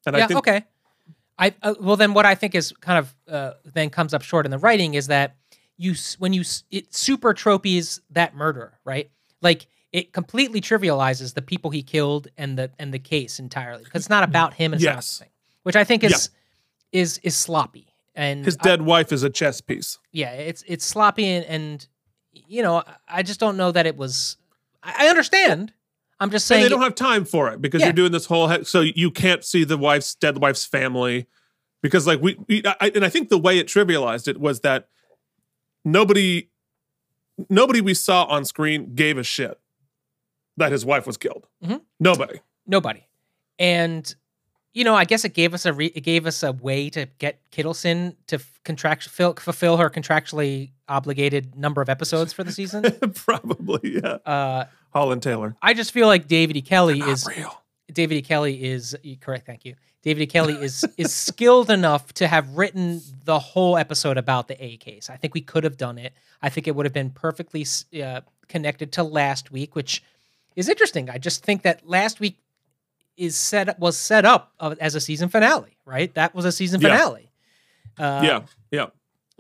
And 0.07 0.17
yeah, 0.17 0.25
I 0.25 0.27
think 0.27 0.39
okay. 0.39 0.65
I 1.39 1.55
uh, 1.63 1.75
well 1.81 1.97
then 1.97 2.15
what 2.15 2.27
I 2.27 2.35
think 2.35 2.55
is 2.55 2.73
kind 2.81 2.99
of 2.99 3.15
uh, 3.33 3.53
then 3.65 3.91
comes 3.91 4.15
up 4.15 4.23
short 4.23 4.45
in 4.47 4.51
the 4.51 4.59
writing 4.59 4.95
is 4.95 5.09
that 5.09 5.37
you 5.77 5.95
when 6.19 6.33
you 6.33 6.43
it 6.71 6.95
super 6.95 7.35
tropies 7.35 8.01
that 8.11 8.35
murder 8.35 8.79
right 8.85 9.11
like 9.43 9.67
it 9.93 10.13
completely 10.13 10.61
trivializes 10.61 11.35
the 11.35 11.43
people 11.43 11.71
he 11.71 11.83
killed 11.83 12.29
and 12.37 12.59
the 12.59 12.71
and 12.79 12.93
the 12.93 12.99
case 12.99 13.39
entirely 13.39 13.85
because 13.85 14.03
it's 14.03 14.11
not 14.11 14.25
about 14.25 14.55
him 14.55 14.73
and 14.73 14.83
Yes. 14.83 15.19
thing, 15.19 15.29
which 15.63 15.77
I 15.77 15.85
think 15.85 16.03
is 16.05 16.31
is 16.93 17.19
is 17.23 17.37
sloppy 17.37 17.87
and 18.15 18.45
his 18.45 18.57
I- 18.61 18.65
dead 18.65 18.83
wife 18.83 19.13
is 19.13 19.23
a 19.23 19.31
chess 19.31 19.61
piece. 19.61 19.99
yeah 20.11 20.33
it's 20.33 20.65
it's 20.67 20.85
sloppy 20.85 21.27
and, 21.27 21.45
and 21.47 21.89
you 22.33 22.63
know 22.63 22.83
I 23.07 23.23
just 23.23 23.39
don't 23.39 23.57
know 23.57 23.71
that 23.73 23.87
it 23.87 23.97
was 23.97 24.37
I, 24.83 25.07
I 25.07 25.09
understand 25.09 25.73
I'm 26.21 26.31
just 26.31 26.45
And 26.51 26.57
saying 26.57 26.63
they 26.65 26.69
don't 26.69 26.83
have 26.83 26.95
time 26.97 27.25
for 27.25 27.49
it 27.53 27.61
because 27.63 27.81
Yeah. 27.81 27.89
you're 27.89 27.93
doing 27.95 28.13
this 28.13 28.27
whole 28.27 28.49
he- 28.49 28.65
so 28.65 28.81
you 28.81 29.11
can't 29.11 29.45
see 29.45 29.65
the 29.65 29.77
wife's 29.79 30.15
dead 30.17 30.39
wife's 30.39 30.65
family 30.65 31.27
because 31.83 32.07
like 32.07 32.21
we, 32.21 32.37
we 32.49 32.63
I, 32.65 32.91
and 32.95 33.05
I 33.05 33.09
think 33.09 33.29
the 33.29 33.39
way 33.39 33.59
it 33.59 33.67
trivialized 33.69 34.27
it 34.29 34.39
was 34.41 34.61
that 34.61 34.89
nobody 35.85 36.49
nobody 37.49 37.81
we 37.81 37.95
saw 37.95 38.25
on 38.25 38.45
screen 38.45 38.95
gave 38.95 39.17
a 39.19 39.23
shit 39.23 39.59
that 40.57 40.73
his 40.73 40.85
wife 40.85 41.07
was 41.07 41.17
killed. 41.17 41.47
Mhm. 41.65 41.83
Nobody. 42.01 42.41
nobody 42.67 43.05
and 43.61 44.15
you 44.75 44.85
know 44.85 44.95
i 44.95 45.05
guess 45.05 45.25
it 45.25 45.35
gave 45.35 45.55
us 45.55 45.65
a 45.67 45.73
re- 45.73 45.93
it 45.95 46.03
gave 46.03 46.27
us 46.27 46.43
a 46.43 46.53
way 46.53 46.91
to 46.91 47.07
get 47.19 47.41
kittleson 47.51 48.15
to 48.27 48.37
f- 48.37 48.61
contract 48.65 49.09
fill, 49.09 49.35
fulfill 49.35 49.77
her 49.77 49.89
contractually 49.91 50.71
obligated 50.89 51.57
number 51.57 51.83
of 51.83 51.89
episodes 51.89 52.33
for 52.33 52.45
the 52.45 52.53
season. 52.53 52.83
Probably, 53.15 54.01
yeah. 54.03 54.19
uh 54.27 54.65
Holland 54.93 55.23
Taylor. 55.23 55.55
i 55.63 55.75
just 55.75 55.93
feel 55.93 56.07
like 56.07 56.29
david 56.29 56.57
e. 56.57 56.63
Kelley 56.63 57.01
is 57.01 57.27
real. 57.27 57.63
david 57.93 58.17
e. 58.17 58.23
Kelley 58.23 58.63
is 58.65 58.97
correct 59.21 59.47
thank 59.47 59.65
you. 59.65 59.75
David 60.03 60.23
e. 60.23 60.27
Kelley 60.27 60.55
is 60.55 60.85
is 60.97 61.13
skilled 61.13 61.71
enough 61.71 62.13
to 62.15 62.29
have 62.29 62.57
written 62.57 63.01
the 63.25 63.39
whole 63.39 63.77
episode 63.77 64.17
about 64.17 64.47
the 64.49 64.63
a 64.65 64.77
case. 64.77 65.11
I 65.11 65.17
think 65.17 65.35
we 65.35 65.41
could 65.41 65.65
have 65.65 65.77
done 65.77 65.99
it. 65.99 66.13
I 66.41 66.49
think 66.51 66.69
it 66.69 66.77
would 66.77 66.87
have 66.87 66.93
been 66.93 67.11
perfectly 67.11 67.67
uh, 68.03 68.21
connected 68.49 68.93
to 68.93 69.03
last 69.03 69.51
week 69.51 69.75
which 69.75 70.03
is 70.57 70.69
interesting. 70.69 71.11
I 71.11 71.19
just 71.19 71.45
think 71.45 71.63
that 71.63 71.87
last 71.87 72.21
week 72.21 72.39
is 73.19 73.37
set 73.37 73.69
up 73.69 73.79
was 73.79 73.99
set 73.99 74.25
up 74.25 74.53
uh, 74.61 74.75
as 74.81 74.95
a 74.95 75.01
season 75.01 75.29
finale, 75.29 75.77
right? 75.85 76.15
That 76.15 76.35
was 76.35 76.45
a 76.45 76.53
season 76.53 76.81
Yeah. 76.81 76.89
finale. 76.97 77.31
Uh, 77.99 78.21
yeah. 78.25 78.41
Yeah. 78.71 78.87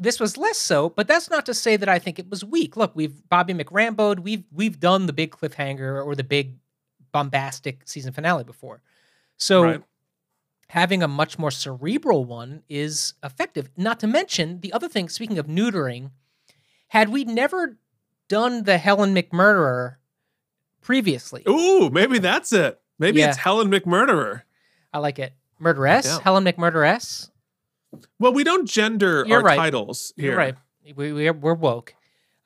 This 0.00 0.20
was 0.20 0.36
less 0.36 0.58
so, 0.58 0.90
but 0.90 1.08
that's 1.08 1.30
not 1.30 1.46
to 1.46 1.54
say 1.54 1.76
that 1.76 1.88
I 1.88 1.98
think 1.98 2.18
it 2.18 2.28
was 2.28 2.44
weak. 2.44 2.76
Look, 2.76 2.94
we've 2.94 3.26
Bobby 3.28 3.54
McRamboed, 3.54 4.20
we've 4.20 4.44
we've 4.52 4.78
done 4.78 5.06
the 5.06 5.12
big 5.12 5.30
cliffhanger 5.32 6.04
or 6.04 6.14
the 6.14 6.24
big 6.24 6.56
bombastic 7.12 7.82
season 7.86 8.12
finale 8.12 8.44
before. 8.44 8.82
So 9.36 9.62
Right. 9.62 9.82
having 10.68 11.02
a 11.02 11.08
much 11.08 11.38
more 11.38 11.50
cerebral 11.50 12.24
one 12.24 12.62
is 12.68 13.14
effective. 13.24 13.70
Not 13.76 13.98
to 14.00 14.06
mention 14.06 14.60
the 14.60 14.72
other 14.72 14.88
thing, 14.88 15.08
speaking 15.08 15.38
of 15.38 15.46
neutering, 15.46 16.10
had 16.88 17.08
we 17.08 17.24
never 17.24 17.78
done 18.28 18.64
the 18.64 18.76
Helen 18.78 19.14
McMurderer 19.14 19.96
previously. 20.80 21.42
Ooh, 21.48 21.90
maybe 21.90 22.18
that's 22.18 22.52
it. 22.52 22.80
Maybe 22.98 23.20
Yeah. 23.20 23.28
it's 23.28 23.38
Helen 23.38 23.70
McMurderer. 23.70 24.42
I 24.92 24.98
like 24.98 25.18
it. 25.18 25.32
Murderess, 25.60 26.06
Yeah. 26.06 26.18
Helen 26.22 26.44
McMurderess. 26.44 27.30
Well, 28.18 28.32
we 28.32 28.44
don't 28.44 28.68
gender 28.68 29.24
You're 29.26 29.38
our 29.38 29.44
right. 29.44 29.56
titles 29.56 30.12
here. 30.16 30.26
You're 30.30 30.36
right. 30.36 30.54
We, 30.94 31.12
we're, 31.12 31.32
we're 31.32 31.54
woke. 31.54 31.94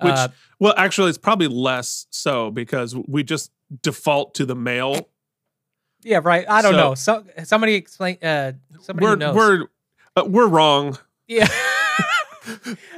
Which, 0.01 0.13
Uh, 0.13 0.29
well, 0.59 0.75
actually, 0.77 1.11
it's 1.11 1.19
probably 1.19 1.47
less 1.49 2.07
so 2.11 2.51
because 2.51 2.95
we 2.97 3.23
just 3.23 3.51
default 3.83 4.35
to 4.35 4.45
the 4.47 4.55
male. 4.57 5.09
yeah, 6.03 6.21
right. 6.23 6.45
I 6.49 6.63
don't 6.63 6.73
So- 6.73 6.79
know. 6.79 6.95
So 6.95 7.25
somebody 7.45 7.75
explain. 7.75 8.19
Uh, 8.23 8.53
somebody 8.81 9.07
we're 9.07 9.17
knows. 9.17 9.35
we're 9.37 9.67
uh, 10.17 10.25
we're 10.27 10.49
wrong. 10.49 10.99
yeah. 11.29 11.47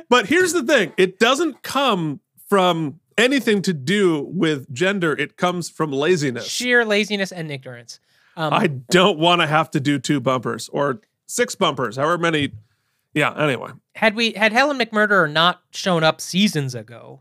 But 0.08 0.26
here's 0.26 0.52
the 0.54 0.62
thing: 0.62 0.92
it 0.96 1.18
doesn't 1.18 1.62
come 1.62 2.20
from 2.48 3.00
anything 3.18 3.62
to 3.62 3.72
do 3.72 4.22
with 4.22 4.72
gender. 4.72 5.12
It 5.12 5.36
comes 5.36 5.68
from 5.70 5.92
laziness. 5.92 6.46
sheer 6.46 6.84
laziness 6.84 7.32
and 7.32 7.50
ignorance. 7.50 8.00
Um, 8.36 8.52
I 8.52 8.66
don't 8.66 9.18
want 9.18 9.40
to 9.42 9.46
have 9.46 9.70
to 9.72 9.80
do 9.80 9.98
two 9.98 10.20
bumpers 10.20 10.68
or 10.70 11.00
six 11.26 11.54
bumpers, 11.54 11.96
however 11.96 12.18
many. 12.18 12.52
Yeah. 13.14 13.32
Anyway, 13.36 13.70
had 13.94 14.16
we 14.16 14.32
had 14.32 14.52
Helen 14.52 14.78
McMurder 14.78 15.30
not 15.30 15.60
shown 15.70 16.02
up 16.02 16.20
seasons 16.20 16.74
ago, 16.74 17.20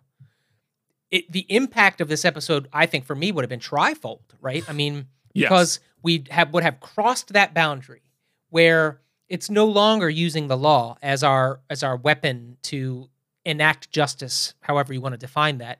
it, 1.12 1.32
the 1.32 1.46
impact 1.50 2.02
of 2.02 2.08
this 2.08 2.26
episode, 2.26 2.68
I 2.74 2.88
think, 2.88 3.06
for 3.06 3.16
me 3.16 3.32
would 3.32 3.44
have 3.44 3.50
been 3.50 3.60
trifold. 3.60 4.22
Right? 4.42 4.64
I 4.68 4.74
mean, 4.74 5.06
Yes. 5.36 5.50
because 5.50 5.80
we 6.02 6.24
have 6.32 6.52
would 6.54 6.64
have 6.64 6.80
crossed 6.80 7.34
that 7.34 7.54
boundary 7.54 8.02
where 8.50 9.00
it's 9.30 9.50
no 9.50 9.66
longer 9.66 10.10
using 10.10 10.48
the 10.48 10.58
law 10.58 10.98
as 11.02 11.24
our 11.24 11.60
as 11.70 11.84
our 11.84 11.96
weapon 11.96 12.58
to 12.64 13.10
enact 13.46 13.92
justice, 13.92 14.54
however 14.62 14.94
you 14.94 15.02
want 15.02 15.14
to 15.14 15.18
define 15.18 15.58
that. 15.60 15.80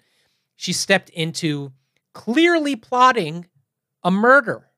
She 0.56 0.74
stepped 0.74 1.10
into 1.10 1.72
clearly 2.14 2.76
plotting 2.76 3.48
a 4.04 4.12
murder. 4.12 4.70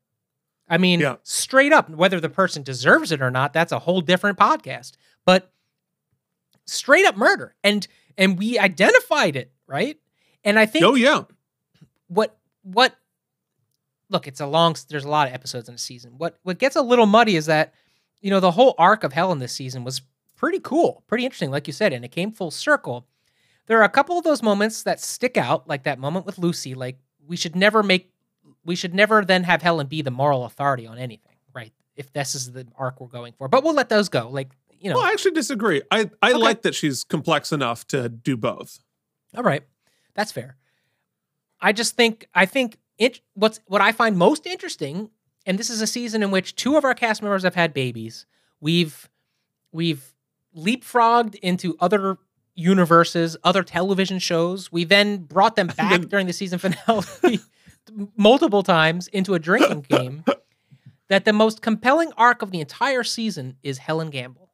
I 0.70 0.78
mean, 0.78 1.00
Yeah. 1.00 1.18
straight 1.24 1.74
up, 1.74 1.90
whether 1.90 2.20
the 2.20 2.30
person 2.30 2.64
deserves 2.64 3.12
it 3.12 3.22
or 3.22 3.30
not, 3.32 3.54
that's 3.54 3.72
a 3.72 3.80
whole 3.80 4.02
different 4.02 4.38
podcast. 4.38 4.94
But 5.26 5.52
straight 6.66 7.06
up 7.06 7.18
murder. 7.18 7.56
And 7.64 7.88
and 8.18 8.38
we 8.40 8.58
identified 8.58 9.36
it, 9.36 9.52
right? 9.68 9.98
And 10.44 10.58
I 10.58 10.66
think 10.66 10.86
oh 10.86 10.96
yeah, 10.96 11.24
what 12.08 12.38
what 12.64 12.96
look 14.10 14.28
it's 14.28 14.40
a 14.40 14.46
long 14.46 14.76
there's 14.90 15.06
a 15.06 15.10
lot 15.10 15.28
of 15.28 15.34
episodes 15.34 15.68
in 15.68 15.74
a 15.76 15.80
season 15.80 16.14
what 16.18 16.38
what 16.44 16.60
gets 16.60 16.76
a 16.76 16.82
little 16.82 17.08
muddy 17.08 17.36
is 17.36 17.48
that 17.48 17.74
you 18.22 18.30
know 18.30 18.40
the 18.40 18.52
whole 18.52 18.76
arc 18.78 19.04
of 19.04 19.12
helen 19.14 19.40
this 19.40 19.52
season 19.52 19.84
was 19.84 20.02
pretty 20.36 20.60
cool 20.60 21.04
pretty 21.08 21.24
interesting 21.26 21.52
like 21.52 21.68
you 21.68 21.74
said 21.74 21.94
and 21.94 22.04
it 22.06 22.12
came 22.12 22.32
full 22.32 22.52
circle 22.52 23.08
there 23.68 23.80
are 23.80 23.84
a 23.84 23.90
couple 23.90 24.18
of 24.18 24.24
those 24.24 24.44
moments 24.44 24.84
that 24.84 25.00
stick 25.00 25.38
out 25.38 25.68
like 25.68 25.84
that 25.84 25.98
moment 26.00 26.26
with 26.26 26.38
lucy 26.38 26.76
like 26.76 26.98
we 27.26 27.36
should 27.36 27.56
never 27.56 27.82
make 27.82 28.12
we 28.64 28.76
should 28.76 28.94
never 28.94 29.24
then 29.26 29.44
have 29.44 29.62
helen 29.62 29.88
be 29.88 30.02
the 30.02 30.12
moral 30.12 30.46
authority 30.46 30.86
on 30.86 30.98
anything 30.98 31.36
right 31.54 31.72
if 31.96 32.12
this 32.14 32.36
is 32.36 32.52
the 32.52 32.68
arc 32.78 33.00
we're 33.00 33.08
going 33.08 33.34
for 33.38 33.48
but 33.48 33.64
we'll 33.64 33.74
let 33.74 33.90
those 33.90 34.10
go 34.10 34.30
like 34.30 34.50
you 34.80 34.90
know 34.90 34.98
Well, 34.98 35.06
I 35.06 35.12
actually 35.12 35.32
disagree. 35.32 35.82
I 35.90 36.10
I 36.22 36.32
Okay. 36.32 36.38
like 36.38 36.62
that 36.64 36.76
she's 36.76 37.04
complex 37.06 37.52
enough 37.52 37.88
to 37.88 38.10
do 38.10 38.36
both. 38.38 38.80
All 39.36 39.42
right, 39.42 39.64
that's 40.14 40.32
fair. 40.34 40.58
I 41.62 41.72
just 41.72 41.96
think 41.96 42.28
I 42.36 42.46
think 42.46 42.78
it 42.98 43.22
what's 43.34 43.60
what 43.68 43.82
I 43.82 43.94
find 43.94 44.18
most 44.18 44.46
interesting, 44.46 45.10
and 45.46 45.58
this 45.58 45.70
is 45.70 45.82
a 45.82 45.88
season 45.88 46.22
in 46.22 46.30
which 46.30 46.56
two 46.56 46.76
of 46.76 46.84
our 46.84 46.94
cast 46.94 47.22
members 47.24 47.44
have 47.44 47.56
had 47.56 47.74
babies. 47.74 48.26
We've 48.60 49.10
we've 49.72 50.14
leapfrogged 50.56 51.36
into 51.36 51.76
other 51.80 52.18
universes, 52.56 53.36
other 53.44 53.64
television 53.64 54.20
shows. 54.20 54.72
We 54.72 54.84
then 54.86 55.18
brought 55.18 55.56
them 55.56 55.68
back 55.78 56.02
during 56.04 56.28
the 56.28 56.34
season 56.34 56.60
finale 56.60 57.40
multiple 58.18 58.64
times 58.64 59.08
into 59.10 59.34
a 59.34 59.40
drinking 59.40 59.82
game. 59.90 60.24
That 61.08 61.24
the 61.26 61.34
most 61.34 61.62
compelling 61.62 62.12
arc 62.18 62.42
of 62.42 62.50
the 62.50 62.60
entire 62.60 63.04
season 63.04 63.58
is 63.62 63.78
Helen 63.78 64.10
Gamble. 64.10 64.50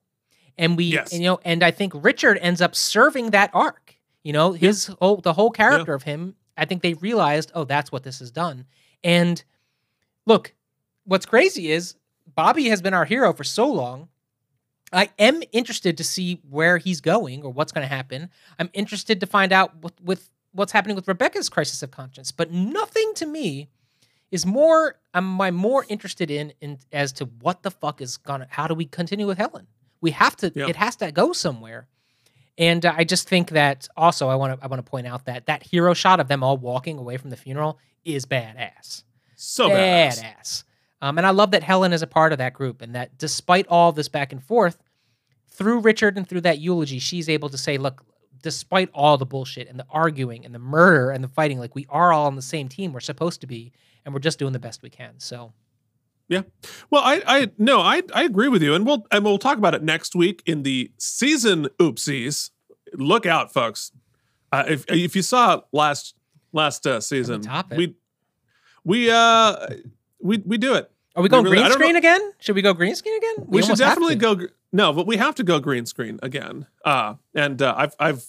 And 0.58 0.76
we 0.76 0.84
Yes. 0.86 1.14
and, 1.14 1.22
you 1.24 1.30
know, 1.30 1.40
and 1.46 1.64
I 1.64 1.72
think 1.72 1.94
Richard 1.96 2.38
ends 2.42 2.60
up 2.62 2.76
serving 2.76 3.30
that 3.30 3.52
arc. 3.54 3.96
You 4.24 4.34
know, 4.34 4.52
his 4.52 4.88
whole 5.00 5.18
the 5.18 5.32
whole 5.34 5.50
character 5.50 5.94
of 5.94 6.04
him, 6.04 6.36
I 6.58 6.66
think 6.66 6.82
they 6.82 6.94
realized, 6.96 7.52
oh, 7.56 7.64
that's 7.64 7.90
what 7.92 8.04
this 8.04 8.20
has 8.20 8.32
done. 8.32 8.66
And 9.02 9.42
look, 10.26 10.54
what's 11.06 11.26
crazy 11.26 11.72
is 11.72 11.96
Bobby 12.36 12.68
has 12.68 12.82
been 12.82 12.94
our 12.94 13.06
hero 13.06 13.32
for 13.34 13.46
so 13.46 13.72
long. 13.72 14.10
I 14.92 15.10
am 15.18 15.42
interested 15.52 15.98
to 15.98 16.04
see 16.04 16.42
where 16.50 16.78
he's 16.78 17.02
going 17.02 17.44
or 17.44 17.52
what's 17.52 17.72
going 17.72 17.88
to 17.88 17.94
happen. 17.94 18.30
I'm 18.60 18.70
interested 18.74 19.20
to 19.22 19.26
find 19.26 19.54
out 19.54 19.76
what, 19.82 19.94
with 20.04 20.30
what's 20.52 20.72
happening 20.72 20.96
with 20.96 21.08
Rebecca's 21.08 21.50
crisis 21.50 21.82
of 21.82 21.92
conscience, 21.92 22.32
but 22.32 22.52
nothing 22.52 23.14
to 23.16 23.26
me 23.26 23.70
is 24.32 24.46
more 24.46 24.96
am 25.14 25.40
I 25.42 25.52
more 25.52 25.86
interested 25.90 26.32
in 26.32 26.54
in 26.62 26.80
as 26.92 27.12
to 27.14 27.26
what 27.42 27.64
the 27.64 27.72
fuck 27.72 28.02
is 28.02 28.18
gonna 28.18 28.48
how 28.50 28.68
do 28.68 28.74
we 28.74 28.86
continue 28.86 29.28
with 29.28 29.38
Helen? 29.38 29.68
We 30.00 30.12
have 30.12 30.36
to 30.38 30.52
Yeah. 30.56 30.68
it 30.68 30.76
has 30.78 30.96
to 30.98 31.12
go 31.12 31.34
somewhere. 31.34 31.88
And 32.58 32.86
uh, 32.86 32.94
I 32.96 33.04
just 33.04 33.28
think 33.28 33.52
that 33.52 33.88
also 33.96 34.30
I 34.30 34.36
want 34.36 34.60
to 34.60 34.64
I 34.64 34.68
want 34.68 34.84
to 34.86 34.90
point 34.90 35.08
out 35.08 35.26
that 35.26 35.46
that 35.48 35.64
hero 35.64 35.94
shot 35.94 36.20
of 36.20 36.28
them 36.28 36.44
all 36.44 36.58
walking 36.58 36.98
away 36.98 37.18
from 37.18 37.30
the 37.30 37.38
funeral 37.38 37.80
is 38.06 38.26
badass. 38.26 39.04
So 39.36 39.70
badass. 39.70 40.22
badass. 40.22 40.64
Um, 41.02 41.18
and 41.18 41.26
I 41.26 41.32
love 41.32 41.52
that 41.52 41.64
Helen 41.64 41.94
is 41.94 42.02
a 42.02 42.08
part 42.08 42.32
of 42.32 42.38
that 42.38 42.54
group, 42.54 42.82
and 42.82 42.94
that 42.96 43.18
despite 43.18 43.68
all 43.68 43.92
this 43.92 44.08
back 44.08 44.32
and 44.32 44.44
forth, 44.44 44.78
through 45.50 45.80
Richard 45.80 46.18
and 46.18 46.28
through 46.28 46.42
that 46.42 46.60
eulogy, 46.60 47.00
she's 47.00 47.28
able 47.28 47.50
to 47.50 47.58
say, 47.58 47.78
"Look, 47.78 48.06
despite 48.42 48.90
all 48.94 49.18
the 49.18 49.26
bullshit 49.26 49.68
and 49.68 49.80
the 49.80 49.86
arguing 49.90 50.46
and 50.46 50.54
the 50.54 50.60
murder 50.60 51.12
and 51.12 51.24
the 51.24 51.28
fighting, 51.28 51.60
like 51.60 51.76
we 51.76 51.88
are 51.90 52.14
all 52.14 52.28
on 52.28 52.36
the 52.36 52.42
same 52.42 52.70
team. 52.70 52.94
We're 52.94 53.00
supposed 53.00 53.42
to 53.42 53.48
be, 53.48 53.72
and 54.06 54.14
we're 54.14 54.20
just 54.20 54.40
doing 54.40 54.54
the 54.54 54.60
best 54.60 54.82
we 54.82 54.90
can." 54.90 55.20
So, 55.20 55.54
Yeah. 56.30 56.44
Well, 56.90 57.02
I, 57.04 57.22
I 57.26 57.52
no, 57.58 57.82
I, 57.82 58.04
I 58.14 58.24
agree 58.24 58.48
with 58.48 58.62
you, 58.62 58.76
and 58.76 58.86
we'll 58.86 59.06
and 59.12 59.26
we'll 59.26 59.40
talk 59.40 59.58
about 59.58 59.74
it 59.74 59.84
next 59.84 60.16
week 60.16 60.44
in 60.46 60.64
the 60.64 60.92
season 60.98 61.68
oopsies. 61.80 62.52
Look 62.94 63.26
out, 63.26 63.52
folks! 63.52 63.92
Uh, 64.52 64.66
if 64.68 64.86
if 64.88 65.16
you 65.16 65.24
saw 65.24 65.62
last 65.72 66.16
last 66.54 66.86
uh, 66.86 67.02
season, 67.02 67.42
we 67.76 67.96
we 68.84 69.10
uh 69.10 69.68
we 70.22 70.38
we 70.46 70.58
do 70.58 70.76
it. 70.76 70.91
Are 71.16 71.24
we 71.24 71.30
going 71.30 71.44
really- 71.44 71.58
green 71.58 71.72
screen 71.72 71.96
again? 71.96 72.22
Should 72.40 72.56
we 72.56 72.62
go 72.62 72.74
green 72.74 72.96
screen 72.96 73.18
again? 73.18 73.46
We, 73.48 73.62
should 73.62 73.78
definitely 73.78 74.16
go. 74.16 74.38
No, 74.72 74.94
but 74.94 75.06
we 75.08 75.18
have 75.18 75.36
to 75.36 75.44
go 75.44 75.60
green 75.60 75.86
screen 75.86 76.20
again. 76.24 76.68
Uh, 76.86 77.16
and 77.36 77.62
uh, 77.62 77.74
I've 77.78 77.96
I've 78.00 78.26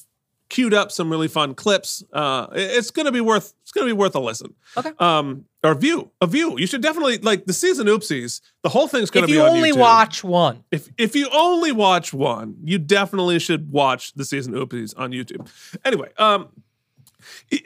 queued 0.48 0.74
up 0.74 0.92
some 0.92 1.08
really 1.10 1.28
fun 1.28 1.54
clips. 1.54 2.02
Uh, 2.12 2.46
it's 2.52 2.90
gonna 2.90 3.12
be 3.12 3.20
worth 3.20 3.54
it's 3.62 3.72
gonna 3.72 3.86
be 3.86 3.92
worth 3.92 4.14
a 4.14 4.20
listen. 4.20 4.54
Okay. 4.76 4.90
Um, 4.98 5.46
or 5.62 5.74
view 5.74 6.10
a 6.20 6.26
view. 6.26 6.58
You 6.58 6.66
should 6.66 6.82
definitely 6.82 7.18
like 7.18 7.46
the 7.46 7.52
season 7.52 7.86
oopsies. 7.86 8.40
The 8.62 8.68
whole 8.68 8.88
thing's 8.88 9.10
gonna 9.10 9.24
If 9.24 9.28
be 9.28 9.34
you 9.34 9.42
only 9.42 9.72
watch 9.72 10.24
one, 10.24 10.64
If 10.70 10.88
if 10.98 11.14
you 11.14 11.28
only 11.32 11.72
watch 11.72 12.12
one, 12.12 12.56
you 12.64 12.78
definitely 12.78 13.38
should 13.38 13.70
watch 13.70 14.12
the 14.14 14.24
season 14.24 14.54
oopsies 14.54 14.92
on 14.98 15.12
YouTube. 15.12 15.48
Anyway, 15.84 16.10
um, 16.18 16.48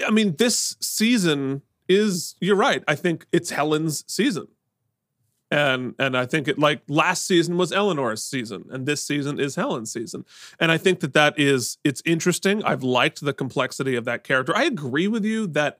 I 0.07 0.11
mean, 0.11 0.37
this 0.37 0.77
season 0.81 1.63
is 1.89 2.37
you're 2.41 2.57
right. 2.57 2.85
I 2.87 2.95
think 2.95 3.27
it's 3.33 3.51
Helen's 3.51 4.05
season. 4.07 4.49
And 5.51 5.95
and 5.99 6.17
I 6.17 6.27
think 6.27 6.49
it 6.49 6.59
like 6.59 6.83
last 6.89 7.25
season 7.25 7.57
was 7.57 7.71
Ellenor's 7.71 8.23
season, 8.25 8.65
and 8.71 8.85
this 8.85 9.05
season 9.05 9.39
is 9.39 9.55
Helen's 9.55 9.93
season. 9.93 10.25
And 10.59 10.73
I 10.73 10.79
think 10.79 11.01
that 11.01 11.13
that 11.13 11.39
is 11.39 11.79
it's 11.85 12.03
interesting. 12.05 12.65
I've 12.65 12.83
liked 12.83 13.21
the 13.21 13.33
complexity 13.33 13.95
of 13.95 14.05
that 14.07 14.25
character. 14.25 14.57
I 14.57 14.65
agree 14.65 15.07
with 15.07 15.25
you 15.25 15.47
that 15.49 15.79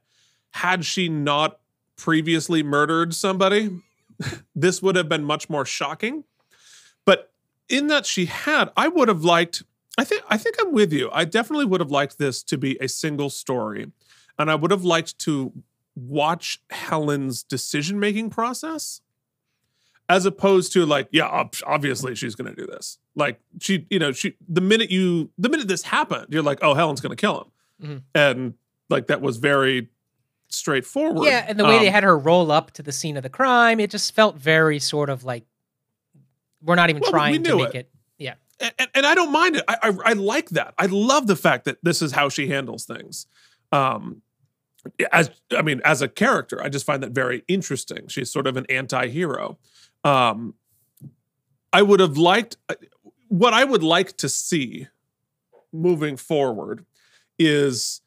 had 0.53 0.85
she 0.85 1.09
not 1.09 1.59
previously 1.97 2.63
murdered 2.63 3.15
somebody, 3.15 3.81
this 4.55 4.83
would 4.83 4.97
have 4.97 5.09
been 5.09 5.25
much 5.25 5.51
more 5.51 5.65
shocking. 5.65 6.25
But 7.05 7.33
in 7.69 7.89
that 7.89 8.07
she 8.07 8.27
had, 8.27 8.71
I 8.77 8.89
would 8.89 9.09
have 9.09 9.25
liked. 9.25 9.63
I 9.99 10.05
think 10.05 10.23
I 10.29 10.37
think 10.37 10.57
I'm 10.61 10.73
with 10.73 10.93
you. 10.93 11.11
I 11.13 11.25
definitely 11.25 11.65
would 11.65 11.81
have 11.81 11.91
liked 11.91 12.19
this 12.19 12.43
to 12.45 12.59
be 12.59 12.77
a 12.81 12.89
single 12.89 13.31
story, 13.31 13.91
and 14.39 14.51
I 14.51 14.55
would 14.55 14.71
have 14.71 14.85
liked 14.85 15.19
to 15.21 15.53
watch 15.97 16.61
Helen's 16.71 17.43
decision 17.43 17.99
making 17.99 18.31
process 18.31 19.01
as 20.09 20.25
opposed 20.27 20.73
to 20.73 20.87
like 20.87 21.09
yeah 21.11 21.47
obviously 21.67 22.15
she's 22.15 22.35
going 22.35 22.49
to 22.49 22.55
do 22.55 22.67
this 22.67 22.99
like 23.17 23.41
she 23.61 23.87
you 23.91 23.99
know 23.99 24.13
she 24.13 24.35
the 24.49 24.61
minute 24.61 24.91
you 24.91 25.31
the 25.39 25.49
minute 25.49 25.67
this 25.69 25.83
happened 25.83 26.27
you're 26.31 26.43
like 26.43 26.59
oh 26.63 26.75
helen's 26.75 27.01
going 27.01 27.11
to 27.15 27.21
kill 27.21 27.41
him 27.41 27.51
Mhm. 27.91 28.03
and 28.15 28.55
like 28.89 29.09
that 29.09 29.21
was 29.21 29.37
very 29.37 29.89
straightforward 30.49 31.27
yeah, 31.27 31.45
and 31.49 31.59
the 31.59 31.65
way 31.65 31.79
they 31.81 31.89
Um, 31.89 31.93
had 31.95 32.05
her 32.05 32.17
roll 32.17 32.51
up 32.53 32.71
to 32.73 32.83
the 32.83 32.93
scene 32.93 33.17
of 33.17 33.23
the 33.23 33.29
crime, 33.29 33.81
it 33.81 33.91
just 33.91 34.15
felt 34.15 34.37
very 34.37 34.79
sort 34.79 35.11
of 35.11 35.25
like 35.25 35.45
we're 36.63 36.77
not 36.77 36.89
even 36.91 37.03
Well, 37.03 37.11
trying 37.11 37.43
to 37.43 37.57
make 37.57 37.75
it. 37.75 37.75
it. 37.75 37.91
Yeah, 38.19 38.35
and, 38.79 38.89
and 38.95 39.07
I 39.07 39.15
don't 39.15 39.33
mind 39.33 39.57
it. 39.57 39.65
I, 39.69 39.77
I 39.83 39.93
I 40.07 40.13
like 40.15 40.51
that. 40.51 40.73
I 40.79 40.87
love 40.87 41.27
the 41.27 41.37
fact 41.37 41.65
that 41.67 41.79
this 41.83 42.01
is 42.01 42.13
how 42.13 42.29
she 42.29 42.49
handles 42.49 42.85
things. 42.87 43.27
Um, 43.73 44.23
as 45.13 45.31
I 45.57 45.63
mean, 45.63 45.81
as 45.85 46.01
a 46.01 46.09
character, 46.09 46.63
I 46.63 46.69
just 46.69 46.87
find 46.87 47.03
that 47.03 47.11
very 47.11 47.43
interesting. 47.49 48.09
She's 48.09 48.31
sort 48.33 48.47
of 48.47 48.57
an 48.57 48.67
anti-hero. 48.71 49.59
Um, 50.07 50.55
I 51.73 51.83
would 51.83 52.01
have 52.01 52.17
liked 52.17 52.57
what 53.29 53.53
I 53.53 53.65
would 53.65 53.83
like 53.83 54.17
to 54.19 54.29
see 54.29 54.87
moving 55.73 56.17
forward 56.17 56.85
is 57.39 58.01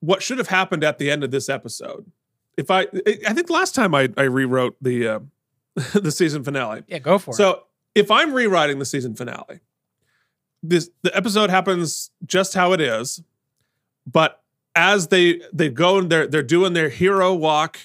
what 0.00 0.22
should 0.22 0.38
have 0.38 0.48
happened 0.48 0.84
at 0.84 0.98
the 0.98 1.10
end 1.10 1.24
of 1.24 1.30
this 1.30 1.48
episode. 1.48 2.10
If 2.56 2.70
I, 2.70 2.86
I 3.26 3.32
think 3.32 3.50
last 3.50 3.74
time 3.74 3.94
I, 3.94 4.10
I 4.16 4.22
rewrote 4.22 4.76
the 4.80 5.08
uh, 5.08 5.20
the 5.94 6.10
season 6.10 6.44
finale. 6.44 6.82
yeah, 6.86 6.98
go 6.98 7.18
for 7.18 7.30
it. 7.30 7.34
So 7.34 7.64
if 7.94 8.10
I'm 8.10 8.32
rewriting 8.32 8.78
the 8.78 8.84
season 8.84 9.14
finale, 9.14 9.60
this 10.62 10.90
the 11.02 11.16
episode 11.16 11.50
happens 11.50 12.10
just 12.26 12.54
how 12.54 12.72
it 12.72 12.80
is, 12.80 13.22
but 14.06 14.42
as 14.74 15.08
they 15.08 15.40
they 15.52 15.68
go 15.68 15.98
and 15.98 16.10
they're 16.10 16.26
they're 16.26 16.42
doing 16.42 16.72
their 16.72 16.88
hero 16.88 17.34
walk, 17.34 17.78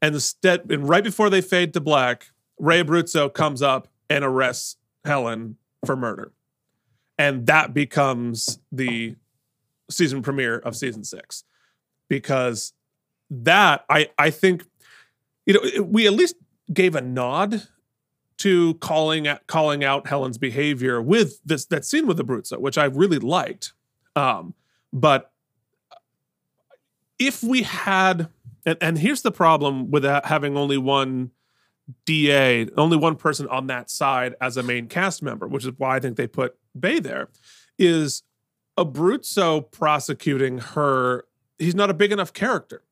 and 0.00 0.14
instead 0.14 0.70
and 0.70 0.88
right 0.88 1.04
before 1.04 1.30
they 1.30 1.40
fade 1.40 1.72
to 1.74 1.80
black, 1.80 2.30
Ray 2.58 2.82
Abruzzo 2.82 3.32
comes 3.32 3.62
up 3.62 3.88
and 4.08 4.24
arrests 4.24 4.76
Helen 5.04 5.56
for 5.84 5.96
murder, 5.96 6.32
and 7.18 7.46
that 7.46 7.74
becomes 7.74 8.58
the 8.72 9.16
season 9.90 10.22
premiere 10.22 10.58
of 10.58 10.76
season 10.76 11.04
six, 11.04 11.44
because 12.08 12.72
that 13.30 13.84
I 13.88 14.10
I 14.18 14.30
think 14.30 14.64
you 15.46 15.54
know 15.54 15.82
we 15.82 16.06
at 16.06 16.12
least 16.12 16.36
gave 16.72 16.94
a 16.94 17.00
nod 17.00 17.62
to 18.38 18.74
calling 18.74 19.28
out, 19.28 19.46
calling 19.46 19.84
out 19.84 20.06
Helen's 20.06 20.38
behavior 20.38 21.00
with 21.00 21.40
this 21.44 21.66
that 21.66 21.84
scene 21.84 22.06
with 22.06 22.18
Abruzzo, 22.18 22.58
which 22.58 22.78
I 22.78 22.84
really 22.84 23.18
liked. 23.18 23.72
Um, 24.16 24.54
but 24.92 25.32
if 27.18 27.42
we 27.42 27.62
had, 27.62 28.28
and, 28.66 28.78
and 28.80 28.98
here's 28.98 29.22
the 29.22 29.30
problem 29.30 29.90
with 29.90 30.04
having 30.04 30.56
only 30.56 30.78
one 30.78 31.30
DA, 32.06 32.68
only 32.76 32.96
one 32.96 33.16
person 33.16 33.48
on 33.48 33.66
that 33.66 33.90
side 33.90 34.34
as 34.40 34.56
a 34.56 34.62
main 34.62 34.88
cast 34.88 35.22
member, 35.22 35.46
which 35.46 35.64
is 35.64 35.72
why 35.76 35.96
I 35.96 36.00
think 36.00 36.16
they 36.16 36.26
put 36.26 36.56
Bay 36.78 36.98
there, 36.98 37.28
is 37.78 38.22
Abruzzo 38.78 39.70
prosecuting 39.70 40.58
her. 40.58 41.24
He's 41.58 41.74
not 41.74 41.90
a 41.90 41.94
big 41.94 42.12
enough 42.12 42.32
character. 42.32 42.82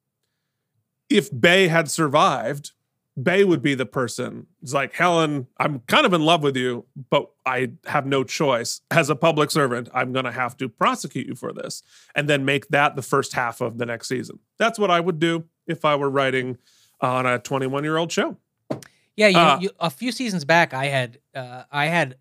If 1.08 1.28
Bay 1.38 1.68
had 1.68 1.90
survived, 1.90 2.72
Bay 3.20 3.44
would 3.44 3.60
be 3.60 3.74
the 3.74 3.84
person. 3.84 4.46
It's 4.62 4.72
like, 4.72 4.94
Helen, 4.94 5.46
I'm 5.58 5.80
kind 5.80 6.06
of 6.06 6.14
in 6.14 6.22
love 6.22 6.42
with 6.42 6.56
you, 6.56 6.86
but 7.10 7.30
I 7.44 7.72
have 7.86 8.06
no 8.06 8.24
choice. 8.24 8.80
As 8.90 9.10
a 9.10 9.16
public 9.16 9.50
servant, 9.50 9.90
I'm 9.92 10.12
going 10.12 10.24
to 10.24 10.32
have 10.32 10.56
to 10.58 10.68
prosecute 10.68 11.26
you 11.26 11.34
for 11.34 11.52
this 11.52 11.82
and 12.14 12.28
then 12.28 12.44
make 12.44 12.68
that 12.68 12.96
the 12.96 13.02
first 13.02 13.34
half 13.34 13.60
of 13.60 13.76
the 13.76 13.84
next 13.84 14.08
season. 14.08 14.38
That's 14.58 14.78
what 14.78 14.90
I 14.90 15.00
would 15.00 15.18
do 15.18 15.44
if 15.66 15.84
I 15.84 15.94
were 15.96 16.08
writing 16.08 16.56
on 17.02 17.26
a 17.26 17.38
21 17.38 17.84
year 17.84 17.98
old 17.98 18.10
show. 18.10 18.38
Yeah, 19.16 19.28
you, 19.28 19.38
Uh, 19.38 19.58
you, 19.60 19.70
a 19.80 19.90
few 19.90 20.10
seasons 20.12 20.44
back, 20.44 20.72
I 20.74 20.86
had 20.86 21.18
uh, 21.34 21.64
I 21.70 21.86
had 21.86 22.16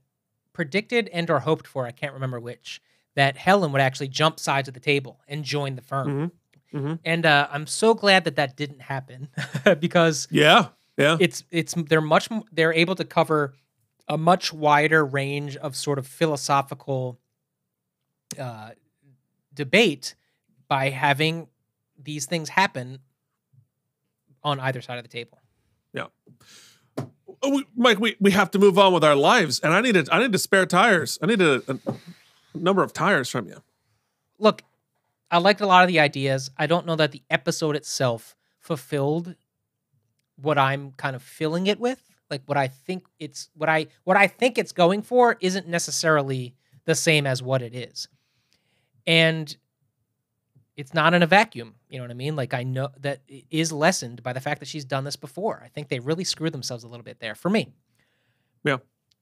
predicted 0.53 1.07
and 1.13 1.29
or 1.29 1.39
hoped 1.39 1.65
for, 1.67 1.85
I 1.87 1.91
can't 1.91 2.13
remember 2.13 2.39
which, 2.39 2.81
that 3.15 3.37
Helen 3.37 3.71
would 3.71 3.81
actually 3.81 4.09
jump 4.09 4.39
sides 4.39 4.67
of 4.67 4.73
the 4.73 4.79
table 4.81 5.21
and 5.27 5.43
join 5.45 5.75
the 5.75 5.81
firm. 5.81 6.31
Mhm. 6.73 6.99
And 7.05 7.25
uh, 7.25 7.47
I'm 7.51 7.67
so 7.67 7.93
glad 7.93 8.23
that 8.25 8.35
that 8.37 8.55
didn't 8.57 8.81
happen 8.81 9.29
because 9.79 10.27
Yeah. 10.31 10.69
Yeah. 10.97 11.17
it's 11.19 11.43
it's 11.51 11.73
they're 11.87 12.01
much 12.01 12.27
they're 12.51 12.73
able 12.73 12.95
to 12.95 13.05
cover 13.05 13.53
a 14.07 14.17
much 14.17 14.51
wider 14.53 15.05
range 15.05 15.55
of 15.57 15.75
sort 15.75 15.97
of 15.99 16.05
philosophical 16.07 17.19
uh, 18.39 18.71
debate 19.53 20.15
by 20.67 20.89
having 20.89 21.47
these 22.01 22.25
things 22.25 22.49
happen 22.49 22.99
on 24.43 24.59
either 24.59 24.81
side 24.81 24.97
of 24.97 25.03
the 25.03 25.09
table. 25.09 25.37
Yeah. 25.93 26.07
Oh, 27.43 27.55
we, 27.55 27.65
Mike, 27.75 27.99
we, 27.99 28.15
we 28.19 28.31
have 28.31 28.51
to 28.51 28.59
move 28.59 28.77
on 28.77 28.93
with 28.93 29.03
our 29.03 29.15
lives, 29.15 29.59
and 29.59 29.73
I 29.73 29.81
need 29.81 29.97
a, 29.97 30.05
I 30.11 30.19
need 30.19 30.31
to 30.31 30.37
spare 30.37 30.65
tires. 30.65 31.17
I 31.21 31.25
need 31.25 31.41
a, 31.41 31.63
a 31.67 31.77
number 32.53 32.83
of 32.83 32.93
tires 32.93 33.29
from 33.29 33.47
you. 33.47 33.63
Look, 34.37 34.63
I 35.31 35.37
liked 35.37 35.61
a 35.61 35.65
lot 35.65 35.83
of 35.83 35.87
the 35.87 35.99
ideas. 35.99 36.51
I 36.57 36.67
don't 36.67 36.85
know 36.85 36.95
that 36.97 37.11
the 37.11 37.23
episode 37.29 37.75
itself 37.75 38.35
fulfilled 38.59 39.35
what 40.35 40.57
I'm 40.57 40.91
kind 40.93 41.15
of 41.15 41.23
filling 41.23 41.67
it 41.67 41.79
with. 41.79 42.01
Like 42.29 42.41
what 42.45 42.57
I 42.57 42.67
think 42.67 43.05
it's 43.19 43.49
what 43.55 43.69
I 43.69 43.87
what 44.03 44.17
I 44.17 44.27
think 44.27 44.57
it's 44.57 44.71
going 44.71 45.01
for 45.01 45.37
isn't 45.41 45.67
necessarily 45.67 46.55
the 46.85 46.95
same 46.95 47.27
as 47.27 47.43
what 47.43 47.61
it 47.61 47.75
is. 47.75 48.07
And 49.05 49.55
it's 50.77 50.93
not 50.93 51.13
in 51.13 51.21
a 51.21 51.27
vacuum, 51.27 51.75
you 51.89 51.97
know 51.97 52.03
what 52.03 52.11
I 52.11 52.15
mean? 52.15 52.35
Like 52.35 52.53
I 52.53 52.63
know 52.63 52.89
that 52.99 53.19
it 53.27 53.45
is 53.49 53.71
lessened 53.71 54.23
by 54.23 54.33
the 54.33 54.39
fact 54.39 54.59
that 54.59 54.67
she's 54.67 54.85
done 54.85 55.03
this 55.03 55.15
before. 55.15 55.61
I 55.63 55.67
think 55.67 55.89
they 55.89 55.99
really 55.99 56.23
screwed 56.23 56.53
themselves 56.53 56.83
a 56.83 56.87
little 56.87 57.03
bit 57.03 57.19
there 57.19 57.35
for 57.35 57.49
me. 57.49 57.73
Yeah. 58.63 58.77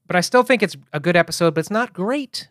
But 0.08 0.16
I 0.16 0.22
still 0.22 0.44
think 0.44 0.64
it's 0.64 0.78
a 0.94 1.00
good 1.00 1.16
episode, 1.16 1.54
but 1.54 1.62
it's 1.62 1.72
not 1.72 1.94
great. 1.94 2.50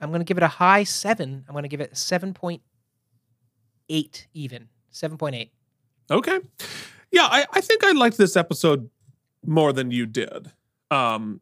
I'm 0.00 0.10
going 0.10 0.20
to 0.20 0.24
give 0.24 0.36
it 0.36 0.42
a 0.42 0.48
high 0.48 0.84
7. 0.84 1.44
I'm 1.46 1.52
going 1.52 1.62
to 1.62 1.68
give 1.68 1.80
it 1.80 1.94
7.8 1.94 4.26
even. 4.34 4.68
7.8. 4.92 5.50
Okay. 6.10 6.40
Yeah, 7.12 7.24
I, 7.24 7.46
I 7.52 7.60
think 7.60 7.84
I 7.84 7.92
liked 7.92 8.16
this 8.16 8.36
episode 8.36 8.90
more 9.44 9.72
than 9.72 9.90
you 9.90 10.06
did. 10.06 10.52
Um, 10.90 11.40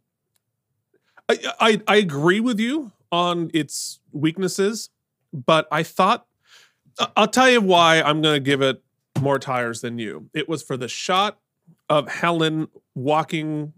I, 1.28 1.38
I 1.60 1.80
I 1.86 1.96
agree 1.96 2.40
with 2.40 2.58
you 2.58 2.92
on 3.10 3.50
its 3.52 4.00
weaknesses, 4.12 4.90
but 5.32 5.68
I 5.70 5.82
thought 5.82 6.26
I'll 7.16 7.28
tell 7.28 7.50
you 7.50 7.60
why 7.60 8.00
I'm 8.00 8.22
going 8.22 8.36
to 8.36 8.40
give 8.40 8.62
it 8.62 8.82
more 9.20 9.38
tires 9.38 9.80
than 9.80 9.98
you. 9.98 10.30
It 10.34 10.48
was 10.48 10.62
for 10.62 10.76
the 10.76 10.88
shot 10.88 11.38
of 11.88 12.08
Helen 12.08 12.68
walking 12.94 13.72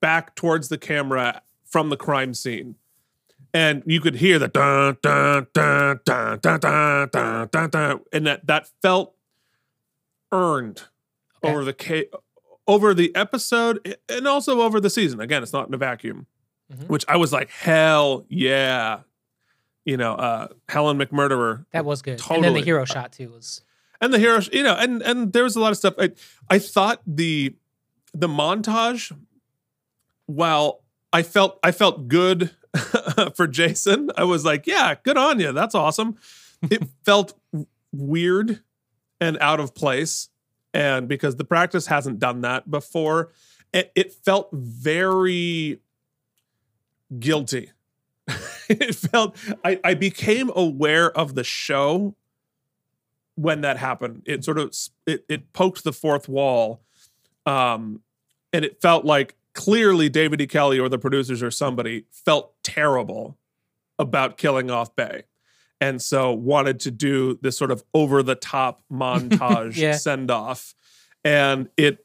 back 0.00 0.34
towards 0.34 0.68
the 0.68 0.78
camera 0.78 1.42
from 1.64 1.90
the 1.90 1.96
crime 1.96 2.34
scene. 2.34 2.76
And 3.52 3.82
you 3.84 4.00
could 4.00 4.16
hear 4.16 4.38
the 4.38 4.48
dun 4.48 4.98
dun 5.02 5.48
dun 5.52 6.00
dun 6.04 6.38
dun 6.40 6.40
dun 6.40 7.08
dun 7.10 7.48
dun, 7.50 7.70
dun 7.70 8.00
and 8.12 8.26
that 8.26 8.46
that 8.46 8.68
felt 8.80 9.14
earned 10.30 10.84
over 11.42 11.64
the 11.64 11.72
ca- 11.72 12.08
over 12.68 12.94
the 12.94 13.14
episode 13.16 13.96
and 14.08 14.28
also 14.28 14.60
over 14.60 14.78
the 14.78 14.90
season. 14.90 15.20
Again, 15.20 15.42
it's 15.42 15.52
not 15.52 15.66
in 15.66 15.74
a 15.74 15.78
vacuum, 15.78 16.26
mm-hmm. 16.72 16.84
which 16.84 17.04
I 17.08 17.16
was 17.16 17.32
like, 17.32 17.50
hell 17.50 18.24
yeah. 18.28 19.00
You 19.84 19.96
know, 19.96 20.14
uh, 20.14 20.48
Helen 20.68 20.98
McMurderer. 20.98 21.64
That 21.72 21.84
was 21.84 22.02
good. 22.02 22.12
And 22.12 22.20
Totally. 22.20 22.42
then 22.42 22.54
the 22.54 22.62
hero 22.62 22.84
shot 22.84 23.12
too 23.12 23.30
was 23.30 23.62
and 24.00 24.12
the 24.12 24.18
hero, 24.18 24.40
you 24.52 24.62
know, 24.62 24.74
and 24.74 25.02
and 25.02 25.32
there 25.32 25.44
was 25.44 25.56
a 25.56 25.60
lot 25.60 25.72
of 25.72 25.76
stuff. 25.76 25.94
I, 25.98 26.10
I 26.48 26.58
thought 26.58 27.02
the 27.06 27.54
the 28.14 28.28
montage, 28.28 29.12
while 30.26 30.82
I 31.12 31.22
felt 31.22 31.58
I 31.62 31.72
felt 31.72 32.08
good 32.08 32.50
for 33.34 33.46
Jason, 33.46 34.10
I 34.16 34.24
was 34.24 34.44
like, 34.44 34.66
yeah, 34.66 34.94
good 35.02 35.18
on 35.18 35.38
you. 35.38 35.52
That's 35.52 35.74
awesome. 35.74 36.16
It 36.62 36.82
felt 37.04 37.38
weird 37.92 38.60
and 39.20 39.36
out 39.40 39.60
of 39.60 39.74
place, 39.74 40.30
and 40.72 41.06
because 41.06 41.36
the 41.36 41.44
practice 41.44 41.86
hasn't 41.86 42.18
done 42.18 42.40
that 42.40 42.70
before, 42.70 43.32
it, 43.72 43.92
it 43.94 44.12
felt 44.12 44.48
very 44.52 45.80
guilty. 47.18 47.70
it 48.80 48.94
felt 48.94 49.36
I, 49.64 49.80
I 49.82 49.94
became 49.94 50.50
aware 50.54 51.10
of 51.16 51.34
the 51.34 51.44
show 51.44 52.14
when 53.34 53.62
that 53.62 53.76
happened. 53.78 54.22
It 54.26 54.44
sort 54.44 54.58
of 54.58 54.74
it, 55.06 55.24
it 55.28 55.52
poked 55.52 55.84
the 55.84 55.92
fourth 55.92 56.28
wall, 56.28 56.82
um, 57.46 58.02
and 58.52 58.64
it 58.64 58.80
felt 58.80 59.04
like 59.04 59.36
clearly 59.54 60.08
David 60.08 60.40
E. 60.40 60.46
Kelley 60.46 60.78
or 60.78 60.88
the 60.88 60.98
producers 60.98 61.42
or 61.42 61.50
somebody 61.50 62.04
felt 62.12 62.52
terrible 62.62 63.36
about 63.98 64.36
killing 64.36 64.70
off 64.70 64.94
Bay, 64.94 65.24
and 65.80 66.00
so 66.00 66.32
wanted 66.32 66.80
to 66.80 66.90
do 66.90 67.38
this 67.42 67.56
sort 67.58 67.70
of 67.70 67.82
over 67.92 68.22
the 68.22 68.34
top 68.34 68.82
montage 68.92 69.76
Yeah. 69.76 69.96
send 69.96 70.30
off, 70.30 70.74
and 71.24 71.68
it. 71.76 72.04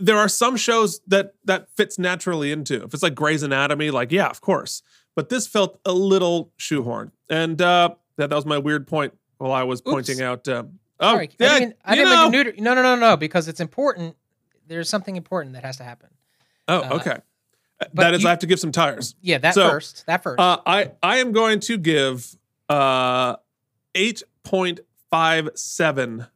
There 0.00 0.18
are 0.18 0.28
some 0.28 0.56
shows 0.56 0.98
that 1.06 1.34
that 1.44 1.68
fits 1.76 1.96
naturally 1.96 2.50
into. 2.50 2.82
If 2.82 2.92
it's 2.92 3.04
like 3.04 3.14
Grey's 3.14 3.44
Anatomy, 3.44 3.92
like 3.92 4.10
yeah, 4.10 4.26
of 4.26 4.40
course. 4.40 4.82
But 5.16 5.28
this 5.30 5.46
felt 5.48 5.80
a 5.84 5.92
little 5.92 6.52
shoehorned, 6.58 7.10
and 7.28 7.60
uh, 7.60 7.90
that, 8.16 8.30
that 8.30 8.36
was 8.36 8.46
my 8.46 8.58
weird 8.58 8.86
point 8.86 9.14
while 9.38 9.50
I 9.50 9.64
was 9.64 9.80
pointing 9.80 10.20
out. 10.22 10.46
Uh, 10.46 10.64
oh, 11.00 11.12
Sorry, 11.14 11.30
yeah, 11.40 11.52
I 11.52 11.58
didn't, 11.58 11.76
I 11.84 11.94
didn't 11.96 12.10
know. 12.10 12.24
make 12.24 12.28
a 12.28 12.44
neuter. 12.50 12.62
No, 12.62 12.74
no, 12.74 12.82
no, 12.82 12.94
no, 12.96 13.16
because 13.16 13.48
it's 13.48 13.60
important. 13.60 14.14
There's 14.68 14.88
something 14.88 15.16
important 15.16 15.54
that 15.54 15.64
has 15.64 15.78
to 15.78 15.84
happen. 15.84 16.10
Oh, 16.68 16.80
Uh, 16.82 16.94
okay. 16.96 17.16
that 17.94 18.14
is, 18.14 18.22
you- 18.22 18.28
I 18.28 18.30
have 18.30 18.40
to 18.40 18.46
give 18.46 18.60
some 18.60 18.72
tires. 18.72 19.14
Yeah, 19.22 19.38
that 19.38 19.54
So, 19.54 19.68
first. 19.70 20.04
That 20.06 20.22
first. 20.22 20.38
Uh, 20.38 20.58
I 20.66 20.92
I 21.02 21.16
am 21.18 21.32
going 21.32 21.60
to 21.60 21.78
give 21.78 22.36
uh 22.68 23.36
eight 23.94 24.22
point 24.44 24.80
five 25.10 25.48
seven 25.54 26.26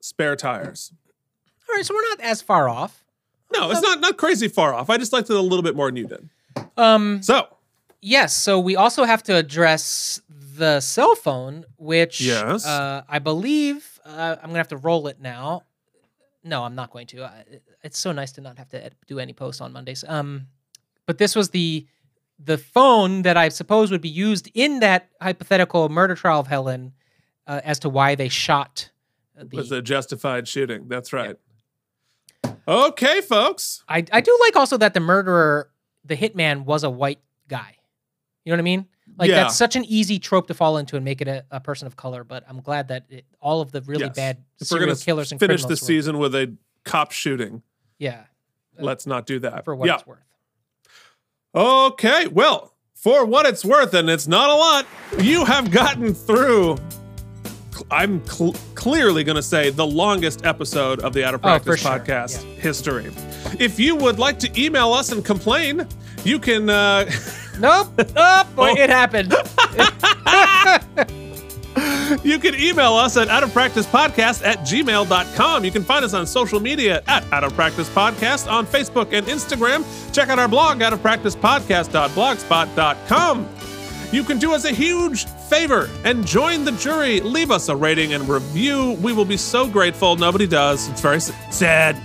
spare 0.00 0.34
tires. 0.36 0.92
All 1.68 1.74
right, 1.76 1.84
so 1.86 1.94
we're 1.94 2.02
not 2.08 2.20
as 2.22 2.42
far 2.42 2.68
off. 2.68 3.04
No, 3.52 3.70
it's 3.70 3.82
not 3.82 4.00
not 4.00 4.16
crazy 4.16 4.48
far 4.48 4.74
off. 4.74 4.90
I 4.90 4.96
just 4.98 5.12
liked 5.12 5.30
it 5.30 5.36
a 5.36 5.40
little 5.40 5.62
bit 5.62 5.76
more 5.76 5.86
than 5.86 5.96
you 5.96 6.06
did. 6.08 6.28
Um. 6.76 7.22
So 7.22 7.46
yes, 8.00 8.34
so 8.34 8.58
we 8.60 8.76
also 8.76 9.04
have 9.04 9.22
to 9.24 9.36
address 9.36 10.20
the 10.28 10.80
cell 10.80 11.14
phone, 11.14 11.64
which 11.76 12.20
Yes. 12.20 12.66
uh, 12.66 13.02
I 13.08 13.18
believe 13.18 14.00
uh, 14.04 14.36
I'm 14.40 14.48
gonna 14.48 14.58
have 14.58 14.68
to 14.68 14.76
roll 14.76 15.06
it 15.08 15.20
now. 15.20 15.62
No, 16.44 16.62
I'm 16.62 16.74
not 16.74 16.90
going 16.92 17.06
to. 17.08 17.24
Uh, 17.24 17.30
it's 17.82 17.98
so 17.98 18.12
nice 18.12 18.32
to 18.32 18.40
not 18.40 18.56
have 18.58 18.68
to 18.68 18.90
do 19.06 19.18
any 19.18 19.32
posts 19.32 19.60
on 19.60 19.72
Mondays. 19.72 20.04
Um, 20.06 20.46
but 21.06 21.18
this 21.18 21.34
was 21.34 21.50
the 21.50 21.86
the 22.38 22.58
phone 22.58 23.22
that 23.22 23.36
I 23.36 23.48
suppose 23.48 23.90
would 23.90 24.02
be 24.02 24.08
used 24.10 24.50
in 24.54 24.80
that 24.80 25.08
hypothetical 25.20 25.88
murder 25.88 26.14
trial 26.14 26.40
of 26.40 26.46
Helen 26.46 26.92
uh, 27.46 27.60
as 27.64 27.78
to 27.80 27.88
why 27.88 28.14
they 28.14 28.28
shot 28.28 28.90
it 29.38 29.50
the 29.50 29.56
was 29.56 29.72
a 29.72 29.80
justified 29.82 30.46
shooting. 30.46 30.86
That's 30.88 31.12
right. 31.12 31.36
Okay, 32.68 33.20
folks. 33.20 33.84
I, 33.88 34.04
I 34.12 34.20
do 34.20 34.36
like 34.42 34.56
also 34.56 34.76
that 34.78 34.92
the 34.94 35.00
murderer, 35.00 35.70
the 36.04 36.16
hitman, 36.16 36.64
was 36.64 36.84
a 36.84 36.90
white 36.90 37.20
guy. 37.48 37.76
You 38.46 38.52
know 38.52 38.56
what 38.56 38.60
I 38.60 38.62
mean? 38.62 38.86
Like 39.18 39.28
Yeah. 39.28 39.42
that's 39.42 39.56
such 39.56 39.74
an 39.76 39.84
easy 39.86 40.18
trope 40.20 40.46
to 40.46 40.54
fall 40.54 40.78
into 40.78 40.94
and 40.94 41.04
make 41.04 41.20
it 41.20 41.26
a, 41.26 41.44
a 41.50 41.58
person 41.60 41.86
of 41.88 41.96
color. 41.96 42.22
But 42.22 42.44
I'm 42.48 42.60
glad 42.60 42.88
that 42.88 43.04
it, 43.10 43.24
all 43.40 43.60
of 43.60 43.72
the 43.72 43.82
really 43.82 44.04
Yes. 44.04 44.14
bad 44.16 44.38
If 44.60 44.68
serial 44.68 44.94
killers 44.94 45.32
and 45.32 45.40
finish 45.40 45.64
the 45.64 45.76
season 45.76 46.18
with 46.18 46.32
a 46.34 46.54
cop 46.84 47.10
shooting, 47.10 47.62
Yeah, 47.98 48.22
let's 48.78 49.04
not 49.04 49.26
do 49.26 49.40
that. 49.40 49.64
for 49.64 49.74
what 49.74 49.88
yeah. 49.88 49.96
it's 49.96 50.06
worth. 50.06 50.20
Okay, 51.54 52.28
well, 52.28 52.72
for 52.94 53.24
what 53.24 53.46
it's 53.46 53.64
worth, 53.64 53.94
and 53.94 54.08
it's 54.10 54.28
not 54.28 54.48
a 54.50 54.54
lot, 54.54 54.86
you 55.18 55.44
have 55.44 55.70
gotten 55.70 56.14
through. 56.14 56.76
I'm 57.90 58.24
cl- 58.26 58.54
clearly 58.74 59.24
going 59.24 59.36
to 59.36 59.42
say 59.42 59.70
the 59.70 59.86
longest 59.86 60.44
episode 60.46 61.00
of 61.00 61.12
the 61.12 61.24
Out 61.24 61.34
of 61.34 61.40
Oh, 61.40 61.58
Practice 61.58 61.80
sure, 61.80 61.90
podcast 61.98 62.42
history. 62.58 63.06
If 63.58 63.78
you 63.80 63.96
would 63.96 64.18
like 64.18 64.38
to 64.40 64.60
email 64.60 64.92
us 64.92 65.10
and 65.12 65.24
complain, 65.24 65.86
you 66.24 66.38
can. 66.38 66.70
Uh, 66.70 67.10
nope. 67.58 67.88
Oh 68.16 68.48
boy, 68.54 68.74
it 68.76 68.90
happened. 68.90 69.32
you 72.24 72.38
can 72.38 72.54
email 72.54 72.94
us 72.94 73.16
at 73.16 73.28
outofpracticepodcast 73.28 74.44
at 74.44 74.58
gmail.com. 74.60 75.64
You 75.64 75.70
can 75.70 75.82
find 75.82 76.04
us 76.04 76.12
on 76.14 76.26
social 76.26 76.60
media 76.60 77.02
at 77.06 77.24
Out 77.32 77.44
of 77.44 77.54
Practice 77.54 77.88
Podcast 77.90 78.50
on 78.50 78.66
Facebook 78.66 79.12
and 79.12 79.26
Instagram. 79.26 79.84
Check 80.12 80.28
out 80.28 80.38
our 80.38 80.48
blog, 80.48 80.80
outofpracticepodcast.blogspot.com. 80.80 83.48
You 84.12 84.22
can 84.22 84.38
do 84.38 84.54
us 84.54 84.64
a 84.64 84.72
huge 84.72 85.26
favor 85.26 85.90
and 86.04 86.24
join 86.26 86.64
the 86.64 86.72
jury. 86.72 87.20
Leave 87.20 87.50
us 87.50 87.68
a 87.68 87.76
rating 87.76 88.14
and 88.14 88.28
review. 88.28 88.92
We 89.02 89.12
will 89.12 89.24
be 89.24 89.36
so 89.36 89.68
grateful. 89.68 90.16
Nobody 90.16 90.46
does. 90.46 90.88
It's 90.88 91.00
very 91.00 91.20
sad. 91.20 92.00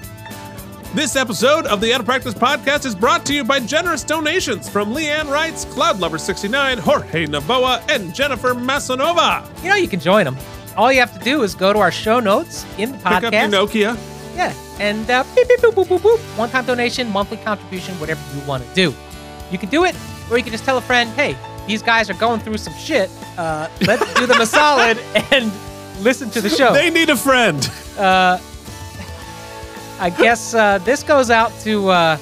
This 0.94 1.16
episode 1.16 1.66
of 1.68 1.80
the 1.80 1.94
Out 1.94 2.02
of 2.02 2.06
Practice 2.06 2.34
podcast 2.34 2.86
is 2.86 2.96
brought 2.96 3.26
to 3.28 3.34
you 3.34 3.46
by 3.46 3.62
generous 3.62 4.04
donations 4.04 4.68
from 4.68 4.94
Leanne 4.94 5.30
Wrights, 5.32 5.64
Cloud 5.66 6.00
Lover 6.00 6.18
69, 6.18 6.80
Jorge 6.80 7.28
Navoa, 7.28 7.82
and 7.90 8.14
Jennifer 8.14 8.54
Massanova. 8.54 9.48
You 9.64 9.70
know, 9.70 9.76
you 9.76 9.88
can 9.88 10.02
join 10.02 10.26
them. 10.26 10.36
All 10.76 10.92
you 10.92 11.00
have 11.00 11.18
to 11.18 11.24
do 11.24 11.44
is 11.44 11.56
go 11.56 11.72
to 11.72 11.80
our 11.80 11.92
show 11.92 12.20
notes 12.20 12.66
in 12.78 12.92
the 12.92 12.98
podcast. 12.98 13.22
Pick 13.22 13.24
up 13.24 13.34
your 13.34 13.94
Nokia. 13.94 14.36
Yeah, 14.36 14.54
and 14.80 15.10
uh, 15.10 15.24
beep, 15.34 15.48
beep, 15.48 15.60
boop, 15.62 15.72
boop, 15.74 15.86
boop, 15.88 16.00
boop. 16.00 16.20
one-time 16.38 16.66
donation, 16.66 17.10
monthly 17.10 17.38
contribution, 17.38 17.98
whatever 18.00 18.22
you 18.38 18.46
want 18.46 18.62
to 18.68 18.74
do. 18.74 18.94
You 19.50 19.58
can 19.58 19.70
do 19.70 19.86
it, 19.86 19.96
or 20.30 20.38
you 20.38 20.44
can 20.44 20.52
just 20.52 20.66
tell 20.66 20.78
a 20.78 20.82
friend, 20.82 21.10
"Hey, 21.12 21.38
these 21.68 21.82
guys 21.82 22.10
are 22.10 22.16
going 22.16 22.42
through 22.42 22.58
some 22.58 22.74
shit. 22.74 23.10
Uh, 23.38 23.70
let's 23.88 24.14
do 24.16 24.26
them 24.26 24.42
a 24.42 24.46
solid 24.60 24.98
and 25.32 25.52
listen 26.02 26.30
to 26.32 26.42
the 26.42 26.50
show." 26.50 26.74
They 26.74 26.90
need 26.90 27.10
a 27.10 27.18
friend. 27.18 27.70
Uh, 27.98 28.40
I 30.02 30.10
guess 30.10 30.56
uh, 30.56 30.80
this 30.80 31.04
goes 31.04 31.30
out 31.30 31.52
to 31.60 31.90
uh, 31.90 32.18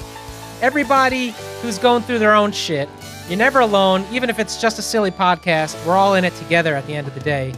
everybody 0.60 1.30
who's 1.62 1.78
going 1.78 2.02
through 2.02 2.18
their 2.18 2.34
own 2.34 2.52
shit. 2.52 2.90
You're 3.26 3.38
never 3.38 3.60
alone, 3.60 4.04
even 4.12 4.28
if 4.28 4.38
it's 4.38 4.60
just 4.60 4.78
a 4.78 4.82
silly 4.82 5.10
podcast. 5.10 5.82
We're 5.86 5.96
all 5.96 6.14
in 6.14 6.26
it 6.26 6.34
together 6.34 6.74
at 6.74 6.86
the 6.86 6.94
end 6.94 7.08
of 7.08 7.14
the 7.14 7.20
day, 7.20 7.54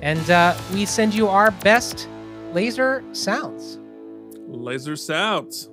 and 0.00 0.30
uh, 0.30 0.56
we 0.72 0.86
send 0.86 1.14
you 1.14 1.28
our 1.28 1.50
best 1.50 2.08
laser 2.54 3.04
sounds. 3.12 3.78
Laser 4.48 4.96
sounds. 4.96 5.68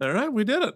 All 0.00 0.12
right, 0.12 0.32
we 0.32 0.44
did 0.44 0.62
it. 0.62 0.74